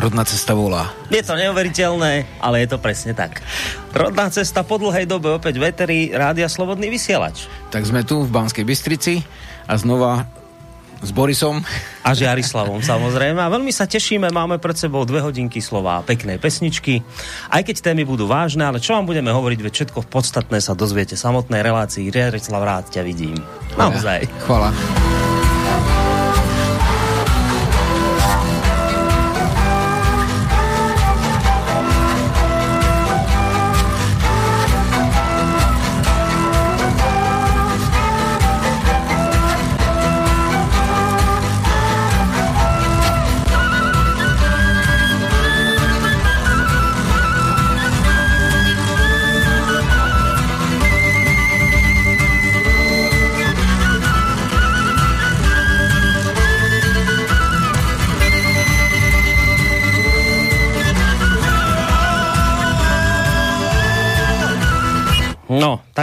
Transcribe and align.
Rodná 0.00 0.24
cesta 0.26 0.54
volá. 0.56 0.90
Je 1.12 1.22
to 1.22 1.38
neuveriteľné, 1.38 2.40
ale 2.40 2.64
je 2.64 2.68
to 2.70 2.78
presne 2.78 3.12
tak. 3.12 3.44
Rodná 3.94 4.30
cesta 4.30 4.66
po 4.66 4.80
dlhej 4.80 5.06
dobe 5.06 5.30
opäť 5.30 5.60
veteri 5.60 6.10
Rádia 6.10 6.50
Slobodný 6.50 6.90
vysielač. 6.90 7.46
Tak 7.70 7.86
sme 7.86 8.02
tu 8.02 8.24
v 8.24 8.30
Banskej 8.30 8.64
Bystrici 8.66 9.22
a 9.68 9.74
znova 9.78 10.26
s 11.04 11.12
Borisom. 11.12 11.60
A 12.00 12.16
Žiarislavom 12.16 12.80
samozrejme. 12.80 13.36
A 13.36 13.52
veľmi 13.52 13.72
sa 13.72 13.84
tešíme, 13.84 14.32
máme 14.32 14.56
pred 14.56 14.76
sebou 14.76 15.04
dve 15.04 15.20
hodinky 15.20 15.60
slova 15.60 16.00
a 16.00 16.04
pekné 16.04 16.40
pesničky. 16.40 17.04
Aj 17.52 17.60
keď 17.60 17.92
témy 17.92 18.08
budú 18.08 18.24
vážne, 18.24 18.64
ale 18.64 18.80
čo 18.80 18.96
vám 18.96 19.04
budeme 19.04 19.28
hovoriť, 19.28 19.58
veď 19.60 19.72
všetko 19.72 19.98
v 20.04 20.08
podstatné 20.08 20.58
sa 20.64 20.72
dozviete 20.72 21.16
samotnej 21.16 21.60
relácii. 21.60 22.08
Žiarislav, 22.08 22.62
rád 22.64 22.84
ťa 22.88 23.02
vidím. 23.04 23.36
Naozaj. 23.76 24.48
Chvala. 24.48 24.72
No, 24.72 25.13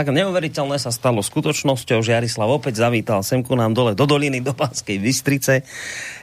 tak 0.02 0.10
neuveriteľné 0.18 0.82
sa 0.82 0.90
stalo 0.90 1.22
skutočnosťou, 1.22 2.02
že 2.02 2.10
Jarislav 2.18 2.50
opäť 2.50 2.82
zavítal 2.82 3.22
semku 3.22 3.54
nám 3.54 3.70
dole 3.70 3.94
do 3.94 4.02
doliny, 4.02 4.42
do 4.42 4.50
Pánskej 4.50 4.98
Bystrice. 4.98 5.62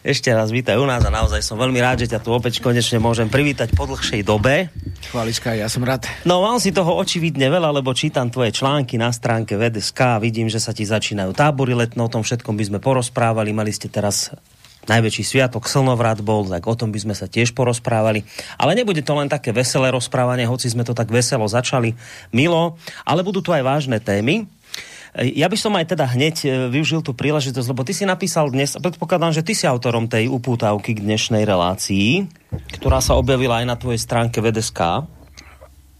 Ešte 0.03 0.35
raz 0.35 0.51
vítaj 0.51 0.75
u 0.75 0.83
nás 0.83 0.99
a 0.99 1.07
naozaj 1.07 1.39
som 1.39 1.55
veľmi 1.55 1.79
rád, 1.79 2.03
že 2.03 2.11
ťa 2.11 2.19
tu 2.19 2.35
opäť 2.35 2.59
konečne 2.59 2.99
môžem 2.99 3.31
privítať 3.31 3.71
po 3.71 3.87
dlhšej 3.87 4.27
dobe. 4.27 4.67
Chvalička, 5.15 5.55
ja 5.55 5.71
som 5.71 5.87
rád. 5.87 6.11
No, 6.27 6.43
mal 6.43 6.59
si 6.59 6.75
toho 6.75 6.91
očividne 6.99 7.47
veľa, 7.47 7.71
lebo 7.71 7.95
čítam 7.95 8.27
tvoje 8.27 8.51
články 8.51 8.99
na 8.99 9.15
stránke 9.15 9.55
VDSK 9.55 10.19
vidím, 10.19 10.51
že 10.51 10.59
sa 10.59 10.75
ti 10.75 10.83
začínajú 10.83 11.31
tábory 11.31 11.71
letno, 11.71 12.03
o 12.03 12.11
tom 12.11 12.27
všetkom 12.27 12.59
by 12.59 12.63
sme 12.67 12.79
porozprávali. 12.83 13.55
Mali 13.55 13.71
ste 13.71 13.87
teraz 13.87 14.35
najväčší 14.89 15.23
sviatok 15.23 15.69
Slnovrat 15.69 16.25
bol, 16.25 16.49
tak 16.49 16.65
o 16.65 16.73
tom 16.73 16.89
by 16.89 16.99
sme 16.99 17.15
sa 17.15 17.29
tiež 17.29 17.53
porozprávali. 17.53 18.25
Ale 18.57 18.73
nebude 18.73 19.05
to 19.05 19.13
len 19.13 19.29
také 19.29 19.53
veselé 19.53 19.93
rozprávanie, 19.93 20.49
hoci 20.49 20.67
sme 20.67 20.81
to 20.81 20.97
tak 20.97 21.13
veselo 21.13 21.45
začali, 21.45 21.93
milo, 22.33 22.81
ale 23.05 23.21
budú 23.21 23.45
tu 23.45 23.53
aj 23.53 23.61
vážne 23.61 24.01
témy. 24.01 24.49
Ja 25.17 25.49
by 25.49 25.57
som 25.57 25.73
aj 25.73 25.97
teda 25.97 26.05
hneď 26.05 26.35
e, 26.45 26.47
využil 26.69 27.01
tú 27.01 27.17
príležitosť, 27.17 27.67
lebo 27.73 27.81
ty 27.81 27.97
si 27.97 28.05
napísal 28.05 28.53
dnes, 28.53 28.77
predpokladám, 28.77 29.33
že 29.33 29.41
ty 29.41 29.57
si 29.57 29.65
autorom 29.65 30.05
tej 30.05 30.29
upútavky 30.29 30.93
k 30.93 31.01
dnešnej 31.01 31.49
relácii, 31.49 32.29
ktorá 32.77 33.01
sa 33.01 33.17
objavila 33.17 33.57
aj 33.57 33.65
na 33.65 33.75
tvojej 33.75 33.97
stránke 33.97 34.37
VDSK. 34.37 35.09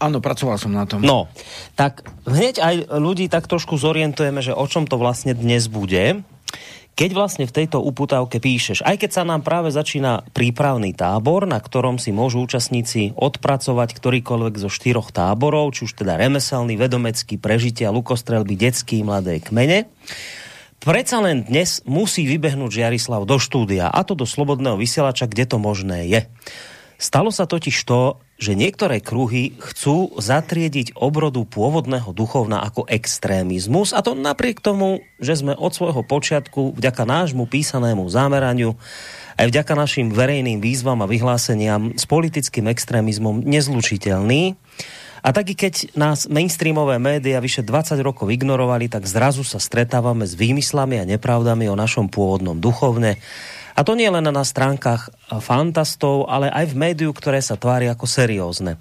Áno, 0.00 0.22
pracoval 0.22 0.56
som 0.56 0.72
na 0.72 0.86
tom. 0.86 1.02
No, 1.02 1.28
tak 1.74 2.06
hneď 2.24 2.62
aj 2.62 2.74
ľudí 3.02 3.28
tak 3.28 3.50
trošku 3.50 3.76
zorientujeme, 3.76 4.40
že 4.40 4.54
o 4.54 4.64
čom 4.64 4.86
to 4.86 4.96
vlastne 4.96 5.34
dnes 5.34 5.66
bude 5.66 6.22
keď 6.94 7.10
vlastne 7.16 7.44
v 7.48 7.54
tejto 7.54 7.80
uputávke 7.80 8.38
píšeš, 8.38 8.84
aj 8.84 9.00
keď 9.00 9.10
sa 9.10 9.22
nám 9.24 9.40
práve 9.40 9.72
začína 9.72 10.26
prípravný 10.36 10.92
tábor, 10.92 11.48
na 11.48 11.56
ktorom 11.56 11.96
si 11.96 12.12
môžu 12.12 12.44
účastníci 12.44 13.16
odpracovať 13.16 13.96
ktorýkoľvek 13.96 14.54
zo 14.60 14.68
štyroch 14.68 15.08
táborov, 15.08 15.72
či 15.72 15.88
už 15.88 15.96
teda 15.96 16.20
remeselný, 16.20 16.76
vedomecký, 16.76 17.40
prežitia, 17.40 17.94
lukostrelby, 17.94 18.54
detský, 18.58 19.00
mladé 19.00 19.40
kmene, 19.40 19.88
Predsa 20.80 21.20
len 21.20 21.44
dnes 21.44 21.84
musí 21.84 22.24
vybehnúť 22.24 22.80
Žiarislav 22.80 23.28
do 23.28 23.36
štúdia, 23.36 23.92
a 23.92 24.00
to 24.00 24.16
do 24.16 24.24
slobodného 24.24 24.80
vysielača, 24.80 25.28
kde 25.28 25.44
to 25.44 25.60
možné 25.60 26.08
je. 26.08 26.20
Stalo 26.96 27.28
sa 27.28 27.44
totiž 27.44 27.76
to, 27.84 28.16
že 28.40 28.56
niektoré 28.56 29.04
kruhy 29.04 29.52
chcú 29.60 30.16
zatriediť 30.16 30.96
obrodu 30.96 31.44
pôvodného 31.44 32.08
duchovna 32.16 32.64
ako 32.64 32.88
extrémizmus 32.88 33.92
a 33.92 34.00
to 34.00 34.16
napriek 34.16 34.64
tomu, 34.64 35.04
že 35.20 35.44
sme 35.44 35.52
od 35.52 35.76
svojho 35.76 36.00
počiatku 36.00 36.72
vďaka 36.72 37.04
nášmu 37.04 37.44
písanému 37.44 38.08
zámeraniu 38.08 38.80
aj 39.36 39.46
vďaka 39.52 39.72
našim 39.76 40.08
verejným 40.08 40.64
výzvam 40.64 41.04
a 41.04 41.10
vyhláseniam 41.10 41.92
s 41.92 42.08
politickým 42.08 42.64
extrémizmom 42.72 43.44
nezlučiteľní. 43.44 44.56
A 45.20 45.36
taky 45.36 45.52
keď 45.52 45.92
nás 46.00 46.24
mainstreamové 46.32 46.96
médiá 46.96 47.44
vyše 47.44 47.60
20 47.60 48.00
rokov 48.00 48.32
ignorovali, 48.32 48.88
tak 48.88 49.04
zrazu 49.04 49.44
sa 49.44 49.60
stretávame 49.60 50.24
s 50.24 50.32
výmyslami 50.32 50.96
a 50.96 51.04
nepravdami 51.04 51.68
o 51.68 51.76
našom 51.76 52.08
pôvodnom 52.08 52.56
duchovne 52.56 53.20
a 53.80 53.86
to 53.86 53.96
nie 53.96 54.12
len 54.12 54.28
na 54.28 54.44
stránkach 54.44 55.08
fantastov, 55.40 56.28
ale 56.28 56.52
aj 56.52 56.68
v 56.68 56.76
médiu, 56.76 57.16
ktoré 57.16 57.40
sa 57.40 57.56
tvári 57.56 57.88
ako 57.88 58.04
seriózne. 58.04 58.76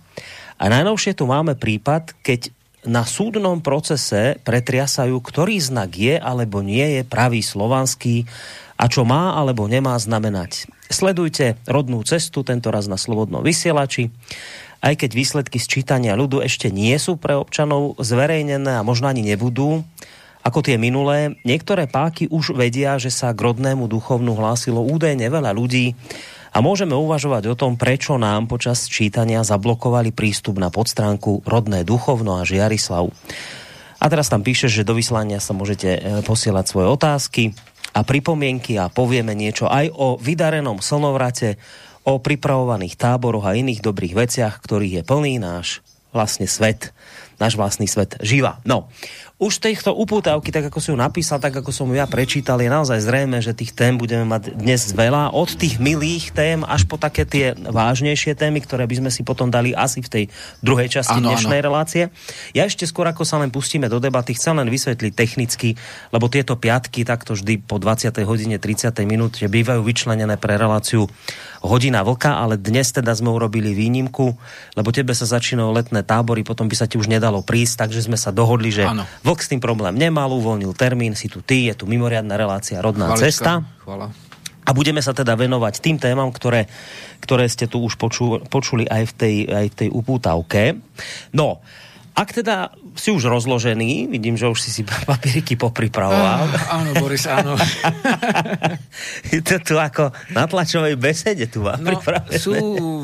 A 0.59 0.67
najnovšie 0.67 1.15
tu 1.15 1.23
máme 1.23 1.55
prípad, 1.55 2.19
keď 2.19 2.51
na 2.83 3.07
súdnom 3.07 3.63
procese 3.63 4.43
pretriasajú, 4.43 5.15
ktorý 5.23 5.55
znak 5.55 5.95
je 5.95 6.15
alebo 6.19 6.59
nie 6.59 6.99
je 6.99 7.01
pravý 7.07 7.39
slovanský 7.39 8.27
a 8.75 8.91
čo 8.91 9.07
má 9.07 9.39
alebo 9.39 9.71
nemá 9.71 9.95
znamenať. 9.95 10.67
Sledujte 10.91 11.55
rodnú 11.63 12.03
cestu, 12.03 12.43
tento 12.43 12.67
raz 12.67 12.91
na 12.91 12.99
Slobodnom 12.99 13.39
vysielači. 13.39 14.11
Aj 14.83 14.99
keď 14.99 15.15
výsledky 15.15 15.63
sčítania 15.63 16.19
ľudu 16.19 16.43
ešte 16.43 16.67
nie 16.71 16.95
sú 16.99 17.15
pre 17.15 17.39
občanov 17.39 17.95
zverejnené 18.03 18.79
a 18.79 18.83
možno 18.83 19.07
ani 19.07 19.23
nebudú, 19.23 19.87
ako 20.43 20.59
tie 20.63 20.79
minulé. 20.79 21.35
Niektoré 21.43 21.85
páky 21.85 22.31
už 22.31 22.55
vedia, 22.55 22.95
že 22.95 23.11
sa 23.11 23.35
k 23.35 23.39
rodnému 23.43 23.91
duchovnu 23.91 24.33
hlásilo 24.35 24.79
údajne 24.81 25.27
veľa 25.27 25.51
ľudí 25.51 25.93
a 26.49 26.65
môžeme 26.65 26.97
uvažovať 26.97 27.53
o 27.53 27.55
tom, 27.59 27.77
prečo 27.77 28.17
nám 28.17 28.49
počas 28.49 28.89
čítania 28.89 29.45
zablokovali 29.45 30.09
prístup 30.09 30.57
na 30.57 30.73
podstránku 30.73 31.45
Rodné 31.45 31.85
duchovno 31.85 32.41
a 32.41 32.47
Žiarislav. 32.47 33.13
A 33.99 34.05
teraz 34.07 34.31
tam 34.31 34.41
píše, 34.41 34.71
že 34.71 34.87
do 34.87 34.95
vyslania 34.95 35.43
sa 35.43 35.51
môžete 35.51 35.89
e, 35.91 35.99
posielať 36.23 36.65
svoje 36.71 36.87
otázky 36.87 37.43
a 37.91 38.01
pripomienky 38.07 38.79
a 38.79 38.87
povieme 38.87 39.35
niečo 39.35 39.67
aj 39.67 39.91
o 39.91 40.15
vydarenom 40.15 40.79
slnovrate, 40.79 41.59
o 42.07 42.17
pripravovaných 42.17 42.95
táboroch 42.95 43.43
a 43.45 43.59
iných 43.59 43.83
dobrých 43.83 44.15
veciach, 44.15 44.63
ktorých 44.63 45.03
je 45.03 45.03
plný 45.03 45.33
náš 45.37 45.83
vlastne 46.09 46.49
svet, 46.49 46.95
náš 47.37 47.59
vlastný 47.59 47.85
svet 47.85 48.17
živa. 48.23 48.57
No, 48.65 48.89
už 49.39 49.63
týchto 49.63 49.95
upútavky, 49.95 50.51
tak 50.51 50.67
ako 50.67 50.83
si 50.83 50.91
ju 50.91 50.99
napísal, 50.99 51.39
tak 51.39 51.55
ako 51.55 51.71
som 51.71 51.87
ju 51.87 51.95
ja 51.95 52.03
prečítal, 52.11 52.59
je 52.59 52.67
naozaj 52.67 53.07
zrejme, 53.07 53.39
že 53.39 53.55
tých 53.55 53.71
tém 53.71 53.95
budeme 53.95 54.27
mať 54.27 54.51
dnes 54.51 54.91
veľa. 54.91 55.31
Od 55.31 55.47
tých 55.55 55.79
milých 55.79 56.35
tém 56.35 56.59
až 56.67 56.83
po 56.83 56.99
také 56.99 57.23
tie 57.23 57.55
vážnejšie 57.55 58.35
témy, 58.35 58.59
ktoré 58.59 58.83
by 58.83 58.99
sme 58.99 59.09
si 59.15 59.23
potom 59.23 59.47
dali 59.47 59.71
asi 59.71 60.03
v 60.03 60.11
tej 60.11 60.23
druhej 60.59 60.91
časti 60.91 61.23
ano, 61.23 61.31
dnešnej 61.31 61.63
ano. 61.63 61.67
relácie. 61.71 62.11
Ja 62.51 62.67
ešte 62.67 62.83
skôr, 62.83 63.07
ako 63.07 63.23
sa 63.23 63.39
len 63.39 63.47
pustíme 63.47 63.87
do 63.87 64.03
debaty, 64.03 64.35
chcem 64.35 64.59
len 64.59 64.67
vysvetliť 64.67 65.13
technicky, 65.15 65.79
lebo 66.11 66.27
tieto 66.27 66.59
piatky 66.59 67.07
takto 67.07 67.31
vždy 67.31 67.63
po 67.63 67.79
20. 67.79 68.11
hodine 68.27 68.59
30. 68.59 68.91
minút, 69.07 69.39
že 69.39 69.47
bývajú 69.47 69.79
vyčlenené 69.87 70.35
pre 70.35 70.59
reláciu 70.59 71.07
hodina 71.63 72.03
vlka, 72.03 72.43
ale 72.43 72.59
dnes 72.59 72.91
teda 72.91 73.15
sme 73.15 73.31
urobili 73.31 73.71
výnimku, 73.71 74.35
lebo 74.75 74.91
tebe 74.91 75.15
sa 75.15 75.23
začínajú 75.23 75.71
letné 75.71 76.03
tábory, 76.03 76.43
potom 76.43 76.67
by 76.67 76.75
sa 76.75 76.91
ti 76.91 76.99
už 76.99 77.07
nedalo 77.07 77.39
prísť, 77.39 77.87
takže 77.87 78.03
sme 78.03 78.19
sa 78.19 78.35
dohodli, 78.35 78.75
že 78.75 78.83
ano 78.83 79.07
Vlk 79.29 79.45
s 79.45 79.51
tým 79.53 79.61
problém 79.61 79.93
nemal, 79.93 80.33
uvoľnil 80.33 80.73
termín, 80.73 81.13
si 81.13 81.29
tu 81.29 81.45
ty, 81.45 81.69
je 81.69 81.77
tu 81.77 81.85
mimoriadná 81.85 82.33
relácia 82.33 82.81
Rodná 82.81 83.13
Chvalička, 83.13 83.25
cesta. 83.29 83.51
Chvala. 83.85 84.09
A 84.65 84.73
budeme 84.73 85.05
sa 85.05 85.13
teda 85.13 85.37
venovať 85.37 85.85
tým 85.85 86.01
témam, 86.01 86.33
ktoré, 86.33 86.65
ktoré 87.21 87.45
ste 87.45 87.69
tu 87.69 87.77
už 87.85 88.01
poču, 88.01 88.41
počuli 88.49 88.89
aj 88.89 89.03
v 89.05 89.13
tej, 89.13 89.35
aj 89.45 89.65
v 89.69 89.75
tej 89.85 89.89
upútavke. 89.93 90.81
No, 91.29 91.61
ak 92.17 92.41
teda 92.41 92.73
si 92.97 93.13
už 93.13 93.29
rozložený, 93.29 94.09
vidím, 94.09 94.33
že 94.33 94.49
už 94.49 94.57
si 94.65 94.73
si 94.73 94.81
papieriky 95.13 95.61
popripravoval. 95.61 96.49
Ah, 96.49 96.81
áno, 96.81 96.97
Boris, 96.97 97.29
áno. 97.29 97.53
je 99.29 99.45
to 99.45 99.61
tu 99.61 99.77
ako 99.77 100.09
na 100.33 100.49
tlačovej 100.49 100.97
besede 100.97 101.45
tu 101.45 101.69
vám 101.69 101.85
no, 101.85 102.01
Sú 102.33 102.57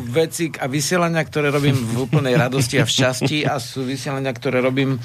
veci 0.10 0.50
a 0.57 0.66
vysielania, 0.66 1.22
ktoré 1.22 1.54
robím 1.54 1.77
v 1.77 2.10
úplnej 2.10 2.33
radosti 2.33 2.81
a 2.81 2.86
v 2.89 2.92
šťastí 2.98 3.45
a 3.45 3.62
sú 3.62 3.86
vysielania, 3.86 4.33
ktoré 4.33 4.57
robím 4.57 4.98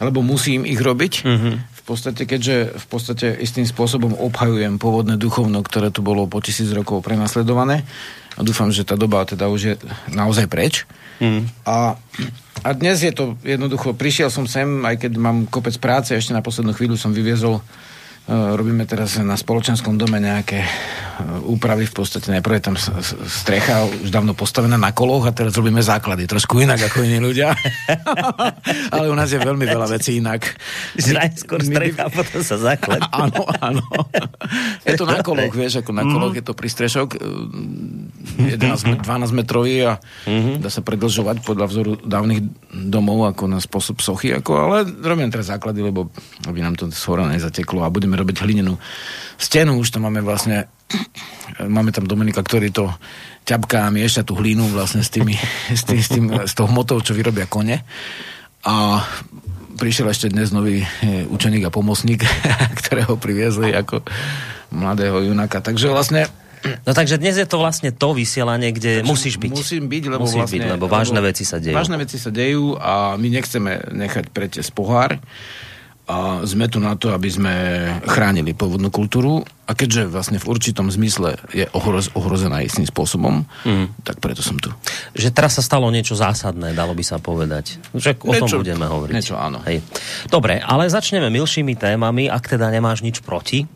alebo 0.00 0.24
musím 0.24 0.64
ich 0.64 0.80
robiť. 0.80 1.12
Mm-hmm. 1.22 1.54
V 1.70 1.82
podstate, 1.84 2.22
keďže 2.24 2.56
v 2.80 2.86
podstate 2.88 3.26
istým 3.36 3.68
spôsobom 3.68 4.16
obhajujem 4.16 4.80
pôvodné 4.80 5.20
duchovno, 5.20 5.60
ktoré 5.60 5.92
tu 5.92 6.00
bolo 6.00 6.24
po 6.24 6.40
tisíc 6.40 6.72
rokov 6.72 7.04
prenasledované 7.04 7.84
a 8.38 8.40
dúfam, 8.40 8.72
že 8.72 8.88
tá 8.88 8.96
doba 8.96 9.28
teda 9.28 9.52
už 9.52 9.60
je 9.60 9.74
naozaj 10.08 10.48
preč. 10.48 10.88
Mm. 11.20 11.44
A, 11.68 12.00
a 12.64 12.68
dnes 12.72 13.04
je 13.04 13.12
to 13.12 13.36
jednoducho, 13.44 13.92
prišiel 13.92 14.32
som 14.32 14.48
sem, 14.48 14.64
aj 14.86 15.04
keď 15.04 15.12
mám 15.20 15.44
kopec 15.50 15.76
práce, 15.76 16.16
ešte 16.16 16.32
na 16.32 16.40
poslednú 16.40 16.72
chvíľu 16.72 16.96
som 16.96 17.12
vyviezol, 17.12 17.60
uh, 17.60 18.56
robíme 18.56 18.88
teraz 18.88 19.20
na 19.20 19.36
spoločenskom 19.36 20.00
dome 20.00 20.16
nejaké 20.16 20.64
úpravy 21.44 21.86
v 21.86 21.94
podstate. 21.94 22.32
Najprv 22.32 22.54
je 22.58 22.64
tam 22.64 22.76
strecha 23.26 23.86
už 23.86 24.08
dávno 24.08 24.32
postavená 24.32 24.76
na 24.76 24.90
koloch 24.90 25.26
a 25.28 25.32
teraz 25.32 25.54
robíme 25.56 25.80
základy. 25.80 26.26
Trošku 26.26 26.60
inak 26.60 26.80
ako 26.90 27.04
iní 27.04 27.18
ľudia. 27.22 27.54
Ale 28.94 29.10
u 29.10 29.16
nás 29.16 29.30
je 29.30 29.40
veľmi 29.40 29.64
veľa 29.64 29.86
vecí 29.90 30.18
inak. 30.18 30.46
Najskôr 30.96 31.62
strecha 31.64 32.06
a 32.06 32.10
potom 32.10 32.40
sa 32.42 32.56
základ. 32.56 33.00
áno, 33.24 33.42
áno. 33.60 33.84
Je 34.84 34.96
to 34.96 35.06
na 35.08 35.22
koloch, 35.26 35.52
vieš, 35.52 35.82
ako 35.84 35.90
na 35.94 36.04
koloch 36.04 36.34
je 36.34 36.44
to 36.44 36.52
prístrešok 36.56 37.20
11, 38.38 39.04
12 39.04 39.06
metrový 39.32 39.86
a 39.86 40.02
dá 40.60 40.70
sa 40.72 40.80
predlžovať 40.84 41.42
podľa 41.44 41.66
vzoru 41.68 41.92
dávnych 42.02 42.46
domov 42.70 43.30
ako 43.30 43.44
na 43.50 43.58
spôsob 43.58 44.00
sochy, 44.00 44.32
ako, 44.34 44.52
ale 44.56 44.76
robíme 44.86 45.30
teraz 45.32 45.50
základy, 45.50 45.84
lebo 45.84 46.08
aby 46.48 46.58
nám 46.62 46.76
to 46.78 46.88
shora 46.90 47.28
nezateklo 47.28 47.82
a 47.84 47.92
budeme 47.92 48.16
robiť 48.16 48.42
hlinenú 48.42 48.78
stenu, 49.40 49.80
už 49.80 49.96
tam 49.96 50.04
máme 50.04 50.20
vlastne 50.20 50.68
máme 51.58 51.90
tam 51.90 52.06
Dominika, 52.06 52.44
ktorý 52.44 52.70
to 52.70 52.92
ťapká 53.48 53.88
a 53.88 53.94
mieša 53.94 54.22
tú 54.22 54.38
hlínu 54.38 54.70
vlastne 54.70 55.02
s, 55.02 55.10
tými, 55.10 55.34
s, 55.78 55.82
tým, 55.82 56.00
s, 56.00 56.08
tým, 56.08 56.24
s 56.46 56.52
tou 56.54 56.68
hmotou, 56.70 57.00
čo 57.02 57.16
vyrobia 57.16 57.50
kone. 57.50 57.82
A 58.62 59.02
prišiel 59.80 60.12
ešte 60.12 60.28
dnes 60.28 60.52
nový 60.52 60.84
eh, 60.84 61.24
učeník 61.26 61.66
a 61.66 61.72
pomocník, 61.72 62.22
ktorého 62.84 63.16
priviezli 63.16 63.72
ako 63.72 64.04
mladého 64.70 65.24
junáka. 65.24 65.64
Takže 65.64 65.90
vlastne 65.90 66.28
No 66.84 66.92
takže 66.92 67.16
dnes 67.16 67.40
je 67.40 67.48
to 67.48 67.56
vlastne 67.56 67.88
to 67.88 68.12
vysielanie, 68.12 68.68
kde 68.76 69.00
takže 69.00 69.08
musíš 69.08 69.40
byť. 69.40 69.48
Musím 69.48 69.88
byť, 69.88 70.04
lebo, 70.12 70.28
musíš 70.28 70.44
vlastne, 70.44 70.60
byť, 70.60 70.72
lebo 70.76 70.84
vážne 70.92 71.16
lebo 71.16 71.32
veci 71.32 71.48
sa 71.48 71.56
dejú. 71.56 71.72
Vážne 71.72 71.96
veci 71.96 72.20
sa 72.20 72.28
dejú 72.28 72.76
a 72.76 73.16
my 73.16 73.28
nechceme 73.32 73.72
nechať 73.88 74.28
pretiesť 74.28 74.68
pohár 74.76 75.16
a 76.10 76.42
sme 76.42 76.66
tu 76.66 76.82
na 76.82 76.98
to, 76.98 77.14
aby 77.14 77.30
sme 77.30 77.54
chránili 78.02 78.50
pôvodnú 78.50 78.90
kultúru 78.90 79.46
a 79.62 79.78
keďže 79.78 80.10
vlastne 80.10 80.42
v 80.42 80.50
určitom 80.50 80.90
zmysle 80.90 81.38
je 81.54 81.70
ohroz, 81.70 82.10
ohrozená 82.18 82.66
istým 82.66 82.82
spôsobom, 82.82 83.46
mm. 83.46 84.02
tak 84.02 84.18
preto 84.18 84.42
som 84.42 84.58
tu. 84.58 84.74
Že 85.14 85.30
teraz 85.30 85.54
sa 85.54 85.62
stalo 85.62 85.86
niečo 85.94 86.18
zásadné, 86.18 86.74
dalo 86.74 86.98
by 86.98 87.04
sa 87.06 87.22
povedať. 87.22 87.78
Že 87.94 88.18
o 88.26 88.34
niečo, 88.34 88.58
tom 88.58 88.66
budeme 88.66 88.90
hovoriť. 88.90 89.14
Niečo, 89.14 89.38
áno. 89.38 89.62
Hej. 89.62 89.86
Dobre, 90.26 90.58
ale 90.58 90.90
začneme 90.90 91.30
milšími 91.30 91.78
témami, 91.78 92.26
ak 92.26 92.58
teda 92.58 92.74
nemáš 92.74 93.06
nič 93.06 93.22
proti. 93.22 93.70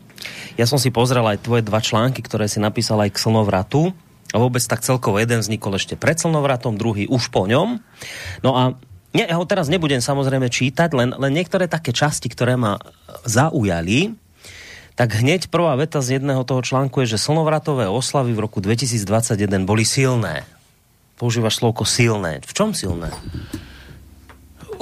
Ja 0.59 0.67
som 0.67 0.75
si 0.75 0.91
pozrel 0.91 1.23
aj 1.23 1.47
tvoje 1.47 1.63
dva 1.63 1.79
články, 1.79 2.19
ktoré 2.19 2.51
si 2.51 2.59
napísal 2.59 2.99
aj 2.99 3.15
k 3.15 3.21
slnovratu. 3.23 3.95
A 4.35 4.41
vôbec 4.41 4.59
tak 4.67 4.83
celkovo 4.83 5.15
jeden 5.15 5.39
vznikol 5.39 5.79
ešte 5.79 5.95
pred 5.95 6.19
slnovratom, 6.19 6.75
druhý 6.75 7.07
už 7.07 7.31
po 7.31 7.47
ňom. 7.47 7.79
No 8.43 8.51
a 8.51 8.75
nie, 9.15 9.23
ja 9.23 9.39
ho 9.39 9.47
teraz 9.47 9.71
nebudem 9.71 10.03
samozrejme 10.03 10.51
čítať, 10.51 10.91
len, 10.91 11.15
len 11.15 11.31
niektoré 11.31 11.71
také 11.71 11.95
časti, 11.95 12.27
ktoré 12.27 12.59
ma 12.59 12.83
zaujali, 13.23 14.11
tak 14.99 15.15
hneď 15.15 15.47
prvá 15.47 15.75
veta 15.79 16.03
z 16.03 16.19
jedného 16.19 16.43
toho 16.43 16.59
článku 16.59 17.03
je, 17.03 17.15
že 17.15 17.23
slnovratové 17.23 17.87
oslavy 17.87 18.35
v 18.35 18.43
roku 18.43 18.59
2021 18.59 19.63
boli 19.63 19.87
silné. 19.87 20.43
Používaš 21.15 21.63
slovko 21.63 21.87
silné. 21.87 22.43
V 22.43 22.51
čom 22.51 22.75
silné? 22.75 23.11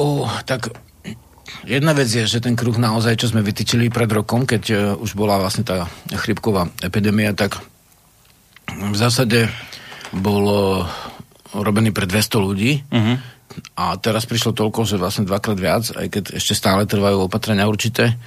O, 0.01 0.25
tak 0.49 0.73
jedna 1.65 1.93
vec 1.93 2.09
je, 2.09 2.25
že 2.25 2.41
ten 2.41 2.57
kruh 2.57 2.73
naozaj, 2.73 3.21
čo 3.21 3.29
sme 3.29 3.45
vytýčili 3.45 3.93
pred 3.93 4.09
rokom, 4.09 4.49
keď 4.49 4.63
uh, 4.73 4.77
už 4.97 5.13
bola 5.13 5.37
vlastne 5.37 5.61
tá 5.61 5.85
chrypková 6.09 6.73
epidémia, 6.81 7.37
tak 7.37 7.61
v 8.69 8.97
zásade 8.97 9.49
bol 10.09 10.45
robený 11.53 11.93
pre 11.93 12.09
200 12.09 12.33
ľudí. 12.41 12.81
Uh-huh 12.89 13.17
a 13.73 13.97
teraz 13.97 14.25
prišlo 14.29 14.53
toľko, 14.53 14.85
že 14.85 15.01
vlastne 15.01 15.25
dvakrát 15.25 15.57
viac, 15.57 15.83
aj 15.93 16.07
keď 16.09 16.23
ešte 16.37 16.53
stále 16.53 16.85
trvajú 16.85 17.25
opatrenia 17.25 17.69
určité, 17.69 18.17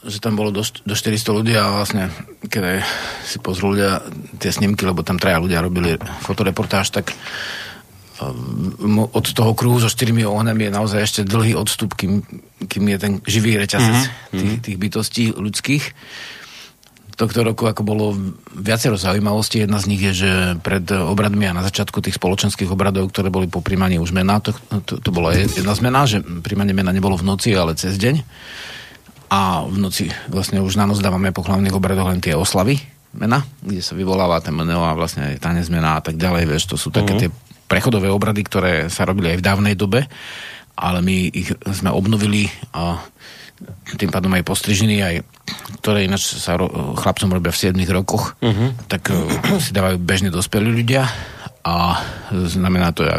že 0.00 0.16
tam 0.16 0.36
bolo 0.36 0.48
do, 0.48 0.64
do 0.64 0.94
400 0.96 1.36
ľudí 1.36 1.52
a 1.56 1.76
vlastne, 1.76 2.08
keď 2.48 2.80
si 3.24 3.36
pozrú 3.40 3.76
ľudia 3.76 4.00
tie 4.40 4.48
snímky, 4.48 4.88
lebo 4.88 5.04
tam 5.04 5.20
traja 5.20 5.40
ľudia 5.40 5.60
robili 5.60 6.00
fotoreportáž, 6.24 6.88
tak 6.88 7.12
um, 8.24 9.04
od 9.04 9.26
toho 9.28 9.52
kruhu 9.52 9.76
so 9.76 9.92
štyrmi 9.92 10.24
ohnami 10.24 10.68
je 10.68 10.72
naozaj 10.72 11.00
ešte 11.04 11.20
dlhý 11.28 11.52
odstup, 11.52 11.92
kým, 11.92 12.24
kým 12.64 12.84
je 12.96 12.96
ten 12.96 13.12
živý 13.28 13.60
reťazec 13.60 14.08
mm-hmm. 14.08 14.40
tých, 14.40 14.54
tých 14.64 14.76
bytostí 14.80 15.24
ľudských 15.36 15.84
tohto 17.20 17.44
roku 17.44 17.68
ako 17.68 17.82
bolo 17.84 18.16
viacero 18.56 18.96
zaujímavostí. 18.96 19.60
Jedna 19.60 19.76
z 19.76 19.88
nich 19.92 20.00
je, 20.00 20.12
že 20.24 20.30
pred 20.64 20.88
obradmi 20.88 21.44
a 21.44 21.52
na 21.52 21.60
začiatku 21.60 22.00
tých 22.00 22.16
spoločenských 22.16 22.72
obradov, 22.72 23.12
ktoré 23.12 23.28
boli 23.28 23.44
po 23.44 23.60
príjmaní 23.60 24.00
už 24.00 24.16
mena, 24.16 24.40
to, 24.40 24.56
to, 24.88 24.96
to 24.96 25.10
bola 25.12 25.36
jedna 25.36 25.76
zmena, 25.76 26.08
že 26.08 26.24
príjmanie 26.24 26.72
mena 26.72 26.96
nebolo 26.96 27.20
v 27.20 27.28
noci, 27.28 27.52
ale 27.52 27.76
cez 27.76 28.00
deň. 28.00 28.24
A 29.30 29.62
v 29.68 29.76
noci 29.78 30.08
vlastne 30.32 30.64
už 30.64 30.80
na 30.80 30.88
noc 30.88 30.98
dávame 31.04 31.30
po 31.30 31.44
hlavných 31.44 31.76
obradoch 31.76 32.08
len 32.08 32.24
tie 32.24 32.32
oslavy 32.32 32.80
mena, 33.14 33.44
kde 33.62 33.82
sa 33.84 33.94
vyvoláva 33.94 34.40
ten 34.40 34.54
meno 34.54 34.86
a 34.86 34.96
vlastne 34.96 35.34
aj 35.34 35.42
tanec 35.42 35.66
mena 35.68 35.98
a 35.98 36.02
tak 36.02 36.16
ďalej. 36.16 36.46
Vieš, 36.46 36.64
to 36.74 36.76
sú 36.80 36.88
také 36.90 37.12
uh-huh. 37.14 37.22
tie 37.26 37.30
prechodové 37.70 38.10
obrady, 38.10 38.42
ktoré 38.42 38.72
sa 38.90 39.06
robili 39.06 39.34
aj 39.34 39.38
v 39.38 39.46
dávnej 39.46 39.74
dobe, 39.78 40.06
ale 40.74 40.98
my 41.04 41.30
ich 41.30 41.54
sme 41.70 41.94
obnovili 41.94 42.50
a 42.74 42.98
tým 43.94 44.08
pádom 44.08 44.32
aj 44.32 44.46
postrižiny, 44.46 44.96
aj 45.04 45.14
ktoré 45.80 46.04
ináč 46.04 46.36
sa 46.36 46.60
ro- 46.60 46.96
chlapcom 46.96 47.32
robia 47.32 47.52
v 47.52 47.72
7 47.72 47.76
rokoch, 47.90 48.36
uh-huh. 48.40 48.76
tak 48.86 49.10
uh, 49.10 49.16
si 49.64 49.72
dávajú 49.72 49.96
bežne 50.00 50.28
dospelí 50.28 50.68
ľudia 50.68 51.08
a 51.60 52.00
znamená 52.30 52.92
to 52.92 53.04
uh, 53.04 53.16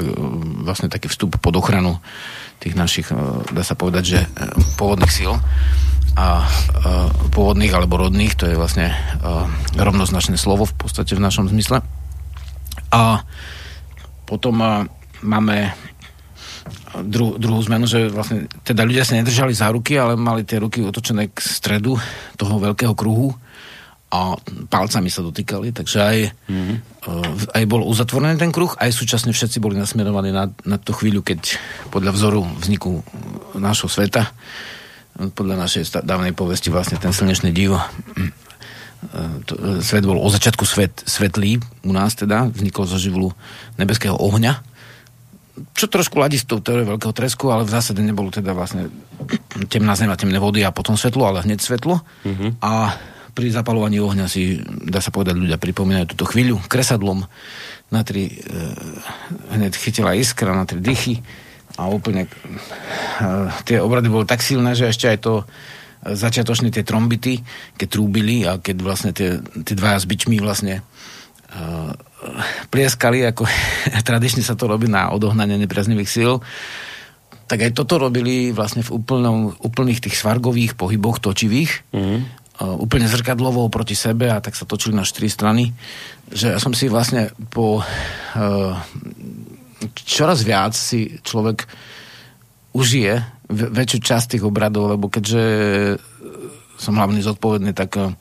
vlastne 0.66 0.90
taký 0.90 1.10
vstup 1.10 1.38
pod 1.42 1.54
ochranu 1.58 1.98
tých 2.62 2.78
našich, 2.78 3.10
uh, 3.14 3.42
dá 3.50 3.66
sa 3.66 3.74
povedať, 3.74 4.04
že 4.04 4.20
uh, 4.22 4.54
pôvodných 4.78 5.14
síl 5.14 5.34
a 6.12 6.44
pôvodných 7.32 7.72
alebo 7.72 7.96
rodných, 7.96 8.36
to 8.36 8.44
je 8.44 8.60
vlastne 8.60 8.92
rovnoznačné 9.80 10.36
slovo 10.36 10.68
v 10.68 10.76
podstate 10.76 11.16
v 11.16 11.24
našom 11.24 11.48
zmysle. 11.48 11.80
A 12.92 13.24
potom 14.28 14.60
máme 15.24 15.72
dru, 17.00 17.40
druhú 17.40 17.62
zmenu, 17.72 17.88
že 17.88 18.12
vlastne 18.12 18.52
teda 18.68 18.84
ľudia 18.84 19.08
sa 19.08 19.16
nedržali 19.16 19.56
za 19.56 19.72
ruky, 19.72 19.96
ale 19.96 20.20
mali 20.20 20.44
tie 20.44 20.60
ruky 20.60 20.84
otočené 20.84 21.32
k 21.32 21.40
stredu 21.40 21.96
toho 22.36 22.56
veľkého 22.60 22.92
kruhu 22.92 23.32
a 24.12 24.36
palcami 24.68 25.08
sa 25.08 25.24
dotýkali, 25.24 25.72
takže 25.72 25.98
aj, 26.04 26.18
mm-hmm. 26.52 26.78
uh, 27.08 27.56
aj 27.56 27.64
bol 27.64 27.88
uzatvorený 27.88 28.36
ten 28.36 28.52
kruh, 28.52 28.76
aj 28.76 28.92
súčasne 28.92 29.32
všetci 29.32 29.64
boli 29.64 29.80
nasmerovaní 29.80 30.36
na, 30.36 30.52
na 30.68 30.76
tú 30.76 30.92
chvíľu, 30.92 31.24
keď 31.24 31.56
podľa 31.96 32.12
vzoru 32.12 32.44
vzniku 32.60 33.00
nášho 33.56 33.88
sveta, 33.88 34.28
podľa 35.32 35.56
našej 35.64 36.04
dávnej 36.04 36.36
povesti 36.36 36.68
vlastne 36.68 37.00
ten 37.00 37.16
slnečný 37.16 37.56
divo, 37.56 37.80
mm, 38.20 38.32
to, 39.48 39.80
svet 39.80 40.04
bol 40.04 40.20
o 40.20 40.28
začiatku 40.28 40.68
svet, 40.68 41.08
svetlý 41.08 41.64
u 41.88 41.92
nás 41.96 42.12
teda, 42.14 42.52
vznikol 42.52 42.84
zo 42.86 43.00
živlu 43.00 43.32
nebeského 43.80 44.14
ohňa, 44.14 44.60
čo 45.76 45.86
trošku 45.92 46.18
ladí 46.18 46.40
s 46.40 46.48
tou 46.48 46.64
teóriou 46.64 46.96
veľkého 46.96 47.14
tresku, 47.16 47.52
ale 47.52 47.68
v 47.68 47.74
zásade 47.74 48.00
nebolo 48.00 48.32
teda 48.32 48.56
vlastne 48.56 48.88
temná 49.68 49.94
zem 50.00 50.10
a 50.10 50.16
temné 50.16 50.40
vody 50.40 50.64
a 50.64 50.72
potom 50.74 50.96
svetlo, 50.96 51.28
ale 51.28 51.44
hneď 51.44 51.60
svetlo. 51.60 52.00
Mm-hmm. 52.24 52.50
A 52.64 52.96
pri 53.32 53.48
zapalovaní 53.52 54.00
ohňa 54.00 54.28
si, 54.28 54.60
dá 54.64 55.00
sa 55.00 55.12
povedať, 55.12 55.40
ľudia 55.40 55.60
pripomínajú 55.60 56.16
túto 56.16 56.28
chvíľu 56.28 56.60
kresadlom 56.68 57.24
na 57.92 58.02
tri, 58.04 58.28
e, 58.28 58.34
hneď 59.56 59.72
chytila 59.76 60.16
iskra 60.16 60.52
na 60.56 60.68
tri 60.68 60.84
dychy 60.84 61.24
a 61.80 61.88
úplne 61.88 62.28
e, 62.28 62.30
tie 63.64 63.80
obrady 63.80 64.12
boli 64.12 64.28
tak 64.28 64.44
silné, 64.44 64.76
že 64.76 64.92
ešte 64.92 65.08
aj 65.08 65.20
to 65.24 65.34
začiatočne 66.02 66.74
tie 66.74 66.82
trombity, 66.82 67.46
keď 67.78 67.88
trúbili 67.88 68.42
a 68.44 68.58
keď 68.58 68.78
vlastne 68.82 69.12
tie, 69.14 69.38
tie 69.64 69.76
dvaja 69.78 70.02
s 70.02 70.10
bičmi 70.10 70.42
vlastne 70.42 70.82
e, 70.82 70.84
plieskali, 72.72 73.26
ako 73.28 73.44
tradične 74.08 74.44
sa 74.46 74.56
to 74.56 74.70
robí 74.70 74.88
na 74.88 75.12
odohnanie 75.12 75.60
nepriaznivých 75.60 76.10
síl, 76.10 76.40
tak 77.50 77.68
aj 77.68 77.76
toto 77.76 78.00
robili 78.00 78.56
vlastne 78.56 78.80
v 78.80 78.96
úplnom, 78.96 79.52
úplných 79.60 80.00
tých 80.00 80.16
svargových 80.16 80.80
pohyboch 80.80 81.20
točivých, 81.20 81.92
uh, 81.92 82.80
úplne 82.80 83.12
zrkadlovo 83.12 83.68
proti 83.68 83.92
sebe 83.92 84.32
a 84.32 84.40
tak 84.40 84.56
sa 84.56 84.64
točili 84.64 84.96
na 84.96 85.04
štyri 85.04 85.28
strany, 85.28 85.76
že 86.32 86.56
ja 86.56 86.60
som 86.64 86.72
si 86.72 86.88
vlastne 86.88 87.36
po 87.52 87.84
uh, 87.84 88.72
čoraz 90.08 90.48
viac 90.48 90.72
si 90.72 91.20
človek 91.20 91.68
užije 92.72 93.20
väčšiu 93.52 94.00
časť 94.00 94.26
tých 94.38 94.48
obradov, 94.48 94.96
lebo 94.96 95.12
keďže 95.12 95.44
som 96.80 96.96
hlavný 96.96 97.20
zodpovedný, 97.20 97.76
tak 97.76 98.16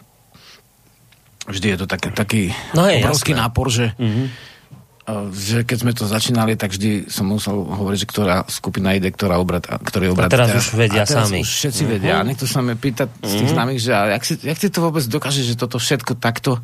vždy 1.51 1.67
je 1.75 1.79
to 1.83 1.87
tak, 1.87 2.01
taký 2.15 2.55
no 2.73 2.87
je, 2.87 3.03
obrovský 3.03 3.33
jasné. 3.35 3.43
nápor, 3.43 3.67
že, 3.69 3.87
mm-hmm. 3.99 4.27
že 5.35 5.59
keď 5.67 5.79
sme 5.83 5.93
to 5.93 6.05
začínali, 6.07 6.55
tak 6.55 6.71
vždy 6.73 7.11
som 7.11 7.27
musel 7.27 7.61
hovoriť, 7.67 7.99
že 8.03 8.09
ktorá 8.09 8.37
skupina 8.47 8.95
ide, 8.95 9.11
ktorá 9.11 9.37
obrad, 9.43 9.67
ktorý 9.67 10.15
obrad. 10.15 10.31
A 10.31 10.35
teraz, 10.35 10.49
teraz 10.55 10.65
už 10.71 10.79
vedia 10.79 11.03
a 11.03 11.09
teraz 11.09 11.29
sami. 11.29 11.43
už 11.43 11.51
všetci 11.51 11.83
mm-hmm. 11.83 11.95
vedia. 11.99 12.15
A 12.19 12.27
niekto 12.27 12.47
sa 12.47 12.63
mi 12.63 12.75
pýta 12.79 13.11
mm-hmm. 13.11 13.27
z 13.27 13.33
tých 13.37 13.51
mhm. 13.51 13.55
známych, 13.59 13.81
že 13.83 13.91
jak, 13.93 14.25
si, 14.25 14.33
jak 14.41 14.59
ty 14.59 14.67
to 14.71 14.81
vôbec 14.81 15.05
dokáže, 15.05 15.43
že 15.43 15.55
toto 15.59 15.77
všetko 15.77 16.13
takto, 16.17 16.63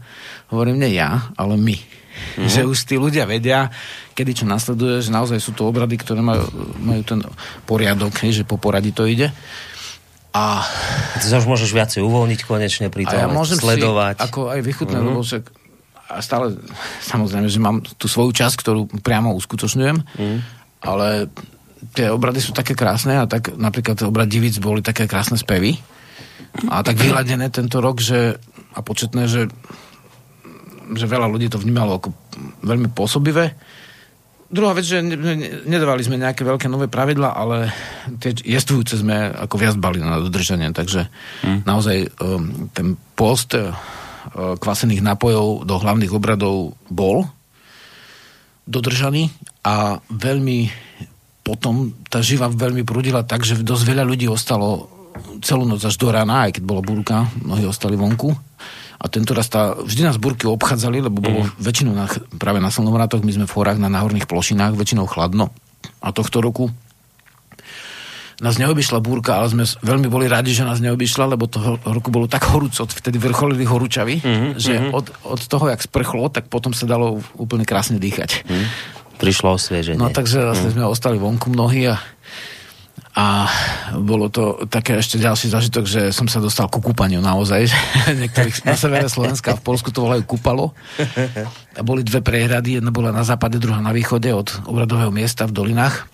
hovorím, 0.55 0.81
nie 0.81 0.97
ja, 0.97 1.31
ale 1.35 1.59
my. 1.59 1.77
Mm-hmm. 1.77 2.49
Že 2.49 2.61
už 2.65 2.79
tí 2.89 2.97
ľudia 2.97 3.29
vedia, 3.29 3.69
kedy 4.17 4.43
čo 4.43 4.45
nasleduje, 4.49 5.05
že 5.05 5.13
naozaj 5.13 5.37
sú 5.37 5.53
to 5.53 5.69
obrady, 5.69 6.01
ktoré 6.01 6.25
majú, 6.25 6.49
majú 6.81 7.03
ten 7.05 7.21
poriadok, 7.69 8.17
že 8.25 8.49
po 8.49 8.57
poradí 8.57 8.97
to 8.97 9.05
ide. 9.05 9.29
A... 10.37 10.61
Ty 11.17 11.27
sa 11.33 11.41
už 11.41 11.49
môžeš 11.49 11.73
viacej 11.73 12.01
uvoľniť 12.05 12.41
konečne 12.45 12.93
pri 12.93 13.09
tom, 13.09 13.17
a 13.17 13.25
ja 13.25 13.29
môžem 13.33 13.57
sledovať. 13.57 14.21
Si 14.21 14.25
ako 14.29 14.53
aj 14.53 14.61
vychutnať, 14.61 15.01
mm-hmm. 15.01 15.17
lebo 15.17 15.25
však 15.25 15.45
a 16.07 16.23
stále, 16.23 16.55
samozrejme, 17.03 17.51
že 17.51 17.59
mám 17.59 17.83
tú 17.83 18.07
svoju 18.07 18.31
časť, 18.31 18.55
ktorú 18.63 18.87
priamo 19.03 19.35
uskutočňujem, 19.35 19.99
mm. 19.99 20.39
ale 20.87 21.27
tie 21.99 22.15
obrady 22.15 22.39
sú 22.39 22.55
také 22.55 22.79
krásne 22.79 23.19
a 23.19 23.27
tak 23.27 23.59
napríklad 23.59 23.99
obrad 24.07 24.31
Divic 24.31 24.55
boli 24.63 24.87
také 24.87 25.11
krásne 25.11 25.35
spevy 25.35 25.75
a 26.71 26.87
tak 26.87 26.97
vyladené 26.97 27.51
tento 27.51 27.83
rok, 27.83 27.99
že 27.99 28.39
a 28.77 28.81
početné, 28.81 29.27
že, 29.29 29.49
že 30.95 31.07
veľa 31.11 31.27
ľudí 31.27 31.51
to 31.51 31.59
vnímalo 31.59 31.99
ako 31.99 32.09
veľmi 32.65 32.93
pôsobivé 32.93 33.57
Druhá 34.47 34.79
vec, 34.79 34.87
že 34.87 35.03
nedávali 35.67 36.07
sme 36.07 36.23
nejaké 36.23 36.47
veľké 36.47 36.71
nové 36.71 36.87
pravidla, 36.87 37.35
ale 37.35 37.75
tie 38.23 38.31
jestvujúce 38.31 39.03
sme 39.03 39.35
ako 39.35 39.59
viac 39.59 39.75
bali 39.75 39.99
na 39.99 40.23
dodržanie, 40.23 40.71
takže 40.71 41.11
hmm. 41.43 41.67
naozaj 41.67 42.07
um, 42.23 42.71
ten 42.71 42.95
post 43.19 43.59
uh, 43.59 43.75
kvasených 44.35 45.03
nápojov 45.03 45.67
do 45.67 45.75
hlavných 45.83 46.15
obradov 46.15 46.79
bol 46.87 47.27
dodržaný 48.71 49.35
a 49.67 49.99
veľmi 50.15 50.71
potom 51.43 51.95
tá 52.07 52.23
živa 52.23 52.51
veľmi 52.51 52.83
prúdila 52.83 53.27
tak, 53.27 53.47
že 53.47 53.63
dosť 53.63 53.83
veľa 53.87 54.03
ľudí 54.07 54.27
ostalo 54.27 54.91
celú 55.43 55.67
noc 55.67 55.83
až 55.83 55.95
do 55.99 56.11
rána, 56.11 56.47
aj 56.47 56.59
keď 56.59 56.63
bola 56.67 56.83
búrka, 56.83 57.27
mnohí 57.43 57.67
ostali 57.67 57.99
vonku 57.99 58.46
a 58.97 59.05
tento 59.13 59.37
raz 59.37 59.47
tá, 59.53 59.77
vždy 59.77 60.09
nás 60.09 60.17
burky 60.17 60.49
obchádzali, 60.49 61.05
lebo 61.05 61.21
bolo 61.21 61.45
mm. 61.45 61.61
väčšinou 61.61 61.93
na, 61.93 62.09
práve 62.41 62.59
na 62.65 62.73
slnovrátoch, 62.73 63.21
my 63.21 63.33
sme 63.33 63.47
v 63.47 63.57
horách 63.57 63.77
na 63.77 63.93
náhorných 63.93 64.25
plošinách, 64.25 64.73
väčšinou 64.73 65.05
chladno. 65.05 65.53
A 66.01 66.11
tohto 66.17 66.41
roku 66.41 66.73
nás 68.37 68.61
neobyšla 68.61 69.01
búrka, 69.01 69.41
ale 69.41 69.49
sme 69.49 69.65
veľmi 69.65 70.13
boli 70.13 70.29
radi, 70.29 70.53
že 70.53 70.69
nás 70.69 70.81
neobyšla, 70.85 71.37
lebo 71.37 71.49
toho 71.49 71.81
roku 71.81 72.13
bolo 72.13 72.29
tak 72.29 72.45
horúco, 72.53 72.85
vtedy 72.85 73.17
vrcholili 73.17 73.65
horúčavy, 73.65 74.21
mm-hmm, 74.21 74.51
že 74.61 74.73
mm-hmm. 74.77 74.93
Od, 74.93 75.07
od 75.25 75.41
toho, 75.41 75.73
jak 75.73 75.81
sprchlo, 75.81 76.29
tak 76.29 76.53
potom 76.53 76.77
sa 76.77 76.85
dalo 76.85 77.25
úplne 77.41 77.65
krásne 77.65 77.97
dýchať. 77.97 78.45
Mm. 78.45 78.67
Prišlo 79.17 79.57
osvieženie. 79.57 79.97
No 79.97 80.13
takže 80.13 80.53
mm. 80.53 80.77
sme 80.77 80.85
ostali 80.85 81.17
vonku 81.17 81.49
mnohí 81.49 81.89
a 81.89 81.97
a 83.17 83.49
bolo 83.97 84.29
to 84.29 84.69
také 84.69 85.01
ešte 85.01 85.17
ďalší 85.17 85.49
zažitok, 85.49 85.89
že 85.89 86.13
som 86.13 86.29
sa 86.29 86.37
dostal 86.37 86.69
ku 86.69 86.85
kúpaniu 86.85 87.25
naozaj. 87.25 87.65
Niektorých 88.21 88.69
na 88.69 88.77
severe 88.77 89.09
Slovenska 89.09 89.57
v 89.57 89.65
Polsku 89.65 89.89
to 89.89 90.05
volajú 90.05 90.29
kúpalo. 90.29 90.77
A 91.77 91.81
boli 91.81 92.05
dve 92.05 92.21
prehrady, 92.21 92.77
jedna 92.77 92.93
bola 92.93 93.17
na 93.17 93.25
západe, 93.25 93.57
druhá 93.57 93.81
na 93.81 93.97
východe 93.97 94.29
od 94.37 94.53
obradového 94.69 95.09
miesta 95.09 95.49
v 95.49 95.57
dolinách. 95.57 96.13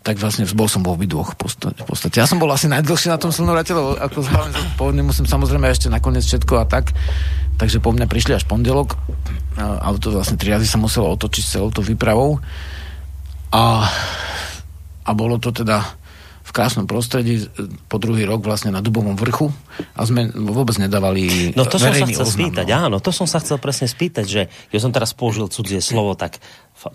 Tak 0.00 0.16
vlastne 0.16 0.48
bol 0.56 0.64
som 0.64 0.80
vo 0.80 0.96
obidvoch 0.96 1.36
v 1.36 1.44
podstate. 1.44 2.16
Ja 2.16 2.28
som 2.28 2.40
bol 2.40 2.48
asi 2.52 2.72
najdlhšie 2.72 3.12
na 3.12 3.20
tom 3.20 3.28
slnovrate, 3.28 3.76
lebo 3.76 3.96
ako 4.00 4.24
pôvodne 4.80 5.04
musím 5.04 5.28
samozrejme 5.28 5.68
ešte 5.68 5.92
nakoniec 5.92 6.24
všetko 6.24 6.60
a 6.60 6.64
tak. 6.64 6.96
Takže 7.60 7.84
po 7.84 7.92
mňa 7.92 8.08
prišli 8.08 8.32
až 8.32 8.48
pondelok. 8.48 8.96
Auto 9.60 10.08
vlastne 10.08 10.40
tri 10.40 10.56
razy 10.56 10.64
sa 10.64 10.80
muselo 10.80 11.12
otočiť 11.12 11.44
celou 11.44 11.68
to 11.68 11.84
výpravou. 11.84 12.40
A, 13.52 13.86
a 15.04 15.10
bolo 15.12 15.36
to 15.38 15.52
teda 15.52 15.84
krásnom 16.54 16.86
prostredí 16.86 17.50
po 17.90 17.98
druhý 17.98 18.22
rok 18.22 18.46
vlastne 18.46 18.70
na 18.70 18.78
Dubovom 18.78 19.18
vrchu 19.18 19.50
a 19.98 20.06
sme 20.06 20.30
vôbec 20.30 20.78
nedávali 20.78 21.50
No 21.58 21.66
to 21.66 21.82
som 21.82 21.90
sa 21.90 22.06
chcel 22.06 22.22
oznam, 22.22 22.38
spýtať, 22.38 22.66
no. 22.70 22.74
áno, 22.86 22.96
to 23.02 23.10
som 23.10 23.26
sa 23.26 23.42
chcel 23.42 23.58
presne 23.58 23.90
spýtať, 23.90 24.26
že 24.30 24.42
ja 24.70 24.78
som 24.78 24.94
teraz 24.94 25.10
použil 25.18 25.50
cudzie 25.50 25.82
slovo, 25.82 26.14
tak 26.14 26.38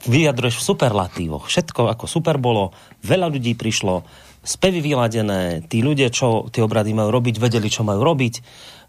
vyjadruješ 0.08 0.64
v 0.64 0.68
superlatívoch. 0.72 1.52
Všetko 1.52 1.92
ako 1.92 2.08
super 2.08 2.40
bolo, 2.40 2.72
veľa 3.04 3.28
ľudí 3.28 3.60
prišlo, 3.60 4.08
spevy 4.48 4.80
vyladené, 4.80 5.68
tí 5.68 5.84
ľudia, 5.84 6.08
čo 6.08 6.48
tie 6.48 6.64
obrady 6.64 6.96
majú 6.96 7.12
robiť, 7.12 7.36
vedeli, 7.36 7.68
čo 7.68 7.84
majú 7.84 8.00
robiť, 8.00 8.34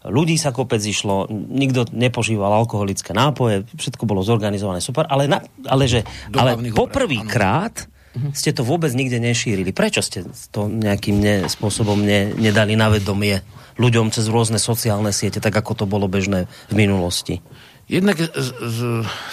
ľudí 0.07 0.39
sa 0.39 0.55
kopec 0.55 0.79
išlo, 0.79 1.27
nikto 1.27 1.91
nepožíval 1.91 2.47
alkoholické 2.47 3.11
nápoje, 3.11 3.67
všetko 3.75 4.07
bolo 4.07 4.23
zorganizované 4.23 4.79
super, 4.79 5.03
ale, 5.11 5.27
na, 5.27 5.43
ale 5.67 5.91
že 5.91 6.07
ale 6.31 6.55
poprvýkrát. 6.71 7.91
Ste 8.35 8.51
to 8.51 8.67
vôbec 8.67 8.91
nikde 8.91 9.23
nešírili. 9.23 9.71
Prečo 9.71 10.03
ste 10.03 10.27
to 10.51 10.67
nejakým 10.67 11.17
ne, 11.19 11.35
spôsobom 11.47 11.95
ne, 12.03 12.35
nedali 12.35 12.75
na 12.75 12.91
vedomie 12.91 13.39
ľuďom 13.79 14.11
cez 14.11 14.27
rôzne 14.27 14.59
sociálne 14.59 15.15
siete, 15.15 15.39
tak 15.39 15.55
ako 15.55 15.83
to 15.83 15.85
bolo 15.87 16.11
bežné 16.11 16.51
v 16.67 16.75
minulosti? 16.75 17.39
Jednak 17.87 18.19
z, 18.19 18.49
z, 18.55 18.79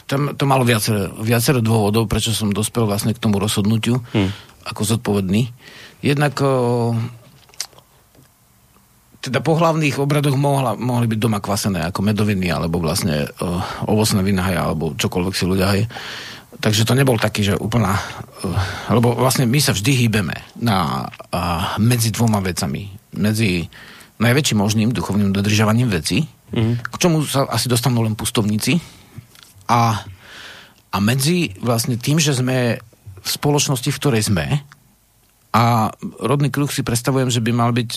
tam, 0.06 0.34
to 0.34 0.42
malo 0.46 0.66
viacero, 0.66 1.14
viacero 1.22 1.62
dôvodov, 1.62 2.10
prečo 2.10 2.34
som 2.34 2.50
dospel 2.50 2.86
vlastne 2.86 3.14
k 3.14 3.22
tomu 3.22 3.38
rozhodnutiu 3.38 4.02
hmm. 4.02 4.30
ako 4.66 4.82
zodpovedný. 4.82 5.50
Jednak 6.02 6.38
o, 6.42 6.94
teda 9.22 9.42
po 9.42 9.58
hlavných 9.58 9.98
obradoch 9.98 10.34
mohla, 10.34 10.74
mohli 10.74 11.06
byť 11.06 11.18
doma 11.18 11.38
kvasené 11.38 11.86
ako 11.86 12.02
medoviny, 12.02 12.50
alebo 12.50 12.82
vlastne 12.82 13.30
o, 13.38 13.62
ovocné 13.86 14.26
vinahy, 14.26 14.54
alebo 14.58 14.94
čokoľvek 14.94 15.34
si 15.34 15.44
ľudia 15.46 15.66
hej 15.74 15.84
Takže 16.58 16.82
to 16.82 16.98
nebol 16.98 17.14
taký, 17.18 17.46
že 17.46 17.54
úplná... 17.54 17.94
Uh, 18.42 18.54
lebo 18.90 19.14
vlastne 19.14 19.46
my 19.46 19.62
sa 19.62 19.70
vždy 19.70 20.06
hýbeme 20.06 20.34
na, 20.58 21.06
uh, 21.06 21.78
medzi 21.78 22.10
dvoma 22.10 22.42
vecami. 22.42 22.90
Medzi 23.14 23.70
najväčším 24.18 24.58
možným 24.58 24.90
duchovným 24.90 25.30
dodržavaním 25.30 25.86
veci, 25.94 26.26
mm-hmm. 26.26 26.90
k 26.90 26.96
čomu 26.98 27.22
sa 27.22 27.46
asi 27.46 27.70
dostanú 27.70 28.02
len 28.02 28.18
pustovníci, 28.18 28.82
a, 29.70 30.02
a 30.90 30.96
medzi 30.98 31.54
vlastne 31.62 32.00
tým, 32.00 32.18
že 32.18 32.34
sme 32.34 32.80
v 33.18 33.28
spoločnosti, 33.28 33.92
v 33.92 34.00
ktorej 34.00 34.22
sme, 34.26 34.66
a 35.54 35.94
rodný 36.20 36.50
kruh 36.52 36.68
si 36.68 36.82
predstavujem, 36.84 37.30
že 37.32 37.40
by 37.40 37.52
mal 37.54 37.70
byť 37.72 37.90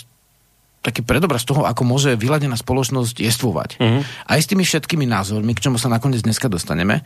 taký 0.81 1.05
predobraz 1.05 1.45
toho, 1.45 1.65
ako 1.65 1.85
môže 1.85 2.17
vyladená 2.17 2.57
spoločnosť 2.57 3.21
jestvovať. 3.21 3.69
Mm-hmm. 3.77 4.01
Aj 4.29 4.39
s 4.41 4.49
tými 4.49 4.63
všetkými 4.65 5.05
názormi, 5.05 5.53
k 5.53 5.63
čomu 5.69 5.77
sa 5.77 5.89
nakoniec 5.93 6.25
dneska 6.25 6.49
dostaneme, 6.49 7.05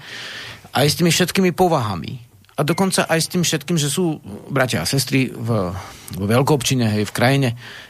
aj 0.75 0.86
s 0.91 0.98
tými 1.00 1.12
všetkými 1.12 1.51
povahami. 1.55 2.20
A 2.55 2.63
dokonca 2.63 3.03
aj 3.08 3.20
s 3.20 3.32
tým 3.32 3.44
všetkým, 3.44 3.75
že 3.75 3.91
sú 3.91 4.24
bratia 4.48 4.79
a 4.79 4.88
sestry 4.88 5.27
v, 5.27 5.75
v 6.15 6.24
veľkoobčine, 6.24 6.88
hej, 6.88 7.03
v 7.03 7.15
krajine, 7.15 7.50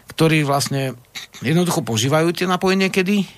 ktorí 0.10 0.42
vlastne 0.42 0.98
jednoducho 1.46 1.86
požívajú 1.86 2.34
tie 2.34 2.50
napoje 2.50 2.74
niekedy. 2.74 3.30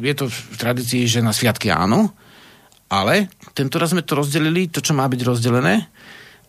Je 0.00 0.14
to 0.16 0.32
v 0.32 0.56
tradícii, 0.56 1.04
že 1.04 1.20
na 1.20 1.36
sviatky 1.36 1.68
áno, 1.68 2.16
ale 2.88 3.28
tento 3.52 3.76
raz 3.76 3.92
sme 3.92 4.04
to 4.04 4.16
rozdelili, 4.16 4.72
to, 4.72 4.80
čo 4.80 4.96
má 4.96 5.04
byť 5.04 5.20
rozdelené, 5.20 5.84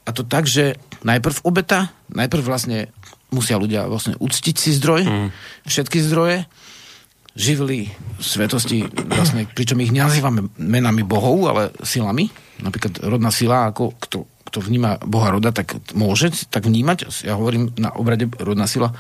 a 0.06 0.10
to 0.14 0.24
tak, 0.24 0.48
že 0.48 0.80
najprv 1.04 1.44
obeta, 1.44 1.92
najprv 2.14 2.44
vlastne 2.46 2.94
musia 3.34 3.60
ľudia 3.60 3.90
vlastne 3.90 4.16
uctiť 4.16 4.56
si 4.56 4.70
zdroj, 4.80 5.02
mm. 5.04 5.30
všetky 5.68 5.98
zdroje, 6.06 6.46
živili 7.36 7.92
svetosti, 8.18 8.88
vlastne, 9.12 9.44
pričom 9.52 9.84
ich 9.84 9.92
nenazývame 9.92 10.56
menami 10.56 11.04
bohov, 11.04 11.52
ale 11.52 11.64
silami. 11.84 12.32
Napríklad 12.64 13.04
rodná 13.04 13.28
sila, 13.30 13.68
ako 13.68 13.92
kto, 14.00 14.18
kto 14.48 14.58
vníma 14.64 15.04
boha 15.04 15.36
roda, 15.36 15.52
tak 15.52 15.76
môže 15.92 16.32
tak 16.48 16.64
vnímať. 16.64 17.28
Ja 17.28 17.36
hovorím 17.36 17.76
na 17.76 17.92
obrade 17.92 18.32
rodná 18.40 18.72
sila, 18.72 18.96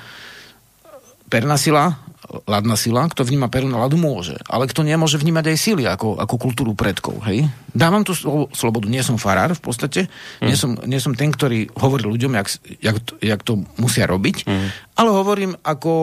perná 1.31 1.55
sila, 1.55 1.95
ladná 2.43 2.75
sila, 2.75 3.07
kto 3.07 3.23
vníma 3.23 3.47
peru 3.47 3.71
na 3.71 3.79
ladu, 3.79 3.95
môže. 3.95 4.35
Ale 4.51 4.67
kto 4.67 4.83
nemôže 4.83 5.15
vnímať 5.15 5.55
aj 5.55 5.57
sily, 5.57 5.83
ako, 5.87 6.19
ako 6.19 6.35
kultúru 6.35 6.75
predkov. 6.75 7.23
Hej? 7.23 7.47
Dávam 7.71 8.03
tu 8.03 8.11
slobodu. 8.51 8.91
Nie 8.91 9.05
som 9.05 9.15
farár 9.15 9.55
v 9.55 9.63
podstate. 9.63 10.11
Mm. 10.41 10.47
Nie, 10.49 10.55
som, 10.59 10.71
nie 10.83 10.99
som 10.99 11.15
ten, 11.15 11.31
ktorý 11.31 11.71
hovorí 11.77 12.03
ľuďom, 12.03 12.35
jak, 12.35 12.47
jak, 12.83 12.97
to, 12.99 13.13
jak 13.21 13.41
to 13.45 13.63
musia 13.79 14.09
robiť. 14.09 14.43
Mm. 14.43 14.67
Ale 14.99 15.09
hovorím 15.13 15.53
ako 15.63 15.93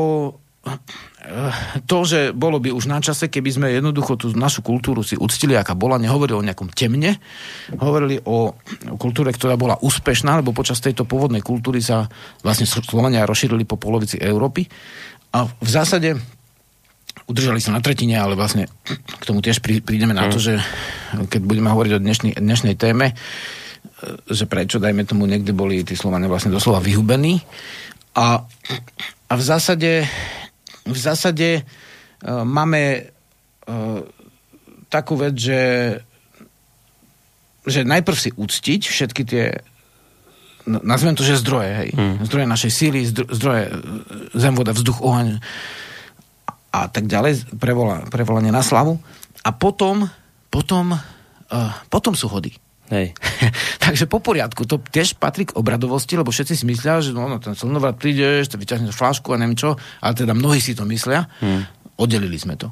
to, 1.87 1.99
že 2.03 2.35
bolo 2.35 2.59
by 2.59 2.75
už 2.75 2.91
na 2.91 2.99
čase, 2.99 3.31
keby 3.31 3.51
sme 3.55 3.67
jednoducho 3.71 4.19
tú 4.19 4.35
našu 4.35 4.59
kultúru 4.67 5.07
si 5.07 5.15
uctili, 5.15 5.55
aká 5.55 5.79
bola, 5.79 5.95
nehovorili 5.95 6.35
o 6.35 6.47
nejakom 6.47 6.75
temne, 6.75 7.23
hovorili 7.79 8.19
o, 8.27 8.59
kultúre, 8.99 9.31
ktorá 9.31 9.55
bola 9.55 9.79
úspešná, 9.79 10.43
lebo 10.43 10.51
počas 10.51 10.83
tejto 10.83 11.07
pôvodnej 11.07 11.39
kultúry 11.39 11.79
sa 11.79 12.11
vlastne 12.43 12.67
Slovania 12.67 13.23
rozšírili 13.23 13.63
po 13.63 13.79
polovici 13.79 14.19
Európy 14.19 14.67
a 15.31 15.47
v 15.47 15.69
zásade 15.71 16.19
udržali 17.31 17.63
sa 17.63 17.71
na 17.71 17.79
tretine, 17.79 18.19
ale 18.19 18.35
vlastne 18.35 18.67
k 19.07 19.23
tomu 19.23 19.39
tiež 19.39 19.63
prídeme 19.63 20.13
na 20.13 20.27
to, 20.27 20.43
mm. 20.43 20.45
že 20.45 20.55
keď 21.31 21.41
budeme 21.47 21.71
hovoriť 21.71 21.93
o 21.97 22.03
dnešný, 22.03 22.31
dnešnej 22.35 22.75
téme, 22.75 23.15
že 24.27 24.51
prečo, 24.51 24.83
dajme 24.83 25.07
tomu, 25.07 25.31
niekde 25.31 25.55
boli 25.55 25.87
tí 25.87 25.95
Slovania 25.95 26.27
vlastne 26.27 26.51
doslova 26.51 26.83
vyhubení 26.83 27.39
a, 28.19 28.43
a 29.31 29.33
v 29.39 29.43
zásade 29.43 30.11
v 30.87 30.99
zásade 30.99 31.63
uh, 31.63 32.43
máme 32.43 33.13
uh, 33.69 34.03
takú 34.93 35.17
vec, 35.17 35.35
že, 35.39 35.63
že 37.65 37.81
najprv 37.87 38.19
si 38.19 38.31
uctiť 38.35 38.81
všetky 38.87 39.23
tie 39.25 39.45
nazvem 40.67 41.19
to, 41.19 41.27
že 41.27 41.43
zdroje, 41.43 41.71
hej. 41.75 41.91
Hmm. 41.91 42.23
Zdroje 42.23 42.47
našej 42.47 42.71
síly, 42.71 43.03
zdroje 43.11 43.67
e, 43.67 43.73
zem, 44.39 44.55
voda, 44.55 44.71
vzduch, 44.71 45.03
oheň 45.03 45.43
a 46.71 46.87
tak 46.89 47.11
ďalej, 47.11 47.59
prevola, 47.59 48.07
prevolanie 48.09 48.55
na 48.55 48.63
slavu. 48.63 48.97
A 49.43 49.51
potom, 49.51 50.07
potom, 50.49 50.95
potom 51.91 52.13
sú 52.15 52.31
hody. 52.31 52.55
Hej. 52.93 53.17
Takže 53.85 54.05
po 54.05 54.21
poriadku, 54.21 54.69
to 54.69 54.77
tiež 54.77 55.17
patrí 55.17 55.49
k 55.49 55.57
obradovosti, 55.57 56.21
lebo 56.21 56.29
všetci 56.29 56.55
si 56.61 56.65
myslia, 56.69 57.01
že 57.01 57.17
no, 57.17 57.25
no 57.25 57.41
ten 57.41 57.57
slnovrat 57.57 57.97
prídeš, 57.97 58.53
to 58.53 58.61
vyťahneš 58.61 58.93
flášku 58.93 59.33
a 59.33 59.41
neviem 59.41 59.57
čo, 59.57 59.81
ale 60.05 60.13
teda 60.13 60.37
mnohí 60.37 60.61
si 60.61 60.77
to 60.77 60.85
myslia. 60.85 61.25
Hmm. 61.41 61.65
Oddelili 61.97 62.37
sme 62.37 62.61
to. 62.61 62.69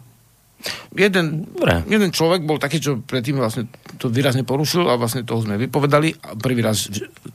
Jeden, 0.93 1.49
jeden 1.89 2.11
človek 2.13 2.45
bol 2.45 2.61
taký, 2.61 2.85
čo 2.85 3.01
predtým 3.01 3.41
vlastne 3.41 3.73
to 3.97 4.13
výrazne 4.13 4.45
porušil 4.45 4.85
a 4.93 5.01
vlastne 5.01 5.25
toho 5.25 5.41
sme 5.41 5.57
vypovedali. 5.57 6.13
A 6.21 6.37
prvý 6.37 6.61
raz 6.61 6.85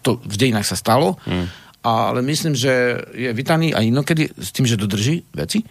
to 0.06 0.22
v 0.22 0.36
dejinách 0.38 0.70
sa 0.70 0.77
stalo. 0.77 1.18
Hmm. 1.25 1.50
Ale 1.82 2.22
myslím, 2.22 2.54
že 2.54 3.01
je 3.13 3.30
vytaný 3.34 3.74
aj 3.74 3.89
inokedy 3.89 4.30
s 4.30 4.54
tým, 4.54 4.70
že 4.70 4.77
dodrží 4.77 5.25
veci. 5.34 5.65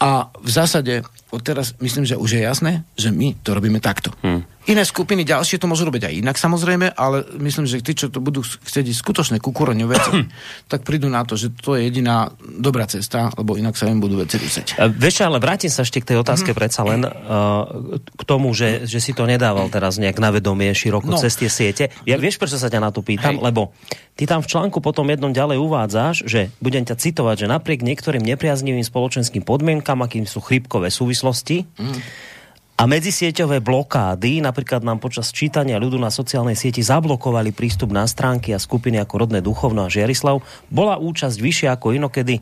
A 0.00 0.32
v 0.32 0.48
zásade 0.48 1.04
odteraz 1.28 1.76
myslím, 1.82 2.08
že 2.08 2.16
už 2.16 2.38
je 2.38 2.42
jasné, 2.44 2.72
že 2.96 3.12
my 3.12 3.36
to 3.44 3.52
robíme 3.52 3.84
takto. 3.84 4.14
Hmm. 4.24 4.48
Iné 4.68 4.84
skupiny 4.84 5.24
ďalšie 5.24 5.56
to 5.56 5.64
môžu 5.64 5.88
robiť 5.88 6.12
aj 6.12 6.14
inak 6.20 6.36
samozrejme, 6.36 6.92
ale 6.92 7.24
myslím, 7.40 7.64
že 7.64 7.80
tí, 7.80 7.96
čo 7.96 8.12
to 8.12 8.20
budú 8.20 8.44
chcieť 8.44 8.92
skutočné 8.92 9.40
kukuroňu 9.40 9.88
veci, 9.88 10.28
tak 10.72 10.84
prídu 10.84 11.08
na 11.08 11.24
to, 11.24 11.40
že 11.40 11.56
to 11.56 11.72
je 11.72 11.88
jediná 11.88 12.28
dobrá 12.44 12.84
cesta, 12.84 13.32
lebo 13.40 13.56
inak 13.56 13.80
sa 13.80 13.88
im 13.88 13.96
budú 13.96 14.20
veci 14.20 14.36
rúseť. 14.36 14.76
Vieš, 14.92 15.24
ale 15.24 15.40
vrátim 15.40 15.72
sa 15.72 15.88
ešte 15.88 16.04
k 16.04 16.12
tej 16.12 16.20
otázke 16.20 16.52
mm-hmm. 16.52 16.60
predsa 16.60 16.84
len 16.84 17.00
uh, 17.00 17.96
k 17.96 18.22
tomu, 18.28 18.52
že, 18.52 18.84
že 18.84 19.00
si 19.00 19.16
to 19.16 19.24
nedával 19.24 19.72
teraz 19.72 19.96
nejak 19.96 20.20
na 20.20 20.28
vedomie 20.36 20.68
široko 20.76 21.16
no. 21.16 21.18
cez 21.18 21.32
tie 21.40 21.48
siete. 21.48 21.88
Ja, 22.04 22.20
vieš, 22.20 22.36
prečo 22.36 22.60
sa 22.60 22.68
ťa 22.68 22.84
na 22.84 22.92
to 22.92 23.00
pýtam? 23.00 23.40
Hej. 23.40 23.48
Lebo 23.48 23.72
ty 24.20 24.28
tam 24.28 24.44
v 24.44 24.52
článku 24.52 24.84
potom 24.84 25.08
jednom 25.08 25.32
ďalej 25.32 25.64
uvádzaš, 25.64 26.28
že 26.28 26.52
budem 26.60 26.84
ťa 26.84 27.00
citovať, 27.00 27.40
že 27.40 27.46
napriek 27.48 27.80
niektorým 27.80 28.20
nepriaznivým 28.20 28.84
spoločenským 28.84 29.48
podmienkam, 29.48 30.04
akým 30.04 30.28
sú 30.28 30.44
chrypkové 30.44 30.92
súvislosti, 30.92 31.64
mm 31.80 32.36
a 32.78 32.86
medzisieťové 32.86 33.58
blokády, 33.58 34.38
napríklad 34.38 34.86
nám 34.86 35.02
počas 35.02 35.34
čítania 35.34 35.82
ľudu 35.82 35.98
na 35.98 36.14
sociálnej 36.14 36.54
sieti 36.54 36.78
zablokovali 36.78 37.50
prístup 37.50 37.90
na 37.90 38.06
stránky 38.06 38.54
a 38.54 38.62
skupiny 38.62 39.02
ako 39.02 39.26
Rodné 39.26 39.42
duchovno 39.42 39.82
a 39.82 39.90
Žiarislav, 39.90 40.38
bola 40.70 40.94
účasť 41.02 41.36
vyššia 41.42 41.68
ako 41.74 41.98
inokedy. 41.98 42.38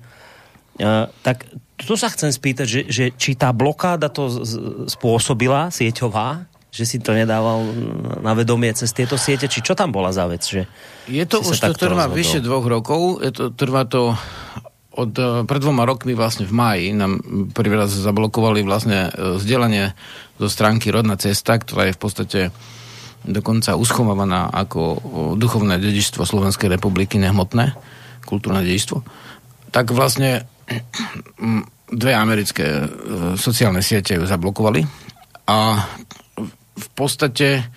Uh, 0.76 1.08
tak 1.24 1.48
tu 1.80 1.96
sa 1.96 2.12
chcem 2.12 2.28
spýtať, 2.28 2.66
že, 2.68 2.82
že 2.84 3.04
či 3.16 3.32
tá 3.32 3.48
blokáda 3.48 4.12
to 4.12 4.28
z, 4.28 4.40
spôsobila, 4.92 5.72
sieťová, 5.72 6.44
že 6.68 6.84
si 6.84 7.00
to 7.00 7.16
nedával 7.16 7.64
na 8.20 8.36
vedomie 8.36 8.68
cez 8.76 8.92
tieto 8.92 9.16
siete, 9.16 9.48
či 9.48 9.64
čo 9.64 9.72
tam 9.72 9.88
bola 9.88 10.12
za 10.12 10.28
vec? 10.28 10.44
Že 10.44 10.68
je 11.08 11.24
to 11.24 11.40
už, 11.40 11.64
to 11.64 11.72
trvá 11.72 12.12
vyše 12.12 12.44
dvoch 12.44 12.68
rokov, 12.68 13.24
je 13.24 13.32
to, 13.32 13.44
trvá 13.56 13.88
to 13.88 14.12
od, 14.96 15.12
e, 15.12 15.44
pred 15.44 15.60
dvoma 15.60 15.84
rokmi 15.84 16.16
vlastne 16.16 16.48
v 16.48 16.54
máji 16.56 16.86
nám 16.96 17.20
prvý 17.52 17.76
raz 17.76 17.92
zablokovali 17.92 18.64
vlastne 18.64 19.12
e, 19.12 19.36
vzdelanie 19.36 19.92
zo 20.40 20.48
stránky 20.48 20.88
Rodná 20.88 21.20
cesta, 21.20 21.60
ktorá 21.60 21.88
je 21.88 21.96
v 21.96 22.00
podstate 22.00 22.40
dokonca 23.22 23.76
uschovávaná 23.76 24.48
ako 24.48 24.80
e, 24.82 24.98
duchovné 25.36 25.76
dedičstvo 25.76 26.24
Slovenskej 26.24 26.72
republiky, 26.72 27.20
nehmotné, 27.20 27.76
kultúrne 28.24 28.64
dedičstvo. 28.64 29.04
Tak 29.70 29.92
vlastne 29.92 30.48
dve 31.86 32.12
americké 32.16 32.90
sociálne 33.38 33.84
siete 33.84 34.18
ju 34.18 34.24
zablokovali 34.26 34.82
a 35.46 35.86
v 36.74 36.88
podstate 36.96 37.70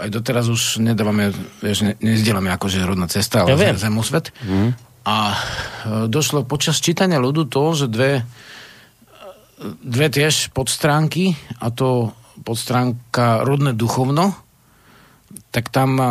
aj 0.00 0.08
doteraz 0.08 0.48
už 0.48 0.80
nedávame, 0.80 1.30
vieš, 1.60 1.84
ne, 1.84 1.92
nezdielame 2.00 2.48
akože 2.50 2.80
rodná 2.80 3.06
cesta, 3.06 3.44
ale 3.44 3.54
ja 3.54 3.76
zemosvet. 3.76 4.32
Mm. 4.42 4.72
A 5.04 5.32
e, 5.32 5.36
došlo 6.06 6.44
počas 6.44 6.78
čítania 6.78 7.22
ľudu 7.22 7.48
to, 7.48 7.72
že 7.72 7.86
dve, 7.88 8.24
dve 9.80 10.06
tiež 10.12 10.52
podstránky, 10.52 11.34
a 11.60 11.72
to 11.72 12.12
podstránka 12.44 13.44
Rodné 13.44 13.72
duchovno, 13.72 14.36
tak 15.50 15.72
tam 15.72 15.96
e, 15.96 16.06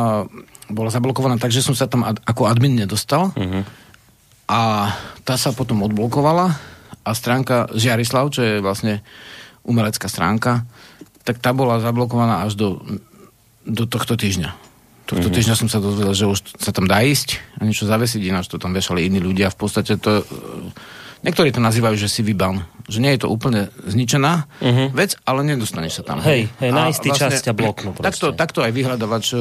bola 0.69 0.89
zablokovaná 0.93 1.41
tak, 1.41 1.53
že 1.53 1.65
som 1.65 1.73
sa 1.73 1.89
tam 1.89 2.05
ako 2.05 2.45
admin 2.45 2.77
nedostal. 2.77 3.33
Uh-huh. 3.33 3.65
A 4.49 4.93
tá 5.25 5.37
sa 5.37 5.53
potom 5.53 5.85
odblokovala 5.85 6.57
a 7.05 7.09
stránka 7.13 7.69
Žiarislav, 7.73 8.33
čo 8.33 8.41
je 8.41 8.53
vlastne 8.61 9.01
umelecká 9.65 10.09
stránka, 10.09 10.65
tak 11.25 11.37
tá 11.37 11.53
bola 11.53 11.77
zablokovaná 11.77 12.45
až 12.45 12.57
do, 12.57 12.69
do 13.65 13.85
tohto 13.85 14.17
týždňa. 14.17 14.68
Tohto 15.09 15.25
mm-hmm. 15.25 15.35
týždňa 15.41 15.55
som 15.57 15.65
sa 15.65 15.81
dozvedel, 15.81 16.13
že 16.13 16.29
už 16.29 16.61
sa 16.61 16.69
tam 16.69 16.85
dá 16.85 17.01
ísť 17.01 17.41
a 17.57 17.65
niečo 17.65 17.89
zavesiť, 17.89 18.21
ináč 18.29 18.45
to 18.45 18.61
tam 18.61 18.77
vešali 18.77 19.09
iní 19.09 19.17
ľudia. 19.17 19.49
V 19.49 19.57
podstate 19.57 19.97
to... 19.97 20.21
Niektorí 21.19 21.51
to 21.51 21.59
nazývajú, 21.59 21.99
že 21.99 22.07
si 22.07 22.21
vyban. 22.23 22.63
Že 22.87 22.99
nie 23.03 23.11
je 23.17 23.25
to 23.25 23.33
úplne 23.33 23.73
zničená 23.89 24.45
mm-hmm. 24.61 24.87
vec, 24.93 25.17
ale 25.25 25.43
nedostaneš 25.43 25.99
sa 25.99 26.13
tam. 26.13 26.21
Hej, 26.21 26.47
hej 26.61 26.71
na 26.71 26.93
istý 26.93 27.09
vlastne, 27.09 27.33
čas 27.33 27.41
ťa 27.41 27.57
bloknú. 27.57 27.91
Takto, 27.97 28.31
takto 28.37 28.61
aj 28.61 28.71
vyhľadovač 28.71 29.25
e, 29.33 29.37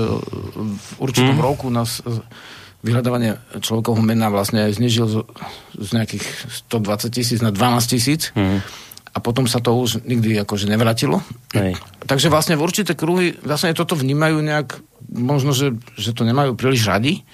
v 0.74 0.90
určitom 0.98 1.38
mm. 1.38 1.44
roku 1.44 1.70
nás 1.70 2.02
e, 2.02 2.18
vyhľadávanie 2.83 3.38
človekovho 3.62 4.02
mena 4.02 4.26
vlastne 4.26 4.66
znižil 4.72 5.07
z, 5.07 5.16
z 5.78 5.88
nejakých 5.94 6.24
120 6.66 7.14
tisíc 7.14 7.38
na 7.44 7.54
12 7.54 7.94
tisíc. 7.94 8.35
Mm 8.35 8.88
a 9.18 9.24
potom 9.24 9.50
sa 9.50 9.59
to 9.59 9.74
už 9.74 10.07
nikdy 10.07 10.38
akože 10.38 10.70
nevratilo. 10.70 11.18
Hej. 11.50 11.74
Takže 12.07 12.31
vlastne 12.31 12.54
v 12.54 12.62
určité 12.62 12.94
kruhy 12.94 13.35
vlastne 13.42 13.74
toto 13.74 13.98
vnímajú 13.98 14.38
nejak, 14.38 14.78
možno, 15.11 15.50
že, 15.50 15.74
že 15.98 16.14
to 16.14 16.22
nemajú 16.22 16.54
príliš 16.54 16.87
radi, 16.87 17.26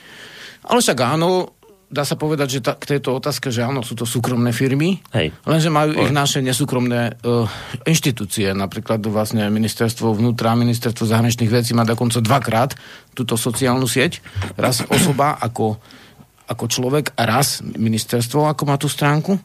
ale 0.64 0.80
však 0.80 0.96
áno, 1.04 1.52
dá 1.92 2.02
sa 2.02 2.16
povedať, 2.16 2.58
že 2.58 2.60
ta, 2.64 2.72
k 2.74 2.96
tejto 2.96 3.14
otázke, 3.20 3.52
že 3.52 3.62
áno, 3.62 3.86
sú 3.86 3.94
to 3.94 4.02
súkromné 4.08 4.50
firmy, 4.50 4.98
Hej. 5.12 5.30
lenže 5.46 5.70
majú 5.70 5.94
Hej. 5.94 6.08
ich 6.08 6.12
naše 6.16 6.38
nesúkromné 6.40 7.20
uh, 7.20 7.46
inštitúcie, 7.86 8.50
napríklad 8.56 9.04
vlastne 9.06 9.46
ministerstvo 9.52 10.16
vnútra, 10.16 10.58
ministerstvo 10.58 11.04
zahraničných 11.06 11.52
vecí 11.52 11.76
má 11.76 11.84
dokonca 11.86 12.18
dvakrát 12.24 12.74
túto 13.12 13.36
sociálnu 13.36 13.84
sieť, 13.84 14.24
raz 14.56 14.82
osoba 14.88 15.36
ako, 15.38 15.76
ako 16.48 16.64
človek 16.66 17.12
a 17.14 17.28
raz 17.28 17.60
ministerstvo, 17.62 18.48
ako 18.48 18.62
má 18.64 18.74
tú 18.80 18.88
stránku. 18.88 19.36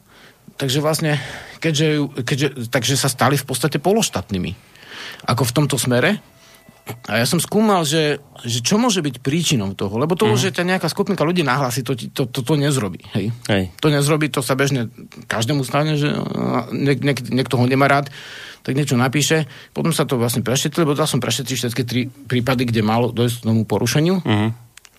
Takže 0.58 0.82
vlastne, 0.82 1.16
keďže, 1.60 1.88
keďže, 2.24 2.48
takže 2.72 2.96
sa 2.96 3.12
stali 3.12 3.36
v 3.36 3.46
podstate 3.46 3.76
pološtátnymi. 3.78 4.52
Ako 5.28 5.44
v 5.44 5.54
tomto 5.54 5.76
smere. 5.76 6.18
A 7.06 7.22
ja 7.22 7.26
som 7.28 7.38
skúmal, 7.38 7.86
že, 7.86 8.18
že 8.42 8.64
čo 8.64 8.74
môže 8.80 8.98
byť 8.98 9.22
príčinou 9.22 9.76
toho, 9.78 9.94
lebo 9.94 10.18
to, 10.18 10.26
mm. 10.26 10.40
že 10.40 10.50
ťa 10.50 10.64
nejaká 10.66 10.88
skupinka 10.90 11.22
ľudí 11.22 11.46
nahlási, 11.46 11.86
to, 11.86 11.94
to, 11.94 12.26
to, 12.26 12.40
to 12.42 12.54
nezrobí. 12.58 13.04
Hej? 13.14 13.30
Hej. 13.46 13.70
To 13.78 13.92
nezrobí, 13.92 14.26
to 14.32 14.42
sa 14.42 14.58
bežne 14.58 14.90
každému 15.30 15.62
stane, 15.62 15.94
že 15.94 16.10
niek, 16.74 16.98
niek, 16.98 17.18
niekto 17.30 17.60
ho 17.60 17.64
nemá 17.68 17.86
rád, 17.86 18.10
tak 18.66 18.74
niečo 18.74 18.98
napíše. 18.98 19.46
Potom 19.70 19.94
sa 19.94 20.02
to 20.02 20.18
vlastne 20.18 20.42
prešetrilo, 20.42 20.90
lebo 20.90 20.98
dal 20.98 21.06
som 21.06 21.22
prešetriť 21.22 21.56
všetky 21.62 21.82
tri 21.86 22.02
prípady, 22.10 22.66
kde 22.66 22.82
malo 22.82 23.14
dojsť 23.14 23.36
k 23.38 23.46
tomu 23.46 23.62
porušeniu. 23.68 24.20
Mm. 24.26 24.50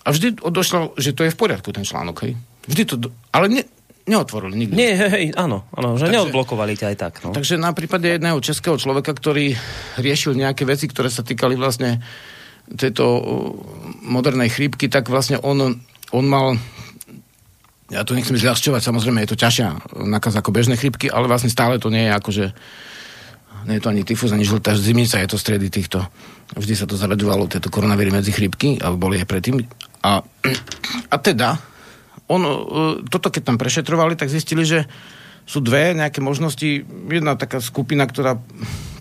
A 0.02 0.08
vždy 0.10 0.42
došlo, 0.42 0.98
že 0.98 1.14
to 1.14 1.28
je 1.28 1.34
v 1.34 1.38
poriadku, 1.38 1.70
ten 1.70 1.86
článok. 1.86 2.26
Hej? 2.26 2.32
Vždy 2.66 2.82
to, 2.88 2.94
ale 3.30 3.46
ne, 3.50 3.62
neotvorili 4.06 4.54
nikdy. 4.66 4.74
Nie, 4.74 4.92
hej, 4.98 5.24
áno, 5.38 5.62
áno 5.74 5.94
že 5.94 6.10
takže, 6.10 6.14
neodblokovali 6.18 6.74
ťa 6.74 6.86
aj 6.90 6.96
tak. 6.98 7.14
No. 7.22 7.30
Takže 7.30 7.54
na 7.58 7.70
prípade 7.70 8.10
jedného 8.10 8.38
českého 8.42 8.74
človeka, 8.74 9.14
ktorý 9.14 9.54
riešil 9.98 10.34
nejaké 10.34 10.66
veci, 10.66 10.90
ktoré 10.90 11.06
sa 11.06 11.22
týkali 11.22 11.54
vlastne 11.54 12.02
tejto 12.66 13.04
uh, 13.04 13.22
modernej 14.02 14.50
chrípky, 14.50 14.90
tak 14.90 15.06
vlastne 15.06 15.38
on, 15.42 15.82
on 16.10 16.24
mal 16.26 16.58
ja 17.92 18.08
to 18.08 18.16
nechcem 18.16 18.40
zľahčovať, 18.40 18.80
samozrejme 18.80 19.20
je 19.22 19.30
to 19.36 19.40
ťažšia 19.40 19.68
nakaz 20.08 20.32
ako 20.32 20.48
bežné 20.48 20.80
chrípky, 20.80 21.12
ale 21.12 21.28
vlastne 21.28 21.52
stále 21.52 21.76
to 21.76 21.92
nie 21.92 22.08
je 22.08 22.12
ako, 22.16 22.30
že 22.32 22.44
nie 23.68 23.78
je 23.78 23.82
to 23.84 23.92
ani 23.92 24.02
tyfus, 24.02 24.32
ani 24.32 24.48
žltá 24.48 24.74
zimnica, 24.74 25.20
je 25.20 25.28
to 25.28 25.38
stredy 25.38 25.68
týchto. 25.68 26.02
Vždy 26.56 26.74
sa 26.74 26.86
to 26.88 26.98
zaraďovalo, 26.98 27.46
tieto 27.46 27.68
koronavíry 27.68 28.10
medzi 28.10 28.34
chrípky, 28.34 28.80
ale 28.80 28.96
boli 28.98 29.20
aj 29.20 29.28
predtým. 29.28 29.60
A, 30.02 30.24
a 31.14 31.16
teda, 31.20 31.60
on, 32.32 32.42
e, 32.42 32.52
toto 33.12 33.28
keď 33.28 33.52
tam 33.52 33.56
prešetrovali, 33.60 34.16
tak 34.16 34.32
zistili, 34.32 34.64
že 34.64 34.88
sú 35.44 35.58
dve 35.60 35.92
nejaké 35.92 36.22
možnosti. 36.22 36.86
Jedna 37.10 37.34
taká 37.34 37.58
skupina, 37.58 38.06
ktorá 38.06 38.38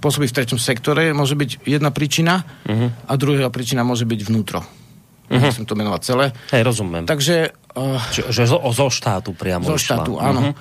pôsobí 0.01 0.25
v 0.25 0.35
treťom 0.41 0.57
sektore, 0.57 1.13
môže 1.13 1.37
byť 1.37 1.63
jedna 1.69 1.93
príčina 1.93 2.41
uh-huh. 2.65 2.89
a 3.05 3.13
druhá 3.13 3.47
príčina 3.53 3.85
môže 3.85 4.09
byť 4.09 4.19
vnútro. 4.25 4.65
Uh-huh. 4.65 5.37
Musím 5.37 5.69
to 5.69 5.77
menovať 5.77 6.01
celé. 6.01 6.25
Hej, 6.49 6.65
rozumiem. 6.65 7.05
Takže... 7.05 7.53
Uh, 7.77 8.01
že, 8.09 8.33
že 8.33 8.49
zo, 8.49 8.57
zo 8.73 8.87
štátu 8.91 9.31
priamo 9.31 9.63
Zo 9.63 9.77
štátu, 9.77 10.17
išla. 10.17 10.27
áno. 10.27 10.41
Uh-huh. 10.51 10.53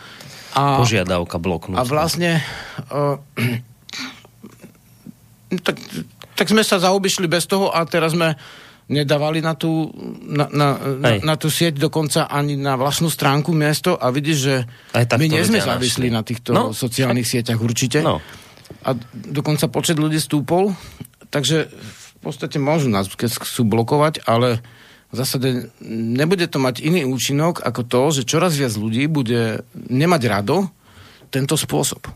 A, 0.50 0.82
Požiadavka 0.82 1.40
bloknúť. 1.40 1.80
A 1.80 1.82
vlastne... 1.88 2.44
Uh, 2.92 3.16
tak, 5.66 5.80
tak 6.36 6.46
sme 6.46 6.62
sa 6.62 6.78
zaobišli 6.78 7.26
bez 7.26 7.48
toho 7.48 7.72
a 7.72 7.82
teraz 7.88 8.12
sme 8.14 8.36
nedávali 8.90 9.38
na 9.38 9.54
tú, 9.54 9.94
na, 10.26 10.50
na, 10.50 10.68
na, 10.98 11.10
na 11.22 11.34
tú 11.38 11.46
sieť 11.46 11.78
dokonca 11.78 12.26
ani 12.26 12.58
na 12.58 12.74
vlastnú 12.74 13.06
stránku 13.06 13.54
miesto 13.54 13.94
a 13.94 14.10
vidíš, 14.10 14.38
že 14.42 14.54
my 14.92 15.26
nie 15.30 15.46
sme 15.46 15.62
závislí 15.62 16.10
na 16.10 16.26
týchto 16.26 16.50
no, 16.50 16.74
sociálnych 16.74 17.24
sieťach 17.24 17.62
určite. 17.62 18.02
No. 18.02 18.18
A 18.82 18.90
dokonca 19.14 19.70
počet 19.70 19.94
ľudí 19.94 20.18
stúpol, 20.18 20.74
takže 21.30 21.70
v 21.70 22.18
podstate 22.18 22.58
môžu 22.58 22.90
nás, 22.90 23.06
keď 23.06 23.40
chcú 23.40 23.62
blokovať, 23.64 24.26
ale 24.26 24.58
v 25.10 25.14
zásade 25.14 25.70
nebude 25.90 26.46
to 26.50 26.58
mať 26.58 26.82
iný 26.82 27.06
účinok 27.06 27.62
ako 27.62 27.82
to, 27.86 28.02
že 28.20 28.28
čoraz 28.28 28.58
viac 28.58 28.74
ľudí 28.74 29.06
bude 29.06 29.62
nemať 29.74 30.22
rado 30.26 30.70
tento 31.30 31.54
spôsob. 31.54 32.10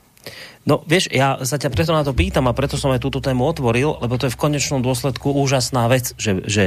No 0.64 0.80
vieš, 0.88 1.12
ja 1.12 1.36
sa 1.44 1.60
ťa 1.60 1.68
preto 1.68 1.92
na 1.92 2.00
to 2.04 2.16
pýtam 2.16 2.48
a 2.48 2.56
preto 2.56 2.80
som 2.80 2.88
aj 2.88 3.04
túto 3.04 3.20
tému 3.20 3.44
otvoril, 3.44 4.00
lebo 4.00 4.16
to 4.16 4.28
je 4.28 4.34
v 4.34 4.40
konečnom 4.40 4.80
dôsledku 4.80 5.28
úžasná 5.28 5.84
vec, 5.92 6.16
že, 6.16 6.40
že 6.48 6.64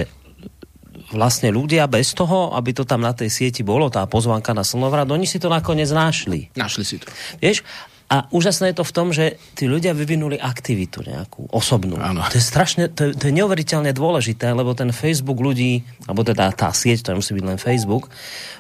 vlastne 1.10 1.50
ľudia 1.50 1.90
bez 1.90 2.14
toho, 2.14 2.54
aby 2.54 2.78
to 2.78 2.86
tam 2.86 3.02
na 3.02 3.16
tej 3.16 3.34
sieti 3.34 3.66
bolo, 3.66 3.90
tá 3.90 4.06
pozvanka 4.06 4.54
na 4.54 4.62
slnovrat, 4.62 5.10
oni 5.10 5.26
si 5.26 5.42
to 5.42 5.50
nakoniec 5.50 5.90
našli. 5.90 6.54
Našli 6.54 6.84
si 6.86 6.96
to. 7.02 7.10
Vieš, 7.42 7.66
a 8.08 8.24
úžasné 8.32 8.72
je 8.72 8.80
to 8.80 8.86
v 8.88 8.96
tom, 8.96 9.08
že 9.12 9.36
tí 9.52 9.68
ľudia 9.68 9.92
vyvinuli 9.92 10.40
aktivitu 10.40 11.04
nejakú, 11.04 11.52
osobnú. 11.52 12.00
Áno. 12.00 12.24
To 12.24 12.40
je 12.40 12.44
strašne, 12.44 12.88
to 12.88 13.12
je, 13.12 13.20
to 13.20 13.28
je 13.28 13.34
neuveriteľne 13.36 13.92
dôležité, 13.92 14.56
lebo 14.56 14.72
ten 14.72 14.96
Facebook 14.96 15.44
ľudí, 15.44 15.84
alebo 16.08 16.24
teda 16.24 16.56
tá 16.56 16.72
sieť, 16.72 17.04
to 17.04 17.12
nemusí 17.12 17.36
byť 17.36 17.44
len 17.44 17.60
Facebook, 17.60 18.08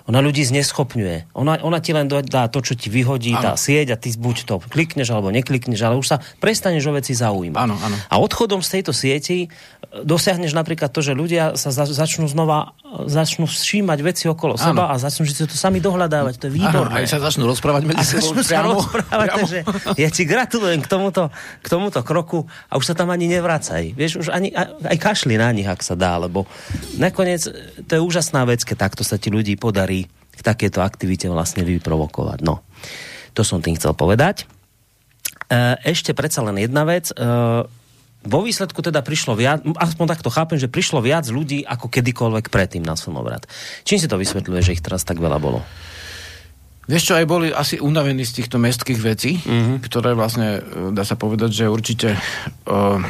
ona 0.07 0.19
ľudí 0.19 0.43
zneschopňuje. 0.43 1.31
Ona, 1.31 1.63
ona 1.63 1.79
ti 1.79 1.95
len 1.95 2.11
dá 2.11 2.51
to, 2.51 2.59
čo 2.59 2.75
ti 2.75 2.91
vyhodí 2.91 3.35
áno. 3.39 3.43
tá 3.43 3.53
sieť 3.55 3.95
a 3.95 3.99
ty 3.99 4.11
buď 4.15 4.35
to 4.43 4.55
klikneš 4.67 5.15
alebo 5.15 5.31
neklikneš, 5.31 5.79
ale 5.79 5.95
už 5.95 6.07
sa 6.11 6.17
prestaneš 6.43 6.87
o 6.87 6.95
veci 6.95 7.15
zaujímať. 7.15 7.59
Áno, 7.59 7.75
áno. 7.79 7.95
A 8.11 8.15
odchodom 8.19 8.59
z 8.59 8.79
tejto 8.79 8.91
sieti 8.91 9.47
dosiahneš 9.87 10.55
napríklad 10.55 10.91
to, 10.91 10.99
že 10.99 11.15
ľudia 11.15 11.55
sa 11.55 11.71
za, 11.71 11.87
začnú 11.87 12.27
znova 12.27 12.75
začnú 12.87 13.51
všímať 13.51 13.99
veci 13.99 14.25
okolo 14.31 14.55
áno. 14.55 14.63
seba 14.63 14.83
a 14.91 14.95
začnú 14.95 15.27
si 15.27 15.43
to 15.43 15.51
sami 15.51 15.83
dohľadávať. 15.83 16.39
To 16.39 16.45
je 16.47 16.53
výborné. 16.55 17.03
Áno, 17.03 17.03
aj 17.03 17.07
sa 17.11 17.19
začnú 17.19 17.43
rozprávať 17.51 17.83
medzi 17.83 18.03
sebou 18.15 18.31
priamo, 18.39 18.79
rozprávať, 18.79 19.27
priamo. 19.27 19.36
Takže 19.37 19.59
ja 20.01 20.09
ti 20.09 20.23
gratulujem 20.25 20.81
k 20.81 20.89
tomuto, 20.89 21.29
k 21.61 21.67
tomuto 21.69 22.01
kroku 22.01 22.49
a 22.67 22.81
už 22.81 22.91
sa 22.91 22.95
tam 22.97 23.13
ani 23.13 23.29
nevracaj. 23.29 23.93
Vieš, 23.93 24.25
už 24.25 24.27
ani, 24.33 24.49
aj 24.83 24.97
kašli 24.97 25.37
na 25.37 25.53
nich, 25.53 25.69
ak 25.69 25.85
sa 25.85 25.93
dá, 25.93 26.17
lebo 26.17 26.49
nakoniec 26.97 27.45
to 27.85 27.91
je 27.93 28.01
úžasná 28.01 28.43
vec, 28.49 28.65
keď 28.65 28.89
takto 28.89 29.05
sa 29.05 29.21
ti 29.21 29.29
ľudí 29.29 29.55
podarí 29.55 30.09
k 30.37 30.41
takéto 30.41 30.81
aktivite 30.81 31.29
vlastne 31.29 31.65
vyprovokovať. 31.65 32.39
No, 32.41 32.65
to 33.37 33.45
som 33.45 33.61
tým 33.61 33.77
chcel 33.77 33.93
povedať. 33.93 34.45
E, 35.49 35.77
ešte 35.85 36.13
predsa 36.13 36.45
len 36.45 36.61
jedna 36.61 36.85
vec. 36.85 37.09
E, 37.09 37.15
vo 38.27 38.39
výsledku 38.43 38.83
teda 38.83 38.99
prišlo 39.01 39.39
viac, 39.39 39.63
aspoň 39.63 40.05
takto 40.17 40.27
chápem, 40.27 40.59
že 40.59 40.67
prišlo 40.67 40.99
viac 40.99 41.23
ľudí 41.31 41.63
ako 41.63 41.87
kedykoľvek 41.87 42.51
predtým 42.51 42.83
na 42.83 42.99
slnovrat. 42.99 43.47
Čím 43.87 44.03
si 44.03 44.11
to 44.11 44.19
vysvetľuje, 44.19 44.61
že 44.61 44.75
ich 44.75 44.83
teraz 44.83 45.07
tak 45.07 45.17
veľa 45.17 45.39
bolo? 45.39 45.63
Vieš 46.87 47.03
čo, 47.11 47.13
aj 47.19 47.27
boli 47.27 47.51
asi 47.51 47.83
unavení 47.83 48.23
z 48.23 48.41
týchto 48.43 48.55
mestských 48.63 48.99
vecí, 49.03 49.35
mm-hmm. 49.35 49.83
ktoré 49.83 50.15
vlastne, 50.15 50.63
e, 50.63 50.95
dá 50.95 51.03
sa 51.03 51.19
povedať, 51.19 51.51
že 51.51 51.65
určite, 51.67 52.15
uh, 52.71 53.03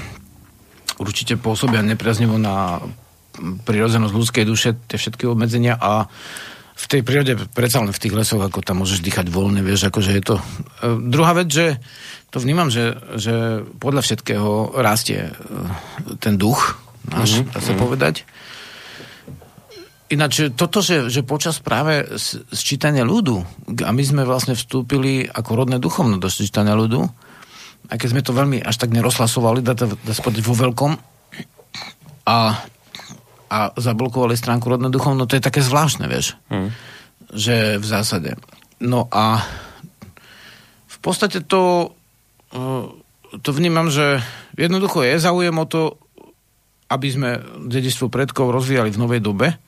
určite 0.98 1.38
pôsobia 1.38 1.86
nepriaznivo 1.86 2.42
na 2.42 2.82
prirodzenosť 3.38 4.14
ľudskej 4.18 4.46
duše, 4.50 4.74
tie 4.90 4.98
všetky 4.98 5.30
obmedzenia 5.30 5.78
a 5.78 6.10
v 6.78 6.86
tej 6.90 7.02
prírode, 7.06 7.38
predsa 7.54 7.82
len 7.82 7.94
v 7.94 8.02
tých 8.02 8.18
lesoch, 8.18 8.42
ako 8.42 8.66
tam 8.66 8.82
môžeš 8.82 9.02
dýchať 9.02 9.30
voľne, 9.30 9.62
vieš, 9.62 9.94
akože 9.94 10.12
je 10.14 10.24
to... 10.26 10.36
Uh, 10.82 10.98
druhá 10.98 11.38
vec, 11.38 11.50
že 11.54 11.78
to 12.34 12.42
vnímam, 12.42 12.74
že, 12.74 12.98
že 13.14 13.66
podľa 13.80 14.04
všetkého 14.04 14.78
rastie 14.84 15.32
e, 15.32 15.34
ten 16.20 16.36
duch 16.36 16.76
náš, 17.08 17.40
mm-hmm. 17.40 17.54
dá 17.56 17.60
sa 17.64 17.74
mhm. 17.74 17.80
povedať. 17.80 18.16
Ináč 20.08 20.56
toto, 20.56 20.80
že, 20.80 21.12
že 21.12 21.28
počas 21.28 21.60
práve 21.60 22.08
sčítania 22.52 23.04
ľudu, 23.04 23.44
a 23.84 23.92
my 23.92 24.04
sme 24.04 24.24
vlastne 24.24 24.56
vstúpili 24.56 25.28
ako 25.28 25.66
rodné 25.66 25.84
duchovno 25.84 26.16
do 26.16 26.32
sčítania 26.32 26.80
ľudu, 26.80 27.04
a 27.88 27.94
keď 27.96 28.08
sme 28.16 28.24
to 28.24 28.36
veľmi 28.36 28.64
až 28.64 28.76
tak 28.80 28.96
nerozhlasovali, 28.96 29.64
dá, 29.64 29.76
dá 29.76 30.12
sa 30.16 30.24
povedať 30.24 30.44
vo 30.44 30.56
veľkom, 30.56 30.92
a, 32.28 32.40
a 33.48 33.60
zablokovali 33.76 34.36
stránku 34.36 34.68
rodné 34.68 34.92
duchovno, 34.92 35.28
to 35.28 35.40
je 35.40 35.44
také 35.44 35.64
zvláštne, 35.64 36.08
vieš. 36.12 36.36
Mm. 36.52 36.72
Že 37.32 37.56
v 37.80 37.86
zásade. 37.88 38.32
No 38.80 39.08
a 39.12 39.44
v 40.88 40.98
podstate 41.00 41.44
to 41.44 41.92
to 43.44 43.50
vnímam, 43.52 43.92
že 43.92 44.24
jednoducho 44.56 45.04
je 45.04 45.20
záujem 45.20 45.56
o 45.56 45.66
to, 45.68 46.00
aby 46.88 47.08
sme 47.12 47.30
dedičstvo 47.68 48.08
predkov 48.08 48.56
rozvíjali 48.56 48.96
v 48.96 49.02
novej 49.02 49.20
dobe, 49.20 49.60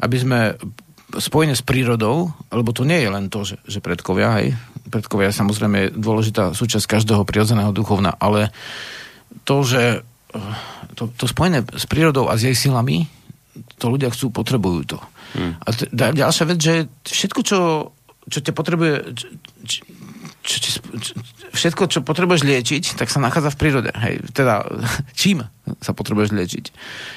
aby 0.00 0.16
sme 0.18 0.40
spojene 1.14 1.54
s 1.54 1.62
prírodou, 1.62 2.34
lebo 2.50 2.74
to 2.74 2.82
nie 2.82 2.98
je 2.98 3.08
len 3.10 3.30
to, 3.30 3.46
že, 3.46 3.56
že 3.66 3.78
predkovia, 3.78 4.42
hej, 4.42 4.58
predkovia 4.90 5.30
je 5.30 5.40
samozrejme 5.40 5.94
dôležitá 5.94 6.50
súčasť 6.54 6.98
každého 6.98 7.22
prirodzeného 7.22 7.70
duchovna, 7.70 8.14
ale 8.18 8.50
to, 9.46 9.62
že 9.62 10.02
to, 10.98 11.10
to 11.14 11.24
spojené 11.30 11.62
s 11.74 11.86
prírodou 11.86 12.26
a 12.26 12.34
s 12.34 12.46
jej 12.46 12.56
silami, 12.56 13.06
to 13.78 13.86
ľudia 13.86 14.10
chcú, 14.10 14.34
potrebujú 14.34 14.96
to. 14.96 14.98
Hmm. 15.34 15.54
A 15.62 15.68
t- 15.74 15.90
ďalšia 15.94 16.44
vec, 16.46 16.58
že 16.58 16.74
všetko, 17.06 17.40
čo, 17.46 17.58
čo 18.30 18.38
ťa 18.42 18.52
potrebuje, 18.54 18.92
č, 19.66 19.82
čo, 20.44 20.56
čo, 20.60 20.70
čo, 21.00 21.12
všetko, 21.56 21.82
čo 21.88 22.04
potrebuješ 22.04 22.44
liečiť, 22.44 23.00
tak 23.00 23.08
sa 23.08 23.16
nachádza 23.16 23.48
v 23.56 23.58
prírode. 23.58 23.90
Hej, 23.96 24.28
teda, 24.36 24.68
čím 25.20 25.40
sa 25.80 25.96
potrebuješ 25.96 26.36
liečiť? 26.36 26.64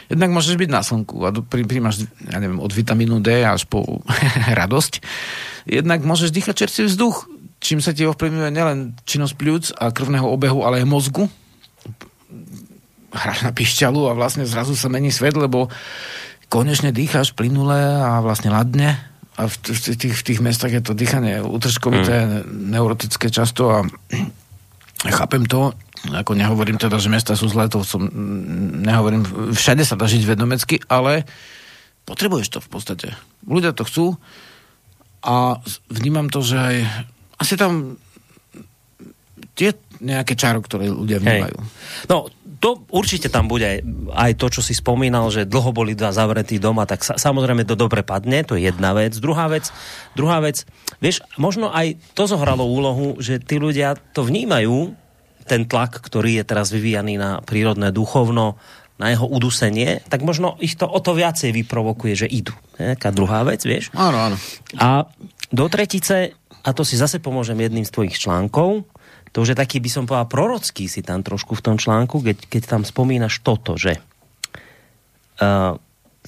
Jednak 0.08 0.32
môžeš 0.32 0.56
byť 0.56 0.70
na 0.72 0.82
slnku 0.82 1.28
a 1.28 1.36
príjmaš, 1.36 2.08
ja 2.24 2.40
neviem, 2.40 2.64
od 2.64 2.72
vitamínu 2.72 3.20
D 3.20 3.44
až 3.44 3.68
po 3.68 3.84
radosť. 4.64 5.04
Jednak 5.68 6.08
môžeš 6.08 6.32
dýchať 6.32 6.66
čerstvý 6.66 6.88
vzduch, 6.88 7.28
čím 7.60 7.84
sa 7.84 7.92
ti 7.92 8.08
ovplyvňuje 8.08 8.50
nielen 8.56 8.96
činnosť 9.04 9.36
pľúc 9.36 9.64
a 9.76 9.92
krvného 9.92 10.24
obehu, 10.24 10.64
ale 10.64 10.80
aj 10.80 10.88
mozgu. 10.88 11.28
Hráš 13.12 13.44
na 13.44 13.52
pišťalu 13.52 14.08
a 14.08 14.16
vlastne 14.16 14.48
zrazu 14.48 14.72
sa 14.80 14.88
mení 14.88 15.12
svet, 15.12 15.36
lebo 15.36 15.68
konečne 16.48 16.96
dýcháš 16.96 17.36
plynule 17.36 17.76
a 17.76 18.24
vlastne 18.24 18.56
ladne 18.56 19.17
a 19.38 19.46
v, 19.46 19.54
v, 19.54 19.80
tých, 19.94 20.16
v 20.18 20.24
tých 20.26 20.40
mestách 20.42 20.74
je 20.74 20.84
to 20.84 20.98
dýchanie 20.98 21.40
utržkovité, 21.46 22.26
mm. 22.26 22.74
neurotické 22.74 23.30
často 23.30 23.70
a 23.70 23.80
chápem 25.06 25.46
to, 25.46 25.78
ako 26.10 26.34
nehovorím 26.34 26.82
teda, 26.82 26.98
že 26.98 27.14
mesta 27.14 27.38
sú 27.38 27.46
zlé, 27.46 27.70
to 27.70 27.86
som, 27.86 28.10
nehovorím, 28.82 29.54
všade 29.54 29.86
sa 29.86 29.94
dá 29.94 30.10
žiť 30.10 30.26
vedomecky, 30.26 30.82
ale 30.90 31.30
potrebuješ 32.10 32.58
to 32.58 32.60
v 32.66 32.70
podstate. 32.70 33.08
Ľudia 33.46 33.78
to 33.78 33.86
chcú 33.86 34.06
a 35.22 35.62
vnímam 35.94 36.34
to, 36.34 36.42
že 36.42 36.58
aj 36.58 36.76
asi 37.38 37.54
tam 37.54 38.02
tie 39.54 39.74
nejaké 39.98 40.38
čaro, 40.38 40.62
ktoré 40.62 40.90
ľudia 40.90 41.18
vnímajú. 41.18 41.58
Hej. 41.58 42.06
No, 42.10 42.30
to 42.58 42.84
určite 42.90 43.30
tam 43.30 43.46
bude 43.46 43.86
aj, 44.14 44.32
to, 44.38 44.48
čo 44.50 44.62
si 44.66 44.74
spomínal, 44.74 45.30
že 45.30 45.46
dlho 45.48 45.72
boli 45.74 45.94
dva 45.94 46.10
zavretí 46.10 46.58
doma, 46.58 46.90
tak 46.90 47.06
sa, 47.06 47.16
samozrejme 47.18 47.64
to 47.64 47.78
dobre 47.78 48.02
padne, 48.02 48.42
to 48.42 48.58
je 48.58 48.70
jedna 48.70 48.94
vec. 48.98 49.14
Druhá 49.18 49.46
vec, 49.50 49.70
druhá 50.18 50.42
vec, 50.42 50.66
vieš, 50.98 51.22
možno 51.38 51.70
aj 51.70 51.98
to 52.18 52.26
zohralo 52.26 52.66
úlohu, 52.66 53.18
že 53.22 53.38
tí 53.38 53.62
ľudia 53.62 53.96
to 54.14 54.26
vnímajú, 54.26 54.94
ten 55.48 55.64
tlak, 55.64 56.04
ktorý 56.04 56.44
je 56.44 56.44
teraz 56.44 56.70
vyvíjaný 56.76 57.16
na 57.16 57.40
prírodné 57.40 57.96
duchovno, 57.96 58.60
na 58.98 59.14
jeho 59.14 59.30
udusenie, 59.30 60.02
tak 60.10 60.26
možno 60.26 60.58
ich 60.58 60.74
to 60.74 60.90
o 60.90 60.98
to 60.98 61.14
viacej 61.14 61.54
vyprovokuje, 61.54 62.26
že 62.26 62.28
idú. 62.28 62.52
Taká 62.76 63.14
druhá 63.14 63.46
vec, 63.46 63.62
vieš? 63.62 63.94
Áno, 63.94 64.18
áno. 64.18 64.38
A 64.82 65.06
do 65.54 65.66
tretice, 65.70 66.34
a 66.66 66.70
to 66.74 66.82
si 66.82 66.98
zase 66.98 67.22
pomôžem 67.22 67.56
jedným 67.62 67.86
z 67.86 67.94
tvojich 67.94 68.18
článkov, 68.18 68.90
to 69.38 69.46
už 69.46 69.54
je 69.54 69.62
taký, 69.62 69.78
by 69.78 69.90
som 69.94 70.10
povedal, 70.10 70.26
prorocký 70.26 70.90
si 70.90 71.06
tam 71.06 71.22
trošku 71.22 71.54
v 71.54 71.62
tom 71.62 71.78
článku, 71.78 72.26
keď, 72.26 72.50
keď 72.50 72.62
tam 72.66 72.82
spomínaš 72.82 73.46
toto, 73.46 73.78
že 73.78 74.02
uh, 75.38 75.78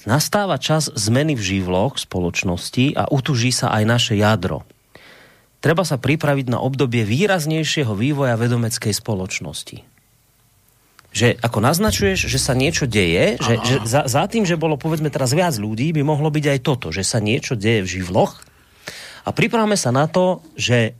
nastáva 0.06 0.62
čas 0.62 0.86
zmeny 0.94 1.34
v 1.34 1.42
živloch 1.42 1.98
spoločnosti 1.98 2.94
a 2.94 3.10
utuží 3.10 3.50
sa 3.50 3.74
aj 3.74 3.82
naše 3.82 4.14
jadro. 4.14 4.62
Treba 5.58 5.82
sa 5.82 5.98
pripraviť 5.98 6.54
na 6.54 6.62
obdobie 6.62 7.02
výraznejšieho 7.02 7.98
vývoja 7.98 8.38
vedomeckej 8.38 8.94
spoločnosti. 8.94 9.82
Že 11.10 11.42
ako 11.42 11.58
naznačuješ, 11.66 12.30
že 12.30 12.38
sa 12.38 12.54
niečo 12.54 12.86
deje, 12.86 13.42
že, 13.42 13.58
že 13.66 13.76
za, 13.90 14.06
za 14.06 14.22
tým, 14.30 14.46
že 14.46 14.54
bolo 14.54 14.78
povedzme 14.78 15.10
teraz 15.10 15.34
viac 15.34 15.58
ľudí, 15.58 15.90
by 15.90 16.06
mohlo 16.06 16.30
byť 16.30 16.46
aj 16.46 16.58
toto, 16.62 16.94
že 16.94 17.02
sa 17.02 17.18
niečo 17.18 17.58
deje 17.58 17.82
v 17.82 17.90
živloch 17.98 18.38
a 19.26 19.34
pripravme 19.34 19.74
sa 19.74 19.90
na 19.90 20.06
to, 20.06 20.46
že 20.54 20.94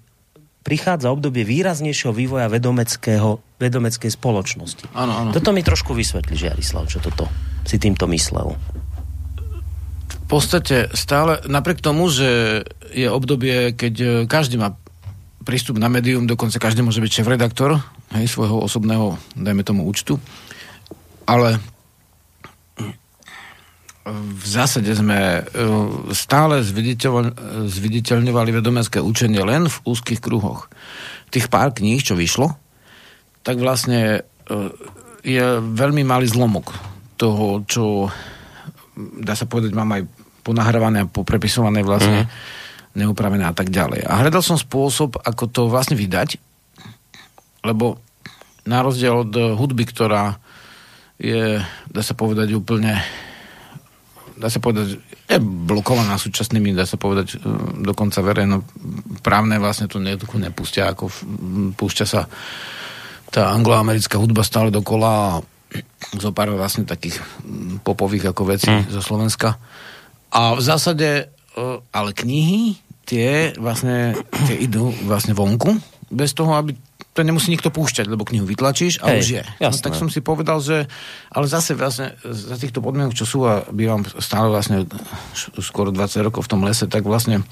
prichádza 0.60 1.08
obdobie 1.08 1.42
výraznejšieho 1.42 2.12
vývoja 2.12 2.46
vedomeckého, 2.52 3.40
vedomeckej 3.56 4.10
spoločnosti. 4.12 4.84
Áno, 4.92 5.12
áno. 5.16 5.30
Toto 5.32 5.56
mi 5.56 5.64
trošku 5.64 5.96
vysvetlí, 5.96 6.36
Jarislav, 6.36 6.84
čo 6.88 7.00
toto 7.00 7.28
si 7.64 7.80
týmto 7.80 8.04
myslel. 8.12 8.56
V 10.10 10.26
podstate 10.28 10.92
stále, 10.94 11.42
napriek 11.48 11.82
tomu, 11.82 12.06
že 12.06 12.62
je 12.94 13.08
obdobie, 13.10 13.74
keď 13.74 13.94
e, 13.98 14.06
každý 14.30 14.62
má 14.62 14.78
prístup 15.42 15.80
na 15.80 15.90
médium, 15.90 16.28
dokonca 16.28 16.62
každý 16.62 16.86
môže 16.86 17.02
byť 17.02 17.10
šéf-redaktor 17.10 17.82
hej, 18.14 18.26
svojho 18.30 18.62
osobného, 18.62 19.18
dajme 19.34 19.66
tomu, 19.66 19.88
účtu, 19.88 20.22
ale 21.26 21.58
v 24.14 24.46
zásade 24.46 24.90
sme 24.92 25.40
e, 25.40 25.42
stále 26.12 26.62
zviditeľňovali 27.70 28.50
vedomecké 28.50 28.98
učenie 29.00 29.42
len 29.42 29.70
v 29.70 29.76
úzkých 29.86 30.20
kruhoch. 30.20 30.68
Tých 31.30 31.46
pár 31.46 31.72
kníh, 31.74 32.02
čo 32.02 32.18
vyšlo, 32.18 32.54
tak 33.46 33.62
vlastne 33.62 34.20
e, 34.20 34.20
je 35.22 35.60
veľmi 35.60 36.02
malý 36.02 36.26
zlomok 36.26 36.74
toho, 37.16 37.62
čo 37.68 38.08
dá 38.96 39.36
sa 39.36 39.48
povedať, 39.48 39.72
mám 39.72 39.92
aj 39.96 40.02
ponahrávané 40.44 41.04
a 41.04 41.10
poprepisované 41.10 41.84
vlastne 41.84 42.24
mm. 42.24 42.30
neupravené 42.96 43.44
a 43.44 43.54
tak 43.54 43.68
ďalej. 43.68 44.04
A 44.08 44.20
hľadal 44.20 44.40
som 44.44 44.56
spôsob, 44.56 45.20
ako 45.20 45.44
to 45.48 45.62
vlastne 45.68 45.96
vydať 45.96 46.50
lebo 47.64 48.00
na 48.64 48.80
rozdiel 48.84 49.24
od 49.24 49.32
hudby, 49.56 49.84
ktorá 49.88 50.36
je, 51.20 51.60
dá 51.92 52.00
sa 52.00 52.16
povedať, 52.16 52.56
úplne 52.56 53.00
dá 54.40 54.48
sa 54.48 54.58
povedať, 54.58 54.96
je 55.28 55.38
blokovaná 55.38 56.16
súčasnými, 56.16 56.72
dá 56.72 56.88
sa 56.88 56.96
povedať, 56.96 57.36
e, 57.36 57.48
dokonca 57.84 58.24
verejno 58.24 58.64
právne 59.20 59.60
vlastne 59.60 59.86
to 59.86 60.00
neduchu 60.00 60.40
nepustia, 60.40 60.88
ako 60.88 61.12
púšťa 61.76 62.06
sa 62.08 62.24
tá 63.30 63.52
angloamerická 63.52 64.16
hudba 64.16 64.42
stále 64.42 64.72
dokola 64.72 65.08
a 65.08 65.32
zo 66.18 66.34
pár 66.34 66.50
vlastne 66.56 66.82
takých 66.82 67.22
popových 67.86 68.34
ako 68.34 68.42
veci 68.48 68.66
mm. 68.66 68.90
zo 68.90 69.04
Slovenska. 69.04 69.54
A 70.34 70.56
v 70.56 70.62
zásade, 70.64 71.08
e, 71.30 71.64
ale 71.92 72.10
knihy, 72.16 72.80
tie 73.04 73.54
vlastne 73.60 74.16
tie 74.48 74.56
idú 74.56 74.90
vlastne 75.04 75.36
vonku, 75.36 75.76
bez 76.10 76.34
toho, 76.34 76.56
aby 76.58 76.74
to 77.10 77.26
nemusí 77.26 77.50
nikto 77.50 77.74
púšťať, 77.74 78.06
lebo 78.06 78.22
knihu 78.22 78.46
vytlačíš 78.46 79.02
a 79.02 79.10
Hej, 79.10 79.18
už 79.18 79.28
je. 79.34 79.44
No, 79.58 79.74
tak 79.74 79.98
som 79.98 80.06
si 80.06 80.22
povedal, 80.22 80.62
že 80.62 80.86
ale 81.34 81.50
zase 81.50 81.74
vlastne 81.74 82.14
za 82.22 82.54
týchto 82.54 82.78
podmienok, 82.78 83.18
čo 83.18 83.26
sú 83.26 83.42
a 83.50 83.66
bývam 83.74 84.06
stále 84.22 84.46
vlastne 84.46 84.86
skoro 85.58 85.90
20 85.90 86.22
rokov 86.22 86.46
v 86.46 86.50
tom 86.54 86.62
lese, 86.62 86.86
tak 86.86 87.02
vlastne 87.02 87.42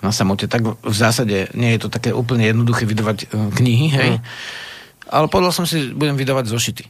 na 0.00 0.10
samote, 0.16 0.48
tak 0.48 0.64
v 0.64 0.96
zásade 0.96 1.52
nie 1.52 1.76
je 1.76 1.80
to 1.84 1.88
také 1.92 2.10
úplne 2.10 2.48
jednoduché 2.48 2.88
vydávať 2.88 3.28
uh, 3.28 3.52
knihy, 3.52 3.88
hej. 3.92 4.12
Mm. 4.16 4.20
Ale 5.12 5.28
povedal 5.28 5.52
som 5.52 5.68
si, 5.68 5.92
budem 5.92 6.16
vydávať 6.16 6.48
zošity. 6.48 6.84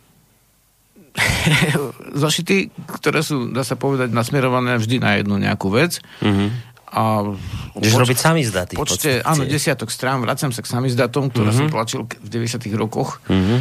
zošity, 2.23 2.71
ktoré 3.03 3.21
sú, 3.27 3.51
dá 3.51 3.67
sa 3.67 3.75
povedať, 3.75 4.15
nasmerované 4.15 4.79
vždy 4.79 4.97
na 5.03 5.19
jednu 5.19 5.43
nejakú 5.43 5.75
vec. 5.75 5.99
Mm-hmm 6.23 6.72
a 6.93 7.25
Ideš 7.73 7.97
poč- 7.97 8.03
robiť 8.05 8.19
samizdaty. 8.21 8.75
Počte, 8.77 9.25
áno, 9.25 9.49
desiatok 9.49 9.89
strán, 9.89 10.21
vracam 10.21 10.53
sa 10.53 10.61
k 10.61 10.69
samizdatom, 10.69 11.33
ktoré 11.33 11.49
mm-hmm. 11.49 11.73
som 11.73 11.73
tlačil 11.73 12.01
v 12.05 12.29
90 12.29 12.69
rokoch. 12.77 13.25
Mm-hmm. 13.33 13.59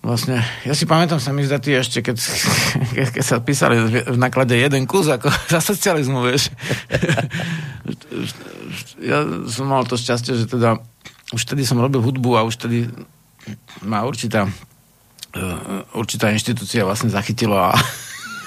Vlastne, 0.00 0.40
ja 0.64 0.72
si 0.72 0.88
pamätám 0.88 1.20
samizdaty 1.20 1.76
ešte, 1.76 2.00
keď, 2.00 2.16
keď 3.16 3.24
sa 3.24 3.44
písali 3.44 3.76
v 4.08 4.16
naklade 4.16 4.56
jeden 4.56 4.88
kus, 4.88 5.08
ako 5.12 5.28
za 5.52 5.60
socializmu, 5.60 6.24
vieš. 6.24 6.48
ja 9.10 9.20
som 9.52 9.68
mal 9.68 9.84
to 9.84 10.00
šťastie, 10.00 10.40
že 10.40 10.48
teda 10.48 10.80
už 11.36 11.40
vtedy 11.44 11.68
som 11.68 11.76
robil 11.76 12.00
hudbu 12.00 12.40
a 12.40 12.46
už 12.48 12.56
vtedy 12.56 12.88
ma 13.84 14.00
určitá 14.06 14.48
uh, 14.48 15.82
určitá 15.92 16.32
inštitúcia 16.32 16.86
vlastne 16.86 17.10
zachytila 17.10 17.74
a, 17.74 17.76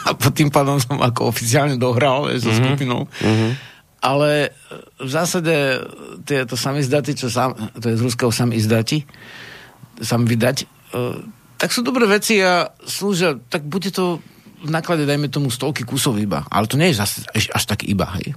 a 0.07 0.09
tým 0.31 0.49
pádom 0.49 0.79
som 0.79 0.97
ako 0.99 1.29
oficiálne 1.29 1.75
dohral 1.77 2.25
vieš, 2.31 2.47
so 2.47 2.51
mm-hmm. 2.51 2.65
skupinou. 2.65 3.01
Mm-hmm 3.21 3.68
ale 3.99 4.55
v 4.99 5.09
zásade 5.09 5.83
tieto 6.23 6.55
samizdaty, 6.55 7.15
čo 7.15 7.27
sám, 7.27 7.55
to 7.79 7.91
je 7.91 7.99
z 7.99 8.03
ruského 8.03 8.31
izdati, 8.55 9.03
sam 9.99 10.23
vydať, 10.23 10.57
e, 10.63 10.65
tak 11.59 11.75
sú 11.75 11.83
dobré 11.83 12.07
veci 12.07 12.39
a 12.39 12.71
slúžia, 12.87 13.35
tak 13.51 13.67
bude 13.67 13.91
to 13.91 14.23
v 14.63 14.69
náklade, 14.71 15.03
dajme 15.03 15.27
tomu, 15.31 15.51
stovky 15.51 15.83
kusov 15.83 16.19
iba. 16.19 16.47
Ale 16.51 16.67
to 16.67 16.79
nie 16.79 16.91
je 16.91 16.99
zase 16.99 17.23
až 17.31 17.63
tak 17.67 17.83
iba, 17.87 18.07
hej. 18.19 18.35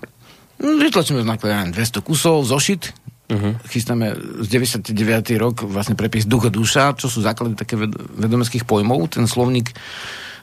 No, 0.62 0.78
vytlačíme 0.78 1.22
v 1.22 1.30
náklade 1.30 1.74
200 1.74 2.02
kusov, 2.02 2.46
zošit, 2.46 2.94
Uh-huh. 3.32 3.56
Chystáme 3.64 4.12
z 4.44 4.46
99. 4.50 4.92
rok 5.40 5.64
vlastne 5.64 5.96
prepis 5.96 6.28
ducha 6.28 6.52
duša, 6.52 6.92
čo 7.00 7.08
sú 7.08 7.24
základy 7.24 7.56
také 7.56 7.80
vedomeckých 8.20 8.68
pojmov. 8.68 9.08
Ten 9.08 9.24
slovník 9.24 9.72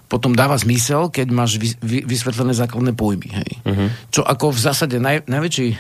potom 0.10 0.34
dáva 0.34 0.58
zmysel, 0.58 1.14
keď 1.14 1.28
máš 1.30 1.62
vy, 1.62 1.78
vy, 1.86 1.98
vysvetlené 2.10 2.58
základné 2.58 2.98
pojmy. 2.98 3.30
Hej. 3.30 3.52
Uh-huh. 3.62 3.88
Čo 4.10 4.26
ako 4.26 4.50
v 4.50 4.60
zásade 4.60 4.98
naj, 4.98 5.30
najväčší, 5.30 5.78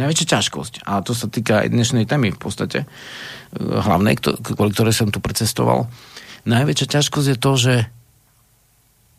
najväčšia 0.00 0.26
ťažkosť, 0.40 0.88
a 0.88 1.04
to 1.04 1.12
sa 1.12 1.28
týka 1.28 1.62
aj 1.62 1.76
dnešnej 1.76 2.08
témy 2.08 2.32
v 2.32 2.40
podstate, 2.40 2.78
eh, 2.82 3.60
hlavnej, 3.60 4.16
kvôli 4.24 4.72
ktorej 4.72 4.96
som 4.96 5.12
tu 5.12 5.20
precestoval, 5.20 5.84
najväčšia 6.48 6.96
ťažkosť 6.96 7.28
je 7.28 7.36
to, 7.36 7.52
že, 7.60 7.76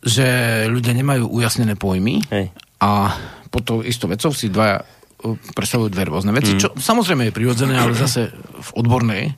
že 0.01 0.27
ľudia 0.65 0.97
nemajú 0.97 1.29
ujasnené 1.29 1.77
pojmy 1.77 2.25
Hej. 2.33 2.49
a 2.81 3.13
pod 3.53 3.63
tou 3.69 3.77
istou 3.85 4.09
vecou 4.09 4.33
si 4.33 4.49
dva 4.49 4.81
eh, 4.81 5.37
predstavujú 5.53 5.93
dve 5.93 6.09
rôzne 6.09 6.33
veci, 6.33 6.57
mm. 6.57 6.59
čo 6.59 6.67
samozrejme 6.73 7.29
je 7.29 7.37
prirodzené, 7.37 7.77
ale 7.77 7.93
zase 7.93 8.33
v 8.33 8.69
odbornej 8.73 9.37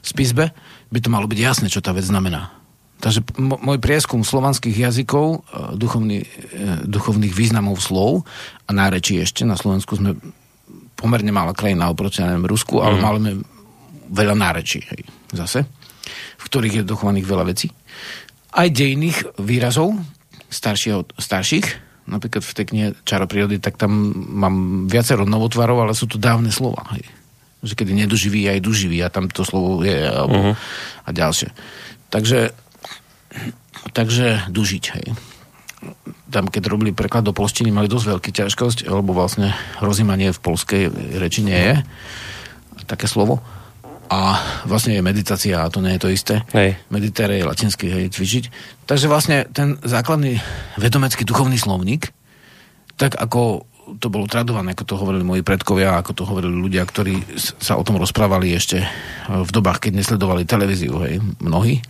spisbe 0.00 0.48
by 0.88 0.98
to 1.04 1.12
malo 1.12 1.28
byť 1.28 1.38
jasné, 1.44 1.66
čo 1.68 1.84
tá 1.84 1.92
vec 1.92 2.08
znamená. 2.08 2.65
Takže 2.96 3.20
môj 3.36 3.76
prieskum 3.76 4.24
slovanských 4.24 4.88
jazykov, 4.88 5.44
e, 5.44 5.76
duchovný, 5.76 6.24
e, 6.24 6.26
duchovných 6.88 7.34
významov 7.36 7.76
slov 7.84 8.24
a 8.64 8.70
nárečí 8.72 9.20
ešte, 9.20 9.44
na 9.44 9.60
Slovensku 9.60 10.00
sme 10.00 10.16
pomerne 10.96 11.28
malá 11.28 11.52
krajina 11.52 11.92
oproti 11.92 12.24
neviem, 12.24 12.48
Rusku, 12.48 12.80
ale 12.80 12.96
mm. 12.96 13.02
máme 13.04 13.30
veľa 14.08 14.32
nárečí, 14.32 14.80
hej, 14.80 15.04
zase, 15.28 15.68
v 16.40 16.44
ktorých 16.48 16.82
je 16.82 16.88
dochovaných 16.88 17.26
veľa 17.28 17.44
vecí. 17.44 17.68
Aj 18.56 18.64
dejných 18.72 19.36
výrazov, 19.44 19.92
starších, 20.48 21.20
starších, 21.20 21.66
napríklad 22.08 22.40
v 22.40 22.56
tej 22.56 22.66
knihe 22.70 22.88
Čaro 23.04 23.28
prírody, 23.28 23.60
tak 23.60 23.76
tam 23.76 23.92
mám 24.14 24.86
viacero 24.88 25.28
novotvarov, 25.28 25.84
ale 25.84 25.92
sú 25.92 26.08
to 26.08 26.16
dávne 26.16 26.48
slova, 26.48 26.86
hej. 26.96 27.04
Že 27.66 27.82
kedy 27.82 27.92
nedoživí 27.92 28.46
aj 28.46 28.62
duživý 28.62 29.02
a 29.02 29.12
tam 29.12 29.26
to 29.26 29.42
slovo 29.42 29.82
je 29.82 30.06
alebo, 30.06 30.38
uh-huh. 30.38 30.54
a 31.02 31.08
ďalšie. 31.10 31.50
Takže 32.08 32.54
takže 33.92 34.48
dužiť, 34.50 34.84
hej. 34.98 35.06
Tam, 36.26 36.50
keď 36.50 36.62
robili 36.66 36.90
preklad 36.90 37.22
do 37.22 37.36
polštiny, 37.36 37.70
mali 37.70 37.86
dosť 37.86 38.06
veľký 38.18 38.30
ťažkosť, 38.34 38.90
lebo 38.90 39.14
vlastne 39.14 39.54
rozímanie 39.78 40.34
v 40.34 40.42
polskej 40.42 40.82
reči 41.20 41.46
nie 41.46 41.56
je 41.56 41.74
také 42.86 43.06
slovo. 43.06 43.42
A 44.06 44.38
vlastne 44.70 44.94
je 44.94 45.02
meditácia 45.02 45.66
a 45.66 45.70
to 45.70 45.82
nie 45.82 45.98
je 45.98 46.02
to 46.02 46.10
isté. 46.14 46.34
Hej. 46.54 46.78
Meditere 46.94 47.42
je 47.42 47.48
latinský, 47.48 47.90
hej, 47.90 48.14
cvičiť. 48.14 48.44
Takže 48.86 49.10
vlastne 49.10 49.50
ten 49.50 49.78
základný 49.82 50.38
vedomecký 50.78 51.26
duchovný 51.26 51.58
slovník, 51.58 52.14
tak 52.94 53.18
ako 53.18 53.66
to 53.98 54.06
bolo 54.10 54.26
tradované, 54.30 54.74
ako 54.74 54.86
to 54.86 54.98
hovorili 54.98 55.22
moji 55.26 55.42
predkovia, 55.46 55.98
ako 55.98 56.10
to 56.14 56.22
hovorili 56.26 56.54
ľudia, 56.54 56.82
ktorí 56.86 57.38
sa 57.38 57.78
o 57.78 57.86
tom 57.86 57.98
rozprávali 57.98 58.50
ešte 58.54 58.82
v 59.26 59.50
dobách, 59.50 59.86
keď 59.86 60.02
nesledovali 60.02 60.42
televíziu, 60.46 60.94
hej, 61.02 61.22
mnohí 61.42 61.82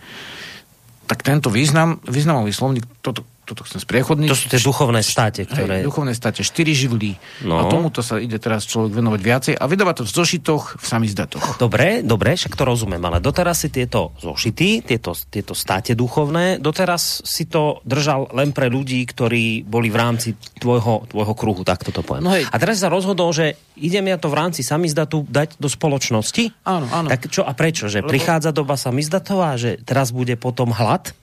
tak 1.07 1.23
tento 1.23 1.47
význam, 1.47 2.03
významový 2.03 2.51
slovník, 2.51 2.85
toto, 2.99 3.23
toto 3.47 3.63
chcem 3.63 3.79
spriechodniť. 3.79 4.27
To 4.27 4.35
sú 4.35 4.51
tie 4.51 4.59
duchovné 4.59 4.99
státe, 4.99 5.47
ktoré... 5.47 5.79
Hej, 5.79 5.87
duchovné 5.87 6.11
státe, 6.11 6.43
štyri 6.43 6.75
živly. 6.75 7.15
No. 7.47 7.63
A 7.63 7.71
tomuto 7.71 8.03
sa 8.03 8.19
ide 8.19 8.35
teraz 8.43 8.67
človek 8.67 8.91
venovať 8.91 9.21
viacej 9.23 9.53
a 9.55 9.63
vydávať 9.63 9.95
to 9.95 10.03
v 10.03 10.11
zošitoch, 10.11 10.63
v 10.75 10.85
samizdatoch. 10.85 11.55
Dobre, 11.55 12.03
dobre, 12.03 12.35
však 12.35 12.59
to 12.59 12.67
rozumiem, 12.67 12.99
ale 12.99 13.23
doteraz 13.23 13.63
si 13.63 13.71
tieto 13.71 14.11
zošity, 14.19 14.83
tieto, 14.83 15.15
tieto 15.15 15.55
státe 15.55 15.95
duchovné, 15.95 16.59
doteraz 16.59 17.23
si 17.23 17.47
to 17.47 17.79
držal 17.87 18.27
len 18.35 18.51
pre 18.51 18.67
ľudí, 18.67 18.99
ktorí 19.07 19.63
boli 19.63 19.87
v 19.87 19.95
rámci 19.95 20.35
tvojho, 20.59 21.07
tvojho 21.07 21.33
kruhu, 21.33 21.63
tak 21.63 21.87
toto 21.87 22.03
poviem. 22.03 22.27
No 22.27 22.35
hej. 22.35 22.43
A 22.51 22.55
teraz 22.59 22.83
sa 22.83 22.91
rozhodol, 22.91 23.31
že 23.31 23.55
idem 23.79 24.11
ja 24.11 24.19
to 24.19 24.27
v 24.27 24.35
rámci 24.43 24.59
samizdatu 24.67 25.23
dať 25.23 25.55
do 25.55 25.71
spoločnosti? 25.71 26.51
Áno, 26.67 26.91
áno. 26.91 27.07
Tak 27.07 27.31
čo 27.31 27.47
a 27.47 27.55
prečo? 27.55 27.87
Že 27.87 28.03
Lebo... 28.03 28.11
prichádza 28.11 28.51
doba 28.51 28.75
samizdatová, 28.75 29.55
že 29.55 29.79
teraz 29.87 30.11
bude 30.11 30.35
potom 30.35 30.75
hlad? 30.75 31.15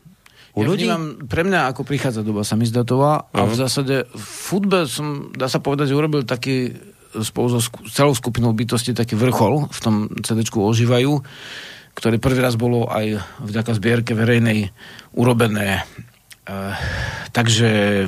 U 0.55 0.63
ja 0.63 0.71
ľudí? 0.71 0.87
Vnímam, 0.87 1.27
pre 1.27 1.43
mňa 1.43 1.75
ako 1.75 1.83
prichádza 1.83 2.23
doba 2.23 2.47
samizdatová 2.47 3.27
uh-huh. 3.27 3.39
a 3.43 3.51
v 3.51 3.55
zásade 3.59 4.07
v 4.07 4.25
futbe 4.25 4.87
som, 4.87 5.35
dá 5.35 5.51
sa 5.51 5.59
povedať, 5.59 5.91
urobil 5.91 6.23
taký 6.23 6.71
spolu 7.15 7.59
so 7.59 7.63
celou 7.91 8.15
skupinou 8.15 8.55
bytosti 8.55 8.91
taký 8.91 9.15
vrchol 9.15 9.71
v 9.71 9.79
tom 9.83 10.11
cd 10.23 10.47
ožívajú, 10.51 11.23
ktoré 11.95 12.19
prvý 12.19 12.43
raz 12.43 12.59
bolo 12.59 12.91
aj 12.91 13.23
vďaka 13.39 13.71
zbierke 13.79 14.13
verejnej 14.15 14.71
urobené 15.15 15.87
Uh, 16.45 16.77
takže 17.33 18.05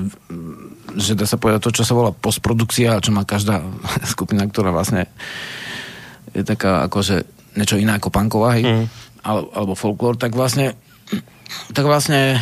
že 0.93 1.13
dá 1.17 1.25
sa 1.25 1.41
povedať 1.41 1.61
to, 1.65 1.81
čo 1.81 1.89
sa 1.89 1.97
volá 1.97 2.13
postprodukcia, 2.13 3.01
čo 3.01 3.09
má 3.09 3.25
každá 3.25 3.65
skupina, 4.13 4.45
ktorá 4.45 4.77
vlastne 4.77 5.09
je 6.37 6.45
taká 6.45 6.85
akože 6.85 7.25
niečo 7.57 7.81
iné 7.81 7.97
ako 7.97 8.13
punková, 8.13 8.61
hej, 8.61 8.69
mm. 8.69 8.87
alebo, 9.25 9.49
alebo 9.57 9.73
folklór, 9.73 10.21
tak 10.21 10.37
vlastne 10.37 10.77
tak 11.73 11.85
vlastne 11.87 12.39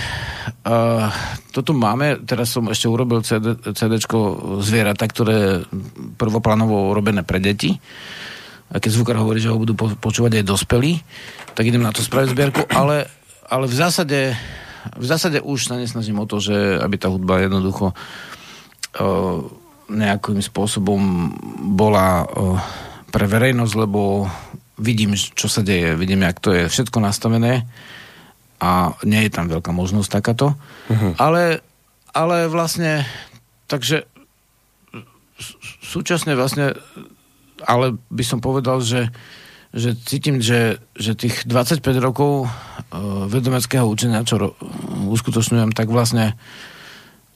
uh, 0.64 1.08
toto 1.52 1.76
máme, 1.76 2.24
teraz 2.24 2.52
som 2.52 2.66
ešte 2.68 2.88
urobil 2.90 3.20
CD, 3.22 3.56
CDčko 3.56 4.18
zvieratá, 4.64 5.06
ktoré 5.08 5.64
prvoplánovo 6.16 6.90
urobené 6.92 7.22
pre 7.22 7.38
deti. 7.40 7.76
A 8.74 8.80
keď 8.80 8.90
zvukár 8.96 9.20
hovorí, 9.20 9.38
že 9.38 9.52
ho 9.52 9.60
budú 9.60 9.76
po, 9.76 9.92
počúvať 9.92 10.40
aj 10.40 10.48
dospelí, 10.50 10.98
tak 11.54 11.68
idem 11.68 11.84
na 11.84 11.94
to 11.94 12.02
spraviť 12.02 12.32
zbierku, 12.32 12.62
ale, 12.72 13.06
ale 13.46 13.70
v 13.70 13.76
zásade 13.76 14.20
v 14.84 15.06
zásade 15.08 15.40
už 15.40 15.72
sa 15.72 15.80
nesnažím 15.80 16.20
o 16.20 16.28
to, 16.28 16.44
že 16.44 16.76
aby 16.76 17.00
tá 17.00 17.08
hudba 17.08 17.40
jednoducho 17.40 17.96
uh, 17.96 19.40
nejakým 19.88 20.44
spôsobom 20.44 21.32
bola 21.72 22.28
uh, 22.28 22.60
pre 23.08 23.24
verejnosť, 23.24 23.74
lebo 23.80 24.28
vidím, 24.76 25.16
čo 25.16 25.48
sa 25.48 25.64
deje, 25.64 25.96
vidím, 25.96 26.26
jak 26.26 26.36
to 26.42 26.52
je 26.52 26.68
všetko 26.68 26.98
nastavené 27.00 27.64
a 28.64 28.96
nie 29.04 29.28
je 29.28 29.34
tam 29.36 29.52
veľká 29.52 29.76
možnosť 29.76 30.08
takáto. 30.08 30.56
Uh-huh. 30.88 31.12
Ale, 31.20 31.60
ale 32.16 32.48
vlastne, 32.48 33.04
takže 33.68 34.08
súčasne 35.84 36.32
vlastne, 36.32 36.72
ale 37.60 38.00
by 38.08 38.24
som 38.24 38.40
povedal, 38.40 38.80
že, 38.80 39.12
že 39.76 39.92
cítim, 40.08 40.40
že, 40.40 40.80
že 40.96 41.12
tých 41.12 41.44
25 41.44 41.84
rokov 42.00 42.48
uh, 42.48 43.28
vedomeckého 43.28 43.84
učenia, 43.84 44.24
čo 44.24 44.40
ro, 44.40 44.48
uskutočňujem, 45.12 45.76
tak 45.76 45.92
vlastne 45.92 46.32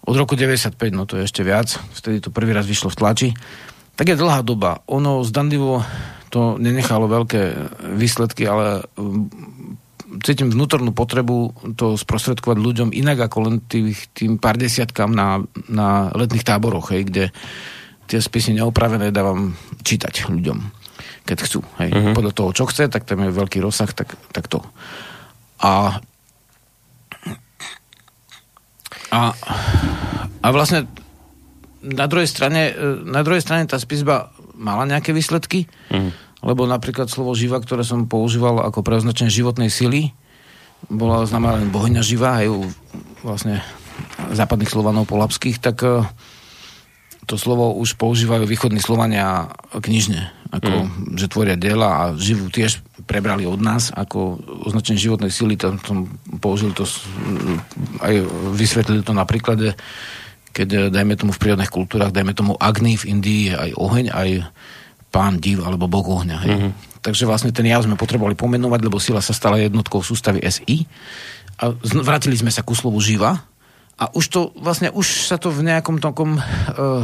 od 0.09 0.17
roku 0.17 0.33
95, 0.33 0.73
no 0.97 1.05
to 1.05 1.21
je 1.21 1.29
ešte 1.29 1.45
viac, 1.45 1.69
vtedy 1.93 2.25
to 2.25 2.33
prvý 2.33 2.57
raz 2.57 2.65
vyšlo 2.65 2.89
v 2.89 2.97
tlači, 2.97 3.29
tak 4.01 4.09
je 4.09 4.17
dlhá 4.17 4.41
doba. 4.41 4.81
Ono 4.89 5.21
zdanlivo 5.21 5.85
to 6.33 6.57
nenechalo 6.57 7.11
veľké 7.11 7.43
výsledky, 7.99 8.49
ale 8.49 8.89
cítim 10.23 10.51
vnútornú 10.53 10.95
potrebu 10.95 11.53
to 11.75 11.99
sprostredkovať 11.99 12.59
ľuďom 12.59 12.89
inak 12.95 13.29
ako 13.31 13.39
len 13.49 13.55
tých, 13.65 14.11
tým 14.15 14.39
pár 14.39 14.59
desiatkám 14.59 15.11
na, 15.11 15.43
na 15.71 16.13
letných 16.15 16.47
táboroch, 16.47 16.95
hej, 16.95 17.09
kde 17.09 17.25
tie 18.09 18.19
spisy 18.23 18.57
neopravené 18.57 19.13
dávam 19.13 19.53
čítať 19.85 20.31
ľuďom 20.33 20.79
keď 21.29 21.39
chcú. 21.45 21.61
Hej. 21.77 21.93
Uh-huh. 21.93 22.15
Podľa 22.17 22.33
toho, 22.33 22.51
čo 22.57 22.65
chce, 22.65 22.89
tak 22.89 23.05
tam 23.05 23.21
je 23.21 23.37
veľký 23.37 23.61
rozsah, 23.61 23.93
tak, 23.93 24.17
tak 24.33 24.49
to. 24.49 24.65
A, 25.61 26.01
a, 29.13 29.21
a 30.41 30.49
vlastne 30.49 30.89
na 31.85 32.09
druhej 32.09 32.25
strane, 32.25 32.73
na 33.05 33.21
druhej 33.21 33.45
strane 33.45 33.69
tá 33.69 33.77
spisba 33.77 34.33
mala 34.57 34.89
nejaké 34.89 35.13
výsledky, 35.13 35.69
uh-huh. 35.93 36.11
Lebo 36.43 36.67
napríklad 36.67 37.11
slovo 37.11 37.35
živa, 37.35 37.59
ktoré 37.59 37.83
som 37.83 38.07
používal 38.07 38.63
ako 38.63 38.87
pre 38.87 38.99
označenie 38.99 39.33
životnej 39.33 39.71
sily, 39.71 40.15
bola 40.87 41.27
známa 41.27 41.59
len 41.59 41.75
bohyňa 41.75 42.03
živa, 42.07 42.39
aj 42.39 42.47
u 42.55 42.63
vlastne 43.27 43.59
západných 44.31 44.71
Slovanov 44.71 45.11
polapských, 45.11 45.59
tak 45.59 45.83
to 47.29 47.35
slovo 47.37 47.75
už 47.77 47.99
používajú 47.99 48.47
východní 48.49 48.81
Slovania 48.81 49.53
knižne, 49.75 50.33
ako, 50.55 50.73
mm. 50.87 51.19
že 51.19 51.27
tvoria 51.29 51.61
diela 51.61 51.89
a 51.91 52.03
živú 52.17 52.49
tiež 52.49 52.81
prebrali 53.05 53.45
od 53.45 53.61
nás 53.61 53.93
ako 53.93 54.41
označenie 54.65 54.97
životnej 54.97 55.29
sily, 55.29 55.61
tam, 55.61 55.77
tam 55.77 56.09
použili 56.41 56.73
to 56.73 56.89
aj 58.01 58.15
vysvetlili 58.57 59.05
to 59.05 59.13
na 59.13 59.29
príklade, 59.29 59.77
keď 60.57 60.89
dajme 60.89 61.19
tomu 61.21 61.37
v 61.37 61.43
prírodných 61.43 61.69
kultúrach, 61.69 62.15
dajme 62.15 62.33
tomu 62.33 62.57
Agni 62.57 62.97
v 62.97 63.13
Indii 63.13 63.45
aj 63.53 63.71
oheň, 63.77 64.07
aj 64.15 64.29
pán 65.09 65.41
div 65.41 65.65
alebo 65.65 65.89
bog 65.89 66.07
ohňa. 66.09 66.39
Hej. 66.45 66.51
Mm-hmm. 66.53 66.73
Takže 67.03 67.25
vlastne 67.25 67.55
ten 67.55 67.65
jav 67.65 67.85
sme 67.87 67.97
potrebovali 67.97 68.35
pomenovať, 68.35 68.81
lebo 68.85 68.99
sila 69.01 69.23
sa 69.23 69.33
stala 69.33 69.57
jednotkou 69.63 70.03
sústavy 70.03 70.43
SI 70.45 70.85
a 71.59 71.73
vrátili 72.05 72.37
sme 72.39 72.53
sa 72.53 72.63
ku 72.63 72.75
slovu 72.75 72.99
živa, 73.03 73.49
a 73.99 74.15
už 74.15 74.25
to 74.31 74.41
vlastne, 74.55 74.95
už 74.95 75.27
sa 75.27 75.43
to 75.43 75.51
v 75.51 75.67
nejakom 75.67 75.99
takom 75.99 76.39
uh, 76.39 77.03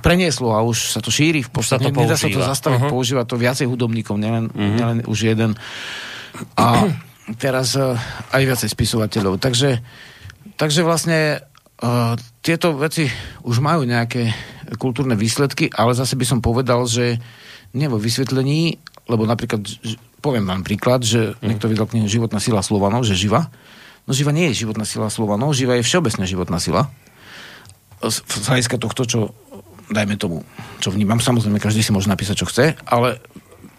prenieslo 0.00 0.56
a 0.56 0.64
už 0.64 0.96
sa 0.96 1.04
to 1.04 1.12
šíri 1.12 1.44
v 1.44 1.52
podstate. 1.52 1.92
To 1.92 2.00
Nedá 2.00 2.16
sa 2.16 2.32
to 2.32 2.40
zastaviť, 2.40 2.80
uh-huh. 2.80 2.92
používa 2.96 3.28
to 3.28 3.36
viacej 3.36 3.68
hudobníkov, 3.68 4.16
nielen, 4.16 4.48
uh-huh. 4.48 4.72
nielen 4.72 4.98
už 5.04 5.36
jeden. 5.36 5.52
A 6.56 6.88
teraz 7.36 7.76
uh, 7.76 7.92
aj 8.32 8.56
viacej 8.56 8.72
spisovateľov. 8.72 9.36
Takže, 9.36 9.84
takže 10.56 10.80
vlastne 10.80 11.44
uh, 11.84 12.16
tieto 12.40 12.72
veci 12.72 13.04
už 13.44 13.60
majú 13.60 13.84
nejaké 13.84 14.32
kultúrne 14.80 15.20
výsledky, 15.20 15.68
ale 15.76 15.92
zase 15.92 16.16
by 16.16 16.24
som 16.24 16.40
povedal, 16.40 16.88
že 16.88 17.20
nie 17.76 17.86
vo 17.86 17.98
vysvetlení, 17.98 18.78
lebo 19.06 19.26
napríklad, 19.26 19.62
poviem 20.22 20.46
vám 20.46 20.62
príklad, 20.62 21.02
že 21.02 21.34
uh-huh. 21.34 21.46
niekto 21.46 21.70
vydal 21.70 21.86
knihu 21.90 22.06
Životná 22.06 22.42
sila 22.42 22.62
Slovanov, 22.62 23.06
že 23.06 23.18
živa, 23.18 23.50
No 24.10 24.16
živa 24.18 24.34
nie 24.34 24.50
je 24.50 24.66
životná 24.66 24.82
sila 24.82 25.06
no 25.38 25.54
živa 25.54 25.78
je 25.78 25.86
všeobecná 25.86 26.24
životná 26.26 26.58
sila. 26.58 26.90
Z, 28.02 28.26
hľadiska 28.26 28.80
tohto, 28.80 29.06
čo 29.06 29.18
dajme 29.86 30.18
tomu, 30.18 30.42
čo 30.82 30.90
vnímam, 30.90 31.22
samozrejme 31.22 31.62
každý 31.62 31.86
si 31.86 31.94
môže 31.94 32.10
napísať, 32.10 32.42
čo 32.42 32.48
chce, 32.50 32.74
ale 32.90 33.22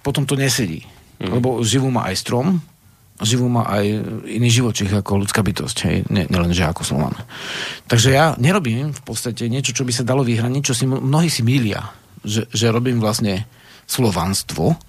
potom 0.06 0.24
to 0.24 0.40
nesedí. 0.40 0.88
Mm. 1.20 1.36
Lebo 1.36 1.60
živú 1.68 1.92
má 1.92 2.08
aj 2.08 2.22
strom, 2.24 2.64
živú 3.20 3.52
má 3.52 3.68
aj 3.68 3.86
iný 4.30 4.50
živočích 4.50 4.94
ako 5.04 5.26
ľudská 5.26 5.44
bytosť, 5.44 5.78
hej, 5.84 5.98
ne, 6.08 6.24
nielen 6.32 6.56
že 6.56 6.64
ako 6.64 6.88
Slovan. 6.88 7.16
Takže 7.92 8.10
ja 8.16 8.32
nerobím 8.40 8.96
v 8.96 9.02
podstate 9.04 9.52
niečo, 9.52 9.76
čo 9.76 9.84
by 9.84 9.92
sa 9.92 10.08
dalo 10.08 10.24
vyhraniť, 10.24 10.64
čo 10.64 10.72
si 10.72 10.88
mnohí 10.88 11.28
si 11.28 11.44
milia, 11.44 11.92
že, 12.24 12.48
že 12.56 12.72
robím 12.72 13.04
vlastne 13.04 13.44
slovanstvo, 13.92 14.80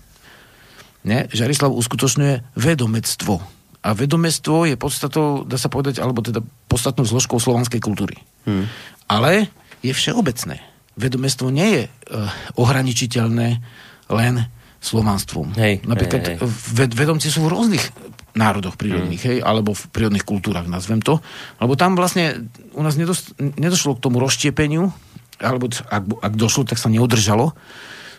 ne? 1.03 1.27
Žarislav 1.35 1.75
uskutočňuje 1.75 2.55
vedomectvo 2.55 3.43
a 3.83 3.89
vedomestvo 3.99 4.71
je 4.71 4.79
podstatou, 4.79 5.43
dá 5.43 5.59
sa 5.59 5.67
povedať, 5.67 5.99
alebo 5.99 6.23
teda 6.23 6.39
podstatnou 6.71 7.03
zložkou 7.03 7.43
slovanskej 7.43 7.83
kultúry. 7.83 8.15
Hmm. 8.47 8.71
Ale 9.11 9.51
je 9.83 9.91
všeobecné. 9.91 10.63
Vedomestvo 10.95 11.51
nie 11.51 11.67
je 11.67 11.83
uh, 11.91 12.31
ohraničiteľné 12.55 13.49
len 14.07 14.35
slovanstvom. 14.79 15.59
Hej, 15.59 15.83
Napríklad 15.83 16.21
hej, 16.23 16.37
hej. 16.39 16.47
Ved, 16.79 16.95
vedomci 16.95 17.27
sú 17.27 17.47
v 17.47 17.51
rôznych 17.51 17.83
národoch 18.39 18.79
prírodných, 18.79 19.19
hmm. 19.19 19.31
hej, 19.35 19.39
alebo 19.43 19.75
v 19.75 19.85
prírodných 19.91 20.25
kultúrach, 20.25 20.71
nazvem 20.71 21.03
to. 21.03 21.19
Lebo 21.59 21.75
tam 21.75 21.99
vlastne 21.99 22.49
u 22.79 22.83
nás 22.87 22.95
nedos, 22.95 23.35
nedošlo 23.39 23.99
k 23.99 24.03
tomu 24.03 24.23
rozštiepeniu, 24.23 24.95
alebo 25.43 25.67
ak, 25.69 26.03
ak 26.23 26.33
došlo, 26.39 26.71
tak 26.71 26.79
sa 26.79 26.87
neudržalo, 26.87 27.51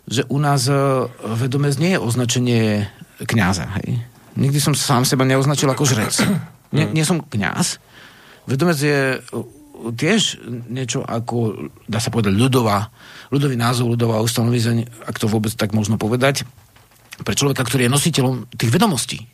že 0.07 0.27
u 0.27 0.37
nás 0.39 0.67
uh, 0.67 1.07
vedomec 1.37 1.79
nie 1.79 1.95
je 1.95 2.03
označenie 2.03 2.91
kňaza, 3.23 3.67
hej 3.79 4.03
Nikdy 4.33 4.57
som 4.57 4.73
sám 4.73 5.05
seba 5.05 5.25
neoznačil 5.29 5.69
ako 5.69 5.85
žrec. 5.85 6.13
Nie, 6.73 6.89
nie 6.89 7.05
som 7.05 7.21
kňaz. 7.21 7.77
Vedomec 8.49 8.81
je 8.81 9.21
tiež 9.93 10.41
niečo 10.73 11.05
ako, 11.05 11.69
dá 11.85 12.01
sa 12.01 12.09
povedať, 12.09 12.33
ľudová, 12.33 12.89
ľudový 13.29 13.53
názov, 13.53 13.93
ľudová 13.93 14.25
ustanovizeň, 14.25 15.05
ak 15.05 15.21
to 15.21 15.29
vôbec 15.29 15.53
tak 15.53 15.77
možno 15.77 16.01
povedať, 16.01 16.49
pre 17.21 17.37
človeka, 17.37 17.61
ktorý 17.61 17.85
je 17.85 17.93
nositeľom 17.93 18.49
tých 18.57 18.73
vedomostí. 18.73 19.29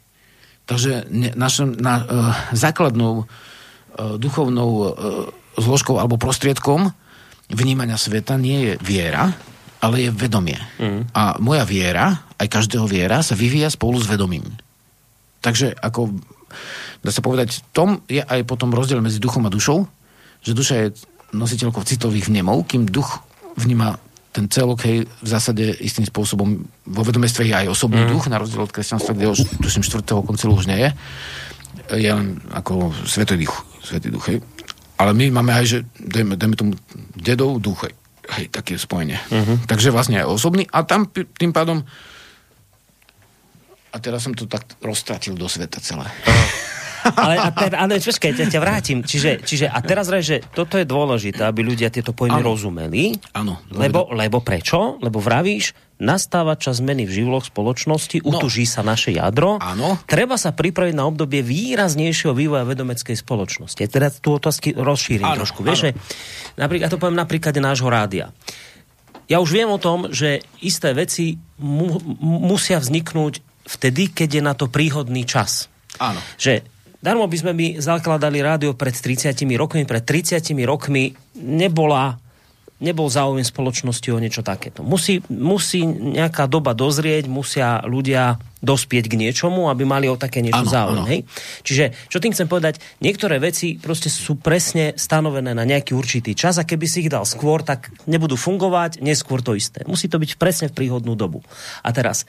Takže 0.68 1.08
našou 1.40 1.72
na, 1.80 1.96
uh, 2.04 2.36
základnou 2.52 3.24
uh, 3.24 4.20
duchovnou 4.20 4.70
uh, 4.76 4.88
zložkou 5.56 5.96
alebo 5.96 6.20
prostriedkom 6.20 6.92
vnímania 7.48 7.96
sveta 7.96 8.36
nie 8.36 8.68
je 8.68 8.72
viera, 8.84 9.32
ale 9.80 10.08
je 10.08 10.10
vedomie. 10.12 10.60
Mm. 10.80 11.08
A 11.16 11.40
moja 11.40 11.64
viera, 11.64 12.28
aj 12.36 12.48
každého 12.52 12.86
viera, 12.88 13.24
sa 13.24 13.36
vyvíja 13.36 13.72
spolu 13.72 14.00
s 14.00 14.08
vedomím. 14.08 14.44
Takže 15.40 15.72
ako, 15.80 16.12
dá 17.00 17.12
sa 17.16 17.24
povedať, 17.24 17.64
tom 17.72 18.04
je 18.12 18.20
aj 18.20 18.44
potom 18.44 18.76
rozdiel 18.76 19.00
medzi 19.00 19.24
duchom 19.24 19.48
a 19.48 19.54
dušou, 19.54 19.88
že 20.44 20.52
duša 20.52 20.76
je 20.76 20.88
nositeľkou 21.32 21.84
citových 21.88 22.28
vnemov, 22.28 22.68
kým 22.68 22.88
duch 22.90 23.24
vníma 23.56 24.00
ten 24.30 24.46
celok, 24.46 24.86
hej, 24.86 25.10
v 25.10 25.28
zásade 25.28 25.66
istým 25.82 26.06
spôsobom 26.06 26.62
vo 26.86 27.02
vedomestve 27.02 27.50
je 27.50 27.56
aj 27.56 27.72
osobný 27.74 28.06
mm. 28.06 28.10
duch, 28.14 28.26
na 28.30 28.38
rozdiel 28.38 28.62
od 28.62 28.72
kresťanstva, 28.72 29.18
kde 29.18 29.32
už, 29.34 29.40
tuším, 29.58 29.82
štvrtého 29.82 30.22
koncilu 30.22 30.54
už 30.54 30.70
nie 30.70 30.80
je. 30.86 30.90
Je 31.98 32.12
len 32.14 32.38
ako 32.54 32.94
svetý 33.10 33.42
duch, 33.42 33.66
svetý 33.82 34.14
duch, 34.14 34.30
hej. 34.30 34.40
Ale 35.02 35.16
my 35.18 35.34
máme 35.34 35.56
aj, 35.56 35.66
že 35.66 35.78
dajme, 35.98 36.38
dajme 36.38 36.56
tomu 36.60 36.72
dedov 37.18 37.58
duch, 37.58 37.90
hej, 37.90 37.94
hej 38.38 38.52
také 38.52 38.78
spojenie. 38.78 39.18
Mm-hmm. 39.32 39.66
Takže 39.66 39.90
vlastne 39.90 40.22
aj 40.22 40.30
osobný 40.30 40.70
a 40.70 40.86
tam 40.86 41.10
tým 41.10 41.50
pádom 41.50 41.82
a 43.90 43.98
teraz 43.98 44.22
som 44.22 44.38
to 44.38 44.46
tak 44.46 44.78
roztratil 44.86 45.34
do 45.34 45.50
sveta 45.50 45.82
celé. 45.82 46.06
Ale, 47.16 47.36
a 47.40 47.50
ter, 47.54 47.72
ale 47.76 48.00
počkaj, 48.00 48.32
ja 48.36 48.48
ťa 48.48 48.62
vrátim. 48.62 49.00
Čiže, 49.04 49.44
čiže 49.44 49.66
a 49.68 49.80
teraz 49.80 50.08
raj, 50.12 50.24
že 50.24 50.38
toto 50.54 50.76
je 50.80 50.86
dôležité, 50.86 51.46
aby 51.46 51.64
ľudia 51.64 51.92
tieto 51.94 52.12
pojmy 52.12 52.40
ano. 52.42 52.50
rozumeli. 52.56 53.16
Áno. 53.36 53.64
Lebo, 53.72 54.12
lebo 54.12 54.44
prečo? 54.44 55.00
Lebo 55.00 55.20
vravíš, 55.24 55.76
nastáva 56.00 56.56
čas 56.56 56.80
zmeny 56.80 57.04
v 57.04 57.12
živloch 57.12 57.52
spoločnosti, 57.52 58.24
no. 58.24 58.40
utuží 58.40 58.64
sa 58.64 58.82
naše 58.82 59.12
jadro. 59.12 59.60
Áno. 59.60 60.00
Treba 60.08 60.40
sa 60.40 60.56
pripraviť 60.56 60.96
na 60.96 61.06
obdobie 61.06 61.44
výraznejšieho 61.44 62.32
vývoja 62.32 62.64
vedomeckej 62.64 63.20
spoločnosti. 63.20 63.84
Teda 63.92 64.08
tú 64.10 64.40
otázky 64.40 64.72
rozšírim 64.74 65.28
ano, 65.28 65.44
trošku. 65.44 65.62
Vieš, 65.62 65.92
napríklad, 66.56 66.88
ja 66.88 66.92
to 66.92 67.00
poviem 67.00 67.20
napríklad 67.20 67.54
nášho 67.60 67.92
rádia. 67.92 68.32
Ja 69.30 69.38
už 69.44 69.54
viem 69.54 69.70
o 69.70 69.78
tom, 69.78 70.10
že 70.10 70.42
isté 70.58 70.96
veci 70.98 71.38
mu, 71.62 72.02
musia 72.18 72.82
vzniknúť 72.82 73.46
vtedy, 73.70 74.10
keď 74.10 74.30
je 74.40 74.42
na 74.42 74.58
to 74.58 74.66
príhodný 74.66 75.22
čas. 75.28 75.70
Áno. 76.02 76.18
Že 76.42 76.66
darmo 77.00 77.26
by 77.28 77.38
sme 77.40 77.52
my 77.56 77.68
zakladali 77.80 78.40
rádio 78.44 78.76
pred 78.76 78.96
30 78.96 79.36
rokmi, 79.56 79.84
pred 79.88 80.04
30 80.04 80.44
rokmi 80.68 81.16
nebola 81.40 82.20
nebol 82.80 83.12
záujem 83.12 83.44
spoločnosti 83.44 84.08
o 84.10 84.18
niečo 84.24 84.40
takéto. 84.40 84.82
Musí, 84.88 85.20
musí 85.28 85.84
nejaká 85.86 86.48
doba 86.48 86.72
dozrieť, 86.72 87.28
musia 87.28 87.84
ľudia 87.84 88.40
dospieť 88.60 89.08
k 89.08 89.20
niečomu, 89.20 89.72
aby 89.72 89.84
mali 89.88 90.08
o 90.08 90.20
také 90.20 90.40
niečo 90.44 90.64
ano, 90.64 90.72
záujem. 90.72 91.04
Ano. 91.04 91.08
Hej? 91.08 91.20
Čiže, 91.64 91.86
čo 92.12 92.20
tým 92.20 92.32
chcem 92.36 92.48
povedať, 92.48 92.80
niektoré 93.04 93.40
veci 93.40 93.80
proste 93.80 94.08
sú 94.08 94.40
presne 94.40 94.96
stanovené 94.96 95.52
na 95.56 95.64
nejaký 95.64 95.96
určitý 95.96 96.36
čas 96.36 96.60
a 96.60 96.68
keby 96.68 96.88
si 96.88 97.08
ich 97.08 97.12
dal 97.12 97.24
skôr, 97.28 97.64
tak 97.64 97.92
nebudú 98.08 98.40
fungovať, 98.40 99.04
neskôr 99.04 99.44
to 99.44 99.56
isté. 99.56 99.84
Musí 99.88 100.08
to 100.12 100.20
byť 100.20 100.40
presne 100.40 100.68
v 100.72 100.76
príhodnú 100.76 101.16
dobu. 101.20 101.44
A 101.84 101.92
teraz, 101.92 102.28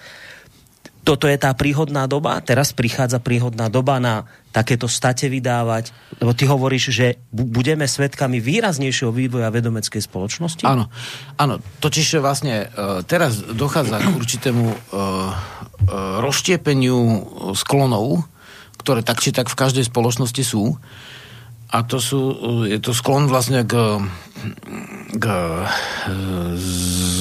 toto 1.00 1.24
je 1.24 1.36
tá 1.40 1.56
príhodná 1.56 2.04
doba, 2.04 2.36
teraz 2.44 2.76
prichádza 2.76 3.24
príhodná 3.24 3.72
doba 3.72 3.96
na 3.96 4.28
takéto 4.52 4.84
state 4.84 5.30
vydávať, 5.30 5.94
lebo 6.20 6.36
ty 6.36 6.44
hovoríš, 6.44 6.92
že 6.92 7.06
budeme 7.32 7.88
svetkami 7.88 8.42
výraznejšieho 8.42 9.08
vývoja 9.14 9.48
vedomeckej 9.48 10.02
spoločnosti? 10.04 10.66
Áno, 10.66 10.92
áno, 11.40 11.62
totiž 11.80 12.20
vlastne 12.20 12.68
uh, 12.68 13.00
teraz 13.06 13.40
dochádza 13.40 14.02
k 14.02 14.12
určitému 14.12 14.64
uh, 14.66 14.76
uh, 14.76 15.32
rozštiepeniu 16.20 16.98
sklonov, 17.56 18.26
ktoré 18.82 19.00
tak 19.00 19.24
či 19.24 19.32
tak 19.32 19.48
v 19.48 19.56
každej 19.56 19.88
spoločnosti 19.88 20.42
sú. 20.44 20.76
A 21.70 21.86
to 21.86 22.02
sú, 22.02 22.20
je 22.66 22.82
to 22.82 22.90
sklon 22.90 23.30
vlastne 23.30 23.62
k, 23.62 24.02
k 25.14 25.24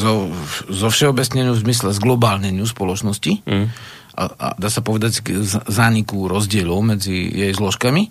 zo, 0.01 0.33
zo 0.65 0.87
všeobecneniu 0.89 1.53
v 1.53 1.63
zmysle 1.69 1.93
zglobálneniu 1.93 2.65
spoločnosti 2.65 3.45
mm. 3.45 3.67
a, 4.17 4.23
a 4.25 4.47
dá 4.57 4.69
sa 4.73 4.81
povedať 4.81 5.21
k 5.21 5.27
zániku 5.45 6.25
rozdielov 6.25 6.81
medzi 6.81 7.29
jej 7.29 7.53
zložkami. 7.53 8.09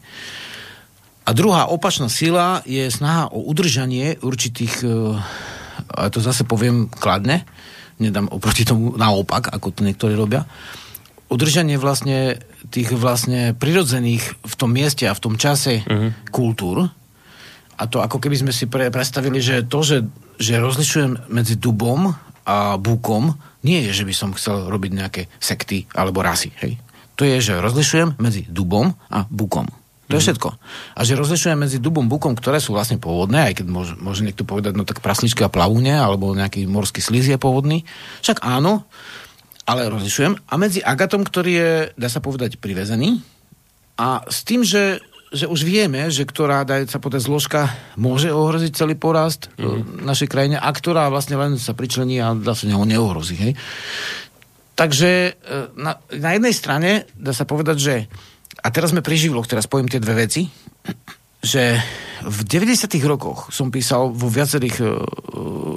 A 1.28 1.30
druhá 1.36 1.68
opačná 1.68 2.08
sila 2.08 2.64
je 2.64 2.88
snaha 2.88 3.28
o 3.28 3.44
udržanie 3.44 4.16
určitých, 4.22 4.80
e, 4.80 5.18
a 5.92 6.08
to 6.08 6.24
zase 6.24 6.46
poviem 6.48 6.88
kladne, 6.88 7.44
nedám 8.00 8.32
oproti 8.32 8.64
tomu 8.64 8.96
naopak, 8.96 9.52
ako 9.52 9.74
to 9.74 9.84
niektorí 9.84 10.16
robia, 10.16 10.48
udržanie 11.28 11.76
vlastne 11.76 12.40
tých 12.68 12.92
vlastne 12.94 13.56
prirodzených 13.56 14.24
v 14.44 14.54
tom 14.54 14.70
mieste 14.72 15.08
a 15.08 15.16
v 15.16 15.22
tom 15.22 15.34
čase 15.40 15.82
uh-huh. 15.82 16.30
kultúr. 16.30 16.88
A 17.78 17.82
to 17.86 18.02
ako 18.02 18.18
keby 18.18 18.36
sme 18.36 18.52
si 18.52 18.66
pre, 18.66 18.90
predstavili, 18.90 19.38
že 19.38 19.64
to, 19.64 19.80
že, 19.86 20.04
že 20.36 20.58
rozlišujem 20.58 21.30
medzi 21.30 21.54
dubom 21.56 22.12
a 22.48 22.80
búkom, 22.80 23.36
nie 23.62 23.84
je, 23.90 24.02
že 24.02 24.04
by 24.06 24.14
som 24.14 24.30
chcel 24.34 24.70
robiť 24.70 24.92
nejaké 24.94 25.22
sekty 25.38 25.86
alebo 25.94 26.22
rasy. 26.22 26.50
Hej? 26.62 26.78
To 27.18 27.26
je, 27.26 27.36
že 27.42 27.58
rozlišujem 27.58 28.22
medzi 28.22 28.46
dubom 28.46 28.94
a 29.10 29.26
bukom. 29.26 29.66
To 30.08 30.16
je 30.16 30.20
mhm. 30.24 30.26
všetko. 30.26 30.48
A 30.96 31.00
že 31.04 31.18
rozlišujem 31.20 31.58
medzi 31.58 31.78
dubom, 31.78 32.08
bukom, 32.08 32.32
ktoré 32.32 32.58
sú 32.64 32.72
vlastne 32.72 32.96
pôvodné, 32.96 33.52
aj 33.52 33.62
keď 33.62 33.66
môže, 33.68 33.94
môže 34.00 34.24
niekto 34.24 34.48
povedať, 34.48 34.72
no 34.72 34.88
tak 34.88 35.04
prasličky 35.04 35.44
a 35.44 35.52
plavúne, 35.52 35.92
alebo 35.92 36.32
nejaký 36.32 36.64
morský 36.64 37.04
sliz 37.04 37.28
je 37.28 37.36
pôvodný. 37.36 37.84
Však 38.24 38.40
áno, 38.40 38.88
ale 39.68 39.92
rozlišujem. 39.92 40.48
A 40.48 40.54
medzi 40.56 40.80
agatom, 40.80 41.20
ktorý 41.20 41.52
je, 41.52 41.72
dá 42.00 42.08
sa 42.08 42.24
povedať, 42.24 42.56
privezený 42.56 43.20
a 44.00 44.24
s 44.24 44.40
tým, 44.48 44.64
že, 44.64 45.04
že 45.28 45.44
už 45.44 45.68
vieme, 45.68 46.08
že 46.08 46.24
ktorá, 46.24 46.64
dá 46.64 46.80
sa 46.88 46.96
povedať, 46.96 47.28
zložka 47.28 47.68
môže 48.00 48.32
ohroziť 48.32 48.72
celý 48.72 48.96
porast 48.96 49.52
mm-hmm. 49.60 50.08
našej 50.08 50.28
krajine 50.32 50.56
a 50.56 50.68
ktorá 50.72 51.12
vlastne 51.12 51.36
len 51.36 51.60
sa 51.60 51.76
pričlení 51.76 52.16
a 52.24 52.32
dá 52.32 52.56
sa 52.56 52.64
neho 52.64 52.80
neohrozí. 52.88 53.36
Hej? 53.36 53.52
Takže 54.72 55.10
e, 55.10 55.30
na, 55.76 56.00
na 56.16 56.30
jednej 56.32 56.54
strane 56.56 56.90
dá 57.12 57.36
sa 57.36 57.44
povedať, 57.44 57.76
že 57.76 57.94
a 58.64 58.72
teraz 58.72 58.90
sme 58.90 59.04
pri 59.04 59.20
živloch, 59.20 59.46
teraz 59.46 59.68
poviem 59.68 59.90
tie 59.90 60.02
dve 60.02 60.26
veci, 60.26 60.48
že 61.38 61.78
v 62.26 62.40
90. 62.42 62.90
rokoch 63.06 63.54
som 63.54 63.70
písal 63.70 64.10
vo 64.10 64.26
viacerých 64.26 64.76
uh, 64.82 64.90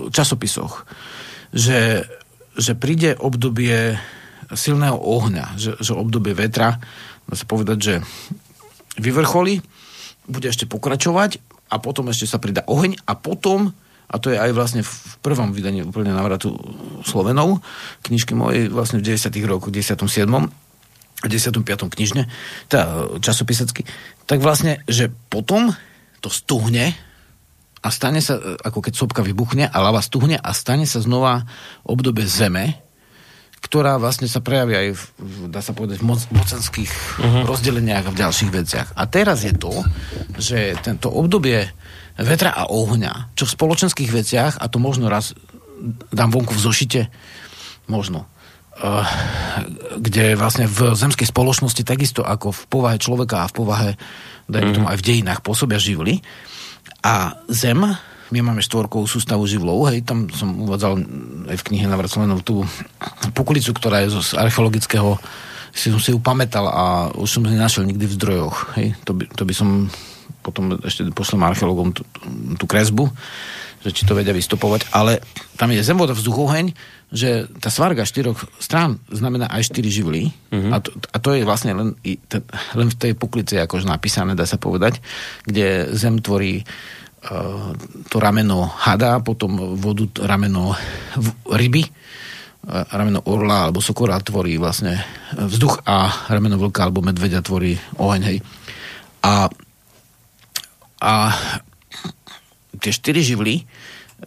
časopisoch, 0.10 0.90
že 1.54 2.02
že 2.62 2.78
príde 2.78 3.18
obdobie 3.18 3.98
silného 4.54 4.96
ohňa, 4.96 5.58
že, 5.58 5.72
že 5.82 5.98
obdobie 5.98 6.38
vetra, 6.38 6.78
dá 7.26 7.36
sa 7.36 7.46
povedať, 7.50 7.78
že 7.80 7.94
vyvrcholí, 9.00 9.64
bude 10.30 10.48
ešte 10.48 10.70
pokračovať 10.70 11.42
a 11.72 11.80
potom 11.80 12.12
ešte 12.12 12.28
sa 12.28 12.38
pridá 12.38 12.62
oheň 12.68 13.00
a 13.08 13.16
potom, 13.16 13.72
a 14.12 14.16
to 14.20 14.30
je 14.30 14.38
aj 14.38 14.52
vlastne 14.52 14.82
v 14.84 15.14
prvom 15.24 15.56
vydaní 15.56 15.88
úplne 15.88 16.12
navratu 16.12 16.54
Slovenov, 17.08 17.64
knižky 18.04 18.36
mojej 18.36 18.68
vlastne 18.68 19.00
v 19.00 19.08
90. 19.08 19.32
rokoch, 19.48 19.72
17. 19.72 20.12
a 21.22 21.28
15. 21.28 21.96
knižne, 21.96 22.28
teda 22.68 23.18
časopisecky, 23.24 23.88
tak 24.28 24.44
vlastne, 24.44 24.84
že 24.86 25.10
potom 25.32 25.72
to 26.20 26.30
stuhne, 26.30 26.94
a 27.82 27.88
stane 27.90 28.22
sa, 28.22 28.38
ako 28.62 28.80
keď 28.86 28.94
sopka 28.94 29.22
vybuchne 29.26 29.66
a 29.66 29.78
lava 29.82 30.06
stuhne 30.06 30.38
a 30.38 30.50
stane 30.54 30.86
sa 30.86 31.02
znova 31.02 31.50
obdobie 31.82 32.30
zeme, 32.30 32.78
ktorá 33.62 34.02
vlastne 34.02 34.26
sa 34.26 34.42
prejaví 34.42 34.74
aj, 34.74 34.88
v, 34.98 35.04
dá 35.50 35.62
sa 35.62 35.74
povedať, 35.74 36.02
v 36.02 36.06
moc, 36.10 36.22
mocenských 36.34 36.92
uh-huh. 36.92 37.44
rozdeleniach 37.46 38.10
a 38.10 38.14
v 38.14 38.22
ďalších 38.22 38.52
veciach. 38.52 38.88
A 38.98 39.06
teraz 39.06 39.46
je 39.46 39.54
to, 39.54 39.86
že 40.38 40.78
tento 40.82 41.14
obdobie 41.14 41.70
vetra 42.18 42.54
a 42.58 42.70
ohňa, 42.70 43.38
čo 43.38 43.46
v 43.46 43.56
spoločenských 43.58 44.10
veciach, 44.10 44.54
a 44.58 44.66
to 44.66 44.82
možno 44.82 45.10
raz 45.10 45.38
dám 46.10 46.34
vonku 46.34 46.54
v 46.58 46.62
zošite, 46.62 47.02
možno, 47.86 48.26
uh, 48.82 49.06
kde 49.98 50.38
vlastne 50.38 50.66
v 50.66 50.98
zemskej 50.98 51.30
spoločnosti 51.30 51.82
takisto 51.86 52.22
ako 52.26 52.54
v 52.54 52.62
povahe 52.66 52.98
človeka 52.98 53.46
a 53.46 53.50
v 53.50 53.56
povahe, 53.58 53.90
dajme 54.50 54.74
uh-huh. 54.74 54.78
tomu 54.78 54.88
aj 54.90 54.98
v 55.02 55.06
dejinách 55.06 55.42
pôsobia 55.46 55.78
živly, 55.78 56.22
a 57.02 57.36
Zem, 57.50 57.82
my 58.32 58.40
máme 58.40 58.64
štvorkovú 58.64 59.10
sústavu 59.10 59.44
živlov, 59.44 59.92
hej, 59.92 60.08
tam 60.08 60.32
som 60.32 60.56
uvádzal 60.64 61.04
aj 61.52 61.58
v 61.60 61.66
knihe 61.68 61.86
Navraclenov 61.90 62.48
tú 62.48 62.64
pukulicu, 63.36 63.76
ktorá 63.76 64.06
je 64.08 64.16
z 64.16 64.40
archeologického 64.40 65.20
si 65.72 65.88
som 65.88 66.04
si 66.04 66.12
ju 66.12 66.20
a 66.20 67.10
už 67.16 67.30
som 67.32 67.44
ju 67.48 67.52
nenašiel 67.52 67.88
nikdy 67.88 68.04
v 68.04 68.16
zdrojoch. 68.20 68.76
Hej. 68.76 69.00
To, 69.08 69.16
by, 69.16 69.24
to 69.32 69.44
by 69.48 69.54
som 69.56 69.88
potom 70.44 70.76
ešte 70.84 71.08
poslal 71.16 71.48
archeologom 71.48 71.96
tú, 71.96 72.04
tú 72.60 72.66
kresbu, 72.68 73.08
že 73.82 73.96
či 73.96 74.04
to 74.04 74.14
vedia 74.14 74.36
vystopovať, 74.36 74.92
ale 74.94 75.24
tam 75.56 75.72
je 75.72 75.82
zem, 75.82 75.98
voda, 75.98 76.14
vzduch, 76.14 76.38
oheň, 76.38 76.76
že 77.12 77.44
tá 77.60 77.68
svarga 77.68 78.08
štyroch 78.08 78.40
strán 78.56 79.04
znamená 79.12 79.52
aj 79.52 79.68
štyri 79.68 79.92
živly 79.92 80.32
mm-hmm. 80.32 80.72
a, 80.72 80.78
to, 80.80 80.90
a 80.96 81.18
to 81.20 81.30
je 81.36 81.44
vlastne 81.44 81.76
len, 81.76 81.90
len 82.80 82.88
v 82.88 83.00
tej 83.00 83.14
puklici 83.20 83.60
akože 83.60 83.84
napísané, 83.84 84.32
dá 84.32 84.48
sa 84.48 84.56
povedať, 84.56 85.04
kde 85.44 85.92
zem 85.92 86.24
tvorí 86.24 86.64
to 88.10 88.18
rameno 88.18 88.66
hada, 88.66 89.22
potom 89.22 89.78
vodu 89.78 90.26
rameno 90.26 90.74
ryby, 91.46 91.86
rameno 92.66 93.22
orla 93.30 93.70
alebo 93.70 93.78
sokora 93.78 94.18
tvorí 94.26 94.58
vlastne 94.58 94.98
vzduch 95.38 95.86
a 95.86 96.26
rameno 96.34 96.58
vlka 96.58 96.90
alebo 96.90 97.06
medvedia 97.06 97.46
tvorí 97.46 97.78
oheň. 98.02 98.22
Hej. 98.26 98.38
A, 99.22 99.46
a 100.98 101.14
tie 102.82 102.90
štyri 102.90 103.22
živly 103.22 103.70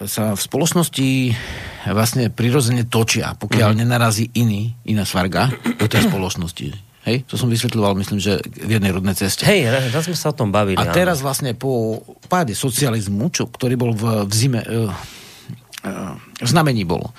sa 0.03 0.35
v 0.35 0.41
spoločnosti 0.41 1.09
vlastne 1.95 2.27
prirodzene 2.33 2.91
točia, 2.91 3.39
pokiaľ 3.39 3.71
mm. 3.75 3.79
nenarazí 3.79 4.35
iný, 4.35 4.75
iná 4.91 5.07
svarga 5.07 5.55
do 5.79 5.87
tej 5.87 6.07
spoločnosti. 6.11 6.95
Hej, 7.05 7.29
to 7.29 7.37
som 7.37 7.53
vysvetľoval, 7.53 8.01
myslím, 8.01 8.17
že 8.17 8.41
v 8.41 8.81
jednej 8.81 8.89
rodnej 8.89 9.13
ceste. 9.13 9.45
Hej, 9.45 9.93
raz 9.93 10.09
sme 10.09 10.17
sa 10.17 10.33
o 10.33 10.39
tom 10.39 10.49
bavili. 10.49 10.81
A 10.81 10.89
teraz 10.89 11.21
vlastne 11.21 11.53
po 11.53 12.01
páde 12.33 12.57
socializmu, 12.57 13.29
čo, 13.29 13.45
ktorý 13.45 13.77
bol 13.77 13.93
v, 13.93 14.25
v 14.25 14.33
zime, 14.33 14.65
uh, 14.65 14.89
uh, 15.85 16.17
v 16.41 16.49
znamení 16.49 16.89
bolo 16.89 17.13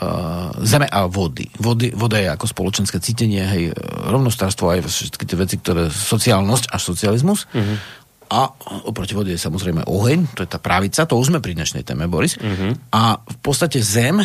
uh, 0.00 0.52
zeme 0.60 0.84
a 0.84 1.08
vody. 1.08 1.48
vody. 1.56 1.96
Voda 1.96 2.20
je 2.20 2.28
ako 2.28 2.44
spoločenské 2.44 3.00
cítenie, 3.00 3.40
hej, 3.40 3.64
rovnostárstvo 4.12 4.68
aj 4.68 4.84
všetky 4.84 5.24
tie 5.24 5.36
veci, 5.40 5.56
ktoré 5.60 5.88
sociálnosť 5.88 6.72
až 6.72 6.80
socializmus. 6.84 7.48
Uh-huh. 7.56 7.76
A 8.26 8.50
oproti 8.90 9.14
vode 9.14 9.30
je 9.30 9.38
samozrejme 9.38 9.86
oheň, 9.86 10.34
to 10.34 10.42
je 10.42 10.50
tá 10.50 10.58
pravica, 10.58 11.06
to 11.06 11.14
už 11.14 11.30
sme 11.30 11.38
pri 11.38 11.54
dnešnej 11.54 11.86
téme, 11.86 12.10
Boris. 12.10 12.34
Uh-huh. 12.34 12.74
A 12.90 13.22
v 13.22 13.38
podstate 13.38 13.78
zem 13.78 14.18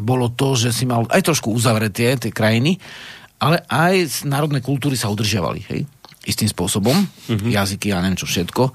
bolo 0.00 0.32
to, 0.32 0.56
že 0.56 0.72
si 0.72 0.88
mal 0.88 1.04
aj 1.12 1.20
trošku 1.28 1.52
uzavretie 1.52 2.16
tie 2.16 2.32
krajiny, 2.32 2.80
ale 3.44 3.60
aj 3.68 4.24
národné 4.24 4.64
kultúry 4.64 4.96
sa 4.96 5.12
udržiavali, 5.12 5.60
hej? 5.68 5.84
Istým 6.24 6.48
spôsobom. 6.48 6.96
Mm-hmm. 6.96 7.52
Jazyky 7.52 7.92
a 7.92 8.00
neviem 8.00 8.16
čo 8.16 8.24
všetko. 8.24 8.72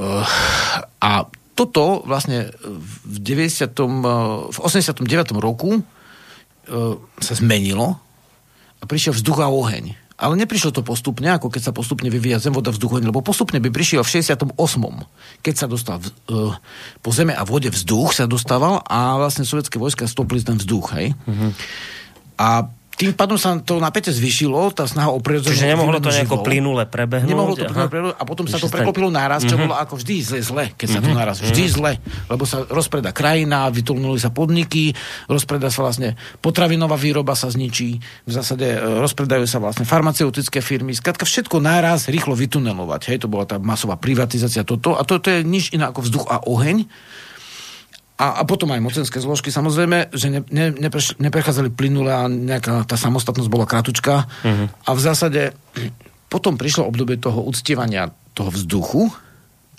Uh, 0.00 0.24
a 1.04 1.28
toto 1.52 2.00
vlastne 2.08 2.48
v 3.04 3.16
90. 3.20 3.76
v 4.48 4.56
89. 4.56 5.04
roku 5.36 5.76
uh, 5.76 5.84
sa 7.20 7.34
zmenilo 7.36 8.00
a 8.80 8.84
prišiel 8.88 9.12
vzduch 9.12 9.44
a 9.44 9.52
oheň. 9.52 10.01
Ale 10.22 10.38
neprišlo 10.38 10.70
to 10.70 10.86
postupne, 10.86 11.26
ako 11.26 11.50
keď 11.50 11.62
sa 11.68 11.72
postupne 11.74 12.06
vyvíja 12.06 12.38
zem, 12.38 12.54
voda, 12.54 12.70
vzduch, 12.70 13.02
lebo 13.02 13.26
postupne 13.26 13.58
by 13.58 13.74
prišiel 13.74 14.06
v 14.06 14.22
68. 14.22 14.54
Keď 15.42 15.54
sa 15.58 15.66
dostal 15.66 15.98
v, 15.98 16.14
uh, 16.30 16.54
po 17.02 17.10
zeme 17.10 17.34
a 17.34 17.42
vode 17.42 17.74
vzduch 17.74 18.14
sa 18.14 18.30
dostával 18.30 18.78
a 18.86 19.18
vlastne 19.18 19.42
sovietské 19.42 19.82
vojska 19.82 20.06
stopli 20.06 20.38
ten 20.38 20.62
vzduch, 20.62 20.94
hej. 20.94 21.18
Mm-hmm. 21.26 21.50
A 22.38 22.70
tým 23.02 23.18
pádom 23.18 23.34
sa 23.34 23.58
to 23.58 23.82
napätie 23.82 24.14
zvyšilo, 24.14 24.70
tá 24.70 24.86
snaha 24.86 25.10
o 25.10 25.18
prirodzenú 25.18 25.58
Čiže 25.58 25.74
nemohlo 25.74 25.98
to 25.98 26.14
nejako 26.14 26.46
plynule 26.46 26.86
prebehnúť? 26.86 27.26
Nemohlo 27.34 27.58
to 27.58 27.66
plynule 27.66 27.90
prebehnúť 27.90 28.14
a 28.14 28.22
potom 28.22 28.46
sa 28.46 28.62
to 28.62 28.70
prekopilo 28.70 29.10
naraz, 29.10 29.42
čo 29.42 29.58
mm-hmm. 29.58 29.66
bolo 29.66 29.74
ako 29.74 29.98
vždy 29.98 30.16
zle, 30.22 30.38
zle 30.38 30.64
keď 30.78 30.86
sa 30.86 31.00
to 31.02 31.10
naraz. 31.10 31.42
Vždy 31.42 31.64
mm-hmm. 31.66 31.76
zle, 31.82 31.92
lebo 32.30 32.46
sa 32.46 32.62
rozpreda 32.70 33.10
krajina, 33.10 33.66
vytulnuli 33.74 34.22
sa 34.22 34.30
podniky, 34.30 34.94
rozpreda 35.26 35.66
sa 35.66 35.82
vlastne 35.82 36.14
potravinová 36.38 36.94
výroba 36.94 37.34
sa 37.34 37.50
zničí, 37.50 37.98
v 38.22 38.30
zásade 38.30 38.70
e, 38.70 38.78
rozpredajú 38.78 39.50
sa 39.50 39.58
vlastne 39.58 39.82
farmaceutické 39.82 40.62
firmy, 40.62 40.94
skladka 40.94 41.26
všetko 41.26 41.58
naraz 41.58 42.06
rýchlo 42.06 42.38
vytunelovať. 42.38 43.10
Hej, 43.10 43.26
to 43.26 43.28
bola 43.28 43.50
tá 43.50 43.58
masová 43.58 43.98
privatizácia 43.98 44.62
toto 44.62 44.94
a 44.94 45.02
toto 45.02 45.26
je 45.26 45.42
nič 45.42 45.74
iné 45.74 45.90
ako 45.90 46.06
vzduch 46.06 46.26
a 46.30 46.46
oheň 46.46 46.86
a, 48.20 48.26
a 48.38 48.42
potom 48.44 48.68
aj 48.70 48.80
mocenské 48.84 49.18
zložky, 49.18 49.48
samozrejme, 49.48 50.12
že 50.12 50.28
ne, 50.28 50.40
ne, 50.52 50.68
nepreš, 50.68 51.16
neprechádzali 51.16 51.72
plynule 51.72 52.12
a 52.12 52.28
nejaká 52.28 52.84
tá 52.84 53.00
samostatnosť 53.00 53.48
bola 53.48 53.64
kratučká. 53.64 54.28
Uh-huh. 54.28 54.66
A 54.68 54.90
v 54.92 55.00
zásade 55.00 55.56
potom 56.28 56.60
prišlo 56.60 56.84
obdobie 56.86 57.16
toho 57.16 57.40
uctievania 57.40 58.12
toho 58.36 58.52
vzduchu, 58.52 59.12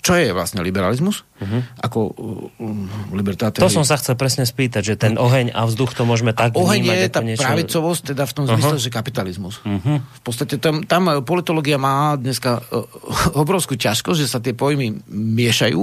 čo 0.04 0.12
je 0.20 0.36
vlastne 0.36 0.60
liberalizmus, 0.60 1.24
uh-huh. 1.40 1.62
ako 1.80 1.98
uh, 2.12 3.16
libertátor. 3.16 3.64
To 3.64 3.72
som 3.72 3.88
sa 3.88 3.96
chcel 3.96 4.20
presne 4.20 4.44
spýtať, 4.44 4.82
že 4.82 4.94
ten 5.00 5.16
oheň 5.16 5.54
a 5.56 5.64
vzduch 5.64 5.96
to 5.96 6.04
môžeme 6.04 6.36
tak 6.36 6.52
Oheň 6.52 6.84
vnímať, 6.84 6.98
je 7.00 7.08
tá 7.08 7.22
niečo... 7.24 7.46
pravicovosť, 7.48 8.12
teda 8.12 8.28
v 8.28 8.32
tom 8.36 8.44
zmysle, 8.44 8.76
uh-huh. 8.76 8.84
že 8.84 8.92
kapitalizmus. 8.92 9.64
Uh-huh. 9.64 10.04
V 10.04 10.20
podstate 10.20 10.60
tam, 10.60 10.84
tam 10.84 11.24
politológia 11.24 11.80
má 11.80 12.20
dneska 12.20 12.60
uh, 12.60 12.84
obrovskú 13.42 13.80
ťažkosť, 13.80 14.18
že 14.20 14.28
sa 14.28 14.42
tie 14.44 14.52
pojmy 14.52 15.08
miešajú 15.08 15.80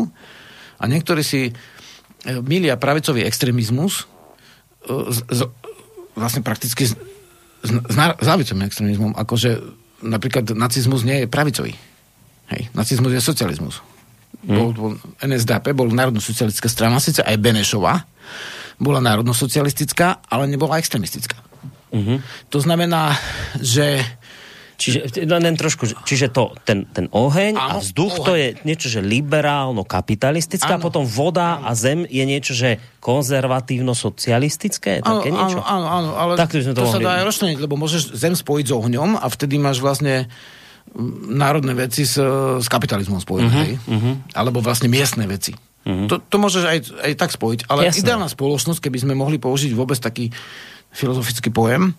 a 0.78 0.84
niektorí 0.86 1.26
si 1.26 1.50
uh, 1.50 1.81
milia 2.26 2.78
pravicový 2.78 3.26
extrémizmus 3.26 4.06
uh, 4.90 5.10
z, 5.10 5.26
z, 5.30 5.40
vlastne 6.14 6.42
prakticky 6.46 6.86
s, 6.86 6.94
s, 7.66 7.96
lavicovým 8.26 8.66
extrémizmom, 8.66 9.12
akože 9.18 9.62
napríklad 10.02 10.54
nacizmus 10.58 11.06
nie 11.06 11.26
je 11.26 11.28
pravicový. 11.30 11.74
Hej, 12.52 12.68
nacizmus 12.74 13.14
je 13.16 13.22
socializmus. 13.22 13.80
Hmm. 14.42 14.58
Bol, 14.58 14.70
bol 14.74 14.94
NSDAP, 15.22 15.72
bol 15.78 15.94
národno-socialistická 15.94 16.68
strana, 16.68 16.98
síce 16.98 17.22
aj 17.22 17.38
Benešová 17.38 18.02
bola 18.82 18.98
národno-socialistická, 18.98 20.26
ale 20.26 20.50
nebola 20.50 20.82
extremistická. 20.82 21.38
Mm-hmm. 21.94 22.18
To 22.50 22.58
znamená, 22.58 23.14
že 23.62 24.02
Čiže 24.82 25.30
len 25.30 25.54
trošku, 25.54 25.86
čiže 26.02 26.34
to, 26.34 26.58
ten, 26.66 26.90
ten 26.90 27.06
oheň 27.14 27.54
áno, 27.54 27.78
a 27.78 27.80
vzduch 27.86 28.18
oheň. 28.18 28.26
to 28.26 28.34
je 28.34 28.48
niečo, 28.66 28.90
že 28.90 29.06
liberálno-kapitalistické 29.06 30.74
a 30.74 30.82
potom 30.82 31.06
voda 31.06 31.62
áno. 31.62 31.70
a 31.70 31.78
zem 31.78 32.02
je 32.10 32.24
niečo, 32.26 32.58
že 32.58 32.82
konzervatívno-socialistické? 32.98 35.06
Áno, 35.06 35.22
niečo? 35.22 35.62
áno, 35.62 35.86
áno, 35.86 36.10
ale 36.18 36.34
tak 36.34 36.58
to, 36.58 36.66
to, 36.66 36.74
to 36.74 36.90
sa 36.90 36.98
dá 36.98 37.22
aj 37.22 37.30
rozšleniť, 37.30 37.62
lebo 37.62 37.78
môžeš 37.78 38.18
zem 38.18 38.34
spojiť 38.34 38.66
s 38.70 38.74
ohňom 38.74 39.22
a 39.22 39.26
vtedy 39.30 39.62
máš 39.62 39.86
vlastne 39.86 40.26
národné 41.30 41.78
veci 41.78 42.04
s, 42.04 42.18
s 42.58 42.68
kapitalizmom 42.68 43.22
spojené, 43.22 43.78
uh-huh, 43.78 43.96
uh-huh. 43.96 44.14
alebo 44.34 44.60
vlastne 44.60 44.90
miestne 44.90 45.30
veci. 45.30 45.54
Uh-huh. 45.86 46.10
To, 46.10 46.18
to 46.20 46.36
môžeš 46.42 46.64
aj, 46.66 46.80
aj 47.06 47.14
tak 47.16 47.32
spojiť, 47.32 47.70
ale 47.70 47.90
Jasné. 47.90 48.02
ideálna 48.02 48.28
spoločnosť, 48.28 48.82
keby 48.82 48.98
sme 49.06 49.14
mohli 49.14 49.38
použiť 49.38 49.72
vôbec 49.78 50.02
taký 50.02 50.34
filozofický 50.92 51.54
pojem, 51.54 51.96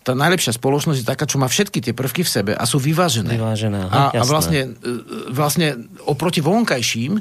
tá 0.00 0.16
najlepšia 0.16 0.56
spoločnosť 0.56 1.04
je 1.04 1.06
taká, 1.06 1.28
čo 1.28 1.36
má 1.36 1.46
všetky 1.46 1.84
tie 1.84 1.92
prvky 1.92 2.24
v 2.24 2.30
sebe 2.30 2.52
a 2.56 2.64
sú 2.64 2.80
vyvážené. 2.80 3.36
Vyvážené, 3.36 3.80
aha, 3.84 4.16
a, 4.16 4.20
a 4.20 4.24
vlastne, 4.24 4.76
e, 4.80 5.28
vlastne 5.28 5.76
oproti 6.08 6.40
vonkajším, 6.40 7.20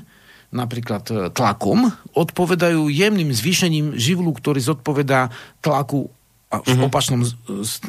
napríklad 0.55 1.03
e, 1.11 1.13
tlakom, 1.35 1.91
odpovedajú 2.15 2.87
jemným 2.87 3.35
zvýšením 3.35 3.99
živlu, 3.99 4.31
ktorý 4.31 4.63
zodpovedá 4.63 5.29
tlaku 5.59 6.07
v 6.49 6.57
uh-huh. 6.65 6.89
opačnom, 6.89 7.21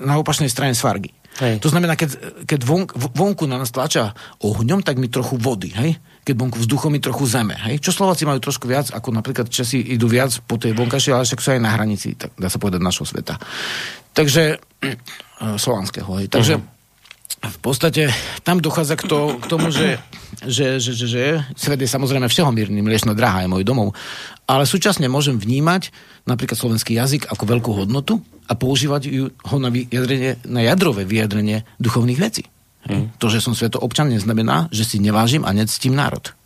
na 0.05 0.21
opačnej 0.21 0.53
strane 0.53 0.77
svargy. 0.77 1.17
Hej. 1.41 1.63
To 1.65 1.73
znamená, 1.73 1.97
keď, 1.97 2.43
keď 2.45 2.61
von, 2.67 2.85
vonku 2.91 3.49
na 3.49 3.57
nás 3.57 3.73
tlača 3.73 4.13
ohňom, 4.43 4.83
tak 4.85 5.01
mi 5.01 5.09
trochu 5.09 5.41
vody, 5.41 5.73
hej? 5.73 5.97
Keď 6.27 6.35
vonku 6.37 6.59
vzduchom 6.61 6.93
mi 6.93 7.01
trochu 7.01 7.25
zeme, 7.25 7.57
hej? 7.57 7.81
Čo 7.81 7.97
Slováci 7.97 8.29
majú 8.29 8.43
trošku 8.43 8.69
viac, 8.69 8.93
ako 8.93 9.15
napríklad 9.15 9.49
Česi 9.49 9.81
idú 9.81 10.11
viac 10.11 10.37
po 10.45 10.61
tej 10.61 10.77
vonkašej, 10.77 11.15
ale 11.17 11.25
však 11.25 11.41
sú 11.41 11.49
aj 11.57 11.63
na 11.63 11.73
hranici, 11.73 12.19
tak 12.19 12.37
dá 12.37 12.53
sa 12.53 12.61
povedať, 12.61 12.83
našho 12.83 13.09
sveta. 13.09 13.41
Takže, 14.13 14.59
slovanského, 15.57 16.11
hej? 16.19 16.27
Takže 16.29 16.59
uh-huh 16.59 16.79
v 17.41 17.59
podstate 17.65 18.13
tam 18.45 18.61
dochádza 18.61 19.01
k, 19.01 19.09
to, 19.09 19.41
k 19.41 19.45
tomu, 19.49 19.73
že, 19.73 19.97
že, 20.45 20.77
že, 20.77 20.93
že, 20.93 21.07
že 21.09 21.23
svet 21.57 21.81
je 21.81 21.89
samozrejme 21.89 22.29
všehomírny, 22.29 22.85
mliečna 22.85 23.17
drahá 23.17 23.41
je 23.41 23.49
môj 23.49 23.65
domov, 23.65 23.97
ale 24.45 24.69
súčasne 24.69 25.09
môžem 25.09 25.41
vnímať 25.41 25.89
napríklad 26.29 26.61
slovenský 26.61 27.01
jazyk 27.01 27.33
ako 27.33 27.45
veľkú 27.49 27.71
hodnotu 27.73 28.21
a 28.45 28.53
používať 28.53 29.03
ju, 29.09 29.25
ho 29.33 29.57
na, 29.57 29.73
vyjadrenie, 29.73 30.37
na 30.45 30.61
jadrové 30.61 31.09
vyjadrenie 31.09 31.65
duchovných 31.81 32.21
vecí. 32.21 32.45
Mm. 32.85 33.17
To, 33.17 33.27
že 33.33 33.41
som 33.41 33.57
sveto 33.57 33.81
občan, 33.81 34.13
neznamená, 34.13 34.69
že 34.69 34.85
si 34.85 35.01
nevážim 35.01 35.49
a 35.49 35.57
nectím 35.57 35.97
národ. 35.97 36.37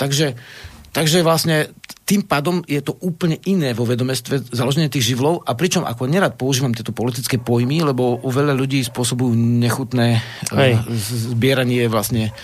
Takže, 0.00 0.32
takže 0.96 1.20
vlastne 1.20 1.68
tým 2.08 2.24
pádom 2.24 2.64
je 2.64 2.80
to 2.80 2.96
úplne 3.04 3.36
iné 3.44 3.76
vo 3.76 3.84
vedomestve 3.84 4.40
založenie 4.48 4.88
tých 4.88 5.12
živlov 5.12 5.44
a 5.44 5.52
pričom 5.52 5.84
ako 5.84 6.08
nerad 6.08 6.38
používam 6.40 6.72
tieto 6.72 6.96
politické 6.96 7.36
pojmy, 7.36 7.84
lebo 7.84 8.22
u 8.22 8.30
veľa 8.32 8.56
ľudí 8.56 8.80
spôsobujú 8.80 9.36
nechutné 9.36 10.16
eh, 10.16 10.56
Hej. 10.56 10.72
zbieranie 11.36 11.84
vlastne 11.90 12.30
eh, 12.30 12.36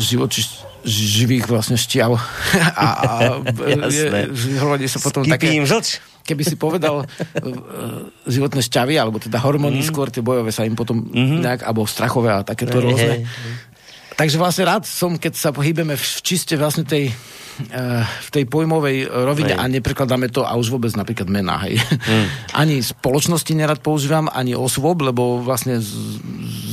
živoči, 0.00 0.48
živých 0.86 1.50
vlastne 1.50 1.76
šťav 1.76 2.10
a, 2.84 2.86
a 2.86 3.10
je, 4.80 4.88
sa 4.88 5.02
potom 5.04 5.28
také... 5.28 5.52
Žlč. 5.52 6.16
Keby 6.28 6.44
si 6.44 6.60
povedal 6.60 7.08
uh, 7.08 7.08
životné 8.28 8.60
šťavy, 8.60 9.00
alebo 9.00 9.16
teda 9.16 9.40
hormóny, 9.40 9.80
mm. 9.80 9.88
skôr 9.88 10.12
tie 10.12 10.20
bojové 10.20 10.52
sa 10.52 10.68
im 10.68 10.76
potom 10.76 11.08
mm-hmm. 11.08 11.40
nejak, 11.40 11.60
alebo 11.64 11.88
strachové 11.88 12.36
a 12.36 12.44
takéto 12.44 12.84
rôzne. 12.84 13.24
Hey, 13.24 13.24
hey. 13.24 13.52
Takže 14.12 14.36
vlastne 14.36 14.68
rád 14.68 14.84
som, 14.84 15.16
keď 15.16 15.32
sa 15.32 15.56
pohybeme 15.56 15.96
v 15.96 16.04
čiste 16.20 16.52
vlastne 16.60 16.84
tej 16.84 17.08
Eh, 17.08 17.47
v 18.22 18.28
tej 18.30 18.44
pojmovej 18.46 19.10
rovine 19.10 19.54
hej. 19.54 19.60
a 19.60 19.64
neprekladáme 19.66 20.30
to 20.30 20.46
a 20.46 20.54
už 20.54 20.70
vôbec 20.70 20.94
napríklad 20.94 21.26
mená. 21.26 21.58
Hej. 21.66 21.82
Hmm. 21.82 22.26
Ani 22.62 22.78
spoločnosti 22.78 23.50
nerad 23.58 23.82
používam, 23.82 24.30
ani 24.30 24.54
osôb, 24.54 25.02
lebo 25.02 25.42
vlastne 25.42 25.82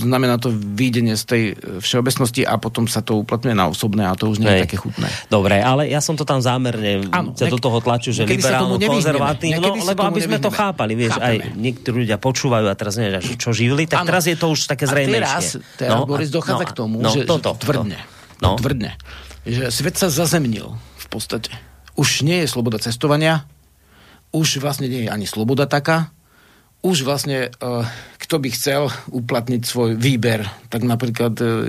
znamená 0.05 0.37
to 0.37 0.53
výjdenie 0.53 1.17
z 1.17 1.23
tej 1.25 1.43
všeobecnosti 1.81 2.45
a 2.45 2.61
potom 2.61 2.85
sa 2.85 3.01
to 3.01 3.17
uplatňuje 3.25 3.55
na 3.57 3.65
osobné 3.69 4.05
a 4.05 4.13
to 4.13 4.29
už 4.29 4.37
nie 4.37 4.49
je 4.49 4.69
také 4.69 4.77
chutné. 4.77 5.09
Dobre, 5.27 5.57
ale 5.61 5.89
ja 5.89 5.99
som 5.99 6.13
to 6.13 6.21
tam 6.21 6.39
zámerne 6.39 7.09
ano, 7.09 7.33
sa 7.33 7.49
do 7.49 7.57
toho 7.57 7.81
tlaču, 7.81 8.13
že 8.13 8.29
liberálno, 8.29 8.77
konzervatívno, 8.77 9.81
lebo 9.81 10.01
aby 10.05 10.21
sme 10.21 10.37
to 10.37 10.53
chápali, 10.53 10.93
vieš, 10.93 11.17
Chápeme. 11.17 11.49
aj 11.49 11.57
niektorí 11.57 11.95
ľudia 12.05 12.17
počúvajú 12.21 12.65
a 12.69 12.75
teraz 12.77 13.01
neviem, 13.01 13.21
čo 13.35 13.49
živili, 13.49 13.89
tak 13.89 14.05
ano. 14.05 14.07
teraz 14.13 14.29
je 14.29 14.37
to 14.37 14.53
už 14.53 14.69
také 14.69 14.85
zrejmejšie. 14.85 15.25
A 15.25 15.41
teraz, 15.41 15.45
teraz 15.79 15.97
no, 15.97 16.05
Boris 16.05 16.29
dochádza 16.29 16.65
no, 16.65 16.69
k 16.69 16.73
tomu, 16.75 16.97
no, 17.01 17.09
že, 17.09 17.25
toto, 17.25 17.57
že 17.57 17.61
tvrdne. 17.65 17.97
To. 17.97 18.13
No. 18.43 18.49
Tvrdne 18.59 18.99
že 19.45 19.69
svet 19.69 19.95
sa 19.95 20.09
zazemnil 20.09 20.73
v 20.75 21.07
podstate. 21.07 21.53
Už 21.95 22.25
nie 22.25 22.43
je 22.43 22.51
sloboda 22.51 22.81
cestovania, 22.81 23.45
už 24.35 24.59
vlastne 24.59 24.91
nie 24.91 25.07
je 25.07 25.13
ani 25.13 25.29
sloboda 25.29 25.69
taká, 25.69 26.11
už 26.85 27.01
vlastne 27.01 27.49
uh, 27.61 27.87
kto 28.21 28.41
by 28.41 28.49
chcel 28.53 28.93
uplatniť 29.09 29.61
svoj 29.65 29.97
výber, 29.97 30.45
tak 30.69 30.85
napríklad 30.85 31.33
uh, 31.41 31.65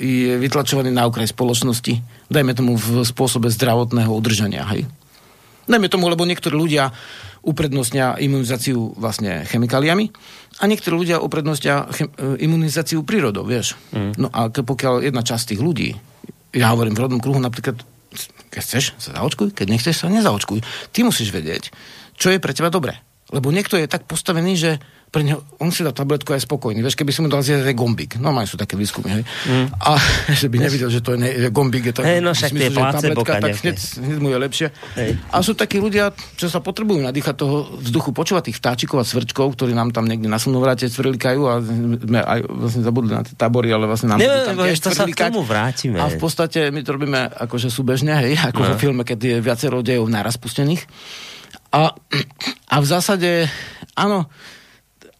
je 0.00 0.34
vytlačovaný 0.38 0.90
na 0.90 1.06
okraj 1.06 1.30
spoločnosti, 1.30 2.02
dajme 2.32 2.56
tomu 2.56 2.74
v 2.74 3.06
spôsobe 3.06 3.46
zdravotného 3.52 4.10
udržania, 4.10 4.66
hej. 4.74 4.86
Dajme 5.70 5.86
tomu, 5.86 6.10
lebo 6.10 6.26
niektorí 6.26 6.56
ľudia 6.58 6.90
uprednostnia 7.46 8.18
imunizáciu 8.18 8.90
vlastne 8.98 9.46
chemikáliami 9.46 10.10
a 10.58 10.66
niektorí 10.66 10.98
ľudia 10.98 11.22
uprednostnia 11.22 11.86
chem- 11.94 12.10
imunizáciu 12.42 13.06
prírodou, 13.06 13.46
vieš. 13.46 13.78
Mm. 13.94 14.12
No 14.18 14.28
a 14.34 14.50
pokiaľ 14.50 15.06
jedna 15.06 15.22
časť 15.22 15.54
tých 15.54 15.62
ľudí 15.62 15.94
ja 16.54 16.72
hovorím 16.74 16.94
v 16.98 17.02
rodnom 17.06 17.20
kruhu 17.22 17.38
napríklad, 17.38 17.78
keď 18.50 18.60
chceš, 18.62 18.98
sa 18.98 19.14
zaočkuj, 19.14 19.54
keď 19.54 19.66
nechceš, 19.70 20.02
sa 20.02 20.10
nezaočkuj. 20.10 20.62
Ty 20.90 21.06
musíš 21.06 21.30
vedieť, 21.30 21.70
čo 22.18 22.34
je 22.34 22.42
pre 22.42 22.54
teba 22.54 22.72
dobré. 22.72 22.98
Lebo 23.30 23.54
niekto 23.54 23.78
je 23.78 23.86
tak 23.86 24.10
postavený, 24.10 24.58
že 24.58 24.70
pre 25.10 25.26
neho, 25.26 25.42
on 25.58 25.74
si 25.74 25.82
dá 25.82 25.90
tabletku 25.90 26.30
a 26.30 26.38
je 26.38 26.46
spokojný. 26.46 26.86
Vieš, 26.86 26.94
keby 26.94 27.10
si 27.10 27.18
mu 27.18 27.26
dal 27.26 27.42
zjesť 27.42 27.66
gombík. 27.74 28.22
Normálne 28.22 28.46
sú 28.46 28.54
také 28.54 28.78
výskumy, 28.78 29.10
hej. 29.10 29.24
Mm. 29.26 29.66
A 29.82 29.98
že 30.40 30.46
by 30.46 30.56
nevidel, 30.62 30.86
že 30.86 31.02
to 31.02 31.14
je, 31.14 31.18
ne, 31.18 31.30
že 31.34 31.48
gombík 31.50 31.90
je 31.90 31.94
to... 31.98 32.06
Hey, 32.06 32.22
no 32.22 32.30
však 32.30 32.54
tie 32.54 32.70
tabletka, 32.70 33.42
tak 33.42 33.58
hneď, 33.58 33.76
hneď 33.98 34.18
mu 34.22 34.28
je 34.30 34.38
lepšie. 34.38 34.66
Hey. 34.94 35.18
A 35.34 35.42
sú 35.42 35.58
takí 35.58 35.82
ľudia, 35.82 36.14
čo 36.38 36.46
sa 36.46 36.62
potrebujú 36.62 37.02
nadýchať 37.02 37.34
toho 37.34 37.74
vzduchu, 37.82 38.14
počúvať 38.14 38.54
tých 38.54 38.58
vtáčikov 38.62 39.02
a 39.02 39.04
svrčkov, 39.04 39.58
ktorí 39.58 39.74
nám 39.74 39.90
tam 39.90 40.06
niekde 40.06 40.30
na 40.30 40.38
slnovráte 40.38 40.86
cvrlikajú 40.86 41.42
a 41.50 41.58
sme 41.58 42.20
aj 42.22 42.40
vlastne 42.46 42.82
zabudli 42.86 43.10
na 43.10 43.26
tie 43.26 43.34
tábory, 43.34 43.74
ale 43.74 43.90
vlastne 43.90 44.14
nám 44.14 44.22
ne, 44.22 44.30
tam 44.46 44.62
tiež 44.62 44.78
to 44.78 44.94
sa 44.94 45.10
k 45.10 45.18
tomu 45.18 45.42
vrátime. 45.42 45.98
A 45.98 46.06
v 46.06 46.22
podstate 46.22 46.70
my 46.70 46.86
to 46.86 46.94
robíme 46.94 47.18
akože 47.34 47.66
súbežne, 47.66 48.14
hej, 48.14 48.38
ako 48.54 48.62
no. 48.62 48.68
vo 48.70 48.76
filme, 48.78 49.02
keď 49.02 49.18
je 49.18 49.36
viacero 49.42 49.82
dejov 49.82 50.06
naraz 50.06 50.38
pustených. 50.38 50.86
A, 51.74 51.90
a 52.74 52.76
v 52.78 52.86
zásade, 52.86 53.50
áno, 53.98 54.30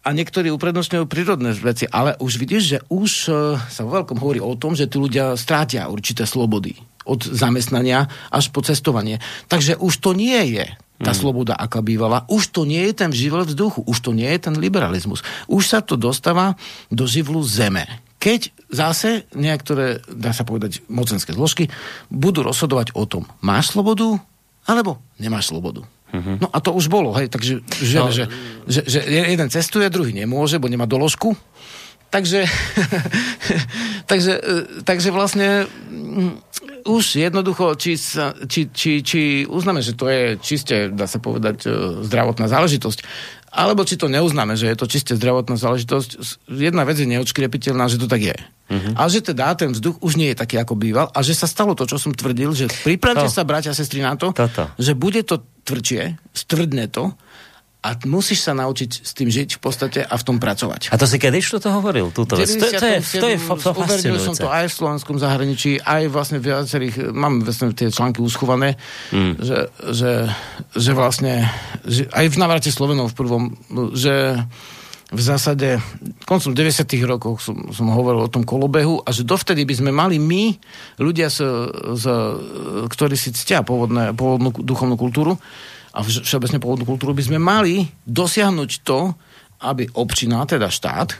a 0.01 0.09
niektorí 0.09 0.49
uprednostňujú 0.49 1.05
prírodné 1.05 1.53
veci, 1.53 1.85
ale 1.85 2.17
už 2.17 2.41
vidíš, 2.41 2.63
že 2.65 2.77
už 2.89 3.11
uh, 3.29 3.61
sa 3.69 3.85
vo 3.85 4.01
veľkom 4.01 4.17
hovorí 4.17 4.41
o 4.41 4.57
tom, 4.57 4.73
že 4.73 4.89
tí 4.89 4.97
ľudia 4.97 5.37
strátia 5.37 5.85
určité 5.89 6.25
slobody 6.25 6.73
od 7.05 7.21
zamestnania 7.21 8.09
až 8.29 8.49
po 8.49 8.65
cestovanie. 8.65 9.21
Takže 9.49 9.77
už 9.77 9.93
to 10.01 10.13
nie 10.17 10.57
je 10.57 10.65
tá 11.01 11.13
hmm. 11.13 11.21
sloboda, 11.21 11.53
aká 11.57 11.81
bývala. 11.81 12.29
Už 12.29 12.53
to 12.53 12.65
nie 12.65 12.81
je 12.89 12.93
ten 12.93 13.11
živel 13.13 13.41
vzduchu, 13.41 13.81
už 13.85 13.97
to 14.05 14.13
nie 14.13 14.29
je 14.37 14.49
ten 14.49 14.55
liberalizmus. 14.57 15.25
Už 15.49 15.65
sa 15.65 15.81
to 15.81 15.97
dostáva 15.97 16.57
do 16.93 17.09
živlu 17.09 17.41
zeme. 17.41 17.89
Keď 18.21 18.53
zase 18.69 19.25
niektoré, 19.33 20.05
dá 20.05 20.29
sa 20.29 20.45
povedať, 20.45 20.85
mocenské 20.85 21.33
zložky 21.33 21.73
budú 22.13 22.45
rozhodovať 22.45 22.93
o 22.93 23.09
tom, 23.09 23.25
máš 23.41 23.73
slobodu 23.73 24.21
alebo 24.69 25.01
nemáš 25.17 25.49
slobodu. 25.49 25.81
Uh-huh. 26.11 26.37
No 26.43 26.47
a 26.51 26.59
to 26.59 26.75
už 26.75 26.91
bolo, 26.91 27.15
hej, 27.15 27.31
takže 27.31 27.63
že, 27.79 27.97
no. 27.97 28.11
že, 28.11 28.27
že, 28.67 28.83
že 28.83 28.99
jeden 29.07 29.47
cestuje, 29.47 29.87
druhý 29.87 30.11
nemôže, 30.11 30.59
bo 30.59 30.67
nemá 30.67 30.83
doložku. 30.83 31.39
takže, 32.11 32.43
takže, 34.11 34.33
e, 34.35 34.83
takže 34.83 35.09
vlastne 35.15 35.65
mm, 35.87 36.31
už 36.83 37.15
jednoducho, 37.15 37.79
či, 37.79 37.95
sa, 37.95 38.35
či, 38.35 38.67
či, 38.75 38.99
či 38.99 39.21
uznáme, 39.47 39.79
že 39.79 39.95
to 39.95 40.11
je 40.11 40.35
čiste, 40.43 40.91
dá 40.91 41.07
sa 41.07 41.23
povedať, 41.23 41.63
e, 41.63 41.69
zdravotná 42.03 42.51
záležitosť, 42.51 42.99
alebo 43.51 43.83
či 43.83 43.99
to 43.99 44.07
neuznáme, 44.07 44.55
že 44.55 44.71
je 44.71 44.77
to 44.79 44.87
čiste 44.87 45.13
zdravotná 45.19 45.59
záležitosť, 45.59 46.09
jedna 46.47 46.87
vec 46.87 46.95
je 46.95 47.07
neodškriepiteľná, 47.07 47.91
že 47.91 47.99
to 47.99 48.07
tak 48.07 48.23
je. 48.23 48.37
Uh-huh. 48.71 48.95
A 48.95 49.11
že 49.11 49.19
teda 49.19 49.51
ten 49.59 49.75
vzduch 49.75 49.99
už 49.99 50.15
nie 50.15 50.31
je 50.31 50.39
taký, 50.39 50.55
ako 50.55 50.79
býval 50.79 51.11
a 51.11 51.19
že 51.19 51.35
sa 51.35 51.43
stalo 51.43 51.75
to, 51.75 51.83
čo 51.83 51.99
som 51.99 52.15
tvrdil, 52.15 52.55
že 52.55 52.71
pripravte 52.87 53.27
to. 53.27 53.35
sa, 53.35 53.43
bratia 53.43 53.75
a 53.75 53.77
sestry, 53.77 53.99
na 53.99 54.15
to, 54.15 54.31
Toto. 54.31 54.71
že 54.79 54.95
bude 54.95 55.19
to 55.27 55.43
tvrdšie, 55.67 56.15
stvrdne 56.31 56.87
to 56.87 57.11
a 57.81 57.97
musíš 58.05 58.45
sa 58.45 58.53
naučiť 58.53 58.91
s 59.01 59.11
tým 59.17 59.25
žiť 59.33 59.57
v 59.57 59.59
podstate 59.59 59.99
a 60.05 60.13
v 60.13 60.23
tom 60.23 60.37
pracovať. 60.37 60.93
A 60.93 61.01
to 61.01 61.09
si 61.09 61.17
kedy 61.17 61.41
to 61.41 61.65
hovoril? 61.65 62.13
Túto 62.13 62.37
vec? 62.37 62.45
To, 62.45 62.61
to, 62.61 62.69
je, 62.69 63.01
to 63.01 63.27
je 63.33 63.39
to 63.41 64.21
som 64.21 64.37
to 64.37 64.45
aj 64.45 64.69
v 64.69 64.73
slovenskom 64.77 65.17
zahraničí, 65.17 65.81
aj 65.81 66.13
vlastne 66.13 66.37
v 66.37 66.53
viacerých, 66.53 67.09
mám 67.09 67.41
vlastne 67.41 67.73
tie 67.73 67.89
články 67.89 68.21
uschované, 68.21 68.77
mm. 69.09 69.33
že, 69.41 69.59
že, 69.97 70.13
že 70.77 70.91
vlastne, 70.93 71.49
že 71.85 72.07
aj 72.11 72.25
v 72.31 72.39
navrate 72.39 72.69
Slovenov 72.69 73.13
v 73.13 73.17
prvom, 73.17 73.43
že 73.97 74.37
v 75.11 75.19
zásade 75.19 75.83
koncom 76.23 76.55
90. 76.55 76.87
rokov 77.03 77.43
som, 77.43 77.67
som 77.75 77.91
hovoril 77.91 78.25
o 78.25 78.31
tom 78.31 78.47
kolobehu 78.47 79.03
a 79.03 79.11
že 79.11 79.27
dovtedy 79.27 79.67
by 79.67 79.75
sme 79.75 79.91
mali 79.91 80.15
my, 80.15 80.55
ľudia, 81.03 81.27
z, 81.27 81.43
z, 81.99 82.05
ktorí 82.87 83.19
si 83.19 83.35
ctia 83.35 83.59
pôvodné, 83.59 84.15
pôvodnú 84.15 84.55
duchovnú 84.63 84.95
kultúru, 84.95 85.35
a 85.91 85.99
všeobecne 85.99 86.63
pôvodnú 86.63 86.87
kultúru 86.87 87.11
by 87.11 87.23
sme 87.27 87.39
mali 87.43 87.83
dosiahnuť 88.07 88.71
to, 88.87 89.11
aby 89.67 89.83
občina, 89.99 90.47
teda 90.47 90.71
štát, 90.71 91.19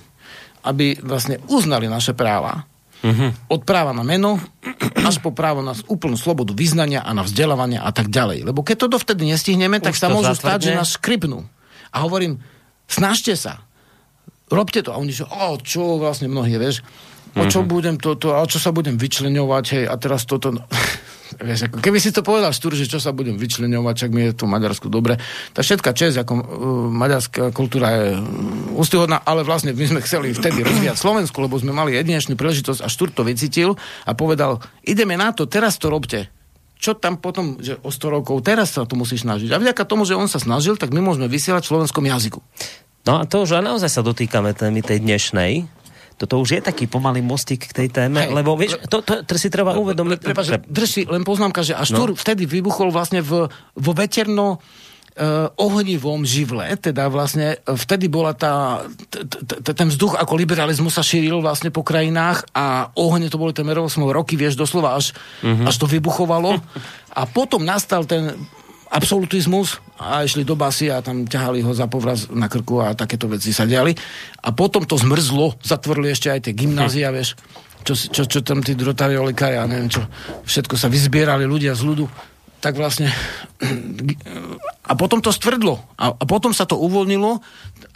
aby 0.64 0.96
vlastne 1.04 1.44
uznali 1.52 1.92
naše 1.92 2.16
práva. 2.16 2.64
Uh-huh. 3.02 3.34
Od 3.50 3.62
práva 3.66 3.98
na 3.98 4.06
meno 4.06 4.38
až 5.10 5.18
po 5.26 5.34
právo 5.34 5.66
na 5.66 5.74
úplnú 5.90 6.14
slobodu 6.14 6.54
vyznania 6.54 7.02
a 7.02 7.12
na 7.18 7.26
vzdelávanie 7.26 7.82
a 7.82 7.90
tak 7.90 8.14
ďalej. 8.14 8.46
Lebo 8.46 8.62
keď 8.62 8.86
to 8.86 8.94
dovtedy 8.94 9.26
nestihneme, 9.26 9.82
Už 9.82 9.86
tak 9.90 9.96
sa 9.98 10.14
môžu 10.14 10.38
stať, 10.38 10.70
že 10.70 10.78
nás 10.78 10.94
škripnú. 10.96 11.42
A 11.92 11.98
hovorím, 12.06 12.40
snažte 12.86 13.34
sa, 13.34 13.66
robte 14.54 14.86
to. 14.86 14.94
A 14.94 15.02
oni 15.02 15.12
že, 15.12 15.26
o, 15.26 15.58
čo 15.58 15.98
vlastne 15.98 16.30
mnohí, 16.30 16.54
vieš, 16.62 16.86
o 17.34 17.44
čo 17.50 17.66
uh-huh. 17.66 17.74
budem 17.74 17.96
toto, 17.98 18.38
a 18.38 18.46
čo 18.46 18.62
sa 18.62 18.70
budem 18.70 18.96
vyčleňovať, 19.02 19.66
hej, 19.76 19.86
a 19.90 19.96
teraz 19.98 20.30
toto... 20.30 20.54
Vieš, 21.40 21.72
ako 21.72 21.78
keby 21.80 21.98
si 22.02 22.12
to 22.12 22.26
povedal 22.26 22.52
štúr, 22.52 22.76
že 22.76 22.90
čo 22.90 23.00
sa 23.00 23.16
budem 23.16 23.40
vyčleňovať, 23.40 23.96
čak 23.96 24.12
mi 24.12 24.28
je 24.28 24.36
tu 24.36 24.50
Maďarsku 24.50 24.92
dobre. 24.92 25.16
Tá 25.56 25.64
všetká 25.64 25.96
čest, 25.96 26.20
ako 26.20 26.34
uh, 26.36 26.44
maďarská 26.92 27.56
kultúra 27.56 27.88
je 27.96 28.08
uh, 28.18 28.80
ústyhodná, 28.80 29.24
ale 29.24 29.48
vlastne 29.48 29.72
my 29.72 29.86
sme 29.88 30.02
chceli 30.04 30.36
vtedy 30.36 30.66
rozvíjať 30.66 30.98
Slovensku, 31.00 31.38
lebo 31.40 31.56
sme 31.56 31.72
mali 31.72 31.96
jedinečnú 31.96 32.36
príležitosť 32.36 32.84
a 32.84 32.92
štúr 32.92 33.16
to 33.16 33.24
vycítil 33.24 33.80
a 34.04 34.12
povedal, 34.12 34.60
ideme 34.84 35.16
na 35.16 35.32
to, 35.32 35.48
teraz 35.48 35.80
to 35.80 35.88
robte 35.88 36.28
čo 36.82 36.98
tam 36.98 37.22
potom, 37.22 37.62
že 37.62 37.78
o 37.86 37.94
100 37.94 38.10
rokov, 38.10 38.42
teraz 38.42 38.74
sa 38.74 38.90
to 38.90 38.98
musíš 38.98 39.22
snažiť. 39.22 39.54
A 39.54 39.62
vďaka 39.62 39.86
tomu, 39.86 40.02
že 40.02 40.18
on 40.18 40.26
sa 40.26 40.42
snažil, 40.42 40.82
tak 40.82 40.90
my 40.90 40.98
môžeme 40.98 41.30
vysielať 41.30 41.70
v 41.70 41.72
slovenskom 41.78 42.02
jazyku. 42.02 42.42
No 43.06 43.22
a 43.22 43.30
to 43.30 43.46
už 43.46 43.62
naozaj 43.62 43.86
sa 43.86 44.02
dotýkame 44.02 44.58
témy 44.58 44.82
tej 44.82 44.98
dnešnej, 44.98 45.70
toto 46.22 46.38
už 46.38 46.50
je 46.54 46.62
taký 46.62 46.86
pomalý 46.86 47.26
mostík 47.26 47.66
k 47.66 47.74
tej 47.74 47.88
téme, 47.90 48.30
Hej, 48.30 48.38
lebo 48.38 48.54
vieš, 48.54 48.78
to, 48.86 49.02
to, 49.02 49.26
to 49.26 49.34
si 49.42 49.50
treba 49.50 49.74
uvedomiť. 49.74 50.22
Prepa, 50.22 50.46
že, 50.46 50.62
drž 50.62 50.90
si 50.90 51.02
len 51.10 51.26
poznámka, 51.26 51.66
že 51.66 51.74
až 51.74 51.98
no. 51.98 52.14
vtedy 52.14 52.46
vybuchol 52.46 52.94
vlastne 52.94 53.26
v, 53.26 53.50
vo 53.74 53.92
veterno 53.98 54.62
uh, 55.18 55.50
ohnivom 55.58 56.22
živle, 56.22 56.78
teda 56.78 57.10
vlastne 57.10 57.58
vtedy 57.66 58.06
bola 58.06 58.38
tá, 58.38 58.86
ten 59.66 59.90
vzduch 59.90 60.14
ako 60.14 60.34
liberalizmus 60.38 60.94
sa 60.94 61.02
šíril 61.02 61.42
vlastne 61.42 61.74
po 61.74 61.82
krajinách 61.82 62.46
a 62.54 62.94
ohne 62.94 63.26
to 63.34 63.42
boli 63.42 63.52
ten 63.58 63.66
sme 63.66 64.14
roky, 64.14 64.38
vieš, 64.38 64.54
doslova 64.54 64.94
až, 64.94 65.18
uh-huh. 65.42 65.66
až 65.66 65.76
to 65.82 65.90
vybuchovalo 65.90 66.62
a 67.18 67.22
potom 67.26 67.66
nastal 67.66 68.06
ten 68.06 68.38
absolutizmus. 68.92 69.80
A 69.96 70.28
išli 70.28 70.44
do 70.44 70.60
basy 70.60 70.92
a 70.92 71.00
tam 71.00 71.24
ťahali 71.24 71.64
ho 71.64 71.72
za 71.72 71.88
povraz 71.88 72.28
na 72.28 72.52
krku 72.52 72.84
a 72.84 72.92
takéto 72.92 73.32
veci 73.32 73.56
sa 73.56 73.64
diali. 73.64 73.96
A 74.44 74.52
potom 74.52 74.84
to 74.84 75.00
zmrzlo, 75.00 75.56
zatvorili 75.64 76.12
ešte 76.12 76.28
aj 76.28 76.52
tie 76.52 76.54
gymnázia, 76.54 77.10
hm. 77.10 77.16
vieš, 77.16 77.30
čo, 77.82 77.94
čo, 77.96 78.24
čo 78.28 78.40
tam 78.46 78.62
tí 78.62 78.78
drotariolikári 78.78 79.58
a 79.58 79.66
neviem 79.66 79.90
čo, 79.90 80.06
všetko 80.46 80.78
sa 80.78 80.92
vyzbierali 80.92 81.50
ľudia 81.50 81.74
z 81.74 81.82
ľudu, 81.82 82.06
tak 82.62 82.78
vlastne 82.78 83.10
a 84.90 84.94
potom 84.94 85.18
to 85.18 85.34
stvrdlo. 85.34 85.82
A, 85.98 86.14
a 86.14 86.24
potom 86.30 86.54
sa 86.54 86.70
to 86.70 86.78
uvoľnilo 86.78 87.42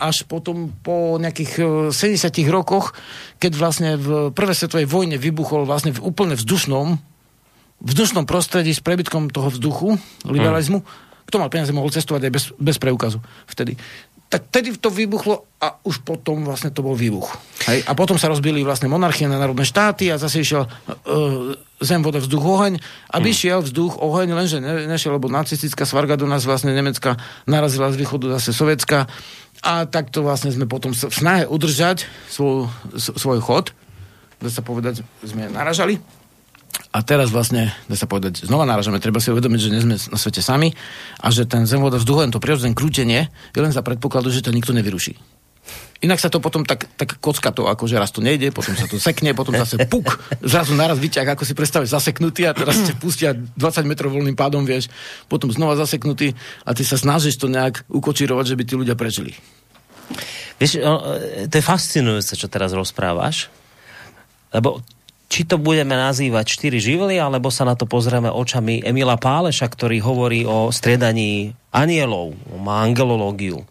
až 0.01 0.25
potom 0.25 0.73
po 0.81 1.21
nejakých 1.21 1.61
70 1.93 1.93
e, 2.17 2.49
rokoch, 2.49 2.97
keď 3.37 3.51
vlastne 3.53 3.89
v 3.95 4.33
prvej 4.33 4.57
svetovej 4.57 4.87
vojne 4.89 5.21
vybuchol 5.21 5.69
vlastne 5.69 5.93
v 5.93 6.01
úplne 6.01 6.33
vzdušnom 6.33 6.97
vzdušnom 7.83 8.23
prostredí 8.23 8.71
s 8.71 8.79
prebytkom 8.79 9.33
toho 9.33 9.51
vzduchu, 9.51 9.99
liberalizmu, 10.23 10.79
mm. 10.79 10.87
kto 11.27 11.35
mal 11.41 11.51
peniaze, 11.51 11.75
mohol 11.75 11.91
cestovať 11.91 12.21
aj 12.27 12.31
bez, 12.31 12.43
bez 12.55 12.77
preukazu 12.79 13.19
vtedy. 13.49 13.75
Tak 14.25 14.49
vtedy 14.49 14.73
to 14.81 14.89
vybuchlo 14.89 15.45
a 15.61 15.77
už 15.85 16.01
potom 16.01 16.49
vlastne 16.49 16.73
to 16.73 16.81
bol 16.81 16.97
výbuch. 16.97 17.29
Hej? 17.69 17.85
A 17.85 17.93
potom 17.93 18.17
sa 18.17 18.25
rozbili 18.25 18.65
vlastne 18.65 18.89
monarchie 18.89 19.29
na 19.29 19.37
národné 19.37 19.63
štáty 19.69 20.09
a 20.09 20.17
zase 20.17 20.41
išiel 20.41 20.65
uh, 20.65 21.53
zem, 21.77 22.01
voda, 22.01 22.17
vzduch, 22.17 22.41
oheň. 22.41 22.81
Aby 23.13 23.29
mm. 23.31 23.37
šiel 23.37 23.59
vzduch, 23.61 24.01
oheň, 24.01 24.27
lenže 24.33 24.57
ne, 24.57 24.89
nešiel, 24.89 25.21
lebo 25.21 25.29
nacistická 25.29 25.85
svarga 25.85 26.17
do 26.17 26.25
nás 26.25 26.41
vlastne 26.41 26.73
Nemecka 26.73 27.21
narazila 27.45 27.93
z 27.93 28.01
východu 28.01 28.33
zase 28.41 28.49
Sovietská. 28.49 29.05
A 29.61 29.85
takto 29.85 30.25
vlastne 30.25 30.49
sme 30.49 30.65
potom 30.65 30.89
v 30.91 31.13
snahe 31.13 31.45
udržať 31.45 32.09
svoj, 32.27 32.65
svoj 32.97 33.39
chod, 33.45 33.77
dá 34.41 34.49
sa 34.49 34.65
povedať, 34.65 35.05
sme 35.21 35.47
naražali 35.53 36.01
a 36.95 37.03
teraz 37.03 37.27
vlastne, 37.27 37.75
dá 37.91 37.99
sa 37.99 38.07
povedať, 38.07 38.47
znova 38.47 38.63
náražame, 38.63 39.03
treba 39.03 39.19
si 39.19 39.27
uvedomiť, 39.27 39.59
že 39.59 39.71
nie 39.75 39.83
sme 39.83 39.95
na 39.99 40.15
svete 40.15 40.39
sami 40.39 40.71
a 41.19 41.27
že 41.27 41.43
ten 41.43 41.67
zem, 41.67 41.83
voda, 41.83 41.99
vzduch, 41.99 42.23
to 42.31 42.39
prirodzené 42.39 42.71
krútenie 42.71 43.27
je 43.51 43.59
len 43.59 43.75
za 43.75 43.83
predpokladu, 43.83 44.31
že 44.31 44.39
to 44.39 44.55
nikto 44.55 44.71
nevyruší. 44.71 45.19
Inak 45.99 46.23
sa 46.23 46.31
to 46.31 46.39
potom 46.39 46.63
tak, 46.63 46.87
tak 46.95 47.19
kocka 47.19 47.51
to, 47.51 47.67
ako 47.67 47.91
že 47.91 47.99
raz 47.99 48.15
to 48.15 48.23
nejde, 48.23 48.55
potom 48.55 48.79
sa 48.79 48.87
to 48.87 48.95
sekne, 48.95 49.35
potom 49.35 49.59
zase 49.59 49.75
puk, 49.91 50.07
zrazu 50.39 50.71
naraz 50.71 50.95
vyťah, 51.03 51.35
ako 51.35 51.43
si 51.43 51.51
predstavíš, 51.51 51.91
zaseknutý 51.91 52.47
a 52.47 52.55
teraz 52.55 52.79
ste 52.79 52.95
pustia 52.95 53.35
20 53.35 53.59
metrov 53.83 54.15
voľným 54.15 54.37
pádom, 54.39 54.63
vieš, 54.63 54.87
potom 55.27 55.51
znova 55.51 55.75
zaseknutý 55.75 56.31
a 56.63 56.71
ty 56.71 56.87
sa 56.87 56.95
snažíš 56.95 57.35
to 57.35 57.51
nejak 57.51 57.83
ukočírovať, 57.91 58.55
že 58.55 58.55
by 58.55 58.63
tí 58.63 58.73
ľudia 58.79 58.95
prežili. 58.95 59.35
Vieš, 60.61 60.79
to 61.51 61.55
je 61.59 61.63
fascinujúce, 61.65 62.39
čo 62.39 62.47
teraz 62.47 62.71
rozprávaš, 62.71 63.51
lebo 64.55 64.79
či 65.25 65.41
to 65.43 65.57
budeme 65.57 65.93
nazývať 65.97 66.45
štyri 66.45 66.77
živly, 66.77 67.17
alebo 67.17 67.49
sa 67.49 67.65
na 67.65 67.73
to 67.73 67.89
pozrieme 67.89 68.29
očami 68.29 68.85
Emila 68.85 69.17
Páleša, 69.17 69.65
ktorý 69.67 69.97
hovorí 70.01 70.45
o 70.45 70.69
striedaní 70.69 71.57
anielov, 71.73 72.37
má 72.61 72.85
angelológiu 72.85 73.65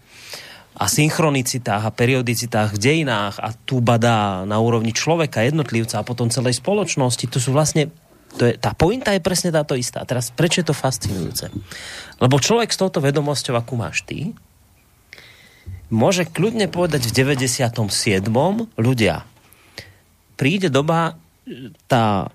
a 0.74 0.90
synchronicitách 0.90 1.86
a 1.86 1.94
periodicitách 1.94 2.74
v 2.74 2.82
dejinách 2.82 3.38
a 3.38 3.54
tu 3.54 3.78
badá 3.78 4.42
na 4.42 4.58
úrovni 4.58 4.90
človeka, 4.90 5.46
jednotlivca 5.46 6.02
a 6.02 6.06
potom 6.06 6.26
celej 6.34 6.58
spoločnosti. 6.58 7.30
To 7.30 7.38
sú 7.38 7.54
vlastne 7.54 7.94
to 8.34 8.50
je, 8.50 8.58
tá 8.58 8.74
pointa 8.74 9.14
je 9.14 9.22
presne 9.22 9.54
táto 9.54 9.78
istá. 9.78 10.02
A 10.02 10.08
teraz 10.08 10.34
prečo 10.34 10.58
je 10.58 10.66
to 10.66 10.74
fascinujúce? 10.74 11.54
Lebo 12.18 12.42
človek 12.42 12.74
s 12.74 12.80
touto 12.82 12.98
vedomosťou, 12.98 13.54
akú 13.54 13.78
máš 13.78 14.02
ty, 14.02 14.34
môže 15.86 16.26
kľudne 16.26 16.66
povedať 16.66 17.06
v 17.06 17.14
97. 17.14 18.26
ľudia, 18.74 19.22
príde 20.34 20.66
doba, 20.66 21.14
tá 21.88 22.32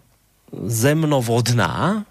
zemnovodná, 0.54 2.06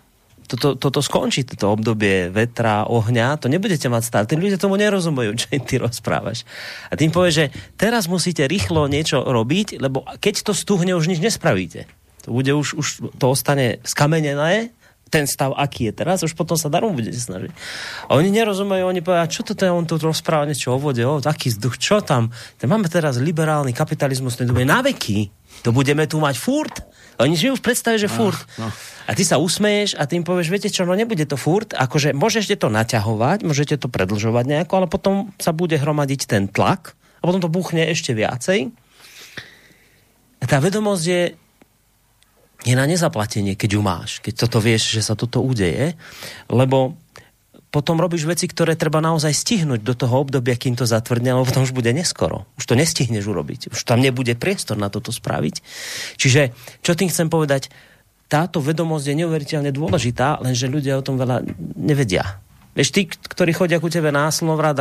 toto, 0.49 0.80
toto 0.80 1.05
skončí, 1.05 1.44
toto 1.44 1.76
obdobie 1.76 2.32
vetra, 2.32 2.88
ohňa, 2.88 3.36
to 3.36 3.53
nebudete 3.53 3.84
mať 3.92 4.03
stále. 4.03 4.24
Tí 4.24 4.40
ľudia 4.40 4.57
tomu 4.57 4.80
nerozumejú, 4.80 5.36
čo 5.40 5.46
im 5.53 5.62
ty 5.62 5.76
rozprávaš. 5.76 6.49
A 6.88 6.96
tým 6.96 7.12
povie, 7.12 7.30
že 7.30 7.44
teraz 7.76 8.09
musíte 8.09 8.49
rýchlo 8.49 8.88
niečo 8.88 9.20
robiť, 9.20 9.76
lebo 9.78 10.09
keď 10.18 10.49
to 10.49 10.53
stuhne, 10.57 10.96
už 10.96 11.12
nič 11.12 11.20
nespravíte. 11.20 11.84
To 12.24 12.34
bude 12.34 12.51
už, 12.57 12.74
už 12.74 12.86
to 13.20 13.24
ostane 13.28 13.78
skamenené, 13.84 14.72
ten 15.09 15.24
stav, 15.24 15.57
aký 15.57 15.88
je 15.88 16.05
teraz, 16.05 16.20
už 16.20 16.36
potom 16.36 16.61
sa 16.61 16.68
darom 16.68 16.92
budete 16.92 17.16
snažiť. 17.16 17.49
A 18.12 18.20
oni 18.20 18.28
nerozumejú, 18.28 18.84
oni 18.84 19.01
povedia, 19.01 19.32
čo 19.32 19.40
to 19.40 19.57
je, 19.57 19.72
on 19.72 19.88
tu 19.88 19.96
rozpráva 19.96 20.44
niečo 20.44 20.76
o 20.76 20.78
vode, 20.78 21.01
o, 21.01 21.24
taký 21.24 21.49
vzduch, 21.49 21.80
čo 21.80 22.05
tam? 22.05 22.28
Máme 22.61 22.92
teraz 22.92 23.16
liberálny 23.16 23.72
kapitalizmus, 23.72 24.36
ten 24.36 24.53
bude 24.53 24.68
na 24.68 24.84
veky. 24.84 25.32
To 25.66 25.70
budeme 25.74 26.06
tu 26.06 26.22
mať 26.22 26.36
furt. 26.38 26.74
Oni 27.18 27.34
žijú 27.34 27.59
v 27.59 27.64
predstave, 27.66 27.98
že 27.98 28.06
furt. 28.06 28.38
No, 28.56 28.66
no. 28.66 28.68
A 29.09 29.16
ty 29.16 29.26
sa 29.26 29.42
usmeješ 29.42 29.98
a 29.98 30.06
tým 30.06 30.22
povieš, 30.22 30.52
viete 30.52 30.70
čo, 30.70 30.86
no 30.86 30.94
nebude 30.94 31.26
to 31.26 31.34
furt, 31.34 31.74
akože 31.74 32.14
môžete 32.14 32.54
to 32.54 32.70
naťahovať, 32.70 33.42
môžete 33.42 33.74
to 33.80 33.90
predlžovať 33.90 34.44
nejako, 34.46 34.72
ale 34.78 34.86
potom 34.86 35.34
sa 35.40 35.50
bude 35.50 35.74
hromadiť 35.74 36.30
ten 36.30 36.46
tlak 36.46 36.94
a 37.18 37.22
potom 37.26 37.42
to 37.42 37.50
buchne 37.50 37.82
ešte 37.90 38.14
viacej. 38.14 38.70
A 40.38 40.44
tá 40.46 40.62
vedomosť 40.62 41.04
je, 41.11 41.22
je 42.70 42.74
na 42.78 42.86
nezaplatenie, 42.86 43.59
keď 43.59 43.70
ju 43.74 43.82
máš, 43.82 44.11
keď 44.22 44.46
toto 44.46 44.62
vieš, 44.62 44.94
že 44.94 45.02
sa 45.02 45.18
toto 45.18 45.42
udeje, 45.42 45.98
lebo 46.46 46.94
potom 47.68 48.00
robíš 48.00 48.24
veci, 48.24 48.48
ktoré 48.48 48.80
treba 48.80 49.04
naozaj 49.04 49.28
stihnúť 49.28 49.84
do 49.84 49.92
toho 49.92 50.24
obdobia, 50.24 50.56
kým 50.56 50.72
to 50.72 50.88
zatvrdne, 50.88 51.36
lebo 51.36 51.44
potom 51.44 51.68
už 51.68 51.76
bude 51.76 51.92
neskoro. 51.92 52.48
Už 52.56 52.64
to 52.64 52.72
nestihneš 52.72 53.28
urobiť. 53.28 53.76
Už 53.76 53.80
tam 53.84 54.00
nebude 54.00 54.32
priestor 54.40 54.80
na 54.80 54.88
toto 54.88 55.12
spraviť. 55.12 55.60
Čiže, 56.16 56.56
čo 56.80 56.96
tým 56.96 57.12
chcem 57.12 57.28
povedať, 57.28 57.68
táto 58.28 58.64
vedomosť 58.64 59.12
je 59.12 59.18
neuveriteľne 59.24 59.72
dôležitá, 59.72 60.40
lenže 60.40 60.68
ľudia 60.68 61.00
o 61.00 61.04
tom 61.04 61.20
veľa 61.20 61.44
nevedia. 61.76 62.40
Vieš, 62.76 62.88
tí, 62.94 63.08
ktorí 63.08 63.56
chodia 63.56 63.82
ku 63.82 63.90
tebe 63.90 64.14
na 64.14 64.30
slnovrad, 64.30 64.76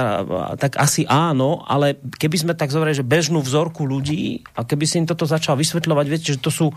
tak 0.62 0.78
asi 0.78 1.08
áno, 1.08 1.66
ale 1.66 1.98
keby 1.98 2.38
sme 2.38 2.54
tak 2.54 2.70
zobrali, 2.70 2.94
že 2.94 3.08
bežnú 3.08 3.42
vzorku 3.42 3.88
ľudí 3.88 4.46
a 4.54 4.62
keby 4.68 4.86
si 4.86 5.02
im 5.02 5.10
toto 5.10 5.26
začal 5.26 5.58
vysvetľovať, 5.58 6.06
viete, 6.06 6.28
že 6.36 6.40
to 6.40 6.54
sú, 6.54 6.68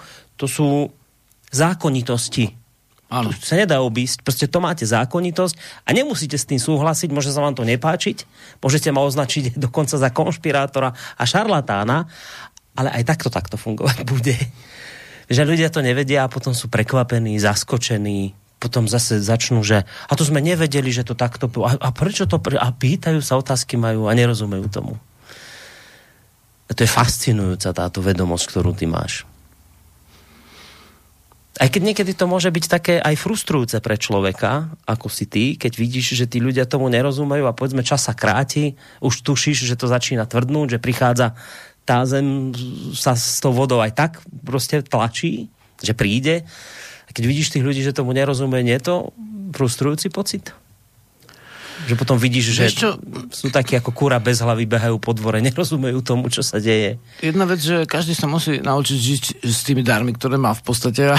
to 0.41 0.49
sú 0.49 0.89
zákonitosti 1.53 2.60
Áno. 3.11 3.35
To 3.35 3.43
sa 3.43 3.59
nedá 3.59 3.83
obísť. 3.83 4.23
Proste 4.23 4.47
to 4.47 4.63
máte 4.63 4.87
zákonitosť 4.87 5.83
a 5.83 5.91
nemusíte 5.91 6.39
s 6.39 6.47
tým 6.47 6.63
súhlasiť, 6.63 7.11
môže 7.11 7.35
sa 7.35 7.43
vám 7.43 7.59
to 7.59 7.67
nepáčiť, 7.67 8.23
môžete 8.63 8.95
ma 8.95 9.03
označiť 9.03 9.55
dokonca 9.67 9.99
za 9.99 10.09
konšpirátora 10.15 10.95
a 10.95 11.23
šarlatána, 11.27 12.07
ale 12.79 12.89
aj 12.95 13.03
takto 13.03 13.29
takto 13.29 13.59
fungovať 13.59 14.07
bude. 14.15 14.39
Že 15.27 15.43
ľudia 15.47 15.69
to 15.75 15.83
nevedia 15.83 16.27
a 16.27 16.33
potom 16.33 16.55
sú 16.55 16.71
prekvapení, 16.71 17.35
zaskočení, 17.43 18.35
potom 18.63 18.87
zase 18.87 19.19
začnú, 19.19 19.65
že 19.65 19.83
a 19.83 20.13
to 20.15 20.23
sme 20.23 20.39
nevedeli, 20.39 20.93
že 20.93 21.03
to 21.03 21.17
takto... 21.17 21.49
A, 21.65 21.75
a 21.81 21.89
prečo 21.97 22.29
to... 22.29 22.37
A 22.61 22.69
pýtajú 22.71 23.19
sa, 23.25 23.41
otázky 23.41 23.81
majú 23.81 24.05
a 24.07 24.13
nerozumejú 24.13 24.69
tomu. 24.69 25.01
A 26.69 26.77
to 26.77 26.85
je 26.85 26.91
fascinujúca 26.91 27.73
táto 27.73 28.05
vedomosť, 28.05 28.45
ktorú 28.47 28.77
ty 28.77 28.85
máš. 28.85 29.25
Aj 31.61 31.69
keď 31.69 31.93
niekedy 31.93 32.17
to 32.17 32.25
môže 32.25 32.49
byť 32.49 32.65
také 32.73 32.95
aj 32.97 33.21
frustrujúce 33.21 33.85
pre 33.85 34.01
človeka, 34.01 34.73
ako 34.89 35.13
si 35.13 35.29
ty, 35.29 35.61
keď 35.61 35.73
vidíš, 35.77 36.17
že 36.17 36.25
tí 36.25 36.41
ľudia 36.41 36.65
tomu 36.65 36.89
nerozumejú 36.89 37.45
a 37.45 37.53
povedzme 37.53 37.85
čas 37.85 38.09
sa 38.09 38.17
kráti, 38.17 38.81
už 39.05 39.21
tušíš, 39.21 39.69
že 39.69 39.77
to 39.77 39.85
začína 39.85 40.25
tvrdnúť, 40.25 40.77
že 40.77 40.79
prichádza 40.81 41.37
tá 41.85 42.01
zem 42.09 42.57
sa 42.97 43.13
s 43.13 43.45
tou 43.45 43.53
vodou 43.53 43.85
aj 43.85 43.93
tak 43.93 44.13
proste 44.41 44.81
tlačí, 44.81 45.53
že 45.85 45.93
príde. 45.93 46.49
A 47.05 47.11
keď 47.13 47.29
vidíš 47.29 47.53
tých 47.53 47.67
ľudí, 47.67 47.85
že 47.85 47.93
tomu 47.93 48.17
nerozumie, 48.17 48.65
nie 48.65 48.81
je 48.81 48.89
to 48.89 48.95
frustrujúci 49.53 50.09
pocit? 50.09 50.57
Že 51.91 51.99
potom 51.99 52.15
vidíš, 52.23 52.55
že 52.55 52.71
čo? 52.71 52.95
sú 53.35 53.51
takí 53.51 53.75
ako 53.75 53.91
kúra 53.91 54.23
bez 54.23 54.39
hlavy, 54.39 54.63
behajú 54.63 55.03
po 55.03 55.11
dvore, 55.11 55.43
nerozumejú 55.47 56.07
tomu, 56.07 56.31
čo 56.31 56.47
sa 56.47 56.63
deje. 56.63 57.03
Jedna 57.19 57.51
vec, 57.51 57.59
že 57.59 57.83
každý 57.83 58.15
sa 58.15 58.31
musí 58.31 58.63
naučiť 58.63 58.99
žiť 58.99 59.23
s 59.43 59.59
tými 59.67 59.83
darmi, 59.83 60.15
ktoré 60.15 60.39
má 60.39 60.55
v 60.55 60.63
podstate. 60.63 61.11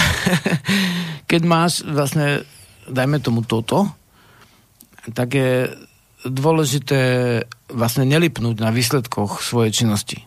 Keď 1.31 1.41
máš 1.43 1.83
vlastne, 1.83 2.47
dajme 2.87 3.19
tomu 3.19 3.43
toto, 3.43 3.91
tak 5.11 5.35
je 5.35 5.75
dôležité 6.23 7.01
vlastne 7.67 8.07
nelipnúť 8.07 8.55
na 8.63 8.71
výsledkoch 8.71 9.43
svojej 9.43 9.73
činnosti. 9.73 10.23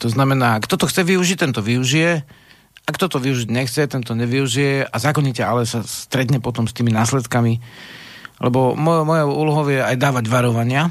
To 0.00 0.08
znamená, 0.08 0.58
kto 0.64 0.80
to 0.80 0.88
chce 0.88 1.04
využiť, 1.04 1.36
ten 1.44 1.52
to 1.52 1.60
využije, 1.60 2.24
a 2.86 2.90
kto 2.90 3.06
to 3.06 3.18
využiť 3.22 3.48
nechce, 3.52 3.80
ten 3.86 4.02
to 4.02 4.18
nevyužije 4.18 4.88
a 4.88 4.96
zákonite 4.98 5.46
ale 5.46 5.62
sa 5.62 5.86
stretne 5.86 6.42
potom 6.42 6.66
s 6.66 6.74
tými 6.74 6.90
následkami, 6.90 7.62
lebo 8.40 8.72
mojou, 8.72 9.04
mojou 9.04 9.28
úlohou 9.36 9.64
je 9.68 9.84
aj 9.84 9.96
dávať 10.00 10.24
varovania. 10.32 10.88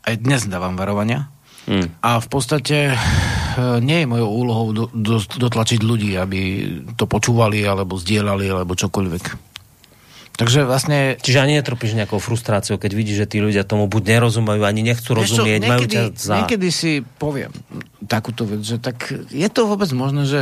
Aj 0.00 0.16
dnes 0.16 0.48
dávam 0.48 0.74
varovania. 0.80 1.28
Hmm. 1.68 1.92
A 2.00 2.18
v 2.18 2.28
podstate 2.32 2.96
e, 2.96 2.96
nie 3.84 4.02
je 4.02 4.06
mojou 4.08 4.30
úlohou 4.32 4.68
do, 4.72 4.84
do, 4.90 5.20
dotlačiť 5.20 5.84
ľudí, 5.84 6.16
aby 6.16 6.40
to 6.96 7.04
počúvali, 7.04 7.60
alebo 7.68 8.00
zdieľali, 8.00 8.48
alebo 8.48 8.72
čokoľvek. 8.72 9.52
Takže 10.40 10.64
vlastne... 10.64 11.20
Čiže 11.20 11.44
ani 11.44 11.60
netropíš 11.60 11.92
nejakou 11.92 12.16
frustráciou, 12.16 12.80
keď 12.80 12.96
vidíš, 12.96 13.16
že 13.22 13.26
tí 13.28 13.38
ľudia 13.44 13.60
tomu 13.60 13.84
buď 13.92 14.16
nerozumajú, 14.16 14.64
ani 14.64 14.80
nechcú 14.80 15.12
rozumieť, 15.12 15.60
niekedy, 15.60 15.68
majú 15.68 15.84
ťa 15.84 16.02
za... 16.16 16.34
Niekedy 16.40 16.68
si 16.72 17.04
poviem 17.20 17.52
takúto 18.08 18.48
vec, 18.48 18.64
že 18.64 18.80
tak 18.80 19.12
je 19.28 19.48
to 19.52 19.68
vôbec 19.68 19.92
možné, 19.92 20.24
že 20.24 20.40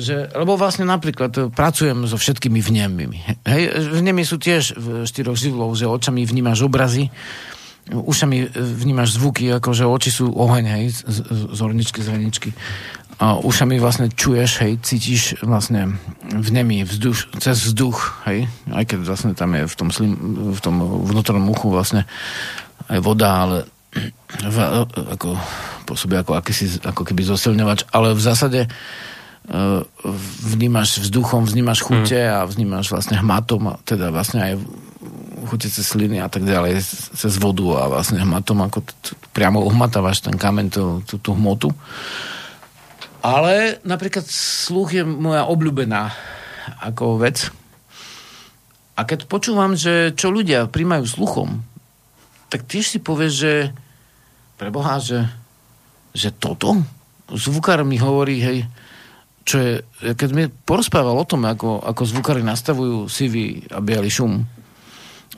že, 0.00 0.32
lebo 0.32 0.56
vlastne 0.56 0.88
napríklad 0.88 1.32
e, 1.36 1.40
pracujem 1.52 2.08
so 2.08 2.16
všetkými 2.16 2.58
vnemmi. 2.58 3.20
Hej, 3.44 3.62
vnemy 4.00 4.24
sú 4.24 4.40
tiež 4.40 4.74
v 4.74 4.86
štyroch 5.04 5.36
živlov, 5.36 5.76
že 5.76 5.86
očami 5.86 6.24
vnímaš 6.26 6.66
obrazy, 6.66 7.12
ušami 7.90 8.54
vnímaš 8.56 9.20
zvuky, 9.20 9.50
ako 9.56 9.70
že 9.72 9.84
oči 9.84 10.10
sú 10.12 10.30
oheň, 10.30 10.64
hej, 10.78 10.84
z, 11.04 11.20
z 11.28 11.58
horničky, 11.58 11.98
z 12.00 12.08
hraničky. 12.08 12.50
A 13.20 13.36
ušami 13.36 13.76
vlastne 13.76 14.08
čuješ, 14.08 14.64
hej, 14.64 14.80
cítiš 14.80 15.36
vlastne 15.44 16.00
vnemy 16.32 16.88
vzduš, 16.88 17.36
cez 17.36 17.60
vzduch, 17.68 18.24
hej, 18.24 18.48
aj 18.72 18.84
keď 18.88 18.98
vlastne 19.04 19.32
tam 19.36 19.52
je 19.52 19.68
v 19.68 19.74
tom, 19.76 19.88
slim, 19.92 20.12
v 20.56 20.60
tom 20.64 20.80
vnútornom 20.80 21.44
uchu 21.52 21.68
vlastne 21.68 22.08
aj 22.88 22.98
voda, 23.04 23.44
ale 23.44 23.56
v, 24.40 24.56
ako, 25.18 25.34
pôsobí 25.84 26.14
ako, 26.14 26.38
akýsi, 26.38 26.78
ako 26.80 27.02
keby 27.02 27.26
zosilňovač, 27.26 27.90
ale 27.90 28.14
v 28.14 28.22
zásade 28.22 28.60
vnímaš 30.46 31.02
vzduchom, 31.02 31.42
vnímaš 31.42 31.82
chute 31.82 32.22
mm. 32.22 32.30
a 32.30 32.38
vnímaš 32.46 32.94
vlastne 32.94 33.18
hmatom, 33.18 33.74
a 33.74 33.74
teda 33.82 34.14
vlastne 34.14 34.40
aj 34.46 34.52
chute 35.50 35.66
cez 35.66 35.82
sliny 35.82 36.22
a 36.22 36.30
tak 36.30 36.46
ďalej, 36.46 36.78
cez 37.18 37.34
vodu 37.40 37.82
a 37.82 37.90
vlastne 37.90 38.22
hmatom, 38.22 38.62
ako 38.62 38.78
t- 38.86 39.18
priamo 39.34 39.66
uhmatávaš 39.66 40.22
ten 40.22 40.38
kameň, 40.38 40.66
tú, 40.70 40.84
tú, 41.02 41.18
tú 41.18 41.30
hmotu. 41.34 41.74
Ale 43.20 43.82
napríklad 43.82 44.24
sluch 44.30 44.94
je 44.94 45.02
moja 45.02 45.44
obľúbená 45.50 46.14
ako 46.78 47.18
vec. 47.18 47.50
A 48.94 49.02
keď 49.02 49.26
počúvam, 49.26 49.74
že 49.74 50.14
čo 50.14 50.30
ľudia 50.30 50.70
príjmajú 50.70 51.04
sluchom, 51.10 51.58
tak 52.52 52.70
tiež 52.70 52.86
si 52.86 52.98
povieš, 53.02 53.32
že 53.34 53.52
preboha, 54.60 55.02
že, 55.02 55.26
že 56.14 56.30
toto? 56.30 56.84
Zvukár 57.30 57.82
mi 57.82 57.98
hovorí, 57.98 58.38
hej, 58.38 58.58
čo 59.44 59.56
je, 59.58 59.72
keď 60.14 60.28
mi 60.36 60.44
porozprával 60.48 61.16
o 61.16 61.26
tom, 61.26 61.48
ako, 61.48 61.80
ako 61.80 62.02
zvukári 62.04 62.44
nastavujú 62.44 63.08
sivý 63.08 63.64
a 63.72 63.80
biely 63.80 64.12
šum, 64.12 64.44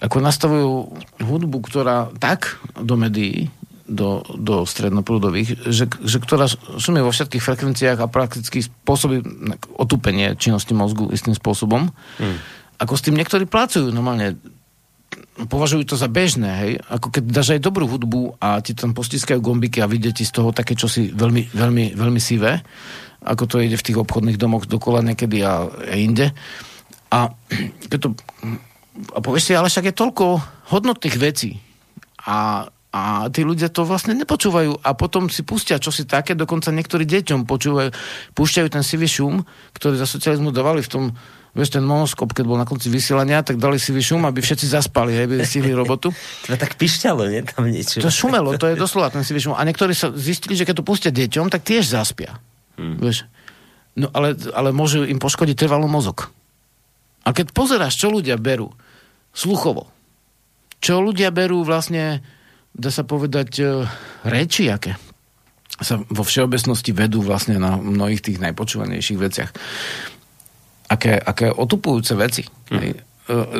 ako 0.02 0.16
nastavujú 0.18 0.70
hudbu, 1.22 1.58
ktorá 1.62 2.10
tak 2.18 2.58
do 2.74 2.98
médií, 2.98 3.48
do, 3.86 4.24
do 4.34 4.64
strednoprúdových, 4.64 5.68
že, 5.68 5.84
že 5.86 6.18
ktorá 6.18 6.48
šumie 6.80 7.04
vo 7.04 7.12
všetkých 7.12 7.44
frekvenciách 7.44 7.98
a 8.00 8.10
prakticky 8.10 8.64
spôsobí 8.64 9.20
otupenie 9.76 10.34
činnosti 10.38 10.72
mozgu 10.72 11.12
istým 11.12 11.36
spôsobom. 11.36 11.92
Hmm. 12.16 12.38
Ako 12.80 12.96
s 12.96 13.04
tým 13.04 13.14
niektorí 13.14 13.46
pracujú 13.46 13.92
normálne 13.92 14.40
považujú 15.32 15.92
to 15.92 15.96
za 15.96 16.08
bežné, 16.08 16.50
hej? 16.64 16.72
Ako 16.88 17.12
keď 17.12 17.22
dáš 17.28 17.48
aj 17.56 17.64
dobrú 17.64 17.84
hudbu 17.88 18.40
a 18.40 18.60
ti 18.64 18.72
tam 18.72 18.96
postiskajú 18.96 19.40
gombiky 19.40 19.80
a 19.80 19.90
vidie 19.90 20.12
ti 20.12 20.24
z 20.24 20.32
toho 20.32 20.52
také 20.56 20.72
čosi 20.72 21.12
veľmi, 21.12 21.52
veľmi, 21.52 21.84
veľmi 21.96 22.20
sivé, 22.20 22.60
ako 23.22 23.44
to 23.46 23.56
ide 23.62 23.78
v 23.78 23.86
tých 23.86 23.98
obchodných 23.98 24.38
domoch 24.38 24.66
dokola 24.66 25.02
niekedy 25.02 25.42
a, 25.42 25.66
a 25.66 25.94
inde. 25.94 26.34
A 27.12 27.30
to 27.90 28.16
a 29.12 29.18
povieš 29.24 29.44
si, 29.48 29.52
ale 29.56 29.72
však 29.72 29.88
je 29.88 29.94
toľko 29.96 30.24
hodnotných 30.68 31.16
vecí 31.16 31.56
a, 32.28 32.68
a 32.92 33.02
tí 33.32 33.40
ľudia 33.40 33.72
to 33.72 33.88
vlastne 33.88 34.12
nepočúvajú 34.12 34.84
a 34.84 34.92
potom 34.92 35.32
si 35.32 35.40
pustia 35.42 35.80
čosi 35.80 36.04
také, 36.04 36.36
dokonca 36.36 36.68
niektorí 36.68 37.08
deťom 37.08 37.48
počúvajú, 37.48 37.88
púšťajú 38.36 38.68
ten 38.68 38.84
sivý 38.84 39.08
šum, 39.08 39.40
ktorý 39.72 39.96
za 39.96 40.04
socializmu 40.04 40.52
dávali 40.52 40.84
v 40.84 40.92
tom, 40.92 41.04
vieš, 41.56 41.72
ten 41.72 41.84
monoskop, 41.84 42.36
keď 42.36 42.44
bol 42.44 42.60
na 42.60 42.68
konci 42.68 42.92
vysielania, 42.92 43.40
tak 43.40 43.56
dali 43.56 43.80
sivý 43.80 44.04
šum, 44.04 44.28
aby 44.28 44.44
všetci 44.44 44.68
zaspali, 44.68 45.16
aby 45.16 45.40
stihli 45.40 45.72
robotu. 45.72 46.12
To 46.52 46.56
tak 46.60 46.76
pišťalo, 46.76 47.32
nie? 47.32 47.40
Tam 47.48 47.64
niečo. 47.64 48.04
To 48.04 48.12
šumelo, 48.12 48.60
to 48.60 48.68
je 48.68 48.76
doslova 48.76 49.08
ten 49.08 49.24
sivý 49.24 49.40
šum. 49.40 49.56
A 49.56 49.64
niektorí 49.64 49.96
sa 49.96 50.12
zistili, 50.12 50.52
že 50.52 50.68
keď 50.68 50.84
to 50.84 50.84
pustia 50.84 51.08
deťom, 51.08 51.48
tak 51.48 51.64
tiež 51.64 51.88
zaspia. 51.88 52.36
Hmm. 52.76 52.96
Vieš? 52.98 53.28
No 53.98 54.08
ale, 54.16 54.36
ale 54.56 54.72
môže 54.72 55.04
im 55.04 55.20
poškodiť 55.20 55.56
trvalý 55.68 55.88
mozog. 55.88 56.32
A 57.22 57.30
keď 57.36 57.52
pozeráš, 57.52 58.00
čo 58.00 58.08
ľudia 58.08 58.40
berú 58.40 58.72
sluchovo, 59.36 59.88
čo 60.82 60.98
ľudia 60.98 61.30
berú 61.30 61.62
vlastne, 61.62 62.24
dá 62.74 62.90
sa 62.90 63.06
povedať, 63.06 63.50
e, 63.62 63.86
reči, 64.26 64.66
aké 64.66 64.98
sa 65.82 65.98
vo 65.98 66.22
všeobecnosti 66.22 66.94
vedú 66.94 67.24
vlastne 67.24 67.58
na 67.58 67.74
mnohých 67.80 68.22
tých 68.22 68.38
najpočúvanejších 68.38 69.18
veciach. 69.18 69.50
Aké, 70.92 71.16
aké 71.16 71.48
otupujúce 71.48 72.12
veci. 72.14 72.44
Hmm. 72.68 72.92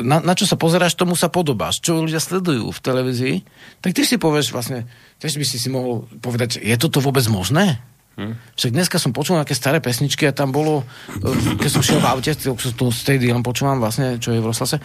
Na, 0.03 0.19
na 0.19 0.33
čo 0.35 0.45
sa 0.45 0.59
pozeráš, 0.59 0.93
tomu 0.99 1.17
sa 1.17 1.31
podobáš. 1.31 1.81
Čo 1.81 2.03
ľudia 2.03 2.19
sledujú 2.21 2.69
v 2.69 2.83
televízii, 2.83 3.35
tak 3.81 3.95
ty 3.95 4.05
si 4.05 4.21
povieš 4.21 4.53
vlastne, 4.53 4.85
tiež 5.17 5.39
by 5.39 5.45
si 5.47 5.57
si 5.57 5.71
mohol 5.71 6.05
povedať, 6.21 6.61
je 6.61 6.75
toto 6.77 7.01
vôbec 7.01 7.25
možné? 7.31 7.81
Hm. 8.13 8.37
Však 8.53 8.71
dneska 8.77 8.97
som 9.01 9.09
počul 9.09 9.41
nejaké 9.41 9.57
staré 9.57 9.81
pesničky 9.81 10.29
a 10.29 10.37
tam 10.37 10.53
bolo, 10.53 10.85
e, 11.09 11.57
keď 11.57 11.69
som 11.69 11.81
šiel 11.81 11.97
v 11.97 12.09
aute, 12.13 12.31
to 12.37 12.85
z 12.93 13.01
tej 13.01 13.17
len 13.33 13.41
počúvam 13.41 13.81
vlastne, 13.81 14.21
čo 14.21 14.29
je 14.29 14.41
v 14.41 14.49
Roslase, 14.53 14.77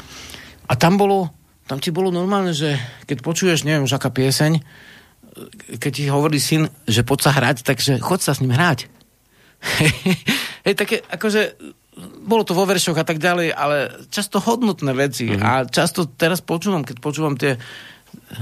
a 0.69 0.73
tam 0.81 0.97
bolo, 0.97 1.29
tam 1.69 1.77
ti 1.77 1.93
bolo 1.93 2.09
normálne, 2.09 2.57
že 2.57 2.81
keď 3.05 3.21
počuješ, 3.21 3.69
neviem 3.69 3.85
už 3.85 4.01
aká 4.01 4.09
pieseň, 4.09 4.53
e, 4.57 4.63
keď 5.77 5.91
ti 5.93 6.05
hovorí 6.09 6.41
syn, 6.41 6.73
že 6.89 7.05
poď 7.05 7.29
sa 7.29 7.31
hrať, 7.37 7.69
takže 7.69 8.01
chod 8.01 8.25
sa 8.25 8.33
s 8.33 8.41
ním 8.41 8.57
hrať. 8.57 8.89
Hej, 10.65 10.75
také, 10.79 11.05
akože 11.05 11.61
bolo 12.25 12.47
to 12.47 12.55
vo 12.55 12.65
veršoch 12.65 12.97
a 12.97 13.05
tak 13.05 13.19
ďalej, 13.19 13.53
ale 13.53 14.07
často 14.09 14.39
hodnotné 14.39 14.95
veci. 14.95 15.29
Mm-hmm. 15.29 15.43
A 15.43 15.51
často 15.67 16.07
teraz 16.07 16.41
počúvam, 16.41 16.87
keď 16.87 16.97
počúvam 17.03 17.35
tie 17.35 17.59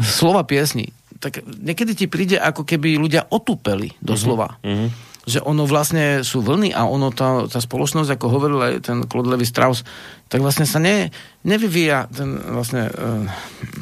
slova 0.05 0.45
piesni, 0.45 0.93
tak 1.21 1.45
niekedy 1.45 1.93
ti 1.97 2.07
príde, 2.07 2.37
ako 2.41 2.65
keby 2.65 3.01
ľudia 3.01 3.29
otúpeli 3.29 3.95
doslova. 4.01 4.57
Mm-hmm 4.63 5.17
že 5.27 5.43
ono 5.43 5.67
vlastne 5.67 6.23
sú 6.23 6.39
vlny 6.39 6.71
a 6.71 6.87
ono 6.87 7.11
tá, 7.11 7.51
tá 7.51 7.59
spoločnosť, 7.59 8.15
ako 8.15 8.27
hovoril 8.31 8.61
aj 8.63 8.75
ten 8.87 9.03
Claude 9.11 9.35
Levi 9.35 9.43
Strauss, 9.43 9.83
tak 10.31 10.39
vlastne 10.39 10.63
sa 10.71 10.79
ne, 10.79 11.11
nevyvíja 11.43 12.07
ten 12.15 12.39
vlastne 12.39 12.87
uh, 12.87 13.27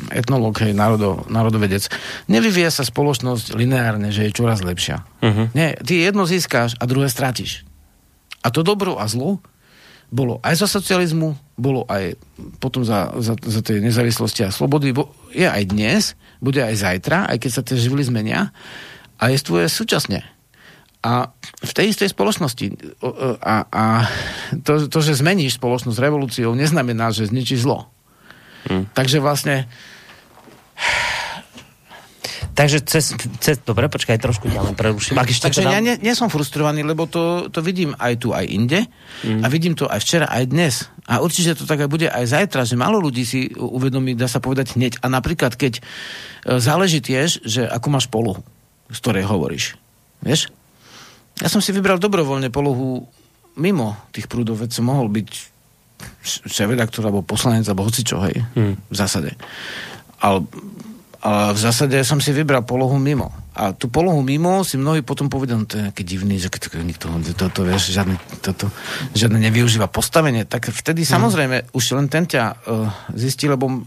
etnológ, 0.08 0.56
hej, 0.64 0.72
národo, 0.72 1.28
národovedec, 1.28 1.92
nevyvíja 2.32 2.72
sa 2.72 2.80
spoločnosť 2.80 3.52
lineárne, 3.52 4.08
že 4.08 4.24
je 4.24 4.32
čoraz 4.32 4.64
lepšia. 4.64 5.04
Uh-huh. 5.20 5.52
Nie, 5.52 5.76
ty 5.84 6.00
jedno 6.00 6.24
získáš 6.24 6.80
a 6.80 6.88
druhé 6.88 7.12
stratíš. 7.12 7.68
A 8.40 8.48
to 8.48 8.64
dobro 8.64 8.96
a 8.96 9.04
zlo 9.04 9.44
bolo 10.14 10.38
aj 10.46 10.62
za 10.62 10.68
socializmu, 10.70 11.34
bolo 11.58 11.82
aj 11.90 12.14
potom 12.62 12.86
za, 12.86 13.10
za, 13.18 13.34
za 13.34 13.60
tej 13.66 13.82
nezávislosti 13.82 14.46
a 14.46 14.54
slobody, 14.54 14.94
je 15.34 15.42
aj 15.42 15.62
dnes, 15.66 16.14
bude 16.38 16.62
aj 16.62 16.78
zajtra, 16.78 17.26
aj 17.26 17.42
keď 17.42 17.50
sa 17.50 17.66
tie 17.66 17.74
živly 17.74 18.06
zmenia 18.06 18.54
a 19.18 19.34
je 19.34 19.42
tvoje 19.42 19.66
súčasne. 19.66 20.22
A 21.04 21.34
v 21.60 21.72
tej 21.74 21.92
istej 21.92 22.14
spoločnosti 22.14 22.94
a, 23.42 23.66
a 23.68 23.84
to, 24.62 24.86
to, 24.86 24.98
že 25.02 25.20
zmeníš 25.20 25.58
spoločnosť 25.58 25.98
revolúciou, 25.98 26.54
neznamená, 26.56 27.10
že 27.10 27.28
zničí 27.28 27.58
zlo. 27.58 27.90
Hmm. 28.70 28.88
Takže 28.96 29.20
vlastne 29.20 29.68
Takže 32.54 32.86
cez, 32.86 33.18
cez, 33.42 33.58
dobre, 33.66 33.90
počkaj, 33.90 34.22
trošku 34.22 34.46
ťa 34.46 34.62
len 34.62 34.78
preruším. 34.78 35.18
Ak 35.18 35.26
ešte 35.26 35.50
Takže 35.50 35.66
teda... 35.66 35.74
ja 35.74 35.80
nie, 35.82 35.98
nie 35.98 36.14
som 36.14 36.30
frustrovaný, 36.30 36.86
lebo 36.86 37.10
to, 37.10 37.50
to 37.50 37.58
vidím 37.58 37.98
aj 37.98 38.22
tu, 38.22 38.30
aj 38.30 38.46
inde. 38.46 38.86
Mm. 39.26 39.42
A 39.42 39.46
vidím 39.50 39.74
to 39.74 39.90
aj 39.90 39.98
včera, 39.98 40.30
aj 40.30 40.54
dnes. 40.54 40.86
A 41.10 41.18
určite 41.18 41.58
to 41.58 41.66
tak 41.66 41.82
aj 41.82 41.90
bude 41.90 42.06
aj 42.06 42.30
zajtra, 42.30 42.62
že 42.62 42.78
málo 42.78 43.02
ľudí 43.02 43.26
si 43.26 43.50
uvedomí, 43.58 44.14
dá 44.14 44.30
sa 44.30 44.38
povedať 44.38 44.78
hneď. 44.78 45.02
A 45.02 45.10
napríklad, 45.10 45.58
keď 45.58 45.82
e, 45.82 46.62
záleží 46.62 47.02
tiež, 47.02 47.42
že 47.42 47.66
ako 47.66 47.86
máš 47.90 48.06
polohu, 48.06 48.46
z 48.86 48.98
ktorej 49.02 49.26
hovoríš. 49.26 49.74
Vieš? 50.22 50.54
Ja 51.42 51.50
som 51.50 51.58
si 51.58 51.74
vybral 51.74 51.98
dobrovoľne 51.98 52.54
polohu 52.54 53.02
mimo 53.58 53.98
tých 54.14 54.30
prúdov, 54.30 54.62
veď 54.62 54.78
som 54.78 54.86
mohol 54.86 55.10
byť 55.10 55.28
šéf-redaktor 56.46 57.02
alebo 57.02 57.26
poslanec 57.26 57.66
alebo 57.66 57.86
hocičo, 57.86 58.22
hej, 58.30 58.46
hmm. 58.54 58.74
v 58.90 58.94
zásade. 58.94 59.34
Ale, 60.22 60.46
ale 61.24 61.56
v 61.56 61.60
zásade 61.60 61.96
som 62.04 62.20
si 62.20 62.36
vybral 62.36 62.68
polohu 62.68 63.00
mimo. 63.00 63.32
A 63.56 63.72
tú 63.72 63.88
polohu 63.88 64.20
mimo 64.20 64.60
si 64.60 64.76
mnohí 64.76 65.00
potom 65.00 65.32
povedali, 65.32 65.56
no 65.56 65.64
to 65.64 65.80
je 65.80 65.88
nejaký 65.88 66.04
divný, 66.04 66.36
že 66.36 66.52
nikto 66.84 67.08
to, 67.32 67.48
to, 67.48 67.60
vieš, 67.64 67.96
žiadne, 67.96 68.20
to, 68.44 68.52
to, 68.52 68.66
žiadne 69.16 69.40
nevyužíva 69.40 69.88
postavenie, 69.88 70.44
tak 70.44 70.68
vtedy 70.68 71.08
hmm. 71.08 71.12
samozrejme 71.16 71.56
už 71.72 71.96
len 71.96 72.12
ten 72.12 72.28
ťa 72.28 72.44
uh, 72.44 72.92
zistí, 73.16 73.48
lebo 73.48 73.72
uh, 73.72 73.80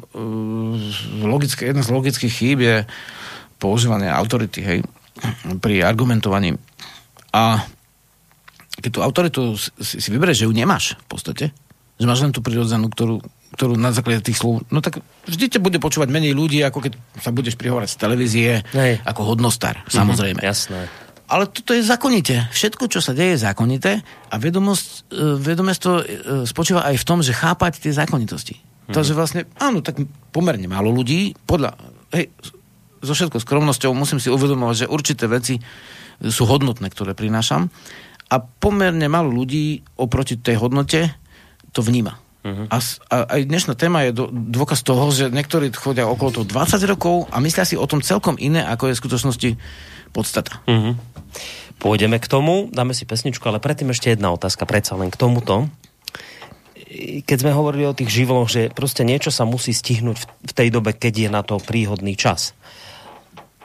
logické, 1.21 1.69
jedna 1.69 1.85
z 1.85 1.93
logických 1.93 2.33
chýb 2.33 2.57
je 2.65 2.75
používanie 3.61 4.09
autority, 4.09 4.65
hej, 4.65 4.79
pri 5.61 5.85
argumentovaní 5.85 6.57
a 7.37 7.61
keď 8.77 8.89
tú 8.93 8.99
autoritu 9.01 9.41
si, 9.57 9.97
si 9.97 10.09
vyberieš, 10.13 10.45
že 10.45 10.47
ju 10.49 10.53
nemáš 10.53 10.93
v 10.95 11.07
podstate, 11.09 11.45
že 11.97 12.05
máš 12.05 12.21
len 12.21 12.33
tú 12.33 12.45
prirodzenú, 12.45 12.93
ktorú, 12.93 13.21
ktorú 13.55 13.79
na 13.79 13.95
základe 13.95 14.27
tých 14.27 14.43
slov, 14.43 14.67
no 14.67 14.83
tak 14.83 14.99
vždy 15.29 15.57
ťa 15.57 15.59
bude 15.63 15.79
počúvať 15.79 16.11
menej 16.11 16.35
ľudí, 16.35 16.59
ako 16.63 16.83
keď 16.83 16.93
sa 17.21 17.31
budeš 17.31 17.55
prihovárať 17.55 17.95
z 17.95 17.97
televízie, 17.97 18.51
Hej. 18.75 18.99
ako 19.07 19.35
hodnostar, 19.35 19.87
mhm, 19.87 19.91
samozrejme. 19.91 20.41
Mm, 20.43 20.47
jasné. 20.47 20.81
Ale 21.27 21.43
toto 21.51 21.75
je 21.75 21.83
zákonite. 21.83 22.47
Všetko, 22.55 22.87
čo 22.87 23.03
sa 23.03 23.11
deje, 23.11 23.35
je 23.35 23.43
zákonité 23.43 23.99
a 24.31 24.35
vedomosť, 24.39 25.11
e, 25.11 25.35
vedomosť 25.35 25.79
to 25.83 25.91
e, 25.99 26.03
spočíva 26.47 26.87
aj 26.87 26.95
v 27.03 27.07
tom, 27.07 27.19
že 27.19 27.35
chápať 27.35 27.83
tie 27.83 27.91
zákonitosti. 27.91 28.55
Mm. 28.87 28.95
Takže 28.95 29.11
vlastne, 29.11 29.41
áno, 29.59 29.83
tak 29.83 29.99
pomerne 30.31 30.71
málo 30.71 30.87
ľudí, 30.87 31.35
podľa, 31.43 31.75
hej, 32.15 32.31
so 33.03 33.11
všetkou 33.11 33.43
skromnosťou 33.43 33.91
musím 33.91 34.23
si 34.23 34.31
uvedomovať, 34.31 34.87
že 34.87 34.91
určité 34.91 35.27
veci 35.27 35.59
sú 36.23 36.47
hodnotné, 36.47 36.87
ktoré 36.89 37.11
prinášam. 37.11 37.69
A 38.27 38.35
pomerne 38.43 39.07
málo 39.07 39.31
ľudí 39.31 39.83
oproti 39.95 40.35
tej 40.39 40.59
hodnote 40.59 41.11
to 41.71 41.79
vníma. 41.85 42.19
Uh-huh. 42.47 42.71
A, 42.71 42.79
a 43.11 43.15
aj 43.35 43.41
dnešná 43.43 43.75
téma 43.75 44.07
je 44.07 44.15
do, 44.15 44.31
dôkaz 44.31 44.79
toho, 44.79 45.11
že 45.11 45.27
niektorí 45.27 45.67
chodia 45.75 46.07
okolo 46.07 46.41
toho 46.41 46.45
20 46.47 46.79
rokov 46.87 47.27
a 47.27 47.43
myslia 47.43 47.67
si 47.67 47.75
o 47.75 47.83
tom 47.83 47.99
celkom 47.99 48.39
iné, 48.39 48.63
ako 48.63 48.87
je 48.87 48.95
v 48.95 49.01
skutočnosti 49.03 49.49
podstata. 50.15 50.63
Uh-huh. 50.63 50.95
Pôjdeme 51.83 52.23
k 52.23 52.31
tomu, 52.31 52.71
dáme 52.71 52.95
si 52.95 53.03
pesničku, 53.03 53.43
ale 53.43 53.59
predtým 53.59 53.91
ešte 53.91 54.15
jedna 54.15 54.31
otázka, 54.31 54.63
predsa 54.63 54.95
len 54.95 55.11
k 55.11 55.19
tomuto. 55.19 55.67
Keď 57.27 57.37
sme 57.43 57.51
hovorili 57.51 57.83
o 57.83 57.91
tých 57.91 58.23
živloch, 58.23 58.47
že 58.47 58.71
proste 58.71 59.03
niečo 59.03 59.27
sa 59.27 59.43
musí 59.43 59.75
stihnúť 59.75 60.17
v 60.47 60.53
tej 60.55 60.71
dobe, 60.71 60.95
keď 60.95 61.13
je 61.27 61.29
na 61.29 61.43
to 61.43 61.59
príhodný 61.59 62.15
čas 62.15 62.55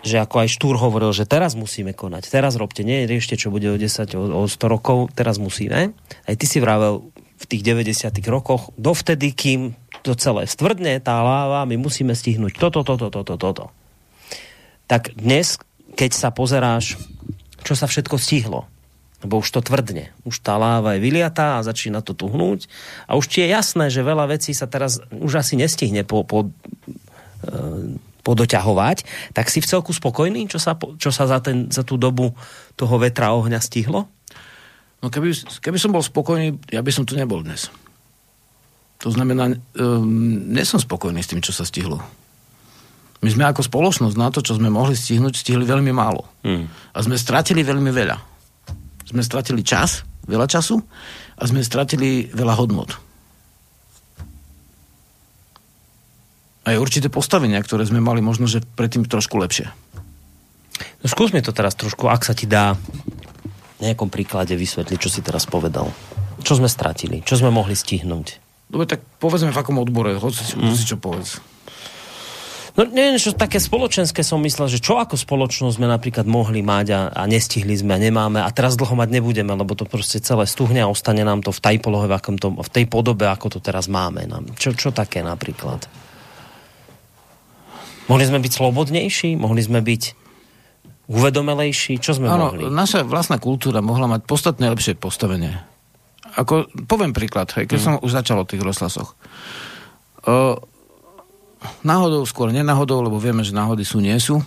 že 0.03 0.19
ako 0.19 0.43
aj 0.43 0.49
Štúr 0.51 0.75
hovoril, 0.83 1.15
že 1.15 1.31
teraz 1.31 1.55
musíme 1.55 1.95
konať, 1.95 2.27
teraz 2.27 2.59
robte, 2.59 2.83
nie 2.83 3.07
riešte, 3.07 3.39
čo 3.39 3.55
bude 3.55 3.71
o 3.71 3.79
10, 3.79 4.19
o, 4.19 4.23
o 4.35 4.51
100 4.51 4.59
rokov, 4.67 5.15
teraz 5.15 5.39
musíme. 5.39 5.95
Aj 6.27 6.35
ty 6.35 6.45
si 6.45 6.59
vravel 6.59 7.12
v 7.43 7.51
tých 7.51 7.63
90 7.67 8.15
rokoch, 8.31 8.71
dovtedy, 8.79 9.35
kým 9.35 9.75
to 10.07 10.15
celé 10.15 10.47
stvrdne, 10.47 11.03
tá 11.03 11.19
láva, 11.23 11.67
my 11.67 11.75
musíme 11.79 12.15
stihnúť 12.15 12.59
toto, 12.59 12.87
toto, 12.87 13.11
toto, 13.11 13.35
toto. 13.35 13.65
Tak 14.87 15.19
dnes, 15.19 15.59
keď 15.99 16.11
sa 16.15 16.29
pozeráš, 16.31 16.99
čo 17.63 17.75
sa 17.75 17.87
všetko 17.87 18.19
stihlo, 18.19 18.67
lebo 19.23 19.39
už 19.39 19.55
to 19.55 19.63
tvrdne. 19.63 20.11
Už 20.27 20.43
tá 20.43 20.59
láva 20.59 20.99
je 20.99 21.05
vyliatá 21.07 21.59
a 21.59 21.67
začína 21.67 22.03
to 22.03 22.11
tuhnúť. 22.11 22.67
A 23.07 23.15
už 23.15 23.31
ti 23.31 23.39
je 23.47 23.55
jasné, 23.55 23.87
že 23.87 24.03
veľa 24.03 24.35
vecí 24.35 24.51
sa 24.51 24.67
teraz 24.67 24.99
už 25.15 25.39
asi 25.39 25.55
nestihne 25.55 26.03
po, 26.03 26.27
po, 26.27 26.51
e, 27.47 27.95
podoťahovať, 28.27 29.07
tak 29.35 29.51
si 29.51 29.63
v 29.63 29.71
celku 29.71 29.95
spokojný, 29.95 30.51
čo 30.51 30.59
sa, 30.59 30.75
čo 30.79 31.11
sa 31.15 31.31
za, 31.31 31.39
ten, 31.39 31.71
za 31.71 31.87
tú 31.87 31.99
dobu 31.99 32.35
toho 32.75 32.95
vetra 32.99 33.35
ohňa 33.35 33.63
stihlo? 33.63 34.11
No 35.03 35.11
keby, 35.11 35.35
keby 35.59 35.79
som 35.83 35.91
bol 35.91 36.01
spokojný, 36.01 36.57
ja 36.71 36.81
by 36.81 36.91
som 36.95 37.03
tu 37.03 37.19
nebol 37.19 37.43
dnes. 37.43 37.69
To 39.03 39.11
znamená, 39.11 39.51
um, 39.51 40.07
nie 40.55 40.63
som 40.63 40.79
spokojný 40.79 41.19
s 41.19 41.31
tým, 41.31 41.43
čo 41.43 41.51
sa 41.51 41.67
stihlo. 41.67 41.99
My 43.23 43.31
sme 43.31 43.47
ako 43.47 43.67
spoločnosť 43.67 44.17
na 44.19 44.31
to, 44.31 44.43
čo 44.43 44.59
sme 44.59 44.71
mohli 44.71 44.95
stihnúť, 44.95 45.35
stihli 45.35 45.67
veľmi 45.67 45.91
málo. 45.91 46.27
Hmm. 46.47 46.71
A 46.95 46.99
sme 47.03 47.19
stratili 47.19 47.67
veľmi 47.67 47.91
veľa. 47.91 48.17
Sme 49.11 49.27
stratili 49.27 49.67
čas, 49.67 50.07
veľa 50.27 50.47
času 50.47 50.79
a 51.35 51.43
sme 51.51 51.67
stratili 51.67 52.31
veľa 52.31 52.55
hodnot. 52.55 53.13
aj 56.63 56.79
určité 56.79 57.11
postavenia, 57.11 57.59
ktoré 57.59 57.83
sme 57.83 57.99
mali 57.99 58.23
možno, 58.23 58.47
že 58.47 58.63
predtým 58.63 59.07
trošku 59.07 59.35
lepšie. 59.39 59.67
No 61.03 61.07
skús 61.11 61.35
mi 61.35 61.43
to 61.43 61.51
teraz 61.51 61.75
trošku, 61.75 62.07
ak 62.07 62.23
sa 62.23 62.35
ti 62.39 62.47
dá 62.47 62.79
nejakom 63.83 64.09
príklade 64.09 64.55
vysvetliť, 64.55 64.99
čo 64.99 65.11
si 65.11 65.21
teraz 65.21 65.45
povedal. 65.45 65.91
Čo 66.43 66.63
sme 66.63 66.71
stratili? 66.71 67.21
Čo 67.27 67.43
sme 67.43 67.51
mohli 67.51 67.75
stihnúť? 67.75 68.39
Dobre, 68.73 68.87
tak 68.89 69.05
povedzme 69.21 69.53
v 69.53 69.59
akom 69.59 69.77
odbore, 69.83 70.17
hoci, 70.17 70.57
mm. 70.57 70.73
si 70.73 70.89
čo 70.89 70.97
povedz. 70.97 71.43
No 72.73 72.89
nie, 72.89 73.21
čo 73.21 73.37
také 73.37 73.61
spoločenské 73.61 74.25
som 74.25 74.41
myslel, 74.41 74.73
že 74.73 74.81
čo 74.81 74.97
ako 74.97 75.21
spoločnosť 75.21 75.77
sme 75.77 75.85
napríklad 75.93 76.25
mohli 76.25 76.65
mať 76.65 76.87
a, 76.97 77.01
a 77.13 77.23
nestihli 77.29 77.77
sme 77.77 77.93
a 77.93 78.01
nemáme 78.01 78.41
a 78.41 78.49
teraz 78.49 78.81
dlho 78.81 78.97
mať 78.97 79.13
nebudeme, 79.13 79.53
lebo 79.53 79.77
to 79.77 79.85
proste 79.85 80.25
celé 80.25 80.49
stuhne 80.49 80.81
a 80.81 80.89
ostane 80.89 81.21
nám 81.21 81.45
to 81.45 81.53
v 81.53 81.61
tej 81.61 81.77
polohe, 81.85 82.09
v, 82.09 82.17
akom 82.17 82.41
to, 82.41 82.49
v 82.57 82.71
tej 82.73 82.89
podobe, 82.89 83.29
ako 83.29 83.53
to 83.53 83.59
teraz 83.61 83.93
máme. 83.93 84.25
Čo, 84.57 84.73
čo 84.73 84.89
také 84.89 85.21
napríklad? 85.21 85.85
Mohli 88.09 88.25
sme 88.25 88.41
byť 88.41 88.53
slobodnejší? 88.57 89.37
Mohli 89.37 89.63
sme 89.69 89.85
byť 89.85 90.22
uvedomelejší? 91.13 92.01
Čo 92.01 92.17
sme 92.17 92.33
ano, 92.33 92.57
mohli? 92.57 92.65
naša 92.73 93.05
vlastná 93.05 93.37
kultúra 93.37 93.85
mohla 93.85 94.09
mať 94.09 94.25
podstatne 94.25 94.67
lepšie 94.73 94.97
postavenie. 94.97 95.61
Ako, 96.33 96.73
poviem 96.89 97.13
príklad, 97.13 97.53
hej, 97.61 97.69
keď 97.69 97.79
mm. 97.79 97.85
som 97.85 97.95
už 98.01 98.11
začal 98.17 98.41
o 98.41 98.49
tých 98.49 98.65
rozhlasoch. 98.65 99.13
O, 100.25 100.57
náhodou, 101.85 102.25
skôr 102.25 102.49
nenáhodou, 102.49 103.05
lebo 103.05 103.21
vieme, 103.21 103.45
že 103.45 103.53
náhody 103.53 103.85
sú, 103.85 104.01
nie 104.01 104.17
sú. 104.17 104.41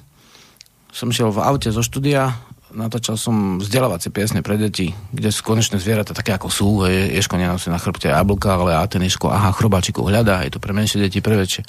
Som 0.89 1.13
šiel 1.13 1.29
v 1.29 1.45
aute 1.45 1.69
zo 1.69 1.85
štúdia 1.85 2.33
natáčal 2.75 3.15
som 3.15 3.57
vzdelávacie 3.63 4.11
piesne 4.11 4.43
pre 4.43 4.59
deti, 4.59 4.91
kde 5.15 5.31
sú 5.31 5.41
konečné 5.47 5.79
zvieratá 5.79 6.11
také 6.11 6.35
ako 6.35 6.51
sú, 6.51 6.83
je, 6.83 7.15
ješko 7.15 7.39
nenosí 7.39 7.71
na 7.71 7.79
chrbte 7.79 8.11
jablka, 8.11 8.59
ale 8.59 8.75
a 8.75 8.83
ten 8.85 8.99
ješko, 9.01 9.31
aha, 9.31 9.55
chrobáčikov 9.55 10.11
hľadá, 10.11 10.43
je 10.43 10.51
to 10.53 10.59
pre 10.59 10.75
menšie 10.75 10.99
deti, 10.99 11.23
pre 11.23 11.39
väčšie. 11.39 11.63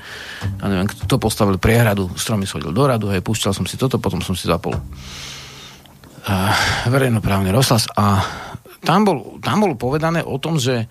A 0.61 0.65
neviem, 0.67 0.91
kto 0.91 1.07
to 1.07 1.17
postavil 1.23 1.57
priehradu, 1.57 2.11
stromy 2.19 2.45
shodil 2.45 2.75
do 2.75 2.85
radu, 2.85 3.07
hej, 3.15 3.23
púšťal 3.23 3.55
som 3.55 3.65
si 3.65 3.79
toto, 3.79 4.03
potom 4.03 4.19
som 4.19 4.35
si 4.35 4.51
zapol 4.51 4.75
uh, 4.75 4.83
verejnoprávny 6.91 7.55
rozhlas 7.55 7.87
a 7.95 8.27
tam, 8.83 9.07
bol, 9.07 9.39
tam 9.41 9.63
bolo 9.63 9.79
povedané 9.79 10.27
o 10.27 10.37
tom, 10.43 10.59
že 10.59 10.91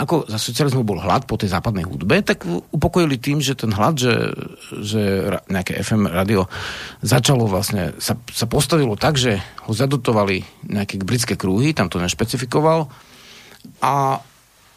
ako 0.00 0.24
za 0.24 0.40
socializmu 0.40 0.80
bol 0.80 0.96
hlad 0.96 1.28
po 1.28 1.36
tej 1.36 1.52
západnej 1.52 1.84
hudbe, 1.84 2.24
tak 2.24 2.48
upokojili 2.48 3.20
tým, 3.20 3.44
že 3.44 3.52
ten 3.52 3.68
hlad, 3.68 4.00
že, 4.00 4.32
že 4.80 5.28
nejaké 5.52 5.76
FM 5.84 6.08
radio 6.08 6.48
začalo 7.04 7.44
vlastne, 7.44 7.92
sa, 8.00 8.16
sa 8.32 8.48
postavilo 8.48 8.96
tak, 8.96 9.20
že 9.20 9.36
ho 9.68 9.72
zadotovali 9.76 10.40
nejaké 10.64 10.96
britské 11.04 11.36
krúhy, 11.36 11.76
tam 11.76 11.92
to 11.92 12.00
nešpecifikoval 12.00 12.88
a 13.84 14.24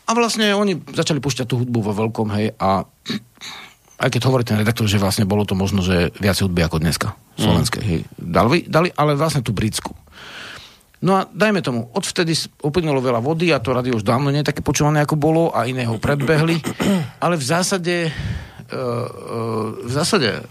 A 0.04 0.12
vlastne 0.12 0.52
oni 0.52 0.76
začali 0.92 1.24
púšťať 1.24 1.48
tú 1.48 1.64
hudbu 1.64 1.80
vo 1.80 1.96
veľkom, 1.96 2.28
hej, 2.36 2.52
a 2.60 2.84
aj 4.04 4.10
keď 4.12 4.22
hovorí 4.28 4.44
ten 4.44 4.60
redaktor, 4.60 4.84
že 4.84 5.00
vlastne 5.00 5.24
bolo 5.24 5.48
to 5.48 5.56
možno, 5.56 5.80
že 5.80 6.12
viac 6.20 6.36
hudby 6.44 6.60
ako 6.68 6.84
dneska, 6.84 7.16
slovenské, 7.40 7.80
mm. 7.80 7.88
hej. 7.88 8.00
Dali, 8.20 8.68
dali, 8.68 8.92
ale 9.00 9.16
vlastne 9.16 9.40
tú 9.40 9.56
britskú. 9.56 9.96
No 11.04 11.20
a 11.20 11.28
dajme 11.28 11.60
tomu, 11.60 11.92
odvtedy 11.92 12.32
uplynulo 12.64 13.04
veľa 13.04 13.20
vody 13.20 13.52
a 13.52 13.60
to 13.60 13.76
radio 13.76 14.00
už 14.00 14.08
dávno 14.08 14.32
nie 14.32 14.40
je 14.40 14.56
také 14.56 14.64
počúvané, 14.64 15.04
ako 15.04 15.20
bolo 15.20 15.52
a 15.52 15.68
iné 15.68 15.84
ho 15.84 16.00
predbehli, 16.00 16.64
ale 17.24 17.36
v 17.36 17.44
zásade 17.44 18.08
uh, 18.08 18.72
uh, 18.72 19.68
v 19.84 19.92
zásade 19.92 20.48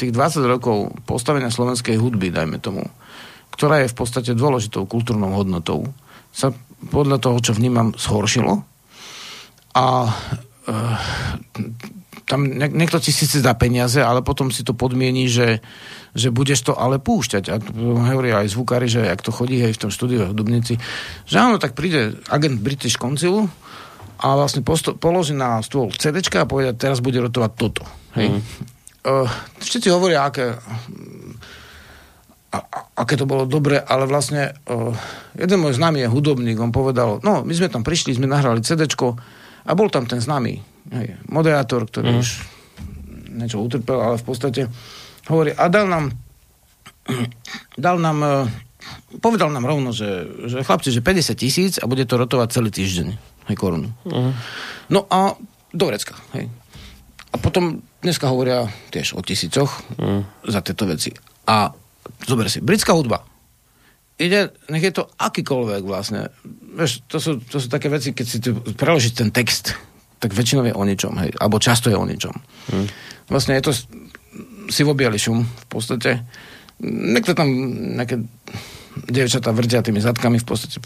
tých 0.00 0.16
20 0.16 0.48
rokov 0.48 0.96
postavenia 1.04 1.52
slovenskej 1.52 2.00
hudby, 2.00 2.32
dajme 2.32 2.56
tomu, 2.56 2.88
ktorá 3.52 3.84
je 3.84 3.92
v 3.92 3.96
podstate 3.96 4.32
dôležitou 4.32 4.88
kultúrnou 4.88 5.36
hodnotou, 5.36 5.88
sa 6.32 6.56
podľa 6.92 7.20
toho, 7.20 7.36
čo 7.40 7.52
vnímam, 7.56 7.92
zhoršilo. 7.96 8.64
A 9.76 9.84
uh, 10.08 10.96
tam 12.26 12.42
niekto 12.50 12.98
ti 12.98 13.14
síce 13.14 13.38
dá 13.38 13.54
peniaze, 13.54 14.02
ale 14.02 14.18
potom 14.18 14.50
si 14.50 14.66
to 14.66 14.74
podmiení, 14.74 15.30
že, 15.30 15.62
že 16.10 16.34
budeš 16.34 16.66
to 16.66 16.72
ale 16.74 16.98
púšťať. 16.98 17.44
A 17.54 17.62
hovorí 18.10 18.34
aj 18.34 18.50
zvukári, 18.50 18.90
že 18.90 19.06
ak 19.06 19.22
to 19.22 19.30
chodí 19.30 19.62
aj 19.62 19.78
v 19.78 19.82
tom 19.86 19.90
štúdiu 19.94 20.26
v 20.26 20.34
Dubnici, 20.34 20.74
že 21.22 21.36
áno, 21.38 21.62
tak 21.62 21.78
príde 21.78 22.18
agent 22.26 22.58
British 22.58 22.98
Council 22.98 23.46
a 24.18 24.26
vlastne 24.34 24.66
posto- 24.66 24.98
položí 24.98 25.38
na 25.38 25.62
stôl 25.62 25.94
CD 25.94 26.18
a 26.18 26.50
povie, 26.50 26.74
teraz 26.74 26.98
bude 26.98 27.22
rotovať 27.22 27.50
toto. 27.54 27.86
Hej. 28.18 28.34
Mm. 28.34 28.42
Uh, 29.06 29.30
všetci 29.62 29.86
hovoria, 29.94 30.26
aké 30.26 30.58
a, 32.50 32.58
aké 33.06 33.14
to 33.14 33.28
bolo 33.28 33.46
dobre, 33.46 33.78
ale 33.78 34.08
vlastne 34.10 34.50
uh, 34.66 34.90
jeden 35.38 35.62
môj 35.62 35.78
známy 35.78 36.02
je 36.02 36.08
hudobník, 36.10 36.58
on 36.58 36.74
povedal, 36.74 37.22
no, 37.22 37.46
my 37.46 37.52
sme 37.54 37.70
tam 37.70 37.86
prišli, 37.86 38.18
sme 38.18 38.26
nahrali 38.26 38.66
CD 38.66 38.88
a 38.88 39.70
bol 39.78 39.86
tam 39.94 40.10
ten 40.10 40.18
známy 40.18 40.75
hej, 40.92 41.18
moderátor, 41.26 41.86
ktorý 41.88 42.14
mm. 42.14 42.20
už 42.20 42.28
niečo 43.36 43.60
utrpel, 43.60 43.98
ale 44.00 44.16
v 44.16 44.24
podstate 44.24 44.62
hovorí, 45.28 45.52
a 45.52 45.66
dal 45.68 45.86
nám 45.90 46.14
dal 47.86 47.96
nám 47.98 48.18
e, 48.22 48.32
povedal 49.18 49.50
nám 49.50 49.66
rovno, 49.66 49.90
že, 49.90 50.26
že 50.46 50.66
chlapci, 50.66 50.90
že 50.90 51.04
50 51.04 51.34
tisíc 51.38 51.72
a 51.78 51.84
bude 51.86 52.06
to 52.06 52.18
rotovať 52.18 52.48
celý 52.50 52.70
týždeň, 52.70 53.08
hej, 53.50 53.56
korunu. 53.56 53.90
Mm. 54.06 54.32
No 54.90 55.06
a 55.10 55.34
do 55.74 55.84
vrecka, 55.86 56.14
hej. 56.34 56.50
A 57.34 57.36
potom 57.36 57.84
dneska 58.00 58.30
hovoria 58.30 58.70
tiež 58.94 59.18
o 59.18 59.20
tisícoch 59.20 59.68
mm. 59.98 60.48
za 60.48 60.60
tieto 60.62 60.88
veci. 60.88 61.12
A 61.46 61.74
zober 62.24 62.48
si, 62.48 62.62
britská 62.62 62.96
hudba. 62.96 63.26
Ide, 64.16 64.56
nech 64.72 64.80
je 64.80 64.96
to 64.96 65.12
akýkoľvek 65.20 65.82
vlastne. 65.84 66.32
Vieš, 66.76 67.04
to 67.04 67.20
sú, 67.20 67.36
to 67.44 67.60
sú 67.60 67.68
také 67.68 67.92
veci, 67.92 68.16
keď 68.16 68.26
si 68.26 68.40
preložíš 68.72 69.20
ten 69.20 69.28
text, 69.28 69.76
tak 70.18 70.32
väčšinou 70.32 70.64
je 70.66 70.74
o 70.74 70.82
ničom, 70.84 71.12
hej, 71.20 71.30
alebo 71.36 71.60
často 71.60 71.92
je 71.92 71.96
o 71.96 72.08
ničom. 72.08 72.32
Hmm. 72.72 72.88
Vlastne 73.28 73.58
je 73.58 73.64
to 73.68 73.72
si 74.70 74.82
vobiali 74.82 75.18
šum 75.18 75.44
v 75.44 75.66
podstate. 75.70 76.22
Niekto 76.82 77.32
tam 77.32 77.48
nejaké 77.96 78.20
dievčatá 78.96 79.52
vrtia 79.52 79.84
tými 79.84 80.00
zadkami 80.00 80.40
v 80.40 80.46
podstate. 80.48 80.80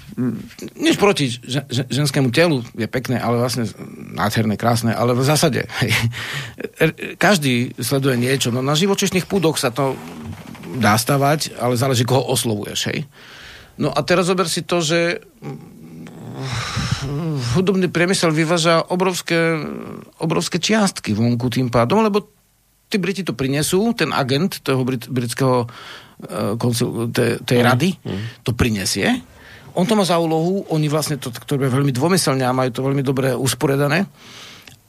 Nič 0.74 0.98
proti 0.98 1.30
že, 1.30 1.62
že, 1.70 1.86
ženskému 1.86 2.34
telu 2.34 2.66
je 2.74 2.90
pekné, 2.90 3.22
ale 3.22 3.38
vlastne 3.38 3.70
nádherné, 3.94 4.58
krásne, 4.58 4.90
ale 4.90 5.14
v 5.14 5.22
zásade 5.22 5.70
hej, 5.82 5.90
každý 7.22 7.70
sleduje 7.78 8.18
niečo. 8.18 8.50
No 8.50 8.66
na 8.66 8.74
živočišných 8.74 9.30
púdoch 9.30 9.62
sa 9.62 9.70
to 9.70 9.94
dá 10.82 10.98
stavať, 10.98 11.58
ale 11.58 11.78
záleží, 11.78 12.02
koho 12.06 12.22
oslovuješ, 12.30 12.80
hej. 12.90 13.06
No 13.80 13.94
a 13.94 14.02
teraz 14.02 14.28
zober 14.28 14.50
si 14.50 14.66
to, 14.66 14.82
že 14.82 15.24
hudobný 17.56 17.88
priemysel 17.88 18.32
vyváža 18.32 18.88
obrovské, 18.92 19.58
obrovské 20.20 20.60
čiastky 20.60 21.12
vonku 21.12 21.48
tým 21.52 21.68
pádom, 21.68 22.04
lebo 22.04 22.26
tí 22.90 22.98
Briti 22.98 23.22
to 23.22 23.38
prinesú, 23.38 23.94
ten 23.94 24.10
agent 24.10 24.60
toho 24.66 24.82
brit, 24.82 25.06
britského 25.06 25.64
uh, 25.64 26.58
koncil, 26.58 27.08
te, 27.14 27.38
tej 27.46 27.62
mm. 27.62 27.64
rady 27.64 27.88
mm. 27.94 28.20
to 28.42 28.50
prinesie. 28.52 29.22
On 29.78 29.86
to 29.86 29.94
má 29.94 30.02
za 30.02 30.18
úlohu, 30.18 30.66
oni 30.74 30.90
vlastne 30.90 31.14
to, 31.14 31.30
to 31.30 31.54
je 31.54 31.70
veľmi 31.70 31.94
dvomyselne 31.94 32.42
a 32.42 32.50
majú 32.50 32.74
to 32.74 32.82
veľmi 32.82 33.06
dobre 33.06 33.30
usporiadané. 33.38 34.10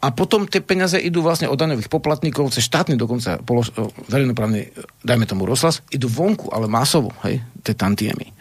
A 0.02 0.10
potom 0.10 0.50
tie 0.50 0.66
peniaze 0.66 0.98
idú 0.98 1.22
vlastne 1.22 1.46
od 1.46 1.54
daňových 1.54 1.86
poplatníkov, 1.86 2.50
cez 2.50 2.66
štátny 2.66 2.98
dokonca 2.98 3.38
polož, 3.46 3.70
verejnoprávny, 4.10 4.74
dajme 5.06 5.30
tomu 5.30 5.46
rozhlas, 5.46 5.86
idú 5.94 6.10
vonku, 6.10 6.50
ale 6.50 6.66
masovo, 6.66 7.14
hej, 7.22 7.46
tie 7.62 7.78
tantiemy. 7.78 8.34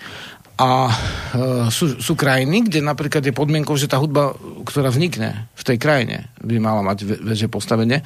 A 0.61 0.93
e, 0.93 0.95
sú, 1.73 1.97
sú 1.97 2.13
krajiny, 2.13 2.69
kde 2.69 2.85
napríklad 2.85 3.25
je 3.25 3.33
podmienkou, 3.33 3.81
že 3.81 3.89
tá 3.89 3.97
hudba, 3.97 4.37
ktorá 4.69 4.93
vznikne 4.93 5.49
v 5.57 5.63
tej 5.65 5.81
krajine, 5.81 6.29
by 6.45 6.61
mala 6.61 6.85
mať 6.85 7.25
väčšie 7.25 7.49
postavenie. 7.49 8.05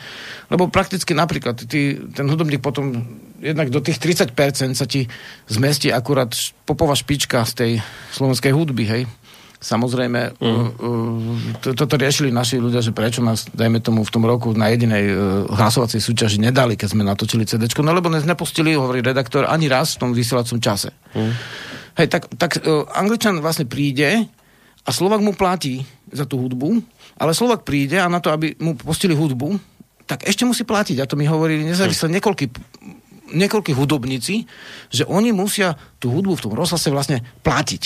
Lebo 0.55 0.71
prakticky 0.71 1.19
napríklad 1.19 1.67
ty, 1.67 1.99
ten 2.15 2.31
hudobník 2.31 2.63
potom 2.63 2.95
jednak 3.43 3.75
do 3.75 3.83
tých 3.83 3.99
30% 3.99 4.79
sa 4.79 4.87
ti 4.87 5.11
zmestí 5.51 5.91
akurát 5.91 6.31
popová 6.63 6.95
špička 6.95 7.43
z 7.43 7.53
tej 7.59 7.71
slovenskej 8.15 8.55
hudby, 8.55 8.87
hej. 8.87 9.03
Samozrejme, 9.65 10.37
mm. 10.37 10.45
uh, 10.45 11.57
to, 11.65 11.73
toto 11.73 11.97
riešili 11.97 12.29
naši 12.29 12.61
ľudia, 12.61 12.85
že 12.85 12.93
prečo 12.93 13.25
nás, 13.25 13.49
dajme 13.49 13.81
tomu, 13.81 14.05
v 14.05 14.13
tom 14.13 14.29
roku 14.29 14.53
na 14.53 14.69
jedinej 14.69 15.05
uh, 15.11 15.17
hlasovacej 15.49 16.05
súťaži 16.05 16.37
nedali, 16.37 16.77
keď 16.77 16.89
sme 16.93 17.01
natočili 17.01 17.49
CD, 17.49 17.65
no 17.81 17.91
lebo 17.97 18.13
nás 18.13 18.29
nepustili, 18.29 18.77
hovorí 18.77 19.01
redaktor, 19.01 19.49
ani 19.49 19.67
raz 19.73 19.97
v 19.97 20.01
tom 20.05 20.11
vysielacom 20.13 20.61
čase. 20.61 20.93
Mm. 21.17 21.33
Hej, 21.95 22.09
tak, 22.11 22.27
tak 22.35 22.59
uh, 22.63 22.85
Angličan 22.91 23.39
vlastne 23.39 23.67
príde 23.69 24.27
a 24.85 24.91
Slovak 24.91 25.23
mu 25.23 25.33
platí 25.33 25.87
za 26.11 26.27
tú 26.27 26.43
hudbu, 26.43 26.83
ale 27.19 27.33
Slovak 27.33 27.63
príde 27.63 28.03
a 28.03 28.11
na 28.11 28.19
to, 28.19 28.35
aby 28.35 28.59
mu 28.59 28.75
pustili 28.75 29.15
hudbu, 29.15 29.57
tak 30.05 30.27
ešte 30.29 30.45
musí 30.45 30.67
platiť. 30.67 31.01
A 31.01 31.09
to 31.09 31.17
mi 31.17 31.25
hovorili 31.25 31.65
nezávisle 31.65 32.11
hm. 32.11 32.15
niekoľký 32.19 32.47
niekoľkí 33.25 33.73
hudobníci, 33.73 34.45
že 34.93 35.09
oni 35.09 35.33
musia 35.33 35.75
tú 35.99 36.13
hudbu 36.13 36.37
v 36.37 36.45
tom 36.45 36.53
rozhlase 36.53 36.93
vlastne 36.93 37.25
platiť. 37.43 37.83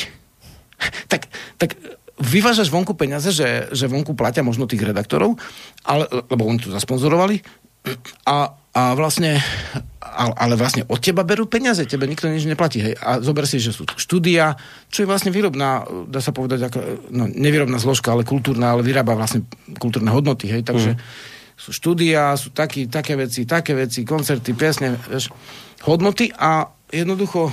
tak, 1.13 1.31
tak 1.57 1.79
vyvážaš 2.19 2.69
vonku 2.69 2.99
peniaze, 2.99 3.31
že, 3.31 3.71
že 3.71 3.87
vonku 3.87 4.19
platia 4.19 4.43
možno 4.43 4.67
tých 4.67 4.83
redaktorov, 4.83 5.39
ale, 5.87 6.11
lebo 6.11 6.43
oni 6.45 6.59
to 6.59 6.75
zasponzorovali 6.75 7.41
a, 8.27 8.53
a 8.75 8.83
vlastne 8.99 9.39
ale 10.15 10.55
vlastne 10.57 10.83
od 10.89 10.99
teba 10.99 11.23
berú 11.23 11.45
peniaze, 11.47 11.85
tebe 11.85 12.09
nikto 12.09 12.27
nič 12.27 12.49
neplatí. 12.49 12.81
Hej. 12.81 12.95
A 12.99 13.21
zober 13.21 13.45
si, 13.45 13.61
že 13.61 13.75
sú 13.75 13.85
štúdia, 13.85 14.57
čo 14.89 15.05
je 15.05 15.11
vlastne 15.11 15.29
výrobná, 15.29 15.85
dá 16.09 16.19
sa 16.19 16.33
povedať, 16.33 16.71
ako, 16.71 16.79
no, 17.13 17.29
nevýrobná 17.29 17.77
zložka, 17.77 18.13
ale 18.13 18.27
kultúrna, 18.27 18.75
ale 18.75 18.83
vyrába 18.83 19.15
vlastne 19.15 19.47
kultúrne 19.77 20.11
hodnoty. 20.11 20.49
Hej. 20.49 20.67
Takže 20.67 20.91
mm. 20.97 21.01
sú 21.55 21.71
štúdia, 21.71 22.35
sú 22.35 22.51
taký, 22.51 22.89
také 22.89 23.15
veci, 23.15 23.45
také 23.45 23.77
veci, 23.77 24.03
koncerty, 24.03 24.57
piesne, 24.57 24.97
vieš, 25.09 25.31
hodnoty 25.85 26.33
a 26.35 26.67
jednoducho 26.91 27.53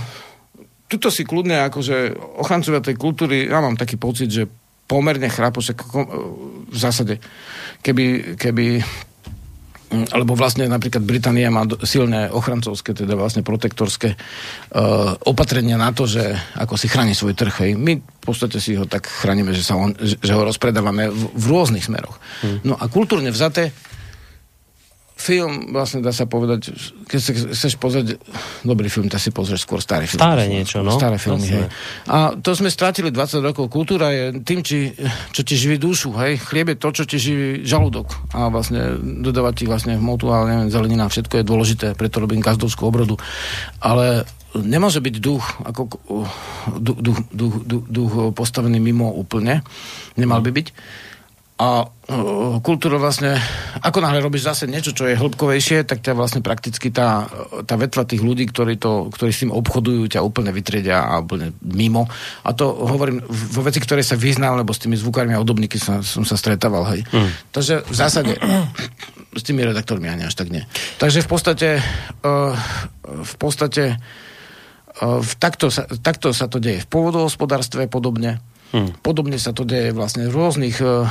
tuto 0.86 1.10
si 1.10 1.26
kľudne 1.26 1.66
akože 1.66 2.14
ochrancovia 2.38 2.82
tej 2.82 2.95
kultúry, 2.95 3.49
ja 3.49 3.58
mám 3.58 3.74
taký 3.74 3.97
pocit, 3.97 4.30
že 4.30 4.45
pomerne 4.86 5.26
chrápu, 5.34 5.66
v 5.66 6.78
zásade, 6.78 7.18
keby, 7.82 8.38
keby 8.38 8.86
Mm, 9.86 10.09
alebo 10.09 10.33
vlastne 10.33 10.65
napríklad 10.65 11.05
Británia 11.05 11.53
má 11.53 11.61
silné 11.86 12.25
ochrancovské, 12.33 12.97
teda 12.97 13.13
vlastne 13.13 13.45
protektorské 13.45 14.17
uh, 14.17 15.13
opatrenia 15.29 15.77
na 15.77 15.93
to, 15.93 16.09
že 16.09 16.25
ako 16.57 16.73
si 16.73 16.89
chráni 16.89 17.13
svoj 17.13 17.38
trh. 17.38 17.55
Hej. 17.61 17.71
My 17.77 18.01
v 18.01 18.21
podstate 18.23 18.57
si 18.57 18.73
ho 18.73 18.89
tak 18.89 19.05
chránime, 19.05 19.53
že, 19.53 19.61
sa 19.61 19.77
on, 19.77 19.93
že 19.97 20.31
ho 20.33 20.41
rozpredávame 20.41 21.13
v, 21.13 21.21
v 21.38 21.45
rôznych 21.45 21.86
smeroch. 21.86 22.17
Hmm. 22.41 22.65
No 22.65 22.73
a 22.73 22.89
kultúrne 22.89 23.29
vzaté 23.29 23.69
film, 25.16 25.72
vlastne 25.72 26.03
dá 26.03 26.11
sa 26.11 26.28
povedať, 26.28 26.76
keď 27.07 27.20
sa 27.24 27.32
chceš 27.32 27.80
pozrieť 27.80 28.20
dobrý 28.68 28.91
film, 28.91 29.07
tak 29.07 29.24
si 29.24 29.32
pozrieš 29.32 29.63
skôr 29.63 29.80
starý 29.80 30.11
film. 30.11 30.20
Staré 30.20 30.51
niečo, 30.51 30.84
no. 30.84 30.91
Staré 30.99 31.16
filmy, 31.16 31.47
hej. 31.47 31.72
A 32.11 32.36
to 32.36 32.51
sme 32.51 32.68
strátili 32.68 33.16
20 33.16 33.39
rokov. 33.39 33.72
Kultúra 33.72 34.11
je 34.11 34.43
tým, 34.43 34.59
či, 34.59 34.91
čo 35.32 35.41
ti 35.47 35.55
živí 35.55 35.80
dušu, 35.80 36.11
hej. 36.20 36.36
Chlieb 36.43 36.76
je 36.76 36.78
to, 36.78 36.89
čo 36.91 37.03
ti 37.07 37.16
živí 37.16 37.63
žalúdok. 37.63 38.11
A 38.36 38.51
vlastne 38.51 38.99
dodávať 39.24 39.63
ti 39.63 39.66
vlastne 39.66 39.95
hmotu, 39.95 40.28
ale 40.36 40.51
neviem, 40.51 40.70
zelenina, 40.70 41.07
všetko 41.07 41.39
je 41.39 41.47
dôležité, 41.47 41.88
preto 41.95 42.20
robím 42.20 42.43
každovskú 42.43 42.84
obrodu. 42.84 43.16
Ale 43.80 44.28
nemôže 44.51 44.99
byť 44.99 45.16
duch, 45.24 45.43
ako, 45.63 45.82
duch, 46.76 46.99
duch, 46.99 47.20
duch, 47.32 47.55
duch, 47.63 47.86
duch 47.88 48.13
postavený 48.36 48.84
mimo 48.84 49.16
úplne. 49.16 49.63
Nemal 50.20 50.43
by 50.43 50.51
byť 50.51 50.68
a 51.56 51.88
uh, 51.88 52.60
kultúra 52.60 52.99
vlastne, 52.99 53.39
ako 53.80 54.03
náhle 54.03 54.20
robíš 54.20 54.43
zase 54.43 54.68
niečo, 54.68 54.91
čo 54.91 55.08
je 55.08 55.16
hĺbkovejšie, 55.16 55.88
tak 55.88 56.03
ťa 56.03 56.12
vlastne 56.12 56.43
prakticky 56.43 56.91
tá, 56.91 57.32
tá 57.64 57.80
vetva 57.80 58.03
tých 58.03 58.20
ľudí, 58.20 58.51
ktorí, 58.51 58.76
to, 58.76 59.08
ktorí 59.08 59.32
s 59.32 59.47
tým 59.47 59.56
obchodujú, 59.56 60.03
ťa 60.12 60.20
úplne 60.20 60.51
vytriedia 60.51 61.08
a 61.08 61.24
úplne 61.24 61.56
mimo. 61.64 62.12
A 62.43 62.51
to 62.51 62.76
hovorím 62.76 63.24
vo 63.32 63.64
veci, 63.64 63.80
ktoré 63.80 64.03
sa 64.03 64.20
vyznám, 64.20 64.60
lebo 64.60 64.76
s 64.76 64.84
tými 64.84 64.99
zvukármi 64.99 65.32
a 65.32 65.39
hudobníky 65.39 65.80
sa, 65.80 66.03
som 66.03 66.28
sa 66.28 66.36
stretával, 66.36 66.84
hej. 66.91 67.08
Mm. 67.16 67.32
Takže 67.56 67.88
v 67.88 67.95
zásade 67.95 68.36
s 69.36 69.43
tými 69.43 69.64
redaktormi 69.64 70.12
ani 70.12 70.28
až 70.28 70.36
tak 70.36 70.51
nie. 70.51 70.68
Takže 70.99 71.24
v 71.24 71.30
podstate 71.32 71.70
uh, 72.24 72.51
v 73.06 73.36
podstate 73.39 73.84
uh, 73.95 75.20
v 75.24 75.32
takto, 75.39 75.72
sa, 75.72 75.88
takto 75.88 76.36
sa 76.36 76.51
to 76.51 76.60
deje 76.60 76.84
v 76.84 76.88
pôvodohospodárstve 76.91 77.88
podobne 77.88 78.43
Hmm. 78.74 78.91
Podobne 79.05 79.38
sa 79.38 79.53
to 79.53 79.61
deje 79.61 79.93
vlastne 79.93 80.26
v 80.26 80.34
rôznych 80.34 80.82
uh, 80.82 81.05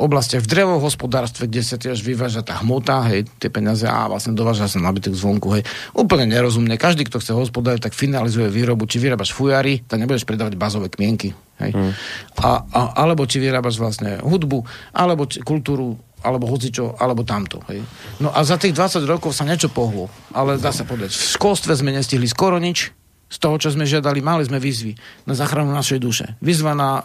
oblastiach. 0.00 0.40
V 0.40 0.50
drevohospodárstve, 0.50 1.46
kde 1.46 1.62
sa 1.62 1.76
tiež 1.76 2.00
vyváža 2.00 2.40
tá 2.40 2.58
hmota, 2.64 3.04
hej, 3.12 3.28
tie 3.38 3.52
peniaze 3.52 3.84
a 3.84 4.08
vlastne 4.08 4.32
dováža 4.32 4.66
sa 4.66 4.80
nabytok 4.80 5.12
zvonku, 5.12 5.52
hej. 5.54 5.62
Úplne 5.92 6.26
nerozumne. 6.32 6.74
Každý, 6.80 7.04
kto 7.06 7.20
chce 7.20 7.36
hospodáriť, 7.36 7.90
tak 7.90 7.94
finalizuje 7.94 8.48
výrobu. 8.48 8.88
Či 8.88 8.98
vyrábaš 9.04 9.36
fujary, 9.36 9.84
tak 9.84 10.00
nebudeš 10.00 10.24
predávať 10.24 10.56
bazové 10.56 10.88
kmienky. 10.88 11.36
Hej. 11.60 11.70
Hmm. 11.70 11.92
A, 12.40 12.66
a, 12.66 12.80
alebo 13.04 13.28
či 13.28 13.38
vyrábaš 13.38 13.78
vlastne 13.78 14.18
hudbu, 14.24 14.64
alebo 14.96 15.28
či, 15.28 15.38
kultúru, 15.44 15.94
alebo 16.24 16.48
hocičo, 16.48 16.96
alebo 16.98 17.22
tamto. 17.22 17.60
Hej. 17.68 17.84
No 18.18 18.32
a 18.32 18.42
za 18.42 18.56
tých 18.56 18.72
20 18.72 19.04
rokov 19.04 19.36
sa 19.36 19.44
niečo 19.44 19.68
pohlo. 19.68 20.08
Ale 20.32 20.56
dá 20.56 20.72
sa 20.72 20.88
povedať, 20.88 21.14
v 21.14 21.24
školstve 21.36 21.76
sme 21.76 21.92
nestihli 21.92 22.24
skoro 22.26 22.56
nič, 22.56 22.90
z 23.34 23.42
toho, 23.42 23.58
čo 23.58 23.74
sme 23.74 23.82
žiadali, 23.82 24.22
mali 24.22 24.46
sme 24.46 24.62
výzvy 24.62 24.94
na 25.26 25.34
záchranu 25.34 25.74
našej 25.74 25.98
duše. 25.98 26.38
Výzva 26.38 26.70
na, 26.70 27.02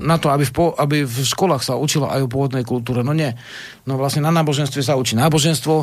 na 0.00 0.16
to, 0.16 0.32
aby 0.32 0.48
v, 0.48 0.52
po, 0.56 0.72
aby 0.72 1.04
v 1.04 1.16
školách 1.28 1.60
sa 1.60 1.76
učilo 1.76 2.08
aj 2.08 2.24
o 2.24 2.32
pôvodnej 2.32 2.64
kultúre. 2.64 3.04
No 3.04 3.12
nie. 3.12 3.36
No 3.84 4.00
vlastne 4.00 4.24
na 4.24 4.32
náboženstve 4.32 4.80
sa 4.80 4.96
učí 4.96 5.12
náboženstvo, 5.20 5.74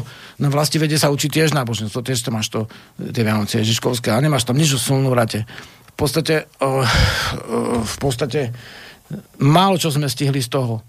na 0.42 0.50
vlasti 0.50 0.82
vede 0.82 0.98
sa 0.98 1.14
učí 1.14 1.30
tiež 1.30 1.54
náboženstvo. 1.54 2.02
Tiež 2.02 2.18
to 2.26 2.34
máš 2.34 2.50
to, 2.50 2.66
tie 2.98 3.22
Vianoce 3.22 3.62
Ježiškovské, 3.62 4.10
a 4.10 4.18
nemáš 4.18 4.50
tam 4.50 4.58
nič 4.58 4.74
o 4.74 4.82
vrate. 5.14 5.46
V 5.94 5.96
podstate, 6.02 6.50
uh, 6.66 6.82
uh, 6.82 7.86
v 7.86 7.96
podstate 8.02 8.50
málo 9.38 9.78
čo 9.78 9.94
sme 9.94 10.10
stihli 10.10 10.42
z 10.42 10.50
toho. 10.50 10.82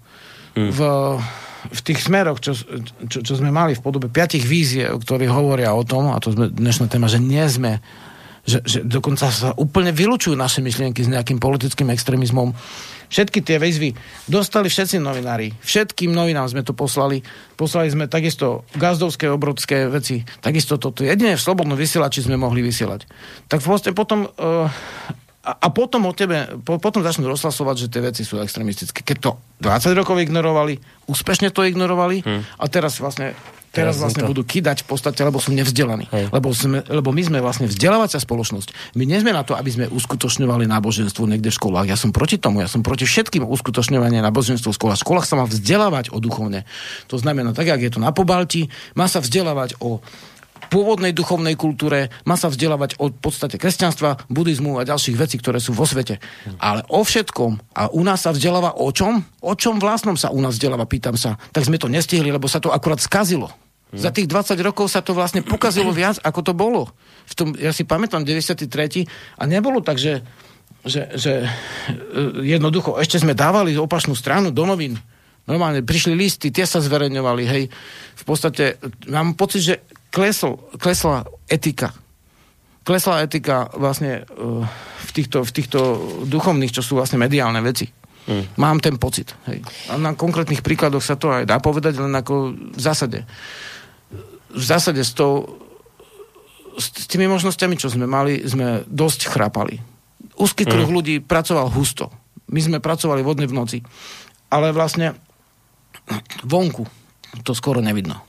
Hmm. 0.57 0.73
V, 0.73 0.79
v 1.69 1.81
tých 1.85 2.01
smeroch, 2.01 2.41
čo, 2.41 2.57
čo, 3.05 3.21
čo 3.21 3.33
sme 3.37 3.53
mali 3.53 3.77
v 3.77 3.83
podobe 3.85 4.09
piatich 4.09 4.41
vízie, 4.41 4.89
ktorí 4.89 5.29
hovoria 5.29 5.77
o 5.77 5.85
tom, 5.85 6.09
a 6.09 6.17
to 6.17 6.33
sme 6.33 6.49
dnešná 6.49 6.89
téma, 6.89 7.05
že 7.05 7.21
nie 7.21 7.45
sme 7.45 7.77
že, 8.47 8.63
že 8.63 8.79
dokonca 8.87 9.27
sa 9.27 9.51
úplne 9.59 9.91
vylučujú 9.91 10.31
naše 10.33 10.63
myšlienky 10.63 11.03
s 11.03 11.11
nejakým 11.11 11.35
politickým 11.35 11.91
extrémizmom. 11.91 12.55
Všetky 13.07 13.43
tie 13.43 13.59
výzvy 13.59 13.91
dostali 14.27 14.71
všetci 14.71 15.03
novinári. 15.03 15.51
Všetkým 15.59 16.15
novinám 16.15 16.47
sme 16.47 16.63
to 16.63 16.71
poslali. 16.71 17.23
Poslali 17.59 17.91
sme 17.91 18.07
takisto 18.07 18.63
gazdovské, 18.75 19.27
obrodské 19.27 19.91
veci. 19.91 20.23
Takisto 20.39 20.79
toto. 20.79 21.03
Jedine 21.03 21.35
v 21.35 21.43
slobodnom 21.43 21.75
vysielači 21.75 22.23
sme 22.23 22.39
mohli 22.39 22.63
vysielať. 22.63 23.03
Tak 23.51 23.59
vlastne 23.63 23.91
potom... 23.91 24.31
Uh, 24.39 24.71
a, 25.47 25.51
a 25.55 25.67
potom 25.71 26.03
o 26.03 26.11
tebe, 26.11 26.59
po, 26.67 26.75
potom 26.75 26.99
začnú 26.99 27.31
rozhlasovať, 27.31 27.87
že 27.87 27.87
tie 27.87 28.01
veci 28.03 28.21
sú 28.27 28.43
extrémistické. 28.43 28.99
Keď 28.99 29.17
to 29.23 29.31
20 29.63 29.95
rokov 29.95 30.19
ignorovali, 30.19 30.75
úspešne 31.07 31.55
to 31.55 31.63
ignorovali 31.63 32.19
hmm. 32.19 32.59
a 32.59 32.65
teraz 32.67 32.99
vlastne 32.99 33.31
teraz 33.71 34.01
vlastne 34.01 34.25
to... 34.25 34.31
budú 34.33 34.41
kydať 34.41 34.83
v 34.83 34.87
podstate, 34.89 35.21
lebo 35.21 35.37
sú 35.37 35.53
nevzdelaní. 35.53 36.09
Lebo, 36.09 36.49
sme, 36.49 36.81
lebo 36.89 37.13
my 37.13 37.21
sme 37.21 37.37
vlastne 37.43 37.69
vzdelávacia 37.69 38.17
spoločnosť. 38.17 38.97
My 38.97 39.05
nie 39.05 39.21
sme 39.21 39.35
na 39.35 39.45
to, 39.45 39.53
aby 39.53 39.69
sme 39.69 39.85
uskutočňovali 39.91 40.65
náboženstvo 40.65 41.29
niekde 41.29 41.53
v 41.53 41.57
školách. 41.61 41.85
Ja 41.85 41.97
som 41.99 42.09
proti 42.09 42.41
tomu, 42.41 42.65
ja 42.65 42.69
som 42.71 42.81
proti 42.81 43.05
všetkým 43.05 43.45
uskutočňovania 43.45 44.25
náboženstva 44.25 44.73
v 44.73 44.77
školách. 44.81 44.97
V 44.97 45.05
školách 45.05 45.27
sa 45.29 45.35
má 45.37 45.45
vzdelávať 45.45 46.09
o 46.09 46.17
duchovne. 46.17 46.65
To 47.11 47.21
znamená, 47.21 47.53
tak, 47.53 47.69
jak 47.69 47.81
je 47.85 47.91
to 47.93 47.99
na 48.01 48.09
Pobalti, 48.09 48.71
má 48.97 49.05
sa 49.05 49.21
vzdelávať 49.21 49.77
o 49.77 50.01
pôvodnej 50.67 51.15
duchovnej 51.15 51.55
kultúre, 51.55 52.13
má 52.27 52.35
sa 52.35 52.51
vzdelávať 52.51 52.99
o 52.99 53.09
podstate 53.09 53.55
kresťanstva, 53.55 54.29
buddhizmu 54.29 54.77
a 54.77 54.87
ďalších 54.87 55.17
vecí, 55.17 55.35
ktoré 55.39 55.57
sú 55.57 55.73
vo 55.73 55.87
svete. 55.87 56.19
Ale 56.61 56.83
o 56.91 57.01
všetkom. 57.01 57.75
A 57.75 57.89
u 57.91 58.01
nás 58.03 58.23
sa 58.23 58.35
vzdeláva 58.35 58.77
o 58.77 58.91
čom? 58.91 59.23
O 59.41 59.55
čom 59.55 59.79
vlastnom 59.81 60.19
sa 60.19 60.29
u 60.29 60.39
nás 60.43 60.59
vzdeláva, 60.59 60.85
pýtam 60.85 61.15
sa. 61.15 61.39
Tak 61.51 61.65
sme 61.65 61.81
to 61.81 61.89
nestihli, 61.89 62.29
lebo 62.29 62.45
sa 62.45 62.61
to 62.61 62.69
akurát 62.69 62.99
skazilo. 63.01 63.49
Hmm. 63.87 64.03
Za 64.03 64.11
tých 64.11 64.27
20 64.27 64.59
rokov 64.59 64.91
sa 64.91 64.99
to 64.99 65.15
vlastne 65.15 65.41
pokazilo 65.41 65.95
viac, 65.97 66.19
ako 66.21 66.39
to 66.43 66.53
bolo. 66.53 66.91
V 67.27 67.33
tom, 67.33 67.47
ja 67.55 67.71
si 67.71 67.87
pamätám 67.87 68.27
93. 68.27 68.67
a 69.39 69.43
nebolo 69.47 69.79
tak, 69.79 69.95
že, 69.95 70.23
že, 70.83 71.07
že 71.15 71.47
e, 71.47 71.47
jednoducho 72.43 72.99
ešte 72.99 73.23
sme 73.23 73.31
dávali 73.31 73.75
opačnú 73.79 74.11
stranu 74.11 74.51
do 74.51 74.67
novín. 74.67 74.99
Normálne 75.47 75.79
prišli 75.79 76.11
listy, 76.11 76.51
tie 76.51 76.67
sa 76.67 76.83
zverejňovali, 76.83 77.43
hej. 77.47 77.63
V 78.19 78.23
podstate 78.27 78.75
mám 79.07 79.39
pocit, 79.39 79.63
že 79.63 79.75
klesl, 80.11 80.57
klesla 80.77 81.27
etika. 81.47 81.93
Klesla 82.87 83.27
etika 83.27 83.67
vlastne 83.75 84.23
uh, 84.23 84.63
v, 85.03 85.09
týchto, 85.11 85.43
v 85.43 85.51
týchto 85.51 85.79
duchovných, 86.27 86.71
čo 86.71 86.85
sú 86.85 86.95
vlastne 86.95 87.19
mediálne 87.19 87.59
veci. 87.59 87.87
Hmm. 88.27 88.43
Mám 88.59 88.83
ten 88.83 88.99
pocit. 88.99 89.31
Hej. 89.47 89.63
A 89.87 89.95
na 89.95 90.11
konkrétnych 90.15 90.59
príkladoch 90.59 91.03
sa 91.03 91.15
to 91.15 91.31
aj 91.31 91.47
dá 91.47 91.63
povedať, 91.63 91.99
len 91.99 92.11
ako 92.11 92.51
v 92.75 92.81
zásade 92.81 93.23
v 94.57 94.63
zásade 94.63 95.03
s, 95.03 95.13
tou, 95.13 95.59
s 96.79 97.05
tými 97.05 97.29
možnosťami, 97.29 97.75
čo 97.77 97.91
sme 97.93 98.09
mali, 98.09 98.41
sme 98.47 98.81
dosť 98.89 99.29
chrápali. 99.29 99.77
Úzky 100.37 100.65
kruh 100.65 100.89
mm. 100.89 100.95
ľudí 100.95 101.15
pracoval 101.21 101.69
husto. 101.69 102.09
My 102.49 102.63
sme 102.63 102.77
pracovali 102.81 103.21
vodne 103.21 103.45
v 103.45 103.57
noci. 103.57 103.77
Ale 104.47 104.71
vlastne 104.71 105.13
vonku 106.47 106.87
to 107.43 107.51
skoro 107.53 107.83
nevidno. 107.83 108.23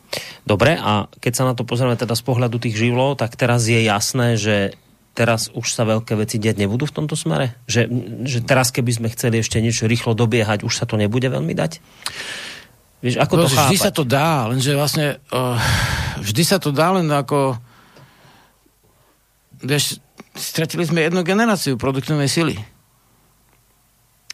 Dobre, 0.44 0.74
a 0.74 1.06
keď 1.20 1.32
sa 1.32 1.44
na 1.46 1.54
to 1.54 1.62
pozrieme 1.62 1.94
teda 1.94 2.16
z 2.16 2.22
pohľadu 2.24 2.56
tých 2.58 2.76
živlov, 2.76 3.20
tak 3.20 3.36
teraz 3.36 3.68
je 3.68 3.80
jasné, 3.84 4.34
že 4.34 4.74
teraz 5.18 5.50
už 5.50 5.66
sa 5.66 5.82
veľké 5.82 6.14
veci 6.14 6.38
deť 6.38 6.62
nebudú 6.62 6.86
v 6.86 6.94
tomto 6.94 7.18
smere? 7.18 7.58
Že, 7.66 7.90
že 8.22 8.38
teraz, 8.46 8.70
keby 8.70 8.90
sme 8.94 9.08
chceli 9.10 9.42
ešte 9.42 9.58
niečo 9.58 9.90
rýchlo 9.90 10.14
dobiehať, 10.14 10.62
už 10.62 10.74
sa 10.74 10.86
to 10.86 10.94
nebude 10.94 11.26
veľmi 11.26 11.54
dať? 11.58 11.82
Vieš, 13.02 13.18
ako 13.18 13.34
no, 13.34 13.40
to 13.46 13.50
vždy 13.50 13.76
chápať? 13.78 13.84
sa 13.86 13.90
to 13.94 14.02
dá, 14.02 14.30
lenže 14.50 14.72
vlastne 14.74 15.22
uh, 15.30 15.58
vždy 16.18 16.42
sa 16.42 16.58
to 16.58 16.74
dá 16.74 16.98
len 16.98 17.06
ako 17.10 17.54
vieš, 19.62 19.98
stratili 20.34 20.86
sme 20.86 21.06
jednu 21.06 21.22
generáciu 21.26 21.74
produktívnej 21.74 22.30
sily. 22.30 22.58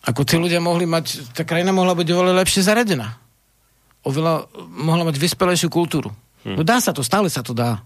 Ako 0.05 0.29
tí 0.29 0.37
ľudia 0.37 0.61
mohli 0.61 0.85
mať, 0.85 1.33
tá 1.33 1.49
krajina 1.49 1.73
mohla 1.73 1.97
byť 1.97 2.09
oveľa 2.13 2.45
lepšie 2.45 2.61
zaradená. 2.61 3.24
Oveľa, 4.05 4.49
mohla 4.69 5.09
mať 5.09 5.17
vyspelejšiu 5.17 5.73
kultúru. 5.73 6.13
Hm. 6.45 6.61
No 6.61 6.63
dá 6.63 6.79
sa 6.79 6.93
to, 6.93 7.01
stále 7.01 7.33
sa 7.33 7.41
to 7.41 7.57
dá. 7.57 7.81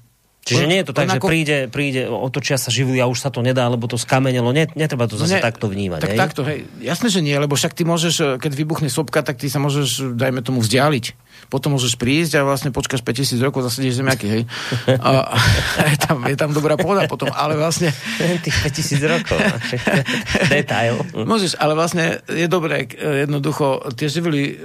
Čiže 0.49 0.65
nie 0.65 0.79
je 0.81 0.87
to 0.89 0.95
tak, 0.97 1.13
že 1.13 1.21
príde, 1.21 1.59
príde, 1.69 2.09
otočia 2.09 2.57
sa 2.57 2.73
živly 2.73 2.97
a 2.99 3.07
už 3.07 3.21
sa 3.21 3.29
to 3.29 3.45
nedá, 3.45 3.69
lebo 3.69 3.85
to 3.85 4.01
skamenelo. 4.01 4.49
Nie, 4.57 4.67
netreba 4.73 5.05
to 5.05 5.21
zase 5.21 5.39
ne, 5.39 5.45
takto 5.45 5.69
vnímať. 5.69 6.01
Tak 6.01 6.13
hej? 6.17 6.19
takto, 6.19 6.41
hej. 6.49 6.65
Jasné, 6.81 7.13
že 7.13 7.21
nie, 7.21 7.37
lebo 7.37 7.53
však 7.53 7.77
ty 7.77 7.85
môžeš, 7.85 8.15
eh, 8.19 8.27
keď 8.41 8.53
vybuchne 8.57 8.89
sopka, 8.89 9.21
tak 9.21 9.37
ty 9.37 9.53
sa 9.53 9.61
môžeš, 9.61 10.17
dajme 10.17 10.41
tomu, 10.41 10.65
vzdialiť 10.65 11.29
potom 11.47 11.79
môžeš 11.79 11.95
prísť 11.95 12.43
a 12.43 12.45
vlastne 12.45 12.75
počkáš 12.75 13.07
5000 13.07 13.39
rokov, 13.41 13.63
zase 13.71 13.87
ideš 13.87 14.03
zemiaky, 14.03 14.27
hej. 14.27 14.43
A, 14.99 15.39
je, 15.95 15.99
tam, 16.03 16.17
je 16.27 16.37
tam 16.37 16.51
dobrá 16.51 16.75
pôda 16.75 17.07
potom, 17.07 17.31
ale 17.31 17.55
vlastne... 17.55 17.95
Tých 18.45 18.59
5000 18.67 19.15
rokov. 19.15 19.39
Detail. 20.53 20.99
Môžeš, 21.15 21.57
ale 21.57 21.79
vlastne 21.79 22.21
je 22.27 22.47
dobré 22.51 22.91
eh, 22.91 23.25
jednoducho 23.25 23.95
tie 23.95 24.11
živly 24.11 24.61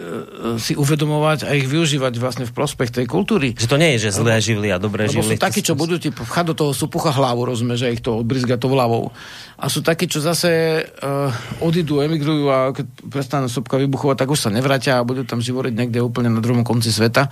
si 0.58 0.74
uvedomovať 0.76 1.48
a 1.48 1.56
ich 1.56 1.68
využívať 1.70 2.14
vlastne 2.20 2.46
v 2.48 2.54
prospech 2.54 2.90
tej 2.90 3.06
kultúry. 3.06 3.56
Že 3.56 3.68
to 3.70 3.78
nie 3.78 3.96
je, 3.96 4.10
že 4.10 4.20
zlé 4.20 4.40
živly 4.42 4.70
a 4.74 4.78
dobré 4.78 5.08
Lebo 5.08 5.22
živly. 5.22 5.36
sú 5.38 5.42
takí, 5.42 5.62
čo 5.62 5.73
budú 5.74 6.02
ti 6.02 6.10
pchať 6.10 6.46
do 6.52 6.56
toho 6.58 6.72
súpucha 6.72 7.14
hlavu, 7.14 7.46
rozumieš, 7.46 7.86
že 7.86 7.94
ich 7.94 8.04
to 8.04 8.22
odbrizga 8.22 8.58
to 8.58 8.72
hlavou. 8.72 9.14
A 9.60 9.70
sú 9.70 9.86
takí, 9.86 10.10
čo 10.10 10.24
zase 10.24 10.84
uh, 10.84 11.30
odídu, 11.62 12.02
emigrujú 12.02 12.46
a 12.50 12.74
keď 12.74 12.86
prestanú 13.08 13.48
sopka 13.48 13.78
vybuchovať, 13.78 14.16
tak 14.24 14.32
už 14.34 14.40
sa 14.40 14.54
nevrátia 14.54 15.00
a 15.00 15.08
budú 15.08 15.24
tam 15.24 15.40
živoriť 15.44 15.74
niekde 15.74 16.00
úplne 16.02 16.34
na 16.34 16.42
druhom 16.42 16.66
konci 16.66 16.90
sveta. 16.92 17.30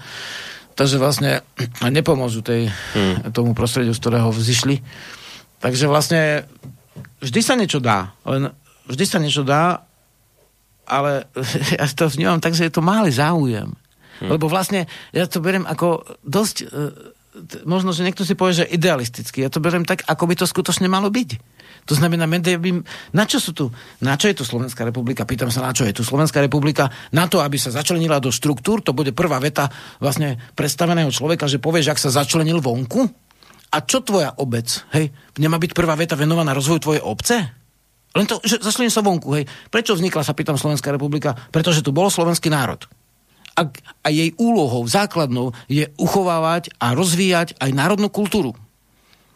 Takže 0.76 0.98
vlastne 0.98 1.44
nepomôžu 1.84 2.42
tej, 2.42 2.72
hmm. 2.72 3.36
tomu 3.36 3.52
prostrediu, 3.52 3.92
z 3.92 4.02
ktorého 4.02 4.32
vzýšli. 4.32 4.80
Takže 5.62 5.86
vlastne 5.86 6.48
vždy 7.22 7.42
sa 7.44 7.54
niečo 7.60 7.78
dá. 7.78 8.16
Len 8.26 8.50
vždy 8.88 9.06
sa 9.06 9.20
niečo 9.22 9.44
dá, 9.46 9.86
ale 10.88 11.28
ja 11.80 11.86
to 11.92 12.10
vnímam 12.10 12.42
tak, 12.42 12.56
že 12.58 12.68
je 12.68 12.74
to 12.74 12.84
malý 12.84 13.12
záujem. 13.14 13.70
Hmm. 14.22 14.30
Lebo 14.30 14.50
vlastne 14.50 14.86
ja 15.14 15.26
to 15.26 15.42
beriem 15.42 15.66
ako 15.66 16.06
dosť 16.22 16.56
e, 16.62 16.66
možno, 17.66 17.92
že 17.92 18.06
niekto 18.06 18.26
si 18.26 18.38
povie, 18.38 18.64
že 18.64 18.70
idealisticky. 18.70 19.44
Ja 19.44 19.50
to 19.52 19.64
beriem 19.64 19.86
tak, 19.86 20.06
ako 20.06 20.30
by 20.30 20.36
to 20.38 20.46
skutočne 20.46 20.88
malo 20.88 21.12
byť. 21.12 21.30
To 21.90 21.98
znamená, 21.98 22.30
by... 22.30 22.70
na 23.12 23.26
čo 23.26 23.42
sú 23.42 23.52
tu? 23.58 23.74
Na 24.06 24.14
čo 24.14 24.30
je 24.30 24.38
tu 24.38 24.44
Slovenská 24.46 24.86
republika? 24.86 25.26
Pýtam 25.26 25.50
sa, 25.50 25.66
na 25.66 25.74
čo 25.74 25.84
je 25.88 25.98
tu 25.98 26.04
Slovenská 26.06 26.38
republika? 26.38 26.94
Na 27.10 27.26
to, 27.26 27.42
aby 27.42 27.58
sa 27.58 27.74
začlenila 27.74 28.22
do 28.22 28.30
štruktúr, 28.30 28.86
to 28.86 28.94
bude 28.94 29.18
prvá 29.18 29.42
veta 29.42 29.70
vlastne 29.98 30.38
predstaveného 30.54 31.10
človeka, 31.10 31.50
že 31.50 31.58
povieš, 31.58 31.90
ak 31.90 32.00
sa 32.00 32.14
začlenil 32.14 32.62
vonku? 32.62 33.02
A 33.72 33.78
čo 33.82 34.04
tvoja 34.04 34.36
obec? 34.38 34.68
Hej, 34.94 35.10
nemá 35.40 35.58
byť 35.58 35.72
prvá 35.74 35.96
veta 35.98 36.14
venovaná 36.14 36.54
rozvoju 36.54 36.80
tvojej 36.84 37.04
obce? 37.04 37.36
Len 38.12 38.28
to, 38.28 38.44
že 38.44 38.60
začlenil 38.60 38.92
sa 38.92 39.02
vonku, 39.02 39.32
hej. 39.40 39.48
Prečo 39.72 39.96
vznikla, 39.96 40.28
sa 40.28 40.36
pýtam, 40.36 40.60
Slovenská 40.60 40.92
republika? 40.92 41.34
Pretože 41.50 41.80
tu 41.80 41.96
bol 41.96 42.12
slovenský 42.12 42.52
národ. 42.52 42.84
A, 43.62 43.70
a 44.02 44.10
jej 44.10 44.34
úlohou, 44.42 44.90
základnou, 44.90 45.54
je 45.70 45.86
uchovávať 46.02 46.74
a 46.82 46.98
rozvíjať 46.98 47.62
aj 47.62 47.70
národnú 47.78 48.10
kultúru. 48.10 48.58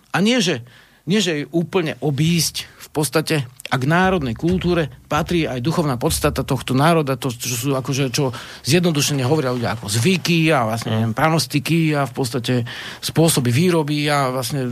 A 0.09 0.23
nie, 0.25 0.41
že 0.41 0.65
nie 1.05 1.21
že 1.21 1.45
ju 1.45 1.47
úplne 1.53 1.93
obísť 2.01 2.65
v 2.65 2.87
podstate 2.89 3.45
a 3.45 3.75
k 3.81 3.85
národnej 3.85 4.37
kultúre 4.37 4.89
patrí 5.09 5.45
aj 5.45 5.61
duchovná 5.61 5.97
podstata 5.97 6.45
tohto 6.45 6.77
národa, 6.77 7.17
to, 7.17 7.33
čo 7.33 7.53
sú 7.53 7.69
akože, 7.73 8.13
čo 8.13 8.29
zjednodušene 8.65 9.25
hovoria 9.25 9.53
ľudia 9.53 9.73
ako 9.77 9.89
zvyky 9.89 10.53
a 10.53 10.69
vlastne 10.69 10.97
neviem, 10.97 11.13
pranostiky 11.17 11.93
a 11.97 12.05
v 12.05 12.13
podstate 12.13 12.53
spôsoby 13.01 13.49
výroby 13.49 14.05
a 14.09 14.33
vlastne 14.33 14.69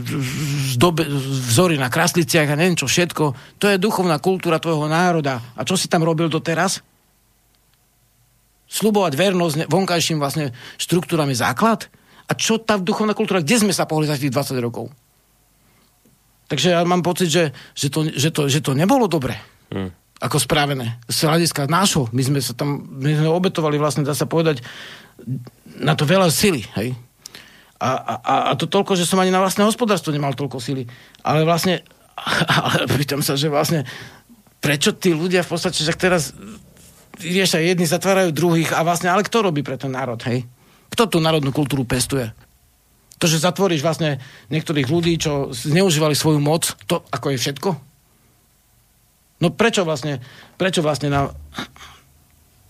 zdobe, 0.74 1.06
vzory 1.50 1.74
na 1.78 1.90
krasliciach 1.90 2.50
a 2.50 2.58
neviem 2.58 2.78
čo 2.78 2.86
všetko. 2.86 3.24
To 3.62 3.66
je 3.66 3.82
duchovná 3.82 4.22
kultúra 4.22 4.62
tvojho 4.62 4.86
národa. 4.86 5.42
A 5.58 5.66
čo 5.66 5.74
si 5.74 5.90
tam 5.90 6.06
robil 6.06 6.30
doteraz? 6.30 6.82
Slubovať 8.74 9.14
vernosť 9.14 9.70
vonkajším 9.70 10.18
vlastne 10.18 10.50
štruktúram 10.82 11.30
je 11.30 11.38
základ? 11.38 11.86
A 12.26 12.34
čo 12.34 12.58
tá 12.58 12.74
duchovná 12.74 13.14
kultúra, 13.14 13.38
kde 13.38 13.62
sme 13.62 13.70
sa 13.70 13.86
pohli 13.86 14.10
za 14.10 14.18
tých 14.18 14.34
20 14.34 14.58
rokov? 14.58 14.90
Takže 16.50 16.74
ja 16.74 16.80
mám 16.82 17.06
pocit, 17.06 17.30
že, 17.30 17.54
že, 17.78 17.86
to, 17.86 18.10
že, 18.10 18.34
to, 18.34 18.50
že 18.50 18.58
to 18.58 18.74
nebolo 18.74 19.06
dobre. 19.06 19.38
Hmm. 19.70 19.94
Ako 20.18 20.42
správené. 20.42 20.98
Z 21.06 21.30
hľadiska 21.30 21.70
nášho. 21.70 22.10
My 22.10 22.26
sme 22.26 22.42
sa 22.42 22.50
tam, 22.56 22.82
my 22.98 23.14
sme 23.14 23.30
obetovali 23.30 23.78
vlastne, 23.78 24.02
dá 24.02 24.16
sa 24.16 24.26
povedať, 24.26 24.64
na 25.78 25.94
to 25.94 26.02
veľa 26.02 26.26
sily. 26.34 26.66
Hej? 26.74 26.98
A, 27.78 27.90
a, 28.18 28.34
a 28.50 28.52
to 28.58 28.66
toľko, 28.66 28.98
že 28.98 29.06
som 29.06 29.22
ani 29.22 29.30
na 29.30 29.38
vlastné 29.38 29.62
hospodárstvo 29.62 30.10
nemal 30.10 30.34
toľko 30.34 30.58
sily. 30.58 30.88
Ale 31.22 31.46
vlastne, 31.46 31.86
ale 32.74 32.90
pýtam 32.90 33.22
sa, 33.22 33.38
že 33.38 33.46
vlastne, 33.46 33.86
prečo 34.58 34.96
tí 34.96 35.14
ľudia 35.14 35.46
v 35.46 35.50
podstate, 35.54 35.78
že 35.78 35.94
teraz 35.94 36.34
vieš, 37.18 37.58
aj 37.58 37.64
jedni 37.74 37.86
zatvárajú 37.86 38.30
druhých 38.34 38.74
a 38.74 38.82
vlastne, 38.82 39.10
ale 39.10 39.26
kto 39.26 39.46
robí 39.46 39.62
pre 39.62 39.78
ten 39.78 39.90
národ, 39.90 40.18
hej? 40.26 40.46
Kto 40.90 41.10
tú 41.10 41.18
národnú 41.18 41.50
kultúru 41.50 41.82
pestuje? 41.82 42.30
To, 43.18 43.26
že 43.30 43.42
zatvoríš 43.42 43.82
vlastne 43.82 44.22
niektorých 44.50 44.90
ľudí, 44.90 45.18
čo 45.18 45.50
zneužívali 45.54 46.18
svoju 46.18 46.42
moc, 46.42 46.74
to 46.86 47.02
ako 47.10 47.34
je 47.34 47.38
všetko? 47.38 47.70
No 49.42 49.50
prečo 49.50 49.82
vlastne, 49.82 50.22
prečo 50.56 50.80
vlastne 50.80 51.08
na... 51.10 51.20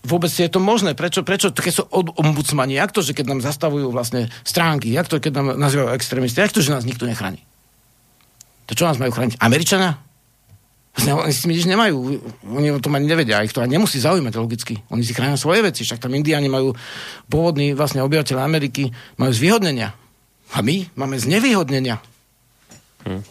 Vôbec 0.05 0.29
je 0.29 0.45
to 0.45 0.61
možné? 0.61 0.93
Prečo, 0.93 1.25
prečo 1.25 1.49
keď 1.49 1.73
sú 1.73 1.83
od 1.89 2.13
ombudsmani? 2.13 2.77
Jak 2.77 2.93
to, 2.93 3.01
že 3.01 3.17
keď 3.17 3.25
nám 3.33 3.41
zastavujú 3.41 3.89
vlastne 3.89 4.29
stránky? 4.45 4.93
Jak 4.93 5.09
to, 5.09 5.17
keď 5.17 5.41
nám 5.41 5.47
nazývajú 5.57 5.97
extrémisti? 5.97 6.37
Jak 6.37 6.53
to, 6.53 6.61
že 6.61 6.77
nás 6.77 6.85
nikto 6.85 7.09
nechráni? 7.09 7.41
To 8.69 8.77
čo 8.77 8.85
nás 8.85 9.01
majú 9.01 9.13
chrániť? 9.17 9.41
Američania? 9.41 9.97
Oni 10.95 11.35
si 11.35 11.51
nič 11.51 11.67
nemajú. 11.67 11.95
Oni 12.55 12.71
o 12.71 12.79
tom 12.79 12.95
ani 12.95 13.03
nevedia. 13.03 13.43
Ich 13.43 13.51
to 13.51 13.59
ani 13.59 13.75
nemusí 13.75 13.99
zaujímať 13.99 14.33
logicky. 14.39 14.79
Oni 14.87 15.03
si 15.03 15.11
chránia 15.11 15.35
svoje 15.35 15.59
veci. 15.59 15.83
Však 15.83 15.99
tam 15.99 16.15
Indiáni 16.15 16.47
majú 16.47 16.71
pôvodní 17.27 17.75
vlastne 17.75 17.99
obyvateľe 17.99 18.39
Ameriky 18.39 18.95
majú 19.19 19.31
zvýhodnenia 19.35 19.91
a 20.55 20.57
my 20.63 20.87
máme 20.95 21.19
znevýhodnenia. 21.19 21.99
Hm. 23.03 23.23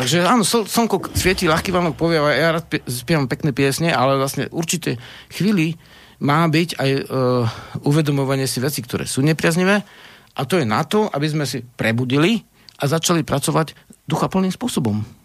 Takže 0.00 0.24
áno, 0.24 0.48
slnko 0.48 1.12
svieti, 1.12 1.44
ľahký 1.44 1.76
vám 1.76 1.92
povie, 1.92 2.16
ja 2.16 2.56
rád 2.56 2.72
spievam 2.88 3.28
pekné 3.28 3.52
piesne, 3.52 3.92
ale 3.92 4.16
vlastne 4.16 4.48
určité 4.48 4.96
chvíli 5.28 5.76
má 6.24 6.48
byť 6.48 6.80
aj 6.80 6.90
uh, 7.04 7.44
uvedomovanie 7.84 8.48
si 8.48 8.64
veci, 8.64 8.80
ktoré 8.80 9.04
sú 9.04 9.20
nepriaznivé 9.20 9.84
a 10.32 10.40
to 10.48 10.56
je 10.56 10.64
na 10.64 10.88
to, 10.88 11.12
aby 11.12 11.26
sme 11.28 11.44
si 11.44 11.60
prebudili 11.60 12.40
a 12.80 12.88
začali 12.88 13.20
pracovať 13.20 13.76
duchaplným 14.08 14.48
spôsobom. 14.48 15.19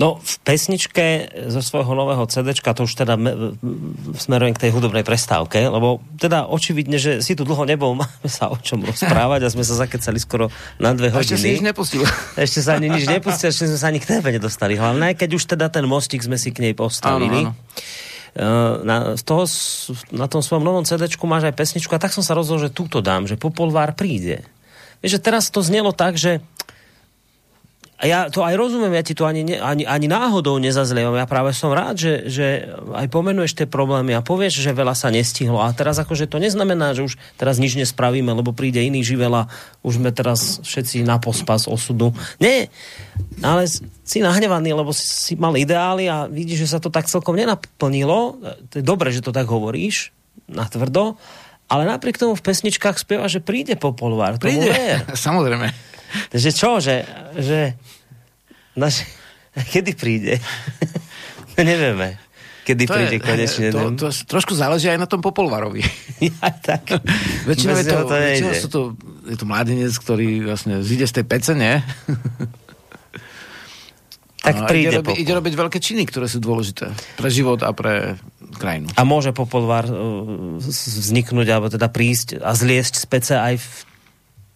No, 0.00 0.16
v 0.16 0.34
pesničke 0.48 1.28
zo 1.52 1.60
svojho 1.60 1.92
nového 1.92 2.24
CD, 2.24 2.56
to 2.56 2.88
už 2.88 3.04
teda 3.04 3.20
smerujem 4.16 4.56
k 4.56 4.62
tej 4.64 4.70
hudobnej 4.72 5.04
prestávke, 5.04 5.60
lebo 5.68 6.00
teda 6.16 6.48
očividne, 6.48 6.96
že 6.96 7.20
si 7.20 7.36
tu 7.36 7.44
dlho 7.44 7.68
nebol, 7.68 7.92
máme 8.00 8.24
sa 8.24 8.48
o 8.48 8.56
čom 8.56 8.80
rozprávať 8.80 9.44
a 9.44 9.52
sme 9.52 9.60
sa 9.60 9.76
zakecali 9.76 10.16
skoro 10.16 10.48
na 10.80 10.96
dve 10.96 11.12
hodiny. 11.12 11.36
Ešte 11.36 11.36
si 11.36 11.48
nič 11.52 11.60
nepustil. 11.60 12.00
Ešte 12.48 12.64
sa 12.64 12.80
ani 12.80 12.88
nič 12.88 13.04
nepustil, 13.04 13.52
ešte 13.52 13.68
sme 13.68 13.76
sa 13.76 13.92
ani 13.92 14.00
k 14.00 14.08
téme 14.08 14.32
nedostali. 14.32 14.80
Hlavne, 14.80 15.12
keď 15.12 15.36
už 15.36 15.44
teda 15.52 15.68
ten 15.68 15.84
mostík 15.84 16.24
sme 16.24 16.40
si 16.40 16.48
k 16.48 16.64
nej 16.64 16.72
postavili. 16.72 17.44
Áno, 17.44 17.52
áno. 17.52 18.08
Eh, 18.30 18.74
na, 18.86 19.18
z 19.18 19.22
toho, 19.26 19.42
na 20.14 20.30
tom 20.30 20.38
svojom 20.38 20.62
novom 20.62 20.86
CD 20.86 21.10
máš 21.26 21.50
aj 21.50 21.54
pesničku 21.58 21.90
a 21.90 21.98
tak 21.98 22.14
som 22.14 22.22
sa 22.22 22.38
rozhodol, 22.38 22.70
že 22.70 22.70
túto 22.70 23.02
dám, 23.02 23.26
že 23.26 23.34
Popolvár 23.34 23.98
príde. 23.98 24.46
Vieš, 25.02 25.18
že 25.18 25.20
teraz 25.20 25.50
to 25.50 25.66
znelo 25.66 25.90
tak, 25.90 26.14
že 26.14 26.38
a 28.00 28.08
ja 28.08 28.32
to 28.32 28.40
aj 28.40 28.56
rozumiem, 28.56 28.96
ja 28.96 29.04
ti 29.04 29.12
to 29.12 29.28
ani, 29.28 29.44
ne, 29.44 29.60
ani, 29.60 29.84
ani 29.84 30.08
náhodou 30.08 30.56
nezazlievam. 30.56 31.20
Ja 31.20 31.28
práve 31.28 31.52
som 31.52 31.68
rád, 31.68 32.00
že, 32.00 32.32
že 32.32 32.72
aj 32.96 33.12
pomenuješ 33.12 33.60
tie 33.60 33.68
problémy 33.68 34.16
a 34.16 34.24
povieš, 34.24 34.64
že 34.64 34.72
veľa 34.72 34.96
sa 34.96 35.12
nestihlo. 35.12 35.60
A 35.60 35.68
teraz 35.76 36.00
akože 36.00 36.24
to 36.24 36.40
neznamená, 36.40 36.96
že 36.96 37.04
už 37.04 37.20
teraz 37.36 37.60
nič 37.60 37.76
nespravíme, 37.76 38.32
lebo 38.32 38.56
príde 38.56 38.80
iný 38.80 39.04
živel 39.04 39.44
a 39.44 39.52
už 39.84 40.00
sme 40.00 40.16
teraz 40.16 40.64
všetci 40.64 41.04
na 41.04 41.20
pospas 41.20 41.68
osudu. 41.68 42.16
Nie, 42.40 42.72
ale 43.44 43.68
si 43.68 44.24
nahnevaný, 44.24 44.72
lebo 44.72 44.96
si, 44.96 45.04
si 45.04 45.32
mal 45.36 45.52
ideály 45.60 46.08
a 46.08 46.24
vidíš, 46.24 46.64
že 46.64 46.72
sa 46.72 46.80
to 46.80 46.88
tak 46.88 47.04
celkom 47.04 47.36
nenaplnilo. 47.36 48.40
To 48.72 48.74
je 48.80 48.84
dobre, 48.84 49.12
že 49.12 49.20
to 49.20 49.28
tak 49.28 49.44
hovoríš, 49.44 50.08
natvrdo. 50.48 51.20
Ale 51.68 51.84
napriek 51.84 52.16
tomu 52.16 52.32
v 52.32 52.42
pesničkách 52.42 52.96
spieva, 52.96 53.28
že 53.28 53.44
príde 53.44 53.76
Popolvár. 53.76 54.40
Príde, 54.40 55.04
samozrejme. 55.28 55.89
Takže 56.32 56.50
čo, 56.54 56.80
že, 56.82 57.06
že 57.36 57.74
naš, 58.74 59.06
kedy 59.72 59.92
príde? 59.94 60.38
no 61.54 61.60
nevieme. 61.62 62.18
Kedy 62.60 62.84
to 62.86 62.92
príde 62.92 63.18
je, 63.18 63.24
konečne. 63.24 63.66
To, 63.72 63.90
to, 63.96 64.12
to, 64.12 64.28
trošku 64.28 64.52
záleží 64.54 64.86
aj 64.92 65.00
na 65.00 65.08
tom 65.08 65.24
Popolvarovi. 65.24 65.80
ja, 66.22 66.48
tak. 66.54 67.02
väčšinou, 67.48 67.74
je 67.80 67.86
to, 67.88 67.96
to 68.04 68.14
väčšinou 68.14 68.52
sú 68.54 68.68
to, 68.68 68.80
je 69.26 69.36
to 69.40 69.46
mladenec, 69.48 69.90
ktorý 69.96 70.44
vlastne 70.44 70.84
zíde 70.84 71.08
z 71.08 71.14
tej 71.18 71.24
pece, 71.24 71.52
nie? 71.56 71.80
tak 74.40 74.54
a 74.56 74.68
príde 74.68 74.88
ide, 74.92 74.96
robi, 75.04 75.12
ide 75.20 75.32
robiť 75.36 75.54
veľké 75.56 75.78
činy, 75.80 76.08
ktoré 76.08 76.24
sú 76.24 76.40
dôležité 76.40 76.92
pre 77.20 77.28
život 77.28 77.60
a 77.60 77.76
pre 77.76 78.16
krajinu. 78.56 78.88
A 78.96 79.02
môže 79.04 79.36
Popolvar 79.36 79.84
uh, 79.84 80.56
vzniknúť, 80.60 81.46
alebo 81.52 81.68
teda 81.68 81.92
prísť 81.92 82.40
a 82.40 82.56
zliesť 82.56 83.04
z 83.04 83.06
pece 83.08 83.34
aj 83.36 83.54
v 83.60 83.68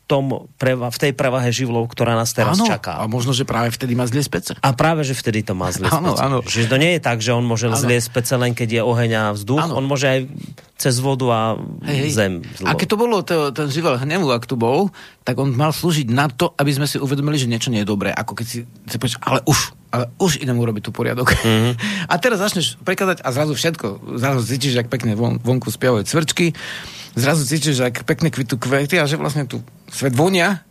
tom, 0.05 0.53
v 0.61 0.99
tej 1.01 1.13
prevahe 1.17 1.49
živlov, 1.49 1.89
ktorá 1.89 2.13
nás 2.13 2.37
teraz 2.37 2.61
áno, 2.61 2.69
čaká. 2.69 3.01
A 3.01 3.09
možno, 3.09 3.33
že 3.33 3.49
práve 3.49 3.73
vtedy 3.73 3.97
má 3.97 4.05
zlie 4.05 4.21
spece. 4.21 4.53
A 4.61 4.77
práve, 4.77 5.01
že 5.01 5.17
vtedy 5.17 5.41
to 5.41 5.57
má 5.57 5.73
zlie 5.73 5.89
áno, 5.89 6.13
Áno. 6.21 6.39
Že 6.45 6.69
to 6.69 6.77
nie 6.77 6.97
je 6.97 7.01
tak, 7.01 7.25
že 7.25 7.33
on 7.33 7.45
môže 7.45 7.73
zlie 7.81 7.97
spece 8.05 8.37
len 8.37 8.53
keď 8.53 8.81
je 8.81 8.83
oheň 8.85 9.11
a 9.17 9.23
vzduch. 9.33 9.65
Áno. 9.65 9.81
On 9.81 9.85
môže 9.89 10.05
aj 10.05 10.21
cez 10.77 11.01
vodu 11.01 11.27
a 11.33 11.41
hej, 11.89 11.99
hej. 12.05 12.11
zem. 12.13 12.33
Zlo. 12.61 12.67
A 12.69 12.77
keď 12.77 12.87
to 12.93 12.97
bolo 13.01 13.17
to, 13.25 13.55
ten 13.57 13.73
živel 13.73 13.97
hnevu, 13.97 14.29
ak 14.29 14.45
tu 14.45 14.61
bol, 14.61 14.93
tak 15.25 15.41
on 15.41 15.57
mal 15.57 15.73
slúžiť 15.73 16.13
na 16.13 16.29
to, 16.29 16.53
aby 16.61 16.71
sme 16.75 16.85
si 16.85 17.01
uvedomili, 17.01 17.41
že 17.41 17.49
niečo 17.49 17.73
nie 17.73 17.81
je 17.81 17.89
dobré. 17.89 18.13
Ako 18.13 18.37
keď 18.37 18.47
si, 18.47 18.59
si 18.69 18.97
povieš, 19.01 19.17
ale 19.25 19.41
už, 19.49 19.73
ale 19.89 20.13
už 20.21 20.43
idem 20.45 20.59
urobiť 20.59 20.83
tu 20.85 20.93
poriadok. 20.93 21.33
Mm-hmm. 21.33 21.75
A 22.13 22.15
teraz 22.21 22.43
začneš 22.43 22.77
prekladať 22.85 23.25
a 23.25 23.29
zrazu 23.33 23.57
všetko. 23.57 24.19
Zrazu 24.21 24.45
cítiš, 24.45 24.77
jak 24.77 24.93
pekne 24.93 25.17
von, 25.17 25.41
vonku 25.41 25.73
spievajú 25.73 26.05
cvrčky 26.05 26.53
zrazu 27.15 27.43
cítiš, 27.47 27.79
že 27.79 27.89
ak 27.91 28.07
pekne 28.07 28.29
kvitú 28.31 28.59
kvety 28.59 28.99
a 28.99 29.09
že 29.09 29.19
vlastne 29.19 29.47
tu 29.47 29.63
svet 29.91 30.15
vonia, 30.15 30.63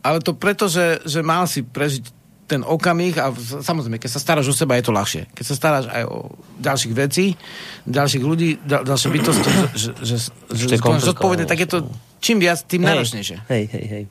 ale 0.00 0.24
to 0.24 0.32
preto, 0.32 0.66
že, 0.66 1.04
že 1.04 1.20
mal 1.20 1.44
si 1.44 1.60
prežiť 1.60 2.20
ten 2.50 2.66
okamih 2.66 3.14
a 3.22 3.30
samozrejme, 3.62 4.02
keď 4.02 4.10
sa 4.10 4.18
staráš 4.18 4.50
o 4.50 4.54
seba, 4.56 4.74
je 4.74 4.90
to 4.90 4.90
ľahšie. 4.90 5.30
Keď 5.30 5.44
sa 5.46 5.54
staráš 5.54 5.86
aj 5.86 6.02
o 6.10 6.34
ďalších 6.58 6.94
vecí, 6.98 7.38
ďalších 7.86 8.24
ľudí, 8.26 8.58
ďal, 8.66 8.82
ďalšie 8.90 9.08
bytosti, 9.14 9.50
že, 9.78 9.90
že, 10.02 10.16
že, 10.50 10.74
že 10.74 10.76
zodpovedne, 10.82 11.46
tak 11.46 11.62
je 11.62 11.68
to 11.70 11.78
čím 12.18 12.42
viac, 12.42 12.58
tým 12.66 12.82
náročnejšie. 12.82 13.46
Hej, 13.46 13.64
hej, 13.70 13.84
hej. 13.86 14.04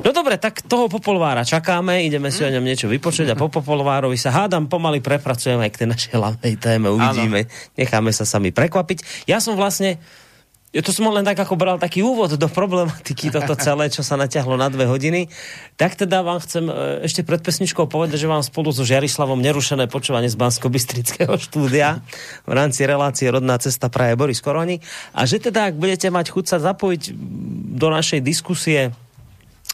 No 0.00 0.10
dobre, 0.16 0.40
tak 0.40 0.64
toho 0.64 0.88
Popolvára 0.88 1.44
čakáme, 1.44 2.00
ideme 2.02 2.32
si 2.32 2.40
o 2.40 2.48
ňom 2.48 2.64
niečo 2.64 2.88
vypočuť 2.88 3.28
a 3.28 3.38
po 3.38 3.52
Popolvárovi 3.52 4.16
sa 4.16 4.32
hádam, 4.32 4.72
pomaly 4.72 5.04
prepracujeme 5.04 5.68
aj 5.68 5.72
k 5.76 5.80
tej 5.84 5.88
našej 5.92 6.12
hlavnej 6.16 6.54
téme, 6.56 6.88
uvidíme, 6.88 7.44
ano. 7.44 7.76
necháme 7.76 8.10
sa 8.10 8.24
sami 8.24 8.56
prekvapiť. 8.56 9.28
Ja 9.28 9.38
som 9.38 9.52
vlastne 9.52 10.00
ja 10.72 10.80
to 10.80 10.88
som 10.88 11.04
len 11.12 11.20
tak 11.20 11.36
ako 11.36 11.52
bral 11.52 11.76
taký 11.76 12.00
úvod 12.00 12.32
do 12.32 12.48
problematiky 12.48 13.28
toto 13.28 13.52
celé, 13.60 13.92
čo 13.92 14.00
sa 14.00 14.16
natiahlo 14.16 14.56
na 14.56 14.72
dve 14.72 14.88
hodiny. 14.88 15.28
Tak 15.76 16.00
teda 16.00 16.24
vám 16.24 16.40
chcem 16.40 16.64
e, 16.64 17.04
ešte 17.04 17.20
pred 17.20 17.44
pesničkou 17.44 17.84
povedať, 17.84 18.16
že 18.16 18.24
vám 18.24 18.40
spolu 18.40 18.72
so 18.72 18.80
Žiarislavom 18.80 19.36
nerušené 19.44 19.84
počúvanie 19.92 20.32
z 20.32 20.40
bansko 20.40 20.72
štúdia 21.36 22.00
v 22.48 22.52
rámci 22.56 22.88
relácie 22.88 23.28
Rodná 23.28 23.60
cesta 23.60 23.92
praje 23.92 24.16
Boris 24.16 24.40
Koroni. 24.40 24.80
A 25.12 25.28
že 25.28 25.44
teda, 25.44 25.68
ak 25.68 25.76
budete 25.76 26.08
mať 26.08 26.32
chuť 26.32 26.44
sa 26.48 26.56
zapojiť 26.56 27.12
do 27.76 27.88
našej 27.92 28.24
diskusie 28.24 28.96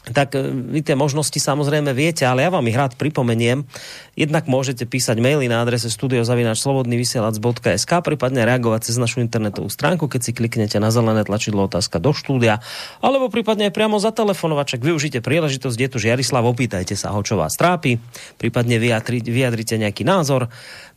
tak 0.07 0.31
e, 0.35 0.51
vy 0.51 0.79
tie 0.79 0.95
možnosti 0.95 1.35
samozrejme 1.35 1.91
viete, 1.91 2.23
ale 2.23 2.47
ja 2.47 2.49
vám 2.49 2.63
ich 2.67 2.77
rád 2.77 2.95
pripomeniem. 2.95 3.67
Jednak 4.15 4.47
môžete 4.47 4.85
písať 4.87 5.19
maily 5.19 5.51
na 5.51 5.59
adrese 5.59 5.91
studiozavinačslobodnyvysielac.sk 5.91 7.91
prípadne 8.03 8.47
reagovať 8.47 8.91
cez 8.91 8.95
našu 8.95 9.19
internetovú 9.19 9.67
stránku, 9.67 10.07
keď 10.07 10.21
si 10.23 10.31
kliknete 10.31 10.79
na 10.79 10.87
zelené 10.91 11.23
tlačidlo 11.27 11.67
otázka 11.67 11.99
do 11.99 12.15
štúdia, 12.15 12.63
alebo 13.03 13.27
prípadne 13.27 13.67
aj 13.69 13.75
priamo 13.75 13.99
zatelefonovať, 13.99 14.65
čak 14.77 14.87
využite 14.87 15.19
príležitosť, 15.19 15.77
je 15.77 15.89
tu 15.91 15.99
Žiarislav, 15.99 16.47
opýtajte 16.47 16.95
sa 16.95 17.11
ho, 17.11 17.19
čo 17.23 17.35
vás 17.35 17.59
trápi, 17.59 17.99
prípadne 18.39 18.79
vyjadri, 18.79 19.19
vyjadrite 19.23 19.77
nejaký 19.77 20.03
názor. 20.07 20.47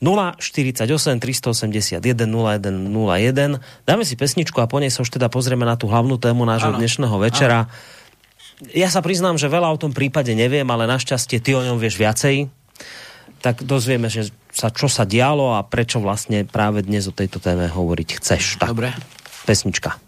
048 0.02 0.82
381 1.22 2.02
0101 2.02 3.62
Dáme 3.86 4.02
si 4.02 4.18
pesničku 4.18 4.58
a 4.58 4.66
po 4.66 4.82
nej 4.82 4.90
sa 4.90 5.06
už 5.06 5.14
teda 5.14 5.30
pozrieme 5.30 5.62
na 5.62 5.78
tú 5.78 5.86
hlavnú 5.86 6.18
tému 6.18 6.42
nášho 6.42 6.74
ano. 6.74 6.82
dnešného 6.82 7.16
večera. 7.22 7.70
Ano 7.70 8.01
ja 8.70 8.88
sa 8.92 9.00
priznám, 9.02 9.40
že 9.40 9.50
veľa 9.50 9.72
o 9.72 9.80
tom 9.80 9.90
prípade 9.90 10.34
neviem, 10.36 10.66
ale 10.68 10.90
našťastie 10.90 11.42
ty 11.42 11.56
o 11.56 11.62
ňom 11.64 11.80
vieš 11.80 11.98
viacej. 11.98 12.50
Tak 13.42 13.66
dozvieme, 13.66 14.06
že 14.06 14.30
sa, 14.54 14.70
čo 14.70 14.86
sa 14.86 15.02
dialo 15.02 15.58
a 15.58 15.66
prečo 15.66 15.98
vlastne 15.98 16.46
práve 16.46 16.86
dnes 16.86 17.10
o 17.10 17.16
tejto 17.16 17.42
téme 17.42 17.66
hovoriť 17.66 18.08
chceš. 18.22 18.62
Tak, 18.62 18.70
Dobre. 18.70 18.94
Pesnička. 19.42 19.98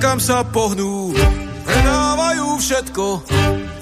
Kam 0.00 0.16
sa 0.20 0.40
pohnú, 0.44 1.12
predávajú 1.64 2.46
všetko. 2.56 3.06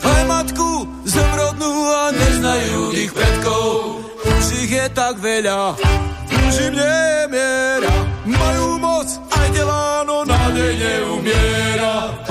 Aj 0.03 0.23
matku 0.27 0.87
zemrodnú 1.07 1.73
a 1.87 2.11
neznajú 2.11 2.81
ich 2.97 3.13
predkov. 3.15 4.03
Už 4.23 4.47
ich 4.67 4.73
je 4.73 4.87
tak 4.91 5.19
veľa, 5.23 5.79
už 6.27 6.55
im 6.71 6.75
nie 6.75 6.99
je 7.07 7.25
miera. 7.31 7.95
Majú 8.27 8.67
moc, 8.79 9.09
aj 9.31 9.49
delá, 9.55 10.03
no 10.07 10.27
nádej 10.27 10.73
neumiera. 10.79 12.22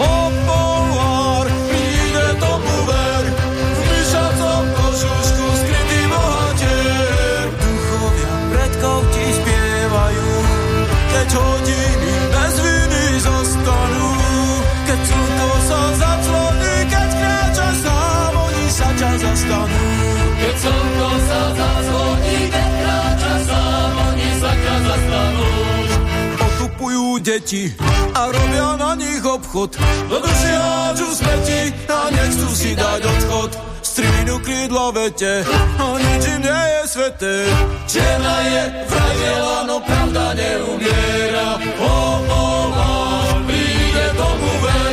Deti 27.21 27.73
a 28.15 28.25
robia 28.25 28.75
na 28.77 28.95
nich 28.95 29.25
obchod. 29.25 29.77
Do 30.09 30.17
duši 30.19 30.51
hádžu 30.57 31.07
smeti 31.15 31.61
a 31.87 32.09
nechcú 32.09 32.49
si 32.57 32.71
dať 32.75 33.01
odchod. 33.05 33.51
Strinu 33.81 34.39
krídla 34.39 34.91
vete 34.91 35.45
a 35.77 35.85
nič 35.99 36.23
im 36.33 36.41
nie 36.41 36.63
je 36.73 36.81
sveté. 36.87 37.35
Černá 37.85 38.37
je 38.47 38.63
vraj 38.89 39.13
biela, 39.19 39.59
no 39.69 39.77
pravda 39.83 40.33
neumiera. 40.33 41.49
O, 41.77 41.93
o, 42.25 42.43
o, 42.71 42.89
príde 43.45 44.05
tomu 44.17 44.51
ver, 44.63 44.90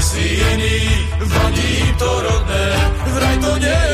si 0.00 0.38
iný. 0.38 0.78
Vadí 1.18 1.74
to 1.98 2.10
rodné, 2.22 2.66
vraj 3.14 3.36
to 3.42 3.52
nie 3.58 3.87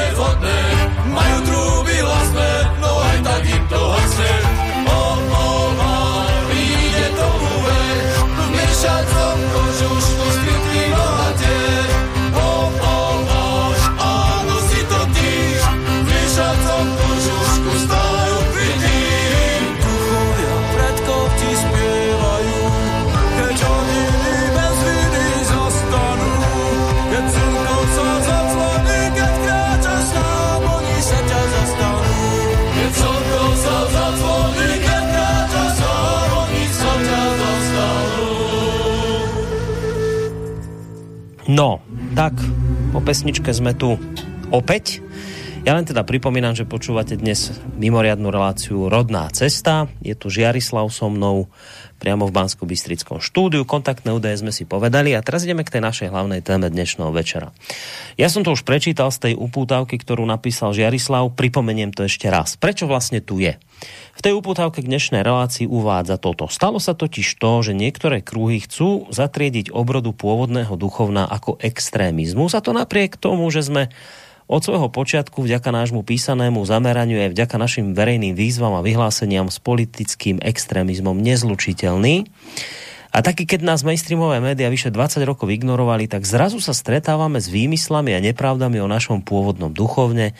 No, 41.54 41.78
tak 42.18 42.34
po 42.90 42.98
pesničke 42.98 43.54
sme 43.54 43.78
tu 43.78 43.94
opäť. 44.50 45.03
Ja 45.64 45.72
len 45.72 45.88
teda 45.88 46.04
pripomínam, 46.04 46.52
že 46.52 46.68
počúvate 46.68 47.16
dnes 47.16 47.48
mimoriadnu 47.80 48.28
reláciu 48.28 48.92
Rodná 48.92 49.32
cesta. 49.32 49.88
Je 50.04 50.12
tu 50.12 50.28
Žiarislav 50.28 50.92
so 50.92 51.08
mnou 51.08 51.48
priamo 51.96 52.28
v 52.28 52.36
bansko 52.36 52.68
bystrickom 52.68 53.16
štúdiu. 53.24 53.64
Kontaktné 53.64 54.12
údaje 54.12 54.44
sme 54.44 54.52
si 54.52 54.68
povedali 54.68 55.16
a 55.16 55.24
teraz 55.24 55.48
ideme 55.48 55.64
k 55.64 55.72
tej 55.72 55.80
našej 55.88 56.12
hlavnej 56.12 56.44
téme 56.44 56.68
dnešného 56.68 57.08
večera. 57.16 57.56
Ja 58.20 58.28
som 58.28 58.44
to 58.44 58.52
už 58.52 58.60
prečítal 58.68 59.08
z 59.08 59.32
tej 59.32 59.34
upútavky, 59.40 59.96
ktorú 59.96 60.28
napísal 60.28 60.76
Žiarislav. 60.76 61.32
Pripomeniem 61.32 61.96
to 61.96 62.04
ešte 62.04 62.28
raz. 62.28 62.60
Prečo 62.60 62.84
vlastne 62.84 63.24
tu 63.24 63.40
je? 63.40 63.56
V 64.12 64.20
tej 64.20 64.36
upútavke 64.36 64.84
k 64.84 64.90
dnešnej 64.92 65.24
relácii 65.24 65.64
uvádza 65.64 66.20
toto. 66.20 66.44
Stalo 66.44 66.76
sa 66.76 66.92
totiž 66.92 67.40
to, 67.40 67.64
že 67.64 67.72
niektoré 67.72 68.20
krúhy 68.20 68.60
chcú 68.60 69.08
zatriediť 69.08 69.72
obrodu 69.72 70.12
pôvodného 70.12 70.76
duchovna 70.76 71.24
ako 71.24 71.56
extrémizmus 71.56 72.52
a 72.52 72.60
to 72.60 72.76
napriek 72.76 73.16
tomu, 73.16 73.48
že 73.48 73.64
sme 73.64 73.88
od 74.44 74.60
svojho 74.60 74.92
počiatku 74.92 75.40
vďaka 75.40 75.72
nášmu 75.72 76.04
písanému 76.04 76.60
zameraniu 76.68 77.16
aj 77.16 77.32
vďaka 77.32 77.56
našim 77.56 77.96
verejným 77.96 78.36
výzvam 78.36 78.76
a 78.76 78.84
vyhláseniam 78.84 79.48
s 79.48 79.56
politickým 79.56 80.40
extrémizmom 80.44 81.16
nezlučiteľný. 81.16 82.28
A 83.14 83.22
taky 83.22 83.46
keď 83.46 83.62
nás 83.62 83.86
mainstreamové 83.86 84.42
médiá 84.42 84.66
vyše 84.66 84.90
20 84.90 85.22
rokov 85.22 85.46
ignorovali, 85.46 86.10
tak 86.10 86.26
zrazu 86.26 86.58
sa 86.58 86.74
stretávame 86.74 87.38
s 87.38 87.46
výmyslami 87.46 88.10
a 88.10 88.20
nepravdami 88.20 88.82
o 88.82 88.90
našom 88.90 89.22
pôvodnom 89.22 89.70
duchovne. 89.70 90.34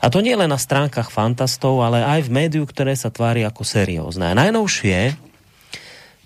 A 0.00 0.08
to 0.08 0.24
nie 0.24 0.32
len 0.32 0.48
na 0.48 0.56
stránkach 0.56 1.12
fantastov, 1.12 1.84
ale 1.84 2.00
aj 2.00 2.28
v 2.28 2.34
médiu, 2.34 2.64
ktoré 2.64 2.96
sa 2.96 3.12
tvári 3.12 3.44
ako 3.44 3.64
seriózne. 3.64 4.32
A 4.32 4.36
najnovšie, 4.36 5.16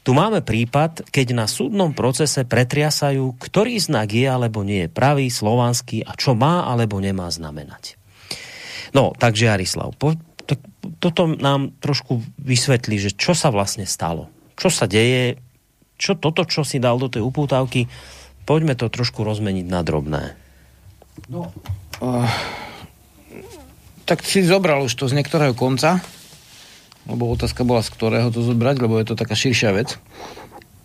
tu 0.08 0.16
máme 0.16 0.40
prípad, 0.40 1.12
keď 1.12 1.36
na 1.36 1.44
súdnom 1.44 1.92
procese 1.92 2.48
pretriasajú, 2.48 3.36
ktorý 3.36 3.76
znak 3.76 4.08
je 4.16 4.24
alebo 4.24 4.64
nie 4.64 4.88
je 4.88 4.88
pravý, 4.88 5.28
slovanský 5.28 6.00
a 6.00 6.16
čo 6.16 6.32
má 6.32 6.64
alebo 6.64 6.96
nemá 6.96 7.28
znamenať. 7.28 8.00
No, 8.96 9.12
takže 9.12 9.52
Jarislav, 9.52 9.92
po, 10.00 10.16
tak, 10.48 10.64
toto 10.96 11.28
nám 11.28 11.76
trošku 11.84 12.24
vysvetlí, 12.40 12.96
že 12.96 13.10
čo 13.12 13.36
sa 13.36 13.52
vlastne 13.52 13.84
stalo. 13.84 14.32
Čo 14.56 14.72
sa 14.72 14.88
deje, 14.88 15.36
čo 16.00 16.16
toto, 16.16 16.48
čo 16.48 16.64
si 16.64 16.80
dal 16.80 16.96
do 16.96 17.12
tej 17.12 17.20
upútavky, 17.20 17.84
poďme 18.48 18.80
to 18.80 18.88
trošku 18.88 19.28
rozmeniť 19.28 19.66
na 19.68 19.84
drobné. 19.84 20.32
No, 21.28 21.52
uh, 22.00 22.24
tak 24.08 24.24
si 24.24 24.40
zobral 24.40 24.88
už 24.88 24.96
to 24.96 25.04
z 25.04 25.20
niektorého 25.20 25.52
konca. 25.52 26.00
Lebo 27.08 27.32
otázka 27.32 27.64
bola, 27.64 27.80
z 27.80 27.90
ktorého 27.96 28.28
to 28.28 28.44
zobrať, 28.44 28.76
lebo 28.84 29.00
je 29.00 29.06
to 29.08 29.16
taká 29.16 29.32
širšia 29.32 29.72
vec. 29.72 29.96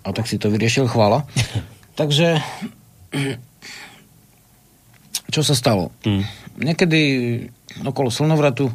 A 0.03 0.15
tak 0.15 0.27
si 0.27 0.39
to 0.39 0.47
vyriešil, 0.47 0.87
chvála. 0.87 1.27
Takže, 1.99 2.41
čo 5.29 5.41
sa 5.43 5.53
stalo? 5.53 5.91
Mm. 6.07 6.23
Niekedy 6.63 6.99
okolo 7.85 8.09
slnovratu 8.09 8.71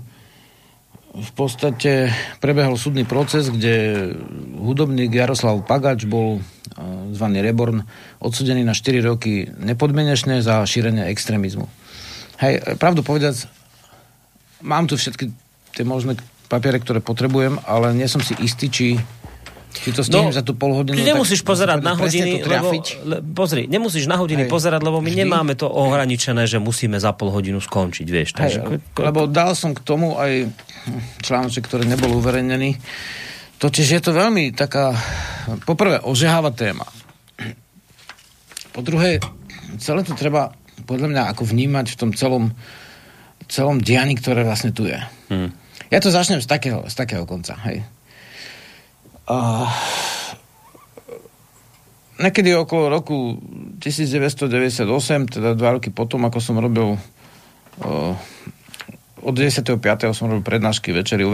v 1.19 1.33
podstate 1.35 2.13
prebehol 2.39 2.79
súdny 2.79 3.03
proces, 3.03 3.51
kde 3.51 4.07
hudobník 4.55 5.11
Jaroslav 5.11 5.65
Pagač 5.67 6.07
bol 6.07 6.39
zvaný 7.11 7.43
Reborn 7.43 7.83
odsudený 8.23 8.63
na 8.63 8.77
4 8.77 9.03
roky 9.03 9.51
nepodmenečné 9.51 10.45
za 10.45 10.63
šírenie 10.63 11.09
extrémizmu. 11.11 11.67
Hej, 12.39 12.79
pravdu 12.79 13.03
povedať, 13.03 13.51
mám 14.63 14.87
tu 14.87 14.95
všetky 14.95 15.33
tie 15.75 15.83
možné 15.83 16.15
papiere, 16.49 16.81
ktoré 16.81 17.05
potrebujem, 17.05 17.61
ale 17.69 17.93
nie 17.93 18.09
som 18.09 18.25
si 18.25 18.33
istý, 18.41 18.73
či 18.73 18.87
či 19.69 19.93
to 19.93 20.01
stihnem 20.01 20.33
no, 20.33 20.37
za 20.37 20.41
tú 20.41 20.57
pol 20.57 20.73
hodinu. 20.73 20.97
Ty 20.97 21.13
nemusíš 21.15 21.45
pozerať 21.45 21.85
na 21.85 21.93
hodiny, 21.93 22.41
lebo, 22.41 22.73
le, 23.05 23.17
pozri, 23.37 23.69
nemusíš 23.69 24.09
na 24.09 24.17
hodiny 24.17 24.49
Hej. 24.49 24.51
pozerať, 24.51 24.81
lebo 24.81 24.99
my 25.05 25.13
Vždy? 25.13 25.21
nemáme 25.23 25.53
to 25.55 25.69
ohraničené, 25.69 26.49
že 26.49 26.57
musíme 26.57 26.97
za 26.97 27.13
pol 27.13 27.29
hodinu 27.29 27.61
skončiť, 27.61 28.07
vieš. 28.09 28.33
Takže... 28.35 28.59
Hej, 28.65 28.81
lebo 28.81 29.29
dal 29.29 29.53
som 29.53 29.77
k 29.77 29.81
tomu 29.85 30.17
aj 30.17 30.49
článoček, 31.21 31.69
ktorý 31.69 31.85
nebol 31.85 32.17
uverejnený. 32.17 32.81
Totiž 33.61 33.87
je 33.87 34.01
to 34.03 34.17
veľmi 34.17 34.57
taká, 34.57 34.97
poprvé, 35.69 36.01
ožeháva 36.01 36.55
téma. 36.55 36.89
Po 38.73 38.81
druhé, 38.81 39.21
celé 39.77 40.01
to 40.07 40.17
treba 40.17 40.55
podľa 40.87 41.09
mňa 41.11 41.23
ako 41.35 41.43
vnímať 41.45 41.87
v 41.93 41.99
tom 41.99 42.11
celom, 42.17 42.55
celom 43.51 43.83
dianí, 43.83 44.17
ktoré 44.17 44.47
vlastne 44.47 44.73
tu 44.73 44.89
je. 44.89 44.99
Hmm. 45.29 45.51
Ja 45.89 45.99
to 46.05 46.13
začnem 46.13 46.45
z 46.45 46.49
takého, 46.49 46.85
z 46.85 46.95
takého 46.95 47.25
konca. 47.25 47.57
Hej. 47.65 47.85
Uh, 49.29 49.69
nekedy 52.21 52.53
okolo 52.57 52.89
roku 52.93 53.41
1998, 53.81 54.89
teda 55.29 55.53
dva 55.57 55.77
roky 55.77 55.89
potom, 55.93 56.25
ako 56.29 56.39
som 56.41 56.57
robil 56.61 56.97
uh, 56.97 58.17
od 59.19 59.35
10.5. 59.35 59.77
som 60.15 60.31
robil 60.31 60.47
prednášky 60.47 60.95
večery, 60.95 61.27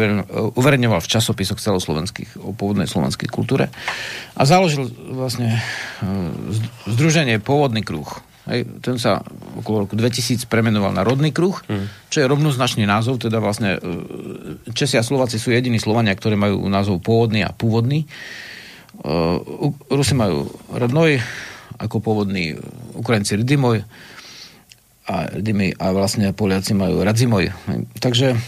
uverejňoval 0.56 1.00
v 1.04 1.10
časopisoch 1.10 1.60
celoslovenských 1.60 2.40
o 2.40 2.56
pôvodnej 2.56 2.88
slovenskej 2.88 3.28
kultúre 3.28 3.68
a 4.34 4.42
založil 4.42 4.88
vlastne 5.14 5.58
uh, 5.58 6.32
združenie 6.88 7.38
Pôvodný 7.38 7.86
kruh. 7.86 8.08
Hej, 8.44 8.68
ten 8.84 9.00
sa 9.00 9.24
okolo 9.56 9.88
roku 9.88 9.96
2000 9.96 10.44
premenoval 10.52 10.92
na 10.92 11.00
rodný 11.00 11.32
kruh, 11.32 11.56
mm. 11.64 12.12
čo 12.12 12.20
je 12.20 12.28
rovnoznačný 12.28 12.84
názov, 12.84 13.16
teda 13.24 13.40
vlastne 13.40 13.80
e, 13.80 14.72
Česi 14.76 15.00
a 15.00 15.06
Slováci 15.06 15.40
sú 15.40 15.48
jediní 15.48 15.80
Slovania, 15.80 16.12
ktorí 16.12 16.36
majú 16.36 16.60
názov 16.68 17.00
pôvodný 17.00 17.40
a 17.40 17.56
pôvodný. 17.56 18.04
Uh, 18.94 19.74
Rusi 19.90 20.14
majú 20.14 20.46
rodnoj 20.70 21.18
ako 21.82 21.98
pôvodný, 21.98 22.54
Ukrajinci 22.94 23.42
Rdimoj 23.42 23.82
a, 25.10 25.14
Rdimoj, 25.34 25.74
a 25.82 25.86
vlastne 25.90 26.30
Poliaci 26.30 26.78
majú 26.78 27.02
Radzimoj. 27.02 27.50
Takže 27.98 28.38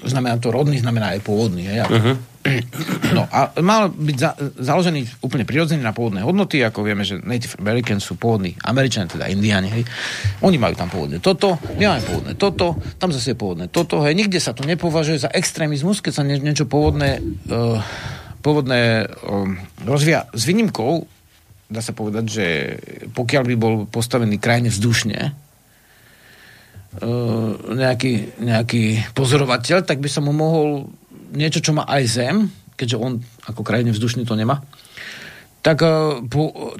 znamená 0.00 0.40
to 0.40 0.48
rodný, 0.56 0.80
znamená 0.80 1.12
aj 1.12 1.20
pôvodný. 1.20 1.68
Hej, 1.68 1.84
ako, 1.84 1.94
uh-huh 2.00 2.29
No 3.12 3.28
a 3.28 3.52
mal 3.60 3.92
byť 3.92 4.16
za, 4.16 4.32
založený 4.56 5.20
úplne 5.20 5.44
prirodzený 5.44 5.84
na 5.84 5.92
pôvodné 5.92 6.24
hodnoty, 6.24 6.64
ako 6.64 6.88
vieme, 6.88 7.04
že 7.04 7.20
Native 7.20 7.60
Americans 7.60 8.00
sú 8.08 8.16
pôvodní 8.16 8.56
Američania, 8.64 9.12
teda 9.12 9.28
Indiáni, 9.28 9.68
hej. 9.68 9.84
Oni 10.40 10.56
majú 10.56 10.72
tam 10.72 10.88
pôvodné 10.88 11.20
toto, 11.20 11.60
my 11.76 11.84
máme 11.84 12.00
pôvodné 12.00 12.34
toto, 12.40 12.80
tam 12.96 13.12
zase 13.12 13.36
je 13.36 13.36
pôvodné 13.36 13.68
toto, 13.68 14.00
hej. 14.08 14.16
Nikde 14.16 14.40
sa 14.40 14.56
to 14.56 14.64
nepovažuje 14.64 15.20
za 15.20 15.28
extrémizmus, 15.28 16.00
keď 16.00 16.12
sa 16.16 16.24
nie, 16.24 16.40
niečo 16.40 16.64
pôvodné, 16.64 17.20
uh, 17.20 17.76
pôvodné 18.40 19.04
uh, 19.04 19.44
rozvíja 19.84 20.24
s 20.32 20.48
výnimkou, 20.48 21.04
dá 21.68 21.84
sa 21.84 21.92
povedať, 21.92 22.24
že 22.24 22.46
pokiaľ 23.12 23.42
by 23.52 23.54
bol 23.60 23.84
postavený 23.84 24.40
krajine 24.40 24.72
vzdušne, 24.72 25.18
uh, 27.04 27.52
nejaký, 27.68 28.40
nejaký 28.40 29.12
pozorovateľ, 29.12 29.84
tak 29.84 30.00
by 30.00 30.08
sa 30.08 30.24
mu 30.24 30.32
mohol 30.32 30.88
niečo, 31.34 31.62
čo 31.62 31.72
má 31.74 31.86
aj 31.86 32.02
Zem, 32.06 32.36
keďže 32.74 32.96
on 32.96 33.20
ako 33.46 33.60
krajine 33.62 33.92
vzdušný 33.92 34.24
to 34.24 34.38
nemá, 34.38 34.62
tak 35.60 35.84
eh, 35.84 35.92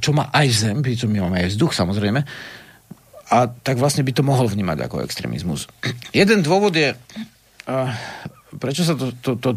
čo 0.00 0.10
má 0.16 0.32
aj 0.32 0.46
Zem, 0.50 0.78
čo 0.82 1.06
my 1.06 1.24
máme 1.24 1.44
aj 1.44 1.56
vzduch 1.56 1.72
samozrejme, 1.76 2.20
a 3.30 3.46
tak 3.46 3.78
vlastne 3.78 4.02
by 4.02 4.10
to 4.10 4.26
mohol 4.26 4.50
vnímať 4.50 4.90
ako 4.90 5.06
extrémizmus. 5.06 5.70
Jeden 6.16 6.42
dôvod 6.42 6.74
je, 6.74 6.98
uh, 6.98 7.90
prečo 8.58 8.82
sa 8.82 8.98
to, 8.98 9.14
to, 9.22 9.38
to 9.38 9.54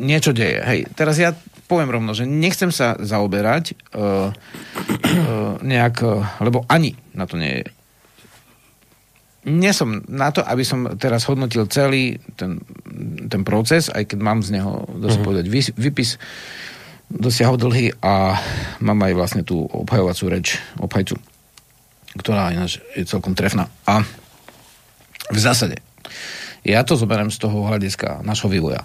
niečo 0.00 0.32
deje. 0.32 0.64
Hej, 0.64 0.80
teraz 0.96 1.20
ja 1.20 1.36
poviem 1.68 1.92
rovno, 1.92 2.16
že 2.16 2.24
nechcem 2.24 2.72
sa 2.72 2.96
zaoberať 2.96 3.76
uh, 3.92 4.32
uh, 4.32 5.60
nejak, 5.60 6.00
lebo 6.40 6.64
ani 6.64 6.96
na 7.12 7.28
to 7.28 7.36
nie 7.36 7.60
je 7.60 7.73
nie 9.44 9.72
som 9.76 10.00
na 10.08 10.32
to, 10.32 10.40
aby 10.40 10.64
som 10.64 10.96
teraz 10.96 11.28
hodnotil 11.28 11.68
celý 11.68 12.16
ten, 12.36 12.64
ten 13.28 13.44
proces, 13.44 13.92
aj 13.92 14.08
keď 14.08 14.18
mám 14.20 14.40
z 14.40 14.56
neho, 14.60 14.88
dá 14.96 15.12
sa 15.12 15.20
mm-hmm. 15.20 15.24
povedať, 15.24 15.44
vypis 15.76 16.16
dosiahol 17.12 17.60
dlhý 17.60 17.92
a 18.00 18.40
mám 18.80 19.00
aj 19.04 19.12
vlastne 19.12 19.42
tú 19.44 19.68
obhajovacú 19.68 20.24
reč 20.32 20.56
obhajcu, 20.80 21.20
ktorá 22.16 22.50
ináč 22.56 22.80
je 22.96 23.04
celkom 23.04 23.36
trefná. 23.36 23.68
A 23.84 24.00
v 25.28 25.38
zásade, 25.38 25.80
ja 26.64 26.80
to 26.80 26.96
zoberiem 26.96 27.28
z 27.28 27.38
toho 27.44 27.68
hľadiska 27.68 28.24
našho 28.24 28.48
vývoja. 28.48 28.82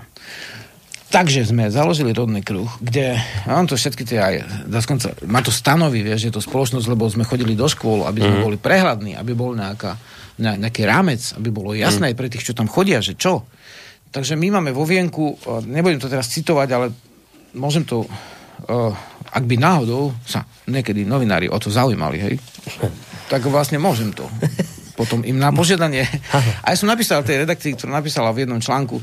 Takže 1.10 1.42
sme 1.42 1.74
založili 1.74 2.14
rodný 2.14 2.46
kruh, 2.46 2.70
kde 2.78 3.18
mám 3.50 3.66
to 3.66 3.74
všetky 3.74 4.06
tie 4.06 4.20
aj, 4.22 4.36
dokonca, 4.70 5.18
má 5.26 5.42
to 5.42 5.50
stanovy, 5.50 6.06
vieš, 6.06 6.30
je 6.30 6.34
to 6.38 6.44
spoločnosť, 6.44 6.86
lebo 6.86 7.10
sme 7.10 7.26
chodili 7.26 7.58
do 7.58 7.66
škôl, 7.66 8.06
aby 8.06 8.22
sme 8.22 8.36
mm. 8.38 8.46
boli 8.46 8.58
prehľadní, 8.62 9.18
aby 9.18 9.34
bol 9.34 9.58
nejaká 9.58 9.98
nejaký 10.40 10.88
rámec, 10.88 11.20
aby 11.36 11.52
bolo 11.52 11.76
jasné 11.76 12.12
mm. 12.12 12.18
pre 12.18 12.32
tých, 12.32 12.48
čo 12.52 12.58
tam 12.58 12.72
chodia, 12.72 13.04
že 13.04 13.20
čo. 13.20 13.44
Takže 14.10 14.34
my 14.40 14.58
máme 14.58 14.72
vo 14.74 14.88
vienku, 14.88 15.38
nebudem 15.70 16.02
to 16.02 16.10
teraz 16.10 16.34
citovať, 16.34 16.70
ale 16.74 16.88
môžem 17.54 17.86
to, 17.86 18.08
ak 19.30 19.44
by 19.46 19.56
náhodou 19.60 20.16
sa 20.26 20.42
niekedy 20.66 21.06
novinári 21.06 21.46
o 21.46 21.58
to 21.62 21.70
zaujímali, 21.70 22.18
hej, 22.18 22.36
tak 23.30 23.46
vlastne 23.46 23.78
môžem 23.78 24.10
to. 24.10 24.26
Potom 24.98 25.22
im 25.24 25.38
na 25.38 25.54
požiadanie. 25.54 26.04
A 26.66 26.74
ja 26.74 26.76
som 26.76 26.90
napísal 26.90 27.22
tej 27.24 27.46
redakcii, 27.46 27.78
ktorá 27.78 28.02
napísala 28.02 28.34
v 28.34 28.44
jednom 28.44 28.60
článku, 28.60 29.00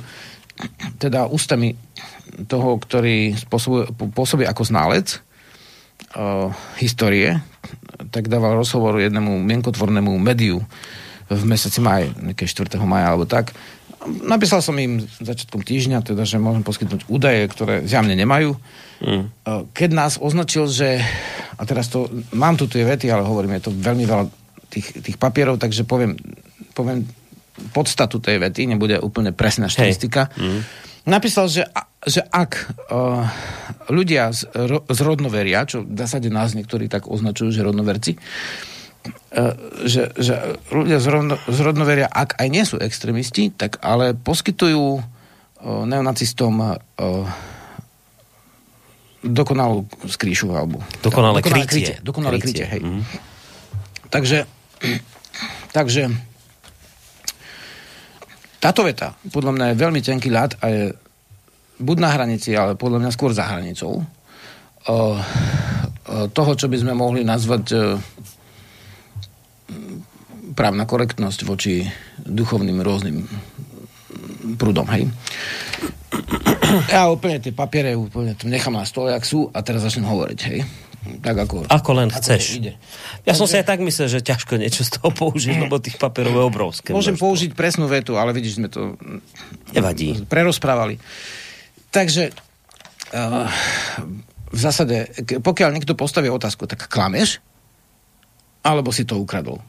teda 0.98 1.30
ústami 1.30 1.76
toho, 2.50 2.76
ktorý 2.82 3.32
pôsobí 4.12 4.44
ako 4.44 4.62
ználec 4.66 5.22
uh, 6.16 6.52
histórie, 6.80 7.40
tak 8.12 8.28
dával 8.28 8.60
rozhovor 8.60 9.00
jednému 9.00 9.40
mienkotvornému 9.40 10.12
médiu, 10.20 10.60
v 11.26 11.42
mesiaci 11.42 11.82
maj, 11.82 12.06
nejaké 12.22 12.46
4. 12.46 12.78
maja 12.86 13.10
alebo 13.10 13.26
tak. 13.26 13.50
Napísal 14.06 14.62
som 14.62 14.78
im 14.78 15.02
začiatkom 15.02 15.66
týždňa, 15.66 16.06
teda, 16.06 16.22
že 16.22 16.38
môžem 16.38 16.62
poskytnúť 16.62 17.10
údaje, 17.10 17.42
ktoré 17.50 17.82
zjavne 17.82 18.14
nemajú. 18.14 18.54
Mm. 19.02 19.34
Keď 19.74 19.90
nás 19.90 20.14
označil, 20.22 20.70
že, 20.70 21.02
a 21.58 21.62
teraz 21.66 21.90
to, 21.90 22.06
mám 22.30 22.54
tu 22.54 22.70
tie 22.70 22.86
vety, 22.86 23.10
ale 23.10 23.26
hovorím, 23.26 23.58
je 23.58 23.66
to 23.66 23.72
veľmi 23.74 24.06
veľa 24.06 24.24
tých, 24.70 25.02
tých 25.02 25.16
papierov, 25.18 25.58
takže 25.58 25.82
poviem, 25.82 26.14
poviem 26.70 27.02
podstatu 27.74 28.22
tej 28.22 28.38
vety, 28.38 28.70
nebude 28.70 29.02
úplne 29.02 29.34
presná 29.34 29.66
štatistika. 29.66 30.30
Mm. 30.38 30.62
Napísal, 31.06 31.50
že, 31.50 31.62
že 32.06 32.22
ak 32.22 32.50
uh, 32.90 33.26
ľudia 33.90 34.30
z, 34.30 34.46
ro, 34.54 34.86
z 34.86 35.00
rodnoveria, 35.02 35.66
čo 35.66 35.82
v 35.82 35.98
zásade 35.98 36.30
nás 36.30 36.54
niektorí 36.54 36.86
tak 36.86 37.10
označujú, 37.10 37.50
že 37.54 37.66
rodnoverci, 37.66 38.18
uh, 38.18 38.20
E, 38.20 38.75
že, 39.84 40.14
že 40.16 40.34
ľudia 40.70 40.98
z, 40.98 41.06
rovno, 41.10 41.34
z 41.46 41.58
rodnoveria, 41.60 42.08
ak 42.08 42.38
aj 42.38 42.48
nie 42.48 42.64
sú 42.64 42.76
extrémisti, 42.80 43.52
tak 43.52 43.80
ale 43.82 44.14
poskytujú 44.14 44.84
e, 44.96 45.02
neonacistom 45.62 46.54
e, 46.62 46.66
dokonalú 49.26 49.86
skríšu 50.06 50.54
alebo 50.54 50.80
dokonalé, 51.02 51.42
dokonalé 51.42 51.66
krytie. 51.66 51.66
krytie. 51.66 51.94
Dokonalé 52.04 52.36
krytie, 52.38 52.64
krytie 52.64 52.72
hej. 52.72 52.80
Mm. 52.82 53.02
Takže, 54.06 54.38
takže 55.74 56.02
táto 58.62 58.86
veta 58.86 59.18
podľa 59.34 59.52
mňa 59.52 59.66
je 59.72 59.80
veľmi 59.82 60.00
tenký 60.00 60.30
ľad 60.30 60.58
a 60.62 60.66
je 60.70 60.82
buď 61.82 61.96
na 62.00 62.10
hranici, 62.14 62.56
ale 62.56 62.78
podľa 62.78 63.04
mňa 63.04 63.10
skôr 63.12 63.34
za 63.36 63.44
hranicou 63.44 64.00
toho, 66.06 66.52
čo 66.54 66.66
by 66.70 66.76
sme 66.78 66.94
mohli 66.94 67.26
nazvať 67.26 67.98
právna 70.56 70.88
korektnosť 70.88 71.44
voči 71.44 71.84
duchovným 72.24 72.80
rôznym 72.80 73.28
prúdom, 74.56 74.88
hej. 74.88 75.12
Ja 76.88 77.12
úplne 77.12 77.38
tie 77.38 77.52
papiere 77.52 77.94
úplne 77.94 78.32
nechám 78.48 78.74
na 78.74 78.88
stole, 78.88 79.12
ak 79.12 79.22
sú, 79.22 79.52
a 79.52 79.60
teraz 79.60 79.84
začnem 79.84 80.08
hovoriť, 80.08 80.40
hej. 80.48 80.64
Tak 81.06 81.36
ako, 81.46 81.70
ako 81.70 81.90
len 82.02 82.10
ako 82.10 82.18
chceš. 82.18 82.58
Ide. 82.58 82.74
Ja 83.22 83.30
Takže, 83.30 83.38
som 83.38 83.46
si 83.46 83.54
aj 83.62 83.66
tak 83.70 83.78
myslel, 83.78 84.08
že 84.10 84.26
ťažko 84.26 84.58
niečo 84.58 84.82
z 84.82 84.98
toho 84.98 85.14
použiť, 85.14 85.54
lebo 85.62 85.78
tých 85.78 86.02
papierov 86.02 86.34
je 86.34 86.42
obrovské. 86.50 86.88
Môžem 86.90 87.14
množstvo. 87.14 87.26
použiť 87.30 87.50
presnú 87.54 87.86
vetu, 87.86 88.18
ale 88.18 88.34
vidíš, 88.34 88.58
sme 88.58 88.66
to 88.66 88.98
Nevadí. 89.70 90.18
prerozprávali. 90.26 90.98
Takže 91.94 92.34
uh, 93.14 93.46
v 94.50 94.58
zásade, 94.58 95.14
pokiaľ 95.38 95.78
niekto 95.78 95.94
postaví 95.94 96.26
otázku, 96.26 96.66
tak 96.66 96.90
klameš, 96.90 97.38
alebo 98.66 98.90
si 98.90 99.06
to 99.06 99.14
ukradol. 99.22 99.62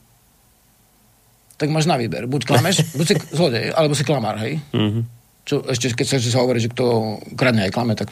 Tak 1.58 1.74
máš 1.74 1.90
na 1.90 1.98
výber. 1.98 2.30
Buď 2.30 2.46
klameš, 2.46 2.86
buď 2.98 3.06
si 3.06 3.16
zlodej, 3.34 3.74
alebo 3.74 3.98
si 3.98 4.06
klamár, 4.06 4.38
hej? 4.40 4.62
Mhm. 4.74 5.02
Čo 5.48 5.64
ešte, 5.64 5.96
keď 5.96 6.06
sa, 6.06 6.18
sa 6.20 6.44
hovorí, 6.44 6.60
že 6.60 6.68
kto 6.68 7.18
kradne 7.34 7.64
aj 7.66 7.72
klame, 7.72 7.96
tak 7.96 8.12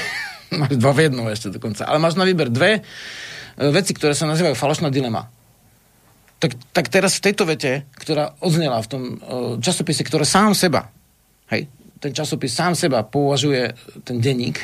máš 0.60 0.74
dva 0.74 0.92
v 0.96 1.06
jednom 1.06 1.28
ešte 1.28 1.52
dokonca. 1.52 1.84
Ale 1.84 2.00
máš 2.00 2.16
na 2.16 2.24
výber 2.24 2.48
dve 2.48 2.80
e, 2.80 2.82
veci, 3.70 3.92
ktoré 3.92 4.16
sa 4.16 4.24
nazývajú 4.24 4.56
falošná 4.56 4.88
dilema. 4.88 5.28
Tak, 6.40 6.56
tak 6.72 6.88
teraz 6.88 7.20
v 7.20 7.24
tejto 7.28 7.44
vete, 7.44 7.84
ktorá 8.00 8.32
odznela 8.40 8.80
v 8.80 8.88
tom 8.88 9.02
e, 9.04 9.14
časopise, 9.60 10.00
ktoré 10.00 10.24
sám 10.24 10.56
seba, 10.56 10.88
hej, 11.52 11.68
ten 12.00 12.16
časopis 12.16 12.56
sám 12.56 12.72
seba 12.72 13.04
považuje, 13.04 13.76
ten 14.08 14.24
denník, 14.24 14.56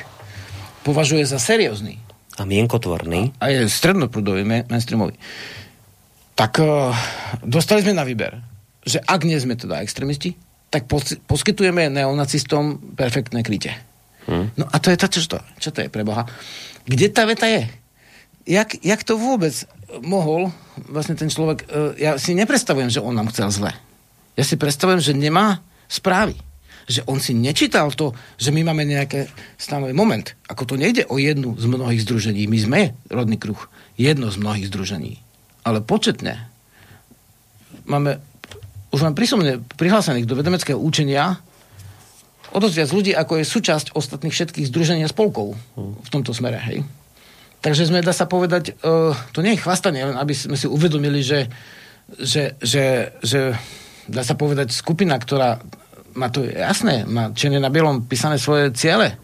považuje 0.89 1.21
za 1.29 1.37
seriózny 1.37 2.01
A 2.41 2.49
mienkotvorný. 2.49 3.37
a 3.37 3.53
je 3.53 3.69
strednoprúdový, 3.69 4.41
main- 4.41 4.65
mainstreamový, 4.73 5.21
tak 6.37 6.61
uh, 6.61 6.93
dostali 7.41 7.81
sme 7.81 7.97
na 7.97 8.05
výber, 8.05 8.37
že 8.85 9.01
ak 9.03 9.25
nie 9.25 9.41
sme 9.41 9.57
teda 9.57 9.81
extrémisti, 9.81 10.37
tak 10.69 10.85
pos- 10.85 11.17
poskytujeme 11.25 11.89
neonacistom 11.89 12.95
perfektné 12.95 13.41
krytie. 13.41 13.73
Hm. 14.29 14.53
No 14.61 14.65
a 14.69 14.77
to 14.77 14.93
je 14.93 15.01
to, 15.01 15.09
čo 15.09 15.21
to, 15.27 15.39
čo 15.57 15.71
to 15.73 15.81
je 15.81 15.89
pre 15.89 16.05
Boha? 16.05 16.29
Kde 16.85 17.09
tá 17.09 17.25
veta 17.25 17.49
je? 17.49 17.65
Jak, 18.47 18.79
jak 18.85 19.01
to 19.03 19.19
vôbec 19.19 19.57
mohol 20.05 20.53
vlastne 20.93 21.17
ten 21.17 21.33
človek... 21.33 21.67
Uh, 21.67 21.97
ja 21.97 22.21
si 22.21 22.37
nepredstavujem, 22.37 22.93
že 22.93 23.01
on 23.01 23.17
nám 23.17 23.33
chcel 23.33 23.49
zle. 23.49 23.73
Ja 24.37 24.45
si 24.45 24.61
predstavujem, 24.61 25.01
že 25.01 25.17
nemá 25.17 25.65
správy. 25.89 26.37
Že 26.87 27.03
on 27.11 27.19
si 27.19 27.35
nečítal 27.35 27.91
to, 27.97 28.15
že 28.39 28.55
my 28.55 28.63
máme 28.63 28.87
nejaké 28.87 29.27
stanové 29.59 29.91
moment. 29.91 30.37
Ako 30.47 30.69
to 30.69 30.75
nejde 30.79 31.09
o 31.11 31.19
jednu 31.19 31.59
z 31.59 31.67
mnohých 31.67 32.05
združení. 32.07 32.47
My 32.47 32.59
sme 32.63 32.81
rodný 33.11 33.41
kruh. 33.41 33.59
Jedno 33.99 34.31
z 34.31 34.39
mnohých 34.39 34.71
združení. 34.71 35.19
Ale 35.67 35.83
početne. 35.83 36.47
Máme, 37.91 38.23
už 38.95 39.03
máme 39.03 39.19
prísomne 39.19 39.59
prihlásených 39.75 40.31
do 40.31 40.39
vedemeckého 40.39 40.79
učenia 40.79 41.43
o 42.55 42.59
dosť 42.63 42.77
viac 42.79 42.91
ľudí, 42.95 43.13
ako 43.13 43.43
je 43.43 43.51
súčasť 43.51 43.87
ostatných 43.99 44.31
všetkých 44.31 44.71
združení 44.71 45.03
a 45.03 45.11
spolkov 45.11 45.59
v 45.77 46.09
tomto 46.15 46.31
smere. 46.31 46.63
Hej. 46.63 46.87
Takže 47.59 47.91
sme, 47.91 47.99
dá 47.99 48.15
sa 48.15 48.31
povedať, 48.31 48.79
uh, 48.87 49.11
to 49.35 49.43
nie 49.43 49.59
je 49.59 49.65
chvastanie, 49.67 50.07
len 50.07 50.15
aby 50.15 50.31
sme 50.31 50.55
si 50.55 50.71
uvedomili, 50.71 51.19
že, 51.27 51.51
že, 52.15 52.55
že, 52.63 53.19
že 53.19 53.59
dá 54.07 54.23
sa 54.23 54.39
povedať 54.39 54.71
skupina, 54.71 55.19
ktorá 55.19 55.59
má 56.15 56.31
to 56.31 56.47
jasné, 56.47 57.03
má 57.05 57.35
černe 57.35 57.59
na 57.59 57.69
bielom 57.69 58.07
písané 58.07 58.39
svoje 58.39 58.71
ciele, 58.73 59.19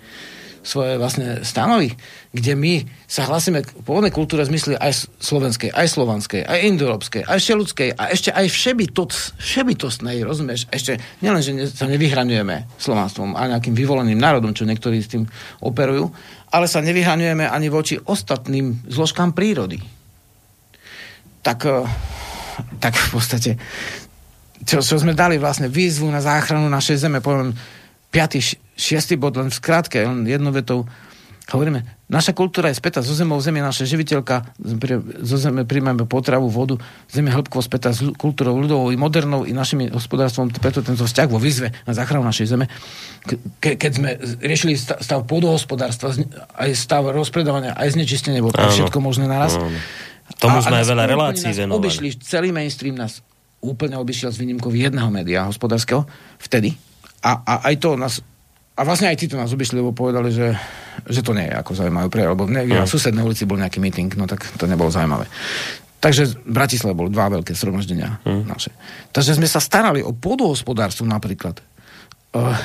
svoje 0.63 0.95
vlastne 0.95 1.43
stanovy, 1.43 1.91
kde 2.31 2.55
my 2.55 2.87
sa 3.11 3.27
hlasíme 3.27 3.67
k 3.67 3.75
pôvodnej 3.83 4.15
kultúre 4.15 4.47
v 4.47 4.55
aj 4.79 5.11
slovenskej, 5.19 5.75
aj 5.75 5.87
slovanskej, 5.91 6.47
aj 6.47 6.59
indoeurópskej, 6.71 7.23
aj 7.27 7.39
šeludskej 7.43 7.89
a 7.99 8.15
ešte 8.15 8.31
aj 8.31 8.47
všebytoc, 8.47 9.11
všebytostnej, 9.43 10.23
rozumieš? 10.23 10.71
Ešte 10.71 11.03
nielen, 11.19 11.43
že 11.43 11.67
sa 11.67 11.91
nevyhraňujeme 11.91 12.79
slovanstvom 12.79 13.35
a 13.35 13.51
nejakým 13.51 13.75
vyvoleným 13.75 14.17
národom, 14.17 14.55
čo 14.55 14.65
niektorí 14.65 15.03
s 15.03 15.11
tým 15.11 15.27
operujú, 15.61 16.09
ale 16.55 16.71
sa 16.71 16.79
nevyhraňujeme 16.79 17.45
ani 17.51 17.69
voči 17.69 17.99
ostatným 17.99 18.87
zložkám 18.87 19.35
prírody. 19.35 19.83
Tak, 21.43 21.59
eh, 21.67 21.83
tak 22.79 22.95
v 22.95 23.09
podstate 23.11 23.51
čo, 24.63 24.79
čo 24.79 24.95
sme 24.99 25.15
dali 25.15 25.43
vlastne 25.43 25.67
výzvu 25.67 26.07
na 26.07 26.23
záchranu 26.23 26.71
našej 26.71 27.03
zeme, 27.03 27.19
poviem 27.19 27.51
5. 28.13 28.61
6. 28.77 29.17
bod, 29.17 29.37
len 29.41 29.49
v 29.49 29.57
skratke, 29.57 30.05
len 30.05 30.25
jednou 30.29 30.53
vetou, 30.53 30.85
hovoríme, 31.49 31.85
naša 32.09 32.33
kultúra 32.33 32.73
je 32.73 32.81
spätá 32.81 33.05
zo 33.05 33.13
zemou, 33.13 33.37
zem 33.41 33.61
je 33.61 33.65
naša 33.65 33.85
živiteľka, 33.85 34.53
zo 35.23 35.37
zeme 35.37 35.65
príjmame 35.69 36.09
potravu, 36.09 36.49
vodu, 36.49 36.81
zem 37.09 37.29
je 37.29 37.33
hĺbkovo 37.37 37.61
spätá 37.61 37.93
s 37.93 38.01
kultúrou 38.17 38.57
ľudovou 38.57 38.89
i 38.93 38.97
modernou 38.97 39.45
i 39.45 39.53
našim 39.53 39.89
hospodárstvom, 39.93 40.53
preto 40.57 40.81
tento 40.81 41.05
vzťah 41.05 41.29
vo 41.29 41.37
výzve 41.37 41.73
na 41.85 41.93
záchranu 41.93 42.25
našej 42.25 42.47
zeme. 42.49 42.67
Ke, 43.61 43.77
keď 43.77 43.91
sme 43.93 44.11
riešili 44.41 44.77
sta- 44.77 45.01
stav 45.05 45.25
pôdohospodárstva, 45.29 46.17
aj 46.57 46.71
stav 46.73 47.05
rozpredávania, 47.13 47.77
aj 47.77 47.97
znečistenie, 47.97 48.41
Áno. 48.41 48.73
všetko 48.73 48.99
možné 49.01 49.29
naraz. 49.29 49.57
Áno. 49.61 49.69
Tomu 50.41 50.65
sme 50.65 50.81
nás 50.81 50.89
aj 50.89 50.97
veľa 50.97 51.05
relácií 51.05 51.53
venovali. 51.53 51.77
Obišli, 51.77 52.09
celý 52.25 52.49
mainstream 52.57 52.97
nás 52.97 53.21
úplne 53.61 53.95
obišiel 54.01 54.33
s 54.33 54.41
výnimkou 54.41 54.73
jedného 54.73 55.07
média 55.13 55.45
hospodárskeho 55.45 56.09
vtedy. 56.41 56.75
A, 57.23 57.31
a 57.43 57.55
aj 57.71 57.75
to 57.79 57.95
nás 57.95 58.19
a 58.73 58.89
vlastne 58.89 59.13
aj 59.13 59.21
títo 59.21 59.37
nás 59.37 59.53
obišli, 59.53 59.85
lebo 59.85 59.93
povedali, 59.93 60.33
že, 60.33 60.57
že 61.05 61.21
to 61.21 61.37
nie 61.37 61.45
je 61.45 61.55
ako 61.55 61.77
zaujímavé 61.77 62.09
pre, 62.09 62.25
lebo 62.25 62.49
Hm. 62.49 62.53
niekde 62.57 62.81
na 62.81 62.89
susednej 62.89 63.21
ulici 63.21 63.45
bol 63.45 63.61
nejaký 63.61 63.79
meeting, 63.79 64.09
no 64.17 64.25
tak 64.25 64.49
to 64.57 64.65
nebolo 64.65 64.89
zaujímavé. 64.89 65.29
Takže 66.03 66.35
v 66.43 66.51
Bratislave 66.51 66.97
boli 66.99 67.13
dva 67.13 67.31
veľké 67.31 67.53
zhromaždenia 67.53 68.25
Hm. 68.25 68.49
naše. 68.49 68.73
Takže 69.13 69.37
sme 69.37 69.47
sa 69.47 69.61
starali 69.61 70.01
o 70.01 70.17
pôdohospodárstvo 70.17 71.05
napríklad. 71.05 71.61
Uh, 72.33 72.57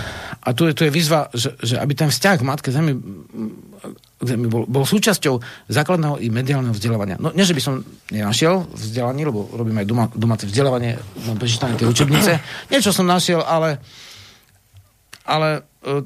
a 0.47 0.55
tu 0.55 0.63
je, 0.63 0.71
tu 0.71 0.88
je 0.88 0.95
výzva, 0.95 1.27
že, 1.35 1.51
že 1.59 1.75
aby 1.75 1.91
ten 1.91 2.07
vzťah 2.07 2.39
k 2.39 2.47
Matke 2.47 2.71
Zemi, 2.71 2.95
k 2.95 4.23
zemi 4.23 4.47
bol, 4.47 4.63
bol 4.63 4.88
súčasťou 4.88 5.43
základného 5.67 6.23
i 6.23 6.31
mediálneho 6.31 6.71
vzdelávania. 6.71 7.19
No 7.19 7.35
nie, 7.35 7.43
že 7.43 7.51
by 7.51 7.59
som 7.59 7.84
nenašiel 8.07 8.63
vzdelanie, 8.71 9.27
lebo 9.27 9.43
robím 9.51 9.84
aj 9.84 9.88
doma, 9.91 10.07
domáce 10.15 10.47
vzdelávanie, 10.47 10.95
mám 11.27 11.35
prečítané 11.35 11.75
tie 11.75 11.84
učebnice. 11.84 12.39
Niečo 12.71 12.95
som 12.95 13.03
našiel, 13.03 13.43
ale 13.43 13.84
ale 15.27 15.67
uh, 15.83 16.01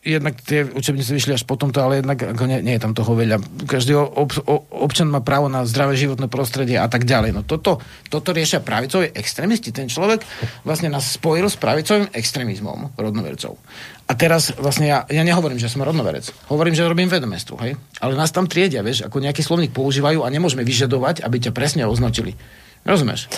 jednak 0.00 0.40
tie 0.40 0.64
učebnice 0.64 1.12
vyšli 1.12 1.36
až 1.36 1.44
potom 1.44 1.68
to, 1.68 1.84
ale 1.84 2.00
jednak 2.00 2.16
ako 2.16 2.48
nie, 2.48 2.64
nie 2.64 2.80
je 2.80 2.82
tam 2.88 2.96
toho 2.96 3.12
veľa. 3.12 3.36
Každý 3.68 3.92
ob, 3.92 4.32
ob, 4.48 4.64
občan 4.72 5.12
má 5.12 5.20
právo 5.20 5.52
na 5.52 5.68
zdravé 5.68 5.92
životné 5.92 6.24
prostredie 6.32 6.80
a 6.80 6.88
tak 6.88 7.04
ďalej. 7.04 7.36
No 7.36 7.44
toto, 7.44 7.84
toto 8.08 8.32
riešia 8.32 8.64
pravicoví 8.64 9.12
extrémisti. 9.12 9.76
Ten 9.76 9.92
človek 9.92 10.24
vlastne 10.64 10.88
nás 10.88 11.04
spojil 11.04 11.52
s 11.52 11.60
pravicovým 11.60 12.08
extrémizmom 12.16 12.96
rodnovercov. 12.96 13.60
A 14.08 14.12
teraz 14.16 14.56
vlastne 14.56 14.88
ja, 14.88 14.98
ja 15.06 15.20
nehovorím, 15.20 15.60
že 15.60 15.68
som 15.68 15.84
rodnoverec. 15.84 16.32
Hovorím, 16.48 16.72
že 16.72 16.88
robím 16.88 17.12
vedomestvo, 17.12 17.60
hej? 17.60 17.76
Ale 18.00 18.16
nás 18.16 18.32
tam 18.32 18.48
triedia, 18.48 18.80
vieš, 18.80 19.04
ako 19.04 19.20
nejaký 19.20 19.44
slovník 19.44 19.76
používajú 19.76 20.24
a 20.24 20.32
nemôžeme 20.32 20.64
vyžadovať, 20.64 21.20
aby 21.22 21.36
ťa 21.44 21.52
presne 21.52 21.84
označili. 21.84 22.34
Rozumieš? 22.80 23.28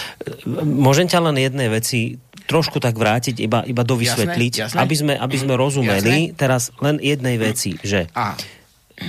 Môžem 0.62 1.10
ťa 1.10 1.18
len 1.26 1.36
jednej 1.43 1.66
veci 1.66 2.22
trošku 2.47 2.78
tak 2.82 2.94
vrátiť, 2.98 3.43
iba, 3.43 3.62
iba 3.64 3.82
dovysvetliť, 3.82 4.52
Jasné, 4.52 4.66
jasné. 4.74 4.78
aby 4.78 4.94
sme, 4.94 5.14
aby 5.16 5.36
sme 5.39 5.55
rozumeli. 5.55 6.35
Teraz 6.35 6.74
len 6.82 6.98
jednej 6.98 7.36
veci, 7.39 7.78
že, 7.81 8.10
A. 8.12 8.35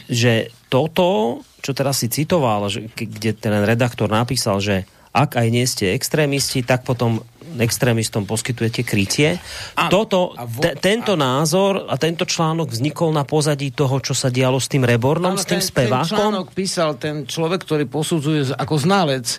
že 0.09 0.53
toto, 0.69 1.41
čo 1.61 1.71
teraz 1.71 2.01
si 2.01 2.09
citoval, 2.09 2.69
že, 2.69 2.89
kde 2.91 3.35
ten 3.37 3.53
redaktor 3.63 4.09
napísal, 4.09 4.59
že 4.59 4.89
ak 5.13 5.37
aj 5.37 5.47
nie 5.53 5.65
ste 5.69 5.93
extrémisti, 5.93 6.65
tak 6.65 6.81
potom 6.89 7.21
extrémistom 7.55 8.23
poskytujete 8.23 8.81
krytie. 8.81 9.37
Áno. 9.75 9.89
Toto, 9.89 10.19
A 10.31 10.43
vo- 10.43 10.59
te, 10.59 10.73
tento 10.73 11.13
názor 11.13 11.85
a 11.85 11.95
tento 11.95 12.23
článok 12.23 12.69
vznikol 12.69 13.09
na 13.09 13.21
pozadí 13.21 13.69
toho, 13.69 13.97
čo 13.97 14.11
sa 14.11 14.27
dialo 14.27 14.55
s 14.55 14.65
tým 14.65 14.81
Rebornom, 14.81 15.33
s 15.33 15.43
tým 15.43 15.57
ten, 15.57 15.65
spevákom. 15.65 16.07
Ten 16.07 16.13
článok 16.13 16.47
písal 16.49 16.95
ten 16.95 17.15
človek, 17.23 17.61
ktorý 17.61 17.85
posudzuje 17.85 18.23
ako 18.51 18.75
ználec 18.75 19.25
e, 19.27 19.37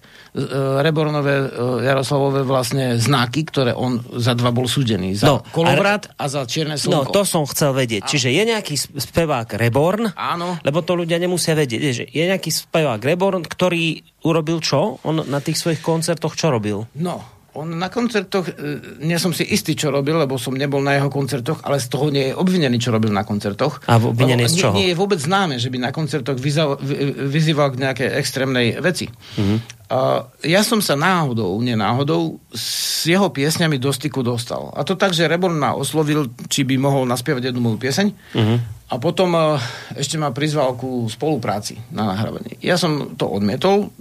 Rebornové, 0.81 1.35
e, 1.41 1.47
Jaroslavové 1.83 2.43
vlastne 2.43 2.95
znaky, 2.95 3.43
ktoré 3.45 3.73
on 3.73 3.99
za 4.13 4.33
dva 4.33 4.51
bol 4.51 4.65
súdený. 4.65 5.15
Za 5.15 5.27
No, 5.27 5.35
no, 5.37 5.47
kolovrat 5.49 6.11
a, 6.13 6.27
za 6.27 6.45
čierne 6.45 6.77
No, 6.85 7.03
slnko. 7.03 7.11
to 7.11 7.23
som 7.23 7.43
chcel 7.45 7.73
vedieť. 7.73 8.07
Čiže 8.07 8.29
je 8.29 8.43
nejaký 8.45 8.75
sp- 8.75 8.93
spevák 8.95 9.49
Reborn, 9.51 10.13
Áno. 10.13 10.59
lebo 10.61 10.81
to 10.81 10.95
ľudia 10.95 11.17
nemusia 11.17 11.53
vedieť. 11.53 11.81
Je, 11.81 11.93
je 12.07 12.25
nejaký 12.25 12.51
spevák 12.51 13.01
Reborn, 13.01 13.43
ktorý 13.43 13.99
urobil 14.23 14.59
čo? 14.59 14.99
On 15.01 15.21
na 15.21 15.39
tých 15.39 15.57
svojich 15.57 15.79
koncertoch 15.79 16.35
čo 16.35 16.49
robil? 16.49 16.85
No, 16.95 17.23
on 17.55 17.79
na 17.79 17.87
koncertoch, 17.89 18.51
e, 18.51 18.53
nie 19.03 19.15
som 19.17 19.31
si 19.31 19.47
istý, 19.47 19.79
čo 19.79 19.95
robil, 19.95 20.19
lebo 20.19 20.35
som 20.37 20.55
nebol 20.55 20.83
na 20.83 20.99
jeho 20.99 21.07
koncertoch, 21.09 21.63
ale 21.63 21.79
z 21.79 21.87
toho 21.87 22.11
nie 22.11 22.31
je 22.31 22.35
obvinený, 22.35 22.83
čo 22.83 22.91
robil 22.91 23.15
na 23.15 23.23
koncertoch. 23.23 23.79
A 23.87 23.97
obvinený 23.97 24.51
z 24.51 24.55
nie- 24.55 24.63
čoho? 24.63 24.75
Nie, 24.75 24.87
je 24.91 24.99
vôbec 24.99 25.23
známe, 25.23 25.63
že 25.63 25.71
by 25.71 25.79
na 25.79 25.91
koncertoch 25.95 26.35
vyzval, 26.35 26.77
vy- 26.83 27.31
vyzýval 27.31 27.71
k 27.73 27.81
nejakej 27.81 28.09
extrémnej 28.19 28.83
veci. 28.83 29.07
Mhm. 29.39 29.57
Uh, 29.85 30.27
ja 30.43 30.65
som 30.65 30.81
sa 30.81 30.97
náhodou, 30.99 31.61
nenáhodou, 31.61 32.41
s 32.51 33.05
jeho 33.05 33.29
piesňami 33.31 33.77
do 33.79 33.93
styku 33.93 34.25
dostal. 34.25 34.73
A 34.75 34.83
to 34.83 34.97
tak, 34.97 35.13
že 35.13 35.29
Reborn 35.29 35.55
ma 35.61 35.77
oslovil, 35.77 36.33
či 36.49 36.65
by 36.65 36.81
mohol 36.81 37.05
naspievať 37.07 37.53
jednu 37.53 37.61
moju 37.63 37.79
pieseň. 37.79 38.07
Mhm. 38.35 38.55
A 38.91 38.95
potom 38.99 39.37
uh, 39.37 39.61
ešte 39.95 40.17
ma 40.19 40.33
prizval 40.33 40.75
ku 40.75 41.07
spolupráci 41.07 41.79
na 41.93 42.11
nahrávanie. 42.11 42.57
Ja 42.65 42.75
som 42.81 43.15
to 43.15 43.29
odmietol, 43.29 43.93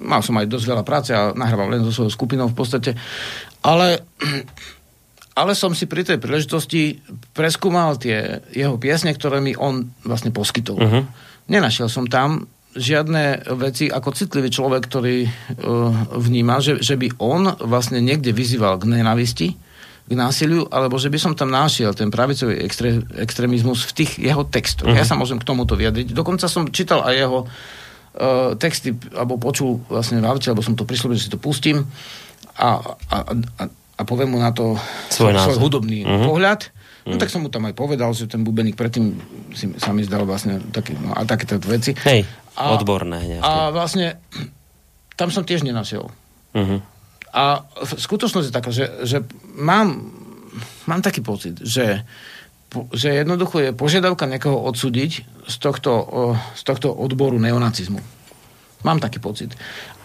mal 0.00 0.24
som 0.24 0.36
aj 0.40 0.48
dosť 0.48 0.66
veľa 0.66 0.84
práce 0.84 1.12
a 1.12 1.36
nahrával 1.36 1.76
len 1.76 1.84
so 1.84 1.92
svojou 1.92 2.12
skupinou 2.12 2.48
v 2.48 2.56
podstate, 2.56 2.96
ale, 3.60 4.00
ale 5.40 5.52
som 5.52 5.76
si 5.76 5.84
pri 5.84 6.08
tej 6.08 6.18
príležitosti 6.18 7.04
preskúmal 7.36 8.00
tie 8.00 8.40
jeho 8.56 8.80
piesne, 8.80 9.12
ktoré 9.12 9.44
mi 9.44 9.52
on 9.54 9.92
vlastne 10.02 10.32
poskytol. 10.32 10.80
Mhm. 10.80 11.00
Nenašiel 11.50 11.90
som 11.90 12.08
tam 12.08 12.48
žiadne 12.70 13.50
veci 13.58 13.90
ako 13.90 14.14
citlivý 14.14 14.46
človek, 14.46 14.86
ktorý 14.86 15.26
uh, 15.26 15.30
vníma, 16.14 16.62
že, 16.62 16.78
že 16.78 16.94
by 16.94 17.18
on 17.18 17.50
vlastne 17.66 17.98
niekde 17.98 18.30
vyzýval 18.30 18.78
k 18.78 18.86
nenavisti, 18.86 19.58
k 20.06 20.12
násiliu, 20.14 20.70
alebo 20.70 20.94
že 20.94 21.10
by 21.10 21.18
som 21.18 21.32
tam 21.34 21.50
našiel 21.50 21.90
ten 21.98 22.14
pravicový 22.14 22.62
extré, 22.62 23.02
extrémizmus 23.18 23.90
v 23.90 23.92
tých 23.98 24.22
jeho 24.22 24.46
textoch. 24.46 24.86
Uh-huh. 24.86 24.94
Ja 24.94 25.02
sa 25.02 25.18
môžem 25.18 25.42
k 25.42 25.46
tomuto 25.50 25.74
vyjadriť. 25.74 26.14
Dokonca 26.14 26.46
som 26.46 26.70
čítal 26.70 27.02
aj 27.02 27.14
jeho 27.18 27.38
uh, 27.42 27.50
texty, 28.58 28.90
alebo 29.14 29.38
počul 29.38 29.86
vlastne 29.86 30.18
v 30.18 30.26
aute, 30.26 30.50
alebo 30.50 30.66
som 30.66 30.74
to 30.74 30.82
prislúbil, 30.82 31.14
že 31.14 31.30
si 31.30 31.32
to 31.32 31.38
pustím 31.38 31.86
a, 32.58 32.82
a, 33.08 33.16
a, 33.22 33.64
a 33.70 34.02
poviem 34.02 34.34
mu 34.34 34.38
na 34.42 34.50
to 34.50 34.74
svoj, 35.08 35.38
svoj 35.38 35.58
hudobný 35.62 36.02
uh-huh. 36.02 36.26
pohľad. 36.26 36.74
No 37.08 37.16
mm. 37.16 37.20
tak 37.20 37.32
som 37.32 37.40
mu 37.40 37.48
tam 37.48 37.64
aj 37.64 37.74
povedal, 37.78 38.12
že 38.12 38.28
ten 38.28 38.44
bubeník 38.44 38.76
predtým 38.76 39.16
si, 39.56 39.72
sa 39.80 39.94
mi 39.96 40.04
zdal 40.04 40.28
vlastne 40.28 40.60
taký, 40.74 40.98
no, 41.00 41.16
a 41.16 41.24
takéto 41.24 41.56
veci. 41.64 41.96
Hej, 41.96 42.28
a, 42.58 42.76
odborné. 42.76 43.24
Nejaké. 43.24 43.46
A 43.46 43.72
vlastne 43.72 44.20
tam 45.16 45.32
som 45.32 45.46
tiež 45.46 45.64
nenašiel. 45.64 46.10
Uh-huh. 46.52 46.80
A 47.30 47.62
skutočnosť 47.80 48.46
je 48.50 48.54
taká, 48.54 48.70
že, 48.74 48.90
že 49.06 49.22
mám, 49.56 50.12
mám 50.90 51.00
taký 51.00 51.22
pocit, 51.22 51.56
že, 51.62 52.04
že 52.94 53.22
jednoducho 53.22 53.58
je 53.58 53.70
požiadavka 53.74 54.30
niekoho 54.30 54.62
odsúdiť 54.66 55.10
z 55.46 55.56
tohto, 55.58 55.92
z 56.54 56.62
tohto 56.62 56.94
odboru 56.94 57.36
neonacizmu. 57.42 57.98
Mám 58.80 58.96
taký 58.96 59.20
pocit. 59.20 59.52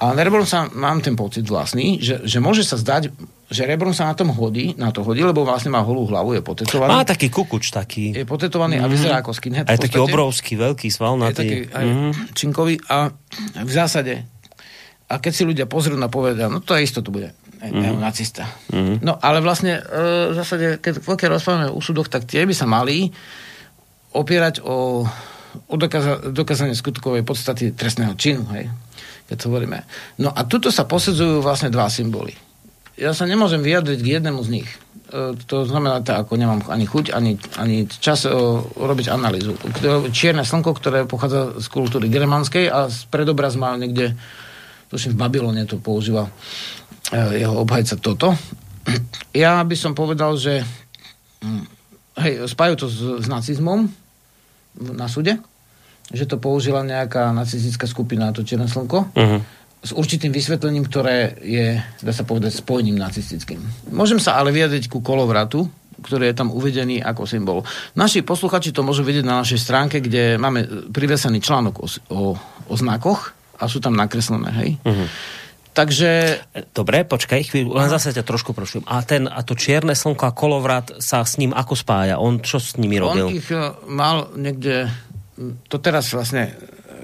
A 0.04 0.12
Rebron 0.12 0.44
sa, 0.44 0.68
mám 0.76 1.00
ten 1.00 1.16
pocit 1.16 1.48
vlastný, 1.48 2.04
že, 2.04 2.28
že 2.28 2.44
môže 2.44 2.68
sa 2.68 2.76
zdať, 2.76 3.08
že 3.48 3.64
Rebron 3.64 3.96
sa 3.96 4.12
na 4.12 4.16
tom 4.20 4.36
hodí, 4.36 4.76
na 4.76 4.92
to 4.92 5.00
hodí, 5.00 5.24
lebo 5.24 5.48
vlastne 5.48 5.72
má 5.72 5.80
holú 5.80 6.04
hlavu, 6.12 6.36
je 6.36 6.44
potetovaný. 6.44 6.92
Má 6.92 7.08
taký 7.08 7.32
kukuč 7.32 7.72
taký. 7.72 8.12
Je 8.12 8.28
potetovaný 8.28 8.84
mm-hmm. 8.84 8.92
a 8.92 8.94
vyzerá 8.94 9.16
ako 9.24 9.32
skinhead. 9.32 9.70
Aj 9.72 9.80
taký 9.80 9.96
obrovský, 10.04 10.60
veľký, 10.60 10.92
svalnatý. 10.92 11.32
Je 11.32 11.40
taký 11.40 11.58
aj 11.72 11.86
mm-hmm. 11.88 12.12
činkový 12.36 12.76
a 12.92 13.16
v 13.64 13.72
zásade 13.72 14.28
a 15.06 15.22
keď 15.22 15.32
si 15.38 15.44
ľudia 15.46 15.70
pozrú 15.70 15.94
na 15.96 16.10
povedia, 16.10 16.50
no 16.50 16.60
to 16.60 16.74
je 16.74 16.82
isto, 16.82 17.06
to 17.06 17.14
bude 17.14 17.30
mm-hmm. 17.72 18.02
nacista. 18.02 18.46
Mm-hmm. 18.70 18.98
No 19.02 19.18
ale 19.18 19.40
vlastne 19.40 19.80
e, 19.80 20.32
v 20.32 20.36
zásade, 20.36 20.78
keď 20.84 21.02
pokiaľ 21.02 21.30
rozprávame 21.40 21.68
o 21.72 21.78
úsudoch, 21.80 22.12
tak 22.12 22.28
tie 22.30 22.44
by 22.44 22.54
sa 22.54 22.68
mali 22.70 23.10
opierať 24.16 24.62
o, 24.64 25.04
o 25.68 25.76
dokaza, 25.76 26.32
dokázanie 26.32 26.78
skutkovej 26.78 27.24
podstaty 27.26 27.76
trestného 27.76 28.16
činu, 28.16 28.48
hej, 28.56 28.72
keď 29.28 29.36
to 29.36 29.48
hovoríme. 29.52 29.80
No 30.22 30.32
a 30.32 30.46
tuto 30.48 30.72
sa 30.72 30.88
posedzujú 30.88 31.44
vlastne 31.44 31.72
dva 31.72 31.92
symboly. 31.92 32.36
Ja 32.96 33.12
sa 33.12 33.28
nemôžem 33.28 33.60
vyjadriť 33.60 34.00
k 34.00 34.12
jednému 34.20 34.40
z 34.46 34.50
nich. 34.62 34.70
E, 35.12 35.36
to 35.46 35.68
znamená, 35.68 36.00
tak, 36.06 36.26
ako 36.26 36.40
nemám 36.40 36.64
ani 36.72 36.86
chuť, 36.88 37.12
ani, 37.12 37.36
ani 37.60 37.90
čas 37.90 38.24
e, 38.24 38.32
robiť 38.76 39.12
analýzu. 39.12 39.56
Čierne 40.16 40.48
slnko, 40.48 40.72
ktoré 40.76 41.04
pochádza 41.04 41.60
z 41.60 41.68
kultúry 41.68 42.08
germánskej 42.08 42.72
a 42.72 42.88
predobraz 43.12 43.60
mal 43.60 43.76
niekde 43.76 44.16
tuším 44.90 45.18
v 45.18 45.20
Babylone 45.20 45.66
to 45.66 45.82
používa 45.82 46.30
e, 46.30 46.32
jeho 47.14 47.56
obhajca 47.62 48.00
toto. 48.02 48.34
Ja 49.36 49.62
by 49.62 49.76
som 49.78 49.98
povedal, 49.98 50.38
že 50.38 50.62
hm, 51.42 51.64
hej, 52.22 52.34
spájajú 52.50 52.76
to 52.80 52.88
s, 52.88 52.98
s 53.26 53.28
nacizmom 53.28 53.90
na 54.80 55.08
súde, 55.10 55.40
že 56.14 56.30
to 56.30 56.38
použila 56.38 56.86
nejaká 56.86 57.34
nacistická 57.34 57.90
skupina, 57.90 58.30
to 58.36 58.46
Čierne 58.46 58.70
slnko, 58.70 59.10
uh-huh. 59.16 59.40
s 59.82 59.92
určitým 59.96 60.30
vysvetlením, 60.30 60.86
ktoré 60.86 61.34
je, 61.42 61.82
dá 62.06 62.14
sa 62.14 62.28
povedať, 62.28 62.62
spojením 62.62 63.00
nacistickým. 63.00 63.58
Môžem 63.90 64.22
sa 64.22 64.38
ale 64.38 64.54
vyjadriť 64.54 64.86
ku 64.86 65.02
kolovratu, 65.02 65.66
ktorý 65.96 66.30
je 66.30 66.38
tam 66.38 66.54
uvedený 66.54 67.02
ako 67.02 67.24
symbol. 67.26 67.60
Naši 67.98 68.22
posluchači 68.22 68.70
to 68.70 68.86
môžu 68.86 69.02
vidieť 69.02 69.26
na 69.26 69.42
našej 69.42 69.58
stránke, 69.58 69.98
kde 70.04 70.38
máme 70.38 70.92
privesený 70.94 71.42
článok 71.42 71.76
o, 71.82 71.88
o, 72.14 72.22
o 72.70 72.74
znakoch 72.78 73.34
a 73.58 73.66
sú 73.66 73.82
tam 73.82 73.98
nakreslené, 73.98 74.50
hej. 74.62 74.70
Uh-huh. 74.84 75.08
Takže... 75.76 76.40
Dobre, 76.72 77.04
počkaj 77.04 77.52
chvíľu, 77.52 77.76
len 77.76 77.92
zase 77.92 78.16
ťa 78.16 78.24
trošku 78.24 78.56
prosím. 78.56 78.88
A, 78.88 79.04
ten, 79.04 79.28
a 79.28 79.44
to 79.44 79.60
čierne 79.60 79.92
slnko 79.92 80.24
a 80.24 80.32
kolovrat 80.32 81.04
sa 81.04 81.20
s 81.28 81.36
ním 81.36 81.52
ako 81.52 81.76
spája? 81.76 82.16
On 82.16 82.40
čo 82.40 82.64
s 82.64 82.80
nimi 82.80 82.96
robil? 82.96 83.28
On 83.28 83.36
ich 83.36 83.52
eh, 83.52 83.76
mal 83.92 84.32
niekde... 84.40 84.88
To 85.68 85.76
teraz 85.84 86.16
vlastne 86.16 86.56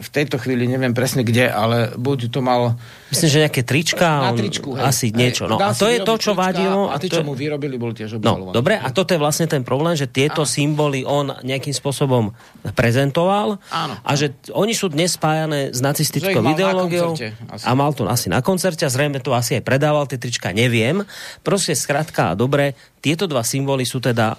v 0.01 0.09
tejto 0.09 0.41
chvíli 0.41 0.65
neviem 0.65 0.97
presne 0.97 1.21
kde, 1.21 1.45
ale 1.45 1.93
buď 1.93 2.33
to 2.33 2.41
mal... 2.41 2.75
Myslím, 3.13 3.29
že 3.29 3.39
nejaké 3.45 3.61
trička? 3.61 4.33
Na 4.33 4.33
tričku, 4.33 4.73
hej. 4.73 4.83
Asi 4.83 5.07
niečo. 5.13 5.45
No, 5.45 5.61
a 5.61 5.77
to 5.77 5.85
je 5.85 6.01
to, 6.01 6.13
čo 6.17 6.33
vadilo. 6.33 6.89
A 6.89 6.97
tí, 6.97 7.07
čo 7.07 7.21
mu 7.21 7.37
vyrobili, 7.37 7.77
boli 7.77 7.93
tiež 7.93 8.17
obžalovaní. 8.17 8.49
No, 8.49 8.55
dobre, 8.55 8.81
a 8.81 8.89
toto 8.89 9.13
je 9.13 9.21
vlastne 9.21 9.45
ten 9.45 9.61
problém, 9.61 9.93
že 9.93 10.09
tieto 10.09 10.41
a. 10.41 10.49
symboly 10.49 11.05
on 11.05 11.37
nejakým 11.45 11.71
spôsobom 11.71 12.33
prezentoval 12.73 13.61
Áno. 13.69 13.93
a 14.01 14.11
že 14.17 14.33
oni 14.49 14.73
sú 14.73 14.89
dnes 14.89 15.13
spájané 15.13 15.69
s 15.69 15.79
nacistickou 15.79 16.41
ideológiou. 16.41 17.13
A 17.61 17.71
mal 17.77 17.93
to 17.93 18.09
asi 18.09 18.27
na 18.33 18.41
koncerte 18.41 18.83
a 18.83 18.91
zrejme 18.91 19.21
to 19.21 19.37
asi 19.37 19.61
aj 19.61 19.63
predával, 19.63 20.09
tie 20.09 20.17
trička, 20.17 20.49
neviem. 20.49 21.05
Proste 21.45 21.77
skratka 21.77 22.33
a 22.33 22.37
dobre, 22.37 22.73
tieto 23.05 23.29
dva 23.29 23.45
symboly 23.45 23.85
sú 23.85 24.01
teda 24.01 24.35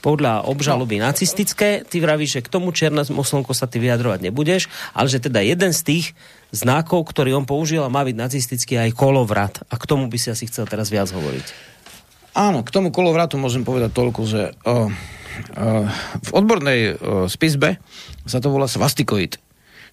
podľa 0.00 0.46
obžaloby 0.46 1.02
no. 1.02 1.10
nacistické, 1.10 1.82
ty 1.82 1.98
vravíš, 1.98 2.40
že 2.40 2.44
k 2.46 2.52
tomu 2.52 2.70
černému 2.70 3.20
slnku 3.20 3.52
sa 3.52 3.66
ty 3.66 3.82
vyjadrovať 3.82 4.20
nebudeš, 4.24 4.70
ale 4.94 5.10
že 5.10 5.22
teda 5.22 5.42
jeden 5.42 5.74
z 5.74 5.80
tých 5.82 6.06
znakov, 6.54 7.10
ktorý 7.10 7.34
on 7.34 7.46
použil, 7.46 7.82
má 7.90 8.06
byť 8.06 8.16
nacistický 8.16 8.78
aj 8.78 8.94
kolovrat. 8.94 9.60
A 9.68 9.74
k 9.74 9.84
tomu 9.88 10.06
by 10.06 10.18
si 10.18 10.30
asi 10.30 10.46
chcel 10.46 10.70
teraz 10.70 10.88
viac 10.88 11.10
hovoriť. 11.10 11.74
Áno, 12.34 12.66
k 12.66 12.70
tomu 12.74 12.90
kolovratu 12.90 13.38
môžem 13.38 13.62
povedať 13.62 13.94
toľko, 13.94 14.20
že 14.26 14.42
uh, 14.66 14.90
uh, 14.90 15.86
v 16.18 16.30
odbornej 16.34 16.80
uh, 16.94 16.94
spisbe 17.30 17.78
sa 18.26 18.38
to 18.42 18.50
volá 18.50 18.66
svastikoid. 18.66 19.38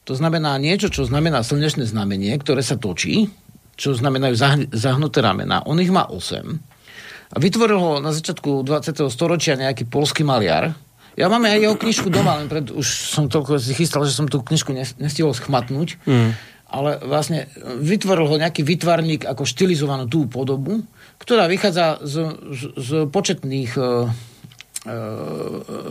To 0.09 0.17
znamená 0.17 0.57
niečo, 0.57 0.89
čo 0.89 1.05
znamená 1.05 1.45
slnečné 1.45 1.85
znamenie, 1.85 2.33
ktoré 2.41 2.65
sa 2.65 2.81
točí, 2.81 3.29
čo 3.77 3.93
znamenajú 3.93 4.33
zahnuté 4.73 5.21
ramena. 5.21 5.61
On 5.69 5.77
ich 5.77 5.93
má 5.93 6.09
8 6.09 6.70
a 7.31 7.37
vytvoril 7.39 7.79
ho 7.79 7.91
na 8.03 8.11
začiatku 8.11 8.67
20. 8.67 9.07
storočia 9.07 9.55
nejaký 9.55 9.87
polský 9.87 10.27
maliar. 10.27 10.75
Ja 11.15 11.27
máme 11.27 11.51
aj 11.51 11.59
jeho 11.59 11.75
knižku 11.75 12.07
doma, 12.07 12.39
len 12.39 12.47
pred, 12.47 12.71
už 12.71 12.87
som 12.87 13.27
toľko 13.27 13.59
si 13.59 13.75
chystal, 13.75 14.03
že 14.07 14.15
som 14.15 14.31
tú 14.31 14.39
knižku 14.39 14.71
nestihol 14.99 15.35
schmatnúť. 15.35 15.99
Mm. 16.07 16.31
Ale 16.71 17.03
vlastne 17.03 17.51
vytvoril 17.83 18.31
ho 18.31 18.39
nejaký 18.39 18.63
vytvarník 18.63 19.27
ako 19.27 19.43
štilizovanú 19.43 20.07
tú 20.07 20.31
podobu, 20.31 20.87
ktorá 21.19 21.51
vychádza 21.51 21.99
z, 21.99 22.15
z, 22.55 22.61
z 22.79 22.89
početných 23.11 23.75
uh, 23.75 24.07
uh, 24.07 24.91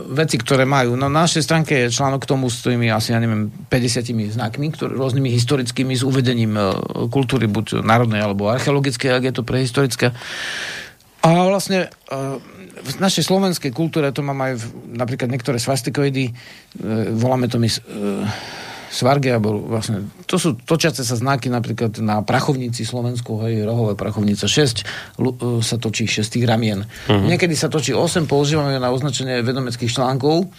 veci, 0.09 0.41
ktoré 0.41 0.65
majú. 0.65 0.97
No, 0.97 1.05
na 1.05 1.29
našej 1.29 1.45
stránke 1.45 1.85
je 1.85 1.93
článok 1.93 2.25
k 2.25 2.29
tomu 2.33 2.49
s 2.49 2.65
tými 2.65 2.89
asi, 2.89 3.13
ja 3.13 3.21
neviem, 3.21 3.53
50 3.69 4.33
znakmi, 4.33 4.73
ktoré, 4.73 4.97
rôznymi 4.97 5.29
historickými 5.29 5.93
s 5.93 6.01
uvedením 6.01 6.57
uh, 6.57 6.73
kultúry, 7.13 7.45
buď 7.45 7.85
národnej 7.85 8.25
alebo 8.25 8.49
archeologické, 8.49 9.13
ak 9.13 9.29
je 9.29 9.33
to 9.37 9.45
prehistorické. 9.45 10.17
A 11.21 11.29
vlastne 11.45 11.85
e, 11.85 11.89
v 12.81 12.95
našej 12.97 13.29
slovenskej 13.29 13.69
kultúre 13.69 14.09
to 14.09 14.25
mám 14.25 14.41
aj 14.41 14.53
v, 14.57 14.63
napríklad 14.97 15.29
niektoré 15.29 15.61
svastikoidy, 15.61 16.29
e, 16.29 16.33
voláme 17.13 17.45
to 17.45 17.61
my 17.61 17.69
e, 17.69 17.77
svargy, 18.91 19.31
alebo 19.31 19.61
vlastne, 19.69 20.09
to 20.27 20.35
sú 20.35 20.59
točiace 20.59 21.05
sa 21.07 21.15
znaky 21.15 21.47
napríklad 21.47 21.95
na 22.03 22.19
prachovnici 22.25 22.83
Slovensku, 22.83 23.39
hej, 23.47 23.63
rohové 23.63 23.95
prachovnica 23.95 24.49
6, 24.49 24.83
sa 25.63 25.75
točí 25.79 26.09
6 26.09 26.27
ramien. 26.43 26.83
Uh-huh. 26.83 27.23
Niekedy 27.23 27.55
sa 27.55 27.71
točí 27.71 27.95
8, 27.95 28.27
používame 28.27 28.75
na 28.81 28.91
označenie 28.91 29.39
vedomeckých 29.45 29.93
článkov, 29.95 30.51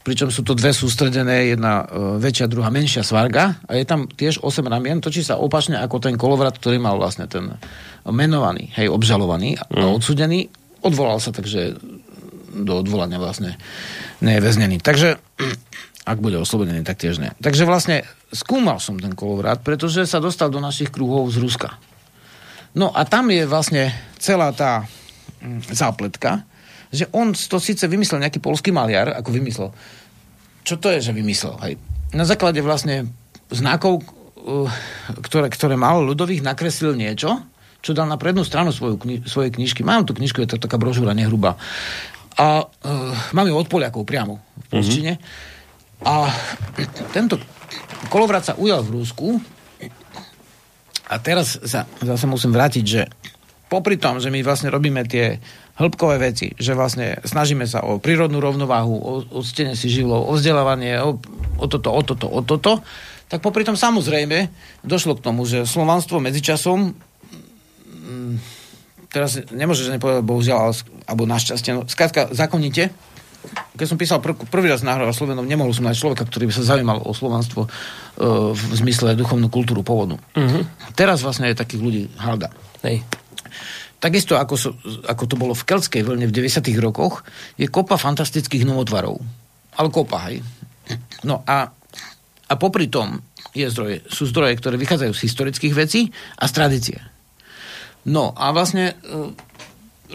pričom 0.00 0.32
sú 0.32 0.40
to 0.40 0.56
dve 0.56 0.72
sústredené, 0.72 1.52
jedna 1.52 1.84
uh, 1.84 2.16
väčšia, 2.16 2.48
druhá 2.48 2.72
menšia 2.72 3.04
svarga 3.04 3.60
a 3.68 3.76
je 3.76 3.84
tam 3.84 4.08
tiež 4.08 4.40
8 4.40 4.64
ramien, 4.64 4.98
točí 4.98 5.20
sa 5.20 5.36
opačne 5.36 5.76
ako 5.76 6.00
ten 6.00 6.16
kolovrat, 6.16 6.56
ktorý 6.56 6.80
mal 6.80 6.96
vlastne 6.96 7.28
ten 7.28 7.52
menovaný, 8.08 8.72
hej, 8.80 8.88
obžalovaný 8.88 9.60
mm. 9.60 9.76
a 9.76 9.84
odsudený, 9.92 10.48
odvolal 10.80 11.20
sa, 11.20 11.36
takže 11.36 11.76
do 12.50 12.72
odvolania 12.80 13.20
vlastne 13.20 13.60
nie 14.24 14.34
je 14.36 14.42
väznený. 14.42 14.76
Takže 14.82 15.20
ak 16.08 16.18
bude 16.18 16.40
oslobodený, 16.40 16.82
tak 16.82 16.98
tiež 16.98 17.22
nie. 17.22 17.30
Takže 17.38 17.68
vlastne 17.68 18.02
skúmal 18.32 18.82
som 18.82 18.98
ten 18.98 19.14
kolovrat, 19.14 19.62
pretože 19.62 20.08
sa 20.08 20.18
dostal 20.18 20.50
do 20.50 20.58
našich 20.58 20.90
kruhov 20.90 21.30
z 21.30 21.38
Ruska. 21.38 21.78
No 22.74 22.90
a 22.94 23.06
tam 23.06 23.30
je 23.30 23.46
vlastne 23.46 23.94
celá 24.18 24.54
tá 24.54 24.86
mm, 25.42 25.70
zápletka, 25.70 26.46
že 26.90 27.06
on 27.14 27.32
to 27.32 27.62
síce 27.62 27.86
vymyslel 27.86 28.22
nejaký 28.22 28.42
polský 28.42 28.74
maliar, 28.74 29.14
ako 29.14 29.30
vymyslel. 29.30 29.70
Čo 30.66 30.74
to 30.76 30.90
je, 30.90 30.98
že 31.00 31.14
vymyslel? 31.14 31.54
Hej. 31.62 31.74
Na 32.10 32.26
základe 32.26 32.58
vlastne 32.60 33.06
znakov, 33.50 34.02
uh, 34.02 34.66
ktoré, 35.22 35.46
ktoré 35.48 35.78
mal 35.78 36.02
ľudových, 36.02 36.42
nakreslil 36.42 36.98
niečo, 36.98 37.38
čo 37.80 37.94
dal 37.96 38.10
na 38.10 38.20
prednú 38.20 38.44
stranu 38.44 38.74
svoju 38.74 39.00
kni- 39.00 39.22
svojej 39.24 39.54
knižky. 39.54 39.86
Mám 39.86 40.10
tu 40.10 40.12
knižku, 40.12 40.42
je 40.42 40.54
to 40.54 40.62
taká 40.62 40.76
brožúra, 40.76 41.14
nehrubá. 41.14 41.56
A 42.36 42.66
uh, 42.66 43.14
mám 43.32 43.46
ju 43.46 43.54
od 43.54 43.70
Poliakov 43.70 44.02
priamo 44.04 44.42
v 44.42 44.66
polštine. 44.68 45.12
Mm-hmm. 45.16 46.08
A 46.10 46.32
tento 47.12 47.36
kolovrat 48.08 48.48
sa 48.48 48.54
ujal 48.56 48.80
v 48.80 49.00
Rusku 49.00 49.36
a 51.10 51.14
teraz 51.20 51.60
sa 51.60 51.84
zase 52.00 52.24
musím 52.24 52.56
vrátiť, 52.56 52.84
že 52.86 53.02
popri 53.68 54.00
tom, 54.00 54.16
že 54.16 54.32
my 54.32 54.40
vlastne 54.40 54.72
robíme 54.72 55.04
tie 55.04 55.36
hĺbkové 55.80 56.20
veci, 56.20 56.52
že 56.60 56.76
vlastne 56.76 57.16
snažíme 57.24 57.64
sa 57.64 57.80
o 57.80 57.96
prírodnú 57.96 58.38
rovnováhu, 58.38 58.92
o, 58.92 59.12
o 59.24 59.40
stene 59.40 59.72
si 59.72 59.88
živlov, 59.88 60.28
o 60.28 60.36
vzdelávanie, 60.36 61.00
o, 61.00 61.16
o 61.56 61.66
toto, 61.66 61.88
o 61.88 62.02
toto, 62.04 62.26
o 62.28 62.40
toto, 62.44 62.84
tak 63.32 63.40
popri 63.40 63.64
tom 63.64 63.80
samozrejme 63.80 64.52
došlo 64.84 65.16
k 65.16 65.24
tomu, 65.24 65.48
že 65.48 65.64
slovanstvo 65.64 66.20
medzičasom 66.20 66.92
mm, 67.88 68.34
teraz 69.08 69.40
nemôžeš 69.48 69.96
nepovedať 69.96 70.22
bohužiaľ, 70.22 70.58
ale, 70.68 70.74
alebo 71.08 71.22
našťastie, 71.24 71.70
no, 71.72 71.82
skrátka, 71.88 72.28
zákonite, 72.30 72.92
keď 73.74 73.86
som 73.88 73.96
písal 73.96 74.20
pr- 74.20 74.36
prvý 74.36 74.68
raz 74.68 74.84
náhrada 74.84 75.16
Slovenom, 75.16 75.48
nemohol 75.48 75.72
som 75.72 75.88
nájsť 75.88 76.00
človeka, 76.00 76.28
ktorý 76.28 76.52
by 76.52 76.54
sa 76.54 76.68
zaujímal 76.76 77.00
o 77.00 77.12
slovanstvo 77.16 77.64
uh, 77.64 78.52
v 78.52 78.72
zmysle 78.84 79.16
duchovnú 79.16 79.48
kultúru 79.48 79.80
pôvodu. 79.80 80.20
Uh-huh. 80.36 80.62
Teraz 80.92 81.24
vlastne 81.24 81.48
je 81.48 81.56
takých 81.56 81.80
ľudí 81.80 82.02
halda. 82.20 82.52
Hej. 82.84 83.00
Takisto 84.00 84.40
ako, 84.40 84.54
so, 84.56 84.70
ako 85.04 85.24
to 85.28 85.36
bolo 85.36 85.52
v 85.52 85.66
keltskej 85.68 86.00
vlne 86.00 86.24
v 86.24 86.32
90. 86.32 86.64
rokoch, 86.80 87.20
je 87.60 87.68
kopa 87.68 88.00
fantastických 88.00 88.64
novotvarov. 88.64 89.20
Ale 89.76 89.88
kopa, 89.92 90.32
hej. 90.32 90.40
No 91.28 91.44
a, 91.44 91.68
a 92.48 92.52
popri 92.56 92.88
tom 92.88 93.20
je 93.52 93.68
zdroje, 93.68 94.00
sú 94.08 94.24
zdroje, 94.32 94.56
ktoré 94.56 94.80
vychádzajú 94.80 95.12
z 95.12 95.24
historických 95.28 95.74
vecí 95.76 96.00
a 96.40 96.48
z 96.48 96.52
tradície. 96.56 96.98
No 98.08 98.32
a 98.32 98.56
vlastne 98.56 98.96
uh, 98.96 99.28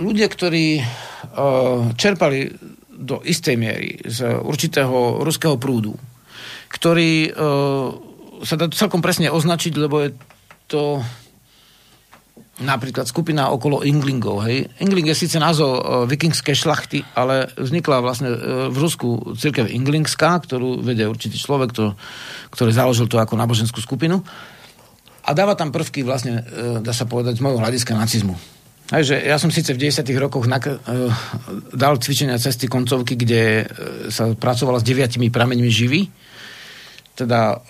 ľudia, 0.01 0.25
ktorí 0.33 0.81
uh, 0.81 1.93
čerpali 1.93 2.49
do 2.89 3.21
istej 3.21 3.55
miery 3.59 4.01
z 4.01 4.39
určitého 4.41 5.21
ruského 5.21 5.61
prúdu, 5.61 5.93
ktorý 6.73 7.29
uh, 7.29 7.93
sa 8.41 8.55
dá 8.57 8.65
celkom 8.73 9.05
presne 9.05 9.29
označiť, 9.29 9.73
lebo 9.77 10.01
je 10.01 10.09
to 10.65 11.05
napríklad 12.63 13.03
skupina 13.03 13.51
okolo 13.51 13.83
Inglingov. 13.83 14.47
Hej. 14.47 14.71
Ingling 14.79 15.11
je 15.11 15.17
síce 15.27 15.35
názov 15.35 15.71
uh, 15.75 15.81
vikingskej 16.07 16.55
šlachty, 16.55 17.03
ale 17.11 17.51
vznikla 17.59 17.99
vlastne 17.99 18.31
uh, 18.31 18.37
v 18.71 18.77
Rusku 18.79 19.35
církev 19.35 19.67
Inglingská, 19.67 20.39
ktorú 20.39 20.79
vedie 20.79 21.03
určitý 21.03 21.35
človek, 21.35 21.75
to, 21.75 21.99
ktorý 22.55 22.71
založil 22.71 23.11
to 23.11 23.19
ako 23.19 23.35
náboženskú 23.35 23.83
skupinu. 23.83 24.23
A 25.25 25.33
dáva 25.35 25.57
tam 25.57 25.75
prvky 25.75 26.07
vlastne, 26.07 26.47
uh, 26.47 26.79
dá 26.79 26.95
sa 26.95 27.03
povedať, 27.03 27.35
z 27.35 27.43
môjho 27.43 27.59
hľadiska 27.59 27.91
nacizmu. 27.91 28.39
Hej, 28.93 29.03
že 29.03 29.15
ja 29.17 29.35
som 29.41 29.49
síce 29.49 29.73
v 29.73 29.81
90. 29.81 30.05
rokoch 30.21 30.45
nak- 30.45 30.77
dal 31.73 31.97
cvičenia 31.97 32.37
cesty 32.37 32.69
koncovky, 32.69 33.17
kde 33.17 33.65
sa 34.13 34.29
pracovalo 34.37 34.77
s 34.77 34.85
deviatimi 34.85 35.33
prameňmi 35.33 35.71
živy, 35.73 36.05
teda 37.17 37.65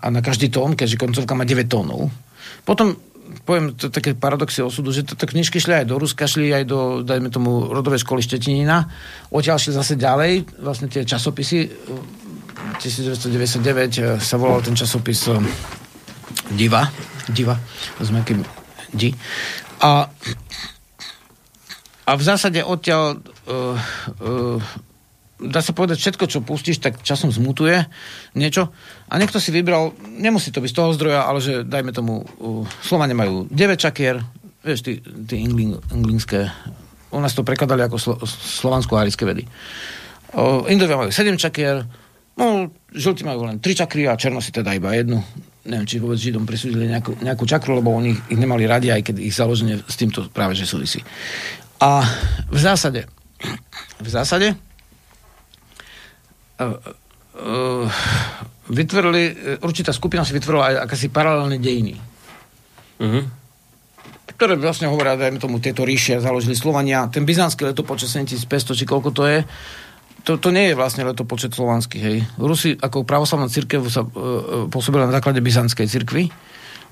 a 0.00 0.06
na 0.08 0.24
každý 0.24 0.48
tón, 0.48 0.72
keďže 0.72 0.96
koncovka 0.96 1.36
má 1.36 1.44
9 1.44 1.68
tónov. 1.68 2.08
Potom 2.64 2.96
poviem 3.48 3.72
to 3.72 3.88
také 3.88 4.12
paradoxy 4.12 4.60
osudu, 4.60 4.92
že 4.92 5.08
toto 5.08 5.24
knižky 5.24 5.56
šli 5.56 5.80
aj 5.80 5.88
do 5.88 5.96
Ruska, 5.96 6.28
šli 6.28 6.52
aj 6.52 6.68
do, 6.68 7.00
dajme 7.00 7.32
tomu, 7.32 7.72
rodovej 7.72 8.04
školy 8.04 8.20
Štetinina. 8.20 8.84
Odtiaľ 9.32 9.56
šli 9.56 9.72
zase 9.72 9.96
ďalej, 9.96 10.60
vlastne 10.60 10.92
tie 10.92 11.08
časopisy 11.08 11.64
1999 12.76 14.20
sa 14.20 14.36
volal 14.36 14.60
ten 14.60 14.76
časopis 14.76 15.32
Diva, 16.52 16.92
Diva, 17.32 17.56
s 17.96 18.12
nejakým 18.12 18.44
Di. 18.92 19.16
A, 19.80 20.12
a 22.04 22.12
v 22.12 22.22
zásade 22.22 22.60
odtiaľ 22.60 23.16
uh, 23.48 23.80
uh, 24.20 24.60
dá 25.38 25.62
sa 25.62 25.72
povedať, 25.72 26.02
všetko, 26.02 26.24
čo 26.26 26.44
pustíš, 26.44 26.82
tak 26.82 27.00
časom 27.00 27.30
zmutuje 27.30 27.86
niečo. 28.34 28.74
A 29.08 29.14
niekto 29.16 29.40
si 29.40 29.48
vybral, 29.48 29.96
nemusí 30.04 30.52
to 30.52 30.60
byť 30.60 30.70
z 30.70 30.76
toho 30.76 30.90
zdroja, 30.92 31.24
ale 31.24 31.40
že 31.40 31.64
dajme 31.64 31.92
tomu, 31.96 32.22
uh, 32.22 32.64
Slovania 32.84 33.16
majú 33.16 33.48
9 33.48 33.80
čakier, 33.80 34.20
vieš, 34.60 34.84
tí, 34.84 35.00
tí 35.00 35.40
ingling, 35.40 35.80
inglingské, 35.92 36.52
u 37.08 37.18
nás 37.20 37.32
to 37.32 37.40
prekladali 37.40 37.88
ako 37.88 37.96
slo, 37.96 38.14
slovansko-árické 38.28 39.24
vedy. 39.24 39.48
Uh, 40.36 40.68
Indovia 40.68 41.00
majú 41.00 41.08
7 41.08 41.40
čakier, 41.40 41.88
no, 42.36 42.68
žlti 42.92 43.24
majú 43.24 43.48
len 43.48 43.64
3 43.64 43.80
čakry 43.84 44.04
a 44.04 44.20
černo 44.20 44.44
si 44.44 44.52
teda 44.52 44.76
iba 44.76 44.92
jednu 44.92 45.24
neviem, 45.68 45.84
či 45.84 46.00
vôbec 46.00 46.16
Židom 46.16 46.48
prisúdili 46.48 46.88
nejakú, 46.88 47.20
nejakú 47.20 47.44
čakru, 47.44 47.76
lebo 47.76 47.92
oni 47.92 48.16
ich 48.16 48.40
nemali 48.40 48.64
radi, 48.64 48.88
aj 48.88 49.04
keď 49.04 49.16
ich 49.20 49.36
založenie 49.36 49.76
s 49.84 49.96
týmto 50.00 50.24
práve 50.32 50.56
že 50.56 50.64
súvisí. 50.64 51.04
A 51.78 52.02
v 52.48 52.58
zásade, 52.58 53.04
v 54.00 54.08
zásade 54.08 54.56
uh, 56.58 57.86
vytvorili, 58.68 59.22
určitá 59.64 59.90
skupina 59.96 60.22
si 60.22 60.36
vytvorila 60.36 60.64
aj 60.72 60.74
akási 60.88 61.08
paralelné 61.08 61.56
dejiny. 61.56 61.94
Uh-huh. 62.98 63.24
Ktoré 64.38 64.54
vlastne 64.54 64.86
hovoria, 64.86 65.18
dajme 65.18 65.42
tomu, 65.42 65.58
tieto 65.58 65.82
ríše 65.82 66.20
založili 66.22 66.54
Slovania. 66.54 67.10
Ten 67.10 67.26
byzantský 67.26 67.66
letopočet 67.74 68.12
7500, 68.12 68.78
či 68.78 68.84
koľko 68.86 69.10
to 69.10 69.22
je, 69.26 69.38
to, 70.22 70.36
to 70.36 70.52
nie 70.52 70.70
je 70.70 70.78
vlastne 70.78 71.08
letopočet 71.08 71.56
slovanských, 71.56 72.04
hej. 72.04 72.18
Rusi 72.36 72.76
ako 72.76 73.08
pravoslavná 73.08 73.48
církev 73.48 73.80
sa 73.88 74.04
e, 74.04 74.08
e 74.08 74.16
pôsobila 74.68 75.08
na 75.08 75.14
základe 75.14 75.40
byzantskej 75.40 75.88
cirkvi 75.88 76.28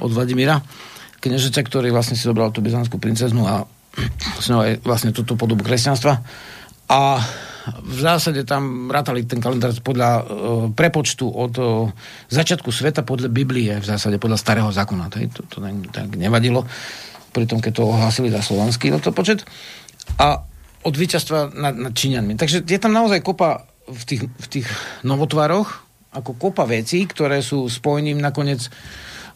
od 0.00 0.10
Vladimíra, 0.10 0.64
kniežeťa, 1.20 1.60
ktorý 1.60 1.92
vlastne 1.92 2.16
si 2.16 2.24
zobral 2.24 2.48
tú 2.48 2.64
byzantskú 2.64 2.96
princeznu 2.96 3.44
a 3.44 3.68
s 4.42 4.48
ňou 4.48 4.64
aj 4.64 4.72
vlastne 4.80 5.10
túto 5.12 5.36
podobu 5.36 5.62
kresťanstva. 5.66 6.22
A 6.86 7.20
v 7.66 7.98
zásade 7.98 8.46
tam 8.46 8.86
rátali 8.90 9.26
ten 9.26 9.42
kalendár 9.42 9.74
podľa 9.82 10.10
e, 10.18 10.22
prepočtu 10.70 11.26
od 11.26 11.54
e, 11.58 11.64
začiatku 12.30 12.70
sveta 12.70 13.02
podľa 13.02 13.26
Biblie, 13.26 13.74
v 13.82 13.86
zásade 13.86 14.22
podľa 14.22 14.38
starého 14.38 14.70
zákona. 14.70 15.10
To, 15.10 15.18
to, 15.30 15.40
to 15.50 15.56
tak 15.90 16.14
nevadilo, 16.14 16.62
pri 17.34 17.44
tom, 17.50 17.58
keď 17.58 17.72
to 17.82 17.90
ohlasili 17.90 18.30
za 18.30 18.38
slovanský 18.40 18.94
letopočet. 18.94 19.42
A 20.22 20.46
od 20.86 20.94
víťazstva 20.94 21.50
nad, 21.58 21.74
nad 21.74 21.92
Číňanmi. 21.92 22.38
Takže 22.38 22.62
je 22.62 22.78
tam 22.78 22.94
naozaj 22.94 23.18
kopa 23.26 23.66
v 23.90 24.02
tých, 24.06 24.22
v 24.30 24.46
tých 24.46 24.68
novotvaroch, 25.02 25.82
ako 26.14 26.38
kopa 26.38 26.64
vecí, 26.64 27.02
ktoré 27.04 27.42
sú 27.42 27.66
spojením 27.66 28.22
nakoniec 28.22 28.70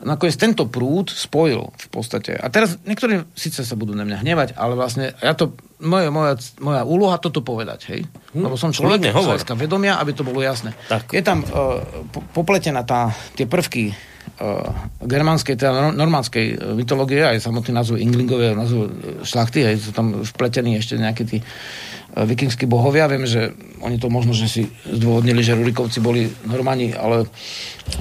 nakoniec 0.00 0.36
tento 0.40 0.64
prúd 0.66 1.12
spojil 1.12 1.68
v 1.68 1.88
podstate. 1.92 2.32
A 2.36 2.48
teraz 2.48 2.80
niektorí 2.88 3.24
síce 3.36 3.62
sa 3.62 3.74
budú 3.76 3.92
na 3.92 4.08
mňa 4.08 4.24
hnevať, 4.24 4.48
ale 4.56 4.72
vlastne 4.72 5.12
ja 5.20 5.36
to, 5.36 5.52
moja, 5.80 6.08
moja, 6.08 6.34
moja 6.60 6.82
úloha 6.88 7.16
toto 7.20 7.44
povedať, 7.44 7.80
hej? 7.92 8.00
Hm, 8.32 8.48
Lebo 8.48 8.56
som 8.56 8.72
človek 8.72 9.12
z 9.12 9.44
vedomia, 9.56 10.00
aby 10.00 10.16
to 10.16 10.24
bolo 10.24 10.40
jasné. 10.40 10.72
Tak. 10.88 11.12
Je 11.12 11.20
tam 11.20 11.44
uh, 11.44 11.84
popletená 12.32 12.80
tá, 12.80 13.12
tie 13.36 13.44
prvky 13.44 13.92
uh, 13.92 14.72
germánskej, 15.04 15.60
teda 15.60 15.92
normánskej 15.92 16.46
uh, 16.56 16.72
mytológie, 16.72 17.20
aj 17.20 17.44
samotný 17.44 17.72
názov 17.76 18.00
Inglingové, 18.00 18.56
názov 18.56 18.88
šlachty, 19.20 19.68
aj 19.68 19.76
sú 19.84 19.90
tam 19.92 20.24
vpletení 20.24 20.80
ešte 20.80 20.96
nejaké 20.96 21.22
tí 21.28 21.38
uh, 21.44 21.89
vikingskí 22.14 22.66
bohovia. 22.66 23.10
Viem, 23.10 23.26
že 23.26 23.54
oni 23.80 23.96
to 23.96 24.10
možno, 24.10 24.34
že 24.34 24.50
si 24.50 24.62
zdôvodnili, 24.86 25.40
že 25.40 25.54
Rurikovci 25.54 26.02
boli 26.02 26.26
normáni, 26.46 26.92
ale 26.92 27.26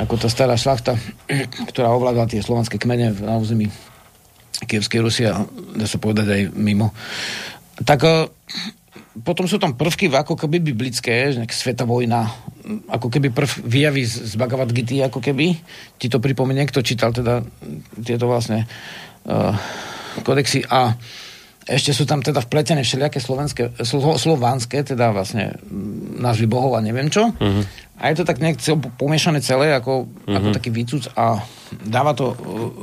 ako 0.01 0.17
tá 0.17 0.27
stará 0.27 0.57
šlachta, 0.57 0.97
ktorá 1.73 1.93
ovládala 1.93 2.29
tie 2.29 2.41
slovanské 2.41 2.81
kmene 2.81 3.13
na 3.21 3.37
území 3.37 3.69
Kievskej 4.59 4.99
Rusie 4.99 5.29
dá 5.75 5.85
sa 5.87 6.01
povedať 6.01 6.27
aj 6.27 6.41
mimo. 6.57 6.91
Tak 7.79 7.99
uh, 8.03 8.27
potom 9.23 9.47
sú 9.47 9.55
tam 9.55 9.75
prvky 9.75 10.11
ako 10.11 10.35
keby 10.35 10.59
biblické, 10.59 11.31
nejaká 11.31 11.55
sveta 11.55 11.83
vojna, 11.87 12.27
ako 12.91 13.07
keby 13.07 13.31
prv 13.31 13.49
vyjaví 13.63 14.03
z, 14.03 14.27
z 14.29 14.33
Bhagavad 14.35 14.71
Gita, 14.71 15.07
ako 15.07 15.23
keby. 15.23 15.55
Ti 15.95 16.07
to 16.11 16.19
pripomenie, 16.19 16.67
kto 16.67 16.83
čítal 16.83 17.15
teda 17.15 17.43
tieto 18.03 18.27
vlastne 18.27 18.67
uh, 19.27 19.55
kodexy 20.23 20.67
a 20.67 20.95
ešte 21.69 21.93
sú 21.93 22.09
tam 22.09 22.25
teda 22.25 22.41
vpletené 22.41 22.81
všelijaké 22.81 23.21
slovenské, 23.21 23.77
slo, 23.85 24.17
slovanské, 24.17 24.81
teda 24.81 25.13
vlastne 25.13 25.53
názvy 26.17 26.49
bohov 26.49 26.73
a 26.73 26.81
neviem 26.81 27.13
čo. 27.13 27.29
Uh-huh. 27.29 27.63
A 27.99 28.09
je 28.09 28.17
to 28.17 28.25
tak 28.25 28.41
nejak 28.41 28.57
cel, 28.57 28.81
pomiešané 28.81 29.45
celé, 29.45 29.69
ako, 29.77 30.09
uh-huh. 30.09 30.33
ako 30.33 30.47
taký 30.55 30.73
výcuc 30.73 31.05
a 31.13 31.45
dáva 31.85 32.17
to, 32.17 32.33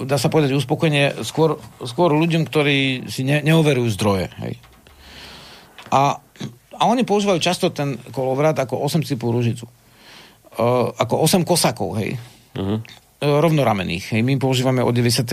dá 0.06 0.14
sa 0.16 0.30
povedať, 0.30 0.54
uspokojenie 0.54 1.26
skôr, 1.26 1.58
skôr 1.82 2.14
ľuďom, 2.14 2.46
ktorí 2.46 3.10
si 3.10 3.26
ne, 3.26 3.42
neoverujú 3.42 3.90
zdroje. 3.98 4.30
Hej. 4.38 4.54
A 5.90 6.22
a 6.76 6.82
oni 6.84 7.08
používajú 7.08 7.40
často 7.40 7.72
ten 7.72 7.96
kolovrat 8.12 8.56
ako 8.60 8.84
8 8.84 9.00
cipú 9.08 9.32
ružicu. 9.32 9.64
Uh, 10.56 10.92
ako 10.96 11.24
8 11.24 11.44
kosakov, 11.44 11.96
hej. 12.00 12.16
Uh-huh. 12.56 12.80
Uh, 13.16 13.40
rovnoramených. 13.40 14.12
Hej. 14.12 14.20
My 14.20 14.36
používame 14.36 14.84
od 14.84 14.92
90. 14.92 15.24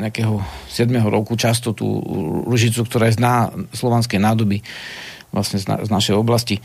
nejakého 0.00 0.40
7. 0.72 0.88
roku 1.04 1.36
často 1.36 1.76
tú 1.76 1.84
ružicu, 2.48 2.80
ktorá 2.80 3.12
je 3.12 3.20
zná 3.20 3.52
slovanskej 3.76 4.16
nádoby 4.16 4.64
vlastne 5.36 5.60
z, 5.60 5.68
na, 5.68 5.76
z 5.84 5.92
našej 5.92 6.16
oblasti. 6.16 6.64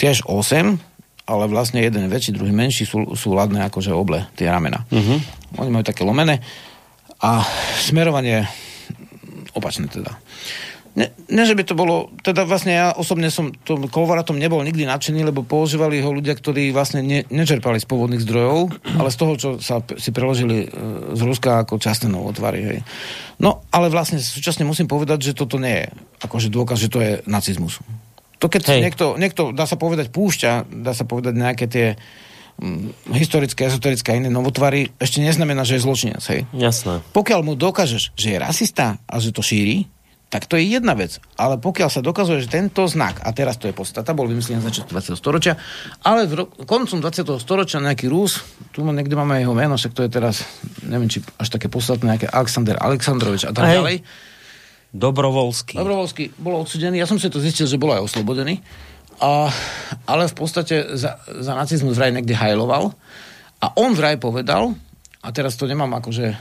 Tiež 0.00 0.24
8, 0.24 0.80
ale 1.28 1.44
vlastne 1.52 1.84
jeden 1.84 2.08
väčší, 2.08 2.32
druhý 2.32 2.48
menší 2.48 2.88
sú, 2.88 3.12
sú 3.12 3.36
ladné 3.36 3.60
akože 3.68 3.92
oble, 3.92 4.24
tie 4.40 4.48
ramena. 4.48 4.88
Uh-huh. 4.88 5.20
Oni 5.60 5.68
majú 5.68 5.84
také 5.84 6.00
lomené 6.00 6.40
a 7.20 7.44
smerovanie 7.76 8.48
opačné 9.52 9.86
teda. 9.92 10.16
Ne, 10.90 11.14
ne, 11.30 11.42
že 11.46 11.54
by 11.54 11.62
to 11.62 11.78
bolo, 11.78 12.10
teda 12.26 12.42
vlastne 12.42 12.74
ja 12.74 12.90
osobne 12.90 13.30
som 13.30 13.54
tom 13.62 13.86
kolvaratom 13.86 14.34
nebol 14.34 14.58
nikdy 14.66 14.82
nadšený, 14.90 15.22
lebo 15.22 15.46
používali 15.46 16.02
ho 16.02 16.10
ľudia, 16.10 16.34
ktorí 16.34 16.74
vlastne 16.74 17.06
ne, 17.06 17.22
nečerpali 17.30 17.78
z 17.78 17.86
pôvodných 17.86 18.18
zdrojov, 18.26 18.74
ale 18.98 19.14
z 19.14 19.16
toho, 19.16 19.32
čo 19.38 19.48
sa 19.62 19.78
si 19.86 20.10
preložili 20.10 20.66
e, 20.66 20.68
z 21.14 21.20
Ruska 21.22 21.62
ako 21.62 21.78
časté 21.78 22.10
novotvary. 22.10 22.60
Hej. 22.66 22.78
No, 23.38 23.62
ale 23.70 23.86
vlastne 23.86 24.18
súčasne 24.18 24.66
musím 24.66 24.90
povedať, 24.90 25.30
že 25.30 25.38
toto 25.38 25.62
nie 25.62 25.86
je 25.86 25.86
akože 26.26 26.50
dôkaz, 26.50 26.82
že 26.82 26.90
to 26.90 26.98
je 26.98 27.12
nacizmus. 27.30 27.78
To 28.42 28.50
keď 28.50 28.82
niekto, 28.82 29.14
niekto, 29.14 29.54
dá 29.54 29.70
sa 29.70 29.78
povedať, 29.78 30.10
púšťa, 30.10 30.82
dá 30.82 30.90
sa 30.90 31.06
povedať 31.06 31.38
nejaké 31.38 31.70
tie 31.70 31.86
hm, 32.58 33.14
historické, 33.14 33.70
ezoterické 33.70 34.10
a 34.10 34.18
iné 34.18 34.26
novotvary, 34.26 34.90
ešte 34.98 35.22
neznamená, 35.22 35.62
že 35.62 35.78
je 35.78 35.86
zločinec. 35.86 36.24
Hej. 36.34 36.50
Jasné. 36.50 36.98
Pokiaľ 37.14 37.40
mu 37.46 37.54
dokážeš, 37.54 38.10
že 38.18 38.34
je 38.34 38.42
rasista 38.42 38.98
a 39.06 39.22
že 39.22 39.30
to 39.30 39.44
šíri, 39.44 39.86
tak 40.30 40.46
to 40.46 40.54
je 40.54 40.78
jedna 40.78 40.94
vec. 40.94 41.18
Ale 41.34 41.58
pokiaľ 41.58 41.90
sa 41.90 42.06
dokazuje, 42.06 42.46
že 42.46 42.54
tento 42.54 42.86
znak, 42.86 43.18
a 43.26 43.34
teraz 43.34 43.58
to 43.58 43.66
je 43.66 43.74
podstata, 43.74 44.14
bol 44.14 44.30
vymyslený 44.30 44.62
na 44.62 44.70
začiatku 44.70 44.94
20. 44.94 45.18
storočia, 45.18 45.58
ale 46.06 46.30
v 46.30 46.46
ro- 46.46 46.50
koncom 46.64 47.02
20. 47.02 47.42
storočia 47.42 47.82
nejaký 47.82 48.06
Rus, 48.06 48.38
tu 48.70 48.86
niekde 48.86 49.18
máme 49.18 49.42
jeho 49.42 49.50
meno, 49.58 49.74
však 49.74 49.90
to 49.90 50.06
je 50.06 50.10
teraz, 50.10 50.46
neviem, 50.86 51.10
či 51.10 51.18
až 51.34 51.50
také 51.50 51.66
podstatné, 51.66 52.14
nejaké 52.14 52.30
Alexander 52.30 52.78
Aleksandrovič 52.78 53.50
a 53.50 53.52
tak 53.52 53.66
Hej. 53.66 53.76
ďalej. 53.82 53.96
Dobrovolský. 54.90 55.74
Dobrovoľský 55.78 56.38
bol 56.38 56.62
odsudený, 56.62 57.02
ja 57.02 57.10
som 57.10 57.18
si 57.18 57.26
to 57.26 57.42
zistil, 57.42 57.66
že 57.66 57.78
bol 57.78 57.90
aj 57.90 58.06
oslobodený, 58.06 58.62
a, 59.18 59.50
ale 60.06 60.30
v 60.30 60.34
podstate 60.38 60.94
za, 60.94 61.18
za 61.26 61.52
nacizmus 61.58 61.98
vraj 61.98 62.14
niekde 62.14 62.38
hajloval 62.38 62.94
a 63.60 63.66
on 63.76 63.92
vraj 63.98 64.16
povedal, 64.16 64.78
a 65.20 65.28
teraz 65.36 65.52
to 65.60 65.68
nemám 65.68 65.92
akože 66.00 66.32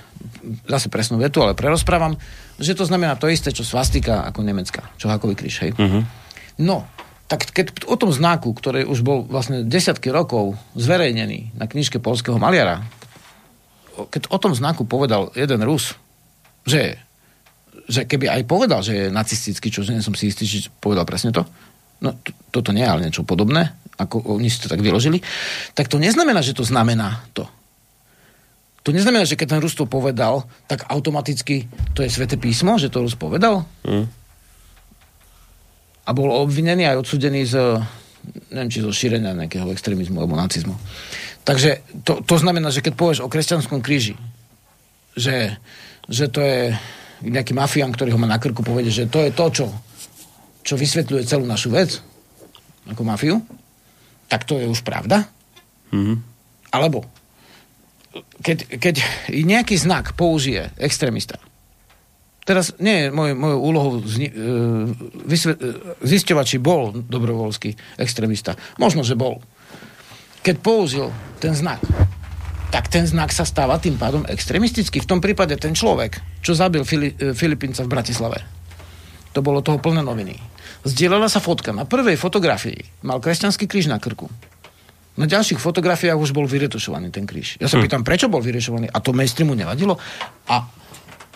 zase 0.64 0.88
presnú 0.88 1.20
vetu, 1.20 1.44
ale 1.44 1.52
prerozprávam, 1.52 2.16
že 2.56 2.72
to 2.76 2.88
znamená 2.88 3.20
to 3.20 3.28
isté, 3.28 3.52
čo 3.52 3.68
svastika 3.68 4.24
ako 4.24 4.40
nemecká, 4.40 4.88
čo 4.96 5.12
hakový 5.12 5.36
kríž, 5.36 5.68
hej. 5.68 5.72
Mhm. 5.76 6.00
No, 6.64 6.88
tak 7.30 7.52
keď 7.54 7.86
o 7.86 7.96
tom 8.00 8.10
znaku, 8.10 8.52
ktorý 8.56 8.88
už 8.90 9.06
bol 9.06 9.22
vlastne 9.28 9.62
desiatky 9.68 10.10
rokov 10.10 10.58
zverejnený 10.74 11.56
na 11.56 11.70
knižke 11.70 12.02
polského 12.02 12.42
maliara, 12.42 12.84
keď 14.10 14.32
o 14.32 14.38
tom 14.40 14.56
znaku 14.56 14.88
povedal 14.88 15.30
jeden 15.36 15.60
Rus, 15.62 15.94
že, 16.64 16.98
že 17.86 18.08
keby 18.08 18.32
aj 18.32 18.42
povedal, 18.48 18.80
že 18.80 18.96
je 18.96 19.06
nacistický, 19.12 19.68
čo 19.70 19.84
nie 19.86 20.00
som 20.00 20.16
si 20.16 20.32
istý, 20.32 20.48
či 20.48 20.72
povedal 20.80 21.04
presne 21.04 21.36
to, 21.36 21.44
no 22.00 22.16
to, 22.24 22.32
toto 22.50 22.72
nie 22.72 22.84
je 22.84 22.92
ale 22.92 23.04
niečo 23.06 23.28
podobné, 23.28 23.76
ako 24.00 24.40
oni 24.40 24.48
si 24.48 24.64
to 24.64 24.72
tak 24.72 24.80
vyložili, 24.80 25.20
tak 25.76 25.92
to 25.92 26.00
neznamená, 26.00 26.40
že 26.40 26.56
to 26.56 26.64
znamená 26.64 27.28
to. 27.36 27.44
To 28.90 28.98
neznamená, 28.98 29.22
že 29.22 29.38
keď 29.38 29.54
ten 29.54 29.62
Rus 29.62 29.78
to 29.78 29.86
povedal, 29.86 30.50
tak 30.66 30.90
automaticky 30.90 31.70
to 31.94 32.02
je 32.02 32.10
sveté 32.10 32.42
písmo, 32.42 32.82
že 32.82 32.90
to 32.90 33.06
Rus 33.06 33.14
povedal? 33.14 33.70
Mm. 33.86 34.10
a 36.10 36.18
bol 36.18 36.34
obvinený 36.34 36.90
aj 36.90 37.06
odsudený 37.06 37.46
z, 37.46 37.86
neviem, 38.50 38.74
či 38.74 38.82
zo 38.82 38.90
šírenia 38.90 39.38
nejakého 39.38 39.70
extrémizmu 39.70 40.18
alebo 40.18 40.34
nacizmu. 40.34 40.74
Takže 41.46 41.86
to, 42.02 42.26
to 42.26 42.36
znamená, 42.42 42.74
že 42.74 42.82
keď 42.82 42.98
povieš 42.98 43.22
o 43.22 43.30
kresťanskom 43.30 43.86
kríži, 43.86 44.18
že, 45.14 45.62
že 46.10 46.26
to 46.34 46.42
je 46.42 46.74
nejaký 47.30 47.54
mafián, 47.54 47.94
ktorý 47.94 48.18
ho 48.18 48.22
má 48.22 48.26
na 48.26 48.42
krku, 48.42 48.66
povede, 48.66 48.90
že 48.90 49.06
to 49.06 49.22
je 49.22 49.30
to, 49.30 49.46
čo, 49.54 49.66
čo 50.66 50.74
vysvetľuje 50.82 51.30
celú 51.30 51.46
našu 51.46 51.70
vec, 51.70 52.02
ako 52.90 53.06
mafiu, 53.06 53.38
tak 54.26 54.50
to 54.50 54.58
je 54.58 54.66
už 54.66 54.82
pravda. 54.82 55.30
Mhm. 55.94 56.26
Alebo 56.74 57.19
keď, 58.42 58.80
keď 58.82 58.96
nejaký 59.30 59.78
znak 59.78 60.18
použije 60.18 60.74
extrémista, 60.82 61.38
teraz 62.50 62.74
nie 62.82 63.06
je 63.06 63.08
moj, 63.14 63.38
mojou 63.38 63.60
úlohou 63.62 63.94
zni, 64.10 64.34
e, 64.34 64.34
e, 65.30 65.56
zisťovať, 66.02 66.46
či 66.50 66.58
bol 66.58 66.90
dobrovoľský 66.98 68.02
extrémista. 68.02 68.58
Možno, 68.82 69.06
že 69.06 69.14
bol. 69.14 69.38
Keď 70.42 70.56
použil 70.58 71.14
ten 71.38 71.54
znak, 71.54 71.78
tak 72.74 72.90
ten 72.90 73.06
znak 73.06 73.30
sa 73.30 73.46
stáva 73.46 73.78
tým 73.78 74.02
pádom 74.02 74.26
extrémistický. 74.26 75.02
V 75.06 75.10
tom 75.10 75.20
prípade 75.22 75.54
ten 75.62 75.78
človek, 75.78 76.42
čo 76.42 76.58
zabil 76.58 76.82
Fili, 76.82 77.14
e, 77.14 77.38
Filipínca 77.38 77.86
v 77.86 77.94
Bratislave, 77.94 78.40
to 79.30 79.46
bolo 79.46 79.62
toho 79.62 79.78
plné 79.78 80.02
noviny. 80.02 80.34
Zdieľala 80.90 81.30
sa 81.30 81.44
fotka. 81.44 81.70
Na 81.70 81.86
prvej 81.86 82.18
fotografii 82.18 83.06
mal 83.06 83.22
kresťanský 83.22 83.70
kríž 83.70 83.92
na 83.92 84.02
krku. 84.02 84.26
Na 85.18 85.26
ďalších 85.26 85.58
fotografiách 85.58 86.16
už 86.16 86.32
bol 86.32 86.46
vyretušovaný 86.46 87.10
ten 87.10 87.26
kríž. 87.26 87.58
Ja 87.58 87.68
sa 87.68 87.82
pýtam, 87.82 88.06
prečo 88.06 88.30
bol 88.30 88.40
vyretušovaný? 88.40 88.94
A 88.94 88.98
to 89.02 89.12
mainstreamu 89.12 89.58
nevadilo? 89.58 89.98
A 90.48 90.70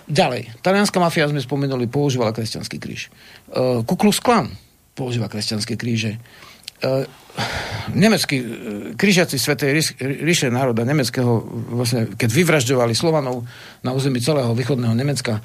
ďalej. 0.07 0.59
Talianská 0.63 0.99
mafia, 1.01 1.27
sme 1.27 1.43
spomenuli, 1.43 1.89
používala 1.89 2.35
kresťanský 2.35 2.77
kríž. 2.79 3.09
Uh, 3.51 3.83
Ku 3.83 3.95
Klux 3.99 4.19
Klan 4.23 4.51
používa 4.93 5.27
kresťanské 5.27 5.75
kríže. 5.75 6.21
Uh, 6.83 7.07
nemeckí 7.91 8.37
uh, 8.39 8.45
krížiaci 8.95 9.35
Svetej 9.35 9.69
Ríš- 9.73 9.95
ríše 9.99 10.47
národa 10.51 10.83
nemeckého, 10.83 11.43
vlastne, 11.71 12.11
keď 12.15 12.29
vyvražďovali 12.29 12.93
Slovanov 12.93 13.47
na 13.81 13.91
území 13.95 14.19
celého 14.19 14.51
východného 14.51 14.95
Nemecka 14.95 15.39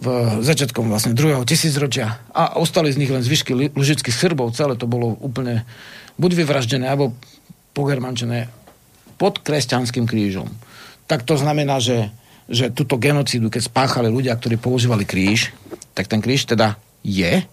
v 0.00 0.40
začiatkom 0.40 0.88
vlastne 0.88 1.12
druhého 1.12 1.44
tisícročia 1.44 2.24
a 2.32 2.56
ostali 2.56 2.88
z 2.88 2.96
nich 2.96 3.12
len 3.12 3.20
zvyšky 3.20 3.76
lužických 3.76 4.16
Srbov, 4.16 4.56
celé 4.56 4.80
to 4.80 4.88
bolo 4.88 5.20
úplne 5.20 5.68
buď 6.16 6.44
vyvraždené, 6.44 6.88
alebo 6.88 7.12
pogermančené 7.72 8.48
pod 9.16 9.40
kresťanským 9.40 10.08
krížom. 10.08 10.48
Tak 11.06 11.24
to 11.28 11.36
znamená, 11.36 11.78
že, 11.78 12.08
že 12.48 12.72
túto 12.72 12.96
genocídu, 12.96 13.52
keď 13.52 13.68
spáchali 13.68 14.08
ľudia, 14.08 14.36
ktorí 14.36 14.56
používali 14.56 15.04
kríž, 15.04 15.52
tak 15.92 16.08
ten 16.08 16.24
kríž 16.24 16.48
teda 16.48 16.80
je 17.04 17.44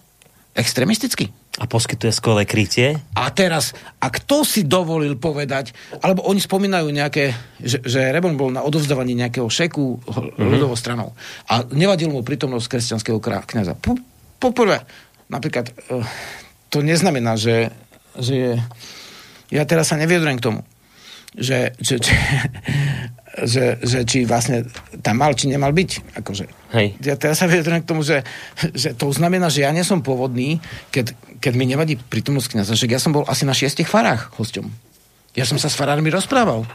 extremistický. 0.56 1.30
A 1.60 1.68
poskytuje 1.68 2.14
skvelé 2.14 2.48
krytie? 2.48 2.96
A 3.12 3.28
teraz, 3.34 3.76
a 4.00 4.08
kto 4.08 4.46
si 4.46 4.64
dovolil 4.64 5.18
povedať, 5.18 5.76
alebo 6.00 6.24
oni 6.24 6.40
spomínajú 6.40 6.88
nejaké, 6.88 7.36
že, 7.60 7.84
že 7.84 8.14
Rebon 8.14 8.38
bol 8.38 8.54
na 8.54 8.64
odovzdávaní 8.64 9.18
nejakého 9.18 9.50
šeku 9.50 10.00
mm-hmm. 10.00 10.40
ľudovou 10.40 10.78
stranou 10.78 11.12
a 11.50 11.66
nevadil 11.74 12.08
mu 12.08 12.24
prítomnosť 12.24 12.70
kresťanského 12.70 13.18
kniaza. 13.20 13.76
Po, 13.76 13.98
poprvé, 14.40 14.86
napríklad, 15.28 15.74
eh, 15.74 16.06
to 16.72 16.80
neznamená, 16.86 17.34
že, 17.34 17.74
že 18.16 18.34
je, 18.34 18.52
ja 19.50 19.62
teraz 19.66 19.90
sa 19.90 19.98
neviedrujem 19.98 20.38
k 20.38 20.46
tomu, 20.46 20.60
že, 21.34 21.74
že, 21.78 22.02
že, 22.02 22.14
že, 23.46 23.64
že 23.82 23.98
či 24.06 24.26
vlastne 24.26 24.66
tam 25.02 25.22
mal, 25.22 25.34
či 25.34 25.46
nemal 25.46 25.70
byť. 25.70 26.18
Akože. 26.18 26.44
Hej. 26.74 26.98
Ja 27.02 27.14
teraz 27.14 27.42
sa 27.42 27.46
vyjadrujem 27.50 27.82
k 27.82 27.90
tomu, 27.90 28.02
že, 28.02 28.26
že 28.74 28.94
to 28.94 29.10
znamená, 29.10 29.50
že 29.50 29.62
ja 29.66 29.70
nie 29.70 29.86
som 29.86 30.02
pôvodný, 30.02 30.58
keď, 30.90 31.14
keď 31.38 31.52
mi 31.54 31.66
nevadí 31.66 31.98
prítomnosť 31.98 32.48
kniaza. 32.54 32.78
Že 32.78 32.90
ja 32.90 33.02
som 33.02 33.14
bol 33.14 33.26
asi 33.26 33.46
na 33.46 33.54
šiestich 33.54 33.90
farách 33.90 34.34
hosťom. 34.38 34.66
Ja 35.38 35.46
som 35.46 35.58
sa 35.58 35.70
s 35.70 35.78
farármi 35.78 36.10
rozprával. 36.10 36.66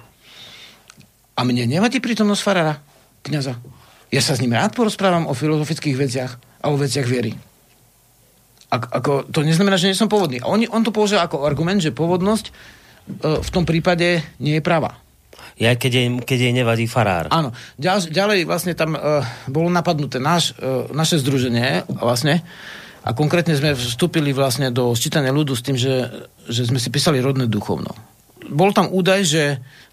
A 1.36 1.44
mne 1.44 1.68
nevadí 1.68 2.00
prítomnosť 2.00 2.44
farára, 2.44 2.80
kniaza. 3.24 3.60
Ja 4.08 4.24
sa 4.24 4.40
s 4.40 4.40
ním 4.40 4.56
rád 4.56 4.72
porozprávam 4.72 5.28
o 5.28 5.36
filozofických 5.36 6.00
veciach 6.00 6.32
a 6.64 6.72
o 6.72 6.80
veciach 6.80 7.04
viery. 7.04 7.36
Ak, 8.76 8.92
ako, 8.92 9.32
to 9.32 9.48
neznamená, 9.48 9.80
že 9.80 9.88
nie 9.88 9.98
som 9.98 10.12
pôvodný. 10.12 10.44
On, 10.44 10.60
on 10.60 10.84
to 10.84 10.92
použil 10.92 11.24
ako 11.24 11.48
argument, 11.48 11.80
že 11.80 11.96
pôvodnosť 11.96 12.46
e, 12.50 12.52
v 13.40 13.50
tom 13.50 13.64
prípade 13.64 14.20
nie 14.44 14.60
je 14.60 14.64
práva. 14.64 15.00
Ja, 15.56 15.72
keď 15.80 15.92
jej, 15.96 16.08
keď 16.20 16.38
jej 16.38 16.54
nevadí 16.54 16.84
farár. 16.84 17.32
Áno. 17.32 17.56
Ďal, 17.80 18.12
ďalej 18.12 18.44
vlastne 18.44 18.76
tam 18.76 19.00
uh, 19.00 19.24
bolo 19.48 19.72
napadnuté 19.72 20.20
náš, 20.20 20.52
uh, 20.60 20.92
naše 20.92 21.16
združenie 21.24 21.88
vlastne 21.96 22.44
a 23.06 23.16
konkrétne 23.16 23.56
sme 23.56 23.72
vstúpili 23.72 24.36
vlastne 24.36 24.68
do 24.68 24.92
sčítania 24.98 25.32
ľudu 25.32 25.56
s 25.56 25.64
tým, 25.64 25.80
že, 25.80 26.12
že 26.52 26.68
sme 26.68 26.76
si 26.76 26.92
písali 26.92 27.24
rodné 27.24 27.48
duchovno. 27.48 27.94
Bol 28.52 28.76
tam 28.76 28.92
údaj, 28.92 29.22
že, 29.24 29.44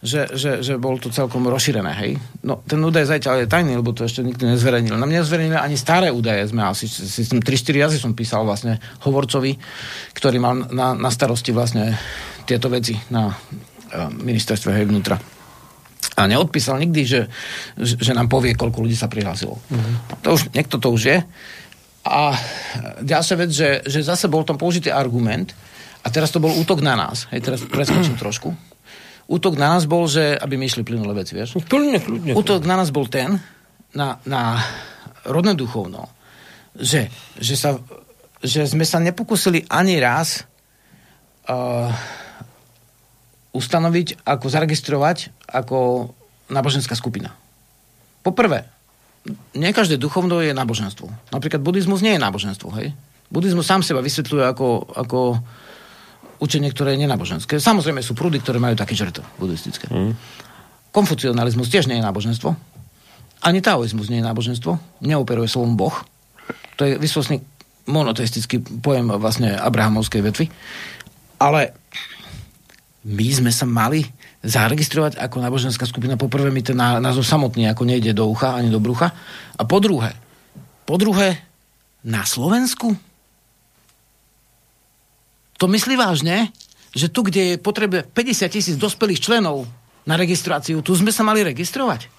že, 0.03 0.35
že, 0.35 0.66
že 0.66 0.74
bol 0.83 0.99
to 0.99 1.15
celkom 1.15 1.47
rozšírené, 1.47 1.95
hej. 2.03 2.19
No, 2.43 2.59
ten 2.66 2.83
údaj 2.83 3.07
zatiaľ 3.07 3.47
je 3.47 3.53
tajný, 3.55 3.79
lebo 3.79 3.95
to 3.95 4.03
ešte 4.03 4.27
nikto 4.27 4.51
nezverejnil. 4.51 4.99
Na 4.99 5.07
mňa 5.07 5.23
nezverejnili 5.23 5.55
ani 5.55 5.79
staré 5.79 6.11
údaje, 6.11 6.43
sme 6.51 6.66
asi, 6.66 6.91
si, 6.91 7.23
3-4 7.23 7.87
razy 7.87 7.97
som 8.03 8.11
písal 8.11 8.43
vlastne 8.43 8.83
hovorcovi, 9.07 9.55
ktorý 10.11 10.37
mal 10.43 10.66
na, 10.74 10.99
na 10.99 11.11
starosti 11.15 11.55
vlastne 11.55 11.95
tieto 12.43 12.66
veci 12.66 12.99
na 13.15 13.31
uh, 13.31 14.11
ministerstve 14.11 14.74
hej, 14.74 14.91
vnútra 14.91 15.16
a 16.12 16.29
neodpísal 16.29 16.77
nikdy, 16.83 17.03
že, 17.09 17.20
že, 17.79 17.95
že 17.97 18.12
nám 18.12 18.29
povie, 18.29 18.53
koľko 18.53 18.85
ľudí 18.85 18.93
sa 18.93 19.09
prihlásilo. 19.09 19.57
Mm-hmm. 19.57 19.95
To 20.27 20.29
už, 20.37 20.53
niekto 20.53 20.77
to 20.77 20.93
už 20.93 21.03
je. 21.09 21.19
A 22.05 22.37
ďalšia 23.01 23.37
vec, 23.39 23.51
že, 23.55 23.81
že 23.87 24.05
zase 24.05 24.29
bol 24.29 24.45
tam 24.45 24.61
použitý 24.61 24.93
argument, 24.93 25.57
a 26.03 26.11
teraz 26.11 26.35
to 26.35 26.43
bol 26.43 26.51
útok 26.51 26.83
na 26.83 26.99
nás. 26.99 27.31
Hej, 27.31 27.47
teraz 27.47 27.61
preskočím 27.62 28.19
trošku. 28.19 28.51
Útok 29.33 29.57
na 29.57 29.73
nás 29.73 29.89
bol, 29.89 30.05
že, 30.05 30.37
aby 30.37 30.61
my 30.61 30.69
išli 30.69 30.85
plynulé 30.85 31.17
veci, 31.17 31.33
vieš? 31.33 31.57
Kľudne, 31.65 32.05
kľudne. 32.05 32.33
Útok 32.37 32.69
na 32.69 32.77
nás 32.77 32.93
bol 32.93 33.09
ten, 33.09 33.41
na, 33.97 34.21
na 34.29 34.61
rodné 35.25 35.57
duchovno, 35.57 36.13
že, 36.77 37.09
že, 37.41 37.57
sa, 37.57 37.81
že 38.45 38.69
sme 38.69 38.85
sa 38.85 39.01
nepokúsili 39.01 39.65
ani 39.73 39.97
raz 40.05 40.45
uh, 41.49 41.89
ustanoviť, 43.57 44.21
ako 44.21 44.47
zaregistrovať 44.53 45.33
ako 45.49 46.13
náboženská 46.53 46.93
skupina. 46.93 47.33
Poprvé, 48.21 48.69
nie 49.57 49.73
každé 49.73 49.97
duchovno 49.97 50.45
je 50.45 50.53
náboženstvo. 50.53 51.09
Napríklad 51.33 51.65
buddhizmus 51.65 52.05
nie 52.05 52.17
je 52.17 52.25
náboženstvo, 52.25 52.69
hej? 52.77 52.93
Buddhizmus 53.33 53.65
sám 53.65 53.81
seba 53.81 54.05
vysvetľuje 54.05 54.45
ako, 54.45 54.69
ako 54.93 55.21
učenie, 56.43 56.74
ktoré 56.74 56.98
je 56.98 57.06
nenáboženské. 57.06 57.62
Samozrejme 57.62 58.02
sú 58.02 58.19
prúdy, 58.19 58.43
ktoré 58.43 58.59
majú 58.59 58.74
také 58.74 58.98
žrto 58.98 59.23
buddhistické. 59.39 59.86
Mm. 59.86 60.19
Konfucionalizmus 60.90 61.70
tiež 61.70 61.86
nie 61.86 62.02
je 62.02 62.05
náboženstvo. 62.05 62.51
Ani 63.47 63.62
taoizmus 63.62 64.10
nie 64.10 64.19
je 64.19 64.27
náboženstvo. 64.27 65.02
Neoperuje 65.06 65.47
slovom 65.47 65.78
Boh. 65.78 65.94
To 66.77 66.82
je 66.82 66.98
vyslovný 66.98 67.40
monoteistický 67.86 68.62
pojem 68.82 69.10
vlastne 69.19 69.55
abrahamovskej 69.55 70.23
vetvy. 70.23 70.44
Ale 71.39 71.74
my 73.06 73.27
sme 73.35 73.51
sa 73.51 73.66
mali 73.66 74.06
zaregistrovať 74.43 75.19
ako 75.19 75.36
náboženská 75.43 75.86
skupina. 75.86 76.19
Poprvé 76.19 76.51
mi 76.51 76.62
ten 76.62 76.78
názov 76.78 77.23
samotný 77.23 77.70
ako 77.70 77.86
nejde 77.86 78.14
do 78.14 78.27
ucha 78.27 78.59
ani 78.59 78.70
do 78.70 78.82
brucha. 78.82 79.10
A 79.59 79.62
po 79.62 79.78
druhé, 79.78 80.14
po 80.86 80.98
druhé, 80.98 81.39
na 82.02 82.27
Slovensku? 82.27 82.94
To 85.62 85.70
myslí 85.70 85.94
vážne, 85.94 86.51
že 86.90 87.06
tu, 87.06 87.22
kde 87.22 87.55
je 87.55 87.62
potrebe 87.62 88.02
50 88.02 88.51
tisíc 88.51 88.74
dospelých 88.74 89.22
členov 89.22 89.70
na 90.02 90.18
registráciu, 90.18 90.82
tu 90.82 90.90
sme 90.98 91.14
sa 91.14 91.22
mali 91.22 91.47
registrovať? 91.47 92.10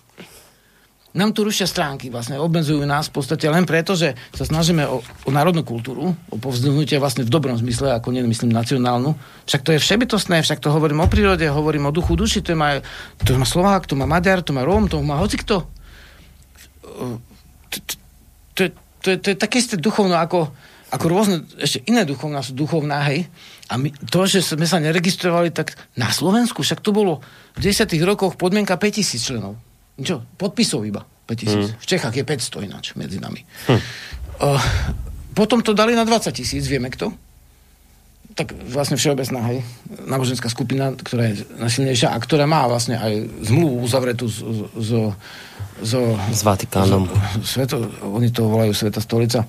Nám 1.11 1.35
tu 1.35 1.43
rušia 1.43 1.67
stránky, 1.67 2.07
vlastne 2.07 2.39
obmedzujú 2.39 2.87
nás 2.87 3.11
v 3.11 3.19
podstate 3.19 3.45
len 3.51 3.67
preto, 3.67 3.99
že 3.99 4.15
sa 4.31 4.47
snažíme 4.47 4.87
o, 4.87 5.03
o 5.03 5.29
národnú 5.29 5.61
kultúru, 5.67 6.15
o 6.31 6.35
povzdvihnutie 6.39 6.97
vlastne 7.03 7.27
v 7.27 7.29
dobrom 7.35 7.59
zmysle, 7.59 7.91
ako 7.91 8.15
nemyslím 8.15 8.49
nacionálnu. 8.49 9.11
Však 9.43 9.61
to 9.61 9.75
je 9.75 9.83
všebytostné, 9.83 10.39
však 10.39 10.63
to 10.63 10.71
hovorím 10.71 11.03
o 11.03 11.11
prírode, 11.11 11.43
hovorím 11.45 11.91
o 11.91 11.93
duchu 11.93 12.15
duši, 12.15 12.39
to 12.39 12.55
má, 12.55 12.79
to 13.27 13.35
má 13.35 13.43
Slovák, 13.43 13.85
to 13.85 13.99
má 13.99 14.07
Maďar, 14.07 14.39
to 14.39 14.55
má 14.55 14.63
Róm, 14.63 14.87
to 14.87 15.03
má 15.03 15.19
hocikto. 15.19 15.67
To, 17.69 17.77
to, 18.55 18.63
to, 19.03 19.07
to, 19.19 19.27
je 19.29 19.37
také 19.37 19.59
isté 19.59 19.75
duchovno 19.75 20.15
ako, 20.15 20.49
ako 20.93 21.05
rôzne, 21.09 21.41
ešte 21.57 21.81
iné 21.89 22.05
duchovná 22.05 22.45
sú 22.45 22.53
duchovná, 22.53 23.01
hej. 23.09 23.25
A 23.73 23.81
my, 23.81 23.89
to, 24.13 24.29
že 24.29 24.45
sme 24.45 24.69
sa 24.69 24.77
neregistrovali, 24.77 25.49
tak 25.49 25.73
na 25.97 26.13
Slovensku, 26.13 26.61
však 26.61 26.85
to 26.85 26.93
bolo 26.93 27.25
v 27.57 27.73
10 27.73 27.89
rokoch 28.05 28.37
podmienka 28.37 28.77
5000 28.77 29.17
členov. 29.17 29.57
Čo? 29.97 30.21
Podpisov 30.37 30.85
iba. 30.85 31.01
5000. 31.25 31.49
Hmm. 31.49 31.69
V 31.81 31.85
Čechách 31.89 32.13
je 32.13 32.21
500 32.21 32.67
ináč 32.69 32.85
medzi 32.93 33.17
nami. 33.17 33.41
Hmm. 33.65 33.81
Uh, 34.37 34.61
potom 35.33 35.65
to 35.65 35.73
dali 35.73 35.97
na 35.97 36.05
20 36.05 36.29
tisíc, 36.29 36.69
vieme 36.69 36.93
kto? 36.93 37.09
Tak 38.33 38.53
vlastne 38.69 38.97
všeobecná, 38.97 39.45
hej, 39.53 39.61
náboženská 40.09 40.49
skupina, 40.49 40.93
ktorá 40.93 41.33
je 41.33 41.45
nasilnejšia 41.57 42.13
a 42.13 42.17
ktorá 42.17 42.49
má 42.49 42.65
vlastne 42.65 42.97
aj 42.97 43.29
zmluvu 43.45 43.85
uzavretú 43.85 44.25
s, 44.25 44.41
s, 44.73 44.89
s, 45.85 45.91
s 46.09 46.41
Vatikánom. 46.41 47.05
Sveto, 47.45 47.81
oni 48.01 48.33
to 48.33 48.49
volajú 48.49 48.73
Sveta 48.73 49.01
stolica. 49.01 49.45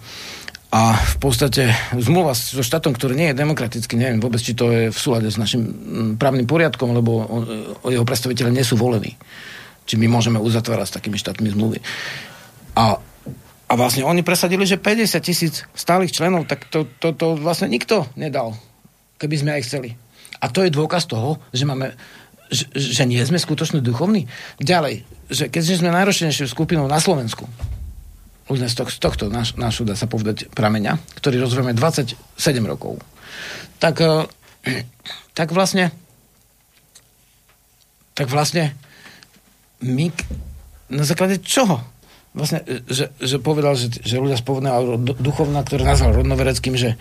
A 0.74 0.98
v 0.98 1.16
podstate 1.22 1.70
zmluva 1.94 2.34
so 2.34 2.58
štátom, 2.58 2.98
ktorý 2.98 3.14
nie 3.14 3.30
je 3.30 3.38
demokratický, 3.38 3.94
neviem 3.94 4.18
vôbec, 4.18 4.42
či 4.42 4.58
to 4.58 4.74
je 4.74 4.82
v 4.90 4.98
súlade 4.98 5.30
s 5.30 5.38
našim 5.38 5.62
právnym 6.18 6.50
poriadkom, 6.50 6.90
lebo 6.90 7.22
on, 7.30 7.42
jeho 7.86 8.02
predstaviteľe 8.02 8.50
nie 8.50 8.66
sú 8.66 8.74
volení 8.74 9.14
či 9.84 10.00
my 10.00 10.08
môžeme 10.08 10.40
uzatvárať 10.40 10.86
s 10.88 10.96
takými 10.96 11.20
štátmi 11.20 11.48
zmluvy. 11.52 11.78
A, 12.74 12.98
a 13.68 13.72
vlastne 13.76 14.02
oni 14.02 14.24
presadili, 14.24 14.64
že 14.64 14.80
50 14.80 15.20
tisíc 15.20 15.62
stálych 15.76 16.12
členov, 16.12 16.48
tak 16.48 16.66
to, 16.72 16.88
to, 16.98 17.12
to 17.12 17.36
vlastne 17.36 17.68
nikto 17.68 18.08
nedal, 18.16 18.56
keby 19.20 19.36
sme 19.36 19.50
aj 19.60 19.64
chceli. 19.68 19.90
A 20.40 20.50
to 20.50 20.64
je 20.64 20.74
dôkaz 20.74 21.08
toho, 21.08 21.40
že 21.52 21.68
máme 21.68 21.94
že, 22.52 22.68
že 22.76 23.08
nie 23.08 23.24
sme 23.24 23.40
skutočne 23.40 23.80
duchovní. 23.80 24.28
Ďalej, 24.60 25.08
že 25.32 25.48
keďže 25.48 25.80
sme 25.80 25.90
najročnejšou 25.96 26.52
skupinou 26.52 26.84
na 26.84 27.00
Slovensku, 27.00 27.48
ľudia 28.48 28.68
z, 28.68 28.76
z 28.88 28.98
tohto 29.00 29.32
náš, 29.32 29.56
nášu, 29.56 29.88
dá 29.88 29.96
sa 29.96 30.08
povedať, 30.08 30.52
prameňa, 30.52 31.00
ktorý 31.16 31.40
rozvojeme 31.44 31.72
27 31.72 32.16
rokov, 32.64 33.00
tak, 33.80 34.00
eh, 34.00 34.24
tak 35.38 35.52
vlastne 35.52 35.92
tak 38.14 38.30
vlastne 38.30 38.78
my 39.82 40.08
na 40.88 41.02
základe 41.02 41.42
čoho? 41.42 41.82
Vlastne, 42.34 42.62
že, 42.86 43.10
že 43.18 43.42
povedal, 43.42 43.74
že, 43.78 43.90
že 44.02 44.18
ľudia 44.18 44.38
z 44.38 44.46
pôvodného 44.46 44.98
duchovna, 45.18 45.62
ktoré 45.62 45.86
nazval 45.86 46.18
rodnovereckým, 46.18 46.74
že, 46.74 46.98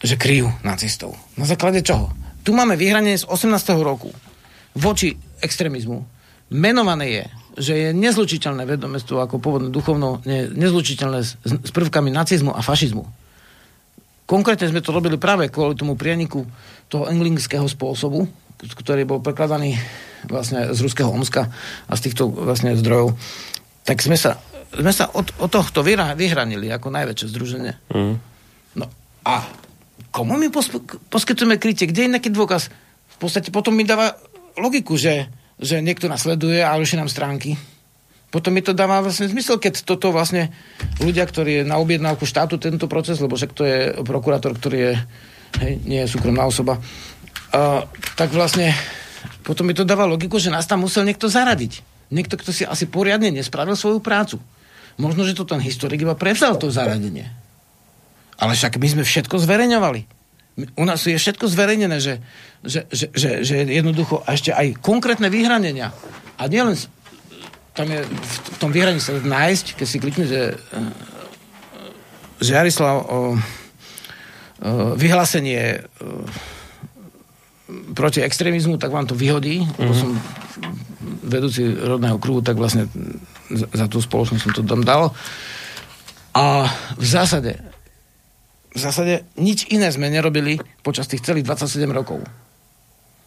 že 0.00 0.16
kryjú 0.16 0.48
nacistov. 0.64 1.16
Na 1.36 1.48
základe 1.48 1.84
čoho? 1.84 2.12
Tu 2.44 2.52
máme 2.52 2.76
vyhranie 2.76 3.16
z 3.16 3.24
18. 3.24 3.80
roku 3.80 4.12
voči 4.76 5.16
extrémizmu. 5.40 6.04
Menované 6.52 7.06
je, 7.08 7.24
že 7.54 7.74
je 7.74 7.88
nezlučiteľné 7.94 8.66
vedomestvo 8.66 9.22
ako 9.22 9.38
pôvodné 9.38 9.70
duchovno, 9.70 10.22
ne, 10.26 10.50
nezlučiteľné 10.50 11.20
s, 11.22 11.38
s 11.42 11.70
prvkami 11.70 12.10
nacizmu 12.10 12.50
a 12.50 12.60
fašizmu. 12.60 13.04
Konkrétne 14.24 14.72
sme 14.72 14.80
to 14.80 14.90
robili 14.90 15.20
práve 15.20 15.52
kvôli 15.52 15.76
tomu 15.76 15.94
prieniku 15.94 16.48
toho 16.88 17.06
englingského 17.06 17.68
spôsobu, 17.68 18.24
ktorý 18.56 19.04
bol 19.04 19.20
prekladaný 19.20 19.76
vlastne 20.24 20.72
z 20.72 20.78
ruského 20.80 21.12
Omska 21.12 21.52
a 21.84 21.92
z 21.94 22.00
týchto 22.08 22.32
vlastne 22.32 22.72
zdrojov, 22.74 23.14
tak 23.84 24.00
sme 24.00 24.16
sa, 24.16 24.40
sme 24.72 24.90
sa 24.90 25.12
od, 25.12 25.28
od 25.36 25.50
tohto 25.52 25.84
vyhranili 25.84 26.72
ako 26.72 26.88
najväčšie 26.88 27.26
združenie. 27.28 27.72
Mm. 27.92 28.16
No 28.80 28.86
a 29.28 29.44
komu 30.08 30.40
my 30.40 30.48
pos, 30.48 30.72
poskytujeme 31.12 31.60
krytie? 31.60 31.84
Kde 31.84 32.08
je 32.08 32.12
nejaký 32.16 32.30
dôkaz? 32.32 32.72
V 33.14 33.16
podstate 33.20 33.52
potom 33.52 33.76
mi 33.76 33.84
dáva 33.84 34.16
logiku, 34.56 34.96
že, 34.96 35.28
že 35.64 35.80
niekto 35.80 36.06
nás 36.06 36.22
sleduje 36.22 36.60
a 36.60 36.76
ruší 36.76 37.00
nám 37.00 37.08
stránky. 37.08 37.56
Potom 38.28 38.50
mi 38.50 38.60
to 38.60 38.74
dáva 38.74 38.98
vlastne 38.98 39.30
zmysel, 39.30 39.62
keď 39.62 39.86
toto 39.86 40.10
vlastne 40.10 40.50
ľudia, 40.98 41.22
ktorí 41.22 41.62
je 41.62 41.64
na 41.64 41.78
objednávku 41.78 42.26
štátu 42.26 42.58
tento 42.58 42.90
proces, 42.90 43.22
lebo 43.22 43.38
však 43.38 43.52
to 43.54 43.62
je 43.62 43.78
prokurátor, 44.02 44.58
ktorý 44.58 44.78
je, 44.78 44.92
hej, 45.62 45.72
nie 45.86 46.02
je 46.02 46.10
súkromná 46.10 46.42
osoba, 46.42 46.82
uh, 46.82 47.86
tak 48.18 48.34
vlastne 48.34 48.74
potom 49.46 49.70
mi 49.70 49.74
to 49.76 49.86
dáva 49.86 50.04
logiku, 50.04 50.42
že 50.42 50.50
nás 50.50 50.66
tam 50.66 50.82
musel 50.82 51.06
niekto 51.06 51.30
zaradiť. 51.30 51.80
Niekto, 52.10 52.34
kto 52.34 52.50
si 52.50 52.66
asi 52.66 52.90
poriadne 52.90 53.30
nespravil 53.30 53.78
svoju 53.78 54.02
prácu. 54.02 54.42
Možno, 54.98 55.22
že 55.22 55.38
to 55.38 55.46
ten 55.46 55.62
historik 55.62 56.02
iba 56.02 56.18
prevzal 56.18 56.58
to 56.58 56.74
zaradenie. 56.74 57.30
Ale 58.38 58.58
však 58.58 58.82
my 58.82 58.88
sme 58.98 59.02
všetko 59.06 59.38
zverejňovali. 59.38 60.23
U 60.54 60.84
nás 60.86 61.02
je 61.02 61.18
všetko 61.18 61.50
zverejnené, 61.50 61.98
že, 61.98 62.22
že, 62.62 62.86
že, 62.94 63.10
že, 63.10 63.42
že 63.42 63.56
jednoducho 63.66 64.22
a 64.22 64.38
ešte 64.38 64.54
aj 64.54 64.78
konkrétne 64.78 65.26
vyhranenia. 65.26 65.90
A 66.38 66.46
nielen 66.46 66.78
tam 67.74 67.90
je 67.90 68.06
v 68.06 68.56
tom 68.62 68.70
vyhraní 68.70 69.02
sa 69.02 69.18
nájsť, 69.18 69.74
keď 69.74 69.86
si 69.86 69.98
klikne, 69.98 70.24
že, 70.30 70.54
že 72.38 72.54
Jarislav 72.54 73.02
o, 73.02 73.02
o, 73.02 73.26
vyhlásenie 74.94 75.82
o, 75.82 76.22
proti 77.98 78.22
extrémizmu, 78.22 78.78
tak 78.78 78.94
vám 78.94 79.10
to 79.10 79.18
vyhodí, 79.18 79.66
mm-hmm. 79.66 79.78
lebo 79.82 79.90
mhm. 79.90 79.98
som 79.98 80.10
vedúci 81.26 81.66
rodného 81.66 82.22
kruhu, 82.22 82.46
tak 82.46 82.54
vlastne 82.54 82.86
za, 83.50 83.66
za 83.74 83.86
tú 83.90 83.98
spoločnosť 83.98 84.42
som 84.46 84.54
to 84.54 84.62
tam 84.62 84.86
dal. 84.86 85.10
A 86.30 86.70
v 86.94 87.06
zásade 87.06 87.73
v 88.74 88.78
zásade 88.82 89.22
nič 89.38 89.70
iné 89.70 89.86
sme 89.94 90.10
nerobili 90.10 90.58
počas 90.82 91.06
tých 91.06 91.22
celých 91.22 91.46
27 91.46 91.86
rokov. 91.94 92.26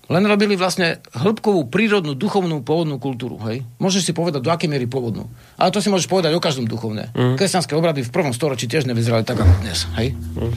Len 0.08 0.24
robili 0.24 0.56
vlastne 0.56 1.04
hĺbkovú, 1.12 1.68
prírodnú, 1.68 2.16
duchovnú, 2.16 2.64
pôvodnú 2.64 2.96
kultúru. 2.96 3.36
Hej? 3.44 3.68
Môžeš 3.76 4.08
si 4.08 4.14
povedať, 4.16 4.40
do 4.40 4.52
akej 4.52 4.72
miery 4.72 4.88
pôvodnú. 4.88 5.28
Ale 5.60 5.72
to 5.72 5.84
si 5.84 5.92
môžeš 5.92 6.08
povedať 6.08 6.32
o 6.32 6.40
každom 6.40 6.64
duchovne. 6.64 7.12
Mm. 7.12 7.36
Kresťanské 7.36 7.76
obrady 7.76 8.08
v 8.08 8.12
prvom 8.16 8.32
storočí 8.32 8.72
tiež 8.72 8.88
nevyzerali 8.88 9.28
tak 9.28 9.44
ako 9.44 9.68
dnes. 9.68 9.84
Hej? 10.00 10.16
Mm. 10.16 10.52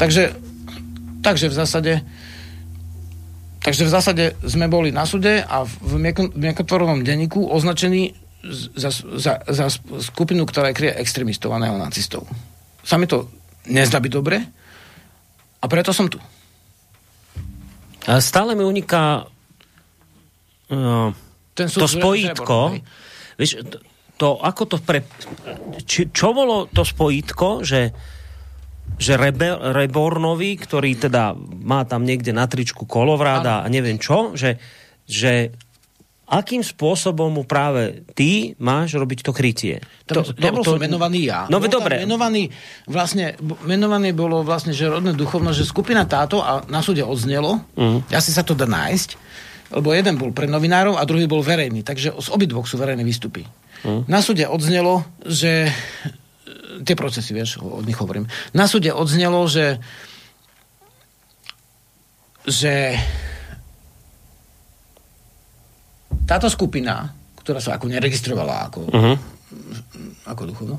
Takže, 0.00 0.22
takže 1.20 1.46
v 1.52 1.56
zásade 1.56 1.92
Takže 3.64 3.88
v 3.88 3.94
zásade 3.96 4.24
sme 4.44 4.68
boli 4.68 4.92
na 4.92 5.08
súde 5.08 5.40
a 5.40 5.64
v 5.64 6.12
miekotvorovom 6.36 7.00
denníku 7.00 7.48
označení 7.48 8.12
za, 8.76 8.92
za, 8.92 9.40
za 9.40 9.66
skupinu, 10.04 10.44
ktorá 10.44 10.68
je 10.68 10.84
kryje 10.84 11.00
extrémistov 11.00 11.48
a 11.56 11.64
neonacistov. 11.64 12.28
Sa 12.84 13.00
mi 13.00 13.08
to 13.08 13.24
nezdá 13.68 14.00
byť 14.00 14.12
dobre 14.12 14.38
a 15.60 15.64
preto 15.64 15.92
som 15.96 16.08
tu. 16.08 16.20
A 18.04 18.20
stále 18.20 18.52
mi 18.52 18.64
uniká 18.64 19.24
uh, 20.68 21.08
Ten 21.56 21.66
to 21.72 21.88
spojítko. 21.88 22.76
Vieš, 23.40 23.64
to, 23.64 23.76
to, 24.20 24.28
ako 24.44 24.62
to 24.68 24.76
pre... 24.84 25.00
Či, 25.88 26.12
čo 26.12 26.36
bolo 26.36 26.68
to 26.68 26.84
spojítko, 26.84 27.64
že 27.64 27.94
že 28.94 29.18
Rebe, 29.18 29.74
Rebornovi, 29.74 30.54
ktorý 30.54 30.94
teda 30.94 31.34
má 31.66 31.82
tam 31.82 32.06
niekde 32.06 32.30
na 32.30 32.46
tričku 32.46 32.86
kolovráda 32.86 33.64
a 33.64 33.66
neviem 33.66 33.98
čo, 33.98 34.38
že, 34.38 34.60
že 35.08 35.50
akým 36.24 36.64
spôsobom 36.64 37.28
mu 37.28 37.44
práve 37.44 38.02
ty 38.16 38.56
máš 38.56 38.96
robiť 38.96 39.20
to 39.24 39.32
krytie. 39.36 39.84
To, 40.08 40.24
to, 40.24 40.32
nebol 40.40 40.64
to, 40.64 40.76
som 40.76 40.80
menovaný 40.80 41.28
ja. 41.28 41.44
No 41.52 41.60
dobre. 41.60 42.00
Menovaný, 42.00 42.48
vlastne, 42.88 43.36
menovaný 43.64 44.16
bolo 44.16 44.40
vlastne, 44.40 44.72
že 44.72 44.88
rodné 44.88 45.12
duchovno, 45.12 45.52
že 45.52 45.68
skupina 45.68 46.08
táto 46.08 46.40
a 46.40 46.64
na 46.72 46.80
súde 46.80 47.04
odznelo, 47.04 47.60
uh-huh. 47.76 48.00
asi 48.08 48.32
sa 48.32 48.40
to 48.40 48.56
dá 48.56 48.64
nájsť, 48.64 49.10
lebo 49.76 49.92
jeden 49.92 50.16
bol 50.16 50.32
pre 50.32 50.48
novinárov 50.48 50.96
a 50.96 51.04
druhý 51.04 51.28
bol 51.28 51.44
verejný, 51.44 51.84
takže 51.84 52.16
z 52.16 52.28
obidvoch 52.32 52.64
sú 52.64 52.80
verejné 52.80 53.04
výstupy. 53.04 53.44
Uh-huh. 53.84 54.08
Na 54.08 54.24
súde 54.24 54.48
odznelo, 54.48 55.04
že 55.28 55.68
tie 56.84 56.96
procesy, 56.96 57.36
vieš, 57.36 57.60
od 57.60 57.84
nich 57.84 58.00
hovorím. 58.00 58.26
Na 58.56 58.64
súde 58.64 58.90
odznelo, 58.90 59.44
že 59.44 59.78
že 62.44 63.00
táto 66.24 66.48
skupina, 66.48 67.12
ktorá 67.40 67.60
sa 67.60 67.76
ako 67.76 67.92
neregistrovala 67.92 68.68
ako, 68.68 68.80
uh-huh. 68.88 69.16
ako 70.28 70.42
duchovno, 70.48 70.76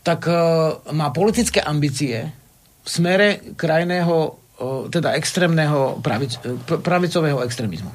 tak 0.00 0.24
uh, 0.26 0.80
má 0.96 1.12
politické 1.12 1.60
ambície 1.60 2.24
v 2.80 2.88
smere 2.88 3.54
krajného, 3.54 4.16
uh, 4.16 4.88
teda 4.88 5.12
extrémneho 5.16 6.00
pravic, 6.00 6.40
pravicového 6.64 7.44
extrémizmu. 7.44 7.92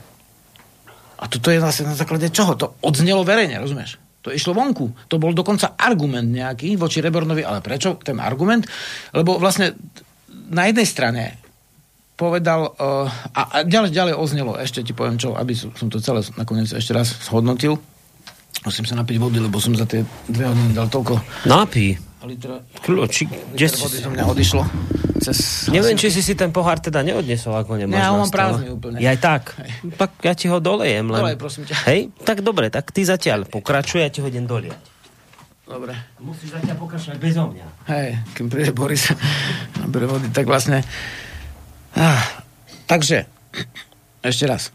A 1.16 1.26
toto 1.26 1.50
je 1.50 1.64
vlastne 1.64 1.90
na 1.90 1.98
základe 1.98 2.30
čoho? 2.30 2.54
To 2.60 2.78
odznelo 2.86 3.26
verejne, 3.26 3.58
rozumieš? 3.58 3.98
To 4.26 4.34
išlo 4.34 4.58
vonku. 4.58 4.90
To 5.10 5.22
bol 5.22 5.38
dokonca 5.38 5.78
argument 5.78 6.28
nejaký 6.34 6.76
voči 6.82 7.00
Rebornovi. 7.00 7.46
Ale 7.46 7.62
prečo 7.62 7.96
ten 8.02 8.18
argument? 8.18 8.66
Lebo 9.14 9.38
vlastne 9.38 9.78
na 10.50 10.66
jednej 10.66 10.86
strane 10.90 11.24
povedal, 12.16 12.72
uh, 12.80 13.08
a, 13.36 13.42
a 13.42 13.58
ďalej, 13.68 13.92
ďalej 13.92 14.14
oznelo, 14.16 14.56
ešte 14.56 14.82
ti 14.82 14.96
poviem 14.96 15.20
čo, 15.20 15.36
aby 15.36 15.52
som 15.56 15.88
to 15.92 16.00
celé 16.00 16.24
nakoniec 16.40 16.72
ešte 16.72 16.96
raz 16.96 17.12
zhodnotil. 17.28 17.76
Musím 18.64 18.88
sa 18.88 18.96
napiť 18.98 19.20
vody, 19.20 19.38
lebo 19.44 19.60
som 19.60 19.76
za 19.76 19.86
tie 19.86 20.02
dve 20.26 20.50
hodiny 20.50 20.74
dal 20.74 20.88
toľko. 20.90 21.20
Napí. 21.46 22.00
Litra, 22.26 22.58
Kľúči, 22.82 23.30
kde 23.30 23.70
si... 23.70 23.78
vody 23.78 23.98
zo 24.02 24.10
mňa 24.10 24.24
odišlo. 24.26 24.64
Cez 25.22 25.70
Neviem, 25.70 25.94
či 25.94 26.10
si 26.10 26.26
si 26.26 26.34
ten 26.34 26.50
pohár 26.50 26.82
teda 26.82 27.06
neodnesol, 27.06 27.54
ako 27.54 27.78
nemáš 27.78 28.02
Ja 28.02 28.10
ho 28.10 28.18
mám 28.18 28.34
prázdny 28.34 28.74
úplne. 28.74 28.98
Ja 28.98 29.14
aj 29.14 29.20
tak. 29.22 29.44
Tak 29.94 30.26
ja 30.26 30.34
ti 30.34 30.50
ho 30.50 30.58
dolejem. 30.58 31.06
Len... 31.06 31.22
Dolej, 31.22 31.38
prosím 31.38 31.70
ťa. 31.70 31.86
Hej, 31.86 32.10
tak 32.26 32.42
dobre, 32.42 32.74
tak 32.74 32.90
ty 32.90 33.06
zatiaľ 33.06 33.46
pokračuj, 33.46 34.02
ja 34.02 34.10
ti 34.10 34.26
ho 34.26 34.28
idem 34.28 34.50
doliať. 34.50 34.82
Dobre. 35.70 35.94
Musíš 36.18 36.58
zatiaľ 36.58 36.78
pokračovať 36.82 37.18
bezo 37.22 37.46
mňa. 37.54 37.68
Hej, 37.94 38.10
kým 38.34 38.50
príde 38.50 38.74
Boris 38.74 39.06
na 39.78 39.86
vody, 39.86 40.34
tak 40.34 40.50
vlastne... 40.50 40.82
Ah, 41.96 42.44
takže, 42.92 43.24
ešte 44.20 44.44
raz. 44.44 44.68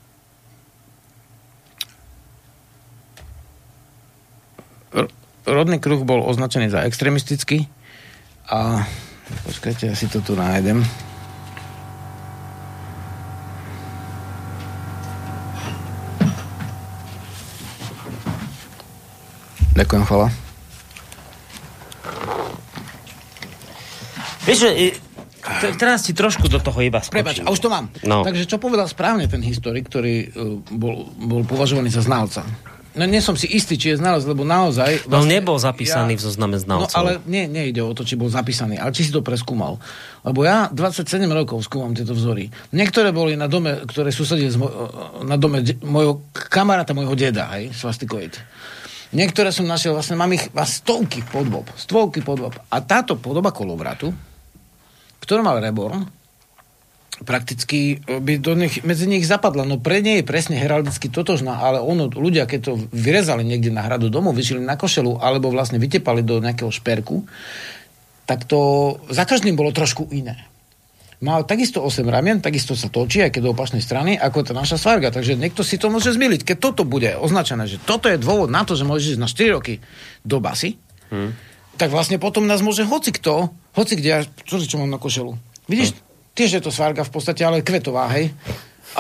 Rodný 5.45 5.77
kruh 5.77 6.01
bol 6.01 6.25
označený 6.25 6.73
za 6.73 6.89
extremistický 6.89 7.69
a 8.49 8.89
počkajte, 9.45 9.93
ja 9.93 9.95
si 9.95 10.09
to 10.09 10.25
tu 10.25 10.33
nájdem. 10.33 10.81
Ďakujem, 19.77 20.05
chvala. 20.09 20.29
Vieš, 24.49 24.61
teraz 25.75 26.03
ti 26.03 26.13
trošku 26.13 26.47
do 26.47 26.59
toho 26.59 26.79
iba 26.81 26.99
Prepač, 26.99 27.39
skočím. 27.39 27.47
a 27.47 27.51
už 27.51 27.61
to 27.61 27.69
mám. 27.69 27.89
No. 28.03 28.21
Takže 28.21 28.45
čo 28.45 28.57
povedal 28.57 28.87
správne 28.87 29.25
ten 29.25 29.41
historik, 29.41 29.87
ktorý 29.87 30.15
uh, 30.27 30.31
bol, 30.69 31.09
bol 31.17 31.43
považovaný 31.43 31.89
za 31.89 32.01
znalca? 32.01 32.45
No 32.91 33.07
nie 33.07 33.19
som 33.19 33.33
si 33.33 33.47
istý, 33.47 33.79
či 33.79 33.95
je 33.95 34.03
znalec, 34.03 34.27
lebo 34.27 34.43
naozaj... 34.43 35.07
No 35.07 35.23
nebol 35.23 35.55
zapísaný 35.57 36.19
v 36.19 36.23
zozname 36.23 36.59
No 36.59 36.65
znalcov. 36.83 36.97
ale 36.97 37.11
nie, 37.25 37.47
nejde 37.47 37.79
o 37.81 37.95
to, 37.95 38.03
či 38.03 38.19
bol 38.19 38.27
zapísaný, 38.27 38.77
ale 38.77 38.91
či 38.91 39.07
si 39.07 39.15
to 39.15 39.23
preskúmal. 39.23 39.79
Lebo 40.21 40.43
ja 40.43 40.67
27 40.67 41.07
rokov 41.25 41.63
skúmam 41.63 41.95
tieto 41.95 42.11
vzory. 42.11 42.51
Niektoré 42.71 43.15
boli 43.15 43.39
na 43.39 43.47
dome, 43.47 43.87
ktoré 43.87 44.11
susedie 44.11 44.51
z 44.51 44.59
mo- 44.59 44.75
na 45.23 45.39
dome 45.39 45.63
de- 45.63 45.79
môjho 45.79 46.27
kamaráta, 46.35 46.91
môjho 46.91 47.15
deda, 47.15 47.47
hej, 47.55 47.71
svastikoid. 47.71 48.35
Niektoré 49.11 49.51
som 49.51 49.67
našiel, 49.67 49.91
vlastne 49.91 50.15
mám 50.15 50.31
ich 50.31 50.51
stovky 50.51 51.23
podob, 51.25 51.71
stovky 51.75 52.23
podob. 52.23 52.59
A 52.67 52.77
táto 52.81 53.15
podoba 53.15 53.51
kolovratu, 53.51 54.11
ktorú 55.21 55.45
mal 55.45 55.61
Reborn, 55.61 56.09
prakticky 57.25 58.01
e, 58.01 58.19
by 58.21 58.41
do 58.41 58.57
nich, 58.57 58.81
medzi 58.83 59.05
nich 59.05 59.29
zapadla. 59.29 59.69
No 59.69 59.77
pre 59.77 60.01
nie 60.01 60.21
je 60.21 60.29
presne 60.29 60.57
heraldicky 60.57 61.13
totožná, 61.13 61.61
ale 61.61 61.79
ono, 61.81 62.09
ľudia, 62.09 62.49
keď 62.49 62.61
to 62.61 62.73
vyrezali 62.91 63.45
niekde 63.45 63.73
na 63.73 63.85
hradu 63.85 64.09
domu, 64.09 64.33
vyšili 64.33 64.65
na 64.65 64.81
košelu, 64.81 65.21
alebo 65.21 65.53
vlastne 65.53 65.77
vytepali 65.77 66.25
do 66.25 66.41
nejakého 66.41 66.73
šperku, 66.73 67.29
tak 68.25 68.47
to 68.47 68.97
za 69.11 69.27
každým 69.27 69.59
bolo 69.59 69.75
trošku 69.75 70.09
iné. 70.15 70.49
Mal 71.21 71.45
takisto 71.45 71.85
8 71.85 72.01
ramien, 72.09 72.41
takisto 72.41 72.73
sa 72.73 72.89
točí, 72.89 73.21
aj 73.21 73.37
keď 73.37 73.43
do 73.45 73.53
opačnej 73.53 73.85
strany, 73.85 74.17
ako 74.17 74.41
tá 74.41 74.53
naša 74.57 74.81
svarga. 74.81 75.13
Takže 75.13 75.37
niekto 75.37 75.61
si 75.61 75.77
to 75.77 75.93
môže 75.93 76.17
zmiliť. 76.17 76.49
Keď 76.49 76.57
toto 76.57 76.89
bude 76.89 77.13
označené, 77.21 77.69
že 77.69 77.77
toto 77.77 78.09
je 78.09 78.17
dôvod 78.17 78.49
na 78.49 78.65
to, 78.65 78.73
že 78.73 78.89
môžeš 78.89 79.19
ísť 79.19 79.21
na 79.21 79.29
4 79.29 79.57
roky 79.61 79.85
do 80.25 80.41
basy, 80.41 80.81
hmm. 81.13 81.50
Tak 81.81 81.89
vlastne 81.89 82.21
potom 82.21 82.45
nás 82.45 82.61
môže 82.61 82.85
hoci 82.85 83.09
kto, 83.09 83.49
hoci 83.73 83.97
kde, 83.97 84.09
ja, 84.13 84.21
čo, 84.45 84.61
čo 84.61 84.77
mám 84.77 84.93
na 84.93 85.01
košelu. 85.01 85.33
Vidíš, 85.65 85.97
tiež 86.37 86.61
je 86.61 86.63
to 86.63 86.69
svarga 86.69 87.09
v 87.09 87.13
podstate, 87.17 87.41
ale 87.41 87.65
kvetová, 87.65 88.05
hej. 88.13 88.37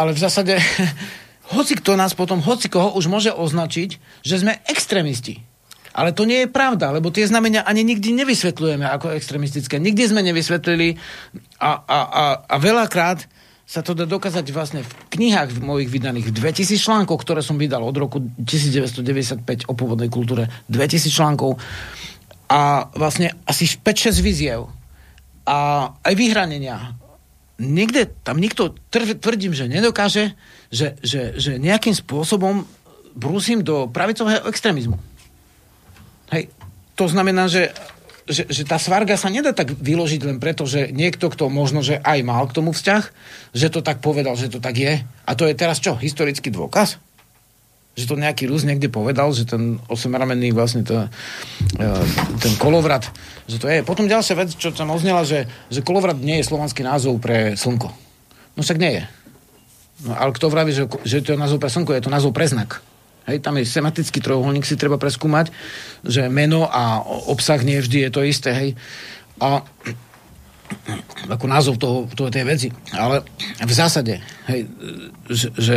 Ale 0.00 0.16
v 0.16 0.22
zásade, 0.24 0.56
hoci 1.56 1.76
kto 1.76 2.00
nás 2.00 2.16
potom, 2.16 2.40
hoci 2.40 2.72
koho 2.72 2.96
už 2.96 3.12
môže 3.12 3.36
označiť, 3.36 4.00
že 4.24 4.40
sme 4.40 4.64
extrémisti. 4.64 5.44
Ale 5.92 6.16
to 6.16 6.24
nie 6.24 6.46
je 6.46 6.48
pravda, 6.48 6.88
lebo 6.94 7.12
tie 7.12 7.28
znamenia 7.28 7.66
ani 7.68 7.84
nikdy 7.84 8.16
nevysvetľujeme 8.24 8.86
ako 8.88 9.12
extremistické. 9.12 9.76
Nikdy 9.76 10.02
sme 10.08 10.24
nevysvetlili 10.24 10.96
a, 11.60 11.82
a, 11.84 11.98
a, 12.00 12.24
a 12.46 12.56
veľakrát 12.62 13.28
sa 13.70 13.86
to 13.86 13.94
dá 13.94 14.02
dokázať 14.02 14.50
vlastne 14.50 14.82
v 14.82 14.92
knihách 15.14 15.62
mojich 15.62 15.86
vydaných 15.86 16.34
2000 16.34 16.74
článkov, 16.74 17.22
ktoré 17.22 17.38
som 17.38 17.54
vydal 17.54 17.86
od 17.86 17.94
roku 17.94 18.18
1995 18.18 19.70
o 19.70 19.78
pôvodnej 19.78 20.10
kultúre. 20.10 20.50
2000 20.66 21.06
článkov 21.06 21.54
a 22.50 22.90
vlastne 22.98 23.30
asi 23.46 23.70
5-6 23.70 24.26
víziev 24.26 24.66
a 25.46 25.90
aj 26.02 26.14
vyhranenia. 26.18 26.98
Niekde 27.62 28.10
tam 28.26 28.42
nikto, 28.42 28.74
tvrdím, 28.90 29.54
že 29.54 29.70
nedokáže, 29.70 30.34
že, 30.72 30.98
že, 31.04 31.38
že 31.38 31.62
nejakým 31.62 31.94
spôsobom 31.94 32.66
brúsim 33.14 33.62
do 33.62 33.86
pravicového 33.86 34.48
extrémizmu. 34.50 34.98
Hej, 36.34 36.50
to 36.98 37.06
znamená, 37.06 37.46
že, 37.46 37.70
že, 38.26 38.46
že 38.48 38.62
tá 38.66 38.78
svarga 38.78 39.14
sa 39.18 39.28
nedá 39.28 39.50
tak 39.50 39.74
vyložiť 39.76 40.20
len 40.24 40.38
preto, 40.38 40.64
že 40.64 40.94
niekto, 40.94 41.30
kto 41.30 41.50
možno, 41.52 41.82
že 41.82 41.98
aj 42.02 42.18
mal 42.22 42.46
k 42.46 42.56
tomu 42.56 42.70
vzťah, 42.70 43.02
že 43.54 43.68
to 43.68 43.82
tak 43.82 44.02
povedal, 44.02 44.34
že 44.38 44.50
to 44.50 44.62
tak 44.62 44.78
je. 44.78 45.02
A 45.02 45.30
to 45.34 45.44
je 45.46 45.54
teraz 45.54 45.82
čo? 45.82 45.98
Historický 45.98 46.48
dôkaz? 46.48 47.02
Že 47.98 48.04
to 48.06 48.22
nejaký 48.22 48.44
Rus 48.46 48.62
niekde 48.62 48.86
povedal, 48.86 49.34
že 49.34 49.44
ten 49.44 49.82
osemramenný 49.90 50.54
vlastne 50.54 50.86
to, 50.86 51.10
e, 51.76 51.88
ten 52.38 52.54
kolovrat, 52.56 53.10
že 53.50 53.58
to 53.58 53.66
je. 53.66 53.82
Potom 53.82 54.06
ďalšia 54.06 54.38
vec, 54.38 54.54
čo 54.54 54.70
tam 54.70 54.94
oznela, 54.94 55.26
že, 55.26 55.50
že 55.68 55.82
kolovrat 55.82 56.16
nie 56.16 56.38
je 56.38 56.48
slovanský 56.48 56.86
názov 56.86 57.18
pre 57.18 57.58
slnko. 57.58 57.90
No 58.54 58.60
však 58.62 58.78
nie 58.78 59.02
je. 59.02 59.02
No 60.06 60.16
ale 60.16 60.30
kto 60.32 60.48
vraví, 60.48 60.72
že, 60.72 60.88
že 61.04 61.20
to 61.20 61.34
je 61.34 61.42
názov 61.42 61.60
pre 61.60 61.68
slnko, 61.68 61.92
je 61.92 62.04
to 62.06 62.14
názov 62.14 62.32
pre 62.32 62.46
znak. 62.48 62.80
Hej, 63.28 63.44
tam 63.44 63.60
je 63.60 63.68
sematický 63.68 64.18
trojuholník, 64.24 64.64
si 64.64 64.80
treba 64.80 64.96
preskúmať, 64.96 65.52
že 66.02 66.32
meno 66.32 66.64
a 66.66 67.04
obsah 67.28 67.60
nie 67.60 67.76
vždy 67.78 68.08
je 68.08 68.10
to 68.10 68.20
isté, 68.24 68.50
hej. 68.50 68.70
A 69.38 69.60
ako 71.30 71.46
názov 71.46 71.74
toho, 71.78 72.10
toho 72.10 72.30
tej 72.32 72.44
veci. 72.46 72.68
Ale 72.90 73.22
v 73.60 73.72
zásade, 73.72 74.18
hej, 74.50 74.66
že, 75.30 75.48
že 75.54 75.76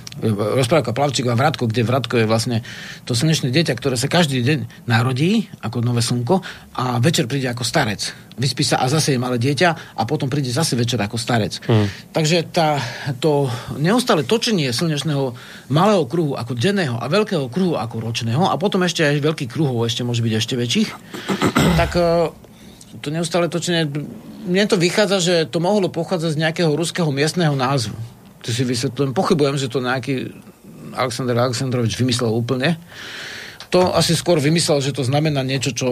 rozprávka 0.60 0.96
Plavčík 0.96 1.28
a 1.28 1.36
Vratko, 1.36 1.68
kde 1.68 1.84
Vratko 1.84 2.22
je 2.22 2.26
vlastne 2.28 2.64
to 3.04 3.12
slnečné 3.12 3.52
dieťa, 3.52 3.76
ktoré 3.76 4.00
sa 4.00 4.08
každý 4.08 4.40
deň 4.40 4.88
narodí 4.88 5.50
ako 5.60 5.84
nové 5.84 6.00
slnko 6.00 6.40
a 6.78 7.02
večer 7.02 7.28
príde 7.28 7.50
ako 7.50 7.66
starec. 7.66 8.00
Vyspí 8.34 8.66
sa 8.66 8.82
a 8.82 8.90
zase 8.90 9.14
je 9.14 9.22
malé 9.22 9.38
dieťa 9.38 9.94
a 9.94 10.02
potom 10.08 10.26
príde 10.26 10.50
zase 10.50 10.74
večer 10.74 10.98
ako 10.98 11.20
starec. 11.20 11.62
Mm. 11.70 11.86
Takže 12.10 12.50
tá, 12.50 12.82
to 13.22 13.46
neustále 13.78 14.26
točenie 14.26 14.74
slnečného 14.74 15.36
malého 15.70 16.02
kruhu 16.08 16.34
ako 16.34 16.58
denného 16.58 16.98
a 16.98 17.06
veľkého 17.06 17.46
kruhu 17.46 17.78
ako 17.78 18.02
ročného 18.02 18.50
a 18.50 18.58
potom 18.58 18.82
ešte 18.82 19.06
aj 19.06 19.22
veľký 19.22 19.46
kruhov 19.46 19.86
ešte 19.86 20.02
môže 20.02 20.24
byť 20.24 20.34
ešte 20.34 20.54
väčších, 20.58 20.88
tak 21.78 21.94
to 23.00 23.08
neustále 23.10 23.50
točenie, 23.50 23.86
mne 24.44 24.64
to 24.68 24.76
vychádza, 24.76 25.18
že 25.20 25.34
to 25.48 25.58
mohlo 25.58 25.88
pochádzať 25.88 26.30
z 26.36 26.40
nejakého 26.40 26.72
ruského 26.76 27.08
miestneho 27.08 27.56
názvu. 27.56 27.96
To 28.44 28.48
si 28.52 28.62
vysvetľujem. 28.62 29.16
Pochybujem, 29.16 29.56
že 29.56 29.72
to 29.72 29.80
nejaký 29.80 30.30
Aleksandr 30.94 31.34
Aleksandrovič 31.34 31.96
vymyslel 31.96 32.30
úplne. 32.30 32.76
To 33.74 33.90
asi 33.90 34.14
skôr 34.14 34.38
vymyslel, 34.38 34.78
že 34.78 34.94
to 34.94 35.02
znamená 35.02 35.42
niečo, 35.42 35.74
čo 35.74 35.88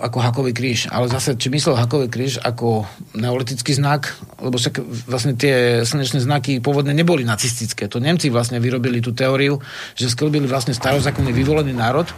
ako 0.00 0.24
hakový 0.24 0.56
kríž. 0.56 0.88
Ale 0.88 1.12
zase, 1.12 1.36
či 1.36 1.52
myslel 1.52 1.76
hakový 1.76 2.08
kríž 2.08 2.40
ako 2.40 2.88
neolitický 3.12 3.76
znak, 3.76 4.16
lebo 4.40 4.56
však 4.56 4.80
vlastne 5.04 5.36
tie 5.36 5.84
slnečné 5.84 6.24
znaky 6.24 6.64
pôvodne 6.64 6.96
neboli 6.96 7.28
nacistické. 7.28 7.92
To 7.92 8.00
Nemci 8.00 8.32
vlastne 8.32 8.56
vyrobili 8.56 9.04
tú 9.04 9.12
teóriu, 9.12 9.60
že 9.92 10.08
sklbili 10.08 10.48
vlastne 10.48 10.72
starozákonný 10.72 11.36
vyvolený 11.36 11.76
národ 11.76 12.08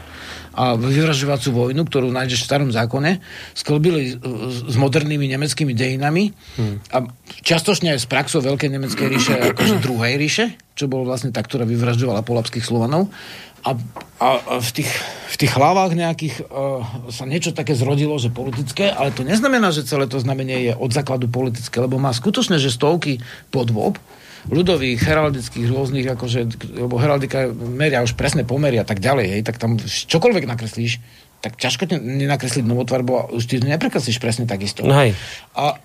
a 0.58 0.74
vyvražďovacú 0.74 1.48
vojnu, 1.54 1.86
ktorú 1.86 2.10
nájdeš 2.10 2.42
v 2.42 2.48
starom 2.50 2.70
zákone, 2.74 3.22
sklbili 3.54 4.18
s 4.66 4.74
modernými 4.74 5.30
nemeckými 5.30 5.70
dejinami 5.70 6.34
hmm. 6.34 6.76
a 6.90 7.06
častočne 7.46 7.94
aj 7.94 8.02
s 8.02 8.10
praxou 8.10 8.42
Veľkej 8.42 8.66
nemeckej 8.74 9.06
ríše, 9.06 9.34
akože 9.54 9.78
druhej 9.78 10.18
ríše, 10.18 10.58
čo 10.74 10.90
bolo 10.90 11.06
vlastne 11.06 11.30
tá, 11.30 11.38
ktorá 11.46 11.62
vyvražďovala 11.62 12.26
polapských 12.26 12.66
Slovanov. 12.66 13.06
A, 13.62 13.74
a, 14.22 14.28
a 14.38 14.54
v, 14.62 14.70
tých, 14.70 14.90
v 15.34 15.36
tých 15.38 15.52
hlavách 15.54 15.94
nejakých 15.94 16.46
uh, 16.46 17.10
sa 17.10 17.26
niečo 17.26 17.54
také 17.54 17.74
zrodilo, 17.74 18.18
že 18.18 18.30
politické, 18.30 18.90
ale 18.90 19.14
to 19.14 19.26
neznamená, 19.26 19.74
že 19.74 19.86
celé 19.86 20.06
to 20.06 20.18
znamenie 20.22 20.70
je 20.70 20.72
od 20.74 20.90
základu 20.90 21.26
politické, 21.30 21.82
lebo 21.82 21.98
má 21.98 22.14
skutočne, 22.14 22.58
že 22.58 22.70
stovky 22.70 23.18
podôb, 23.50 23.98
ľudových, 24.48 25.00
heraldických 25.04 25.66
rôznych, 25.68 26.06
akože, 26.08 26.40
lebo 26.80 26.96
heraldika 26.96 27.52
meria 27.52 28.04
už 28.04 28.16
presné 28.16 28.48
pomery 28.48 28.80
a 28.80 28.86
tak 28.88 28.98
ďalej, 28.98 29.26
hej, 29.38 29.42
tak 29.44 29.60
tam 29.60 29.76
čokoľvek 29.80 30.44
nakreslíš, 30.48 31.00
tak 31.44 31.54
ťažko 31.54 31.86
nenakresliť 32.00 32.64
novotvarbu 32.66 33.12
a 33.14 33.22
už 33.30 33.44
ty 33.46 33.54
neprekreslíš 33.62 34.18
presne 34.18 34.48
takisto. 34.48 34.82
No 34.82 34.96
hej. 34.98 35.14
A, 35.54 35.78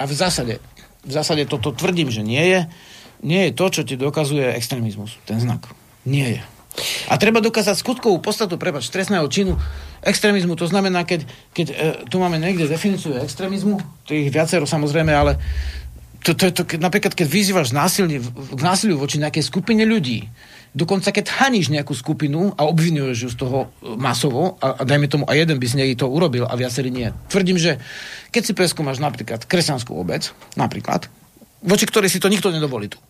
a 0.00 0.02
v 0.08 0.14
zásade, 0.16 0.58
v 1.06 1.12
zásade 1.12 1.46
toto 1.46 1.70
tvrdím, 1.70 2.10
že 2.10 2.26
nie 2.26 2.42
je, 2.42 2.60
nie 3.20 3.48
je 3.48 3.52
to, 3.52 3.66
čo 3.68 3.82
ti 3.84 3.94
dokazuje 4.00 4.56
extrémizmus, 4.56 5.20
ten 5.28 5.38
znak. 5.38 5.68
Nie 6.08 6.40
je. 6.40 6.42
A 7.10 7.18
treba 7.18 7.42
dokázať 7.42 7.76
skutkovú 7.82 8.22
podstatu, 8.22 8.54
prepač, 8.56 8.88
trestného 8.88 9.26
činu 9.26 9.58
extrémizmu. 10.00 10.54
To 10.56 10.70
znamená, 10.70 11.02
keď, 11.02 11.26
keď 11.52 11.66
e, 11.68 11.74
tu 12.08 12.16
máme 12.22 12.38
niekde 12.38 12.70
definíciu 12.70 13.18
extrémizmu, 13.20 13.82
to 14.06 14.14
je 14.14 14.26
ich 14.26 14.32
viacero 14.32 14.64
samozrejme, 14.64 15.10
ale 15.10 15.36
to, 16.20 16.36
to, 16.36 16.52
to, 16.52 16.62
keď, 16.68 16.78
napríklad, 16.84 17.12
keď 17.16 17.26
vyzývaš 17.26 17.72
násilne, 17.72 18.20
k 18.20 18.60
násiliu 18.60 19.00
voči 19.00 19.16
nejakej 19.16 19.44
skupine 19.44 19.82
ľudí, 19.88 20.28
dokonca 20.76 21.10
keď 21.10 21.26
haníš 21.40 21.72
nejakú 21.72 21.96
skupinu 21.96 22.54
a 22.54 22.68
obvinuješ 22.68 23.18
ju 23.26 23.28
z 23.32 23.36
toho 23.40 23.58
e, 23.66 23.96
masovo, 23.96 24.60
a, 24.60 24.80
a 24.80 24.82
dajme 24.84 25.08
tomu, 25.08 25.24
a 25.26 25.32
jeden 25.34 25.56
by 25.56 25.66
z 25.66 25.78
nej 25.80 25.90
to 25.96 26.06
urobil 26.06 26.46
a 26.46 26.54
viacerí 26.54 26.92
nie. 26.92 27.08
Tvrdím, 27.32 27.56
že 27.56 27.80
keď 28.30 28.42
si 28.46 28.52
preskúmaš 28.52 29.00
napríklad 29.00 29.48
kresťanskú 29.48 29.96
obec, 29.96 30.30
napríklad, 30.54 31.08
voči 31.64 31.84
ktorej 31.88 32.12
si 32.12 32.22
to 32.22 32.30
nikto 32.30 32.52
nedovolí 32.52 32.92
tu 32.92 33.00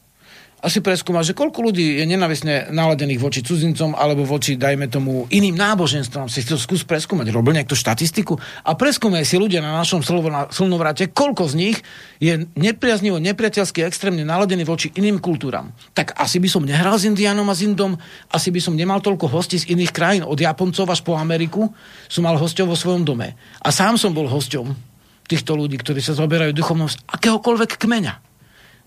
asi 0.60 0.84
preskúma, 0.84 1.24
že 1.24 1.32
koľko 1.32 1.72
ľudí 1.72 2.00
je 2.00 2.04
nenavisne 2.04 2.68
naladených 2.68 3.20
voči 3.20 3.40
cudzincom 3.40 3.96
alebo 3.96 4.28
voči, 4.28 4.60
dajme 4.60 4.92
tomu, 4.92 5.24
iným 5.32 5.56
náboženstvom. 5.56 6.28
Si 6.28 6.44
to 6.44 6.60
skús 6.60 6.84
preskúmať. 6.84 7.32
Robil 7.32 7.56
nejakú 7.56 7.72
štatistiku 7.72 8.36
a 8.64 8.76
preskúmaj 8.76 9.24
si 9.24 9.40
ľudia 9.40 9.64
na 9.64 9.80
našom 9.80 10.04
slnovrate, 10.52 11.08
koľko 11.08 11.48
z 11.48 11.54
nich 11.56 11.76
je 12.20 12.44
nepriaznivo, 12.60 13.16
nepriateľsky, 13.16 13.80
extrémne 13.80 14.20
naladený 14.20 14.68
voči 14.68 14.92
iným 14.92 15.16
kultúram. 15.16 15.72
Tak 15.96 16.20
asi 16.20 16.36
by 16.36 16.48
som 16.52 16.68
nehral 16.68 17.00
s 17.00 17.08
Indianom 17.08 17.48
a 17.48 17.56
s 17.56 17.64
Indom, 17.64 17.96
asi 18.28 18.52
by 18.52 18.60
som 18.60 18.76
nemal 18.76 19.00
toľko 19.00 19.32
hostí 19.32 19.56
z 19.56 19.72
iných 19.72 19.96
krajín, 19.96 20.22
od 20.28 20.36
Japoncov 20.36 20.84
až 20.92 21.00
po 21.00 21.16
Ameriku, 21.16 21.72
som 22.04 22.28
mal 22.28 22.36
hostov 22.36 22.68
vo 22.68 22.76
svojom 22.76 23.08
dome. 23.08 23.32
A 23.64 23.72
sám 23.72 23.96
som 23.96 24.12
bol 24.12 24.28
hosťom 24.28 24.76
týchto 25.24 25.56
ľudí, 25.56 25.80
ktorí 25.80 26.04
sa 26.04 26.12
zoberajú 26.12 26.52
duchovnosť 26.52 27.08
akéhokoľvek 27.08 27.80
kmeňa 27.80 28.29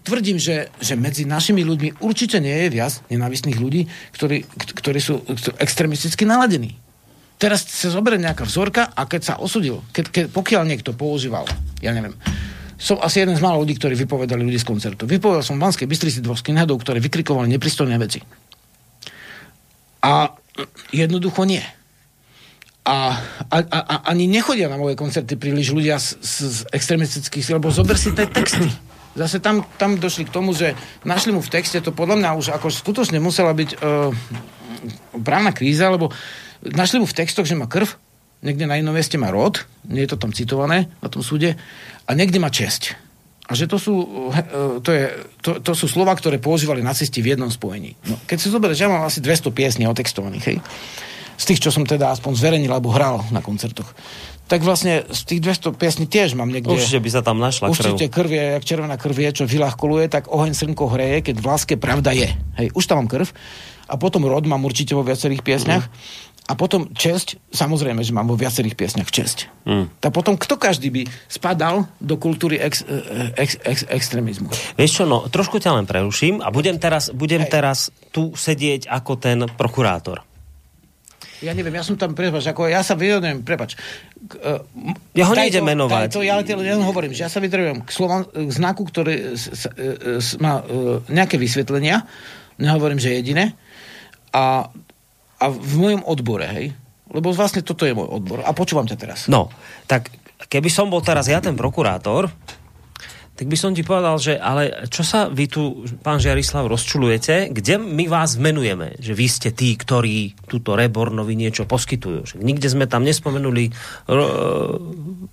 tvrdím, 0.03 0.37
že, 0.37 0.69
že 0.83 0.99
medzi 0.99 1.23
našimi 1.23 1.63
ľuďmi 1.63 2.03
určite 2.03 2.43
nie 2.43 2.67
je 2.67 2.67
viac 2.69 2.99
nenávistných 3.07 3.57
ľudí, 3.57 3.87
ktorí, 4.13 4.43
ktorí 4.83 4.99
sú 4.99 5.23
extremisticky 5.57 6.27
naladení. 6.27 6.75
Teraz 7.39 7.65
sa 7.65 7.91
zoberie 7.91 8.21
nejaká 8.21 8.45
vzorka 8.47 8.91
a 8.93 9.03
keď 9.07 9.21
sa 9.23 9.33
osudil, 9.39 9.83
keď, 9.91 10.05
keď, 10.11 10.25
pokiaľ 10.31 10.63
niekto 10.67 10.95
používal, 10.95 11.43
ja 11.83 11.91
neviem, 11.91 12.15
som 12.79 12.99
asi 12.99 13.23
jeden 13.23 13.35
z 13.35 13.43
málo 13.43 13.63
ľudí, 13.63 13.79
ktorí 13.79 13.95
vypovedali 13.95 14.43
ľudí 14.43 14.59
z 14.59 14.67
koncertu. 14.67 15.07
Vypovedal 15.07 15.43
som 15.43 15.55
v 15.55 15.63
Banskej 15.63 15.87
Bystrici 15.87 16.19
dvoch 16.19 16.39
skinheadov, 16.39 16.83
ktorí 16.83 16.99
vykrikovali 16.99 17.47
nepristojné 17.55 17.95
veci. 17.95 18.19
A 20.03 20.35
jednoducho 20.91 21.47
nie. 21.47 21.63
A, 22.83 23.15
a, 23.47 23.57
a, 23.63 23.95
ani 24.11 24.27
nechodia 24.27 24.67
na 24.67 24.75
moje 24.75 24.99
koncerty 24.99 25.39
príliš 25.39 25.71
ľudia 25.71 25.95
z, 25.95 26.19
z, 26.19 26.35
z 26.43 26.59
extremistických, 26.75 27.55
lebo 27.55 27.71
zober 27.71 27.95
si 27.95 28.11
tie 28.11 28.27
texty 28.27 28.67
zase 29.13 29.37
tam, 29.39 29.65
tam 29.77 29.97
došli 29.97 30.25
k 30.25 30.33
tomu, 30.33 30.53
že 30.53 30.73
našli 31.05 31.33
mu 31.33 31.41
v 31.41 31.51
texte, 31.53 31.79
to 31.79 31.93
podľa 31.93 32.19
mňa 32.19 32.29
už 32.37 32.47
ako 32.53 32.67
skutočne 32.69 33.21
musela 33.21 33.53
byť 33.53 33.69
uh, 33.77 34.09
právna 35.21 35.53
kríza, 35.53 35.93
lebo 35.93 36.09
našli 36.65 37.01
mu 37.01 37.07
v 37.07 37.17
textoch, 37.17 37.45
že 37.45 37.57
má 37.57 37.69
krv, 37.69 37.93
niekde 38.43 38.65
na 38.67 38.77
inom 38.77 38.93
mieste 38.93 39.15
má 39.15 39.29
rod, 39.29 39.63
nie 39.87 40.03
je 40.03 40.13
to 40.13 40.21
tam 40.21 40.33
citované 40.35 40.89
na 40.99 41.07
tom 41.07 41.21
súde, 41.21 41.55
a 42.03 42.11
niekde 42.17 42.41
má 42.41 42.49
česť. 42.49 42.99
A 43.43 43.59
že 43.59 43.67
to 43.67 43.77
sú, 43.77 43.93
uh, 44.33 44.81
to, 44.81 44.89
je, 44.89 45.05
to, 45.45 45.51
to 45.61 45.71
sú 45.77 45.85
slova, 45.85 46.15
ktoré 46.17 46.41
používali 46.41 46.81
nacisti 46.81 47.21
v 47.21 47.37
jednom 47.37 47.51
spojení. 47.53 47.93
No, 48.09 48.17
keď 48.25 48.37
si 48.39 48.47
zoberieš, 48.49 48.81
ja 48.81 48.89
mám 48.89 49.05
asi 49.05 49.21
200 49.21 49.53
piesní 49.53 49.85
otextovaných, 49.85 50.45
hej? 50.49 50.59
z 51.33 51.43
tých, 51.49 51.65
čo 51.65 51.73
som 51.73 51.81
teda 51.81 52.13
aspoň 52.13 52.37
zverejnil 52.37 52.69
alebo 52.69 52.93
hral 52.93 53.25
na 53.33 53.41
koncertoch 53.41 53.89
tak 54.53 54.61
vlastne 54.61 55.01
z 55.09 55.21
tých 55.25 55.41
200 55.41 55.81
piesní 55.81 56.05
tiež 56.05 56.37
mám 56.37 56.45
niekde... 56.45 56.69
Určite 56.69 57.01
by 57.01 57.09
sa 57.09 57.25
tam 57.25 57.41
našla 57.41 57.73
krv. 57.73 57.73
Určite 57.73 58.05
krv 58.13 58.29
je, 58.29 58.45
jak 58.53 58.63
červená 58.69 59.01
krv 59.01 59.17
je, 59.17 59.29
čo 59.41 59.43
koluje, 59.73 60.05
tak 60.05 60.29
oheň 60.29 60.53
srnko 60.53 60.93
hreje, 60.93 61.25
keď 61.25 61.35
v 61.41 61.45
láske 61.49 61.73
pravda 61.73 62.13
je. 62.13 62.29
Hej, 62.61 62.69
už 62.77 62.85
tam 62.85 63.01
mám 63.01 63.09
krv. 63.09 63.33
A 63.89 63.97
potom 63.97 64.21
rod 64.29 64.45
mám 64.45 64.61
určite 64.61 64.93
vo 64.93 65.01
viacerých 65.01 65.41
piesňach. 65.41 65.89
Mm. 65.89 66.21
A 66.43 66.53
potom 66.53 66.85
česť, 66.93 67.41
samozrejme, 67.49 68.05
že 68.05 68.13
mám 68.13 68.29
vo 68.29 68.37
viacerých 68.37 68.77
piesňach 68.77 69.09
česť. 69.09 69.49
Mm. 69.65 69.89
Tak 69.97 70.13
potom 70.13 70.37
kto 70.37 70.53
každý 70.61 70.93
by 70.93 71.09
spadal 71.25 71.89
do 71.97 72.21
kultúry 72.21 72.61
ex, 72.61 72.85
ex, 73.33 73.57
ex, 73.57 73.89
extrémizmu? 73.89 74.53
Vieš 74.77 75.01
čo, 75.01 75.03
no, 75.09 75.25
trošku 75.33 75.57
ťa 75.57 75.81
len 75.81 75.89
preruším 75.89 76.45
a 76.45 76.53
budem 76.53 76.77
teraz, 76.77 77.09
budem 77.09 77.41
teraz 77.49 77.89
tu 78.13 78.37
sedieť 78.37 78.85
ako 78.85 79.17
ten 79.17 79.49
prokurátor 79.49 80.21
ja 81.43 81.51
neviem, 81.51 81.75
ja 81.75 81.83
som 81.83 81.99
tam, 81.99 82.15
prepač, 82.15 82.47
ako 82.47 82.71
ja 82.71 82.79
sa 82.79 82.95
vyjadrujem, 82.95 83.43
prepač. 83.43 83.75
Uh, 84.39 84.63
ja 85.11 85.27
ho 85.27 85.35
nejdem 85.35 85.67
menovať. 85.67 86.15
To, 86.15 86.23
ja, 86.23 86.39
ja 86.39 86.75
hovorím, 86.79 87.11
že 87.11 87.27
ja 87.27 87.29
sa 87.29 87.43
vyjadrujem 87.43 87.83
k, 87.83 87.89
slovan, 87.91 88.23
k 88.31 88.49
znaku, 88.49 88.87
ktorý 88.87 89.35
s, 89.35 89.51
s, 89.51 89.63
s, 90.23 90.29
má 90.39 90.63
uh, 90.63 91.03
nejaké 91.11 91.35
vysvetlenia, 91.35 92.07
nehovorím, 92.55 93.03
že 93.03 93.19
jediné, 93.19 93.51
a, 94.31 94.71
a 95.37 95.45
v 95.51 95.73
mojom 95.77 96.01
odbore, 96.07 96.47
hej, 96.47 96.73
lebo 97.13 97.35
vlastne 97.35 97.61
toto 97.61 97.85
je 97.85 97.93
môj 97.93 98.09
odbor. 98.09 98.41
A 98.41 98.55
počúvam 98.55 98.87
ťa 98.89 98.97
teraz. 98.97 99.19
No, 99.29 99.53
tak 99.85 100.09
keby 100.49 100.71
som 100.71 100.89
bol 100.89 101.03
teraz 101.05 101.29
ja 101.29 101.37
ten 101.43 101.53
prokurátor, 101.53 102.31
tak 103.33 103.49
by 103.49 103.57
som 103.57 103.73
ti 103.73 103.81
povedal, 103.81 104.21
že 104.21 104.37
ale 104.37 104.85
čo 104.93 105.01
sa 105.01 105.25
vy 105.25 105.49
tu, 105.49 105.81
pán 106.05 106.21
Žiarislav, 106.21 106.69
rozčulujete, 106.69 107.49
kde 107.49 107.81
my 107.81 108.05
vás 108.05 108.37
menujeme? 108.37 108.93
Že 109.01 109.13
vy 109.17 109.25
ste 109.25 109.49
tí, 109.49 109.73
ktorí 109.73 110.37
túto 110.45 110.77
Rebornovi 110.77 111.33
niečo 111.33 111.65
poskytujú. 111.65 112.29
Že 112.29 112.35
nikde 112.45 112.69
sme 112.69 112.85
tam 112.85 113.01
nespomenuli 113.01 113.73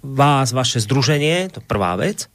vás, 0.01 0.49
vaše 0.57 0.81
združenie, 0.81 1.53
to 1.53 1.61
prvá 1.61 2.01
vec. 2.01 2.33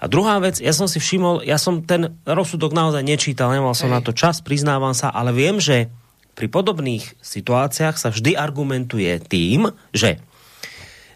A 0.00 0.08
druhá 0.08 0.40
vec, 0.40 0.64
ja 0.64 0.72
som 0.72 0.88
si 0.88 0.96
všimol, 0.96 1.44
ja 1.44 1.60
som 1.60 1.84
ten 1.84 2.16
rozsudok 2.24 2.72
naozaj 2.72 3.04
nečítal, 3.04 3.52
nemal 3.52 3.76
som 3.76 3.92
Hej. 3.92 3.96
na 3.96 4.00
to 4.00 4.16
čas, 4.16 4.40
priznávam 4.40 4.96
sa, 4.96 5.12
ale 5.12 5.32
viem, 5.36 5.60
že 5.60 5.92
pri 6.36 6.48
podobných 6.48 7.20
situáciách 7.20 7.96
sa 7.96 8.08
vždy 8.12 8.36
argumentuje 8.36 9.12
tým, 9.24 9.72
že 9.92 10.20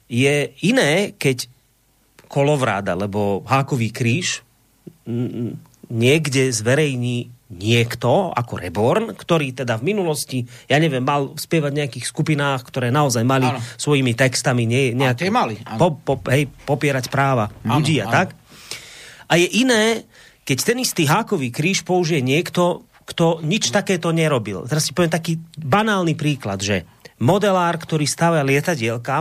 je 0.08 0.52
iné, 0.64 1.12
keď 1.16 1.48
kolovrád 2.30 2.86
alebo 2.86 3.42
hákový 3.42 3.90
kríž 3.90 4.46
niekde 5.90 6.54
zverejní 6.54 7.34
niekto, 7.50 8.30
ako 8.30 8.62
Reborn, 8.62 9.18
ktorý 9.18 9.50
teda 9.50 9.74
v 9.74 9.90
minulosti, 9.90 10.46
ja 10.70 10.78
neviem, 10.78 11.02
mal 11.02 11.34
spievať 11.34 11.70
v 11.74 11.78
nejakých 11.82 12.06
skupinách, 12.06 12.62
ktoré 12.62 12.94
naozaj 12.94 13.26
mali 13.26 13.50
ano. 13.50 13.58
svojimi 13.58 14.14
textami 14.14 14.70
nie, 14.70 14.94
nejak, 14.94 15.18
mali, 15.34 15.58
po, 15.74 15.98
po, 15.98 16.22
hej, 16.30 16.46
popierať 16.46 17.10
práva 17.10 17.50
ano, 17.50 17.82
ľudí 17.82 17.98
a 17.98 18.06
ano. 18.06 18.14
tak. 18.14 18.28
A 19.26 19.34
je 19.34 19.50
iné, 19.66 20.06
keď 20.46 20.58
ten 20.62 20.78
istý 20.78 21.10
hákový 21.10 21.50
kríž 21.50 21.82
použije 21.82 22.22
niekto, 22.22 22.86
kto 23.02 23.42
nič 23.42 23.74
takéto 23.74 24.14
nerobil. 24.14 24.70
Teraz 24.70 24.86
si 24.86 24.94
poviem 24.94 25.10
taký 25.10 25.42
banálny 25.58 26.14
príklad, 26.14 26.62
že 26.62 26.86
modelár, 27.20 27.76
ktorý 27.76 28.08
stavia 28.08 28.40
lietadielka, 28.40 29.20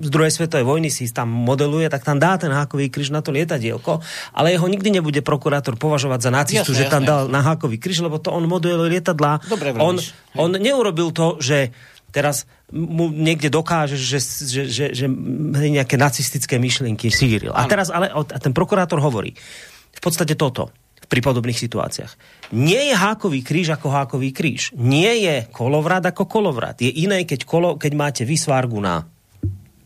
z 0.00 0.08
druhej 0.08 0.30
svetovej 0.30 0.62
vojny 0.62 0.94
si 0.94 1.10
tam 1.10 1.26
modeluje, 1.26 1.90
tak 1.90 2.06
tam 2.06 2.22
dá 2.22 2.38
ten 2.38 2.54
hákový 2.54 2.86
kríž 2.86 3.10
na 3.10 3.18
to 3.18 3.34
lietadielko, 3.34 3.98
ale 4.30 4.54
jeho 4.54 4.66
nikdy 4.70 4.94
nebude 4.94 5.20
prokurátor 5.26 5.74
považovať 5.74 6.20
za 6.22 6.30
nacistu, 6.30 6.70
jasne, 6.72 6.80
že 6.80 6.84
tam 6.86 7.02
jasne. 7.02 7.10
dal 7.10 7.22
na 7.26 7.42
hákový 7.42 7.82
kríž, 7.82 7.98
lebo 7.98 8.22
to 8.22 8.30
on 8.30 8.46
modeluje 8.46 8.94
lietadla. 8.94 9.42
Dobre, 9.50 9.74
on, 9.74 9.98
on 10.38 10.50
neurobil 10.54 11.10
to, 11.10 11.42
že 11.42 11.74
teraz 12.14 12.46
mu 12.70 13.10
niekde 13.10 13.50
dokáže, 13.50 13.98
že, 13.98 14.22
že, 14.22 14.62
že, 14.70 14.84
že 14.94 15.06
nejaké 15.50 15.98
nacistické 15.98 16.62
myšlienky 16.62 17.10
šíril. 17.10 17.50
A 17.50 17.66
teraz 17.66 17.90
ale 17.90 18.08
a 18.08 18.38
ten 18.38 18.54
prokurátor 18.54 19.02
hovorí 19.02 19.34
v 19.92 20.00
podstate 20.00 20.38
toto 20.38 20.70
pri 21.06 21.20
podobných 21.22 21.58
situáciách. 21.58 22.12
Nie 22.54 22.90
je 22.90 22.94
hákový 22.94 23.40
kríž 23.46 23.74
ako 23.74 23.90
hákový 23.90 24.34
kríž. 24.34 24.74
Nie 24.74 25.22
je 25.22 25.36
kolovrat 25.54 26.02
ako 26.02 26.26
kolovrat. 26.26 26.82
Je 26.82 26.90
iné, 26.90 27.22
keď, 27.22 27.46
kolo, 27.46 27.78
keď 27.78 27.92
máte 27.94 28.22
vysvárgu 28.26 28.82
na, 28.82 29.06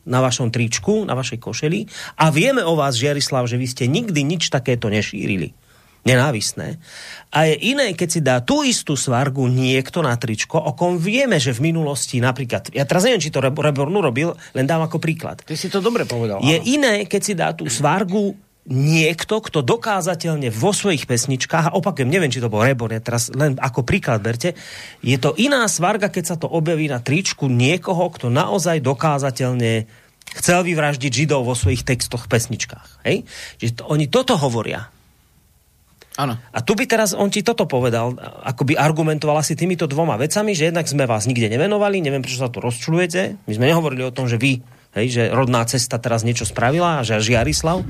na 0.08 0.18
vašom 0.24 0.48
tričku, 0.48 1.04
na 1.04 1.12
vašej 1.12 1.38
košeli 1.38 1.80
a 2.16 2.32
vieme 2.32 2.64
o 2.64 2.74
vás, 2.74 2.96
Žiarislav, 2.96 3.44
že 3.44 3.60
vy 3.60 3.66
ste 3.68 3.84
nikdy 3.86 4.20
nič 4.24 4.48
takéto 4.48 4.88
nešírili. 4.88 5.52
Nenávisné. 6.00 6.80
A 7.28 7.44
je 7.44 7.76
iné, 7.76 7.92
keď 7.92 8.08
si 8.08 8.20
dá 8.24 8.40
tú 8.40 8.64
istú 8.64 8.96
svargu 8.96 9.44
niekto 9.52 10.00
na 10.00 10.16
tričko, 10.16 10.56
o 10.56 10.72
kom 10.72 10.96
vieme, 10.96 11.36
že 11.36 11.52
v 11.52 11.68
minulosti 11.68 12.24
napríklad, 12.24 12.72
ja 12.72 12.88
teraz 12.88 13.04
neviem, 13.04 13.20
či 13.20 13.28
to 13.28 13.44
Reborn 13.44 13.92
urobil, 13.92 14.32
len 14.56 14.64
dám 14.64 14.88
ako 14.88 14.96
príklad. 14.96 15.44
Ty 15.44 15.52
si 15.52 15.68
to 15.68 15.84
dobre 15.84 16.08
povedal. 16.08 16.40
Je 16.40 16.56
áno. 16.56 16.64
iné, 16.64 16.94
keď 17.04 17.20
si 17.20 17.32
dá 17.36 17.52
tú 17.52 17.68
svargu 17.68 18.32
niekto, 18.70 19.42
kto 19.42 19.66
dokázateľne 19.66 20.48
vo 20.54 20.70
svojich 20.70 21.10
pesničkách, 21.10 21.74
a 21.74 21.76
opakujem, 21.76 22.06
neviem, 22.06 22.30
či 22.30 22.38
to 22.38 22.46
bol 22.46 22.62
Rebor, 22.62 22.94
ja 22.94 23.02
teraz 23.02 23.28
len 23.34 23.58
ako 23.58 23.82
príklad 23.82 24.22
berte, 24.22 24.54
je 25.02 25.18
to 25.18 25.34
iná 25.34 25.66
svarga, 25.66 26.06
keď 26.06 26.24
sa 26.24 26.36
to 26.38 26.46
objaví 26.46 26.86
na 26.86 27.02
tričku 27.02 27.50
niekoho, 27.50 28.06
kto 28.14 28.30
naozaj 28.30 28.78
dokázateľne 28.78 29.90
chcel 30.38 30.62
vyvraždiť 30.62 31.10
Židov 31.10 31.42
vo 31.42 31.58
svojich 31.58 31.82
textoch, 31.82 32.30
pesničkách. 32.30 33.02
Hej? 33.02 33.26
Čiže 33.58 33.82
to, 33.82 33.90
oni 33.90 34.06
toto 34.06 34.38
hovoria. 34.38 34.86
Áno. 36.18 36.38
A 36.38 36.58
tu 36.62 36.78
by 36.78 36.84
teraz 36.86 37.16
on 37.16 37.32
ti 37.32 37.42
toto 37.42 37.66
povedal, 37.66 38.14
ako 38.46 38.62
by 38.70 38.74
argumentoval 38.78 39.42
asi 39.42 39.58
týmito 39.58 39.90
dvoma 39.90 40.14
vecami, 40.14 40.54
že 40.54 40.70
jednak 40.70 40.86
sme 40.86 41.08
vás 41.10 41.26
nikde 41.26 41.50
nevenovali, 41.50 41.98
neviem, 41.98 42.22
prečo 42.22 42.42
sa 42.42 42.52
tu 42.52 42.62
rozčulujete. 42.62 43.40
My 43.48 43.52
sme 43.56 43.70
nehovorili 43.72 44.06
o 44.06 44.14
tom, 44.14 44.30
že 44.30 44.38
vy 44.38 44.62
hej, 44.98 45.06
že 45.10 45.22
rodná 45.30 45.62
cesta 45.66 45.98
teraz 46.02 46.26
niečo 46.26 46.46
spravila, 46.46 47.06
že 47.06 47.18
až 47.18 47.26
Jarislav. 47.30 47.86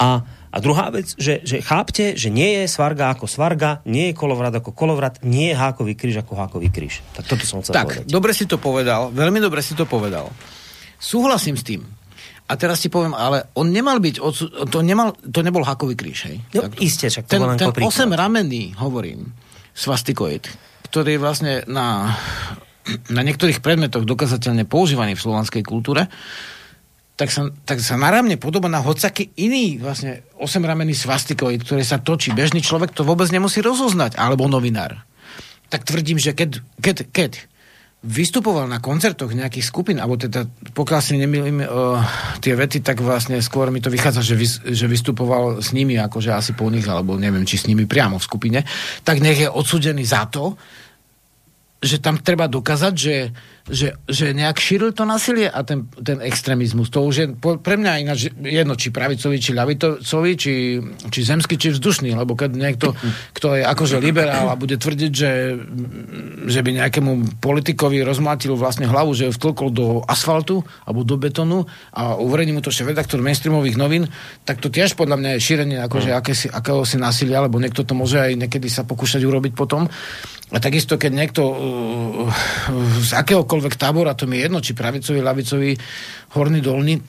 A, 0.00 0.24
a 0.24 0.56
druhá 0.58 0.88
vec, 0.88 1.12
že, 1.20 1.44
že 1.44 1.60
chápte, 1.60 2.16
že 2.16 2.32
nie 2.32 2.62
je 2.62 2.64
svarga 2.66 3.12
ako 3.12 3.28
svarga, 3.28 3.84
nie 3.84 4.10
je 4.10 4.14
kolovrat 4.16 4.54
ako 4.56 4.72
kolovrat, 4.72 5.20
nie 5.20 5.52
je 5.52 5.56
hákový 5.56 5.94
kríž 5.94 6.24
ako 6.24 6.36
hákový 6.40 6.68
kríž. 6.72 7.04
Tak 7.12 7.28
toto 7.28 7.44
som 7.44 7.60
chcel 7.60 7.76
tak, 7.76 7.86
povedať. 7.92 8.06
dobre 8.08 8.32
si 8.32 8.44
to 8.48 8.56
povedal, 8.56 9.12
veľmi 9.12 9.38
dobre 9.38 9.60
si 9.60 9.76
to 9.76 9.84
povedal. 9.84 10.32
Súhlasím 11.00 11.56
s 11.56 11.64
tým. 11.64 11.82
A 12.50 12.58
teraz 12.58 12.82
ti 12.82 12.90
poviem, 12.90 13.14
ale 13.14 13.46
on 13.54 13.70
nemal 13.70 14.02
byť, 14.02 14.16
to, 14.74 14.78
nemal, 14.82 15.14
to 15.22 15.38
nebol 15.46 15.62
hakový 15.62 15.94
kríž, 15.94 16.26
hej? 16.26 16.42
No, 16.50 16.66
Takto. 16.66 16.82
iste, 16.82 17.06
však 17.06 17.30
to 17.30 17.38
ten, 17.38 17.42
ten 17.54 17.70
ako 17.70 17.74
príklad. 17.78 18.10
8 18.10 18.10
ramenný, 18.10 18.74
hovorím, 18.74 19.30
svastikoid, 19.70 20.50
ktorý 20.90 21.14
je 21.14 21.20
vlastne 21.22 21.52
na, 21.70 22.18
na 23.12 23.22
niektorých 23.22 23.62
predmetoch 23.62 24.06
dokazateľne 24.06 24.66
používaný 24.66 25.14
v 25.14 25.22
slovanskej 25.22 25.62
kultúre, 25.62 26.10
tak 27.20 27.28
sa, 27.28 27.52
tak 27.68 27.84
sa 27.84 28.00
naravne 28.00 28.40
podoba 28.40 28.72
na 28.72 28.80
hocaký 28.80 29.28
iný 29.36 29.76
vlastne 29.76 30.24
8 30.40 30.56
ramenný 30.64 30.96
svastikoid, 30.96 31.60
ktorý 31.60 31.84
sa 31.84 32.00
točí. 32.00 32.32
Bežný 32.32 32.64
človek 32.64 32.96
to 32.96 33.04
vôbec 33.04 33.28
nemusí 33.28 33.60
rozoznať, 33.60 34.16
alebo 34.16 34.48
novinár. 34.48 35.04
Tak 35.68 35.84
tvrdím, 35.84 36.16
že 36.16 36.32
keď, 36.32 36.64
keď, 36.80 36.96
keď 37.12 37.32
vystupoval 38.00 38.64
na 38.64 38.80
koncertoch 38.80 39.36
nejakých 39.36 39.68
skupín, 39.68 40.00
alebo 40.00 40.16
teda, 40.16 40.48
pokiaľ 40.72 41.00
si 41.04 41.20
nemýlim 41.20 41.60
uh, 41.60 42.00
tie 42.40 42.56
vety, 42.56 42.80
tak 42.80 43.04
vlastne 43.04 43.36
skôr 43.44 43.68
mi 43.68 43.84
to 43.84 43.92
vychádza, 43.92 44.24
že, 44.24 44.34
vys, 44.40 44.52
že 44.64 44.88
vystupoval 44.88 45.60
s 45.60 45.76
nimi, 45.76 46.00
akože 46.00 46.32
asi 46.32 46.56
po 46.56 46.72
nich, 46.72 46.88
alebo 46.88 47.20
neviem, 47.20 47.44
či 47.44 47.60
s 47.60 47.68
nimi 47.68 47.84
priamo 47.84 48.16
v 48.16 48.24
skupine, 48.24 48.58
tak 49.04 49.20
nech 49.20 49.44
je 49.44 49.48
odsudený 49.52 50.08
za 50.08 50.24
to, 50.32 50.56
že 51.80 51.96
tam 51.96 52.20
treba 52.20 52.44
dokázať, 52.44 52.94
že, 52.94 53.32
že, 53.68 53.98
že 54.08 54.32
nejak 54.32 54.56
šíril 54.56 54.96
to 54.96 55.04
násilie 55.04 55.50
a 55.50 55.60
ten, 55.66 55.90
ten 56.00 56.22
extrémizmus. 56.24 56.88
To 56.94 57.04
už 57.04 57.14
je 57.14 57.26
pre 57.40 57.76
mňa 57.76 57.92
ináč 58.00 58.32
jedno, 58.32 58.78
či 58.78 58.88
pravicový, 58.94 59.36
či 59.36 59.52
ľavicový, 59.52 60.32
či, 60.38 60.54
či 61.12 61.20
zemský, 61.20 61.60
či 61.60 61.76
vzdušný, 61.76 62.16
lebo 62.16 62.32
keď 62.38 62.50
niekto, 62.56 62.96
kto 63.36 63.60
je 63.60 63.62
akože 63.66 64.00
liberál 64.00 64.48
a 64.48 64.58
bude 64.58 64.80
tvrdiť, 64.80 65.12
že, 65.12 65.32
že 66.48 66.60
by 66.64 66.70
nejakému 66.80 67.42
politikovi 67.42 68.00
rozmlátil 68.00 68.56
vlastne 68.56 68.88
hlavu, 68.88 69.12
že 69.12 69.28
ju 69.28 69.36
vtlkol 69.36 69.68
do 69.70 69.86
asfaltu 70.08 70.64
alebo 70.88 71.04
do 71.04 71.20
betonu 71.20 71.68
a 71.92 72.16
uverejní 72.16 72.56
mu 72.56 72.60
to 72.64 72.72
šéf-redaktor 72.72 73.20
mainstreamových 73.20 73.76
novín, 73.76 74.08
tak 74.44 74.58
to 74.58 74.72
tiež 74.72 74.96
podľa 74.96 75.16
mňa 75.20 75.30
je 75.36 75.40
šírenie 75.44 75.78
akože 75.84 76.10
akési, 76.12 76.46
akéhosi 76.48 76.96
násilia, 77.00 77.40
alebo 77.40 77.60
niekto 77.60 77.84
to 77.84 77.96
môže 77.96 78.20
aj 78.20 78.32
niekedy 78.36 78.68
sa 78.68 78.84
pokúšať 78.84 79.24
urobiť 79.24 79.52
potom. 79.56 79.88
A 80.50 80.58
takisto, 80.58 80.98
keď 80.98 81.12
niekto 81.14 81.42
uh, 81.46 81.56
z 83.06 83.10
akéhokoľvek 83.14 83.50
tábora, 83.68 84.16
to 84.16 84.24
mi 84.24 84.40
je 84.40 84.48
jedno, 84.48 84.58
či 84.64 84.72
pravicový, 84.72 85.18
lavicový, 85.20 85.76
horný, 86.32 86.64
dolný, 86.64 87.02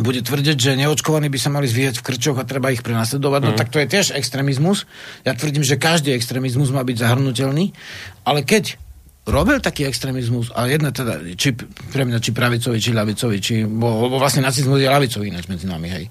bude 0.00 0.24
tvrdiť, 0.24 0.56
že 0.56 0.80
neočkovaní 0.80 1.28
by 1.28 1.36
sa 1.36 1.52
mali 1.52 1.68
zvíjať 1.68 2.00
v 2.00 2.06
krčoch 2.08 2.40
a 2.40 2.48
treba 2.48 2.72
ich 2.72 2.80
prenasledovať, 2.80 3.40
mm. 3.44 3.46
no 3.46 3.52
tak 3.52 3.68
to 3.68 3.76
je 3.76 3.92
tiež 3.92 4.16
extrémizmus. 4.16 4.88
Ja 5.28 5.36
tvrdím, 5.36 5.60
že 5.60 5.76
každý 5.76 6.16
extrémizmus 6.16 6.72
má 6.72 6.80
byť 6.80 6.96
zahrnutelný, 6.96 7.76
ale 8.24 8.40
keď 8.40 8.80
robil 9.28 9.60
taký 9.60 9.84
extrémizmus, 9.84 10.48
a 10.56 10.64
jedna 10.66 10.90
teda, 10.90 11.20
či 11.36 11.52
pre 11.92 12.08
mňa, 12.08 12.18
či 12.24 12.32
pravicový, 12.32 12.80
či 12.80 12.90
ľavicový, 12.96 13.36
či, 13.38 13.54
bo, 13.68 14.08
bo 14.08 14.16
vlastne 14.16 14.42
nacizmus 14.42 14.80
je 14.80 14.88
ľavicový 14.88 15.28
ináč 15.28 15.46
medzi 15.46 15.68
nami, 15.68 15.88
hej. 15.92 16.04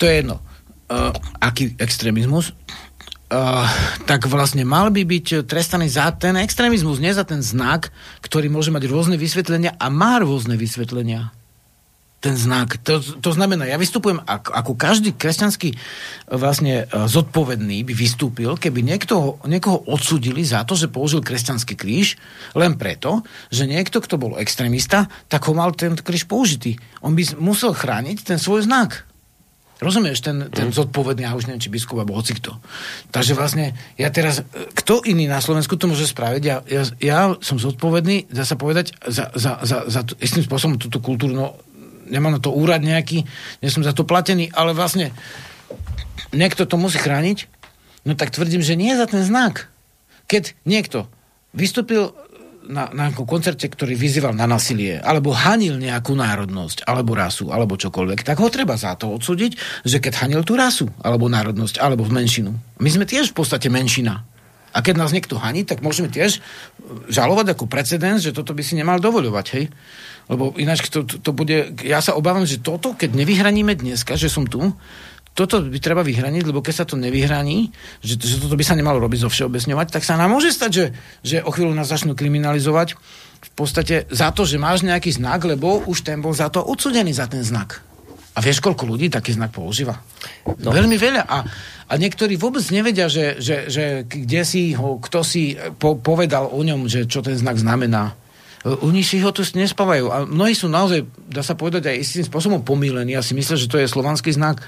To 0.00 0.08
je 0.08 0.14
jedno. 0.24 0.40
Uh, 0.88 1.12
aký 1.44 1.76
extrémizmus? 1.76 2.56
Uh, 3.34 3.66
tak 4.06 4.30
vlastne 4.30 4.62
mal 4.62 4.94
by 4.94 5.02
byť 5.02 5.42
trestaný 5.50 5.90
za 5.90 6.14
ten 6.14 6.38
extrémizmus, 6.38 7.02
nie 7.02 7.10
za 7.10 7.26
ten 7.26 7.42
znak, 7.42 7.90
ktorý 8.22 8.46
môže 8.46 8.70
mať 8.70 8.86
rôzne 8.86 9.18
vysvetlenia 9.18 9.74
a 9.74 9.90
má 9.90 10.22
rôzne 10.22 10.54
vysvetlenia. 10.54 11.34
Ten 12.22 12.38
znak. 12.38 12.78
To, 12.86 13.02
to 13.02 13.30
znamená, 13.34 13.66
ja 13.66 13.74
vystupujem 13.74 14.22
ako, 14.22 14.54
ako 14.54 14.72
každý 14.78 15.18
kresťanský 15.18 15.74
vlastne 16.30 16.86
uh, 16.86 17.10
zodpovedný 17.10 17.82
by 17.82 17.94
vystúpil, 17.98 18.54
keby 18.54 18.86
niekto, 18.86 19.42
niekoho 19.50 19.82
odsudili 19.82 20.46
za 20.46 20.62
to, 20.62 20.78
že 20.78 20.86
použil 20.86 21.18
kresťanský 21.18 21.74
kríž, 21.74 22.14
len 22.54 22.78
preto, 22.78 23.26
že 23.50 23.66
niekto, 23.66 23.98
kto 23.98 24.14
bol 24.14 24.38
extrémista, 24.38 25.10
tak 25.26 25.50
ho 25.50 25.58
mal 25.58 25.74
ten 25.74 25.98
kríž 25.98 26.30
použitý. 26.30 26.78
On 27.02 27.18
by 27.18 27.34
musel 27.42 27.74
chrániť 27.74 28.22
ten 28.22 28.38
svoj 28.38 28.70
znak. 28.70 29.02
Rozumieš, 29.84 30.24
ten, 30.24 30.48
ten 30.48 30.72
zodpovedný, 30.72 31.28
ja 31.28 31.36
už 31.36 31.44
neviem, 31.44 31.60
či 31.60 31.68
biskup 31.68 32.00
alebo 32.00 32.16
hocikto. 32.16 32.56
Takže 33.12 33.36
vlastne, 33.36 33.76
ja 34.00 34.08
teraz, 34.08 34.40
e, 34.40 34.44
kto 34.72 35.04
iný 35.04 35.28
na 35.28 35.44
Slovensku 35.44 35.76
to 35.76 35.84
môže 35.84 36.08
spraviť? 36.08 36.42
Ja, 36.42 36.56
ja, 36.64 36.82
ja 37.04 37.18
som 37.44 37.60
zodpovedný, 37.60 38.32
dá 38.32 38.48
sa 38.48 38.56
povedať, 38.56 38.96
za, 39.04 39.28
za, 39.36 39.60
za, 39.60 39.84
za 39.84 40.00
istým 40.24 40.40
spôsobom 40.40 40.80
túto 40.80 41.04
kultúru, 41.04 41.36
no, 41.36 41.60
nemám 42.08 42.36
na 42.36 42.40
to 42.40 42.48
úrad 42.56 42.80
nejaký, 42.80 43.28
nie 43.60 43.70
som 43.70 43.84
za 43.84 43.92
to 43.92 44.08
platený, 44.08 44.48
ale 44.56 44.72
vlastne 44.72 45.12
niekto 46.32 46.64
to 46.64 46.80
musí 46.80 46.96
chrániť, 46.96 47.44
no 48.08 48.16
tak 48.16 48.32
tvrdím, 48.32 48.64
že 48.64 48.80
nie 48.80 48.96
za 48.96 49.04
ten 49.04 49.20
znak. 49.20 49.68
Keď 50.32 50.56
niekto 50.64 51.12
vystúpil 51.52 52.16
na, 52.68 52.88
na 52.90 53.08
nejakom 53.08 53.28
koncerte, 53.28 53.68
ktorý 53.68 53.94
vyzýval 53.94 54.32
na 54.32 54.48
nasilie, 54.48 54.98
alebo 55.00 55.36
hanil 55.36 55.76
nejakú 55.76 56.16
národnosť, 56.16 56.88
alebo 56.88 57.12
rasu, 57.12 57.52
alebo 57.52 57.76
čokoľvek, 57.76 58.24
tak 58.24 58.40
ho 58.40 58.48
treba 58.48 58.74
za 58.80 58.96
to 58.96 59.12
odsúdiť, 59.12 59.84
že 59.84 60.00
keď 60.00 60.24
hanil 60.24 60.42
tú 60.42 60.56
rasu, 60.56 60.88
alebo 61.04 61.28
národnosť, 61.28 61.78
alebo 61.80 62.04
v 62.04 62.16
menšinu. 62.16 62.52
My 62.80 62.88
sme 62.88 63.04
tiež 63.04 63.32
v 63.32 63.36
podstate 63.36 63.68
menšina. 63.68 64.24
A 64.74 64.82
keď 64.82 64.98
nás 64.98 65.14
niekto 65.14 65.38
haní, 65.38 65.62
tak 65.62 65.86
môžeme 65.86 66.10
tiež 66.10 66.42
žalovať 67.06 67.54
ako 67.54 67.70
precedens, 67.70 68.26
že 68.26 68.34
toto 68.34 68.58
by 68.58 68.62
si 68.66 68.74
nemal 68.74 68.98
dovoľovať, 68.98 69.46
hej? 69.54 69.70
Lebo 70.26 70.50
ináč 70.58 70.90
to, 70.90 71.06
to, 71.06 71.22
to 71.22 71.30
bude... 71.30 71.78
Ja 71.86 72.02
sa 72.02 72.18
obávam, 72.18 72.42
že 72.42 72.58
toto, 72.58 72.96
keď 72.98 73.14
nevyhraníme 73.14 73.78
dneska, 73.78 74.18
že 74.18 74.26
som 74.26 74.50
tu, 74.50 74.74
toto 75.34 75.66
by 75.66 75.78
treba 75.82 76.06
vyhraniť, 76.06 76.46
lebo 76.46 76.62
keď 76.62 76.74
sa 76.74 76.86
to 76.86 76.94
nevyhraní, 76.94 77.74
že, 77.98 78.14
že 78.14 78.38
toto 78.38 78.54
by 78.54 78.62
sa 78.62 78.78
nemalo 78.78 79.02
robiť 79.02 79.26
zo 79.26 79.30
všeobecňovať, 79.34 79.90
tak 79.90 80.06
sa 80.06 80.14
nám 80.14 80.30
môže 80.30 80.54
stať, 80.54 80.70
že, 80.70 80.86
že 81.26 81.36
o 81.42 81.50
chvíľu 81.50 81.74
nás 81.74 81.90
začnú 81.90 82.14
kriminalizovať 82.14 82.94
v 83.44 83.50
podstate 83.52 84.06
za 84.14 84.30
to, 84.30 84.46
že 84.46 84.62
máš 84.62 84.86
nejaký 84.86 85.10
znak, 85.10 85.42
lebo 85.42 85.82
už 85.90 86.06
ten 86.06 86.22
bol 86.22 86.30
za 86.30 86.48
to 86.48 86.62
odsudený 86.62 87.10
za 87.10 87.26
ten 87.26 87.42
znak. 87.42 87.82
A 88.34 88.42
vieš, 88.42 88.58
koľko 88.62 88.86
ľudí 88.90 89.10
taký 89.10 89.34
znak 89.34 89.54
používa? 89.54 89.94
No. 90.58 90.74
Veľmi 90.74 90.98
veľa. 90.98 91.22
A, 91.22 91.46
a 91.86 91.92
niektorí 91.94 92.34
vôbec 92.34 92.66
nevedia, 92.74 93.06
že, 93.06 93.38
že, 93.38 93.70
že 93.70 93.84
kde 94.10 94.42
si 94.42 94.74
ho, 94.74 94.98
kto 94.98 95.22
si 95.22 95.54
po, 95.78 95.94
povedal 95.94 96.50
o 96.50 96.58
ňom, 96.58 96.90
že 96.90 97.06
čo 97.06 97.22
ten 97.22 97.38
znak 97.38 97.62
znamená. 97.62 98.18
Oni 98.66 99.06
si 99.06 99.22
ho 99.22 99.30
tu 99.30 99.46
nespávajú. 99.46 100.10
A 100.10 100.26
mnohí 100.26 100.56
sú 100.56 100.66
naozaj, 100.66 101.06
dá 101.30 101.46
sa 101.46 101.54
povedať, 101.54 101.94
aj 101.94 102.00
istým 102.00 102.24
spôsobom 102.26 102.66
pomílení. 102.66 103.14
Ja 103.14 103.22
si 103.22 103.38
myslím, 103.38 103.54
že 103.54 103.70
to 103.70 103.78
je 103.78 103.86
slovanský 103.86 104.34
znak 104.34 104.66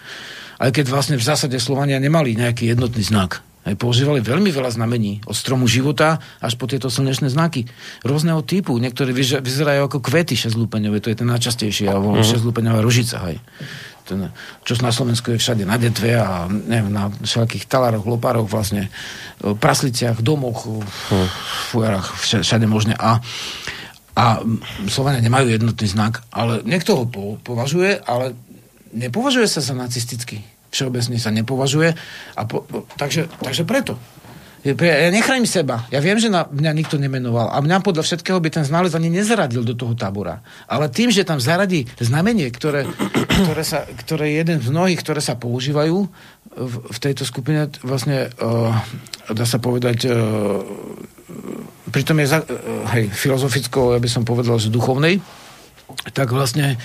aj 0.57 0.71
keď 0.73 0.87
vlastne 0.89 1.17
v 1.21 1.25
zásade 1.25 1.57
Slovania 1.61 2.01
nemali 2.01 2.37
nejaký 2.37 2.73
jednotný 2.73 3.05
znak. 3.05 3.45
Aj 3.67 3.75
používali 3.75 4.23
veľmi 4.23 4.55
veľa 4.55 4.79
znamení. 4.79 5.27
Od 5.27 5.35
stromu 5.35 5.67
života 5.67 6.23
až 6.39 6.55
po 6.55 6.71
tieto 6.71 6.87
slnečné 6.87 7.27
znaky. 7.27 7.67
Rôzneho 8.07 8.39
typu. 8.47 8.79
Niektoré 8.79 9.11
vyzerajú 9.43 9.91
ako 9.91 9.99
kvety 9.99 10.39
šestlúpeňové. 10.39 11.03
To 11.03 11.11
je 11.11 11.19
ten 11.19 11.27
najčastejší. 11.27 11.91
Alebo 11.91 12.15
uh-huh. 12.15 12.23
šestlúpeňová 12.23 12.79
ružica. 12.79 13.19
Hej. 13.27 13.43
Ten, 14.07 14.31
čo 14.63 14.79
na 14.87 14.95
Slovensku 14.95 15.35
je 15.35 15.43
všade 15.43 15.67
na 15.67 15.83
detve 15.83 16.15
a 16.15 16.47
neviem, 16.47 16.95
na 16.95 17.11
všelakých 17.11 17.67
talároch, 17.67 18.07
lopároch 18.07 18.47
vlastne, 18.47 18.87
prasliciach, 19.43 20.23
domoch, 20.23 20.71
uh-huh. 20.71 21.27
fujarách, 21.75 22.15
všade 22.23 22.71
možne. 22.71 22.95
A, 22.95 23.19
a 24.15 24.47
Slovania 24.87 25.19
nemajú 25.19 25.51
jednotný 25.51 25.91
znak, 25.91 26.23
ale 26.31 26.63
niekto 26.63 27.03
ho 27.03 27.05
považuje, 27.43 27.99
ale 27.99 28.39
nepovažuje 28.97 29.45
sa 29.45 29.61
za 29.61 29.77
nacistický. 29.77 30.41
Všeobecne 30.73 31.21
sa 31.21 31.29
nepovažuje. 31.31 31.93
A 32.35 32.43
po, 32.49 32.65
takže, 32.97 33.29
takže 33.45 33.69
preto. 33.69 34.01
Ja 34.67 34.75
nechránim 35.15 35.47
seba. 35.47 35.87
Ja 35.95 36.03
viem, 36.03 36.19
že 36.19 36.27
na 36.27 36.51
mňa 36.51 36.73
nikto 36.75 36.99
nemenoval. 36.99 37.55
A 37.55 37.63
mňa 37.63 37.87
podľa 37.87 38.03
všetkého 38.03 38.43
by 38.43 38.51
ten 38.51 38.67
znalec 38.67 38.91
ani 38.99 39.15
nezaradil 39.15 39.63
do 39.63 39.79
toho 39.79 39.95
tábora. 39.95 40.43
Ale 40.67 40.91
tým, 40.91 41.15
že 41.15 41.23
tam 41.23 41.39
zaradí 41.39 41.87
znamenie, 42.03 42.51
ktoré, 42.51 42.83
ktoré, 43.47 43.63
sa, 43.63 43.87
ktoré 43.87 44.35
je 44.35 44.43
jeden 44.43 44.59
z 44.59 44.69
mnohých, 44.75 44.99
ktoré 45.07 45.23
sa 45.23 45.39
používajú 45.39 46.11
v, 46.57 46.75
v 46.83 46.99
tejto 46.99 47.23
skupine, 47.23 47.71
vlastne 47.87 48.33
uh, 48.43 48.75
dá 49.31 49.47
sa 49.47 49.63
povedať 49.63 50.11
uh, 50.11 50.67
pritom 51.95 52.19
je 52.19 52.27
za, 52.27 52.43
uh, 52.43 52.91
hej, 52.97 53.13
filozofickou, 53.13 53.95
ja 53.95 54.01
by 54.03 54.11
som 54.11 54.27
povedal, 54.27 54.59
že 54.59 54.73
duchovnej, 54.73 55.23
tak 56.11 56.35
vlastne 56.35 56.81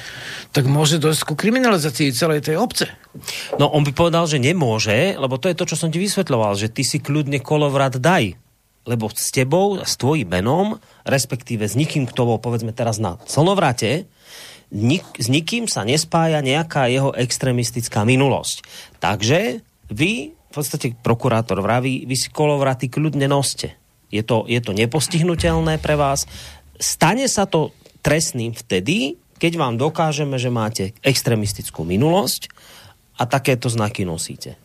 tak 0.53 0.69
môže 0.69 1.01
dojsť 1.01 1.23
ku 1.25 1.33
kriminalizácii 1.33 2.13
celej 2.13 2.45
tej 2.45 2.61
obce. 2.61 2.85
No 3.57 3.71
on 3.71 3.81
by 3.81 3.91
povedal, 3.95 4.29
že 4.29 4.37
nemôže, 4.37 5.17
lebo 5.17 5.41
to 5.41 5.49
je 5.49 5.57
to, 5.57 5.65
čo 5.65 5.79
som 5.79 5.89
ti 5.89 5.97
vysvetľoval, 5.97 6.53
že 6.53 6.69
ty 6.69 6.85
si 6.85 7.01
kľudne 7.01 7.41
kolovrat 7.41 7.97
daj. 7.97 8.37
Lebo 8.81 9.13
s 9.13 9.29
tebou, 9.29 9.77
s 9.81 9.93
tvojim 9.97 10.25
menom, 10.25 10.81
respektíve 11.05 11.69
s 11.69 11.77
nikým, 11.77 12.09
kto 12.09 12.25
bol 12.25 12.37
povedzme 12.41 12.73
teraz 12.73 12.97
na 12.97 13.21
slnovrate, 13.29 14.09
nik, 14.73 15.05
s 15.21 15.29
nikým 15.29 15.69
sa 15.69 15.85
nespája 15.85 16.41
nejaká 16.41 16.89
jeho 16.89 17.13
extremistická 17.13 18.01
minulosť. 18.07 18.65
Takže 18.97 19.61
vy, 19.93 20.33
v 20.33 20.51
podstate 20.53 20.97
prokurátor 20.97 21.61
vraví, 21.61 22.09
vy 22.09 22.15
si 22.17 22.33
kolovraty 22.33 22.89
kľudne 22.89 23.29
noste. 23.29 23.77
Je 24.09 24.25
to, 24.25 24.49
je 24.49 24.59
to 24.59 24.75
nepostihnutelné 24.75 25.79
pre 25.79 25.95
vás. 25.95 26.27
Stane 26.81 27.29
sa 27.29 27.45
to 27.45 27.71
trestným 28.01 28.53
vtedy, 28.53 29.17
keď 29.41 29.57
vám 29.57 29.77
dokážeme, 29.77 30.37
že 30.37 30.53
máte 30.53 30.93
extremistickú 31.01 31.81
minulosť 31.81 32.49
a 33.17 33.25
takéto 33.25 33.69
znaky 33.69 34.05
nosíte. 34.05 34.57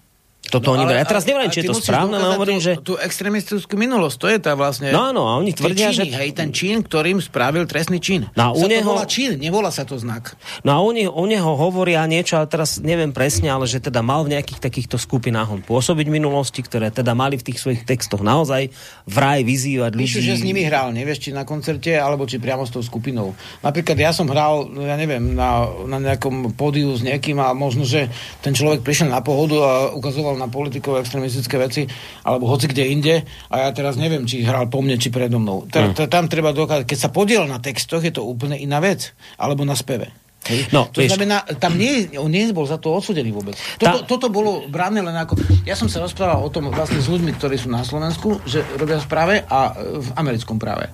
Toto 0.46 0.72
no, 0.72 0.78
oni 0.78 0.84
ale, 0.86 1.02
Ja 1.02 1.06
teraz 1.06 1.24
neviem, 1.26 1.50
či 1.50 1.62
je 1.62 1.70
to 1.70 1.78
správne, 1.78 2.18
ale 2.18 2.38
hovorím, 2.38 2.58
že... 2.62 2.78
Tú 2.82 2.94
extremistickú 2.98 3.74
minulosť, 3.74 4.16
to 4.18 4.26
je 4.30 4.38
tá 4.38 4.52
vlastne... 4.54 4.94
No 4.94 5.10
áno, 5.10 5.26
a 5.26 5.38
oni 5.38 5.50
tvrdia, 5.50 5.90
číny, 5.90 6.10
že... 6.10 6.18
Hej, 6.18 6.30
ten 6.38 6.50
čín, 6.54 6.82
ktorým 6.86 7.18
spravil 7.18 7.66
trestný 7.66 7.98
čín. 7.98 8.30
No, 8.38 8.54
u 8.54 8.62
sa 8.62 8.70
neho... 8.70 8.86
to 8.86 8.90
volá 8.94 9.06
čín, 9.10 9.38
nevolá 9.42 9.70
sa 9.74 9.82
to 9.82 9.98
znak. 9.98 10.38
No 10.62 10.70
a 10.74 10.78
u 10.82 10.94
u 10.96 11.24
neho 11.26 11.52
hovoria 11.58 12.06
niečo, 12.06 12.38
ale 12.38 12.46
teraz 12.46 12.78
neviem 12.78 13.10
presne, 13.10 13.50
ale 13.50 13.66
že 13.66 13.82
teda 13.82 14.00
mal 14.00 14.22
v 14.22 14.38
nejakých 14.38 14.62
takýchto 14.62 14.96
skupinách 14.96 15.50
on 15.50 15.60
pôsobiť 15.60 16.06
minulosti, 16.08 16.62
ktoré 16.62 16.94
teda 16.94 17.12
mali 17.12 17.36
v 17.36 17.44
tých 17.52 17.58
svojich 17.58 17.82
textoch 17.82 18.22
naozaj 18.22 18.70
vraj 19.04 19.42
vyzývať 19.42 19.92
ľudí. 19.98 20.06
Píšu, 20.06 20.22
že 20.22 20.40
s 20.40 20.46
nimi 20.46 20.62
hral, 20.62 20.94
nevieš, 20.94 21.28
či 21.28 21.30
na 21.34 21.42
koncerte, 21.42 21.92
alebo 21.98 22.24
či 22.24 22.38
priamo 22.38 22.64
s 22.64 22.72
tou 22.72 22.80
skupinou. 22.80 23.34
Napríklad 23.60 23.98
ja 23.98 24.14
som 24.14 24.30
hral, 24.30 24.70
ja 24.78 24.94
neviem, 24.94 25.34
na, 25.34 25.66
na 25.90 25.98
nejakom 25.98 26.54
pódiu 26.54 26.94
s 26.94 27.02
niekým 27.02 27.42
a 27.42 27.52
možno, 27.52 27.82
že 27.82 28.08
ten 28.40 28.54
človek 28.54 28.86
prišiel 28.86 29.10
na 29.10 29.20
pohodu 29.20 29.56
a 29.60 29.70
ukazoval 29.92 30.35
na 30.36 30.46
politikov 30.52 31.00
extremistické 31.00 31.56
veci, 31.56 31.82
alebo 32.22 32.46
hoci 32.46 32.68
kde 32.68 32.84
inde. 32.86 33.14
A 33.50 33.66
ja 33.66 33.70
teraz 33.72 33.96
neviem, 33.96 34.28
či 34.28 34.44
hral 34.44 34.68
po 34.68 34.84
mne, 34.84 35.00
či 35.00 35.08
predo 35.08 35.40
mnou. 35.40 35.64
T- 35.66 35.92
t- 35.96 36.06
tam 36.06 36.28
treba 36.28 36.52
dokázať, 36.52 36.84
keď 36.84 36.98
sa 37.00 37.10
podiel 37.10 37.48
na 37.48 37.58
textoch, 37.58 38.04
je 38.04 38.12
to 38.12 38.22
úplne 38.22 38.54
iná 38.54 38.78
vec. 38.78 39.16
Alebo 39.40 39.64
na 39.64 39.74
speve. 39.74 40.12
Hej. 40.46 40.70
No, 40.70 40.86
to 40.86 41.02
vieš. 41.02 41.18
znamená, 41.18 41.42
tam 41.58 41.74
nie, 41.74 42.06
on 42.22 42.30
nie 42.30 42.46
bol 42.54 42.62
za 42.70 42.78
to 42.78 42.94
odsudený 42.94 43.34
vôbec. 43.34 43.58
Toto, 43.82 43.98
tá... 44.02 44.06
toto 44.06 44.26
bolo 44.30 44.70
bráne 44.70 45.02
len 45.02 45.14
ako... 45.14 45.34
Ja 45.66 45.74
som 45.74 45.90
sa 45.90 45.98
rozprával 45.98 46.38
o 46.38 46.50
tom 46.54 46.70
vlastne 46.70 47.02
s 47.02 47.10
ľuďmi, 47.10 47.34
ktorí 47.34 47.58
sú 47.58 47.66
na 47.66 47.82
Slovensku, 47.82 48.38
že 48.46 48.62
robia 48.78 49.02
v 49.02 49.10
práve 49.10 49.34
a 49.42 49.74
v 49.74 50.08
americkom 50.14 50.62
práve. 50.62 50.86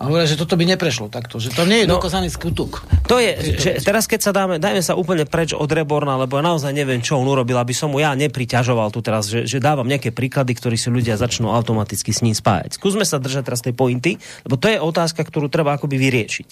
A 0.00 0.08
hovoria, 0.08 0.24
že 0.24 0.40
toto 0.40 0.56
by 0.56 0.64
neprešlo 0.64 1.12
takto, 1.12 1.36
že 1.36 1.52
to 1.52 1.68
nie 1.68 1.84
je 1.84 1.86
no, 1.86 2.00
dokázaný 2.00 2.32
skutok. 2.32 2.88
To 3.04 3.20
je, 3.20 3.60
že 3.60 3.84
teraz 3.84 4.08
keď 4.08 4.20
sa 4.24 4.32
dáme, 4.32 4.56
dajme 4.56 4.80
sa 4.80 4.96
úplne 4.96 5.28
preč 5.28 5.52
od 5.52 5.68
Reborna, 5.68 6.16
lebo 6.16 6.40
ja 6.40 6.42
naozaj 6.48 6.72
neviem, 6.72 7.04
čo 7.04 7.20
on 7.20 7.28
urobil, 7.28 7.60
aby 7.60 7.76
som 7.76 7.92
mu 7.92 8.00
ja 8.00 8.16
nepriťažoval 8.16 8.88
tu 8.96 9.04
teraz, 9.04 9.28
že, 9.28 9.44
že 9.44 9.60
dávam 9.60 9.84
nejaké 9.84 10.08
príklady, 10.08 10.56
ktorí 10.56 10.80
si 10.80 10.88
ľudia 10.88 11.20
začnú 11.20 11.52
automaticky 11.52 12.16
s 12.16 12.24
ním 12.24 12.32
spájať. 12.32 12.80
Skúsme 12.80 13.04
sa 13.04 13.20
držať 13.20 13.52
teraz 13.52 13.60
tej 13.60 13.76
pointy, 13.76 14.16
lebo 14.48 14.56
to 14.56 14.72
je 14.72 14.80
otázka, 14.80 15.20
ktorú 15.20 15.52
treba 15.52 15.76
akoby 15.76 16.00
vyriešiť. 16.00 16.48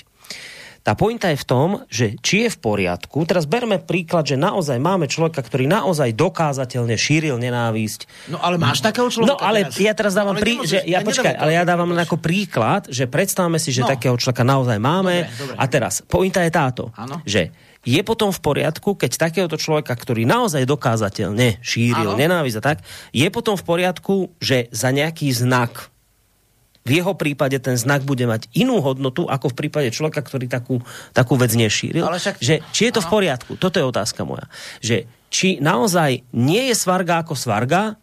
Tá 0.86 0.94
pointa 0.96 1.28
je 1.34 1.38
v 1.38 1.46
tom, 1.46 1.68
že 1.90 2.16
či 2.24 2.46
je 2.46 2.50
v 2.54 2.58
poriadku, 2.58 3.20
teraz 3.28 3.44
berme 3.44 3.82
príklad, 3.82 4.24
že 4.24 4.40
naozaj 4.40 4.78
máme 4.80 5.10
človeka, 5.10 5.44
ktorý 5.44 5.68
naozaj 5.68 6.16
dokázateľne 6.16 6.96
šíril 6.96 7.36
nenávisť. 7.36 8.30
No 8.32 8.40
ale 8.40 8.56
máš 8.56 8.80
takého 8.80 9.10
človeka? 9.12 9.34
No 9.34 9.42
ale 9.42 9.68
teraz? 9.68 9.76
ja 9.76 9.92
teraz 9.92 10.12
dávam 10.16 10.36
no, 10.36 10.40
prí, 10.40 10.64
že, 10.64 10.80
ja, 10.86 11.04
počkaj, 11.04 11.34
ale 11.34 11.58
ja 11.58 11.66
dávam 11.66 11.92
len 11.92 12.00
ako 12.00 12.16
príklad, 12.22 12.88
že 12.88 13.04
predstavme 13.10 13.60
si, 13.60 13.74
že 13.74 13.84
no. 13.84 13.90
takého 13.90 14.16
človeka 14.16 14.46
naozaj 14.46 14.78
máme. 14.80 15.28
Dobre, 15.28 15.38
dobre. 15.38 15.56
A 15.60 15.64
teraz, 15.68 16.00
pointa 16.06 16.40
je 16.46 16.50
táto, 16.54 16.94
ano? 16.96 17.20
že 17.28 17.52
je 17.86 18.00
potom 18.02 18.34
v 18.34 18.40
poriadku, 18.42 18.98
keď 18.98 19.28
takéhoto 19.28 19.56
človeka, 19.56 19.94
ktorý 19.94 20.26
naozaj 20.26 20.66
dokázateľne 20.66 21.62
šíril 21.62 22.14
ano? 22.14 22.20
nenávisť 22.20 22.56
a 22.58 22.62
tak, 22.62 22.78
je 23.14 23.28
potom 23.30 23.54
v 23.54 23.64
poriadku, 23.64 24.34
že 24.42 24.68
za 24.74 24.90
nejaký 24.90 25.30
znak 25.30 25.92
v 26.88 27.04
jeho 27.04 27.12
prípade 27.12 27.60
ten 27.60 27.76
znak 27.76 28.08
bude 28.08 28.24
mať 28.24 28.48
inú 28.56 28.80
hodnotu, 28.80 29.28
ako 29.28 29.52
v 29.52 29.58
prípade 29.60 29.92
človeka, 29.92 30.24
ktorý 30.24 30.48
takú, 30.48 30.80
takú 31.12 31.36
vec 31.36 31.52
nešíril. 31.52 32.00
Ale 32.00 32.16
však... 32.16 32.40
že, 32.40 32.64
či 32.72 32.88
je 32.88 32.96
to 32.96 33.04
v 33.04 33.12
poriadku? 33.12 33.60
Toto 33.60 33.76
je 33.76 33.84
otázka 33.84 34.24
moja. 34.24 34.48
Že 34.80 35.04
či 35.28 35.60
naozaj 35.60 36.24
nie 36.32 36.72
je 36.72 36.74
svarga 36.74 37.20
ako 37.20 37.36
svarga, 37.36 38.00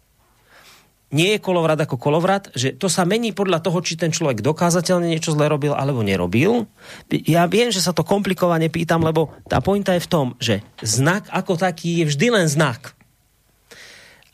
nie 1.14 1.38
je 1.38 1.42
kolovrat 1.42 1.78
ako 1.78 2.02
kolovrat, 2.02 2.50
že 2.58 2.74
to 2.74 2.90
sa 2.90 3.06
mení 3.06 3.30
podľa 3.30 3.62
toho, 3.62 3.78
či 3.78 3.94
ten 3.94 4.10
človek 4.10 4.42
dokázateľne 4.42 5.06
niečo 5.06 5.30
zle 5.38 5.46
robil 5.46 5.70
alebo 5.70 6.02
nerobil. 6.02 6.66
Ja 7.10 7.46
viem, 7.46 7.70
že 7.70 7.78
sa 7.78 7.94
to 7.94 8.02
komplikovane 8.02 8.66
pýtam, 8.66 9.06
lebo 9.06 9.30
tá 9.46 9.62
pointa 9.62 9.94
je 9.94 10.02
v 10.02 10.10
tom, 10.10 10.26
že 10.42 10.66
znak 10.82 11.30
ako 11.30 11.54
taký 11.62 12.02
je 12.02 12.10
vždy 12.10 12.26
len 12.34 12.46
znak. 12.50 12.98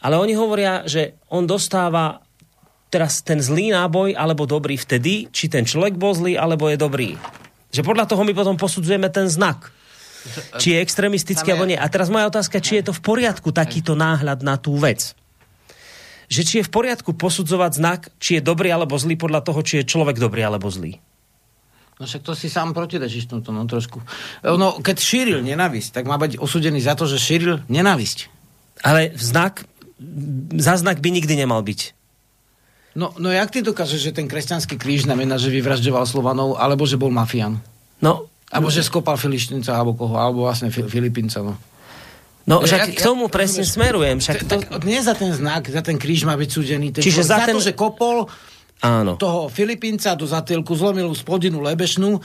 Ale 0.01 0.17
oni 0.17 0.33
hovoria, 0.33 0.83
že 0.89 1.21
on 1.29 1.45
dostáva 1.45 2.25
teraz 2.93 3.25
ten 3.25 3.41
zlý 3.41 3.73
náboj 3.73 4.13
alebo 4.13 4.45
dobrý 4.45 4.77
vtedy, 4.77 5.33
či 5.33 5.49
ten 5.49 5.65
človek 5.65 5.97
bol 5.97 6.13
zlý 6.13 6.37
alebo 6.37 6.69
je 6.69 6.77
dobrý. 6.77 7.17
Že 7.73 7.89
podľa 7.89 8.05
toho 8.05 8.21
my 8.21 8.37
potom 8.37 8.61
posudzujeme 8.61 9.09
ten 9.09 9.33
znak. 9.33 9.73
Či 10.61 10.77
je 10.77 10.83
extremistický 10.85 11.57
alebo 11.57 11.67
nie. 11.67 11.81
A 11.81 11.89
teraz 11.89 12.13
moja 12.13 12.29
otázka, 12.29 12.61
či 12.61 12.79
je 12.79 12.93
to 12.93 12.93
v 12.93 13.01
poriadku 13.01 13.49
takýto 13.51 13.97
náhľad 13.97 14.45
na 14.45 14.61
tú 14.61 14.77
vec. 14.77 15.17
Že 16.29 16.43
či 16.45 16.55
je 16.61 16.69
v 16.69 16.71
poriadku 16.71 17.17
posudzovať 17.17 17.73
znak, 17.81 18.01
či 18.21 18.39
je 18.39 18.43
dobrý 18.45 18.69
alebo 18.69 18.95
zlý 19.01 19.17
podľa 19.17 19.41
toho, 19.41 19.65
či 19.65 19.83
je 19.83 19.89
človek 19.89 20.21
dobrý 20.21 20.45
alebo 20.45 20.69
zlý. 20.69 21.01
No 21.97 22.05
však 22.05 22.23
to 22.23 22.37
si 22.37 22.53
sám 22.53 22.77
protirečíš 22.77 23.31
to 23.31 23.41
no 23.53 23.65
trošku. 23.65 24.05
No, 24.45 24.79
keď 24.81 24.97
šíril 25.01 25.41
nenávisť, 25.41 25.97
tak 25.97 26.05
má 26.05 26.21
byť 26.21 26.39
osudený 26.39 26.83
za 26.85 26.93
to, 26.93 27.09
že 27.09 27.19
šíril 27.19 27.65
nenávisť. 27.73 28.29
Ale 28.85 29.17
znak, 29.17 29.65
za 30.61 30.75
znak 30.77 31.01
by 31.01 31.09
nikdy 31.09 31.35
nemal 31.41 31.63
byť. 31.63 32.02
No, 32.93 33.17
no 33.17 33.33
jak 33.33 33.49
ty 33.49 33.65
dokážeš, 33.65 34.01
že 34.01 34.13
ten 34.13 34.29
kresťanský 34.29 34.77
kríž 34.77 35.09
znamená, 35.09 35.41
že 35.41 35.49
vyvražďoval 35.49 36.05
Slovanov, 36.05 36.61
alebo 36.61 36.85
že 36.85 37.01
bol 37.01 37.09
mafián? 37.09 37.57
No. 38.05 38.29
Alebo 38.53 38.69
že 38.69 38.85
skopal 38.85 39.17
Filištinca, 39.17 39.73
alebo 39.73 39.97
koho, 39.97 40.21
alebo 40.21 40.45
vlastne 40.45 40.69
Filipinca, 40.69 41.41
no. 41.41 41.57
No, 42.43 42.61
však 42.61 42.81
ja, 42.83 42.87
k 42.93 43.01
tomu 43.01 43.31
ja, 43.31 43.33
presne 43.33 43.63
ja, 43.63 43.71
smerujem. 43.71 44.19
Však 44.19 44.39
to... 44.45 44.55
Tak, 44.61 44.83
nie 44.83 44.99
za 44.99 45.15
ten 45.15 45.31
znak, 45.31 45.71
za 45.71 45.81
ten 45.81 45.95
kríž 45.95 46.27
má 46.27 46.35
byť 46.35 46.51
súdený. 46.51 46.91
Ten 46.91 47.01
Čiže 47.01 47.23
za, 47.23 47.39
ten... 47.47 47.55
to, 47.55 47.63
že 47.63 47.73
kopol 47.73 48.27
Áno. 48.83 49.15
toho 49.15 49.47
Filipínca 49.47 50.19
do 50.19 50.27
zatýlku, 50.27 50.75
zlomil 50.75 51.07
spodinu 51.15 51.63
lebešnú, 51.63 52.19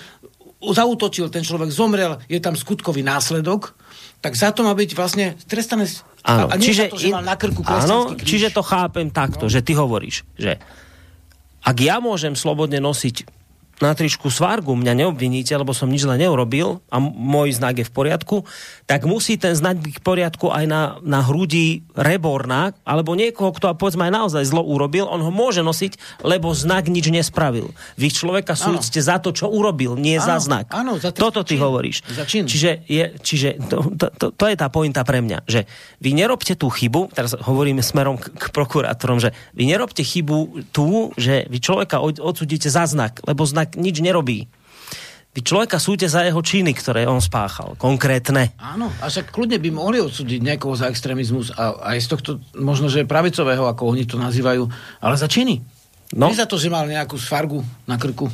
zautočil, 0.57 1.29
ten 1.29 1.45
človek 1.45 1.69
zomrel, 1.69 2.17
je 2.25 2.41
tam 2.41 2.57
skutkový 2.57 3.05
následok, 3.05 3.77
tak 4.21 4.33
za 4.33 4.49
to 4.51 4.65
má 4.65 4.73
byť 4.73 4.89
vlastne 4.97 5.37
trestané 5.45 5.85
Áno, 6.27 6.51
a 6.51 6.59
čiže, 6.59 6.91
to, 6.91 6.99
že 6.99 7.07
mal 7.07 7.23
na 7.23 7.39
krku 7.39 7.63
áno, 7.63 8.11
kríž. 8.11 8.27
čiže 8.27 8.47
to 8.51 8.59
chápem 8.59 9.07
takto, 9.07 9.47
no. 9.47 9.51
že 9.51 9.63
ty 9.63 9.71
hovoríš, 9.71 10.27
že 10.35 10.59
ak 11.63 11.77
ja 11.79 12.03
môžem 12.03 12.35
slobodne 12.35 12.83
nosiť 12.83 13.36
na 13.77 13.93
tričku 13.93 14.33
svargu, 14.33 14.73
mňa 14.73 15.05
neobviníte, 15.05 15.53
lebo 15.53 15.69
som 15.69 15.85
nič 15.85 16.01
zle 16.01 16.17
neurobil 16.17 16.81
a 16.89 16.97
môj 16.97 17.53
znak 17.53 17.77
je 17.77 17.85
v 17.85 17.93
poriadku, 17.93 18.35
tak 18.89 19.05
musí 19.05 19.37
ten 19.37 19.53
znak 19.53 19.77
byť 19.77 20.01
v 20.01 20.03
poriadku 20.03 20.49
aj 20.49 20.65
na, 20.65 20.81
na 21.05 21.21
hrudi 21.21 21.85
reborná, 21.93 22.73
alebo 22.81 23.13
niekoho, 23.13 23.53
kto 23.53 23.77
povedzme 23.77 24.09
aj 24.09 24.13
naozaj 24.13 24.43
zlo 24.49 24.65
urobil, 24.65 25.05
on 25.05 25.21
ho 25.21 25.29
môže 25.29 25.61
nosiť, 25.61 26.23
lebo 26.25 26.57
znak 26.57 26.89
nič 26.89 27.13
nespravil. 27.13 27.69
Vy 28.01 28.09
človeka 28.09 28.57
súďte 28.57 28.97
za 28.97 29.21
to, 29.21 29.29
čo 29.29 29.45
urobil, 29.45 29.93
nie 29.93 30.17
ano, 30.17 30.25
za 30.25 30.35
znak. 30.41 30.65
Ano, 30.73 30.97
za 30.97 31.13
Toto 31.13 31.45
ty 31.45 31.57
čin. 31.57 31.61
hovoríš. 31.61 31.97
Za 32.09 32.25
čin. 32.25 32.49
Čiže, 32.49 32.81
je, 32.89 33.05
čiže 33.21 33.49
to, 33.69 33.93
to, 33.93 34.07
to, 34.09 34.25
to 34.33 34.45
je 34.49 34.55
tá 34.57 34.73
pointa 34.73 35.05
pre 35.05 35.21
mňa, 35.21 35.45
že 35.45 35.69
vy 36.01 36.17
nerobte 36.17 36.57
tú 36.57 36.73
chybu, 36.73 37.13
teraz 37.13 37.37
hovoríme 37.37 37.85
smerom 37.85 38.17
k, 38.17 38.33
k 38.33 38.45
prokurátorom, 38.49 39.21
že 39.21 39.37
vy 39.53 39.69
nerobte 39.69 40.01
chybu 40.01 40.65
tú, 40.73 41.13
že 41.13 41.45
vy 41.45 41.61
človeka 41.61 42.01
odsudíte 42.01 42.73
za 42.73 42.89
znak, 42.89 43.21
lebo 43.27 43.45
znak 43.45 43.66
tak 43.67 43.75
nič 43.75 43.99
nerobí. 43.99 44.47
Vy 45.35 45.45
človeka 45.45 45.77
súte 45.77 46.09
za 46.09 46.25
jeho 46.25 46.41
činy, 46.41 46.73
ktoré 46.73 47.05
on 47.05 47.21
spáchal, 47.21 47.77
konkrétne. 47.77 48.57
Áno, 48.57 48.89
a 48.97 49.05
však 49.05 49.29
kľudne 49.29 49.61
by 49.61 49.69
mohli 49.69 50.01
odsúdiť 50.01 50.41
niekoho 50.41 50.73
za 50.73 50.89
extrémizmus 50.89 51.53
a 51.53 51.93
aj 51.93 51.97
z 52.01 52.07
tohto, 52.09 52.29
možno, 52.57 52.89
že 52.89 53.05
pravicového, 53.05 53.69
ako 53.69 53.93
oni 53.93 54.09
to 54.09 54.17
nazývajú, 54.17 54.65
ale 54.97 55.15
za 55.19 55.29
činy. 55.29 55.61
No. 56.17 56.31
Nie 56.31 56.41
za 56.41 56.49
to, 56.49 56.57
že 56.57 56.73
mal 56.73 56.89
nejakú 56.89 57.19
sfargu 57.21 57.61
na 57.85 58.01
krku. 58.01 58.31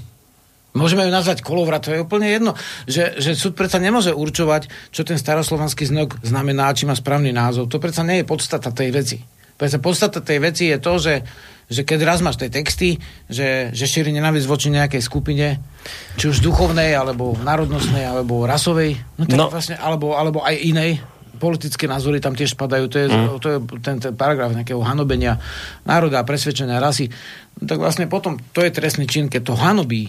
Môžeme 0.72 1.04
ju 1.04 1.12
nazvať 1.12 1.44
kolovrat, 1.44 1.84
to 1.84 1.92
je 1.92 2.02
úplne 2.02 2.26
jedno. 2.32 2.56
Že, 2.88 3.20
že 3.20 3.32
súd 3.36 3.54
predsa 3.54 3.84
nemôže 3.84 4.16
určovať, 4.16 4.72
čo 4.90 5.04
ten 5.04 5.20
staroslovanský 5.20 5.86
znok 5.86 6.24
znamená, 6.24 6.72
či 6.72 6.88
má 6.88 6.96
správny 6.96 7.36
názov. 7.36 7.68
To 7.68 7.84
predsa 7.84 8.08
nie 8.08 8.24
je 8.24 8.30
podstata 8.30 8.72
tej 8.72 8.90
veci. 8.96 9.18
Predsa 9.54 9.78
podstata 9.78 10.24
tej 10.24 10.40
veci 10.40 10.72
je 10.72 10.80
to, 10.82 10.94
že 10.98 11.14
že 11.72 11.88
keď 11.88 12.00
raz 12.04 12.20
máš 12.20 12.40
tie 12.40 12.52
texty, 12.52 13.00
že, 13.28 13.72
že 13.72 13.86
šíri 13.88 14.12
nenávisť 14.12 14.48
voči 14.48 14.68
nejakej 14.72 15.02
skupine, 15.04 15.60
či 16.20 16.26
už 16.30 16.44
duchovnej, 16.44 16.96
alebo 16.96 17.36
národnostnej, 17.40 18.04
alebo 18.04 18.44
rasovej, 18.44 19.00
no 19.20 19.24
tak 19.28 19.38
no. 19.40 19.48
vlastne, 19.52 19.76
alebo, 19.80 20.16
alebo 20.16 20.44
aj 20.44 20.56
inej, 20.60 21.00
politické 21.44 21.92
názory 21.92 22.24
tam 22.24 22.40
tiež 22.40 22.56
spadajú, 22.56 22.86
to 22.88 22.98
je, 23.04 23.08
mm. 23.12 23.28
to 23.44 23.48
je 23.52 23.58
ten, 23.84 24.00
ten 24.00 24.14
paragraf 24.16 24.56
nejakého 24.56 24.80
hanobenia 24.80 25.44
národa 25.84 26.24
a 26.24 26.28
presvedčenia 26.28 26.80
rasy, 26.80 27.12
no 27.60 27.68
tak 27.68 27.84
vlastne 27.84 28.08
potom 28.08 28.40
to 28.56 28.64
je 28.64 28.72
trestný 28.72 29.04
čin, 29.10 29.28
keď 29.28 29.52
to 29.52 29.60
hanobí. 29.60 30.08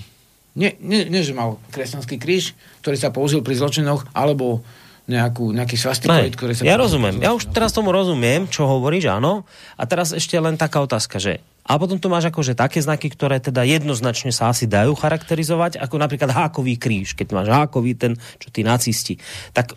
Nie, 0.55 0.79
nie, 0.79 1.11
nie, 1.11 1.27
že 1.27 1.35
mal 1.35 1.59
kresťanský 1.75 2.15
kríž, 2.15 2.55
ktorý 2.87 2.95
sa 2.95 3.11
použil 3.11 3.43
pri 3.43 3.59
zločinoch, 3.59 4.07
alebo 4.15 4.63
nejakú, 5.05 5.53
nejaký 5.53 5.77
svastikoid, 5.77 6.33
ktorý 6.33 6.53
sa... 6.57 6.65
Ja 6.65 6.81
rozumiem. 6.81 7.21
Ja 7.21 7.37
už 7.37 7.53
teraz 7.53 7.77
tomu 7.77 7.93
rozumiem, 7.93 8.49
čo 8.49 8.65
hovoríš, 8.65 9.13
áno. 9.13 9.45
A 9.77 9.85
teraz 9.85 10.17
ešte 10.17 10.37
len 10.41 10.57
taká 10.57 10.81
otázka, 10.81 11.21
že 11.21 11.45
a 11.65 11.81
potom 11.81 11.97
tu 11.97 12.13
máš 12.13 12.29
akože 12.29 12.53
také 12.53 12.85
znaky, 12.85 13.09
ktoré 13.09 13.41
teda 13.41 13.65
jednoznačne 13.65 14.37
sa 14.37 14.53
asi 14.53 14.69
dajú 14.69 14.93
charakterizovať, 14.93 15.81
ako 15.81 15.97
napríklad 15.97 16.29
hákový 16.29 16.77
kríž, 16.77 17.17
keď 17.17 17.33
máš 17.33 17.49
hákový 17.49 17.97
ten, 17.97 18.13
čo 18.37 18.53
tí 18.53 18.61
nacisti. 18.61 19.17
Tak 19.57 19.73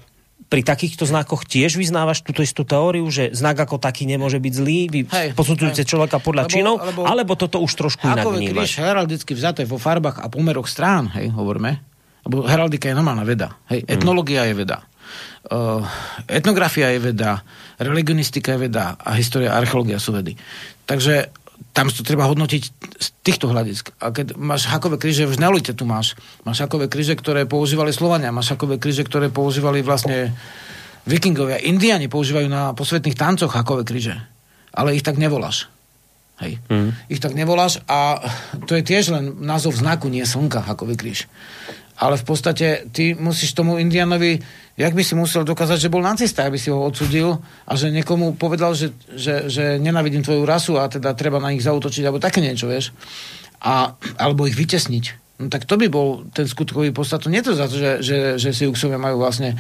pri 0.47 0.63
takýchto 0.63 1.03
znakoch 1.03 1.43
tiež 1.43 1.75
vyznávaš 1.75 2.23
túto 2.23 2.43
istú 2.43 2.63
teóriu, 2.63 3.07
že 3.11 3.31
znak 3.35 3.67
ako 3.67 3.79
taký 3.79 4.07
nemôže 4.07 4.39
byť 4.39 4.53
zlý, 4.55 4.79
vy 4.87 4.99
hej, 5.11 5.27
posudzujete 5.35 5.83
hej. 5.83 5.87
človeka 5.87 6.23
podľa 6.23 6.47
lebo, 6.47 6.51
činov, 6.51 6.75
alebo, 6.79 7.01
alebo 7.03 7.33
toto 7.35 7.59
už 7.59 7.71
trošku 7.75 8.07
inak 8.07 8.23
vnímaš. 8.23 8.67
kríž 8.67 8.79
heraldicky 8.79 9.31
vzaté 9.35 9.67
vo 9.67 9.75
farbách 9.75 10.23
a 10.23 10.27
pomeroch 10.31 10.71
strán, 10.71 11.11
hej, 11.19 11.35
hovoríme, 11.35 11.83
lebo 12.27 12.47
heraldika 12.47 12.87
je 12.87 12.95
normálna 12.95 13.27
veda. 13.27 13.59
Hej, 13.67 13.87
etnológia 13.91 14.47
je 14.47 14.55
veda. 14.55 14.87
Uh, 15.47 15.83
etnografia 16.27 16.91
je 16.91 16.99
veda, 16.99 17.41
religionistika 17.79 18.55
je 18.55 18.67
veda 18.67 18.99
a 18.99 19.15
história 19.15 19.53
a 19.53 19.59
archeológia 19.59 20.01
sú 20.01 20.11
vedy. 20.11 20.35
Takže 20.83 21.31
tam 21.73 21.93
to 21.93 22.01
treba 22.01 22.25
hodnotiť 22.25 22.63
z 22.97 23.07
týchto 23.21 23.49
hľadisk. 23.49 23.93
A 24.01 24.09
keď 24.09 24.37
máš 24.37 24.69
hakové 24.69 24.97
kríže, 24.97 25.29
v 25.29 25.37
neolite 25.37 25.77
tu 25.77 25.85
máš. 25.85 26.17
Máš 26.41 26.65
hakové 26.65 26.89
kríže, 26.89 27.13
ktoré 27.13 27.45
používali 27.45 27.93
Slovania, 27.93 28.33
máš 28.33 28.57
hakové 28.57 28.81
kríže, 28.81 29.05
ktoré 29.05 29.29
používali 29.29 29.85
vlastne 29.85 30.33
vikingovia. 31.05 31.61
Indiani 31.61 32.09
používajú 32.09 32.49
na 32.49 32.73
posvetných 32.73 33.17
tancoch 33.17 33.53
hakové 33.53 33.85
kríže. 33.85 34.17
Ale 34.73 34.97
ich 34.97 35.05
tak 35.05 35.21
nevoláš. 35.21 35.69
Hej. 36.37 36.61
Mm. 36.69 36.93
Ich 37.09 37.17
tak 37.17 37.33
nevoláš 37.33 37.81
a 37.89 38.21
to 38.69 38.77
je 38.77 38.85
tiež 38.85 39.09
len 39.09 39.41
názov 39.41 39.73
znaku, 39.73 40.05
nie 40.05 40.21
slnka, 40.21 40.61
hakový 40.61 40.93
kríž. 40.93 41.25
Ale 41.97 42.15
v 42.17 42.25
podstate 42.25 42.85
ty 42.93 43.17
musíš 43.17 43.57
tomu 43.57 43.81
Indianovi, 43.81 44.37
jak 44.77 44.93
by 44.93 45.01
si 45.01 45.17
musel 45.17 45.41
dokázať, 45.41 45.81
že 45.81 45.93
bol 45.93 46.05
nacista, 46.05 46.45
aby 46.45 46.61
si 46.61 46.69
ho 46.69 46.77
odsudil 46.77 47.41
a 47.65 47.73
že 47.73 47.89
niekomu 47.89 48.37
povedal, 48.37 48.77
že, 48.77 48.93
že, 49.09 49.49
že 49.49 49.81
nenavidím 49.81 50.21
tvoju 50.21 50.45
rasu 50.45 50.77
a 50.77 50.85
teda 50.85 51.17
treba 51.17 51.41
na 51.41 51.49
nich 51.49 51.65
zautočiť, 51.65 52.05
alebo 52.05 52.21
také 52.21 52.37
niečo, 52.37 52.69
vieš. 52.69 52.93
A, 53.65 53.97
alebo 54.21 54.45
ich 54.45 54.53
vytesniť. 54.53 55.05
No 55.41 55.49
tak 55.49 55.65
to 55.65 55.77
by 55.77 55.89
bol 55.89 56.25
ten 56.33 56.45
skutkový 56.45 56.93
podstat. 56.93 57.25
Nie 57.29 57.41
to 57.41 57.57
za 57.57 57.69
to, 57.69 57.77
že, 57.77 57.91
že, 58.05 58.17
že 58.37 58.49
si 58.53 58.69
Uxovia 58.69 59.01
majú 59.01 59.21
vlastne 59.21 59.57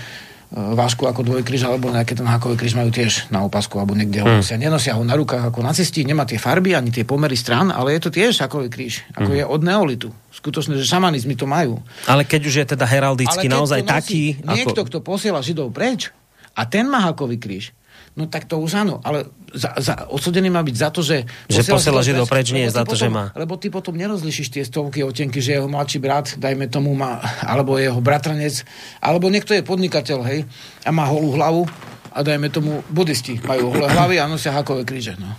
vášku 0.51 1.03
ako 1.03 1.27
dvojkryž, 1.27 1.67
alebo 1.67 1.91
nejaké 1.91 2.15
ten 2.15 2.23
hákový 2.23 2.55
kríž 2.55 2.79
majú 2.79 2.87
tiež 2.87 3.27
na 3.35 3.43
opasku, 3.43 3.83
alebo 3.83 3.91
niekde 3.91 4.23
ho 4.23 4.27
hmm. 4.27 4.39
nosia. 4.39 4.55
Nenosia 4.55 4.95
ho 4.95 5.03
na 5.03 5.19
rukách 5.19 5.51
ako 5.51 5.59
nacisti, 5.59 6.07
nemá 6.07 6.23
tie 6.23 6.39
farby 6.39 6.71
ani 6.71 6.87
tie 6.87 7.03
pomery 7.03 7.35
stran, 7.35 7.67
ale 7.67 7.99
je 7.99 8.07
to 8.07 8.09
tiež 8.15 8.39
hákový 8.39 8.71
kríž, 8.71 9.03
ako 9.11 9.31
hmm. 9.35 9.39
je 9.39 9.43
od 9.43 9.61
neolitu. 9.61 10.09
Skutočne, 10.31 10.79
že 10.79 10.87
šamanizmy 10.87 11.35
to 11.35 11.43
majú. 11.43 11.83
Ale 12.07 12.23
keď 12.23 12.41
už 12.47 12.55
je 12.63 12.65
teda 12.77 12.85
heraldicky 12.87 13.51
naozaj 13.51 13.83
taký... 13.83 14.39
Niekto, 14.39 14.87
ako... 14.87 14.87
kto 14.87 14.97
posiela 15.03 15.43
Židov 15.43 15.75
preč, 15.75 16.15
a 16.57 16.65
ten 16.65 16.87
má 16.89 17.03
hákový 17.05 17.37
kríž, 17.37 17.75
no 18.17 18.25
tak 18.25 18.49
to 18.49 18.57
už 18.57 18.81
áno, 18.81 18.97
ale 19.05 19.29
za, 19.53 19.77
za, 19.77 20.09
odsudený 20.09 20.49
má 20.49 20.65
byť 20.65 20.75
za 20.75 20.89
to, 20.89 21.05
že... 21.05 21.29
Že 21.47 21.69
posiela 21.69 22.01
Židov 22.01 22.25
preč, 22.25 22.49
nie 22.49 22.65
za 22.65 22.81
to, 22.81 22.97
potom, 22.97 22.99
že 22.99 23.07
má. 23.13 23.25
Lebo 23.37 23.55
ty 23.61 23.69
potom 23.69 23.93
nerozlišíš 23.93 24.49
tie 24.49 24.63
stovky 24.65 25.05
otenky, 25.05 25.37
že 25.37 25.61
jeho 25.61 25.69
mladší 25.69 26.01
brat, 26.01 26.33
dajme 26.35 26.65
tomu, 26.67 26.97
má, 26.97 27.21
alebo 27.45 27.77
jeho 27.77 28.01
bratranec, 28.01 28.65
alebo 28.97 29.29
niekto 29.29 29.53
je 29.53 29.61
podnikateľ, 29.61 30.19
hej, 30.25 30.49
a 30.81 30.89
má 30.89 31.05
holú 31.05 31.37
hlavu 31.37 31.69
a 32.11 32.25
dajme 32.25 32.49
tomu, 32.49 32.81
budisti 32.89 33.37
majú 33.45 33.69
holé 33.77 33.87
hlavy 33.93 34.17
a 34.17 34.25
nosia 34.25 34.49
hakové 34.49 34.81
kríže, 34.81 35.13
no. 35.21 35.29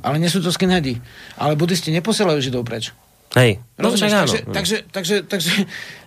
Ale 0.00 0.16
nie 0.16 0.32
sú 0.32 0.40
to 0.40 0.48
skinheady. 0.48 1.00
Ale 1.36 1.56
budisti 1.56 1.92
neposielajú 1.92 2.40
Židov 2.40 2.64
preč. 2.64 2.92
Hej. 3.36 3.60
No, 3.76 3.92
takže, 3.92 4.08
takže, 4.08 4.38
takže, 4.48 4.76
takže, 4.88 5.16
takže, 5.28 5.52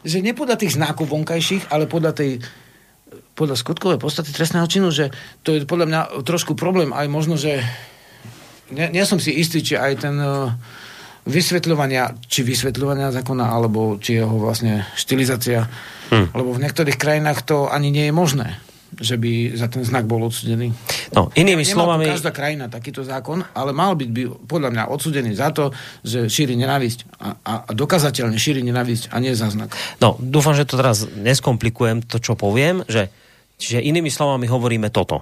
že 0.01 0.17
nie 0.25 0.33
podľa 0.33 0.57
tých 0.57 0.73
znakov 0.73 1.05
vonkajších, 1.13 1.69
ale 1.69 1.85
podľa 1.85 2.17
tej 2.17 2.41
podľa 3.41 3.57
skutkovej 3.57 3.97
podstaty 3.97 4.30
trestného 4.30 4.69
činu, 4.69 4.93
že 4.93 5.09
to 5.41 5.57
je 5.57 5.65
podľa 5.65 5.89
mňa 5.89 6.01
trošku 6.22 6.53
problém, 6.53 6.93
aj 6.93 7.09
možno, 7.09 7.41
že 7.41 7.65
nie, 8.69 8.85
nie 8.93 9.01
som 9.01 9.18
si 9.18 9.34
istý, 9.34 9.65
či 9.65 9.73
aj 9.73 10.05
ten 10.05 10.13
uh, 10.22 10.53
vysvetľovania, 11.26 12.22
či 12.30 12.45
vysvetľovania 12.45 13.09
zákona, 13.09 13.49
alebo 13.49 13.97
či 13.97 14.22
jeho 14.22 14.38
vlastne 14.38 14.85
štilizácia, 14.93 15.65
hm. 16.13 16.38
lebo 16.38 16.53
v 16.53 16.61
niektorých 16.61 17.01
krajinách 17.01 17.41
to 17.41 17.65
ani 17.65 17.89
nie 17.89 18.05
je 18.09 18.13
možné 18.13 18.61
že 18.99 19.15
by 19.15 19.55
za 19.55 19.72
ten 19.72 19.88
znak 19.88 20.03
bol 20.03 20.19
odsudený. 20.27 20.76
No, 21.15 21.31
inými 21.31 21.63
ja, 21.63 21.72
slovami... 21.72 22.11
každá 22.11 22.35
krajina 22.35 22.68
takýto 22.68 23.07
zákon, 23.07 23.39
ale 23.55 23.72
mal 23.72 23.95
byť 23.95 24.09
by, 24.11 24.23
podľa 24.51 24.69
mňa 24.76 24.84
odsudený 24.91 25.31
za 25.31 25.55
to, 25.55 25.72
že 26.03 26.27
šíri 26.27 26.59
nenávisť 26.59 26.99
a, 27.15 27.27
a, 27.39 27.53
a 27.63 27.72
dokazateľne 27.72 28.35
šíri 28.35 28.59
nenávisť 28.68 29.15
a 29.15 29.23
nie 29.23 29.31
za 29.31 29.47
znak. 29.47 29.72
No, 30.03 30.19
dúfam, 30.19 30.51
že 30.51 30.68
to 30.68 30.76
teraz 30.76 31.07
neskomplikujem 31.07 32.03
to, 32.03 32.19
čo 32.19 32.35
poviem, 32.35 32.84
že 32.91 33.07
čiže 33.61 33.85
inými 33.85 34.09
slovami 34.09 34.49
hovoríme 34.49 34.89
toto 34.89 35.21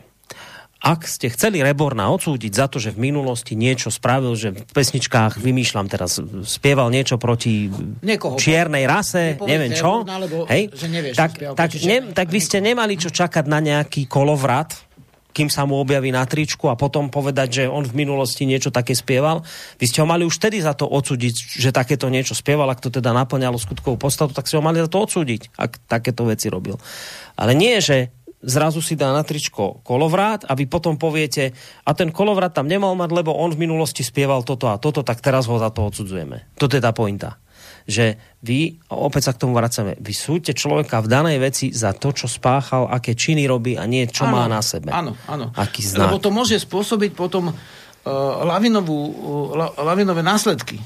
ak 0.79 1.11
ste 1.11 1.27
chceli 1.27 1.59
Reborna 1.59 2.07
odsúdiť 2.07 2.51
za 2.55 2.71
to, 2.71 2.79
že 2.79 2.95
v 2.95 3.11
minulosti 3.11 3.59
niečo 3.59 3.91
spravil, 3.91 4.31
že 4.39 4.55
v 4.55 4.71
pesničkách, 4.71 5.35
vymýšľam 5.43 5.91
teraz, 5.91 6.23
spieval 6.47 6.87
niečo 6.87 7.19
proti 7.19 7.67
Niekoho, 7.99 8.39
čiernej 8.39 8.87
rase, 8.87 9.35
neviem 9.43 9.75
čo, 9.75 10.07
Reborna, 10.07 10.17
lebo, 10.23 10.47
hej, 10.47 10.71
že 10.71 10.87
nevieš, 10.87 11.15
tak, 11.19 11.31
spieval, 11.35 11.55
tak, 11.59 11.69
ne, 11.83 11.97
tak 12.15 12.27
vy 12.31 12.39
ste 12.39 12.63
nemali 12.63 12.95
čo 12.95 13.11
čakať 13.11 13.45
na 13.51 13.59
nejaký 13.59 14.07
kolovrat, 14.07 14.87
kým 15.29 15.51
sa 15.51 15.67
mu 15.67 15.77
objaví 15.77 16.09
na 16.09 16.25
tričku 16.25 16.71
a 16.71 16.79
potom 16.79 17.07
povedať, 17.13 17.61
že 17.61 17.63
on 17.69 17.85
v 17.85 17.93
minulosti 18.01 18.49
niečo 18.49 18.73
také 18.73 18.97
spieval. 18.97 19.45
Vy 19.77 19.85
ste 19.85 20.01
ho 20.01 20.07
mali 20.09 20.25
už 20.25 20.41
vtedy 20.41 20.59
za 20.59 20.73
to 20.73 20.89
odsúdiť, 20.89 21.59
že 21.63 21.69
takéto 21.69 22.09
niečo 22.09 22.33
spieval, 22.33 22.67
ak 22.67 22.81
to 22.81 22.89
teda 22.89 23.13
naplňalo 23.13 23.55
skutkovú 23.55 23.95
podstatu, 23.95 24.33
tak 24.33 24.49
ste 24.49 24.57
ho 24.57 24.65
mali 24.65 24.81
za 24.81 24.89
to 24.89 24.99
odsúdiť, 24.99 25.53
ak 25.53 25.85
takéto 25.85 26.25
veci 26.25 26.49
robil. 26.49 26.81
Ale 27.37 27.53
nie, 27.53 27.77
že 27.79 28.11
zrazu 28.39 28.79
si 28.79 28.95
dá 28.95 29.11
na 29.11 29.23
tričko 29.23 29.83
kolovrát 29.83 30.47
a 30.47 30.55
vy 30.55 30.65
potom 30.65 30.95
poviete, 30.95 31.51
a 31.83 31.91
ten 31.91 32.09
kolovrát 32.09 32.55
tam 32.55 32.67
nemal 32.67 32.95
mať, 32.95 33.11
lebo 33.11 33.35
on 33.35 33.51
v 33.51 33.67
minulosti 33.67 34.03
spieval 34.03 34.47
toto 34.47 34.71
a 34.71 34.79
toto, 34.79 35.03
tak 35.03 35.19
teraz 35.19 35.47
ho 35.51 35.59
za 35.59 35.69
to 35.71 35.87
odsudzujeme. 35.91 36.55
Toto 36.55 36.79
je 36.79 36.83
tá 36.83 36.95
pointa. 36.95 37.39
Že 37.89 38.15
vy, 38.39 38.79
opäť 38.93 39.31
sa 39.31 39.33
k 39.35 39.41
tomu 39.43 39.57
vracame, 39.57 39.97
vy 39.99 40.13
súďte 40.15 40.55
človeka 40.55 41.03
v 41.03 41.11
danej 41.11 41.37
veci 41.41 41.65
za 41.75 41.91
to, 41.91 42.15
čo 42.15 42.29
spáchal, 42.29 42.87
aké 42.87 43.17
činy 43.17 43.43
robí 43.49 43.75
a 43.75 43.83
nie 43.83 44.07
čo 44.07 44.29
ano, 44.29 44.35
má 44.39 44.45
na 44.47 44.61
sebe. 44.63 44.93
Áno, 44.93 45.17
áno. 45.27 45.51
Aký 45.57 45.83
znak. 45.83 46.07
Lebo 46.07 46.21
to 46.21 46.29
môže 46.31 46.55
spôsobiť 46.61 47.11
potom 47.17 47.51
uh, 47.51 47.55
lavinovú, 48.45 48.99
uh, 49.57 49.73
lavinové 49.83 50.21
následky. 50.21 50.79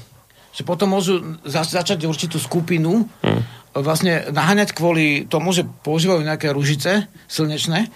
Že 0.54 0.62
potom 0.64 0.96
môžu 0.96 1.38
za, 1.44 1.66
začať 1.66 2.08
určitú 2.08 2.40
skupinu 2.40 3.06
hmm 3.22 3.63
vlastne 3.74 4.30
naháňať 4.30 4.70
kvôli 4.70 5.26
tomu, 5.26 5.50
že 5.50 5.66
používajú 5.66 6.22
nejaké 6.22 6.54
ružice 6.54 7.10
slnečné 7.26 7.90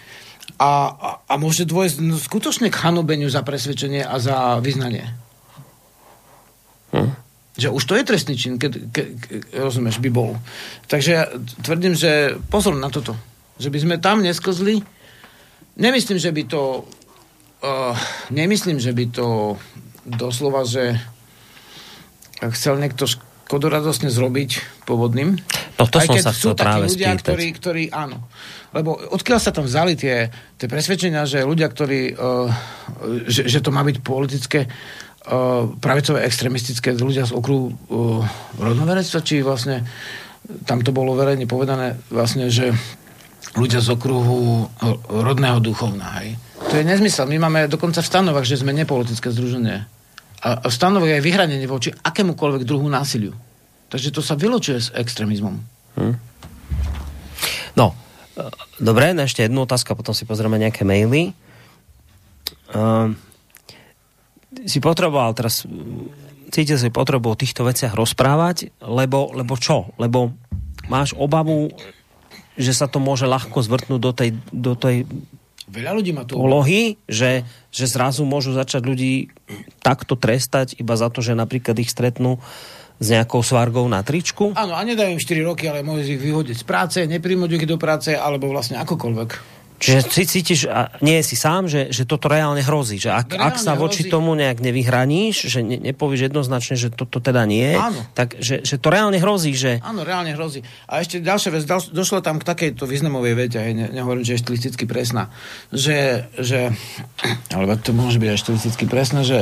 a, 0.58 0.70
a, 0.90 1.08
a 1.22 1.34
môže 1.38 1.62
dôjsť 1.68 2.02
skutočne 2.26 2.68
k 2.68 2.80
hanobeniu 2.82 3.30
za 3.30 3.46
presvedčenie 3.46 4.02
a 4.02 4.18
za 4.18 4.58
vyznanie. 4.58 5.06
Hm. 6.90 7.14
Že 7.58 7.68
už 7.74 7.82
to 7.86 7.94
je 7.98 8.06
trestný 8.06 8.34
čin, 8.38 8.54
keď, 8.58 8.72
ke, 8.90 9.02
ke, 9.18 9.34
rozumieš, 9.58 9.98
by 9.98 10.10
bol. 10.10 10.38
Takže 10.86 11.10
ja 11.10 11.26
tvrdím, 11.62 11.94
že 11.94 12.38
pozor 12.50 12.74
na 12.78 12.86
toto. 12.86 13.18
Že 13.58 13.68
by 13.74 13.78
sme 13.82 13.96
tam 13.98 14.22
neskozli. 14.22 14.78
Nemyslím, 15.78 16.18
že 16.22 16.30
by 16.30 16.42
to 16.46 16.86
uh, 17.62 17.94
nemyslím, 18.30 18.78
že 18.78 18.94
by 18.94 19.04
to 19.10 19.58
doslova, 20.06 20.62
že 20.62 20.94
chcel 22.54 22.78
niekto 22.78 23.10
škodoradosne 23.48 24.12
zrobiť 24.12 24.84
povodným. 24.84 25.40
No 25.80 25.88
to 25.88 26.04
Aj 26.04 26.04
som 26.04 26.20
sa 26.20 26.36
sú 26.36 26.52
takí 26.52 26.84
ľudia, 26.84 27.16
ktorí, 27.16 27.46
ktorí, 27.56 27.82
áno. 27.88 28.28
Lebo 28.76 28.92
odkiaľ 28.92 29.40
sa 29.40 29.56
tam 29.56 29.64
vzali 29.64 29.96
tie, 29.96 30.28
tie 30.60 30.68
presvedčenia, 30.68 31.24
že 31.24 31.48
ľudia, 31.48 31.72
ktorí, 31.72 32.12
uh, 32.12 32.52
že, 33.24 33.48
že 33.48 33.64
to 33.64 33.72
má 33.72 33.80
byť 33.88 34.04
politické, 34.04 34.68
uh, 34.68 35.64
pravicové, 35.80 36.28
extremistické 36.28 36.92
ľudia 36.92 37.24
z 37.24 37.32
okruhu 37.32 37.72
uh, 37.72 38.20
rodnoverectva, 38.60 39.24
či 39.24 39.40
vlastne 39.40 39.80
tam 40.68 40.84
to 40.84 40.92
bolo 40.92 41.16
verejne 41.16 41.48
povedané 41.48 41.96
vlastne, 42.12 42.52
že 42.52 42.76
ľudia 43.56 43.80
z 43.80 43.96
okruhu 43.96 44.68
rodného 45.08 45.56
duchovna. 45.64 46.20
Hej. 46.20 46.36
To 46.68 46.74
je 46.76 46.84
nezmysel. 46.84 47.24
My 47.24 47.48
máme 47.48 47.64
dokonca 47.64 48.04
v 48.04 48.10
stanovách, 48.12 48.44
že 48.44 48.60
sme 48.60 48.76
nepolitické 48.76 49.32
združenie. 49.32 49.97
A 50.38 50.70
stanovuje 50.70 51.18
aj 51.18 51.22
vyhranenie 51.24 51.66
voči 51.66 51.90
akémukoľvek 51.90 52.62
druhu 52.62 52.86
násiliu. 52.86 53.34
Takže 53.88 54.14
to 54.14 54.22
sa 54.22 54.38
vyločuje 54.38 54.78
s 54.78 54.88
extrémizmom. 54.94 55.58
Hm. 55.98 56.14
No, 57.74 57.96
e, 58.38 58.42
dobre, 58.78 59.10
na 59.16 59.26
ešte 59.26 59.42
jednu 59.42 59.66
otázku, 59.66 59.98
potom 59.98 60.14
si 60.14 60.28
pozrieme 60.28 60.62
nejaké 60.62 60.86
maily. 60.86 61.34
Uh, 62.68 63.16
si 64.68 64.76
potreboval 64.76 65.32
teraz 65.32 65.64
cítil 66.50 66.80
si 66.80 66.88
potrebu 66.88 67.32
o 67.32 67.38
týchto 67.38 67.64
veciach 67.64 67.92
rozprávať, 67.94 68.72
lebo, 68.80 69.32
lebo 69.36 69.54
čo? 69.56 69.92
Lebo 70.00 70.32
máš 70.88 71.12
obavu, 71.14 71.72
že 72.56 72.72
sa 72.72 72.88
to 72.88 72.98
môže 72.98 73.28
ľahko 73.28 73.60
zvrtnúť 73.60 74.00
do 74.00 74.12
tej, 74.12 74.30
do 74.50 74.72
tej 74.74 75.04
Veľa 75.68 75.92
ľudí 76.00 76.10
má 76.16 76.24
to 76.24 76.40
polohy, 76.40 76.96
že, 77.04 77.44
že 77.68 77.84
zrazu 77.84 78.24
môžu 78.24 78.56
začať 78.56 78.82
ľudí 78.84 79.28
takto 79.84 80.16
trestať 80.16 80.76
iba 80.80 80.96
za 80.96 81.12
to, 81.12 81.20
že 81.20 81.36
napríklad 81.36 81.76
ich 81.76 81.92
stretnú 81.92 82.40
s 82.98 83.06
nejakou 83.14 83.46
svargou 83.46 83.86
na 83.86 84.02
tričku? 84.02 84.58
Áno, 84.58 84.74
a 84.74 84.82
nedajú 84.82 85.14
im 85.14 85.22
4 85.22 85.46
roky, 85.46 85.70
ale 85.70 85.86
môžu 85.86 86.18
ich 86.18 86.22
vyhodiť 86.22 86.56
z 86.58 86.64
práce, 86.66 86.98
nepríjmuť 87.06 87.50
ich 87.54 87.66
do 87.68 87.78
práce, 87.78 88.10
alebo 88.10 88.50
vlastne 88.50 88.80
akokoľvek. 88.82 89.57
Čiže 89.78 90.00
si 90.10 90.22
cítiš, 90.26 90.60
a 90.66 90.90
nie 90.98 91.22
si 91.22 91.38
sám, 91.38 91.70
že, 91.70 91.94
že 91.94 92.02
toto 92.02 92.26
reálne 92.26 92.66
hrozí. 92.66 92.98
Že 92.98 93.14
ak, 93.14 93.28
ak 93.38 93.54
sa 93.62 93.78
voči 93.78 94.02
hrozí. 94.02 94.10
tomu 94.10 94.34
nejak 94.34 94.58
nevyhraníš, 94.58 95.46
že 95.46 95.62
ne, 95.62 95.78
nepovieš 95.78 96.30
jednoznačne, 96.30 96.74
že 96.74 96.90
toto 96.90 97.22
teda 97.22 97.46
nie, 97.46 97.78
Áno. 97.78 98.02
tak 98.10 98.34
že, 98.42 98.66
že 98.66 98.74
to 98.82 98.90
reálne 98.90 99.22
hrozí. 99.22 99.54
Že... 99.54 99.78
Áno, 99.86 100.02
reálne 100.02 100.34
hrozí. 100.34 100.66
A 100.90 100.98
ešte 100.98 101.22
ďalšia 101.22 101.54
vec, 101.54 101.62
došlo 101.94 102.18
tam 102.26 102.42
k 102.42 102.44
takejto 102.50 102.90
významovej 102.90 103.34
vete, 103.38 103.58
ne, 103.70 103.86
nehovorím, 103.94 104.26
že 104.26 104.34
je 104.34 104.42
štilisticky 104.42 104.84
presná, 104.90 105.30
že, 105.70 106.26
že 106.34 106.74
alebo 107.54 107.78
to 107.78 107.94
môže 107.94 108.18
byť 108.18 108.28
aj 108.34 108.38
štilisticky 108.42 108.84
presné, 108.90 109.22
že 109.22 109.38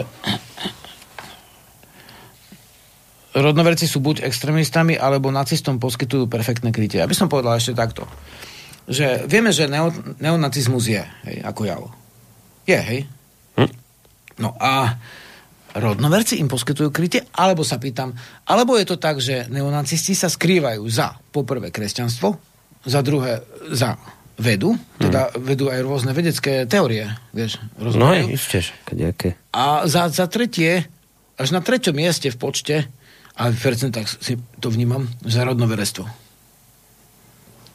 rodnoverci 3.36 3.84
sú 3.84 4.00
buď 4.00 4.24
extrémistami, 4.24 4.96
alebo 4.96 5.28
nacistom 5.28 5.76
poskytujú 5.76 6.28
perfektné 6.28 6.72
krytie. 6.72 7.04
Aby 7.04 7.12
som 7.12 7.28
povedal 7.28 7.60
ešte 7.60 7.76
takto. 7.76 8.08
Že 8.86 9.26
vieme, 9.26 9.50
že 9.50 9.66
neo, 9.66 9.90
neonacizmus 10.22 10.86
je, 10.86 11.02
hej, 11.02 11.36
ako 11.42 11.62
javo. 11.66 11.88
Je, 12.66 12.78
hej. 12.78 13.00
Hm? 13.58 13.70
No 14.38 14.54
a 14.58 14.94
rodnoverci 15.76 16.40
im 16.40 16.48
poskytujú 16.48 16.88
krytie, 16.90 17.28
alebo 17.36 17.66
sa 17.66 17.76
pýtam, 17.76 18.16
alebo 18.48 18.78
je 18.80 18.86
to 18.88 18.96
tak, 18.96 19.20
že 19.20 19.50
neonacisti 19.52 20.16
sa 20.16 20.32
skrývajú 20.32 20.82
za, 20.88 21.18
poprvé, 21.30 21.68
kresťanstvo, 21.68 22.28
za 22.86 23.00
druhé, 23.02 23.42
za 23.74 23.98
vedu, 24.36 24.76
teda 25.00 25.32
hmm. 25.32 25.36
vedú 25.40 25.72
aj 25.72 25.80
rôzne 25.80 26.12
vedecké 26.12 26.68
teórie, 26.68 27.08
vieš, 27.32 27.56
No 27.80 28.12
aj, 28.12 28.36
ešte, 28.36 28.72
kadejaké. 28.84 29.28
A 29.52 29.88
za, 29.88 30.12
za 30.12 30.28
tretie, 30.28 30.84
až 31.36 31.48
na 31.52 31.60
treťom 31.64 31.96
mieste 31.96 32.28
v 32.28 32.36
počte, 32.36 32.76
a 33.36 33.52
v 33.52 33.60
percentách 33.60 34.08
si 34.08 34.40
to 34.64 34.72
vnímam, 34.72 35.12
za 35.24 35.44
rodnoverestvo. 35.44 36.26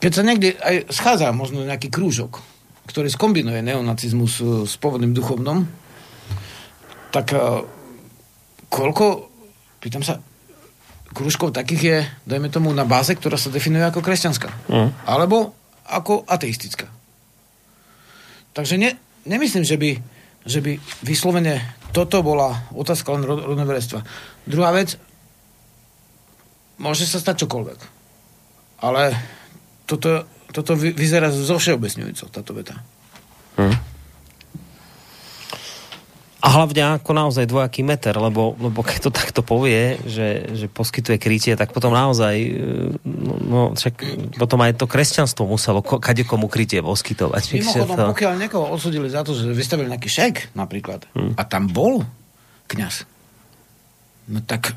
Keď 0.01 0.11
sa 0.11 0.25
niekde 0.25 0.57
aj 0.57 0.89
schádza 0.89 1.29
možno 1.29 1.61
nejaký 1.61 1.93
krúžok, 1.93 2.41
ktorý 2.89 3.07
skombinuje 3.07 3.61
neonacizmus 3.61 4.41
s 4.65 4.73
pôvodným 4.81 5.13
duchovnom, 5.13 5.69
tak 7.13 7.37
uh, 7.37 7.61
koľko, 8.71 9.29
pýtam 9.77 10.01
sa, 10.01 10.17
krúžkov 11.11 11.53
takých 11.53 11.83
je, 11.83 11.97
dajme 12.25 12.49
tomu, 12.49 12.73
na 12.73 12.87
báze, 12.87 13.13
ktorá 13.13 13.35
sa 13.35 13.53
definuje 13.53 13.83
ako 13.83 14.01
kresťanská. 14.01 14.49
Mm. 14.71 14.89
Alebo 15.05 15.53
ako 15.85 16.23
ateistická. 16.25 16.87
Takže 18.55 18.79
ne, 18.79 18.95
nemyslím, 19.27 19.63
že 19.67 19.75
by, 19.75 19.91
že 20.47 20.59
by 20.63 20.79
vyslovene 21.03 21.61
toto 21.91 22.23
bola 22.23 22.67
otázka 22.71 23.11
len 23.15 23.27
rodnoverestva. 23.27 23.99
Druhá 24.47 24.71
vec, 24.71 24.95
môže 26.79 27.03
sa 27.03 27.19
stať 27.19 27.43
čokoľvek. 27.45 27.79
Ale 28.81 29.13
toto, 29.91 30.23
toto 30.55 30.71
vyzerá 30.79 31.27
zo 31.27 31.59
všeobecňujúco, 31.59 32.31
táto 32.31 32.55
veta. 32.55 32.79
Hmm. 33.59 33.75
A 36.41 36.47
hlavne 36.57 36.97
ako 36.97 37.13
naozaj 37.13 37.45
dvojaký 37.45 37.85
meter, 37.85 38.17
lebo, 38.17 38.57
lebo 38.57 38.81
keď 38.81 38.97
to 39.05 39.11
takto 39.13 39.41
povie, 39.45 40.01
že, 40.09 40.57
že 40.57 40.65
poskytuje 40.65 41.21
krytie, 41.21 41.53
tak 41.53 41.69
potom 41.69 41.93
naozaj, 41.93 42.33
e, 42.33 42.49
no, 43.05 43.33
no 43.37 43.59
však 43.77 43.93
potom 44.41 44.57
aj 44.65 44.81
to 44.81 44.89
kresťanstvo 44.89 45.45
muselo 45.45 45.85
ko, 45.85 46.01
kade 46.01 46.25
komu 46.25 46.49
krytie 46.49 46.81
poskytovať. 46.81 47.61
Mimochodom, 47.61 47.93
to... 47.93 48.03
pokiaľ 48.17 48.33
niekoho 48.41 48.73
odsudili 48.73 49.05
za 49.05 49.21
to, 49.21 49.37
že 49.37 49.53
vystavili 49.53 49.93
nejaký 49.93 50.09
šek 50.09 50.57
napríklad, 50.57 51.05
hmm. 51.13 51.37
a 51.37 51.45
tam 51.45 51.69
bol 51.69 52.09
kňaz, 52.73 53.05
no 54.33 54.41
tak 54.41 54.73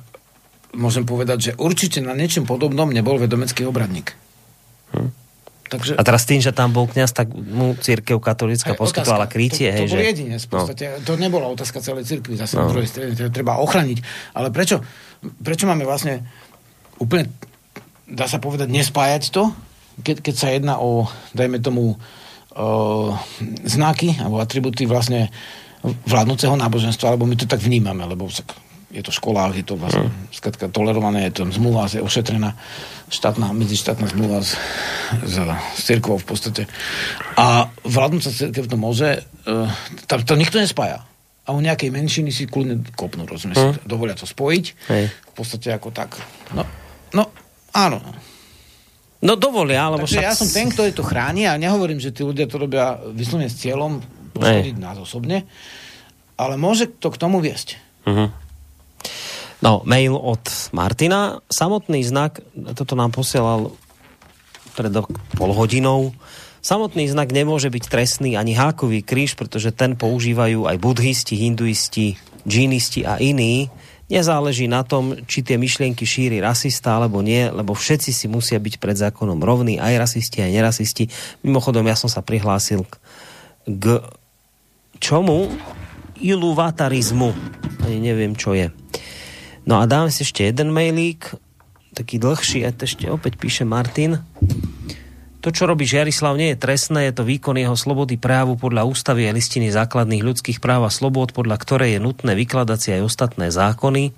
môžem 0.76 1.08
povedať, 1.08 1.38
že 1.40 1.52
určite 1.56 2.04
na 2.04 2.12
niečom 2.12 2.44
podobnom 2.44 2.92
nebol 2.92 3.16
vedomecký 3.16 3.64
obradník. 3.64 4.12
Hmm. 4.94 5.10
Takže... 5.64 5.96
A 5.96 6.02
teraz 6.04 6.22
tým, 6.28 6.38
že 6.44 6.52
tam 6.52 6.70
bol 6.70 6.86
kňaz, 6.86 7.10
tak 7.16 7.32
mu 7.34 7.74
církev 7.74 8.20
katolická 8.20 8.76
poskytovala 8.76 9.26
krytie. 9.26 9.72
To, 9.72 9.88
to, 9.88 9.90
to 9.90 9.96
bol 9.96 10.38
v 10.38 10.48
podstate. 10.52 10.84
No. 10.86 10.96
To 11.02 11.12
nebola 11.18 11.46
otázka 11.50 11.82
celej 11.82 12.04
církvy, 12.06 12.38
zase 12.38 12.54
no. 12.60 12.68
na 12.68 12.70
druhej 12.70 12.88
strane, 12.88 13.16
to 13.16 13.32
treba 13.32 13.58
ochraniť. 13.58 13.98
Ale 14.36 14.52
prečo, 14.54 14.84
prečo 15.40 15.64
máme 15.66 15.82
vlastne 15.88 16.22
úplne, 17.00 17.32
dá 18.06 18.28
sa 18.28 18.38
povedať, 18.38 18.70
nespájať 18.70 19.34
to, 19.34 19.50
keď, 20.04 20.16
keď 20.22 20.34
sa 20.36 20.48
jedná 20.52 20.74
o, 20.78 21.08
dajme 21.32 21.58
tomu, 21.58 21.96
o, 21.96 21.96
znaky 23.64 24.14
alebo 24.20 24.38
atributy 24.44 24.84
vlastne 24.84 25.32
vládnúceho 25.84 26.54
náboženstva, 26.56 27.12
alebo 27.12 27.28
my 27.28 27.36
to 27.36 27.48
tak 27.48 27.60
vnímame, 27.60 28.04
lebo 28.04 28.28
je 28.94 29.02
to 29.02 29.10
škola, 29.10 29.50
je 29.50 29.66
to 29.66 29.74
vlastne 29.74 30.08
mm. 30.08 30.70
tolerované, 30.70 31.26
je 31.28 31.42
to 31.42 31.50
zmluva, 31.50 31.90
je 31.90 31.98
ošetrená 31.98 32.54
štátna, 33.10 33.50
medzištátna 33.50 34.06
zmluva 34.06 34.38
s, 34.40 34.54
s, 35.26 35.34
s 35.42 35.80
cirkvou 35.82 36.22
v 36.22 36.26
podstate. 36.26 36.62
A 37.34 37.68
vládnúca 37.82 38.30
cirkev 38.30 38.70
to 38.70 38.78
môže, 38.78 39.26
uh, 39.50 39.66
tam 40.06 40.22
to 40.22 40.38
nikto 40.38 40.62
nespája. 40.62 41.02
A 41.44 41.52
u 41.52 41.60
nejakej 41.60 41.92
menšiny 41.92 42.32
si 42.32 42.48
kľudne 42.48 42.86
kopnú, 42.96 43.26
rozumieš, 43.26 43.60
mm. 43.60 43.84
dovolia 43.84 44.14
to 44.16 44.24
spojiť. 44.24 44.64
Hej. 44.88 45.04
V 45.10 45.32
podstate 45.34 45.74
ako 45.74 45.90
tak. 45.90 46.16
No, 46.54 46.62
no 47.12 47.28
áno. 47.74 47.98
No 49.24 49.34
dovolia, 49.40 49.88
alebo 49.88 50.04
však... 50.04 50.22
ja 50.22 50.36
som 50.36 50.48
ten, 50.48 50.68
ktorý 50.68 50.92
to 50.92 51.04
chráni 51.04 51.48
a 51.48 51.56
nehovorím, 51.56 51.96
že 51.96 52.12
tí 52.12 52.20
ľudia 52.22 52.44
to 52.44 52.60
robia 52.60 53.00
vyslovene 53.12 53.48
s 53.48 53.56
cieľom 53.56 54.04
poškodiť 54.36 54.76
nás 54.76 55.00
osobne, 55.00 55.48
ale 56.36 56.54
môže 56.60 56.92
to 57.00 57.08
k 57.08 57.16
tomu 57.16 57.40
viesť. 57.40 57.80
Uh-huh. 58.04 58.28
No, 59.64 59.80
mail 59.88 60.12
od 60.12 60.44
Martina. 60.76 61.40
Samotný 61.48 62.04
znak, 62.04 62.44
toto 62.76 62.92
nám 62.92 63.16
posielal 63.16 63.72
pred 64.76 64.92
pol 65.34 65.50
hodinou, 65.56 66.12
Samotný 66.64 67.12
znak 67.12 67.28
nemôže 67.28 67.68
byť 67.68 67.92
trestný 67.92 68.40
ani 68.40 68.56
hákový 68.56 69.04
kríž, 69.04 69.36
pretože 69.36 69.68
ten 69.68 70.00
používajú 70.00 70.64
aj 70.64 70.80
budhisti, 70.80 71.36
hinduisti, 71.36 72.16
džínisti 72.48 73.04
a 73.04 73.20
iní. 73.20 73.68
Nezáleží 74.08 74.64
na 74.64 74.80
tom, 74.80 75.12
či 75.28 75.44
tie 75.44 75.60
myšlienky 75.60 76.08
šíri 76.08 76.40
rasista 76.40 76.96
alebo 76.96 77.20
nie, 77.20 77.52
lebo 77.52 77.76
všetci 77.76 78.16
si 78.16 78.32
musia 78.32 78.56
byť 78.56 78.80
pred 78.80 78.96
zákonom 78.96 79.44
rovní, 79.44 79.76
aj 79.76 80.08
rasisti, 80.08 80.40
aj 80.40 80.56
nerasisti. 80.56 81.12
Mimochodom, 81.44 81.84
ja 81.84 82.00
som 82.00 82.08
sa 82.08 82.24
prihlásil 82.24 82.88
k, 82.88 82.96
k 83.68 84.00
čomu? 85.04 85.52
Iluvatarizmu. 86.16 87.28
Ani 87.84 88.00
neviem, 88.00 88.32
čo 88.32 88.56
je. 88.56 88.72
No 89.64 89.80
a 89.80 89.88
dáme 89.88 90.12
si 90.12 90.28
ešte 90.28 90.44
jeden 90.44 90.72
mailík, 90.72 91.32
taký 91.96 92.20
dlhší, 92.20 92.68
a 92.68 92.70
ešte 92.72 93.08
opäť 93.08 93.40
píše 93.40 93.64
Martin. 93.64 94.20
To, 95.44 95.52
čo 95.52 95.68
robí 95.68 95.84
Žiarislav, 95.84 96.40
nie 96.40 96.56
je 96.56 96.60
trestné, 96.60 97.08
je 97.08 97.20
to 97.20 97.28
výkon 97.28 97.60
jeho 97.60 97.76
slobody 97.76 98.16
právu 98.16 98.56
podľa 98.56 98.88
ústavy 98.88 99.28
a 99.28 99.36
listiny 99.36 99.68
základných 99.68 100.24
ľudských 100.24 100.56
práv 100.56 100.88
a 100.88 100.92
slobod, 100.92 101.36
podľa 101.36 101.60
ktorej 101.60 101.96
je 101.96 102.00
nutné 102.00 102.32
vykladať 102.32 102.78
si 102.80 102.88
aj 102.96 103.04
ostatné 103.04 103.52
zákony. 103.52 104.16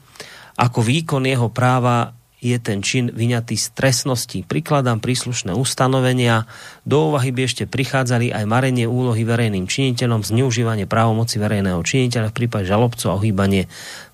Ako 0.54 0.86
výkon 0.86 1.26
jeho 1.26 1.50
práva 1.50 2.14
je 2.38 2.54
ten 2.62 2.78
čin 2.84 3.10
vyňatý 3.10 3.58
z 3.58 3.74
trestnosti. 3.74 4.44
Prikladám 4.46 5.02
príslušné 5.02 5.50
ustanovenia. 5.56 6.46
Do 6.86 7.10
úvahy 7.10 7.34
by 7.34 7.48
ešte 7.48 7.64
prichádzali 7.66 8.30
aj 8.30 8.44
marenie 8.46 8.86
úlohy 8.86 9.26
verejným 9.26 9.66
činiteľom, 9.66 10.22
zneužívanie 10.22 10.86
právomoci 10.86 11.42
verejného 11.42 11.82
činiteľa 11.82 12.30
v 12.30 12.36
prípade 12.38 12.70
žalobcov 12.70 13.08
a 13.10 13.18
ohýbanie 13.18 13.66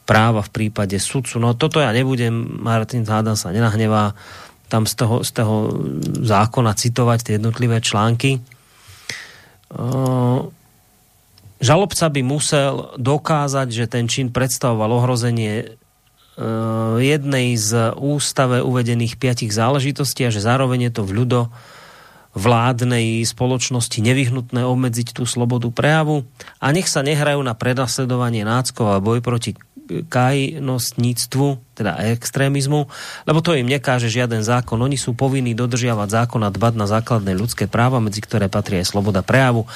práva 0.03 0.43
v 0.43 0.51
prípade 0.51 0.99
sudcu. 0.99 1.39
No 1.39 1.55
toto 1.55 1.79
ja 1.79 1.95
nebudem, 1.95 2.33
Martin 2.63 3.07
Hádam 3.07 3.39
sa 3.39 3.55
nenahnevá 3.55 4.15
tam 4.67 4.89
z 4.89 4.95
toho, 4.97 5.17
z 5.21 5.31
toho 5.37 5.57
zákona 6.25 6.73
citovať 6.73 7.19
tie 7.23 7.33
jednotlivé 7.37 7.79
články. 7.85 8.41
Žalobca 11.63 12.07
by 12.09 12.21
musel 12.25 12.97
dokázať, 12.97 13.69
že 13.69 13.85
ten 13.87 14.09
čin 14.09 14.33
predstavoval 14.33 14.91
ohrozenie 14.97 15.77
jednej 16.97 17.61
z 17.61 17.93
ústave 17.93 18.65
uvedených 18.65 19.21
piatich 19.21 19.53
záležitostí 19.53 20.25
a 20.25 20.33
že 20.33 20.41
zároveň 20.41 20.89
je 20.89 20.93
to 20.97 21.03
v 21.05 21.13
ľudo 21.21 21.53
vládnej 22.33 23.21
spoločnosti 23.29 24.01
nevyhnutné 24.01 24.65
obmedziť 24.65 25.13
tú 25.13 25.29
slobodu 25.29 25.69
prejavu 25.69 26.25
a 26.65 26.73
nech 26.73 26.89
sa 26.89 27.05
nehrajú 27.05 27.45
na 27.45 27.53
prenasledovanie 27.53 28.49
náckov 28.49 28.97
a 28.97 29.05
boj 29.05 29.21
proti 29.21 29.53
kajnostníctvu, 29.91 31.75
teda 31.77 31.99
extrémizmu, 32.15 32.89
lebo 33.27 33.39
to 33.44 33.59
im 33.59 33.69
nekáže 33.69 34.09
žiaden 34.09 34.41
zákon. 34.41 34.78
Oni 34.81 34.97
sú 34.97 35.12
povinní 35.12 35.52
dodržiavať 35.52 36.09
zákon 36.09 36.41
a 36.47 36.55
dbať 36.55 36.75
na 36.78 36.86
základné 36.89 37.33
ľudské 37.36 37.67
práva, 37.69 37.99
medzi 37.99 38.23
ktoré 38.23 38.47
patrí 38.49 38.81
aj 38.81 38.94
sloboda 38.94 39.20
prejavu. 39.20 39.69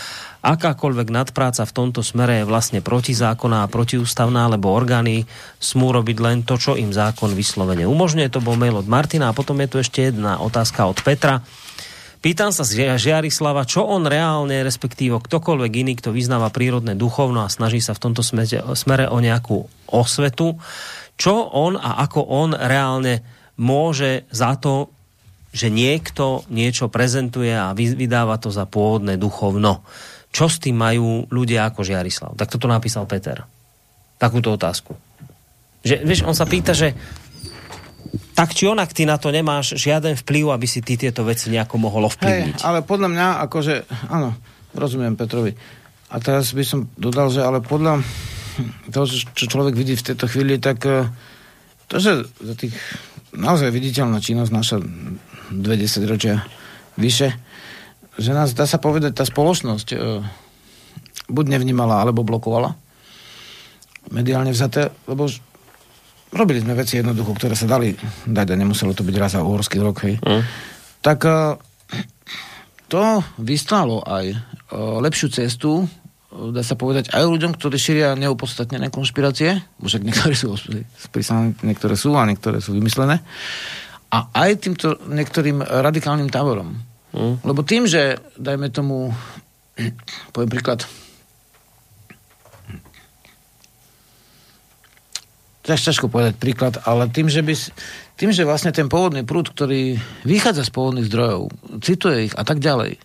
Akákoľvek 0.46 1.10
nadpráca 1.10 1.66
v 1.66 1.74
tomto 1.74 2.06
smere 2.06 2.40
je 2.42 2.48
vlastne 2.48 2.78
protizákonná 2.78 3.66
a 3.66 3.70
protiústavná, 3.72 4.46
lebo 4.46 4.70
orgány 4.70 5.26
smú 5.58 5.90
robiť 5.90 6.16
len 6.22 6.38
to, 6.46 6.54
čo 6.54 6.78
im 6.78 6.94
zákon 6.94 7.34
vyslovene 7.34 7.82
umožňuje. 7.82 8.30
To 8.30 8.44
bol 8.44 8.54
mail 8.54 8.78
od 8.78 8.86
Martina 8.86 9.34
a 9.34 9.36
potom 9.36 9.58
je 9.58 9.68
tu 9.68 9.76
ešte 9.82 10.06
jedna 10.14 10.38
otázka 10.38 10.86
od 10.86 11.02
Petra 11.02 11.42
Pýtam 12.24 12.50
sa 12.50 12.66
Žiarislava, 12.98 13.68
čo 13.68 13.86
on 13.86 14.08
reálne, 14.08 14.64
respektíve 14.66 15.20
ktokoľvek 15.22 15.72
iný, 15.86 15.92
kto 16.00 16.10
vyznáva 16.10 16.50
prírodné 16.50 16.98
duchovno 16.98 17.46
a 17.46 17.52
snaží 17.52 17.78
sa 17.78 17.94
v 17.94 18.02
tomto 18.10 18.24
smere, 18.24 19.04
o 19.06 19.18
nejakú 19.22 19.68
osvetu, 19.90 20.58
čo 21.16 21.34
on 21.54 21.78
a 21.78 22.02
ako 22.02 22.20
on 22.26 22.50
reálne 22.52 23.22
môže 23.56 24.28
za 24.28 24.58
to, 24.58 24.90
že 25.56 25.72
niekto 25.72 26.44
niečo 26.52 26.92
prezentuje 26.92 27.48
a 27.48 27.72
vydáva 27.72 28.36
to 28.36 28.52
za 28.52 28.68
pôvodné 28.68 29.16
duchovno. 29.16 29.80
Čo 30.28 30.52
s 30.52 30.60
tým 30.60 30.76
majú 30.76 31.24
ľudia 31.32 31.72
ako 31.72 31.80
Žiarislav? 31.80 32.36
Tak 32.36 32.52
toto 32.52 32.68
napísal 32.68 33.08
Peter. 33.08 33.40
Takúto 34.20 34.52
otázku. 34.52 34.92
Že, 35.80 36.04
vieš, 36.04 36.28
on 36.28 36.36
sa 36.36 36.44
pýta, 36.44 36.76
že 36.76 36.92
tak 38.36 38.52
či 38.52 38.68
onak 38.68 38.92
ty 38.92 39.08
na 39.08 39.16
to 39.16 39.32
nemáš 39.32 39.80
žiaden 39.80 40.12
vplyv, 40.20 40.52
aby 40.52 40.68
si 40.68 40.84
ty 40.84 41.00
tieto 41.00 41.24
veci 41.24 41.48
nejako 41.48 41.80
mohol 41.80 42.12
ovplyvniť. 42.12 42.60
Hey, 42.60 42.66
ale 42.68 42.84
podľa 42.84 43.08
mňa, 43.08 43.26
akože, 43.48 43.74
áno, 44.12 44.36
rozumiem 44.76 45.16
Petrovi. 45.16 45.56
A 46.12 46.20
teraz 46.20 46.52
by 46.52 46.62
som 46.62 46.84
dodal, 47.00 47.32
že 47.32 47.40
ale 47.40 47.64
podľa 47.64 48.04
toho, 48.92 49.06
čo 49.08 49.44
človek 49.48 49.72
vidí 49.72 49.96
v 49.96 50.06
tejto 50.12 50.28
chvíli, 50.28 50.60
tak 50.60 50.84
uh, 50.84 51.08
to, 51.88 51.96
že 51.96 52.28
za 52.28 52.54
tých 52.54 52.76
naozaj 53.32 53.72
viditeľná 53.72 54.20
činnosť 54.20 54.52
naša 54.52 54.76
20 54.84 56.12
ročia 56.12 56.44
vyše, 57.00 57.36
že 58.16 58.30
nás, 58.32 58.56
dá 58.56 58.64
sa 58.64 58.80
povedať, 58.80 59.12
tá 59.12 59.24
spoločnosť 59.28 59.88
e, 59.92 59.96
buď 61.28 61.44
nevnímala, 61.52 62.00
alebo 62.00 62.24
blokovala 62.24 62.74
mediálne 64.08 64.54
vzaté, 64.54 64.88
lebo 65.04 65.28
robili 66.36 66.60
sme 66.60 66.76
veci 66.76 67.00
jednoducho, 67.00 67.32
ktoré 67.34 67.56
sa 67.56 67.66
dali 67.66 67.96
dať 68.28 68.46
a 68.52 68.60
nemuselo 68.60 68.92
to 68.92 69.02
byť 69.02 69.16
raz 69.16 69.34
za 69.34 69.42
uhorský 69.42 69.80
rok, 69.80 69.96
hej. 70.06 70.20
Mm. 70.20 70.42
Tak 71.00 71.18
e, 71.24 71.32
to 72.92 73.24
vyslalo 73.40 74.04
aj 74.04 74.24
e, 74.30 74.36
lepšiu 74.76 75.28
cestu 75.32 75.88
dá 76.36 76.60
sa 76.60 76.76
povedať, 76.76 77.16
aj 77.16 77.24
ľuďom, 77.24 77.56
ktorí 77.56 77.80
šíria 77.80 78.12
neopodstatnené 78.18 78.92
konšpirácie, 78.92 79.56
však 79.80 80.02
niektoré 80.04 80.36
sú 80.36 80.52
spísané, 81.00 81.56
niektoré 81.64 81.96
sú 81.96 82.12
a 82.12 82.28
niektoré 82.28 82.60
sú 82.60 82.76
vymyslené, 82.76 83.24
a 84.12 84.18
aj 84.30 84.50
týmto 84.62 85.00
niektorým 85.08 85.64
radikálnym 85.64 86.30
táborom. 86.30 86.78
Mm. 87.10 87.42
Lebo 87.42 87.60
tým, 87.66 87.88
že, 87.90 88.20
dajme 88.38 88.70
tomu, 88.70 89.10
poviem 90.34 90.50
príklad, 90.52 90.86
ťažko 95.66 96.06
povedať 96.06 96.38
príklad, 96.38 96.78
ale 96.86 97.10
tým, 97.10 97.26
že, 97.26 97.42
by, 97.42 97.54
tým, 98.14 98.30
že 98.30 98.46
vlastne 98.46 98.70
ten 98.70 98.86
pôvodný 98.86 99.26
prúd, 99.26 99.50
ktorý 99.50 99.98
vychádza 100.22 100.62
z 100.62 100.70
pôvodných 100.70 101.10
zdrojov, 101.10 101.50
cituje 101.82 102.30
ich 102.30 102.34
a 102.38 102.46
tak 102.46 102.62
ďalej, 102.62 103.02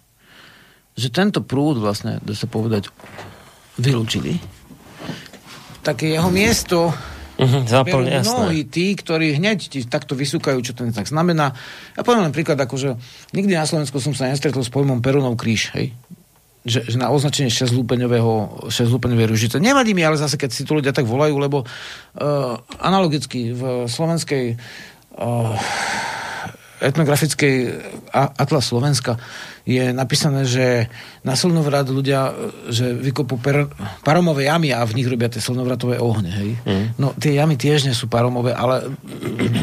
že 0.93 1.07
tento 1.09 1.41
prúd 1.41 1.81
vlastne, 1.81 2.22
dá 2.22 2.38
sa 2.38 2.45
povedať, 2.45 2.93
vylúčili, 3.81 4.38
tak 5.81 6.06
jeho 6.06 6.30
miesto 6.30 6.93
Uh-huh, 7.41 7.65
zaplň, 7.65 8.22
mnohí 8.22 8.69
tí, 8.69 8.93
ktorí 8.93 9.33
hneď 9.41 9.57
ti 9.65 9.81
takto 9.81 10.14
vysúkajú, 10.14 10.61
čo 10.61 10.77
ten 10.77 10.93
tak 10.93 11.09
znamená. 11.09 11.57
Ja 11.98 12.06
poviem 12.06 12.30
len 12.30 12.35
príklad, 12.35 12.61
akože 12.61 13.01
nikdy 13.33 13.57
na 13.57 13.65
Slovensku 13.65 13.98
som 13.98 14.14
sa 14.14 14.30
nestretol 14.30 14.61
s 14.61 14.69
pojmom 14.69 15.01
Perunov 15.01 15.41
kríž, 15.41 15.73
hej? 15.73 15.90
Že, 16.61 16.93
že 16.93 16.98
na 17.01 17.09
označenie 17.09 17.49
6-lúpeňového 17.49 18.69
6 18.69 18.93
ružice. 19.01 19.57
Nevadí 19.57 19.98
mi, 19.98 20.06
ale 20.06 20.22
zase, 20.22 20.38
keď 20.38 20.49
si 20.53 20.61
tu 20.61 20.77
ľudia 20.77 20.93
tak 20.93 21.09
volajú, 21.09 21.33
lebo 21.41 21.65
uh, 21.65 22.53
analogicky 22.77 23.49
v 23.49 23.90
slovenskej 23.90 24.61
uh, 25.17 25.57
etnografickej 26.81 27.55
Atlas 28.11 28.65
Slovenska 28.65 29.21
je 29.61 29.93
napísané, 29.93 30.41
že 30.49 30.89
na 31.21 31.37
slnovrad 31.37 31.85
ľudia, 31.85 32.33
že 32.73 32.97
vykopú 32.97 33.37
per, 33.37 33.69
paromové 34.01 34.49
jamy 34.49 34.73
a 34.73 34.81
v 34.81 34.97
nich 34.97 35.05
robia 35.05 35.29
tie 35.29 35.37
slnovratové 35.37 36.01
ohne, 36.01 36.33
hej. 36.33 36.51
Mm. 36.65 36.85
No 36.97 37.13
tie 37.13 37.37
jamy 37.37 37.61
tiež 37.61 37.85
nie 37.85 37.93
sú 37.93 38.09
paromové, 38.09 38.57
ale 38.57 38.89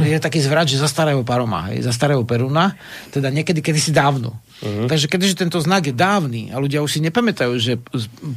je 0.06 0.18
taký 0.22 0.38
zvrat, 0.38 0.70
že 0.70 0.78
za 0.78 0.86
starého 0.86 1.26
paroma, 1.26 1.74
hej, 1.74 1.82
za 1.82 1.90
starého 1.90 2.22
peruna, 2.22 2.78
teda 3.10 3.34
niekedy, 3.34 3.58
kedy 3.58 3.80
si 3.82 3.90
dávno. 3.90 4.38
Mm. 4.62 4.86
Takže 4.86 5.10
keďže 5.10 5.34
tento 5.34 5.58
znak 5.58 5.90
je 5.90 5.94
dávny 5.94 6.55
a 6.55 6.62
ľudia 6.62 6.78
už 6.78 6.98
si 6.98 7.00
nepamätajú, 7.02 7.52
že 7.58 7.82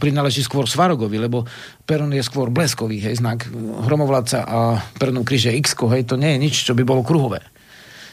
prináleží 0.01 0.41
skôr 0.41 0.65
Svarogovi, 0.65 1.21
lebo 1.21 1.45
Perun 1.85 2.09
je 2.17 2.25
skôr 2.25 2.49
bleskový, 2.49 3.05
hej, 3.05 3.21
znak 3.21 3.45
hromovladca 3.85 4.49
a 4.49 4.81
Perunov 4.97 5.29
kríž 5.29 5.53
je 5.53 5.53
x 5.61 5.77
hej, 5.77 6.09
to 6.09 6.17
nie 6.17 6.33
je 6.33 6.41
nič, 6.41 6.55
čo 6.65 6.73
by 6.73 6.81
bolo 6.81 7.05
kruhové 7.05 7.50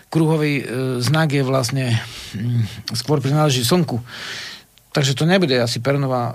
kruhový 0.08 0.52
e, 0.60 0.64
znak 1.04 1.36
je 1.36 1.44
vlastne 1.44 1.96
mm, 2.32 2.92
skôr 2.96 3.20
prináleží 3.20 3.64
slnku. 3.64 4.00
Takže 4.92 5.12
to 5.12 5.28
nebude 5.28 5.52
asi 5.52 5.84
Pernová, 5.84 6.34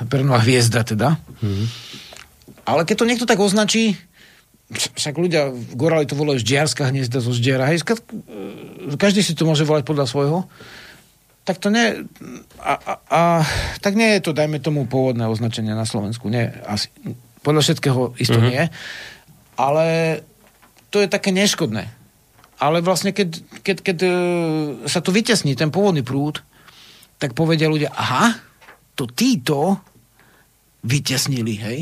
e, 0.00 0.06
Pernová 0.06 0.44
hviezda 0.44 0.84
teda. 0.84 1.16
Mm-hmm. 1.40 1.66
Ale 2.68 2.84
keď 2.84 2.96
to 3.00 3.08
niekto 3.08 3.26
tak 3.26 3.40
označí, 3.40 3.96
však 4.70 5.18
ľudia 5.18 5.50
v 5.50 5.74
Gorali 5.74 6.06
to 6.06 6.14
volajú 6.14 6.38
ždiarská 6.38 6.86
hniezda 6.92 7.18
zo 7.18 7.32
ždiara, 7.32 7.72
hej, 7.72 7.82
e, 7.82 8.94
každý 9.00 9.24
si 9.24 9.32
to 9.32 9.48
môže 9.48 9.64
volať 9.64 9.82
podľa 9.88 10.06
svojho, 10.06 10.38
tak 11.48 11.56
to 11.56 11.72
nie, 11.72 12.04
a, 12.60 12.74
a, 12.76 12.92
a, 13.08 13.20
tak 13.80 13.96
nie 13.96 14.20
je 14.20 14.28
to, 14.28 14.36
dajme 14.36 14.60
tomu, 14.60 14.84
pôvodné 14.84 15.24
označenie 15.24 15.72
na 15.72 15.88
Slovensku. 15.88 16.28
Nie, 16.28 16.52
asi, 16.68 16.92
podľa 17.40 17.64
všetkého 17.64 18.12
isto 18.20 18.36
mm-hmm. 18.36 18.52
nie. 18.52 18.62
Ale 19.56 19.86
to 20.92 21.00
je 21.00 21.08
také 21.08 21.32
neškodné 21.32 21.99
ale 22.60 22.84
vlastne 22.84 23.16
keď, 23.16 23.40
keď, 23.64 23.76
keď 23.80 23.98
e, 24.04 24.10
sa 24.84 25.00
to 25.00 25.08
vytesní, 25.10 25.56
ten 25.56 25.72
pôvodný 25.72 26.04
prúd, 26.04 26.44
tak 27.16 27.32
povedia 27.32 27.72
ľudia, 27.72 27.88
aha, 27.96 28.36
to 28.92 29.08
títo 29.08 29.80
vytesnili, 30.84 31.56
hej. 31.56 31.78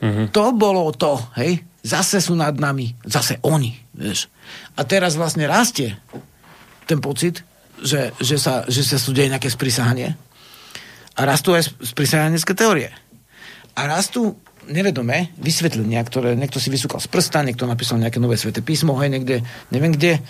Mm-hmm. 0.00 0.26
To 0.36 0.52
bolo 0.52 0.92
to, 0.92 1.16
hej. 1.40 1.64
Zase 1.80 2.20
sú 2.20 2.36
nad 2.36 2.52
nami, 2.60 2.92
zase 3.08 3.40
oni, 3.40 3.72
vieš. 3.96 4.28
A 4.76 4.84
teraz 4.84 5.16
vlastne 5.16 5.48
rastie 5.48 5.96
ten 6.84 7.00
pocit, 7.00 7.40
že, 7.80 8.12
že, 8.20 8.36
sa, 8.36 8.68
že 8.68 8.84
sa 8.84 9.00
tu 9.00 9.16
deje 9.16 9.32
nejaké 9.32 9.48
sprisahanie. 9.48 10.12
A 11.16 11.20
rastú 11.24 11.56
aj 11.56 11.72
sprisahanecké 11.80 12.52
teórie. 12.52 12.92
A 13.72 13.88
rastú 13.88 14.36
nevedomé 14.70 15.34
vysvetlenia, 15.36 15.98
ktoré 16.06 16.38
niekto 16.38 16.62
si 16.62 16.70
vysúkal 16.70 17.02
z 17.02 17.10
prsta, 17.10 17.42
niekto 17.42 17.66
napísal 17.66 17.98
nejaké 17.98 18.22
nové 18.22 18.38
sveté 18.38 18.62
písmo, 18.62 18.94
hej, 19.02 19.10
niekde, 19.10 19.42
neviem 19.74 19.90
kde, 19.90 20.22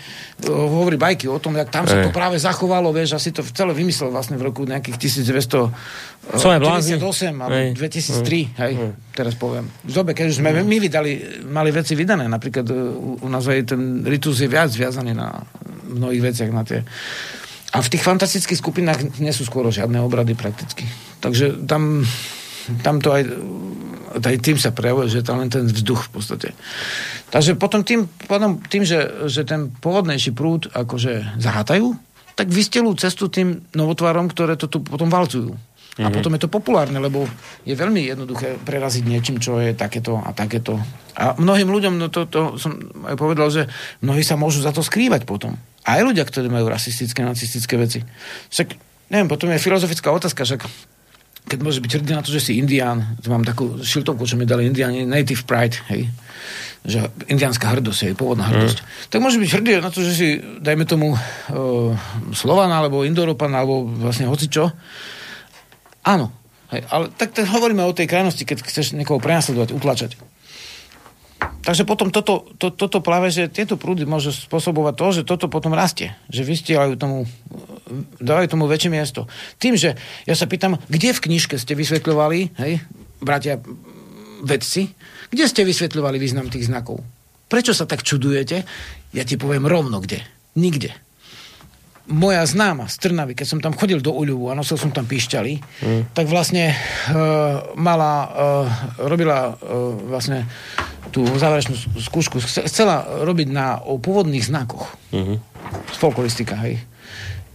hovorí 0.49 0.97
bajky 0.97 1.29
o 1.29 1.37
tom, 1.37 1.55
jak 1.55 1.69
tam 1.69 1.85
sa 1.85 2.01
to 2.01 2.09
práve 2.09 2.41
zachovalo, 2.41 2.89
vieš, 2.89 3.21
asi 3.21 3.29
to 3.29 3.45
celé 3.53 3.71
vymyslel 3.77 4.09
vlastne 4.09 4.35
v 4.41 4.49
roku 4.49 4.65
nejakých 4.65 4.97
1998 4.97 6.33
alebo 7.37 7.57
2003, 7.77 8.61
hej, 8.65 8.73
teraz 9.13 9.37
poviem. 9.37 9.69
V 9.85 9.93
dobe, 9.93 10.17
keď 10.17 10.33
už 10.33 10.41
sme 10.41 10.49
my 10.51 10.77
vydali, 10.81 11.45
mali 11.45 11.69
veci 11.69 11.93
vydané, 11.93 12.25
napríklad 12.25 12.65
u 13.21 13.27
nás 13.29 13.45
aj 13.45 13.77
ten 13.77 14.01
ritus 14.01 14.41
je 14.41 14.49
viac 14.49 14.73
zviazaný 14.73 15.13
na 15.13 15.45
mnohých 15.85 16.33
veciach, 16.33 16.49
na 16.49 16.65
tie 16.65 16.81
a 17.71 17.79
v 17.79 17.87
tých 17.87 18.03
fantastických 18.03 18.59
skupinách 18.59 19.23
nie 19.23 19.31
sú 19.31 19.47
skoro 19.47 19.71
žiadne 19.71 20.03
obrady 20.03 20.35
prakticky. 20.35 20.83
Takže 21.23 21.63
tam 21.71 22.03
tam 22.83 23.01
to 23.01 23.09
aj, 23.11 23.23
aj 24.19 24.37
tým 24.43 24.57
sa 24.59 24.75
prejavuje, 24.75 25.07
že 25.07 25.23
je 25.23 25.27
tam 25.27 25.39
len 25.39 25.47
ten 25.47 25.67
vzduch 25.67 26.07
v 26.07 26.11
podstate. 26.11 26.47
Takže 27.31 27.55
potom 27.55 27.85
tým, 27.85 28.07
potom 28.27 28.59
tým 28.59 28.83
že, 28.83 29.27
že 29.31 29.47
ten 29.47 29.71
pôvodnejší 29.71 30.35
prúd 30.35 30.67
akože 30.71 31.39
zahátajú, 31.39 31.95
tak 32.35 32.47
vystelú 32.51 32.95
cestu 32.95 33.27
tým 33.27 33.63
novotvarom, 33.75 34.31
ktoré 34.31 34.55
to 34.59 34.67
tu 34.67 34.83
potom 34.83 35.11
valcujú. 35.11 35.55
A 35.99 36.07
mm-hmm. 36.07 36.15
potom 36.15 36.31
je 36.31 36.41
to 36.47 36.49
populárne, 36.49 36.95
lebo 37.03 37.27
je 37.67 37.75
veľmi 37.75 38.07
jednoduché 38.07 38.55
preraziť 38.63 39.03
niečím, 39.03 39.43
čo 39.43 39.59
je 39.59 39.75
takéto 39.75 40.23
a 40.23 40.31
takéto. 40.31 40.79
A 41.19 41.35
mnohým 41.35 41.67
ľuďom, 41.67 41.99
no 41.99 42.07
to, 42.07 42.31
to 42.31 42.55
som 42.55 42.79
aj 43.03 43.19
povedal, 43.19 43.51
že 43.51 43.67
mnohí 43.99 44.23
sa 44.23 44.39
môžu 44.39 44.63
za 44.63 44.71
to 44.71 44.79
skrývať 44.79 45.27
potom. 45.27 45.59
Aj 45.83 45.99
ľudia, 45.99 46.23
ktorí 46.23 46.47
majú 46.47 46.71
rasistické, 46.71 47.27
nacistické 47.27 47.75
veci. 47.75 47.99
Však, 48.55 48.67
neviem, 49.11 49.27
potom 49.27 49.51
je 49.51 49.59
filozofická 49.59 50.15
otázka, 50.15 50.47
však 50.47 50.63
keď 51.47 51.59
môže 51.61 51.83
byť 51.83 51.91
hrdý 51.99 52.11
na 52.15 52.23
to, 52.23 52.31
že 52.31 52.51
si 52.51 52.51
indián, 52.61 53.17
to 53.19 53.27
mám 53.33 53.43
takú 53.43 53.81
šiltovku, 53.81 54.23
čo 54.23 54.39
mi 54.39 54.47
dali 54.47 54.67
indiáni, 54.67 55.03
native 55.03 55.43
pride, 55.43 55.81
hej, 55.91 56.07
že 56.81 57.11
indiánska 57.29 57.69
hrdosť, 57.69 57.99
hej, 58.09 58.13
pôvodná 58.17 58.49
hrdosť, 58.49 58.79
mm. 58.81 58.85
tak 59.13 59.19
môže 59.19 59.37
byť 59.37 59.51
hrdý 59.59 59.71
na 59.81 59.91
to, 59.93 59.99
že 60.01 60.13
si, 60.15 60.27
dajme 60.39 60.85
tomu, 60.87 61.13
uh, 61.13 61.91
Slovan, 62.33 62.71
alebo 62.71 63.05
Indoeuropan, 63.05 63.53
alebo 63.53 63.85
vlastne 63.85 64.25
hocičo. 64.25 64.73
Áno, 66.07 66.33
hej, 66.73 66.81
ale 66.89 67.13
tak, 67.13 67.35
tak 67.37 67.45
hovoríme 67.45 67.85
o 67.85 67.93
tej 67.93 68.09
krajnosti, 68.09 68.41
keď 68.41 68.65
chceš 68.65 68.97
niekoho 68.97 69.21
prenasledovať, 69.21 69.69
utlačať. 69.75 70.11
Takže 71.61 71.85
potom 71.85 72.09
toto, 72.09 72.49
to, 72.57 72.73
toto 72.73 73.05
práve, 73.05 73.29
že 73.29 73.45
tieto 73.45 73.77
prúdy 73.77 74.05
môžu 74.05 74.33
spôsobovať 74.33 74.93
to, 74.97 75.07
že 75.13 75.21
toto 75.25 75.45
potom 75.45 75.77
rastie. 75.77 76.17
Že 76.29 76.41
vystielajú 76.49 76.93
tomu, 76.97 77.29
dávajú 78.17 78.47
tomu 78.51 78.65
väčšie 78.65 78.91
miesto. 78.91 79.27
Tým, 79.61 79.75
že 79.75 79.95
ja 80.25 80.35
sa 80.35 80.47
pýtam, 80.47 80.79
kde 80.87 81.13
v 81.13 81.23
knižke 81.29 81.55
ste 81.59 81.77
vysvetľovali, 81.77 82.57
hej, 82.57 82.81
bratia 83.21 83.59
vedci, 84.41 84.91
kde 85.29 85.45
ste 85.47 85.67
vysvetľovali 85.67 86.17
význam 86.17 86.49
tých 86.49 86.67
znakov? 86.67 87.03
Prečo 87.51 87.75
sa 87.75 87.85
tak 87.85 88.01
čudujete? 88.01 88.63
Ja 89.11 89.23
ti 89.27 89.35
poviem 89.35 89.67
rovno 89.67 89.99
kde. 89.99 90.23
Nikde 90.55 90.95
moja 92.11 92.43
známa 92.43 92.91
z 92.91 92.97
Trnavy, 93.07 93.33
keď 93.37 93.47
som 93.47 93.59
tam 93.63 93.77
chodil 93.77 94.03
do 94.03 94.11
Uľuvu 94.11 94.51
a 94.51 94.57
nosil 94.57 94.75
som 94.75 94.91
tam 94.91 95.07
píšťaly, 95.07 95.53
mm. 95.61 96.01
tak 96.11 96.27
vlastne 96.27 96.75
uh, 96.75 97.71
mala, 97.79 98.13
uh, 98.27 98.65
robila 99.07 99.53
uh, 99.53 99.55
vlastne 100.11 100.45
tú 101.09 101.23
záverečnú 101.27 101.75
skúšku, 101.99 102.39
chcela 102.43 103.23
robiť 103.23 103.47
na 103.51 103.79
o 103.83 103.99
pôvodných 103.99 104.47
znakoch. 104.47 104.95
Mm-hmm. 105.11 105.37
Folkloristika, 105.99 106.55
hej. 106.63 106.79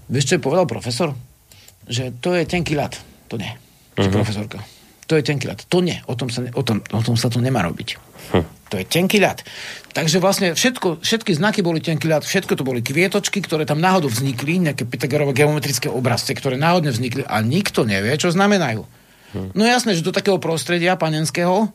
Vieš, 0.06 0.24
čo 0.26 0.34
je 0.38 0.44
povedal 0.44 0.66
profesor? 0.68 1.14
Že 1.86 2.18
to 2.22 2.34
je 2.34 2.42
tenký 2.46 2.74
ľad. 2.78 2.94
To 3.30 3.38
nie. 3.38 3.50
Mm-hmm. 3.96 4.12
Profesorka. 4.14 4.58
To 5.06 5.14
je 5.14 5.22
tenký 5.22 5.46
ľad. 5.46 5.62
To 5.70 5.78
nie. 5.82 5.98
O 6.10 6.18
tom 6.18 6.30
sa, 6.30 6.42
o 6.42 6.62
tom, 6.66 6.82
o 6.82 7.00
tom 7.02 7.14
sa 7.14 7.30
to 7.30 7.38
nemá 7.38 7.62
robiť. 7.62 7.88
Hm. 8.34 8.44
To 8.70 8.74
je 8.82 8.84
tenký 8.86 9.22
ľad. 9.22 9.46
Takže 9.94 10.18
vlastne 10.18 10.58
všetko, 10.58 10.98
všetky 10.98 11.32
znaky 11.38 11.62
boli 11.62 11.78
tenký 11.78 12.10
ľad, 12.10 12.26
všetko 12.26 12.58
to 12.58 12.66
boli 12.66 12.82
kvietočky, 12.82 13.38
ktoré 13.38 13.62
tam 13.62 13.78
náhodou 13.78 14.10
vznikli, 14.10 14.58
nejaké 14.58 14.82
Pythagorové 14.82 15.30
geometrické 15.30 15.86
obrazce, 15.86 16.34
ktoré 16.34 16.58
náhodne 16.58 16.90
vznikli 16.90 17.22
a 17.22 17.38
nikto 17.38 17.86
nevie, 17.86 18.18
čo 18.18 18.34
znamenajú. 18.34 18.82
Hm. 18.82 19.54
No 19.54 19.62
jasné, 19.62 19.94
že 19.94 20.02
do 20.02 20.10
takého 20.10 20.42
prostredia 20.42 20.98
panenského 20.98 21.70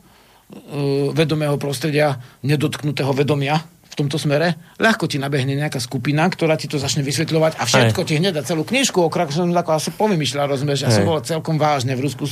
vedomého 1.16 1.56
prostredia, 1.56 2.20
nedotknutého 2.44 3.16
vedomia 3.16 3.64
v 3.92 3.94
tomto 4.00 4.16
smere, 4.16 4.56
ľahko 4.80 5.04
ti 5.04 5.20
nabehne 5.20 5.52
nejaká 5.52 5.76
skupina, 5.76 6.24
ktorá 6.24 6.56
ti 6.56 6.64
to 6.64 6.80
začne 6.80 7.04
vysvetľovať 7.04 7.60
a 7.60 7.64
všetko 7.68 8.00
Aj. 8.00 8.08
ti 8.08 8.16
hneď 8.16 8.40
dá 8.40 8.42
celú 8.42 8.64
knižku, 8.64 8.96
okrát 9.04 9.28
som 9.28 9.52
ako 9.52 9.70
asi 9.76 9.92
povymýšľal, 9.92 10.48
rozumieš, 10.48 10.88
ja 10.88 10.90
som 10.90 11.04
bol 11.04 11.20
celkom 11.20 11.60
vážne 11.60 11.92
v 11.92 12.08
Rusku. 12.08 12.24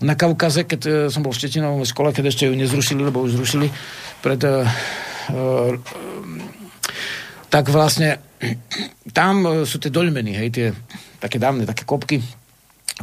Na 0.00 0.16
Kaukaze, 0.16 0.64
keď 0.64 0.80
uh, 0.88 0.94
som 1.12 1.20
bol 1.20 1.36
v 1.36 1.44
Štetinovom 1.44 1.84
škole, 1.84 2.16
keď 2.16 2.32
ešte 2.32 2.48
ju 2.48 2.56
nezrušili, 2.56 3.04
lebo 3.04 3.20
už 3.20 3.36
zrušili 3.36 3.68
pred 4.24 4.40
uh, 4.48 4.64
uh, 5.36 5.76
tak 7.52 7.68
vlastne 7.68 8.18
tam 9.12 9.64
sú 9.68 9.76
tie 9.78 9.92
doľmeny, 9.92 10.32
hej, 10.34 10.48
tie 10.50 10.66
také 11.20 11.36
dávne, 11.36 11.68
také 11.68 11.86
kopky, 11.86 12.18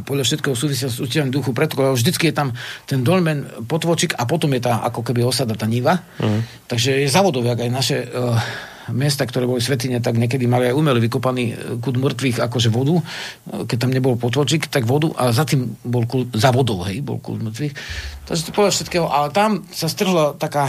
podľa 0.00 0.24
všetkého 0.24 0.56
súvisia 0.56 0.88
s 0.88 0.96
úctivom 0.96 1.28
duchu 1.28 1.52
predkov. 1.52 2.00
Vždycky 2.00 2.32
je 2.32 2.34
tam 2.34 2.48
ten 2.88 3.04
dolmen, 3.04 3.44
potvočik 3.68 4.16
a 4.16 4.24
potom 4.24 4.48
je 4.56 4.64
tá 4.64 4.80
ako 4.88 5.04
keby 5.04 5.20
osada, 5.20 5.52
tá 5.52 5.68
niva. 5.68 6.00
Uh-huh. 6.16 6.40
Takže 6.64 7.04
je 7.04 7.12
závodov, 7.12 7.44
aj 7.44 7.68
naše 7.68 8.08
uh, 8.08 8.40
miesta, 8.90 9.22
ktoré 9.22 9.46
boli 9.46 9.62
svetine, 9.62 10.02
tak 10.02 10.18
niekedy 10.18 10.50
mali 10.50 10.66
aj 10.66 10.74
umelý 10.74 11.06
vykopaný 11.06 11.44
eh, 11.52 11.56
kud 11.78 11.94
mŕtvych 12.02 12.42
akože 12.42 12.74
vodu, 12.74 12.98
eh, 12.98 13.62
keď 13.68 13.76
tam 13.78 13.94
nebol 13.94 14.18
potvočik, 14.18 14.66
tak 14.66 14.88
vodu 14.88 15.14
a 15.14 15.30
za 15.30 15.46
tým 15.46 15.78
bol 15.86 16.08
kult, 16.10 16.34
za 16.34 16.50
vodou, 16.50 16.82
hej, 16.88 16.98
bol 17.04 17.22
kud 17.22 17.38
mŕtvych. 17.46 17.74
Takže 18.26 18.42
to 18.48 18.56
podľa 18.56 18.72
všetkého, 18.74 19.06
ale 19.06 19.28
tam 19.30 19.62
sa 19.70 19.86
strhla 19.86 20.34
taká, 20.34 20.66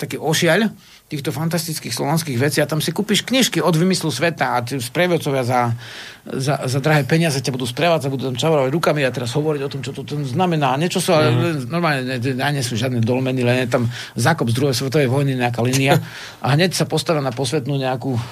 taký 0.00 0.16
ošiaľ, 0.16 0.72
týchto 1.12 1.28
fantastických 1.28 1.92
slovanských 1.92 2.40
vecí 2.40 2.64
a 2.64 2.66
tam 2.66 2.80
si 2.80 2.88
kúpiš 2.88 3.28
knižky 3.28 3.60
od 3.60 3.76
vymyslu 3.76 4.08
sveta 4.08 4.56
a 4.56 4.64
sprievodcovia 4.64 5.44
za, 5.44 5.76
za, 6.24 6.64
za 6.64 6.78
drahé 6.80 7.04
peniaze 7.04 7.44
ťa 7.44 7.52
budú 7.52 7.68
sprevádzať, 7.68 8.08
budú 8.08 8.32
tam 8.32 8.40
čavarovať 8.40 8.72
rukami 8.72 9.04
a 9.04 9.12
teraz 9.12 9.36
hovoriť 9.36 9.60
o 9.60 9.68
tom, 9.68 9.84
čo 9.84 9.92
to, 9.92 10.08
to 10.08 10.16
znamená. 10.24 10.80
Niečo 10.80 11.04
sú, 11.04 11.12
mm. 11.12 11.68
normálne 11.68 12.08
ne, 12.08 12.16
ne, 12.16 12.48
nie 12.56 12.64
sú 12.64 12.80
žiadne 12.80 13.04
dolmeny, 13.04 13.44
len 13.44 13.68
je 13.68 13.76
tam 13.76 13.84
zákop 14.16 14.48
z 14.48 14.56
druhej 14.56 14.76
svetovej 14.80 15.12
vojny, 15.12 15.36
nejaká 15.36 15.60
linia 15.60 16.00
a 16.44 16.56
hneď 16.56 16.72
sa 16.72 16.88
postavia 16.88 17.20
na 17.20 17.36
posvetnú 17.36 17.76
nejakú 17.76 18.16
e, 18.16 18.22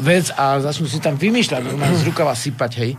vec 0.00 0.32
a 0.32 0.56
začnú 0.64 0.88
si 0.88 1.04
tam 1.04 1.20
vymýšľať, 1.20 1.68
normálne 1.68 2.00
z 2.00 2.08
rukava 2.08 2.32
sypať, 2.32 2.72
hej. 2.80 2.96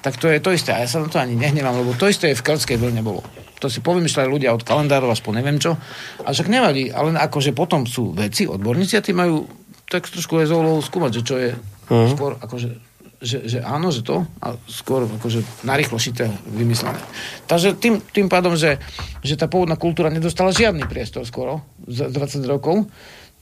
Tak 0.00 0.16
to 0.16 0.32
je 0.32 0.40
to 0.40 0.56
isté. 0.56 0.72
A 0.72 0.80
ja 0.80 0.88
sa 0.88 1.04
na 1.04 1.12
to 1.12 1.20
ani 1.20 1.36
nehnevám, 1.36 1.76
lebo 1.84 1.92
to 1.92 2.08
isté 2.08 2.32
je 2.32 2.40
v 2.40 2.46
keltskej 2.48 2.80
vlne 2.80 3.04
bolo 3.04 3.20
to 3.60 3.68
si 3.68 3.84
povymýšľali 3.84 4.28
ľudia 4.32 4.56
od 4.56 4.64
kalendárov 4.64 5.12
až 5.12 5.20
po 5.20 5.36
neviem 5.36 5.60
čo. 5.60 5.76
A 6.24 6.32
však 6.32 6.48
nevadí, 6.48 6.88
ale 6.88 7.12
akože 7.14 7.52
potom 7.52 7.84
sú 7.84 8.16
veci, 8.16 8.48
odborníci 8.48 8.96
a 8.96 9.04
tí 9.04 9.12
majú 9.12 9.44
tak 9.86 10.08
trošku 10.08 10.40
aj 10.40 10.48
zoologu 10.48 10.80
skúmať, 10.80 11.20
že 11.20 11.22
čo 11.22 11.34
je 11.36 11.50
uh-huh. 11.52 12.10
skôr 12.16 12.40
akože 12.40 12.90
že, 13.20 13.44
že 13.44 13.58
áno, 13.60 13.92
že 13.92 14.00
to, 14.00 14.24
a 14.40 14.56
skôr 14.64 15.04
akože 15.04 15.44
narýchlo 15.60 16.00
šité 16.00 16.32
vymyslené. 16.48 16.96
Takže 17.44 17.76
tým, 17.76 18.00
tým 18.00 18.32
pádom, 18.32 18.56
že, 18.56 18.80
že 19.20 19.36
tá 19.36 19.44
pôvodná 19.44 19.76
kultúra 19.76 20.08
nedostala 20.08 20.56
žiadny 20.56 20.88
priestor 20.88 21.28
skoro 21.28 21.60
za 21.84 22.08
20 22.08 22.40
rokov, 22.48 22.88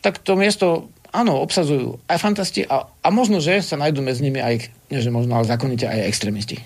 tak 0.02 0.18
to 0.18 0.34
miesto, 0.34 0.90
áno, 1.14 1.38
obsazujú 1.38 2.02
aj 2.10 2.18
fantasti 2.18 2.66
a, 2.66 2.90
a 2.90 3.08
možno, 3.14 3.38
že 3.38 3.62
sa 3.62 3.78
nájdú 3.78 4.02
medzi 4.02 4.26
nimi 4.26 4.42
aj, 4.42 4.66
nie 4.90 4.98
že 4.98 5.14
možno, 5.14 5.38
ale 5.38 5.46
zákonite 5.46 5.86
aj 5.86 6.10
extrémisti. 6.10 6.58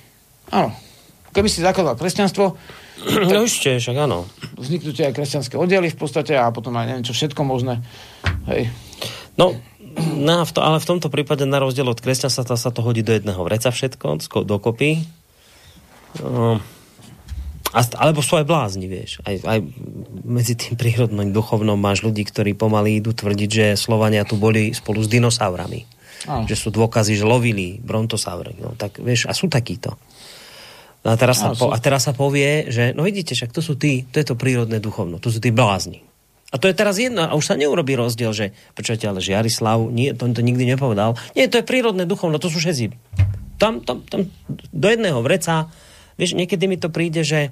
Áno. 0.48 0.72
Keby 1.36 1.48
si 1.52 1.60
zakladal 1.60 2.00
kresťanstvo, 2.00 2.56
No 3.02 3.48
ešte, 3.48 3.80
však 3.80 3.96
áno. 3.98 4.28
Vzniknú 4.54 4.92
aj 4.92 5.16
kresťanské 5.16 5.54
oddiely 5.58 5.90
v 5.90 5.98
podstate 5.98 6.36
a 6.38 6.52
potom 6.54 6.76
aj 6.76 6.86
neviem 6.86 7.06
čo 7.06 7.16
všetko 7.16 7.42
možné. 7.42 7.82
Hej. 8.46 8.70
No, 9.34 9.56
no 10.16 10.44
v 10.44 10.52
to, 10.52 10.60
ale 10.60 10.78
v 10.78 10.88
tomto 10.88 11.08
prípade 11.08 11.42
na 11.48 11.58
rozdiel 11.58 11.88
od 11.88 11.98
kresťanstva 11.98 12.54
sa 12.54 12.70
to 12.70 12.84
hodí 12.84 13.00
do 13.02 13.16
jedného 13.16 13.40
vreca 13.42 13.72
všetko, 13.72 14.20
dokopy. 14.44 15.02
No, 16.20 16.60
a, 17.72 17.80
alebo 17.96 18.20
sú 18.20 18.36
aj 18.36 18.44
blázni, 18.44 18.84
vieš. 18.84 19.24
Aj, 19.24 19.32
aj 19.32 19.58
medzi 20.28 20.52
tým 20.52 20.76
prírodným 20.76 21.32
duchovnom 21.32 21.80
máš 21.80 22.04
ľudí, 22.04 22.28
ktorí 22.28 22.52
pomaly 22.52 23.00
idú 23.00 23.16
tvrdiť, 23.16 23.50
že 23.50 23.66
Slovania 23.80 24.28
tu 24.28 24.36
boli 24.36 24.76
spolu 24.76 25.00
s 25.00 25.08
dinosaurami. 25.08 25.88
Ah. 26.28 26.44
Že 26.44 26.56
sú 26.56 26.68
dôkazy, 26.68 27.16
že 27.16 27.24
lovili 27.24 27.80
brontosaury. 27.80 28.60
No, 28.60 28.76
tak 28.76 29.00
vieš, 29.00 29.26
a 29.26 29.32
sú 29.32 29.48
takíto. 29.48 29.96
No 31.02 31.08
a 31.10 31.16
teraz, 31.18 31.42
sa 31.42 31.50
po, 31.50 31.74
a 31.74 31.78
teraz 31.82 32.06
sa 32.06 32.14
povie, 32.14 32.70
že 32.70 32.94
no 32.94 33.02
vidíte, 33.02 33.34
však 33.34 33.50
to 33.50 33.58
sú 33.58 33.74
tí, 33.74 34.06
to 34.06 34.22
je 34.22 34.26
to 34.26 34.38
prírodné 34.38 34.78
duchovno, 34.78 35.18
to 35.18 35.34
sú 35.34 35.42
tí 35.42 35.50
blázni. 35.50 36.06
A 36.52 36.60
to 36.60 36.68
je 36.68 36.76
teraz 36.76 37.00
jedno, 37.00 37.26
a 37.26 37.34
už 37.34 37.48
sa 37.48 37.58
neurobí 37.58 37.96
rozdiel, 37.96 38.30
že 38.30 38.52
počujete, 38.76 39.08
ale 39.08 39.24
že 39.24 39.34
Jarislav, 39.34 39.88
nie, 39.88 40.14
to, 40.14 40.30
to 40.30 40.44
nikdy 40.44 40.68
nepovedal. 40.68 41.18
Nie, 41.34 41.48
to 41.48 41.58
je 41.58 41.66
prírodné 41.66 42.06
duchovno, 42.06 42.38
to 42.38 42.52
sú 42.52 42.62
všetci. 42.62 42.92
Tam, 43.56 43.82
tam, 43.82 44.04
tam 44.06 44.30
do 44.70 44.86
jedného 44.86 45.18
vreca, 45.24 45.72
vieš, 46.20 46.38
niekedy 46.38 46.70
mi 46.70 46.78
to 46.78 46.92
príde, 46.92 47.24
že 47.26 47.50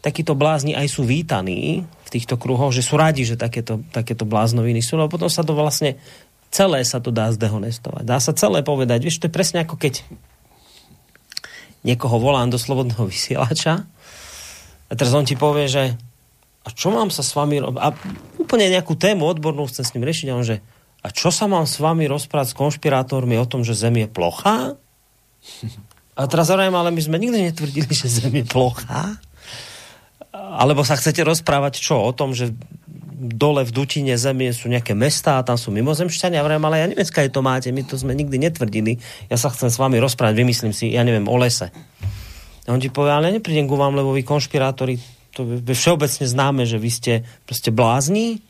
takíto 0.00 0.34
blázni 0.34 0.74
aj 0.74 0.88
sú 0.88 1.06
vítaní 1.06 1.84
v 1.84 2.08
týchto 2.10 2.40
kruhoch, 2.40 2.74
že 2.74 2.82
sú 2.82 2.98
radi, 2.98 3.22
že 3.22 3.38
takéto, 3.38 3.84
takéto 3.92 4.26
bláznoviny 4.26 4.82
sú, 4.82 4.98
no 4.98 5.06
potom 5.06 5.28
sa 5.28 5.46
to 5.46 5.54
vlastne 5.54 6.00
celé 6.48 6.80
sa 6.86 6.98
to 7.02 7.10
dá 7.10 7.28
zdehonestovať. 7.34 8.02
Dá 8.02 8.18
sa 8.18 8.34
celé 8.34 8.64
povedať, 8.64 9.04
vieš, 9.04 9.20
to 9.20 9.26
je 9.28 9.36
presne 9.36 9.62
ako 9.62 9.74
keď 9.78 10.06
niekoho 11.84 12.16
volám 12.16 12.48
do 12.48 12.58
slobodného 12.58 13.04
vysielača 13.06 13.84
a 14.88 14.92
teraz 14.96 15.12
on 15.12 15.28
ti 15.28 15.36
povie, 15.36 15.68
že 15.68 15.94
a 16.64 16.68
čo 16.72 16.88
mám 16.88 17.12
sa 17.12 17.20
s 17.20 17.36
vami 17.36 17.60
robiť? 17.60 17.80
A 17.80 17.92
úplne 18.40 18.72
nejakú 18.72 18.96
tému 18.96 19.28
odbornú 19.28 19.68
chcem 19.68 19.84
s 19.84 19.92
ním 19.92 20.08
riešiť 20.08 20.32
a 20.32 20.36
on, 20.40 20.48
že 20.48 20.64
a 21.04 21.12
čo 21.12 21.28
sa 21.28 21.44
mám 21.44 21.68
s 21.68 21.76
vami 21.76 22.08
rozprávať 22.08 22.56
s 22.56 22.58
konšpirátormi 22.58 23.36
o 23.36 23.44
tom, 23.44 23.60
že 23.60 23.76
Zem 23.76 24.00
je 24.00 24.08
plochá? 24.08 24.72
A 26.16 26.20
teraz 26.24 26.48
hovorím, 26.48 26.72
ale 26.72 26.88
my 26.88 27.00
sme 27.04 27.20
nikdy 27.20 27.52
netvrdili, 27.52 27.92
že 27.92 28.08
Zem 28.08 28.32
je 28.32 28.46
plochá. 28.48 29.20
Alebo 30.32 30.80
sa 30.80 30.96
chcete 30.96 31.20
rozprávať 31.20 31.84
čo? 31.84 32.00
O 32.00 32.16
tom, 32.16 32.32
že 32.32 32.56
dole 33.14 33.62
v 33.62 33.70
Dutine 33.70 34.18
zemie 34.18 34.50
sú 34.50 34.66
nejaké 34.66 34.92
mestá 34.98 35.38
a 35.38 35.46
tam 35.46 35.54
sú 35.54 35.70
mimozemšťania. 35.70 36.42
Ja 36.42 36.44
ale 36.44 36.76
ja 36.82 36.86
neviem, 36.90 37.06
je 37.06 37.30
to 37.30 37.40
máte, 37.46 37.70
my 37.70 37.86
to 37.86 37.94
sme 37.94 38.12
nikdy 38.12 38.36
netvrdili. 38.42 38.98
Ja 39.30 39.38
sa 39.38 39.54
chcem 39.54 39.70
s 39.70 39.78
vami 39.78 40.02
rozprávať, 40.02 40.34
vymyslím 40.34 40.74
si, 40.74 40.90
ja 40.90 41.06
neviem, 41.06 41.30
o 41.30 41.36
lese. 41.38 41.70
A 42.66 42.72
on 42.74 42.82
ti 42.82 42.90
povie, 42.90 43.14
ale 43.14 43.30
neprídem 43.30 43.70
ku 43.70 43.78
vám, 43.78 43.94
lebo 43.94 44.10
vy 44.10 44.26
konšpirátori, 44.26 44.98
to 45.30 45.46
je 45.62 45.76
všeobecne 45.76 46.24
známe, 46.26 46.62
že 46.66 46.80
vy 46.80 46.90
ste 46.90 47.12
proste 47.46 47.70
blázni 47.70 48.42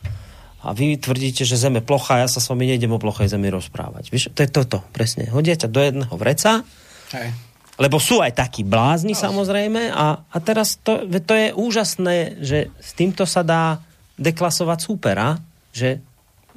a 0.65 0.73
vy 0.73 0.97
tvrdíte, 0.97 1.45
že 1.45 1.61
zeme 1.61 1.85
plocha, 1.85 2.25
ja 2.25 2.29
sa 2.31 2.41
s 2.41 2.49
vami 2.49 2.65
nejdem 2.65 2.95
o 2.95 3.03
plochej 3.03 3.29
zemi 3.29 3.53
rozprávať. 3.53 4.09
Víš, 4.09 4.33
to 4.33 4.41
je 4.41 4.49
toto, 4.49 4.81
presne. 4.97 5.29
Hodia 5.29 5.61
ťa 5.61 5.69
do 5.69 5.81
jedného 5.83 6.15
vreca, 6.17 6.65
Hej. 7.13 7.37
lebo 7.77 8.01
sú 8.01 8.25
aj 8.25 8.33
takí 8.39 8.65
blázni 8.65 9.13
no, 9.13 9.21
samozrejme 9.21 9.93
a, 9.93 10.25
a 10.25 10.37
teraz 10.41 10.81
to, 10.81 11.05
to 11.05 11.35
je 11.37 11.49
úžasné, 11.53 12.17
že 12.41 12.59
s 12.81 12.91
týmto 12.97 13.29
sa 13.29 13.45
dá 13.45 13.83
deklasovať 14.19 14.79
súpera, 14.81 15.39
že 15.75 16.03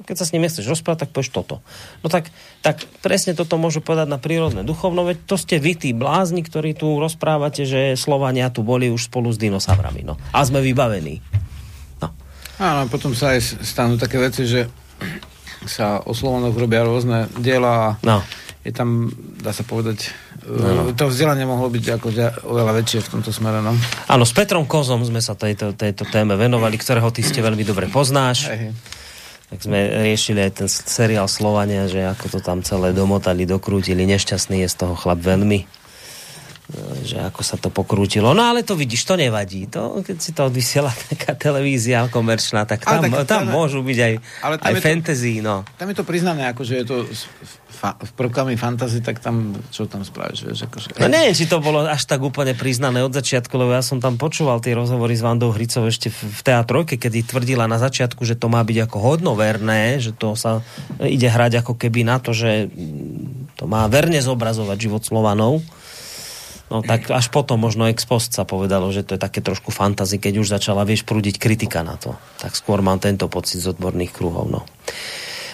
keď 0.06 0.14
sa 0.14 0.26
s 0.30 0.30
ním 0.30 0.46
nechceš 0.46 0.70
rozprávať, 0.70 1.06
tak 1.06 1.10
povieš 1.10 1.34
toto. 1.34 1.58
No 2.02 2.06
tak, 2.06 2.30
tak 2.62 2.86
presne 3.02 3.34
toto 3.34 3.58
môžu 3.58 3.82
povedať 3.82 4.06
na 4.06 4.22
prírodné 4.22 4.62
duchovno, 4.62 5.02
veď 5.02 5.26
to 5.26 5.34
ste 5.34 5.58
vy, 5.58 5.74
tí 5.74 5.90
blázni, 5.90 6.46
ktorí 6.46 6.78
tu 6.78 7.02
rozprávate, 7.02 7.66
že 7.66 7.98
Slovania 7.98 8.46
tu 8.54 8.62
boli 8.62 8.94
už 8.94 9.10
spolu 9.10 9.34
s 9.34 9.42
dinosaurami. 9.42 10.06
No. 10.06 10.14
A 10.30 10.46
sme 10.46 10.62
vybavení. 10.62 11.18
No. 11.98 12.14
Áno, 12.62 12.86
potom 12.86 13.10
sa 13.10 13.34
aj 13.34 13.58
stanú 13.66 13.98
také 13.98 14.22
veci, 14.22 14.46
že 14.46 14.70
sa 15.66 15.98
o 16.06 16.14
Slovanoch 16.14 16.54
robia 16.54 16.86
rôzne 16.86 17.26
diela 17.42 17.72
a 17.74 17.86
no. 18.06 18.22
je 18.62 18.70
tam, 18.70 19.10
dá 19.38 19.54
sa 19.54 19.62
povedať, 19.62 20.12
No. 20.48 20.96
To 20.96 21.12
vzdelanie 21.12 21.44
mohlo 21.44 21.68
byť 21.68 21.84
ako 22.00 22.08
oveľa 22.48 22.72
väčšie 22.80 23.04
v 23.04 23.08
tomto 23.18 23.30
smere. 23.34 23.60
No. 23.60 23.76
Áno, 24.08 24.24
s 24.24 24.32
Petrom 24.32 24.64
Kozom 24.64 25.04
sme 25.04 25.20
sa 25.20 25.36
tejto, 25.36 25.76
tejto 25.76 26.08
téme 26.08 26.40
venovali, 26.40 26.80
ktorého 26.80 27.12
ty 27.12 27.20
ste 27.20 27.44
veľmi 27.44 27.68
dobre 27.68 27.90
poznáš. 27.92 28.48
Hej. 28.48 28.72
Tak 29.48 29.58
sme 29.64 30.08
riešili 30.08 30.44
aj 30.44 30.52
ten 30.64 30.68
seriál 30.68 31.28
Slovania, 31.28 31.88
že 31.88 32.04
ako 32.04 32.36
to 32.36 32.40
tam 32.40 32.60
celé 32.64 32.96
domotali, 32.96 33.48
dokrútili. 33.48 34.08
Nešťastný 34.08 34.64
je 34.64 34.68
z 34.72 34.76
toho 34.76 34.96
chlap 34.96 35.20
veľmi 35.20 35.77
že 37.00 37.16
ako 37.24 37.40
sa 37.40 37.56
to 37.56 37.72
pokrútilo. 37.72 38.36
No 38.36 38.44
ale 38.44 38.60
to 38.60 38.76
vidíš, 38.76 39.08
to 39.08 39.16
nevadí. 39.16 39.64
To, 39.72 40.04
keď 40.04 40.16
si 40.20 40.36
to 40.36 40.52
odvysiela 40.52 40.92
taká 41.12 41.32
televízia 41.32 42.04
komerčná, 42.12 42.68
tak 42.68 42.84
tam, 42.84 43.08
tak, 43.08 43.24
tam, 43.24 43.24
tam 43.24 43.42
môžu 43.48 43.80
byť 43.80 43.98
aj, 43.98 44.12
ale 44.44 44.54
tam 44.60 44.68
aj 44.68 44.74
fantasy. 44.76 45.40
To, 45.40 45.44
no. 45.48 45.54
Tam 45.80 45.88
je 45.88 45.96
to 45.96 46.04
priznané, 46.04 46.44
ako, 46.52 46.68
že 46.68 46.84
je 46.84 46.84
to 46.84 46.96
fa- 47.72 47.96
prvkami 47.96 48.60
fantasy, 48.60 49.00
tak 49.00 49.24
tam, 49.24 49.56
čo 49.72 49.88
tam 49.88 50.04
spravíš? 50.04 50.44
Vieš, 50.44 50.60
akože, 50.68 50.86
no 51.00 51.08
neviem, 51.08 51.32
či 51.32 51.48
to 51.48 51.56
bolo 51.64 51.88
až 51.88 52.04
tak 52.04 52.20
úplne 52.20 52.52
priznané 52.52 53.00
od 53.00 53.16
začiatku, 53.16 53.54
lebo 53.56 53.72
ja 53.72 53.80
som 53.80 53.96
tam 53.96 54.20
počúval 54.20 54.60
tie 54.60 54.76
rozhovory 54.76 55.16
s 55.16 55.24
Vandou 55.24 55.48
Hricov 55.56 55.88
ešte 55.88 56.12
v, 56.12 56.20
v 56.28 56.40
teatrojke, 56.44 57.00
kedy 57.00 57.32
tvrdila 57.32 57.64
na 57.64 57.80
začiatku, 57.80 58.28
že 58.28 58.36
to 58.36 58.52
má 58.52 58.60
byť 58.60 58.78
ako 58.84 58.96
hodnoverné, 59.00 60.04
že 60.04 60.12
to 60.12 60.36
sa 60.36 60.60
ide 61.00 61.32
hrať 61.32 61.64
ako 61.64 61.80
keby 61.80 62.04
na 62.04 62.20
to, 62.20 62.36
že 62.36 62.68
to 63.56 63.64
má 63.64 63.88
verne 63.88 64.20
zobrazovať 64.20 64.76
život 64.76 65.02
Slovanov 65.08 65.64
No 66.68 66.84
tak 66.84 67.08
až 67.08 67.32
potom 67.32 67.64
možno 67.64 67.88
ex 67.88 68.04
post 68.04 68.36
sa 68.36 68.44
povedalo, 68.44 68.92
že 68.92 69.00
to 69.00 69.16
je 69.16 69.20
také 69.20 69.40
trošku 69.40 69.72
fantazy, 69.72 70.20
keď 70.20 70.44
už 70.44 70.52
začala, 70.52 70.84
vieš, 70.84 71.08
prúdiť 71.08 71.40
kritika 71.40 71.80
na 71.80 71.96
to. 71.96 72.12
Tak 72.40 72.52
skôr 72.52 72.84
mám 72.84 73.00
tento 73.00 73.24
pocit 73.32 73.64
z 73.64 73.72
odborných 73.72 74.12
kruhov, 74.12 74.52
no. 74.52 74.60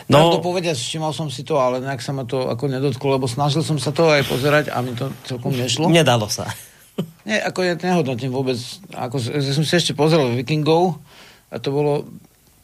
No, 0.05 0.37
to 0.37 0.45
povedať, 0.45 0.77
všimol 0.77 1.17
som 1.17 1.33
si 1.33 1.49
to, 1.49 1.57
ale 1.57 1.81
nejak 1.81 2.05
sa 2.05 2.13
ma 2.13 2.29
to 2.29 2.53
ako 2.53 2.69
nedotklo, 2.69 3.17
lebo 3.17 3.25
snažil 3.25 3.65
som 3.65 3.81
sa 3.81 3.89
to 3.89 4.13
aj 4.13 4.29
pozerať 4.29 4.69
a 4.69 4.85
mi 4.85 4.93
to 4.93 5.09
celkom 5.25 5.57
nešlo. 5.57 5.89
Nedalo 5.89 6.29
sa. 6.29 6.51
Nie, 7.29 7.41
ako 7.41 7.65
ja 7.65 7.73
nehodnotím 7.79 8.29
vôbec. 8.29 8.61
Ako, 8.93 9.17
ja 9.17 9.41
som 9.55 9.65
si 9.65 9.73
ešte 9.73 9.97
pozrel 9.97 10.37
Vikingov, 10.37 11.01
a 11.49 11.57
to 11.57 11.71
bolo 11.73 12.05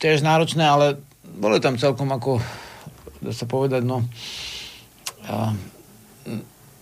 tiež 0.02 0.20
náročné, 0.20 0.66
ale 0.66 1.00
boli 1.38 1.62
tam 1.62 1.80
celkom 1.80 2.10
ako, 2.12 2.42
dá 3.22 3.32
sa 3.32 3.46
povedať, 3.48 3.88
no, 3.88 4.04
a, 5.24 5.54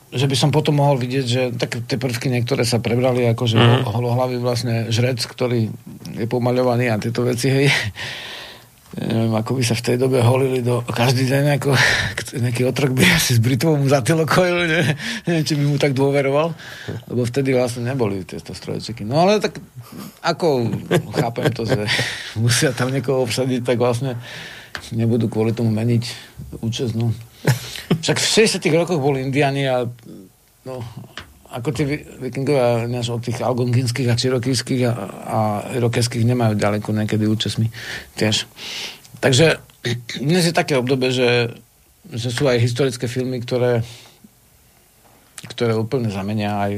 že 0.08 0.26
by 0.26 0.36
som 0.36 0.50
potom 0.54 0.80
mohol 0.80 0.96
vidieť, 0.96 1.24
že 1.26 1.42
tak 1.56 1.84
tie 1.84 2.00
prvky 2.00 2.32
niektoré 2.32 2.64
sa 2.64 2.80
prebrali, 2.80 3.28
ako 3.28 3.44
že 3.44 3.60
mm. 3.60 3.84
holohlavý 3.92 4.40
vlastne 4.40 4.88
žrec, 4.88 5.20
ktorý 5.20 5.68
je 6.16 6.26
pomaľovaný 6.26 6.88
a 6.88 7.00
tieto 7.00 7.24
veci, 7.24 7.52
hej 7.52 7.68
neviem, 8.96 9.34
ako 9.36 9.60
by 9.60 9.62
sa 9.62 9.76
v 9.76 9.84
tej 9.84 9.96
dobe 10.00 10.18
holili 10.24 10.64
do 10.64 10.80
každý 10.80 11.28
deň, 11.28 11.60
ako 11.60 11.76
nejaký 12.44 12.62
otrok 12.64 12.96
by 12.96 13.04
asi 13.04 13.36
s 13.36 13.40
zatylok 13.88 14.30
hojil, 14.32 14.64
ne, 14.64 14.96
neviem, 15.28 15.44
či 15.44 15.54
by 15.60 15.64
mu 15.68 15.76
tak 15.76 15.92
dôveroval, 15.92 16.56
lebo 17.12 17.22
vtedy 17.28 17.52
vlastne 17.52 17.84
neboli 17.84 18.24
tieto 18.24 18.56
strojčeky. 18.56 19.04
No 19.04 19.28
ale 19.28 19.44
tak 19.44 19.60
ako 20.24 20.72
chápem 21.12 21.52
to, 21.52 21.68
že 21.68 21.84
musia 22.42 22.72
tam 22.72 22.88
niekoho 22.88 23.22
obsadiť, 23.28 23.60
tak 23.62 23.76
vlastne 23.76 24.16
nebudú 24.94 25.28
kvôli 25.28 25.52
tomu 25.52 25.68
meniť 25.68 26.04
účest, 26.64 26.96
no. 26.96 27.12
Však 28.04 28.18
v 28.20 28.26
60 28.60 28.62
rokoch 28.74 29.00
boli 29.00 29.24
Indiani 29.24 29.64
a 29.68 29.86
no, 30.66 30.74
ako 31.48 31.68
tí 31.72 31.82
vikingovia 32.20 32.84
než 32.84 33.08
od 33.08 33.24
tých 33.24 33.40
algonkinských 33.40 34.08
a 34.12 34.18
čirokýských 34.20 34.82
a, 34.84 34.92
a 35.24 35.38
irokeských 35.80 36.28
nemajú 36.28 36.60
ďaleko 36.60 36.92
niekedy 36.92 37.24
účastmi 37.24 37.72
tiež. 38.20 38.44
Takže 39.24 39.56
dnes 40.20 40.44
je 40.44 40.52
také 40.52 40.76
obdobie, 40.76 41.08
že, 41.08 41.56
že 42.12 42.28
sú 42.28 42.44
aj 42.44 42.60
historické 42.60 43.08
filmy, 43.08 43.40
ktoré, 43.40 43.80
ktoré 45.48 45.72
úplne 45.72 46.12
zamenia 46.12 46.52
aj, 46.60 46.72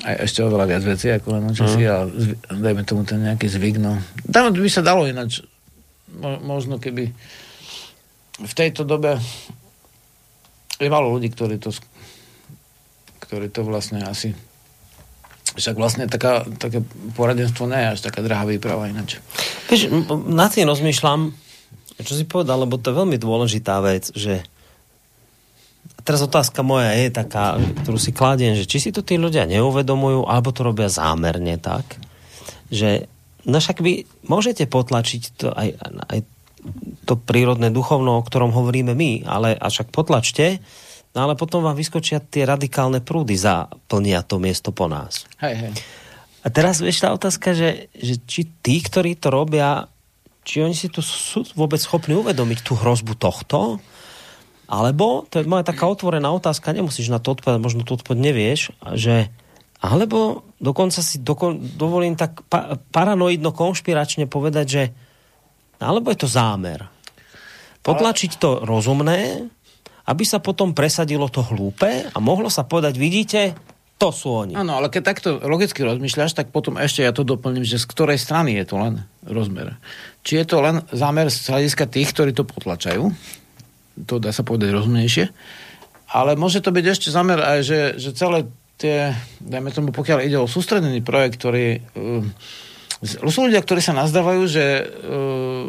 aj 0.00 0.14
ešte 0.24 0.40
oveľa 0.40 0.64
viac 0.64 0.82
vecí 0.88 1.12
ako 1.12 1.28
len 1.36 1.52
časy 1.52 1.84
mm. 1.84 1.92
a 1.92 1.96
dajme 2.56 2.82
tomu 2.88 3.04
ten 3.04 3.20
nejaký 3.20 3.46
zvyk. 3.52 3.76
No. 3.76 4.00
Tam 4.32 4.56
by 4.56 4.70
sa 4.72 4.80
dalo 4.80 5.04
ináč 5.04 5.44
mo, 6.16 6.40
možno 6.40 6.80
keby 6.80 7.12
v 8.40 8.52
tejto 8.52 8.84
dobe 8.84 9.16
je 10.76 10.88
málo 10.92 11.12
ľudí, 11.16 11.32
ktorí 11.32 11.56
to 11.56 11.72
ktorý 13.26 13.50
to 13.50 13.66
vlastne 13.66 14.06
asi 14.06 14.36
však 15.56 15.74
vlastne 15.74 16.04
taká, 16.06 16.44
také 16.60 16.84
poradenstvo 17.16 17.64
nie 17.66 17.80
je 17.80 17.92
až 17.96 18.00
taká 18.04 18.20
drahá 18.20 18.44
výprava 18.44 18.92
ináč. 18.92 19.18
Vieš, 19.72 19.88
na 20.28 20.52
tým 20.52 20.68
rozmýšľam, 20.68 21.32
čo 22.04 22.12
si 22.12 22.28
povedal, 22.28 22.68
lebo 22.68 22.76
to 22.76 22.92
je 22.92 22.98
veľmi 23.00 23.16
dôležitá 23.16 23.80
vec, 23.80 24.12
že 24.12 24.44
teraz 26.04 26.20
otázka 26.20 26.60
moja 26.60 26.92
je 26.92 27.08
taká, 27.08 27.56
ktorú 27.82 27.96
si 27.96 28.12
kladiem, 28.12 28.52
že 28.52 28.68
či 28.68 28.78
si 28.78 28.90
to 28.92 29.00
tí 29.00 29.16
ľudia 29.16 29.48
neuvedomujú, 29.48 30.28
alebo 30.28 30.52
to 30.52 30.60
robia 30.60 30.92
zámerne 30.92 31.56
tak, 31.56 31.98
že 32.68 33.08
no 33.48 33.56
však 33.56 33.80
vy 33.80 34.04
môžete 34.28 34.68
potlačiť 34.68 35.22
to 35.40 35.56
aj, 35.56 35.72
aj 36.12 36.18
to 37.06 37.14
prírodné 37.16 37.70
duchovno, 37.70 38.18
o 38.18 38.26
ktorom 38.26 38.50
hovoríme 38.50 38.92
my, 38.92 39.26
ale 39.26 39.54
a 39.54 39.66
však 39.70 39.90
potlačte, 39.94 40.60
No 41.16 41.24
ale 41.24 41.32
potom 41.32 41.64
vám 41.64 41.72
vyskočia 41.72 42.20
tie 42.20 42.44
radikálne 42.44 43.00
prúdy, 43.00 43.40
zaplnia 43.40 44.20
to 44.20 44.36
miesto 44.36 44.68
po 44.68 44.84
nás. 44.84 45.24
Hej, 45.40 45.54
hej. 45.64 45.72
A 46.44 46.52
teraz 46.52 46.84
vieš 46.84 47.00
tá 47.00 47.08
otázka, 47.16 47.56
že, 47.56 47.88
že 47.96 48.20
či 48.28 48.44
tí, 48.60 48.84
ktorí 48.84 49.16
to 49.16 49.32
robia, 49.32 49.88
či 50.44 50.60
oni 50.60 50.76
si 50.76 50.92
tu 50.92 51.00
sú 51.00 51.40
vôbec 51.56 51.80
schopní 51.80 52.12
uvedomiť 52.20 52.60
tú 52.60 52.76
hrozbu 52.76 53.16
tohto, 53.16 53.80
alebo, 54.68 55.24
to 55.32 55.40
je 55.40 55.48
moja 55.48 55.64
taká 55.64 55.88
otvorená 55.88 56.28
otázka, 56.36 56.76
nemusíš 56.76 57.08
na 57.08 57.16
to 57.16 57.32
odpovedať, 57.32 57.64
možno 57.64 57.80
to 57.80 57.96
odpovedť 57.96 58.20
nevieš, 58.20 58.76
že 58.92 59.32
alebo 59.80 60.44
dokonca 60.60 61.00
si 61.00 61.20
dokon, 61.20 61.80
dovolím 61.80 62.16
tak 62.16 62.44
pa, 62.48 62.76
paranoidno 62.92 63.52
konšpiračne 63.56 64.28
povedať, 64.28 64.66
že 64.68 64.82
alebo 65.80 66.08
je 66.12 66.18
to 66.24 66.28
zámer. 66.28 66.86
Potlačiť 67.84 68.42
to 68.42 68.66
rozumné, 68.66 69.46
aby 70.06 70.24
sa 70.26 70.38
potom 70.38 70.74
presadilo 70.74 71.26
to 71.30 71.42
hlúpe 71.42 72.10
a 72.10 72.18
mohlo 72.22 72.50
sa 72.50 72.66
povedať, 72.66 72.94
vidíte, 72.98 73.54
to 73.96 74.12
sú 74.12 74.44
oni. 74.44 74.52
Áno, 74.52 74.76
ale 74.76 74.92
keď 74.92 75.02
takto 75.02 75.28
logicky 75.40 75.80
rozmýšľaš, 75.80 76.36
tak 76.36 76.52
potom 76.52 76.76
ešte 76.76 77.00
ja 77.00 77.16
to 77.16 77.24
doplním, 77.24 77.64
že 77.64 77.80
z 77.80 77.88
ktorej 77.88 78.20
strany 78.20 78.60
je 78.60 78.64
to 78.68 78.76
len 78.76 78.94
rozmer. 79.24 79.80
Či 80.20 80.44
je 80.44 80.46
to 80.46 80.60
len 80.60 80.84
zámer 80.92 81.32
z 81.32 81.48
hľadiska 81.48 81.88
tých, 81.88 82.12
ktorí 82.12 82.36
to 82.36 82.44
potlačajú, 82.44 83.08
to 84.04 84.14
dá 84.20 84.36
sa 84.36 84.44
povedať 84.44 84.76
rozumnejšie, 84.76 85.24
ale 86.12 86.36
môže 86.36 86.60
to 86.60 86.70
byť 86.70 86.84
ešte 86.86 87.08
zámer 87.08 87.40
aj, 87.40 87.58
že, 87.64 87.80
že 87.96 88.12
celé 88.12 88.44
tie, 88.76 89.16
dajme 89.40 89.72
tomu, 89.72 89.88
pokiaľ 89.96 90.18
ide 90.28 90.38
o 90.38 90.50
sústredený 90.50 91.00
projekt, 91.00 91.40
ktorý... 91.40 91.80
Uh, 91.96 92.22
sú 93.06 93.46
ľudia, 93.46 93.62
ktorí 93.62 93.80
sa 93.80 93.94
nazdávajú, 93.94 94.42
že 94.50 94.64
uh, 94.82 95.64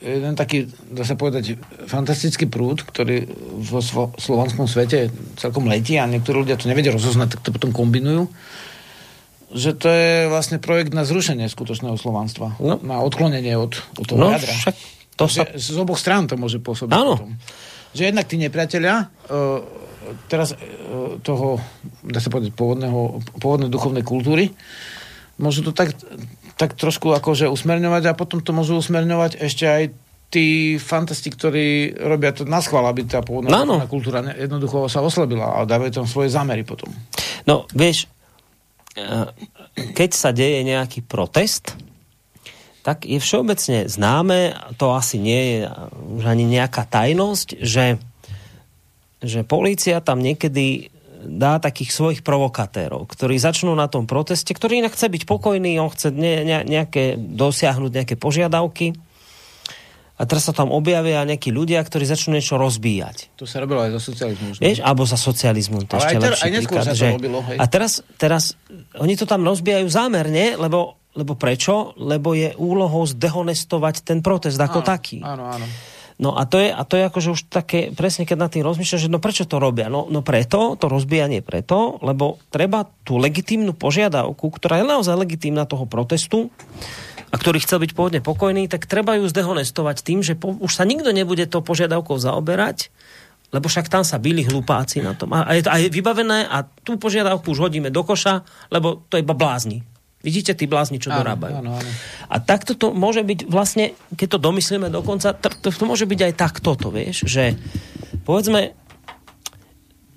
jeden 0.00 0.32
taký, 0.32 0.64
dá 0.88 1.04
sa 1.04 1.18
povedať, 1.18 1.60
fantastický 1.84 2.48
prúd, 2.48 2.86
ktorý 2.86 3.28
vo 3.60 3.84
slovanskom 4.16 4.64
svete 4.64 5.12
celkom 5.36 5.68
letí 5.68 6.00
a 6.00 6.08
niektorí 6.08 6.46
ľudia 6.46 6.56
to 6.56 6.70
nevedia 6.70 6.94
rozoznať, 6.94 7.36
tak 7.36 7.40
to 7.44 7.50
potom 7.52 7.70
kombinujú 7.74 8.30
že 9.50 9.74
to 9.74 9.90
je 9.90 10.30
vlastne 10.30 10.62
projekt 10.62 10.94
na 10.94 11.02
zrušenie 11.02 11.50
skutočného 11.50 11.98
slovanstva. 11.98 12.54
No. 12.62 12.78
Na 12.86 13.02
odklonenie 13.02 13.58
od, 13.58 13.82
od 13.98 14.06
toho 14.06 14.18
no, 14.22 14.30
jadra. 14.30 14.54
Však 14.54 14.76
to 15.18 15.26
sa... 15.26 15.42
Z 15.58 15.74
oboch 15.74 15.98
strán 15.98 16.30
to 16.30 16.38
môže 16.38 16.62
pôsobiť. 16.62 16.94
Áno. 16.94 17.18
Potom. 17.18 17.34
Že 17.90 18.02
jednak 18.14 18.30
tí 18.30 18.38
nepriatelia 18.38 19.10
uh, 19.10 19.58
teraz 20.30 20.54
uh, 20.54 21.18
toho, 21.26 21.58
dá 22.06 22.22
sa 22.22 22.30
povedať, 22.30 22.54
pôvodného, 22.54 23.26
pôvodnej 23.42 23.66
duchovnej 23.66 24.06
kultúry 24.06 24.54
môžu 25.40 25.64
to 25.64 25.72
tak 25.72 25.96
tak 26.60 26.76
trošku 26.76 27.16
akože 27.16 27.48
usmerňovať 27.48 28.12
a 28.12 28.18
potom 28.18 28.44
to 28.44 28.52
môžu 28.52 28.76
usmerňovať 28.76 29.40
ešte 29.40 29.64
aj 29.64 29.84
tí 30.28 30.76
fantasti, 30.76 31.32
ktorí 31.32 31.96
robia 31.96 32.36
to 32.36 32.44
na 32.44 32.60
schvál, 32.60 32.84
aby 32.84 33.08
tá 33.08 33.24
pôvodná 33.24 33.64
no, 33.64 33.80
no. 33.80 33.88
kultúra 33.88 34.20
jednoducho 34.36 34.86
sa 34.92 35.00
oslabila 35.00 35.56
a 35.56 35.64
dávajú 35.64 36.04
tam 36.04 36.06
svoje 36.06 36.28
zámery 36.28 36.62
potom. 36.62 36.92
No, 37.48 37.64
vieš, 37.72 38.06
eh, 38.94 39.32
keď 39.96 40.10
sa 40.12 40.36
deje 40.36 40.60
nejaký 40.68 41.00
protest, 41.00 41.72
tak 42.84 43.08
je 43.08 43.16
všeobecne 43.16 43.88
známe, 43.88 44.52
to 44.76 44.92
asi 44.92 45.16
nie 45.16 45.40
je 45.40 45.58
už 46.20 46.24
ani 46.28 46.44
nejaká 46.44 46.84
tajnosť, 46.84 47.48
že, 47.60 47.96
že 49.24 49.40
polícia 49.48 50.00
tam 50.04 50.20
niekedy 50.20 50.92
dá 51.24 51.60
takých 51.60 51.92
svojich 51.92 52.20
provokatérov, 52.24 53.04
ktorí 53.04 53.36
začnú 53.36 53.76
na 53.76 53.86
tom 53.86 54.08
proteste, 54.08 54.56
ktorý 54.56 54.80
inak 54.80 54.96
chce 54.96 55.12
byť 55.12 55.22
pokojný, 55.28 55.76
on 55.80 55.92
chce 55.92 56.12
ne, 56.12 56.44
ne, 56.44 56.58
nejaké, 56.64 57.16
dosiahnuť 57.16 57.90
nejaké 57.92 58.14
požiadavky 58.16 58.96
a 60.20 60.22
teraz 60.28 60.44
sa 60.44 60.52
tam 60.52 60.68
objavia 60.68 61.24
nejakí 61.24 61.48
ľudia, 61.48 61.80
ktorí 61.80 62.04
začnú 62.04 62.36
niečo 62.36 62.60
rozbíjať. 62.60 63.40
To 63.40 63.48
sa 63.48 63.64
robilo 63.64 63.80
aj 63.80 63.96
za 63.96 64.00
socializmu. 64.12 64.60
Vieš, 64.60 64.84
alebo 64.84 65.08
za 65.08 65.16
socializmu, 65.16 65.88
to 65.88 65.96
ešte 65.96 66.16
aj, 66.16 66.20
ter, 66.20 66.34
aj 66.36 66.50
príklad, 66.60 66.84
sa 66.84 66.92
že... 66.92 67.08
to 67.08 67.16
robilo, 67.16 67.40
hej. 67.48 67.56
A 67.56 67.64
teraz, 67.64 68.04
teraz 68.20 68.52
oni 69.00 69.16
to 69.16 69.24
tam 69.24 69.40
rozbijajú 69.48 69.88
zámerne, 69.88 70.60
lebo, 70.60 71.00
lebo 71.16 71.32
prečo? 71.40 71.96
Lebo 71.96 72.36
je 72.36 72.52
úlohou 72.60 73.08
zdehonestovať 73.08 74.04
ten 74.04 74.20
protest 74.20 74.60
ako 74.60 74.84
áno, 74.84 74.88
taký. 74.92 75.24
Áno, 75.24 75.48
áno. 75.48 75.64
No 76.20 76.36
a 76.36 76.44
to 76.44 76.60
je, 76.60 76.68
a 76.68 76.84
to 76.84 77.00
je 77.00 77.08
akože 77.08 77.28
už 77.32 77.40
také, 77.48 77.96
presne 77.96 78.28
keď 78.28 78.36
nad 78.36 78.52
tým 78.52 78.60
rozmýšľaš, 78.60 79.08
že 79.08 79.12
no 79.12 79.24
prečo 79.24 79.48
to 79.48 79.56
robia? 79.56 79.88
No, 79.88 80.04
no 80.12 80.20
preto, 80.20 80.76
to 80.76 80.92
rozbijanie 80.92 81.40
preto, 81.40 81.96
lebo 82.04 82.36
treba 82.52 82.84
tú 83.08 83.16
legitímnu 83.16 83.72
požiadavku, 83.72 84.52
ktorá 84.52 84.84
je 84.84 84.86
naozaj 84.86 85.16
legitímna 85.16 85.64
toho 85.64 85.88
protestu, 85.88 86.52
a 87.30 87.34
ktorý 87.38 87.62
chcel 87.62 87.80
byť 87.80 87.94
pôvodne 87.94 88.20
pokojný, 88.20 88.66
tak 88.66 88.90
treba 88.90 89.16
ju 89.16 89.24
zdehonestovať 89.30 89.96
tým, 90.02 90.20
že 90.20 90.34
po, 90.34 90.58
už 90.58 90.74
sa 90.74 90.84
nikto 90.84 91.14
nebude 91.14 91.46
to 91.46 91.62
požiadavkou 91.62 92.18
zaoberať, 92.18 92.90
lebo 93.54 93.66
však 93.70 93.90
tam 93.90 94.02
sa 94.02 94.18
byli 94.18 94.46
hlupáci 94.46 95.02
na 95.02 95.14
tom. 95.14 95.30
A, 95.34 95.46
a, 95.46 95.52
je, 95.54 95.62
a 95.66 95.76
je 95.78 95.88
vybavené 95.90 96.46
a 96.46 96.66
tú 96.66 96.98
požiadavku 96.98 97.50
už 97.54 97.70
hodíme 97.70 97.90
do 97.90 98.02
koša, 98.02 98.46
lebo 98.70 99.06
to 99.10 99.18
je 99.18 99.22
iba 99.22 99.34
blázni. 99.34 99.86
Vidíte, 100.20 100.52
tí 100.52 100.68
blázni, 100.68 101.00
čo 101.00 101.08
áno, 101.08 101.24
dorábajú. 101.24 101.64
Áno, 101.64 101.80
áno. 101.80 101.90
A 102.28 102.36
takto 102.44 102.76
to 102.76 102.92
môže 102.92 103.24
byť 103.24 103.48
vlastne, 103.48 103.96
keď 104.12 104.36
to 104.36 104.38
domyslíme 104.38 104.92
dokonca, 104.92 105.32
to, 105.32 105.48
to, 105.48 105.72
môže 105.88 106.04
byť 106.04 106.20
aj 106.28 106.32
takto, 106.36 106.76
to 106.76 106.92
vieš, 106.92 107.24
že 107.24 107.56
povedzme, 108.28 108.76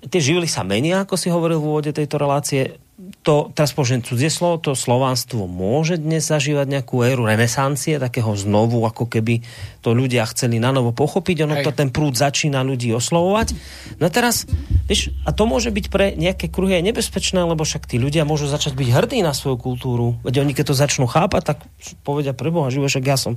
tie 0.04 0.20
živly 0.20 0.44
sa 0.44 0.60
menia, 0.60 1.08
ako 1.08 1.16
si 1.16 1.32
hovoril 1.32 1.56
v 1.56 1.68
úvode 1.72 1.90
tejto 1.96 2.20
relácie, 2.20 2.83
to, 3.26 3.50
teraz 3.50 3.74
použijem 3.74 4.06
cudzie 4.06 4.30
slovo, 4.30 4.62
to 4.62 4.78
slovánstvo 4.78 5.50
môže 5.50 5.98
dnes 5.98 6.22
zažívať 6.30 6.78
nejakú 6.78 7.02
éru 7.02 7.26
renesancie, 7.26 7.98
takého 7.98 8.30
znovu, 8.38 8.86
ako 8.86 9.10
keby 9.10 9.42
to 9.82 9.98
ľudia 9.98 10.22
chceli 10.30 10.62
na 10.62 10.70
novo 10.70 10.94
pochopiť, 10.94 11.42
ono 11.42 11.58
Hej. 11.58 11.64
to 11.66 11.70
ten 11.74 11.90
prúd 11.90 12.14
začína 12.14 12.62
ľudí 12.62 12.94
oslovovať. 12.94 13.58
No 13.98 14.06
teraz, 14.14 14.46
vieš, 14.86 15.10
a 15.26 15.34
to 15.34 15.42
môže 15.42 15.74
byť 15.74 15.86
pre 15.90 16.14
nejaké 16.14 16.46
kruhy 16.46 16.78
aj 16.78 16.94
nebezpečné, 16.94 17.42
lebo 17.42 17.66
však 17.66 17.90
tí 17.90 17.98
ľudia 17.98 18.22
môžu 18.22 18.46
začať 18.46 18.78
byť 18.78 18.88
hrdí 18.94 19.26
na 19.26 19.34
svoju 19.34 19.58
kultúru. 19.58 20.14
Veď 20.22 20.46
oni 20.46 20.54
keď 20.54 20.70
to 20.70 20.78
začnú 20.78 21.10
chápať, 21.10 21.42
tak 21.50 21.58
povedia 22.06 22.30
preboha, 22.30 22.70
živo, 22.70 22.86
však 22.86 23.04
ja 23.10 23.18
som, 23.18 23.34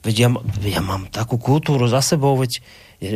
veď 0.00 0.16
ja, 0.16 0.28
ja 0.64 0.80
mám 0.80 1.12
takú 1.12 1.36
kultúru 1.36 1.92
za 1.92 2.00
sebou, 2.00 2.40
veď 2.40 2.64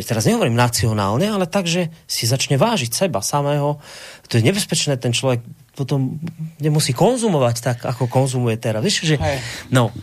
teraz 0.04 0.28
nehovorím 0.28 0.56
nacionálne, 0.56 1.32
ale 1.32 1.48
tak, 1.48 1.64
že 1.64 1.88
si 2.04 2.28
začne 2.28 2.60
vážiť 2.60 2.92
seba 2.92 3.24
samého. 3.24 3.80
To 4.28 4.36
je 4.36 4.44
nebezpečné, 4.44 5.00
ten 5.00 5.16
človek 5.16 5.40
potom 5.78 6.18
nemusí 6.58 6.90
konzumovať 6.90 7.56
tak, 7.62 7.78
ako 7.86 8.10
konzumuje 8.10 8.58
teraz. 8.58 8.82
Vieš, 8.82 8.96
že... 9.06 9.16
Hej. 9.22 9.38
No, 9.70 9.94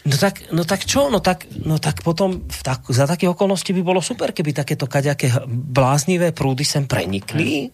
No 0.00 0.16
tak, 0.16 0.48
no 0.48 0.64
tak 0.64 0.88
čo? 0.88 1.12
No 1.12 1.20
tak, 1.20 1.44
no 1.60 1.76
tak 1.76 2.00
potom 2.00 2.40
v 2.48 2.60
tak, 2.64 2.88
za 2.88 3.04
také 3.04 3.28
okolnosti 3.28 3.68
by 3.68 3.84
bolo 3.84 4.00
super, 4.00 4.32
keby 4.32 4.56
takéto 4.56 4.88
kaďaké 4.88 5.44
bláznivé 5.44 6.32
prúdy 6.32 6.64
sem 6.64 6.88
prenikli. 6.88 7.68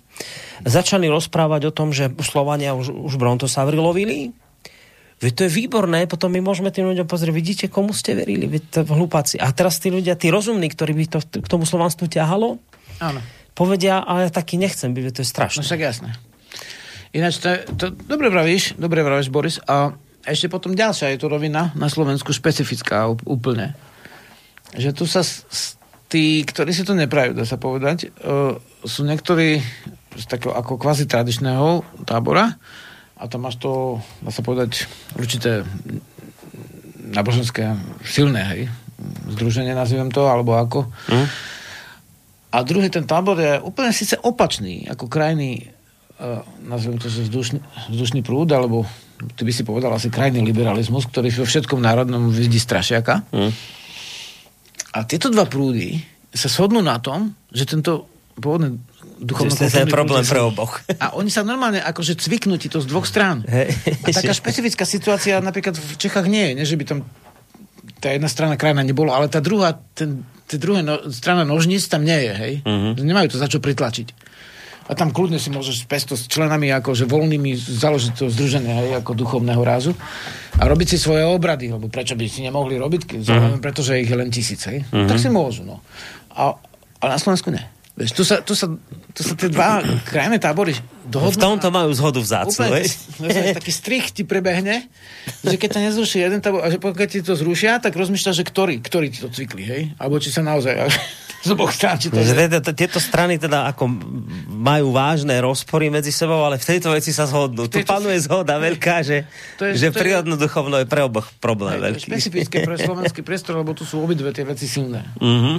Začali 0.66 1.06
rozprávať 1.06 1.70
o 1.70 1.72
tom, 1.72 1.94
že 1.94 2.10
Slovania 2.26 2.74
už, 2.74 2.90
už 2.90 3.14
Brontosavry 3.14 3.78
lovili. 3.78 4.34
Veď 5.22 5.32
to 5.32 5.42
je 5.46 5.54
výborné, 5.54 6.10
potom 6.10 6.28
my 6.34 6.42
môžeme 6.42 6.74
tým 6.74 6.90
ľuďom 6.90 7.06
pozrieť, 7.06 7.32
vidíte, 7.32 7.64
komu 7.70 7.94
ste 7.94 8.18
verili, 8.18 8.50
veď 8.50 8.62
to 8.68 8.80
hlupáci. 8.84 9.38
A 9.38 9.48
teraz 9.54 9.78
tí 9.78 9.94
ľudia, 9.94 10.18
tí 10.18 10.28
rozumní, 10.28 10.66
ktorí 10.66 10.98
by 10.98 11.04
to 11.06 11.18
k 11.22 11.46
tomu 11.46 11.62
Slovanstvu 11.62 12.10
ťahalo, 12.10 12.58
Áno. 13.00 13.20
povedia, 13.54 14.02
ale 14.02 14.28
ja 14.28 14.30
taký 14.34 14.58
nechcem 14.60 14.92
byť, 14.92 15.04
to 15.14 15.22
je 15.24 15.28
strašné. 15.30 15.62
No 15.62 15.64
však 15.64 15.80
jasné. 15.80 16.10
Ináč, 17.14 17.38
to, 17.38 17.54
to, 17.78 17.86
dobre 17.94 18.30
vravíš, 18.32 18.74
dobre 18.78 19.02
vravíš, 19.06 19.30
Boris. 19.30 19.62
A 19.66 19.94
ešte 20.26 20.50
potom 20.50 20.74
ďalšia 20.74 21.14
je 21.14 21.22
tu 21.22 21.30
rovina 21.30 21.70
na 21.78 21.86
Slovensku 21.86 22.34
špecifická 22.34 23.06
úplne. 23.26 23.78
Že 24.74 24.90
tu 24.92 25.04
sa 25.06 25.22
s, 25.22 25.46
s, 25.46 25.78
tí, 26.10 26.42
ktorí 26.42 26.74
si 26.74 26.82
to 26.82 26.98
neprajú, 26.98 27.32
dá 27.32 27.46
sa 27.46 27.56
povedať, 27.56 28.10
uh, 28.26 28.58
sú 28.82 29.06
niektorí 29.06 29.62
z 30.16 30.24
takého 30.26 30.56
ako 30.56 30.80
kvazi 30.82 31.06
tradičného 31.06 32.02
tábora 32.08 32.58
a 33.16 33.22
tam 33.30 33.46
máš 33.46 33.62
to, 33.62 34.02
dá 34.20 34.34
sa 34.34 34.42
povedať, 34.42 34.90
určité 35.14 35.62
náboženské 37.06 37.78
silné, 38.02 38.42
hej, 38.50 38.60
združenie 39.36 39.72
nazviem 39.72 40.10
to, 40.10 40.26
alebo 40.26 40.58
ako. 40.58 40.90
Hm? 41.06 41.26
A 42.56 42.56
druhý 42.64 42.88
ten 42.88 43.04
tábor 43.04 43.36
je 43.36 43.60
úplne 43.60 43.92
síce 43.92 44.16
opačný, 44.18 44.88
ako 44.88 45.06
krajný, 45.06 45.75
nazviem 46.64 46.96
to, 46.96 47.12
že 47.12 47.28
vzdušný, 47.28 47.58
vzdušný 47.92 48.20
prúd, 48.24 48.48
alebo 48.52 48.88
ty 49.36 49.42
by 49.44 49.52
si 49.52 49.62
povedal 49.64 49.92
asi 49.92 50.08
krajný 50.08 50.40
liberalizmus, 50.44 51.08
ktorý 51.08 51.28
vo 51.32 51.44
všetkom 51.48 51.80
národnom 51.80 52.32
vidí 52.32 52.56
strašiaka. 52.56 53.24
Hm? 53.32 53.52
A 54.96 54.98
tieto 55.04 55.28
dva 55.28 55.44
prúdy 55.44 56.00
sa 56.32 56.48
shodnú 56.48 56.80
na 56.80 56.96
tom, 57.00 57.36
že 57.52 57.68
tento 57.68 58.08
pôvodný 58.36 58.80
duchovno 59.20 59.52
je 59.56 59.88
problém 59.88 60.24
pre 60.24 60.40
oboch. 60.44 60.84
A 61.00 61.16
oni 61.16 61.32
sa 61.32 61.40
normálne 61.40 61.80
akože 61.80 62.20
cviknú 62.20 62.60
ti 62.60 62.68
to 62.68 62.84
z 62.84 62.88
dvoch 62.88 63.08
strán. 63.08 63.44
A 63.48 64.08
taká 64.12 64.36
špecifická 64.36 64.84
situácia 64.84 65.40
napríklad 65.40 65.76
v 65.76 65.94
Čechách 65.96 66.28
nie 66.28 66.52
je, 66.52 66.56
nie, 66.60 66.66
že 66.68 66.76
by 66.76 66.84
tam 66.84 66.98
tá 67.96 68.12
jedna 68.12 68.28
strana 68.28 68.60
krajina 68.60 68.84
nebola, 68.84 69.16
ale 69.16 69.32
tá 69.32 69.40
druhá, 69.40 69.72
ten, 69.96 70.20
tá 70.44 70.60
druhá 70.60 70.84
no, 70.84 71.08
strana 71.08 71.48
nožníc 71.48 71.88
tam 71.88 72.04
nie 72.04 72.28
je, 72.28 72.32
hej. 72.36 72.52
Mhm. 72.64 73.00
Nemajú 73.00 73.36
to 73.36 73.40
za 73.40 73.48
čo 73.48 73.58
pritlačiť. 73.60 74.25
A 74.86 74.92
tam 74.94 75.10
kľudne 75.10 75.42
si 75.42 75.50
môžeš 75.50 75.90
pesto 75.90 76.14
s 76.14 76.30
členami 76.30 76.70
akože 76.70 77.10
voľnými 77.10 77.58
založiť 77.58 78.12
to 78.22 78.30
združenie 78.30 78.70
hej, 78.70 78.90
ako 79.02 79.18
duchovného 79.18 79.62
rázu 79.66 79.92
a 80.56 80.62
robiť 80.64 80.94
si 80.94 80.98
svoje 81.02 81.26
obrady, 81.26 81.74
lebo 81.74 81.90
prečo 81.90 82.14
by 82.14 82.24
si 82.30 82.46
nemohli 82.46 82.78
robiť, 82.78 83.02
keď 83.04 83.20
mm 83.26 83.44
pretože 83.58 83.98
ich 83.98 84.06
je 84.06 84.16
len 84.18 84.30
tisíc, 84.30 84.62
hej. 84.68 84.86
Tak 84.90 85.18
si 85.18 85.26
môžu, 85.26 85.66
no. 85.66 85.82
A, 86.36 86.54
a 87.02 87.04
na 87.08 87.18
Slovensku 87.18 87.50
nie. 87.50 87.62
Vieš, 87.96 88.12
tu 88.12 88.22
sa, 88.28 88.44
tu 88.44 88.52
sa, 88.52 88.68
tu 89.16 89.22
sa 89.24 89.32
tie 89.32 89.48
dva 89.48 89.80
krajné 90.12 90.36
tábory 90.36 90.76
dohodnú. 91.08 91.32
V 91.32 91.40
tomto 91.40 91.72
majú 91.72 91.90
zhodu 91.96 92.20
vzácnu, 92.20 92.68
Úplne, 92.68 92.84
vieš, 92.84 93.36
taký 93.56 93.72
strich 93.72 94.12
ti 94.12 94.22
prebehne, 94.28 94.84
že 95.40 95.56
keď 95.56 95.80
ťa 95.80 95.84
nezruší 95.88 96.18
jeden 96.20 96.44
tábor, 96.44 96.60
a 96.60 96.68
že 96.68 96.76
pokiaľ 96.76 97.08
ti 97.08 97.24
to 97.24 97.32
zrušia, 97.32 97.80
tak 97.80 97.96
rozmýšľaš, 97.96 98.36
že 98.36 98.44
ktorý, 98.44 98.84
ktorý 98.84 99.06
ti 99.08 99.24
to 99.24 99.32
cvikli, 99.32 99.64
hej? 99.64 99.82
Alebo 99.96 100.20
či 100.20 100.28
sa 100.28 100.44
naozaj 100.44 100.76
z 101.46 101.52
oboch 101.52 101.70
strán, 101.70 101.96
či 101.96 102.08
to 102.08 102.18
je... 102.18 102.26
tieto, 102.26 102.72
tieto 102.72 102.98
strany 102.98 103.36
teda 103.36 103.68
ako 103.68 103.86
majú 104.48 104.90
vážne 104.90 105.38
rozpory 105.38 105.86
medzi 105.86 106.10
sebou, 106.10 106.42
ale 106.42 106.56
v 106.56 106.66
tejto 106.66 106.90
veci 106.90 107.10
sa 107.10 107.24
zhodnú. 107.24 107.66
Tu 107.66 107.80
panuje 107.82 108.18
zhoda 108.18 108.58
veľká, 108.58 109.00
že, 109.00 109.24
To 109.60 109.64
je- 109.64 109.78
že 109.78 109.88
to 109.88 109.92
je- 109.92 110.00
prírodno 110.00 110.34
duchovno 110.34 110.76
je 110.76 110.84
pre 110.84 111.00
oboch 111.00 111.30
problém 111.36 111.78
je 111.78 111.82
veľký. 111.86 112.06
špecifické 112.10 112.56
pre 112.60 112.74
slovenský 112.82 113.22
priestor, 113.22 113.54
lebo 113.54 113.70
tu 113.70 113.82
sú 113.82 113.98
obidve 113.98 114.28
tie 114.28 114.42
veci 114.42 114.66
silné. 114.66 115.06
Mhm. 115.16 115.54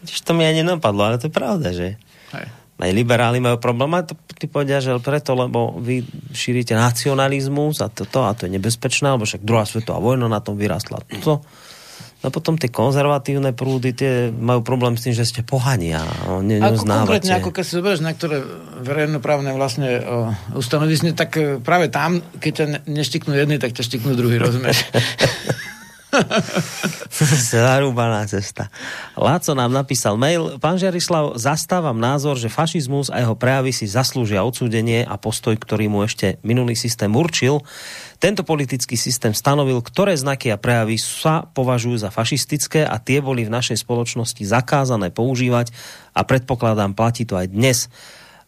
Vidíš, 0.00 0.18
to 0.20 0.32
mi 0.32 0.42
ani 0.42 0.60
napadlo, 0.60 1.04
ale 1.04 1.16
to 1.16 1.26
je 1.26 1.32
pravda, 1.32 1.70
že 1.70 1.94
Hej. 2.32 2.46
aj 2.76 2.90
liberáli 2.90 3.38
majú 3.38 3.54
problém, 3.56 3.92
a 3.92 4.02
to 4.02 4.12
ty 4.34 4.44
povedia, 4.44 4.78
že 4.78 4.98
preto, 4.98 5.32
lebo 5.32 5.78
vy 5.78 6.02
šírite 6.30 6.74
nacionalizmus 6.74 7.78
a 7.78 7.86
toto, 7.86 8.20
a 8.20 8.32
to 8.32 8.44
je 8.44 8.52
nebezpečné, 8.52 9.06
lebo 9.08 9.22
však 9.22 9.40
druhá 9.40 9.62
svetová 9.62 9.98
vojna 9.98 10.26
na 10.26 10.42
tom 10.42 10.56
vyrastla. 10.56 11.06
To, 11.22 11.38
No 12.22 12.30
potom 12.30 12.54
tie 12.54 12.70
konzervatívne 12.70 13.50
prúdy, 13.50 13.90
tie 13.90 14.30
majú 14.30 14.62
problém 14.62 14.94
s 14.94 15.02
tým, 15.02 15.14
že 15.14 15.26
ste 15.26 15.42
pohania. 15.42 16.06
Ne, 16.42 16.62
Ako 16.62 16.86
konkrétne, 16.86 17.42
ako 17.42 17.50
keď 17.50 17.64
si 17.66 17.72
zoberieš 17.74 18.00
niektoré 18.06 18.46
verejnoprávne 18.78 19.50
vlastne 19.58 19.98
uh, 19.98 20.30
ustanovizne, 20.54 21.18
tak 21.18 21.34
uh, 21.34 21.58
práve 21.58 21.90
tam, 21.90 22.22
keď 22.38 22.52
ťa 22.54 22.66
ne- 22.70 22.82
neštiknú 23.02 23.34
jedni, 23.34 23.58
tak 23.58 23.74
ťa 23.74 23.82
štiknú 23.82 24.14
druhý, 24.14 24.38
rozumieš? 24.38 24.86
Zarúbaná 27.52 28.28
cesta. 28.28 28.68
Láco 29.16 29.56
nám 29.56 29.72
napísal 29.72 30.20
mail. 30.20 30.60
Pán 30.60 30.76
Žarislav, 30.76 31.40
zastávam 31.40 31.96
názor, 31.96 32.36
že 32.36 32.52
fašizmus 32.52 33.08
a 33.08 33.24
jeho 33.24 33.32
prejavy 33.32 33.72
si 33.72 33.88
zaslúžia 33.88 34.44
odsúdenie 34.44 35.08
a 35.08 35.16
postoj, 35.16 35.56
ktorý 35.56 35.88
mu 35.88 36.04
ešte 36.04 36.36
minulý 36.44 36.76
systém 36.76 37.12
určil. 37.16 37.64
Tento 38.22 38.46
politický 38.46 38.94
systém 38.94 39.34
stanovil, 39.34 39.82
ktoré 39.82 40.14
znaky 40.14 40.54
a 40.54 40.60
prejavy 40.60 40.94
sa 40.94 41.42
považujú 41.42 42.06
za 42.06 42.14
fašistické 42.14 42.86
a 42.86 43.02
tie 43.02 43.18
boli 43.18 43.42
v 43.42 43.50
našej 43.50 43.82
spoločnosti 43.82 44.46
zakázané 44.46 45.10
používať 45.10 45.74
a 46.14 46.22
predpokladám, 46.22 46.94
platí 46.94 47.26
to 47.26 47.34
aj 47.34 47.50
dnes. 47.50 47.90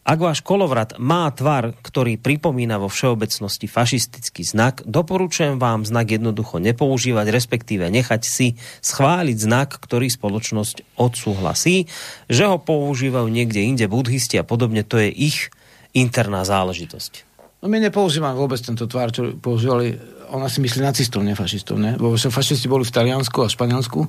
Ak 0.07 0.23
váš 0.23 0.39
kolovrat 0.47 0.95
má 0.95 1.27
tvar, 1.35 1.75
ktorý 1.83 2.15
pripomína 2.15 2.79
vo 2.79 2.87
všeobecnosti 2.87 3.67
fašistický 3.67 4.47
znak, 4.47 4.79
doporučujem 4.87 5.59
vám 5.59 5.83
znak 5.83 6.07
jednoducho 6.07 6.63
nepoužívať, 6.63 7.27
respektíve 7.27 7.91
nechať 7.91 8.23
si 8.23 8.55
schváliť 8.79 9.37
znak, 9.43 9.75
ktorý 9.75 10.07
spoločnosť 10.07 10.95
odsúhlasí, 10.95 11.91
že 12.31 12.47
ho 12.47 12.63
používajú 12.63 13.27
niekde 13.27 13.67
inde 13.67 13.91
budhisti 13.91 14.39
a 14.39 14.47
podobne, 14.47 14.87
to 14.87 15.03
je 15.03 15.11
ich 15.11 15.51
interná 15.91 16.47
záležitosť. 16.47 17.34
No 17.63 17.71
my 17.71 17.77
nepoužívame 17.81 18.35
vôbec 18.35 18.59
tento 18.61 18.85
tvár, 18.85 19.09
čo 19.09 19.35
používali, 19.39 19.95
ona 20.29 20.51
si 20.51 20.61
myslí 20.61 20.83
nacistov, 20.83 21.23
ne 21.23 21.33
fašistov, 21.33 21.79
ne? 21.79 21.95
Lebo 21.95 22.17
fašisti 22.17 22.67
boli 22.67 22.83
v 22.83 22.93
Taliansku 22.93 23.41
a 23.41 23.51
Španielsku 23.51 24.05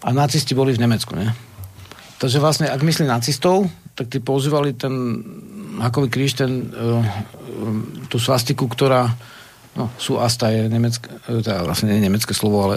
a 0.00 0.08
nacisti 0.14 0.56
boli 0.56 0.72
v 0.72 0.82
Nemecku, 0.82 1.12
ne? 1.18 1.34
Takže 2.20 2.38
vlastne, 2.40 2.66
ak 2.68 2.84
myslí 2.84 3.08
nacistov, 3.08 3.68
tak 3.96 4.12
tí 4.12 4.20
používali 4.20 4.76
ten 4.76 4.92
hakový 5.80 6.08
kríž, 6.12 6.36
ten, 6.36 6.68
uh, 6.72 7.00
um, 7.60 7.84
tú 8.12 8.20
svastiku, 8.20 8.68
ktorá, 8.68 9.08
no, 9.76 9.88
sú 9.96 10.20
asta 10.20 10.52
je 10.52 10.68
nemecké, 10.68 11.08
eh, 11.08 11.40
teda 11.40 11.64
vlastne 11.64 11.92
nie 11.92 12.04
nemecké 12.04 12.36
slovo, 12.36 12.64
ale 12.64 12.76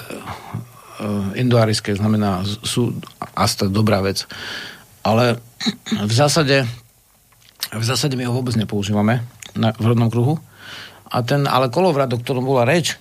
indoarické, 1.35 1.95
znamená, 1.97 2.45
sú 2.45 2.93
asta 3.33 3.65
dobrá 3.67 4.01
vec. 4.01 4.29
Ale 5.03 5.41
v 5.89 6.13
zásade 6.13 6.63
v 7.73 7.85
zásade 7.85 8.13
my 8.13 8.29
ho 8.29 8.37
vôbec 8.37 8.53
nepoužívame 8.53 9.25
na, 9.57 9.73
v 9.73 9.85
rodnom 9.93 10.09
kruhu. 10.09 10.39
A 11.13 11.21
ten, 11.21 11.45
ale 11.45 11.69
kolovrat, 11.69 12.09
o 12.13 12.21
ktorom 12.21 12.45
bola 12.45 12.65
reč, 12.65 12.97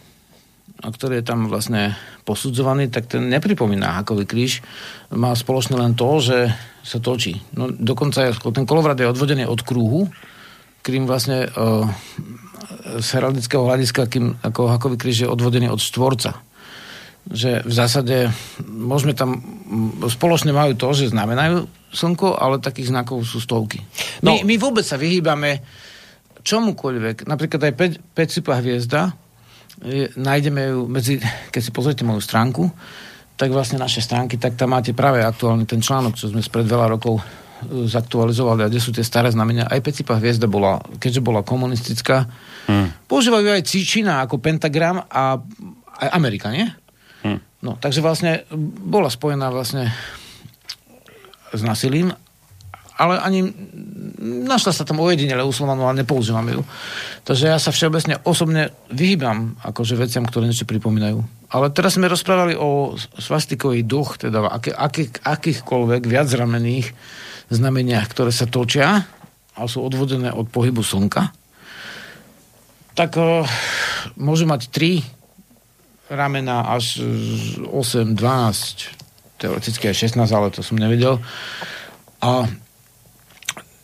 a 0.83 0.91
ktorý 0.91 1.23
je 1.23 1.29
tam 1.31 1.47
vlastne 1.47 1.95
posudzovaný, 2.27 2.91
tak 2.91 3.07
ten 3.07 3.31
nepripomína 3.31 4.03
hakový 4.03 4.27
kríž. 4.27 4.67
Má 5.15 5.31
spoločné 5.31 5.79
len 5.79 5.95
to, 5.95 6.19
že 6.19 6.51
sa 6.83 6.99
točí. 6.99 7.39
No, 7.55 7.71
dokonca 7.71 8.35
ten 8.35 8.67
kolovrat 8.67 8.99
je 8.99 9.07
odvodený 9.07 9.47
od 9.47 9.63
kruhu, 9.63 10.11
kým 10.83 11.07
vlastne 11.07 11.47
uh, 11.47 11.87
z 12.99 13.09
heraldického 13.15 13.63
hľadiska, 13.63 14.11
kým 14.11 14.43
ako 14.43 14.75
hakový 14.75 14.99
kríž 14.99 15.23
je 15.23 15.31
odvodený 15.31 15.71
od 15.71 15.79
štvorca. 15.79 16.43
Že 17.31 17.63
v 17.63 17.73
zásade 17.73 18.17
môžeme 18.67 19.15
tam, 19.15 19.39
spoločne 20.11 20.51
majú 20.51 20.75
to, 20.75 20.91
že 20.91 21.15
znamenajú 21.15 21.71
slnko, 21.95 22.35
ale 22.35 22.59
takých 22.59 22.91
znakov 22.91 23.23
sú 23.23 23.39
stovky. 23.39 23.79
No. 24.27 24.35
My, 24.35 24.43
my 24.43 24.55
vôbec 24.59 24.83
sa 24.83 24.99
vyhýbame 24.99 25.63
čomukoľvek, 26.43 27.27
napríklad 27.27 27.61
aj 27.71 27.75
5, 28.12 28.19
5 28.19 28.35
cypá 28.35 28.59
hviezda, 28.59 29.15
je, 29.83 30.12
nájdeme 30.15 30.75
ju 30.75 30.81
medzi, 30.87 31.19
keď 31.53 31.61
si 31.62 31.71
pozrite 31.75 32.03
moju 32.07 32.23
stránku, 32.23 32.69
tak 33.39 33.51
vlastne 33.51 33.81
naše 33.81 34.05
stránky, 34.05 34.39
tak 34.39 34.55
tam 34.55 34.77
máte 34.77 34.95
práve 34.95 35.25
aktuálny 35.25 35.67
ten 35.67 35.83
článok, 35.83 36.15
čo 36.15 36.31
sme 36.31 36.45
spred 36.45 36.69
veľa 36.69 36.95
rokov 36.95 37.19
e, 37.19 37.23
zaktualizovali 37.89 38.62
a 38.62 38.71
kde 38.71 38.79
sú 38.79 38.95
tie 38.95 39.03
staré 39.03 39.33
znamenia. 39.33 39.67
Aj 39.67 39.83
Pecipa 39.83 40.21
hviezda 40.21 40.47
bola, 40.47 40.79
keďže 41.01 41.25
bola 41.25 41.43
komunistická, 41.43 42.29
hmm. 42.69 43.09
používajú 43.11 43.49
aj 43.51 43.67
Čína 43.67 44.23
ako 44.23 44.39
pentagram 44.39 45.03
a 45.09 45.41
aj 46.03 46.09
Amerika, 46.12 46.53
nie? 46.53 46.69
Hm. 47.23 47.39
No, 47.62 47.79
takže 47.79 48.03
vlastne 48.03 48.43
bola 48.83 49.07
spojená 49.07 49.51
vlastne 49.55 49.91
s 51.55 51.62
násilím, 51.62 52.11
ale 53.03 53.19
ani 53.19 53.51
našla 54.23 54.71
sa 54.71 54.87
tam 54.87 55.03
ojedinele 55.03 55.43
u 55.43 55.51
Slovanov, 55.51 55.91
ale 55.91 56.07
nepoužívame 56.07 56.55
ju. 56.55 56.63
Takže 57.27 57.51
ja 57.51 57.59
sa 57.59 57.75
všeobecne 57.75 58.23
osobne 58.23 58.71
vyhýbam 58.95 59.59
akože 59.67 59.99
veciam, 59.99 60.23
ktoré 60.23 60.47
niečo 60.47 60.71
pripomínajú. 60.71 61.19
Ale 61.51 61.75
teraz 61.75 61.99
sme 61.99 62.07
rozprávali 62.07 62.55
o 62.55 62.95
svastikový 63.19 63.83
duch, 63.83 64.23
teda 64.23 64.47
aké, 64.47 64.71
aké, 64.71 65.11
akýchkoľvek 65.11 66.07
viacramených 66.07 66.95
znameniach, 67.51 68.07
ktoré 68.07 68.31
sa 68.31 68.47
točia 68.47 69.03
a 69.53 69.61
sú 69.67 69.83
odvodené 69.83 70.31
od 70.31 70.47
pohybu 70.49 70.81
slnka. 70.81 71.35
Tak 72.95 73.11
uh, 73.19 73.45
môžu 74.17 74.47
mať 74.47 74.71
3 74.71 76.13
ramena 76.13 76.69
až 76.69 77.03
8, 77.65 78.17
12, 78.17 78.21
teoreticky 79.41 79.91
aj 79.91 79.97
16, 80.13 80.29
ale 80.29 80.53
to 80.53 80.61
som 80.61 80.77
nevedel. 80.77 81.19
A 82.21 82.47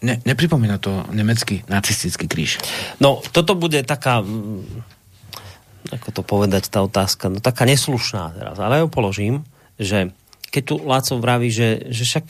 ne, 0.02 0.20
nepripomína 0.22 0.78
to 0.78 1.04
nemecký 1.10 1.66
nacistický 1.66 2.26
kríž. 2.30 2.58
No, 3.02 3.22
toto 3.32 3.54
bude 3.58 3.82
taká 3.82 4.22
mm, 4.22 4.84
ako 5.88 6.08
to 6.12 6.22
povedať, 6.26 6.68
tá 6.68 6.84
otázka, 6.84 7.32
no 7.32 7.38
taká 7.40 7.64
neslušná 7.64 8.36
teraz, 8.36 8.56
ale 8.60 8.80
ja 8.80 8.82
ju 8.84 8.88
položím, 8.92 9.34
že 9.80 10.12
keď 10.48 10.62
tu 10.64 10.74
Láco 10.84 11.14
vraví, 11.20 11.48
že, 11.52 11.88
že 11.92 12.02
však 12.04 12.24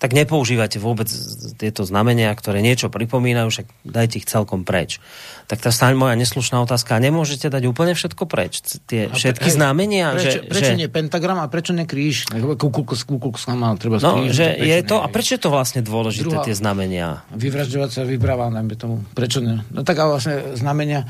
tak 0.00 0.16
nepoužívate 0.16 0.80
vôbec 0.80 1.12
tieto 1.60 1.84
znamenia, 1.84 2.32
ktoré 2.32 2.64
niečo 2.64 2.88
pripomínajú, 2.88 3.52
však 3.52 3.66
dajte 3.84 4.24
ich 4.24 4.26
celkom 4.26 4.64
preč. 4.64 4.96
Tak 5.44 5.60
tá 5.60 5.68
stále 5.68 5.92
moja 5.92 6.16
neslušná 6.16 6.56
otázka, 6.64 6.96
nemôžete 6.96 7.52
dať 7.52 7.68
úplne 7.68 7.92
všetko 7.92 8.24
preč? 8.24 8.64
Tie 8.88 9.12
všetky 9.12 9.52
pre, 9.52 9.56
znamenia? 9.60 10.16
Prečo, 10.16 10.30
že, 10.32 10.48
prečo 10.48 10.72
že... 10.72 10.80
nie 10.80 10.88
pentagram 10.88 11.44
a 11.44 11.46
prečo 11.52 11.76
nie 11.76 11.84
kríž? 11.84 12.32
Má 12.32 13.76
treba 13.76 14.00
no, 14.00 14.24
že 14.32 14.56
je 14.56 14.80
to, 14.88 15.04
a 15.04 15.06
prečo 15.12 15.36
je 15.36 15.42
to 15.44 15.52
vlastne 15.52 15.84
dôležité, 15.84 16.32
Druhá, 16.32 16.48
tie 16.48 16.56
znamenia? 16.56 17.20
Vyvražďovať 17.36 17.90
sa 17.92 18.02
vypráva, 18.08 18.48
najmä 18.48 18.80
tomu. 18.80 19.04
Prečo 19.12 19.44
nie? 19.44 19.60
No 19.68 19.84
tak 19.84 20.00
a 20.00 20.08
vlastne 20.08 20.56
znamenia 20.56 21.04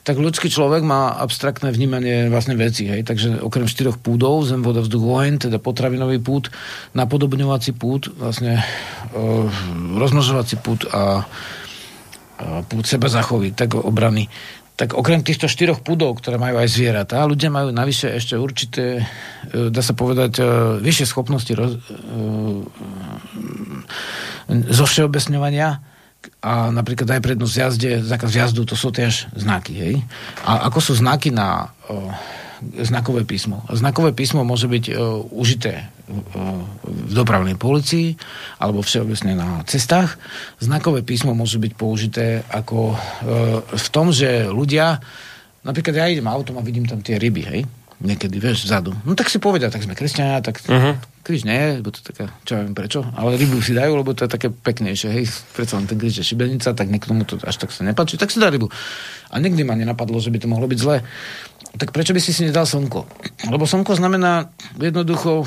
tak 0.00 0.16
ľudský 0.16 0.48
človek 0.48 0.80
má 0.80 1.12
abstraktné 1.20 1.68
vnímanie 1.68 2.32
vlastne 2.32 2.56
veci, 2.56 2.88
hej, 2.88 3.04
takže 3.04 3.44
okrem 3.44 3.68
štyroch 3.68 4.00
púdov, 4.00 4.48
zem, 4.48 4.64
voda, 4.64 4.80
vzduch, 4.80 5.04
oheň, 5.04 5.48
teda 5.48 5.60
potravinový 5.60 6.16
pút, 6.24 6.48
napodobňovací 6.96 7.76
pút, 7.76 8.08
vlastne 8.16 8.64
e, 9.12 9.20
rozmnožovací 10.00 10.56
pút 10.64 10.88
a, 10.88 11.28
a 12.40 12.64
pút 12.64 12.88
seba 12.88 13.12
zachovy, 13.12 13.52
tak 13.52 13.76
obrany. 13.76 14.32
Tak 14.80 14.96
okrem 14.96 15.20
týchto 15.20 15.44
štyroch 15.44 15.84
púdov, 15.84 16.16
ktoré 16.24 16.40
majú 16.40 16.56
aj 16.56 16.72
zvieratá, 16.72 17.20
ľudia 17.28 17.52
majú 17.52 17.68
navyše 17.68 18.16
ešte 18.16 18.40
určité, 18.40 19.04
e, 19.52 19.68
dá 19.68 19.84
sa 19.84 19.92
povedať, 19.92 20.40
e, 20.40 20.44
vyššie 20.80 21.04
schopnosti 21.04 21.52
roz, 21.52 21.76
e, 21.76 21.80
zo 24.72 24.84
všeobecňovania, 24.88 25.89
a 26.40 26.72
napríklad 26.72 27.08
aj 27.16 27.24
prednosť 27.24 27.54
jazde, 27.54 27.90
zákaz 28.04 28.30
jazdu, 28.32 28.64
to 28.64 28.76
sú 28.76 28.92
tiež 28.92 29.32
znaky, 29.36 29.74
hej. 29.76 29.94
A 30.44 30.68
ako 30.68 30.78
sú 30.80 30.92
znaky 30.96 31.32
na 31.32 31.72
o, 31.88 32.08
znakové 32.80 33.24
písmo? 33.24 33.64
Znakové 33.72 34.12
písmo 34.12 34.44
môže 34.44 34.68
byť 34.68 34.84
o, 34.92 35.24
užité 35.32 35.88
o, 36.08 36.64
v 36.84 37.12
dopravnej 37.12 37.56
policii 37.56 38.16
alebo 38.60 38.84
všeobecne 38.84 39.32
na 39.36 39.48
cestách. 39.64 40.20
Znakové 40.60 41.04
písmo 41.04 41.32
môže 41.32 41.56
byť 41.56 41.72
použité 41.76 42.44
ako 42.48 42.78
o, 42.92 42.96
v 43.64 43.86
tom, 43.92 44.12
že 44.12 44.48
ľudia, 44.48 45.00
napríklad 45.64 45.94
ja 45.96 46.06
idem 46.08 46.28
autom 46.28 46.60
a 46.60 46.64
vidím 46.64 46.84
tam 46.84 47.00
tie 47.04 47.16
ryby, 47.16 47.44
hej 47.48 47.62
niekedy, 48.00 48.40
vieš, 48.40 48.64
vzadu. 48.64 48.96
No 49.04 49.12
tak 49.12 49.28
si 49.28 49.36
povedia, 49.36 49.68
tak 49.68 49.84
sme 49.84 49.92
kresťania, 49.92 50.40
tak 50.40 50.64
uh-huh. 50.64 50.96
kríž 51.20 51.44
nie, 51.44 51.84
lebo 51.84 51.92
to 51.92 52.00
taká, 52.00 52.32
čo 52.48 52.56
ja 52.56 52.64
viem 52.64 52.72
prečo, 52.72 53.04
ale 53.12 53.36
rybu 53.36 53.60
si 53.60 53.76
dajú, 53.76 53.92
lebo 53.92 54.16
to 54.16 54.24
je 54.24 54.30
také 54.32 54.48
peknejšie, 54.48 55.08
hej, 55.12 55.28
predsa 55.52 55.76
len 55.76 55.84
ten 55.84 56.00
kríž 56.00 56.24
je 56.24 56.24
šibenica, 56.24 56.72
tak 56.72 56.88
niekto 56.88 57.12
mu 57.12 57.28
to 57.28 57.36
až 57.44 57.60
tak 57.60 57.70
sa 57.70 57.84
nepáči, 57.84 58.16
tak 58.16 58.32
si 58.32 58.40
dá 58.40 58.48
rybu. 58.48 58.72
A 59.30 59.36
nikdy 59.36 59.62
ma 59.68 59.76
nenapadlo, 59.76 60.16
že 60.16 60.32
by 60.32 60.40
to 60.40 60.48
mohlo 60.48 60.64
byť 60.64 60.78
zlé. 60.80 61.04
Tak 61.76 61.94
prečo 61.94 62.16
by 62.16 62.20
si 62.24 62.32
si 62.34 62.42
nedal 62.48 62.66
slnko? 62.66 63.06
Lebo 63.52 63.68
slnko 63.68 63.94
znamená 63.94 64.50
jednoducho, 64.80 65.46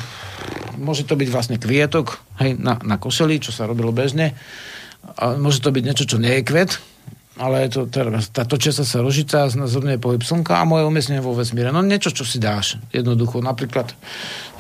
môže 0.78 1.04
to 1.10 1.18
byť 1.18 1.30
vlastne 1.34 1.58
kvietok, 1.58 2.22
hej, 2.40 2.56
na, 2.56 2.78
na 2.86 2.96
košeli, 3.02 3.42
čo 3.42 3.50
sa 3.50 3.66
robilo 3.66 3.90
bežne, 3.92 4.38
a 5.04 5.36
môže 5.36 5.60
to 5.60 5.74
byť 5.74 5.84
niečo, 5.84 6.08
čo 6.08 6.22
nie 6.22 6.40
je 6.40 6.48
kvet, 6.48 6.80
ale 7.34 7.66
to, 7.66 7.90
teraz, 7.90 8.30
tá 8.30 8.46
točiaca 8.46 8.86
sa 8.86 9.02
rožica 9.02 9.50
znázorňuje 9.50 9.98
pohyb 9.98 10.22
slnka 10.22 10.54
a 10.54 10.70
moje 10.70 10.86
umiestnenie 10.86 11.18
vo 11.18 11.34
vesmíre. 11.34 11.74
No 11.74 11.82
niečo, 11.82 12.14
čo 12.14 12.22
si 12.22 12.38
dáš. 12.38 12.78
Jednoducho, 12.94 13.42
napríklad 13.42 13.90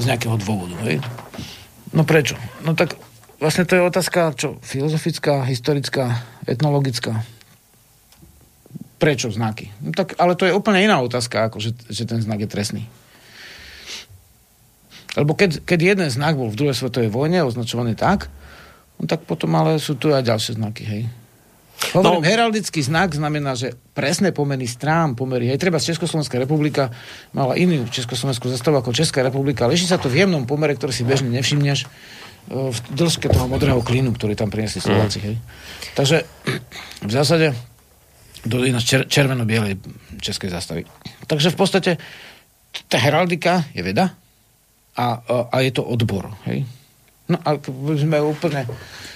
z 0.02 0.04
nejakého 0.10 0.34
dôvodu. 0.42 0.74
Hej? 0.90 0.98
No 1.94 2.02
prečo? 2.02 2.34
No 2.66 2.74
tak 2.74 2.98
vlastne 3.38 3.70
to 3.70 3.78
je 3.78 3.86
otázka, 3.86 4.34
čo? 4.34 4.58
Filozofická, 4.66 5.46
historická, 5.46 6.26
etnologická. 6.50 7.22
Prečo 8.98 9.30
znaky? 9.30 9.70
No 9.86 9.94
tak, 9.94 10.18
ale 10.18 10.34
to 10.34 10.50
je 10.50 10.58
úplne 10.58 10.82
iná 10.82 10.98
otázka, 10.98 11.46
ako 11.54 11.62
že, 11.62 11.78
že 11.94 12.10
ten 12.10 12.26
znak 12.26 12.42
je 12.42 12.50
trestný. 12.50 12.84
Lebo 15.14 15.38
keď, 15.38 15.62
keď 15.62 15.80
jeden 15.94 16.10
znak 16.10 16.34
bol 16.34 16.50
v 16.50 16.58
druhej 16.58 16.74
svetovej 16.74 17.14
vojne 17.14 17.46
označovaný 17.46 17.94
tak, 17.94 18.34
no 18.98 19.06
tak 19.06 19.30
potom 19.30 19.54
ale 19.54 19.78
sú 19.78 19.94
tu 19.94 20.10
aj 20.10 20.26
ďalšie 20.26 20.58
znaky, 20.58 20.84
hej. 20.90 21.04
Hovorím, 21.92 22.24
no, 22.24 22.26
heraldický 22.26 22.80
znak 22.80 23.12
znamená, 23.12 23.60
že 23.60 23.76
presné 23.92 24.32
pomery 24.32 24.64
strán, 24.64 25.20
pomery. 25.20 25.52
Hej, 25.52 25.60
treba 25.60 25.84
Československá 25.84 26.40
republika 26.40 26.96
mala 27.36 27.60
inú 27.60 27.84
Československú 27.92 28.48
zastavu 28.48 28.80
ako 28.80 28.96
Česká 28.96 29.20
republika. 29.20 29.68
Leží 29.68 29.84
sa 29.84 30.00
to 30.00 30.08
v 30.08 30.24
jemnom 30.24 30.48
pomere, 30.48 30.74
ktorý 30.80 30.96
si 30.96 31.04
bežne 31.04 31.30
nevšimneš 31.36 31.80
e, 31.84 31.88
v 32.72 32.78
dĺžke 32.96 33.28
toho 33.28 33.52
modrého 33.52 33.84
klínu, 33.84 34.16
ktorý 34.16 34.40
tam 34.40 34.48
priniesli 34.48 34.80
Slováci. 34.80 35.20
Hej. 35.20 35.36
Takže 36.00 36.24
v 37.04 37.12
zásade 37.12 37.52
do 38.44 38.60
čer- 38.80 39.08
červeno-bielej 39.08 39.80
českej 40.20 40.52
zastavy. 40.52 40.84
Takže 41.28 41.52
v 41.52 41.58
podstate 41.58 41.92
tá 42.92 42.98
heraldika 43.00 43.64
je 43.72 43.84
veda 43.84 44.16
a, 44.94 45.06
a, 45.20 45.36
a 45.52 45.58
je 45.64 45.72
to 45.72 45.84
odbor. 45.84 46.34
Hej. 46.48 46.68
No 47.32 47.40
a 47.40 47.56
sme 47.96 48.20
úplne 48.20 48.68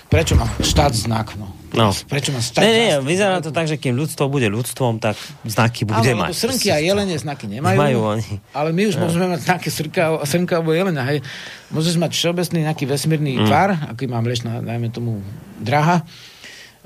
Prečo 0.08 0.40
má 0.40 0.48
štát 0.64 0.96
znak? 0.96 1.36
No? 1.36 1.52
No. 1.76 1.92
Prečo 2.08 2.32
má 2.32 2.40
štát 2.40 2.64
nie, 2.64 2.72
nie, 2.72 2.96
vyzerá 3.04 3.44
to 3.44 3.52
tak, 3.52 3.68
že 3.68 3.76
kým 3.76 3.92
ľudstvo 3.92 4.32
bude 4.32 4.48
ľudstvom, 4.48 5.04
tak 5.04 5.20
znaky 5.44 5.84
bude 5.84 6.16
ale, 6.16 6.32
mať. 6.32 6.32
srnky 6.32 6.72
a 6.72 6.80
jelene 6.80 7.20
znaky 7.20 7.52
nemajú. 7.52 7.76
Majú 7.76 8.00
oni. 8.16 8.40
Ale 8.56 8.72
my 8.72 8.88
už 8.88 8.96
no. 8.96 9.04
môžeme 9.04 9.36
mať 9.36 9.52
nejaké 9.52 9.68
srnka, 9.68 10.24
srnka 10.24 10.64
alebo 10.64 10.72
jelenia. 10.72 11.04
Hej. 11.12 11.28
Môžeš 11.76 12.00
mať 12.00 12.12
všeobecný 12.16 12.60
nejaký 12.72 12.88
vesmírny 12.88 13.32
mm. 13.36 13.48
tvar, 13.52 13.70
aký 13.92 14.08
má 14.08 14.24
mlečná, 14.24 14.64
dajme 14.64 14.88
tomu, 14.96 15.20
draha, 15.60 16.08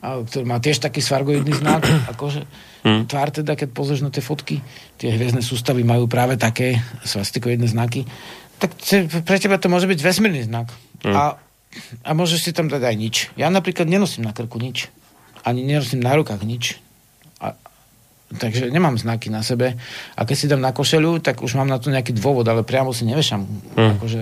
ktorý 0.01 0.45
má 0.49 0.57
tiež 0.57 0.81
taký 0.81 1.05
svargoidný 1.05 1.53
znak, 1.61 1.85
akože 2.17 2.41
mm. 2.81 3.05
tvár 3.05 3.29
teda, 3.29 3.53
keď 3.53 3.69
pozrieš 3.69 4.01
na 4.01 4.09
tie 4.09 4.25
fotky, 4.25 4.65
tie 4.97 5.13
hviezdne 5.13 5.45
sústavy 5.45 5.85
majú 5.85 6.09
práve 6.09 6.41
také 6.41 6.81
svastikoidné 7.05 7.69
znaky, 7.69 8.01
tak 8.57 8.73
pre 9.29 9.37
teba 9.37 9.61
to 9.61 9.69
môže 9.69 9.85
byť 9.85 9.99
vesmírny 10.01 10.49
znak. 10.49 10.73
Mm. 11.01 11.15
A 11.15 11.23
a 12.03 12.11
môžeš 12.11 12.39
si 12.43 12.51
tam 12.51 12.67
dať 12.67 12.83
aj 12.83 12.95
nič. 12.99 13.15
Ja 13.39 13.47
napríklad 13.47 13.87
nenosím 13.87 14.27
na 14.27 14.35
krku 14.35 14.59
nič. 14.59 14.91
Ani 15.47 15.63
nenosím 15.63 16.03
na 16.03 16.11
rukách 16.13 16.43
nič. 16.43 16.77
A, 17.39 17.55
takže 18.35 18.67
nemám 18.67 18.99
znaky 18.99 19.31
na 19.31 19.39
sebe. 19.41 19.79
A 20.19 20.21
keď 20.27 20.35
si 20.35 20.51
dám 20.51 20.59
na 20.59 20.75
košelu, 20.75 21.23
tak 21.23 21.39
už 21.39 21.55
mám 21.55 21.71
na 21.71 21.79
to 21.79 21.87
nejaký 21.87 22.11
dôvod, 22.11 22.43
ale 22.45 22.67
priamo 22.67 22.91
si 22.91 23.07
nevešam 23.07 23.47
hmm. 23.47 23.91
akože 23.97 24.21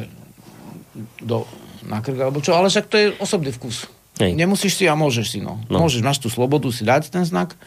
do, 1.25 1.49
na 1.89 2.05
krk 2.05 2.21
alebo 2.21 2.39
čo. 2.39 2.53
Ale 2.53 2.69
však 2.69 2.85
to 2.85 2.95
je 3.01 3.07
osobný 3.17 3.49
vkus. 3.49 3.89
Hej. 4.21 4.37
Nemusíš 4.37 4.77
si 4.77 4.85
a 4.85 4.93
môžeš 4.93 5.25
si. 5.25 5.39
No. 5.41 5.57
no. 5.71 5.81
Môžeš, 5.81 6.05
máš 6.05 6.21
tú 6.21 6.29
slobodu 6.29 6.69
si 6.69 6.85
dať 6.85 7.09
ten 7.09 7.25
znak 7.25 7.57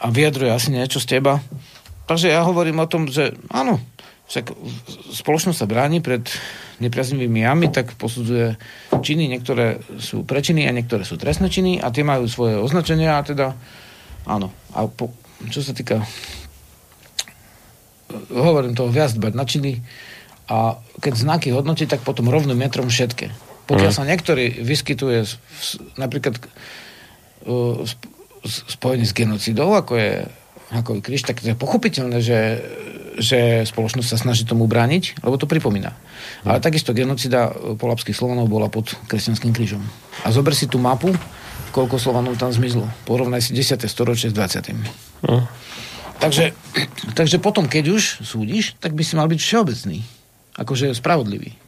a 0.00 0.08
vyjadruje 0.08 0.50
asi 0.54 0.72
niečo 0.72 1.02
z 1.02 1.18
teba. 1.18 1.44
Takže 2.08 2.32
ja 2.32 2.40
hovorím 2.46 2.80
o 2.80 2.88
tom, 2.88 3.10
že 3.10 3.36
áno, 3.52 3.82
však 4.30 4.56
spoločnosť 5.20 5.58
sa 5.58 5.68
bráni 5.68 6.00
pred 6.00 6.24
nepriaznivými 6.78 7.42
jami, 7.42 7.68
tak 7.74 7.94
posudzuje 7.98 8.54
činy, 9.02 9.26
niektoré 9.26 9.82
sú 9.98 10.22
prečiny 10.22 10.66
a 10.66 10.74
niektoré 10.74 11.02
sú 11.02 11.18
trestné 11.18 11.50
činy 11.50 11.82
a 11.82 11.90
tie 11.90 12.06
majú 12.06 12.30
svoje 12.30 12.58
označenia 12.58 13.18
a 13.18 13.26
teda 13.26 13.54
áno. 14.26 14.54
A 14.74 14.86
po, 14.86 15.10
čo 15.50 15.62
sa 15.62 15.74
týka 15.74 16.02
hovorím 18.32 18.72
toho 18.72 18.88
viac 18.88 19.12
dbať 19.12 19.32
na 19.36 19.44
činy 19.44 19.72
a 20.48 20.80
keď 21.02 21.12
znaky 21.14 21.48
hodnotí, 21.52 21.84
tak 21.84 22.00
potom 22.06 22.32
rovným 22.32 22.56
metrom 22.56 22.88
všetké. 22.88 23.30
Pokiaľ 23.68 23.92
mm. 23.92 23.98
sa 24.00 24.08
niektorý 24.08 24.64
vyskytuje 24.64 25.28
napríklad 26.00 26.40
uh, 26.40 27.84
spojený 28.48 29.04
s 29.04 29.12
genocidou, 29.12 29.76
ako 29.76 30.00
je 30.00 30.12
ako 30.68 31.00
je 31.00 31.04
kríž, 31.04 31.24
tak 31.24 31.40
to 31.40 31.48
je 31.52 31.56
pochopiteľné, 31.56 32.18
že 32.20 32.60
že 33.18 33.66
spoločnosť 33.66 34.08
sa 34.08 34.18
snaží 34.18 34.46
tomu 34.46 34.70
brániť, 34.70 35.22
lebo 35.22 35.36
to 35.36 35.50
pripomína. 35.50 35.92
Ale 36.46 36.62
takisto 36.62 36.94
genocida 36.94 37.52
polapských 37.76 38.14
Slovanov 38.14 38.48
bola 38.48 38.70
pod 38.70 38.94
kresťanským 39.10 39.52
krížom. 39.52 39.82
A 40.24 40.32
zober 40.32 40.54
si 40.54 40.70
tú 40.70 40.78
mapu, 40.78 41.12
koľko 41.70 42.00
Slovanov 42.00 42.40
tam 42.40 42.54
zmizlo. 42.54 42.88
Porovnaj 43.04 43.50
si 43.50 43.52
10. 43.52 43.78
storočie 43.86 44.30
s 44.30 44.34
20. 44.34 45.26
Hmm. 45.26 45.44
Takže, 46.18 46.54
takže 47.18 47.38
potom, 47.38 47.68
keď 47.68 47.94
už 47.94 48.24
súdiš, 48.24 48.74
tak 48.82 48.94
by 48.94 49.02
si 49.04 49.14
mal 49.14 49.30
byť 49.30 49.38
všeobecný. 49.38 49.98
Akože 50.58 50.90
spravodlivý. 50.96 51.67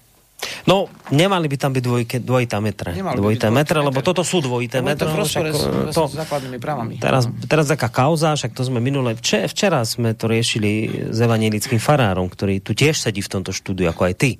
No, 0.64 0.88
nemali 1.12 1.46
by 1.48 1.56
tam 1.56 1.72
byť 1.76 1.84
dvojke, 1.84 2.16
dvojité 2.20 2.56
metre. 2.60 2.90
Nemali 2.96 3.16
dvojité 3.16 3.48
metre, 3.52 3.78
lebo 3.80 4.00
toto 4.00 4.24
sú 4.24 4.40
dvojité 4.40 4.80
metre. 4.80 5.08
To, 5.08 5.24
však, 5.24 5.44
to, 5.92 6.02
základnými 6.08 6.58
právami. 6.60 6.96
Teraz, 7.00 7.28
teraz 7.44 7.68
taká 7.68 7.92
kauza, 7.92 8.32
však 8.36 8.56
to 8.56 8.64
sme 8.64 8.80
minule, 8.80 9.16
včera, 9.16 9.48
včera 9.48 9.80
sme 9.84 10.16
to 10.16 10.28
riešili 10.28 10.70
s 11.12 11.18
evanelickým 11.20 11.80
farárom, 11.80 12.28
ktorý 12.28 12.64
tu 12.64 12.72
tiež 12.72 12.96
sedí 12.96 13.20
v 13.20 13.32
tomto 13.32 13.52
štúdiu, 13.52 13.88
ako 13.92 14.02
aj 14.08 14.14
ty. 14.16 14.30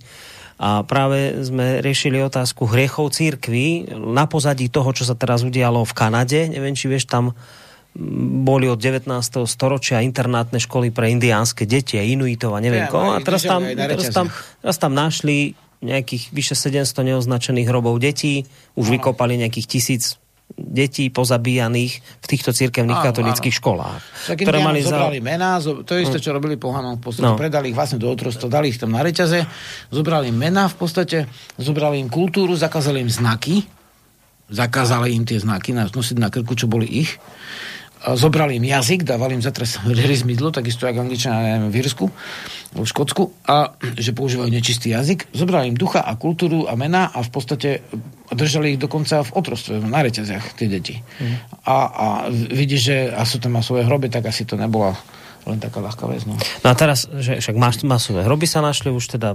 A 0.60 0.84
práve 0.84 1.40
sme 1.40 1.80
riešili 1.80 2.20
otázku 2.20 2.68
hriechov 2.68 3.16
církvy 3.16 3.96
na 3.96 4.28
pozadí 4.28 4.68
toho, 4.68 4.92
čo 4.92 5.08
sa 5.08 5.16
teraz 5.16 5.40
udialo 5.40 5.88
v 5.88 5.96
Kanade. 5.96 6.52
Neviem, 6.52 6.76
či 6.76 6.84
vieš, 6.84 7.08
tam 7.08 7.32
boli 8.44 8.70
od 8.70 8.78
19. 8.78 9.08
storočia 9.48 10.04
internátne 10.04 10.62
školy 10.62 10.94
pre 10.94 11.10
indiánske 11.10 11.66
deti 11.66 11.98
a 11.98 12.04
inuitov 12.04 12.54
a 12.54 12.62
neviem 12.62 12.86
ja, 12.86 12.92
koho. 12.92 13.16
A 13.16 13.24
teraz 13.24 13.42
tam, 13.42 13.66
teraz, 13.66 14.06
tam, 14.14 14.26
teraz 14.62 14.76
tam 14.78 14.92
našli 14.94 15.56
nejakých 15.80 16.32
vyše 16.32 16.54
700 16.56 17.08
neoznačených 17.12 17.68
hrobov 17.68 17.96
detí, 18.00 18.44
už 18.76 18.86
no. 18.88 18.92
vykopali 19.00 19.40
nejakých 19.40 19.66
tisíc 19.66 20.20
detí 20.58 21.08
pozabíjaných 21.14 22.02
v 22.02 22.26
týchto 22.26 22.50
cirkevných 22.50 23.00
áno, 23.00 23.06
katolických 23.06 23.54
áno. 23.54 23.60
školách. 23.62 24.00
Tak 24.28 24.36
ktoré 24.42 24.58
mali 24.60 24.82
zobrali 24.82 25.18
za... 25.22 25.24
mená, 25.24 25.50
to 25.62 25.94
isté, 25.96 26.18
čo 26.18 26.34
robili 26.34 26.58
pohanom, 26.58 26.98
v 26.98 27.02
podstate 27.06 27.30
no. 27.30 27.38
predali 27.38 27.70
ich 27.70 27.76
vlastne 27.78 28.02
do 28.02 28.10
otrostva, 28.10 28.50
dali 28.50 28.74
ich 28.74 28.78
tam 28.80 28.92
na 28.92 29.00
reťaze, 29.00 29.46
zobrali 29.94 30.34
im 30.34 30.38
mená 30.38 30.66
v 30.66 30.76
podstate, 30.76 31.30
zobrali 31.56 32.02
im 32.02 32.10
kultúru, 32.10 32.58
zakázali 32.58 32.98
im 33.00 33.10
znaky, 33.10 33.62
zakázali 34.50 35.14
im 35.14 35.22
tie 35.22 35.38
znaky 35.38 35.70
nosiť 35.72 36.16
na 36.18 36.28
krku, 36.28 36.58
čo 36.58 36.66
boli 36.66 37.06
ich 37.06 37.14
zobrali 38.00 38.56
im 38.56 38.64
jazyk, 38.64 39.04
dávali 39.04 39.36
im 39.36 39.44
zatres 39.44 39.76
rezmidlo, 39.84 40.48
takisto 40.48 40.88
ako 40.88 41.04
angličania 41.04 41.68
v 41.68 41.74
Írsku, 41.74 42.04
v 42.72 42.86
Škótsku, 42.88 43.28
a 43.44 43.76
že 43.98 44.16
používajú 44.16 44.48
nečistý 44.48 44.96
jazyk. 44.96 45.28
Zobrali 45.36 45.68
im 45.68 45.76
ducha 45.76 46.00
a 46.00 46.16
kultúru 46.16 46.64
a 46.64 46.76
mená 46.80 47.12
a 47.12 47.20
v 47.20 47.30
podstate 47.30 47.84
držali 48.32 48.76
ich 48.76 48.80
dokonca 48.80 49.20
v 49.20 49.30
otrostve, 49.36 49.82
na 49.84 50.00
reťaziach, 50.00 50.56
tie 50.56 50.68
deti. 50.70 50.96
Mm. 50.96 51.36
A, 51.68 51.76
a 51.76 52.06
vidíš, 52.32 52.80
že 52.80 52.96
a 53.12 53.22
sú 53.28 53.36
tam 53.36 53.60
masové 53.60 53.84
hroby, 53.84 54.08
tak 54.08 54.24
asi 54.30 54.48
to 54.48 54.56
nebola 54.56 54.96
len 55.48 55.56
taká 55.56 55.80
ľahká 55.80 56.04
vec. 56.08 56.28
No. 56.28 56.36
no 56.36 56.68
a 56.68 56.74
teraz, 56.76 57.08
že 57.08 57.40
však 57.40 57.56
masové 57.84 58.24
hroby 58.24 58.44
sa 58.44 58.60
našli, 58.60 58.92
už 58.92 59.16
teda 59.16 59.32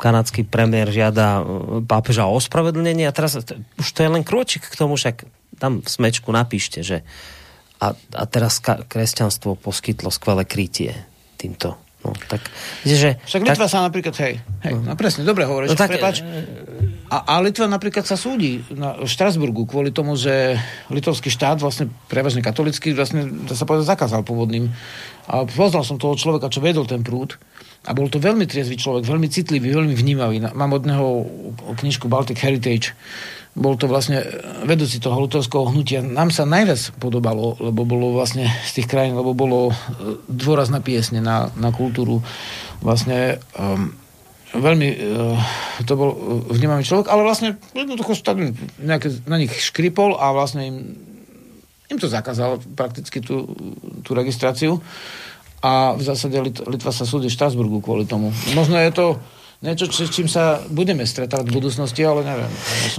kanadský 0.00 0.48
premiér 0.48 0.88
žiada 0.88 1.40
e, 1.40 1.42
pápeža 1.84 2.24
o 2.24 2.36
ospravedlnenie 2.40 3.04
a 3.04 3.12
teraz 3.12 3.36
už 3.76 3.88
to 3.92 4.00
je 4.00 4.08
len 4.08 4.24
krôčik 4.24 4.64
k 4.64 4.74
tomu, 4.74 4.96
však 4.96 5.28
tam 5.60 5.84
v 5.84 5.88
smečku 5.88 6.32
napíšte, 6.32 6.80
že 6.80 7.04
a, 7.82 7.86
a 7.98 8.22
teraz 8.30 8.62
kresťanstvo 8.62 9.58
poskytlo 9.58 10.14
skvelé 10.14 10.46
krytie 10.46 10.94
týmto. 11.34 11.74
No, 12.02 12.10
tak, 12.26 12.42
že, 12.82 13.14
Však 13.22 13.46
Litva 13.46 13.70
tak, 13.70 13.74
sa 13.78 13.86
napríklad, 13.86 14.14
hej, 14.26 14.42
hej 14.66 14.74
no, 14.74 14.90
no 14.90 14.98
presne, 14.98 15.22
dobre 15.22 15.46
hovoríš, 15.46 15.70
no, 15.70 15.78
tak, 15.78 15.94
prepáč. 15.94 16.26
A, 17.06 17.16
a 17.30 17.34
Litva 17.38 17.70
napríklad 17.70 18.02
sa 18.02 18.18
súdi 18.18 18.58
na 18.74 19.06
Štrasburgu 19.06 19.70
kvôli 19.70 19.94
tomu, 19.94 20.18
že 20.18 20.58
litovský 20.90 21.30
štát, 21.30 21.62
vlastne 21.62 21.94
prevažne 22.10 22.42
katolický, 22.42 22.90
vlastne, 22.90 23.46
dá 23.46 23.54
sa 23.54 23.70
povedať, 23.70 23.86
zakázal 23.86 24.26
pôvodným. 24.26 24.66
A 25.30 25.46
poznal 25.46 25.86
som 25.86 25.94
toho 25.94 26.18
človeka, 26.18 26.50
čo 26.50 26.58
vedol 26.58 26.90
ten 26.90 27.06
prúd. 27.06 27.38
A 27.86 27.94
bol 27.94 28.10
to 28.10 28.18
veľmi 28.18 28.50
triezvy 28.50 28.78
človek, 28.78 29.06
veľmi 29.06 29.30
citlivý, 29.30 29.70
veľmi 29.70 29.94
vnímavý. 29.94 30.42
Mám 30.42 30.74
od 30.74 30.82
neho 30.82 31.06
knižku 31.78 32.10
Baltic 32.10 32.42
Heritage, 32.42 32.98
bol 33.52 33.76
to 33.76 33.84
vlastne 33.84 34.24
vedúci 34.64 34.96
toho 34.96 35.20
lutovského 35.20 35.68
hnutia. 35.68 36.00
Nám 36.00 36.32
sa 36.32 36.48
najviac 36.48 36.96
podobalo, 36.96 37.60
lebo 37.60 37.84
bolo 37.84 38.16
vlastne 38.16 38.48
z 38.64 38.80
tých 38.80 38.88
krajín, 38.88 39.12
lebo 39.12 39.36
bolo 39.36 39.68
e, 39.68 39.74
dôraz 40.24 40.72
na 40.72 40.80
piesne, 40.80 41.20
na, 41.20 41.52
na 41.60 41.68
kultúru. 41.68 42.24
Vlastne 42.80 43.44
um, 43.52 43.92
veľmi 44.56 44.88
uh, 44.88 45.38
to 45.86 45.94
bol 45.96 46.10
vnímavý 46.52 46.84
človek, 46.84 47.08
ale 47.08 47.24
vlastne 47.24 47.56
jednoducho 47.72 48.18
tak 48.20 48.42
nejaké, 48.82 49.24
na 49.24 49.40
nich 49.40 49.54
škripol 49.54 50.18
a 50.18 50.34
vlastne 50.34 50.62
im, 50.66 50.76
im 51.88 51.98
to 52.00 52.10
zakázal 52.10 52.60
prakticky 52.76 53.24
tú, 53.24 53.48
tú 54.04 54.12
registráciu. 54.12 54.82
A 55.62 55.94
v 55.94 56.02
zásade 56.02 56.34
Litva 56.42 56.90
sa 56.90 57.06
súdi 57.06 57.30
v 57.30 57.36
Štrasburgu 57.38 57.78
kvôli 57.78 58.02
tomu. 58.02 58.34
Možno 58.58 58.82
je 58.82 58.90
to 58.90 59.06
niečo, 59.62 59.86
s 59.88 60.10
čím 60.10 60.26
sa 60.26 60.58
budeme 60.66 61.06
stretávať 61.06 61.46
v 61.48 61.54
budúcnosti, 61.54 62.02
ale 62.02 62.26
neviem. 62.26 62.50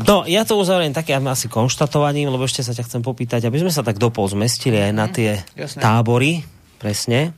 No, 0.08 0.24
ja 0.24 0.48
to 0.48 0.56
uzavriem 0.56 0.96
takým 0.96 1.28
asi 1.28 1.52
konštatovaním, 1.52 2.32
lebo 2.32 2.48
ešte 2.48 2.64
sa 2.64 2.72
ťa 2.72 2.88
chcem 2.88 3.02
popýtať, 3.04 3.44
aby 3.46 3.60
sme 3.60 3.72
sa 3.72 3.84
tak 3.84 4.00
dopol 4.00 4.32
zmestili 4.32 4.80
aj 4.80 4.92
na 4.96 5.06
mhm, 5.12 5.14
tie 5.14 5.32
Jasne. 5.60 5.80
tábory, 5.84 6.48
presne. 6.80 7.36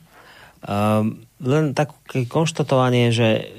Um, 0.62 1.26
len 1.42 1.76
také 1.76 2.24
konštatovanie, 2.24 3.12
že 3.12 3.50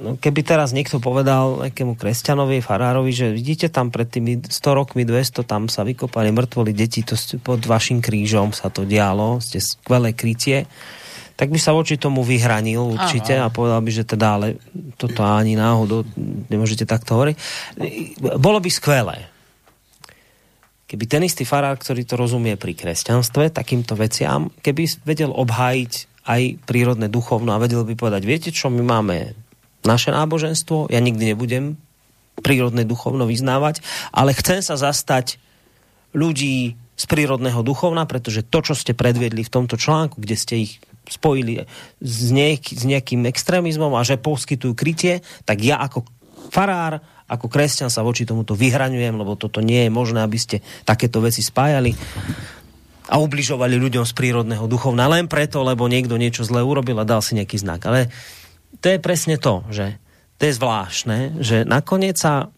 no, 0.00 0.16
keby 0.16 0.40
teraz 0.46 0.72
niekto 0.72 0.96
povedal 1.02 1.66
nejakému 1.66 1.98
kresťanovi, 1.98 2.64
farárovi, 2.64 3.12
že 3.12 3.34
vidíte 3.34 3.68
tam 3.68 3.92
pred 3.92 4.08
tými 4.08 4.40
100 4.48 4.78
rokmi, 4.78 5.04
200, 5.04 5.44
tam 5.44 5.68
sa 5.68 5.84
vykopali 5.84 6.32
mŕtvoli 6.32 6.72
deti, 6.72 7.04
to 7.04 7.18
pod 7.42 7.60
vašim 7.66 8.00
krížom 8.00 8.56
sa 8.56 8.72
to 8.72 8.88
dialo, 8.88 9.42
ste 9.44 9.60
skvelé 9.60 10.16
krytie 10.16 10.70
tak 11.40 11.48
by 11.48 11.56
sa 11.56 11.72
voči 11.72 11.96
tomu 11.96 12.20
vyhranil 12.20 13.00
určite 13.00 13.40
Aha. 13.40 13.48
a 13.48 13.54
povedal 13.54 13.80
by, 13.80 13.88
že 13.88 14.04
teda 14.04 14.36
ale 14.36 14.60
toto 15.00 15.24
ani 15.24 15.56
náhodou 15.56 16.04
nemôžete 16.52 16.84
takto 16.84 17.16
hovoriť. 17.16 17.36
Bolo 18.36 18.60
by 18.60 18.68
skvelé, 18.68 19.24
keby 20.84 21.04
ten 21.08 21.24
istý 21.24 21.48
farár, 21.48 21.80
ktorý 21.80 22.04
to 22.04 22.20
rozumie 22.20 22.60
pri 22.60 22.76
kresťanstve, 22.76 23.56
takýmto 23.56 23.96
veciam, 23.96 24.52
keby 24.60 25.08
vedel 25.08 25.32
obhájiť 25.32 25.92
aj 26.28 26.60
prírodné 26.68 27.08
duchovno 27.08 27.56
a 27.56 27.62
vedel 27.62 27.88
by 27.88 27.96
povedať, 27.96 28.22
viete 28.28 28.50
čo, 28.52 28.68
my 28.68 28.84
máme 28.84 29.32
naše 29.80 30.12
náboženstvo, 30.12 30.92
ja 30.92 31.00
nikdy 31.00 31.32
nebudem 31.32 31.80
prírodné 32.44 32.84
duchovno 32.84 33.24
vyznávať, 33.24 33.80
ale 34.12 34.36
chcem 34.36 34.60
sa 34.60 34.76
zastať 34.76 35.40
ľudí 36.12 36.76
z 37.00 37.04
prírodného 37.08 37.64
duchovna, 37.64 38.04
pretože 38.04 38.44
to, 38.44 38.60
čo 38.60 38.76
ste 38.76 38.92
predviedli 38.92 39.40
v 39.40 39.52
tomto 39.56 39.80
článku, 39.80 40.20
kde 40.20 40.36
ste 40.36 40.54
ich 40.68 40.84
spojili 41.10 41.66
s, 41.98 42.30
nejak, 42.30 42.62
s 42.70 42.82
nejakým 42.86 43.26
extrémizmom 43.26 43.92
a 43.98 44.06
že 44.06 44.16
poskytujú 44.16 44.72
krytie, 44.78 45.26
tak 45.42 45.60
ja 45.60 45.82
ako 45.82 46.06
farár, 46.54 47.02
ako 47.26 47.46
kresťan 47.46 47.90
sa 47.90 48.06
voči 48.06 48.22
tomuto 48.26 48.54
vyhraňujem, 48.54 49.14
lebo 49.18 49.34
toto 49.34 49.58
nie 49.58 49.86
je 49.86 49.90
možné, 49.90 50.22
aby 50.22 50.38
ste 50.38 50.62
takéto 50.86 51.18
veci 51.22 51.42
spájali 51.42 51.94
a 53.10 53.18
ubližovali 53.18 53.74
ľuďom 53.74 54.06
z 54.06 54.12
prírodného 54.14 54.70
duchovna 54.70 55.10
len 55.10 55.26
preto, 55.26 55.66
lebo 55.66 55.90
niekto 55.90 56.14
niečo 56.14 56.46
zle 56.46 56.62
urobil 56.62 56.98
a 57.02 57.06
dal 57.06 57.18
si 57.22 57.34
nejaký 57.34 57.58
znak. 57.58 57.82
Ale 57.86 58.06
to 58.78 58.86
je 58.86 59.02
presne 59.02 59.34
to, 59.34 59.66
že 59.70 59.98
to 60.38 60.46
je 60.46 60.56
zvláštne, 60.56 61.42
že 61.42 61.66
nakoniec 61.66 62.14
sa 62.16 62.54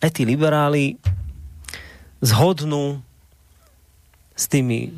aj 0.00 0.10
tí 0.16 0.24
liberáli 0.24 0.96
zhodnú 2.24 3.04
s 4.32 4.48
tými 4.48 4.88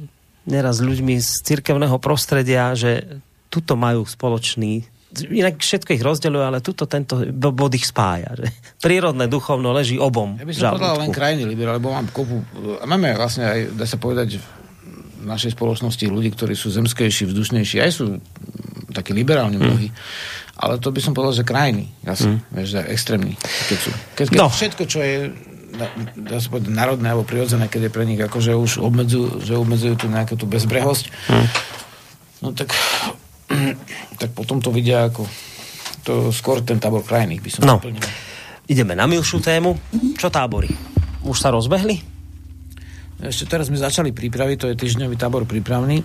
neraz 0.49 0.83
ľuďmi 0.83 1.19
z 1.23 1.31
cirkevného 1.47 1.97
prostredia, 2.03 2.75
že 2.75 3.21
tuto 3.53 3.77
majú 3.77 4.03
spoločný 4.09 4.89
inak 5.13 5.61
všetko 5.61 5.93
ich 5.93 6.01
rozdeľuje, 6.01 6.45
ale 6.45 6.65
tuto 6.65 6.89
tento 6.89 7.21
bod 7.37 7.77
ich 7.77 7.85
spája. 7.85 8.33
Že 8.33 8.49
prírodné 8.81 9.29
duchovno 9.29 9.69
leží 9.77 10.01
obom. 10.01 10.41
Ja 10.41 10.49
by 10.49 10.53
som 10.57 10.73
povedal 10.81 10.97
len 11.05 11.13
krajiny 11.13 11.45
liberál, 11.45 11.77
lebo 11.77 11.93
mám 11.93 12.09
kopu, 12.09 12.41
a 12.81 12.85
máme 12.89 13.13
vlastne 13.13 13.45
aj, 13.45 13.77
dá 13.77 13.85
sa 13.85 14.01
povedať, 14.01 14.41
v 15.23 15.25
našej 15.29 15.55
spoločnosti 15.55 16.03
ľudí, 16.11 16.35
ktorí 16.35 16.59
sú 16.59 16.75
zemskejší, 16.75 17.31
vzdušnejší, 17.31 17.79
aj 17.79 17.93
sú 17.95 18.19
takí 18.91 19.15
liberálni 19.15 19.55
mm. 19.55 19.63
mnohí. 19.63 19.89
Ale 20.59 20.83
to 20.83 20.91
by 20.91 20.99
som 20.99 21.15
povedal, 21.15 21.35
že 21.39 21.47
krajiny, 21.47 21.95
jasne, 22.03 22.43
mm. 22.43 22.51
vieš, 22.51 22.69
že 22.75 22.81
extrémni, 22.91 23.35
keď 23.71 23.79
sú. 23.79 23.91
Keď, 24.19 24.27
keď 24.35 24.39
no. 24.43 24.49
všetko, 24.51 24.83
čo 24.91 24.99
je 24.99 25.19
dá 26.17 26.37
sa 26.39 26.49
povedať, 26.53 26.71
národné 26.73 27.09
alebo 27.09 27.25
prirodzené, 27.25 27.67
keď 27.67 27.89
je 27.89 27.95
pre 27.95 28.05
nich 28.05 28.21
akože 28.21 28.53
už 28.53 28.81
obmedzujú, 28.85 29.41
že 29.41 29.57
obmedzujú 29.57 29.95
tu 29.97 30.07
nejakú 30.13 30.37
tú 30.37 30.45
bezbrehosť, 30.45 31.05
hmm. 31.09 31.49
no 32.45 32.49
tak, 32.53 32.77
tak 34.21 34.31
potom 34.37 34.61
to 34.61 34.69
vidia 34.69 35.09
ako 35.09 35.25
to 36.03 36.35
skôr 36.35 36.61
ten 36.67 36.83
tábor 36.83 37.07
krajných 37.07 37.41
by 37.41 37.51
som 37.51 37.63
no. 37.63 37.79
Doplnil. 37.79 38.03
Ideme 38.67 38.95
na 38.95 39.07
milšiu 39.07 39.43
tému. 39.43 39.75
Čo 40.19 40.31
tábory? 40.31 40.71
Už 41.23 41.37
sa 41.39 41.55
rozbehli? 41.55 41.99
Ešte 43.23 43.47
teraz 43.47 43.71
sme 43.71 43.79
začali 43.79 44.11
prípravy, 44.11 44.59
to 44.59 44.67
je 44.67 44.75
týždňový 44.75 45.15
tábor 45.15 45.47
prípravný. 45.47 46.03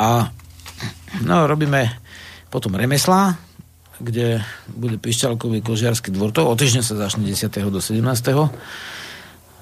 A 0.00 0.28
no, 1.20 1.44
robíme 1.44 2.00
potom 2.48 2.72
remeslá, 2.72 3.36
kde 4.00 4.44
bude 4.68 5.00
pišťalkový 5.00 5.64
kožiarský 5.64 6.12
dvor. 6.12 6.32
To 6.36 6.48
o 6.48 6.54
týždeň 6.54 6.82
sa 6.84 6.94
začne 6.96 7.24
10. 7.24 7.48
do 7.72 7.80
17. 7.80 8.02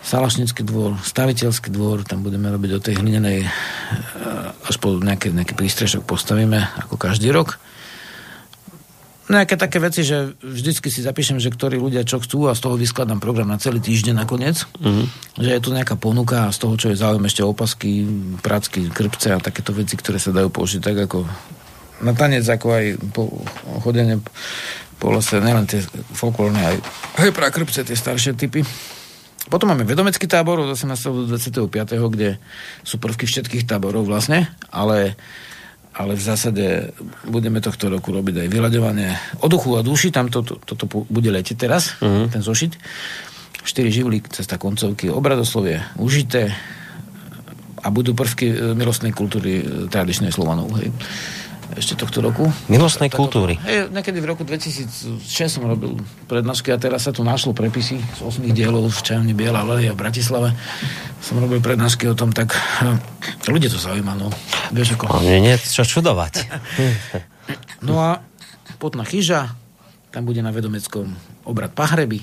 Salašnický 0.04 0.68
dvor, 0.68 1.00
staviteľský 1.00 1.72
dvor, 1.72 2.04
tam 2.04 2.20
budeme 2.20 2.52
robiť 2.52 2.70
o 2.76 2.80
tej 2.82 3.00
hlinenej, 3.00 3.48
eh, 3.48 4.68
až 4.68 4.76
po 4.76 5.00
nejaký, 5.00 5.32
nejaký 5.32 5.56
prístrešok 5.56 6.04
postavíme, 6.04 6.60
ako 6.84 7.00
každý 7.00 7.32
rok. 7.32 7.56
Nejaké 9.24 9.56
také 9.56 9.80
veci, 9.80 10.04
že 10.04 10.36
vždycky 10.44 10.92
si 10.92 11.00
zapíšem, 11.00 11.40
že 11.40 11.48
ktorí 11.48 11.80
ľudia 11.80 12.04
čo 12.04 12.20
chcú 12.20 12.44
a 12.44 12.52
z 12.52 12.60
toho 12.60 12.76
vyskladám 12.76 13.24
program 13.24 13.48
na 13.48 13.56
celý 13.56 13.80
týždeň 13.80 14.12
nakoniec. 14.12 14.68
Mm-hmm. 14.76 15.06
Že 15.40 15.48
je 15.48 15.60
tu 15.64 15.70
nejaká 15.72 15.96
ponuka 15.96 16.44
a 16.44 16.52
z 16.52 16.60
toho, 16.60 16.76
čo 16.76 16.92
je 16.92 17.00
záujem 17.00 17.24
ešte 17.24 17.40
opasky, 17.40 18.04
prácky, 18.44 18.92
krpce 18.92 19.32
a 19.32 19.40
takéto 19.40 19.72
veci, 19.72 19.96
ktoré 19.96 20.20
sa 20.20 20.28
dajú 20.28 20.52
použiť 20.52 20.80
tak, 20.84 21.08
ako 21.08 21.24
na 22.02 22.12
tanec, 22.16 22.42
ako 22.42 22.66
aj 22.74 22.84
po 23.14 23.23
chodenie 23.84 24.18
po 24.98 25.12
lese, 25.12 25.36
nielen 25.42 25.68
tie 25.68 25.82
folklórne, 26.16 26.58
aj, 26.58 26.76
aj 27.20 27.50
krpce, 27.52 27.84
tie 27.84 27.98
staršie 27.98 28.32
typy. 28.39 28.62
Potom 29.52 29.68
máme 29.68 29.84
vedomecký 29.84 30.24
tábor 30.24 30.64
od 30.64 30.73
18. 30.73 30.97
do 31.12 31.23
25., 31.28 31.68
kde 32.08 32.40
sú 32.81 32.97
prvky 32.97 33.28
všetkých 33.28 33.68
táborov 33.68 34.08
vlastne, 34.08 34.48
ale, 34.73 35.20
ale 35.92 36.16
v 36.16 36.23
zásade 36.24 36.97
budeme 37.28 37.60
tohto 37.60 37.92
roku 37.92 38.16
robiť 38.16 38.47
aj 38.47 38.48
vyľadovanie 38.48 39.10
o 39.44 39.47
duchu 39.52 39.76
a 39.76 39.84
duši, 39.84 40.08
tam 40.08 40.32
toto 40.32 40.56
to, 40.64 40.73
to, 40.73 40.89
to 40.89 41.05
bude 41.05 41.28
letieť 41.28 41.68
teraz, 41.68 42.00
uh-huh. 42.00 42.32
ten 42.32 42.40
zošit. 42.40 42.81
4 43.64 43.89
živly, 43.89 44.20
cesta 44.28 44.60
koncovky, 44.60 45.08
obradoslovie 45.08 45.81
užité, 45.97 46.52
a 47.84 47.92
budú 47.92 48.16
prvky 48.16 48.47
e, 48.48 48.56
milostnej 48.73 49.12
kultúry 49.12 49.60
e, 49.60 49.64
tradičnej 49.92 50.32
Slovanov. 50.32 50.73
Hej. 50.81 50.89
Ešte 51.73 51.97
tohto 51.97 52.20
roku. 52.20 52.52
Milostnej 52.68 53.09
kultúry. 53.09 53.57
Hej, 53.65 53.89
niekedy 53.89 54.20
v 54.20 54.26
roku 54.28 54.44
2006 54.44 55.25
som 55.49 55.65
robil 55.65 55.97
prednášky 56.28 56.68
a 56.68 56.76
teraz 56.76 57.09
sa 57.09 57.12
tu 57.17 57.25
našlo 57.25 57.57
prepisy 57.57 57.97
z 57.97 58.20
8 58.20 58.44
dielov 58.52 58.93
v 58.93 59.01
Čajovni 59.01 59.33
Biela 59.33 59.65
Lelia 59.65 59.97
v 59.97 59.99
Bratislave. 60.05 60.52
Som 61.25 61.41
robil 61.41 61.65
prednášky 61.65 62.05
o 62.05 62.15
tom, 62.15 62.36
tak 62.36 62.52
e, 62.52 63.49
ľudia 63.49 63.73
to 63.73 63.81
zaujíma, 63.81 64.12
no. 64.12 64.28
Vieš 64.76 65.01
ako... 65.01 65.09
No, 65.09 65.25
nie, 65.25 65.57
čo 65.57 65.89
čudovať. 65.89 66.44
no 67.89 67.97
a 67.97 68.20
potná 68.76 69.09
chyža, 69.09 69.57
tam 70.12 70.28
bude 70.28 70.44
na 70.44 70.52
vedomeckom 70.52 71.17
obrad 71.49 71.73
pahreby, 71.73 72.20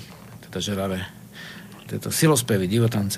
teda 0.47 0.61
žeravé, 0.61 1.01
tieto 1.89 2.13
silospevy, 2.13 2.69
divotance. 2.69 3.17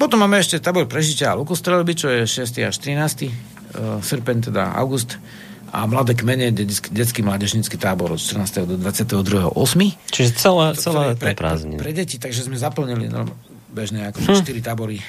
Potom 0.00 0.18
máme 0.18 0.40
ešte 0.40 0.58
tábor 0.58 0.90
prežitia 0.90 1.30
a 1.30 1.38
lukostrelby, 1.38 1.94
čo 1.94 2.10
je 2.10 2.26
6. 2.26 2.58
až 2.64 2.74
13. 2.74 3.51
Uh, 3.72 3.98
e, 3.98 4.04
srpen, 4.04 4.44
teda 4.44 4.76
august 4.76 5.16
a 5.72 5.88
mladé 5.88 6.12
kmene, 6.12 6.52
detský, 6.52 7.24
mládežnický 7.24 7.80
tábor 7.80 8.12
od 8.12 8.20
14. 8.20 8.68
do 8.68 8.76
22. 8.76 9.56
8. 9.56 10.12
Čiže 10.12 10.30
celé, 10.36 10.66
celé 10.76 11.04
pre, 11.16 11.32
pre, 11.32 11.56
pre, 11.56 11.90
deti, 11.96 12.20
takže 12.20 12.44
sme 12.44 12.60
zaplnili 12.60 13.08
no, 13.08 13.24
bežne 13.72 14.12
ako 14.12 14.20
hm. 14.20 14.44
4 14.44 14.68
tábory 14.68 15.00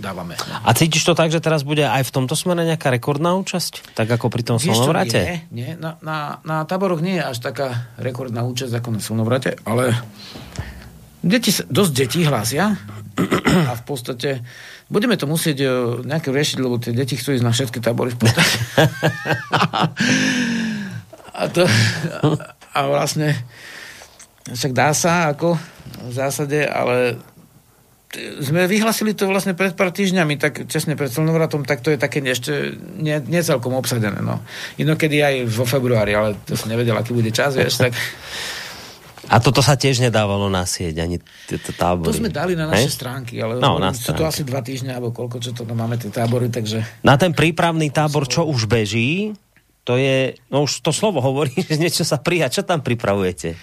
dávame. 0.00 0.34
A 0.64 0.72
cítiš 0.72 1.04
to 1.04 1.12
tak, 1.12 1.28
že 1.28 1.44
teraz 1.44 1.62
bude 1.62 1.84
aj 1.84 2.08
v 2.08 2.10
tomto 2.10 2.32
smere 2.32 2.64
nejaká 2.64 2.88
rekordná 2.88 3.36
účasť? 3.36 3.94
Tak 3.94 4.08
ako 4.08 4.32
pri 4.32 4.42
tom 4.42 4.56
slnovrate? 4.56 5.20
Nie, 5.20 5.38
nie. 5.52 5.70
Na, 5.76 6.00
na, 6.00 6.40
na 6.42 6.64
táboroch 6.64 7.04
nie 7.04 7.20
je 7.20 7.24
až 7.28 7.38
taká 7.38 7.92
rekordná 8.00 8.42
účasť 8.48 8.80
ako 8.80 8.88
na 8.96 9.00
slnovrate, 9.04 9.60
ale 9.68 9.92
deti, 11.20 11.52
dosť 11.52 11.92
detí 11.92 12.24
hlásia 12.24 12.80
a 13.68 13.72
v 13.76 13.82
podstate 13.84 14.40
budeme 14.90 15.14
to 15.14 15.30
musieť 15.30 15.58
uh, 15.62 15.70
nejako 16.02 16.34
riešiť, 16.34 16.58
lebo 16.58 16.76
tie 16.82 16.90
deti 16.90 17.14
chcú 17.14 17.38
ísť 17.38 17.46
na 17.46 17.54
všetky 17.54 17.78
tábory 17.78 18.10
v 18.10 18.18
podstate. 18.18 18.58
a, 21.38 21.42
to, 21.46 21.62
a, 22.74 22.80
vlastne 22.90 23.38
však 24.50 24.74
dá 24.74 24.90
sa 24.90 25.30
ako 25.30 25.54
v 26.10 26.12
zásade, 26.12 26.66
ale 26.66 27.22
sme 28.42 28.66
vyhlasili 28.66 29.14
to 29.14 29.30
vlastne 29.30 29.54
pred 29.54 29.78
pár 29.78 29.94
týždňami, 29.94 30.34
tak 30.34 30.66
česne 30.66 30.98
pred 30.98 31.14
slnovratom, 31.14 31.62
tak 31.62 31.86
to 31.86 31.94
je 31.94 31.98
také 32.02 32.18
ešte 32.26 32.74
nie, 32.98 33.14
nie 33.30 33.38
celkom 33.46 33.70
obsadené. 33.78 34.18
No. 34.18 34.42
Inokedy 34.82 35.22
aj 35.22 35.46
vo 35.46 35.62
februári, 35.62 36.18
ale 36.18 36.34
to 36.42 36.58
som 36.58 36.66
nevedel, 36.66 36.98
aký 36.98 37.14
bude 37.14 37.30
čas, 37.30 37.54
vieš, 37.54 37.78
tak 37.78 37.94
a 39.30 39.38
toto 39.38 39.62
sa 39.62 39.78
tiež 39.78 40.02
nedávalo 40.02 40.50
na 40.50 40.66
sieť, 40.66 41.06
ani 41.06 41.22
tieto 41.46 41.70
tábory. 41.70 42.10
To 42.10 42.18
sme 42.18 42.34
dali 42.34 42.58
na 42.58 42.66
naše 42.66 42.90
Hej? 42.90 42.98
stránky, 42.98 43.38
ale 43.38 43.62
no, 43.62 43.78
na 43.78 43.94
stránky. 43.94 44.18
to 44.18 44.26
asi 44.26 44.42
dva 44.42 44.58
týždne, 44.58 44.90
alebo 44.90 45.14
koľko, 45.14 45.38
čo 45.38 45.54
to 45.54 45.62
máme 45.70 45.94
tie 46.02 46.10
tábory, 46.10 46.50
takže... 46.50 46.82
Na 47.06 47.14
ten 47.14 47.30
prípravný 47.30 47.94
tábor, 47.94 48.26
čo 48.26 48.42
už 48.42 48.66
beží, 48.66 49.30
to 49.86 49.94
je, 49.94 50.34
no 50.50 50.66
už 50.66 50.82
to 50.82 50.90
slovo 50.90 51.22
hovorí, 51.22 51.54
že 51.68 51.78
niečo 51.78 52.02
sa 52.02 52.18
prijať. 52.18 52.60
Čo 52.60 52.62
tam 52.66 52.82
pripravujete? 52.82 53.54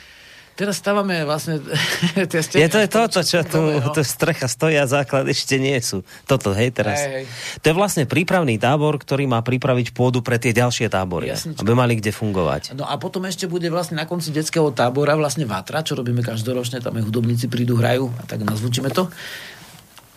Teraz 0.57 0.81
stávame 0.81 1.21
vlastne 1.21 1.61
tie 2.33 2.41
steny. 2.41 2.65
Je 2.65 2.69
to 2.73 2.81
je 2.81 2.89
toto, 2.89 3.21
čo 3.21 3.45
tu, 3.45 3.61
no. 3.77 3.93
to 3.93 4.01
strecha 4.01 4.49
stojí 4.49 4.73
a 4.73 4.89
základ 4.89 5.29
ešte 5.29 5.61
nie 5.61 5.77
sú. 5.77 6.01
Toto, 6.25 6.49
hej, 6.57 6.73
teraz. 6.73 6.97
Hej, 7.05 7.13
hej. 7.13 7.25
To 7.61 7.65
je 7.69 7.75
vlastne 7.77 8.03
prípravný 8.09 8.57
tábor, 8.57 8.97
ktorý 8.97 9.29
má 9.29 9.45
pripraviť 9.45 9.93
pôdu 9.93 10.25
pre 10.25 10.41
tie 10.41 10.57
ďalšie 10.57 10.89
tábory, 10.89 11.29
Jasnička. 11.29 11.61
aby 11.61 11.71
mali 11.77 12.01
kde 12.01 12.09
fungovať. 12.09 12.73
No 12.73 12.89
a 12.89 12.97
potom 12.97 13.29
ešte 13.29 13.45
bude 13.45 13.69
vlastne 13.69 14.01
na 14.01 14.09
konci 14.09 14.33
detského 14.33 14.73
tábora 14.73 15.13
vlastne 15.13 15.45
Vatra, 15.45 15.85
čo 15.85 15.93
robíme 15.93 16.25
každoročne, 16.25 16.81
tam 16.81 16.97
aj 16.97 17.05
hudobníci 17.05 17.45
prídu, 17.45 17.77
hrajú 17.77 18.09
a 18.17 18.25
tak 18.25 18.41
nazvučíme 18.41 18.89
to. 18.89 19.13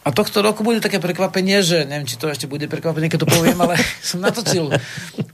A 0.01 0.17
tohto 0.17 0.41
roku 0.41 0.65
bude 0.65 0.81
také 0.81 0.97
prekvapenie, 0.97 1.61
že 1.61 1.85
neviem, 1.85 2.09
či 2.09 2.17
to 2.17 2.33
ešte 2.33 2.49
bude 2.49 2.65
prekvapenie, 2.73 3.13
keď 3.13 3.21
to 3.21 3.29
poviem, 3.29 3.61
ale 3.61 3.77
som 4.09 4.25
natočil 4.25 4.73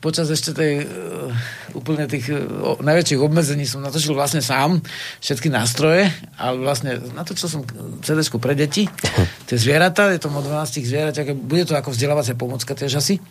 počas 0.03 0.27
ešte 0.27 0.51
tej 0.51 0.83
uh, 0.83 1.31
úplne 1.79 2.11
tých 2.11 2.27
uh, 2.35 2.75
najväčších 2.83 3.23
obmedzení 3.23 3.63
som 3.63 3.79
natočil 3.79 4.19
vlastne 4.19 4.43
sám 4.43 4.83
všetky 5.23 5.55
nástroje, 5.55 6.11
ale 6.35 6.57
vlastne 6.59 6.99
natočil 7.15 7.47
som 7.47 7.63
cd 8.03 8.27
pre 8.43 8.59
deti, 8.59 8.91
tie 9.49 9.55
zvieratá, 9.55 10.11
je 10.11 10.27
to 10.27 10.35
o 10.35 10.43
12 10.43 10.83
zvierat, 10.83 11.15
bude 11.39 11.63
to 11.63 11.79
ako 11.79 11.95
vzdelávacia 11.95 12.35
pomocka 12.35 12.75
tiež 12.75 12.99
asi. 12.99 13.23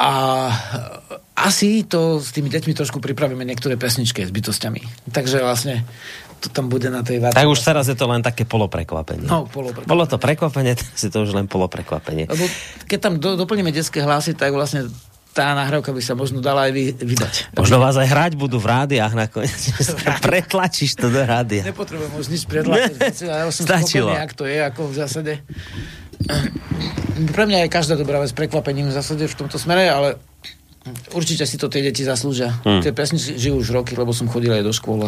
A 0.00 0.10
asi 1.36 1.84
to 1.84 2.24
s 2.24 2.32
tými 2.32 2.48
deťmi 2.48 2.72
trošku 2.72 3.04
pripravíme 3.04 3.44
niektoré 3.44 3.76
pesničky 3.76 4.24
s 4.24 4.32
bytostiami. 4.32 4.80
Takže 5.12 5.44
vlastne 5.44 5.84
to 6.40 6.48
tam 6.48 6.72
bude 6.72 6.88
na 6.88 7.04
tej 7.04 7.20
vate. 7.20 7.36
Tak 7.36 7.46
už 7.46 7.60
teraz 7.60 7.84
je 7.86 7.96
to 7.96 8.08
len 8.08 8.24
také 8.24 8.48
poloprekvapenie. 8.48 9.28
No, 9.28 9.44
poloprekvapenie. 9.44 9.92
Bolo 9.92 10.04
to 10.08 10.16
prekvapenie, 10.16 10.72
teraz 10.72 11.00
je 11.04 11.12
to 11.12 11.28
už 11.28 11.36
len 11.36 11.44
poloprekvapenie. 11.44 12.24
Lebo 12.32 12.48
keď 12.88 12.98
tam 12.98 13.12
do, 13.20 13.36
doplníme 13.36 13.68
detské 13.68 14.00
hlasy, 14.00 14.32
tak 14.32 14.56
vlastne 14.56 14.88
tá 15.30 15.54
nahrávka 15.54 15.94
by 15.94 16.02
sa 16.02 16.18
možno 16.18 16.42
dala 16.42 16.66
aj 16.66 16.72
vy, 16.74 16.82
vydať. 16.90 17.34
Možno 17.60 17.78
vás 17.78 17.94
aj 17.94 18.08
hrať 18.10 18.32
budú 18.34 18.58
v 18.58 18.66
rádiách 18.66 19.14
nakoniec. 19.14 19.62
Pretlačíš 20.26 20.98
to 20.98 21.06
do 21.06 21.22
rádia. 21.22 21.62
Nepotrebujem 21.62 22.12
už 22.18 22.26
nič 22.34 22.42
pretlačiť. 22.50 22.98
Ja 23.30 23.46
som 23.52 23.68
Stačilo. 23.68 24.10
ak 24.10 24.34
to 24.34 24.48
je, 24.48 24.58
ako 24.58 24.90
v 24.90 24.94
zásade. 24.96 25.32
Pre 27.30 27.44
mňa 27.46 27.66
je 27.66 27.68
každá 27.70 27.94
dobrá 27.94 28.18
vec 28.18 28.34
prekvapením 28.34 28.90
v 28.90 28.94
zásade 28.96 29.22
v 29.28 29.34
tomto 29.38 29.54
smere, 29.54 29.86
ale 29.86 30.18
určite 31.14 31.46
si 31.46 31.60
to 31.60 31.70
tie 31.70 31.84
deti 31.84 32.02
zaslúžia. 32.02 32.50
Hmm. 32.66 32.82
Tie 32.82 32.90
pesničky 32.90 33.38
žijú 33.38 33.62
už 33.62 33.70
roky, 33.70 33.94
lebo 33.94 34.10
som 34.10 34.26
chodil 34.26 34.50
aj 34.50 34.66
do 34.66 34.72
škôl 34.74 35.06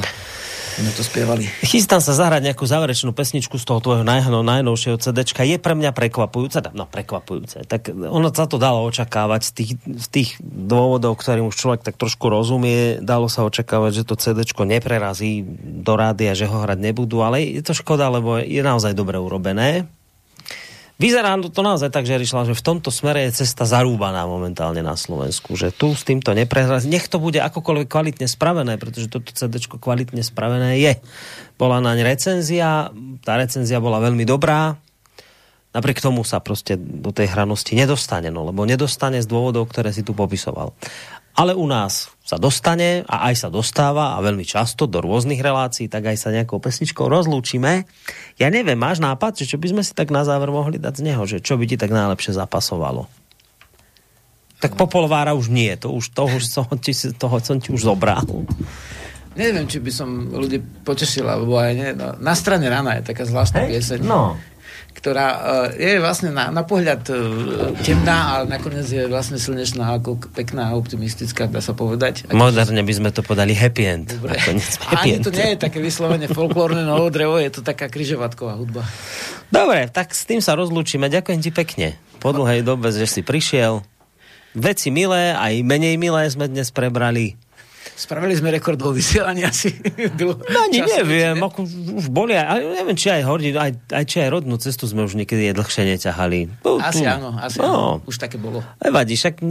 sme 0.80 0.90
to 0.96 1.02
spievali. 1.04 1.44
Chystám 1.60 2.00
sa 2.00 2.16
zahrať 2.16 2.52
nejakú 2.52 2.64
záverečnú 2.64 3.12
pesničku 3.12 3.60
z 3.60 3.64
toho 3.64 3.80
tvojho 3.84 4.04
najhno, 4.06 4.40
najnovšieho 4.40 4.96
CD. 4.96 5.24
Je 5.24 5.58
pre 5.60 5.74
mňa 5.76 5.92
prekvapujúce, 5.92 6.72
no 6.72 6.88
prekvapujúce. 6.88 7.68
Tak 7.68 7.92
ono 7.92 8.32
sa 8.32 8.48
to 8.48 8.56
dalo 8.56 8.86
očakávať 8.88 9.40
z 9.44 9.50
tých, 9.52 9.72
z 9.84 10.06
tých 10.08 10.30
dôvodov, 10.42 11.20
ktorým 11.20 11.52
už 11.52 11.56
človek 11.56 11.80
tak 11.84 12.00
trošku 12.00 12.32
rozumie. 12.32 12.98
Dalo 13.04 13.28
sa 13.28 13.44
očakávať, 13.44 14.02
že 14.02 14.06
to 14.08 14.14
CD 14.16 14.42
neprerazí 14.62 15.44
do 15.84 15.92
rádia, 15.98 16.32
že 16.32 16.48
ho 16.48 16.62
hrať 16.62 16.78
nebudú, 16.78 17.20
ale 17.20 17.44
je 17.44 17.62
to 17.62 17.76
škoda, 17.76 18.08
lebo 18.08 18.40
je 18.40 18.62
naozaj 18.62 18.96
dobre 18.96 19.18
urobené. 19.20 19.86
Vyzerá 21.02 21.34
to 21.50 21.66
naozaj 21.66 21.90
tak, 21.90 22.06
že 22.06 22.14
rišla, 22.14 22.46
že 22.46 22.54
v 22.54 22.62
tomto 22.62 22.94
smere 22.94 23.26
je 23.26 23.42
cesta 23.42 23.66
zarúbaná 23.66 24.22
momentálne 24.22 24.86
na 24.86 24.94
Slovensku. 24.94 25.58
Že 25.58 25.74
tu 25.74 25.88
s 25.98 26.06
týmto 26.06 26.30
neprehrazí. 26.30 26.86
Nech 26.86 27.10
to 27.10 27.18
bude 27.18 27.42
akokoľvek 27.42 27.90
kvalitne 27.90 28.30
spravené, 28.30 28.78
pretože 28.78 29.10
toto 29.10 29.34
CD 29.34 29.58
kvalitne 29.66 30.22
spravené 30.22 30.78
je. 30.78 30.94
Bola 31.58 31.82
naň 31.82 32.06
recenzia, 32.06 32.94
tá 33.26 33.34
recenzia 33.34 33.82
bola 33.82 33.98
veľmi 33.98 34.22
dobrá, 34.22 34.78
napriek 35.74 35.98
tomu 35.98 36.22
sa 36.22 36.38
proste 36.38 36.78
do 36.78 37.10
tej 37.10 37.34
hranosti 37.34 37.74
nedostane, 37.74 38.30
no, 38.30 38.46
lebo 38.46 38.62
nedostane 38.62 39.18
z 39.18 39.26
dôvodov, 39.26 39.74
ktoré 39.74 39.90
si 39.90 40.06
tu 40.06 40.14
popisoval 40.14 40.70
ale 41.32 41.56
u 41.56 41.64
nás 41.64 42.12
sa 42.22 42.36
dostane 42.36 43.02
a 43.08 43.28
aj 43.32 43.44
sa 43.44 43.48
dostáva 43.48 44.16
a 44.16 44.22
veľmi 44.22 44.44
často 44.44 44.84
do 44.84 45.00
rôznych 45.00 45.40
relácií, 45.40 45.88
tak 45.88 46.12
aj 46.12 46.16
sa 46.16 46.28
nejakou 46.30 46.60
pesničkou 46.60 47.08
rozlúčime. 47.08 47.88
Ja 48.36 48.48
neviem, 48.52 48.78
máš 48.78 49.00
nápad, 49.00 49.42
že 49.42 49.48
čo 49.48 49.56
by 49.56 49.72
sme 49.72 49.82
si 49.82 49.92
tak 49.96 50.12
na 50.12 50.22
záver 50.22 50.52
mohli 50.52 50.76
dať 50.76 50.94
z 51.00 51.02
neho, 51.08 51.22
že 51.24 51.40
čo 51.40 51.56
by 51.56 51.64
ti 51.66 51.76
tak 51.80 51.90
najlepšie 51.90 52.36
zapasovalo? 52.36 53.08
Tak 54.62 54.78
Popolvára 54.78 55.34
už 55.34 55.50
nie, 55.50 55.74
to 55.74 55.90
už, 55.90 56.14
to 56.14 56.22
už 56.30 56.46
som, 56.46 56.68
ti, 56.78 56.94
toho 56.94 57.42
som 57.42 57.58
ti 57.58 57.74
už 57.74 57.82
zobral. 57.82 58.22
Neviem, 59.32 59.64
či 59.66 59.80
by 59.80 59.90
som 59.90 60.08
ľudí 60.30 60.60
potešil, 60.84 61.24
alebo 61.24 61.56
aj 61.56 61.72
nie. 61.72 61.90
No, 61.96 62.14
na 62.20 62.36
strane 62.36 62.68
rana 62.68 63.00
je 63.00 63.10
taká 63.10 63.24
zvláštna 63.24 63.64
hey, 63.64 63.68
pieseň. 63.74 64.04
No 64.04 64.36
ktorá 64.92 65.26
eh, 65.74 65.96
je 65.96 66.00
vlastne 66.00 66.30
na, 66.30 66.52
na 66.52 66.62
pohľad 66.62 67.02
eh, 67.08 67.16
temná, 67.82 68.38
ale 68.38 68.44
nakoniec 68.52 68.86
je 68.86 69.08
vlastne 69.08 69.40
slnečná, 69.40 69.98
ako 69.98 70.30
pekná 70.30 70.70
a 70.70 70.76
optimistická, 70.78 71.48
dá 71.48 71.58
sa 71.64 71.74
povedať. 71.74 72.30
Moderne 72.30 72.84
by 72.84 72.92
sme 72.94 73.10
to 73.10 73.24
podali 73.24 73.56
happy 73.56 73.84
end. 73.88 74.06
Dobre. 74.14 74.38
happy 74.92 75.10
Ani 75.10 75.10
end. 75.18 75.24
to 75.26 75.32
nie 75.34 75.56
je 75.56 75.58
také 75.58 75.82
vyslovene 75.82 76.28
folklórne 76.30 76.84
novo 76.84 77.10
drevo, 77.10 77.40
je 77.40 77.50
to 77.50 77.60
taká 77.64 77.90
kryžovatková 77.90 78.54
hudba. 78.60 78.84
Dobre, 79.52 79.88
tak 79.92 80.16
s 80.16 80.24
tým 80.24 80.40
sa 80.40 80.56
rozlúčime. 80.56 81.12
Ďakujem 81.12 81.40
ti 81.44 81.50
pekne. 81.52 81.88
Po 82.22 82.32
dlhej 82.32 82.64
dobe, 82.64 82.88
že 82.88 83.04
si 83.04 83.20
prišiel. 83.20 83.84
Veci 84.52 84.92
milé, 84.92 85.32
aj 85.32 85.64
menej 85.64 85.96
milé 85.96 86.28
sme 86.28 86.44
dnes 86.48 86.68
prebrali. 86.72 87.40
Spravili 87.92 88.32
sme 88.32 88.48
rekord 88.48 88.80
vo 88.80 88.90
vysielaní 88.90 89.44
asi. 89.44 89.68
no 90.20 90.36
ani 90.40 90.80
neviem, 90.80 91.36
ako 91.36 91.68
už 92.00 92.08
boli, 92.08 92.34
aj, 92.34 92.58
neviem, 92.58 92.96
či 92.96 93.12
aj 93.12 93.22
hodinu, 93.28 93.60
aj, 93.60 93.72
aj 93.92 94.04
či 94.08 94.16
aj 94.24 94.28
rodnú 94.32 94.56
cestu 94.56 94.88
sme 94.88 95.04
už 95.04 95.14
niekedy 95.14 95.52
dlhšie 95.52 95.84
neťahali. 95.96 96.64
Asi 96.80 97.04
áno, 97.04 97.36
asi 97.36 97.60
no. 97.60 97.64
áno, 97.68 97.82
už 98.08 98.16
také 98.16 98.40
bolo. 98.40 98.64
Nevadí, 98.80 99.14
však 99.14 99.44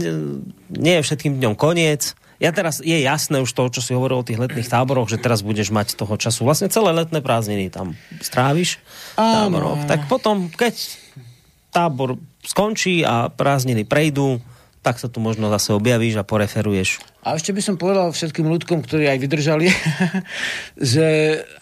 nie 0.74 0.94
je 0.98 1.02
všetkým 1.06 1.38
dňom 1.38 1.54
koniec. 1.54 2.18
Ja 2.42 2.50
teraz, 2.50 2.82
je 2.82 2.98
jasné 2.98 3.38
už 3.38 3.54
to, 3.54 3.70
čo 3.70 3.78
si 3.78 3.94
hovoril 3.94 4.18
o 4.18 4.26
tých 4.26 4.42
letných 4.42 4.66
táboroch, 4.66 5.06
že 5.06 5.22
teraz 5.22 5.46
budeš 5.46 5.70
mať 5.70 5.94
toho 5.94 6.18
času. 6.18 6.42
Vlastne 6.42 6.66
celé 6.66 6.90
letné 6.90 7.22
prázdniny 7.22 7.70
tam 7.70 7.94
stráviš. 8.18 8.82
Táboroch. 9.14 9.86
Tak 9.86 10.10
potom, 10.10 10.50
keď 10.50 10.74
tábor 11.70 12.18
skončí 12.42 13.06
a 13.06 13.30
prázdniny 13.30 13.86
prejdú, 13.86 14.42
tak 14.82 14.98
sa 14.98 15.06
tu 15.06 15.22
možno 15.22 15.46
zase 15.48 15.70
objavíš 15.72 16.18
a 16.18 16.26
poreferuješ. 16.26 16.98
A 17.22 17.38
ešte 17.38 17.54
by 17.54 17.62
som 17.62 17.78
povedal 17.78 18.10
všetkým 18.10 18.50
ľudkom, 18.50 18.82
ktorí 18.82 19.06
aj 19.06 19.18
vydržali, 19.22 19.70
že 20.94 21.06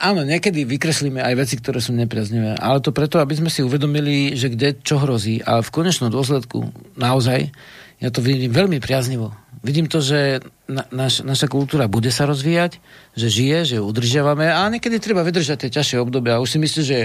áno, 0.01 0.25
niekedy 0.25 0.65
vykreslíme 0.65 1.21
aj 1.21 1.35
veci, 1.37 1.61
ktoré 1.61 1.85
sú 1.85 1.93
nepriaznivé, 1.93 2.57
ale 2.57 2.81
to 2.81 2.97
preto, 2.97 3.21
aby 3.21 3.37
sme 3.37 3.53
si 3.53 3.61
uvedomili, 3.61 4.33
že 4.35 4.49
kde 4.49 4.81
čo 4.81 4.97
hrozí, 4.97 5.45
ale 5.45 5.61
v 5.61 5.71
konečnom 5.71 6.09
dôsledku 6.09 6.73
naozaj 6.97 7.53
ja 8.01 8.09
to 8.09 8.25
vidím 8.25 8.57
veľmi 8.57 8.81
priaznivo 8.81 9.37
vidím 9.63 9.87
to, 9.87 10.01
že 10.01 10.41
na, 10.71 10.87
naš, 10.95 11.27
naša 11.27 11.51
kultúra 11.51 11.91
bude 11.91 12.15
sa 12.15 12.31
rozvíjať, 12.31 12.79
že 13.19 13.27
žije, 13.27 13.59
že 13.67 13.75
ju 13.77 13.85
udržiavame 13.85 14.47
a 14.47 14.71
niekedy 14.71 15.03
treba 15.03 15.27
vydržať 15.27 15.67
tie 15.67 15.71
ťažšie 15.75 15.99
obdobia. 15.99 16.39
Už 16.39 16.55
si 16.55 16.59
myslíš, 16.63 16.87
že, 16.87 17.01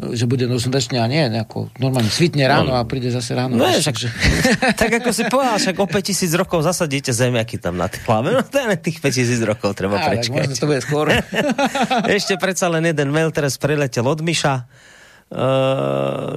že 0.00 0.24
bude 0.24 0.48
nočnodačne 0.48 0.96
a 0.98 1.06
nie, 1.06 1.28
nejako 1.28 1.68
normálne 1.76 2.08
svitne 2.08 2.48
ráno 2.48 2.72
no, 2.72 2.80
a 2.80 2.88
príde 2.88 3.12
zase 3.12 3.36
ráno. 3.36 3.60
No, 3.60 3.68
však, 3.68 3.96
že... 4.00 4.08
tak 4.80 5.04
ako 5.04 5.12
si 5.12 5.28
povedal, 5.28 5.60
však 5.60 5.76
o 5.76 5.86
5000 5.86 6.40
rokov 6.40 6.64
zasadíte 6.64 7.12
zemiaky 7.12 7.60
tam 7.60 7.76
na 7.76 7.92
hlave. 7.92 8.32
No 8.32 8.40
to 8.40 8.56
je 8.56 8.80
tých 8.80 8.98
5000 9.04 9.44
rokov 9.44 9.76
treba 9.76 10.00
a, 10.00 10.08
prečkať. 10.08 10.56
Tak 10.56 10.58
to 10.58 10.66
bude 10.66 10.80
skôr. 10.80 11.12
Ešte 12.16 12.40
predsa 12.40 12.72
len 12.72 12.88
jeden 12.88 13.12
mail 13.12 13.28
teraz 13.28 13.60
priletel 13.60 14.08
od 14.08 14.24
Miša 14.24 14.64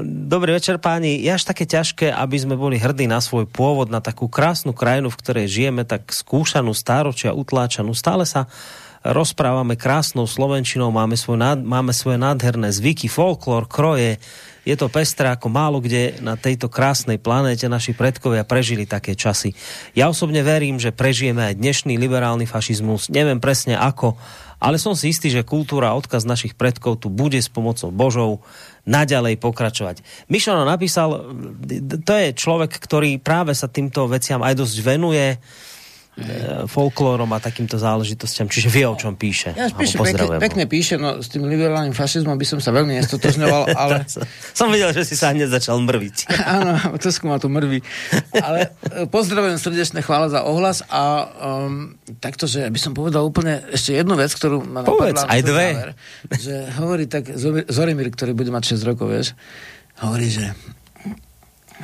dobrý 0.04 0.58
večer 0.58 0.82
páni. 0.82 1.22
Je 1.22 1.30
až 1.30 1.46
také 1.46 1.70
ťažké, 1.70 2.10
aby 2.10 2.38
sme 2.42 2.58
boli 2.58 2.82
hrdí 2.82 3.06
na 3.06 3.22
svoj 3.22 3.46
pôvod, 3.46 3.94
na 3.94 4.02
takú 4.02 4.26
krásnu 4.26 4.74
krajinu, 4.74 5.14
v 5.14 5.20
ktorej 5.22 5.46
žijeme, 5.46 5.86
tak 5.86 6.10
skúšanú, 6.10 6.74
stáročia, 6.74 7.38
utláčanú. 7.38 7.94
Stále 7.94 8.26
sa 8.26 8.50
rozprávame 9.06 9.78
krásnou 9.78 10.26
slovenčinou, 10.26 10.90
máme, 10.90 11.16
svoj, 11.16 11.38
máme 11.62 11.94
svoje 11.94 12.18
nádherné 12.18 12.74
zvyky, 12.74 13.08
folklór, 13.08 13.70
kroje. 13.70 14.18
Je 14.68 14.76
to 14.76 14.92
pestré 14.92 15.32
ako 15.32 15.48
málo 15.48 15.80
kde 15.80 16.20
na 16.20 16.36
tejto 16.36 16.68
krásnej 16.68 17.16
planéte 17.16 17.72
naši 17.72 17.96
predkovia 17.96 18.44
prežili 18.44 18.84
také 18.84 19.16
časy. 19.16 19.56
Ja 19.96 20.12
osobne 20.12 20.44
verím, 20.44 20.76
že 20.76 20.92
prežijeme 20.92 21.54
aj 21.54 21.56
dnešný 21.56 21.96
liberálny 21.96 22.44
fašizmus. 22.44 23.08
Neviem 23.08 23.40
presne 23.40 23.80
ako, 23.80 24.20
ale 24.60 24.76
som 24.76 24.98
si 24.98 25.14
istý, 25.14 25.32
že 25.32 25.48
kultúra 25.48 25.94
a 25.94 25.98
odkaz 25.98 26.28
našich 26.28 26.58
predkov 26.58 27.00
tu 27.00 27.08
bude 27.08 27.40
s 27.40 27.48
pomocou 27.48 27.94
Božou 27.96 28.44
naďalej 28.88 29.36
pokračovať. 29.38 30.02
Mišano 30.32 30.64
napísal, 30.64 31.36
to 32.02 32.14
je 32.16 32.28
človek, 32.32 32.72
ktorý 32.72 33.20
práve 33.20 33.52
sa 33.52 33.68
týmto 33.68 34.08
veciam 34.08 34.40
aj 34.40 34.56
dosť 34.56 34.78
venuje, 34.80 35.38
folklórom 36.66 37.30
a 37.30 37.38
takýmto 37.38 37.78
záležitostiam, 37.78 38.50
čiže 38.50 38.74
vie, 38.74 38.90
o 38.90 38.98
čom 38.98 39.14
píše. 39.14 39.54
Ja 39.54 39.70
píše, 39.70 40.02
pekne, 40.02 40.42
pekne 40.42 40.64
píše, 40.66 40.98
no 40.98 41.22
s 41.22 41.30
tým 41.30 41.46
liberálnym 41.46 41.94
fašizmom 41.94 42.34
by 42.34 42.46
som 42.46 42.58
sa 42.58 42.74
veľmi 42.74 42.98
nestotožňoval, 42.98 43.64
ale... 43.82 44.02
som 44.58 44.74
videl, 44.74 44.90
že 44.98 45.06
si 45.06 45.14
sa 45.14 45.30
hneď 45.30 45.54
začal 45.54 45.78
mrviť. 45.78 46.16
Áno, 46.58 46.74
to 46.98 47.10
ma 47.30 47.38
tu 47.38 47.54
mrví. 47.54 47.86
Ale 48.34 48.74
e, 48.90 49.06
pozdravujem 49.06 49.62
srdečne, 49.62 50.02
chvála 50.02 50.34
za 50.34 50.42
ohlas 50.42 50.82
a 50.90 51.30
um, 51.38 51.94
takto, 52.18 52.50
že 52.50 52.66
by 52.66 52.80
som 52.82 52.98
povedal 52.98 53.22
úplne 53.22 53.62
ešte 53.70 53.94
jednu 53.94 54.18
vec, 54.18 54.34
ktorú 54.34 54.66
ma 54.66 54.82
napadla. 54.82 54.98
Povedz, 54.98 55.22
aj 55.22 55.42
dve. 55.46 55.68
Záver, 55.70 55.92
že 56.34 56.54
hovorí 56.82 57.06
tak 57.06 57.30
Zorimir, 57.70 58.10
ktorý 58.10 58.34
bude 58.34 58.50
mať 58.50 58.74
6 58.74 58.90
rokov, 58.90 59.14
vieš, 59.14 59.28
hovorí, 60.02 60.34
že 60.34 60.50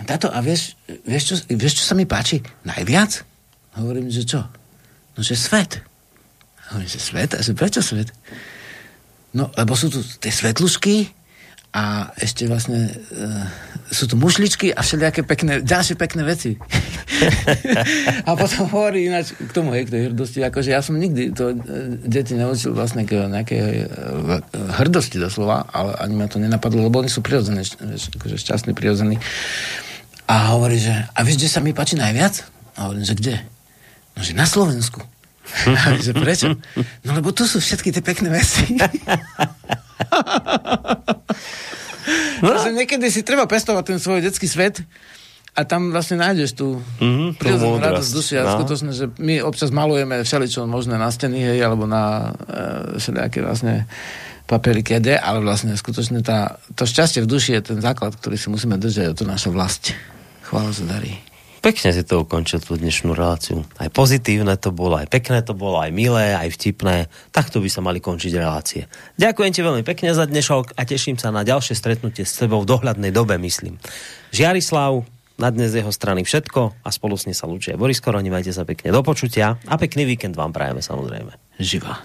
táto, 0.10 0.34
a 0.34 0.42
vieš, 0.42 0.74
vieš, 1.06 1.24
čo, 1.30 1.36
vieš, 1.54 1.86
čo 1.86 1.86
sa 1.86 1.94
mi 1.94 2.10
páči? 2.10 2.42
Najviac? 2.66 3.33
Hovorím, 3.74 4.10
že 4.14 4.24
čo? 4.26 4.46
No, 5.18 5.20
že 5.22 5.38
svet. 5.38 5.82
Hovorím, 6.70 6.90
že 6.90 7.02
svet? 7.02 7.32
A 7.38 7.42
že 7.42 7.58
prečo 7.58 7.82
svet? 7.82 8.14
No, 9.34 9.50
lebo 9.58 9.74
sú 9.74 9.90
tu 9.90 10.06
tie 10.22 10.30
svetlušky 10.30 11.10
a 11.74 12.14
ešte 12.22 12.46
vlastne 12.46 12.86
e, 12.86 12.94
sú 13.90 14.06
tu 14.06 14.14
mušličky 14.14 14.70
a 14.70 14.86
všelijaké 14.86 15.26
pekné, 15.26 15.66
ďalšie 15.66 15.98
pekné 15.98 16.22
veci. 16.22 16.54
a 18.30 18.38
potom 18.38 18.70
hovorí 18.70 19.10
ináč 19.10 19.34
k 19.34 19.50
tomu, 19.50 19.74
hej, 19.74 19.90
k 19.90 19.94
tej 19.98 20.02
hrdosti, 20.14 20.46
akože 20.46 20.70
ja 20.70 20.86
som 20.86 21.02
nikdy 21.02 21.34
to 21.34 21.50
e, 21.50 21.56
deti 22.06 22.38
naučil 22.38 22.78
vlastne 22.78 23.10
k 23.10 23.26
nejakej 23.26 23.58
e, 23.58 23.86
hrdosti 24.54 25.18
doslova, 25.18 25.66
ale 25.74 25.98
ani 25.98 26.14
ma 26.14 26.30
to 26.30 26.38
nenapadlo, 26.38 26.86
lebo 26.86 27.02
oni 27.02 27.10
sú 27.10 27.26
prirodzené, 27.26 27.66
akože 27.66 28.38
šťastní, 28.38 28.78
prirodzení. 28.78 29.18
A 30.30 30.54
hovorí, 30.54 30.78
že 30.78 30.94
a 30.94 31.20
vieš, 31.26 31.42
kde 31.42 31.50
sa 31.50 31.60
mi 31.66 31.74
páči 31.74 31.98
najviac? 31.98 32.46
A 32.78 32.86
hovorím, 32.86 33.02
že 33.02 33.18
kde? 33.18 33.36
No, 34.14 34.20
že 34.22 34.34
na 34.38 34.46
Slovensku. 34.46 35.02
A 35.68 36.00
že 36.00 36.14
prečo? 36.16 36.56
No 37.04 37.12
lebo 37.14 37.36
tu 37.36 37.46
sú 37.46 37.60
všetky 37.60 37.92
tie 37.92 38.02
pekné 38.02 38.32
veci. 38.32 38.74
no. 42.44 42.56
že 42.58 42.72
niekedy 42.74 43.12
si 43.12 43.22
treba 43.28 43.46
pestovať 43.46 43.84
ten 43.84 44.00
svoj 44.00 44.24
detský 44.24 44.48
svet 44.48 44.82
a 45.54 45.62
tam 45.70 45.94
vlastne 45.94 46.18
nájdeš 46.18 46.58
tú 46.58 46.82
mm-hmm, 46.82 47.38
prirodzenú 47.38 47.78
radosť 47.78 48.10
duši. 48.10 48.34
A 48.42 48.44
no. 48.50 48.58
skutočne, 48.58 48.90
že 48.90 49.06
my 49.22 49.46
občas 49.46 49.70
malujeme 49.70 50.26
všeličo 50.26 50.66
možné 50.66 50.98
na 50.98 51.14
steny, 51.14 51.38
hej, 51.38 51.60
alebo 51.62 51.86
na 51.86 52.34
e, 52.50 52.98
všelijaké 52.98 53.46
vlastne 53.46 53.86
papieriky 54.50 55.00
ale 55.00 55.40
vlastne 55.40 55.72
skutočne 55.78 56.20
tá, 56.20 56.60
to 56.76 56.84
šťastie 56.84 57.24
v 57.24 57.30
duši 57.30 57.56
je 57.60 57.74
ten 57.74 57.80
základ, 57.80 58.18
ktorý 58.18 58.36
si 58.36 58.52
musíme 58.52 58.76
držať, 58.76 59.14
a 59.14 59.16
to 59.16 59.24
naša 59.24 59.50
vlast. 59.54 59.96
Chvála 60.44 60.74
za 60.74 60.84
darí. 60.84 61.33
Pekne 61.64 61.96
si 61.96 62.04
to 62.04 62.28
ukončil 62.28 62.60
tú 62.60 62.76
dnešnú 62.76 63.16
reláciu. 63.16 63.64
Aj 63.80 63.88
pozitívne 63.88 64.60
to 64.60 64.76
bolo, 64.76 65.00
aj 65.00 65.08
pekné 65.08 65.40
to 65.48 65.56
bolo, 65.56 65.80
aj 65.80 65.96
milé, 65.96 66.36
aj 66.36 66.52
vtipné. 66.60 67.08
Takto 67.32 67.64
by 67.64 67.72
sa 67.72 67.80
mali 67.80 68.04
končiť 68.04 68.36
relácie. 68.36 68.92
Ďakujem 69.16 69.52
ti 69.56 69.64
veľmi 69.64 69.84
pekne 69.88 70.12
za 70.12 70.28
dnešok 70.28 70.76
a 70.76 70.84
teším 70.84 71.16
sa 71.16 71.32
na 71.32 71.48
ďalšie 71.48 71.72
stretnutie 71.72 72.28
s 72.28 72.36
tebou 72.36 72.60
v 72.60 72.68
dohľadnej 72.68 73.16
dobe, 73.16 73.40
myslím. 73.40 73.80
Žiarislav, 74.36 75.08
na 75.40 75.50
dnes 75.56 75.72
z 75.72 75.80
jeho 75.80 75.96
strany 75.96 76.28
všetko 76.28 76.84
a 76.84 76.90
spolu 76.92 77.16
s 77.16 77.32
sa 77.32 77.48
lúčia 77.48 77.80
Boris 77.80 78.04
Koroni, 78.04 78.28
majte 78.28 78.52
sa 78.52 78.68
pekne 78.68 78.92
do 78.92 79.00
počutia 79.00 79.56
a 79.64 79.80
pekný 79.80 80.04
víkend 80.04 80.36
vám 80.36 80.52
prajeme 80.52 80.84
samozrejme. 80.84 81.32
Živa. 81.64 81.96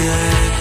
liek. 0.00 0.60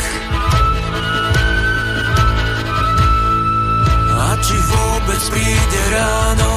A 4.20 4.30
či 4.44 4.58
vôbec 4.60 5.22
príde 5.32 5.82
ráno, 5.96 6.52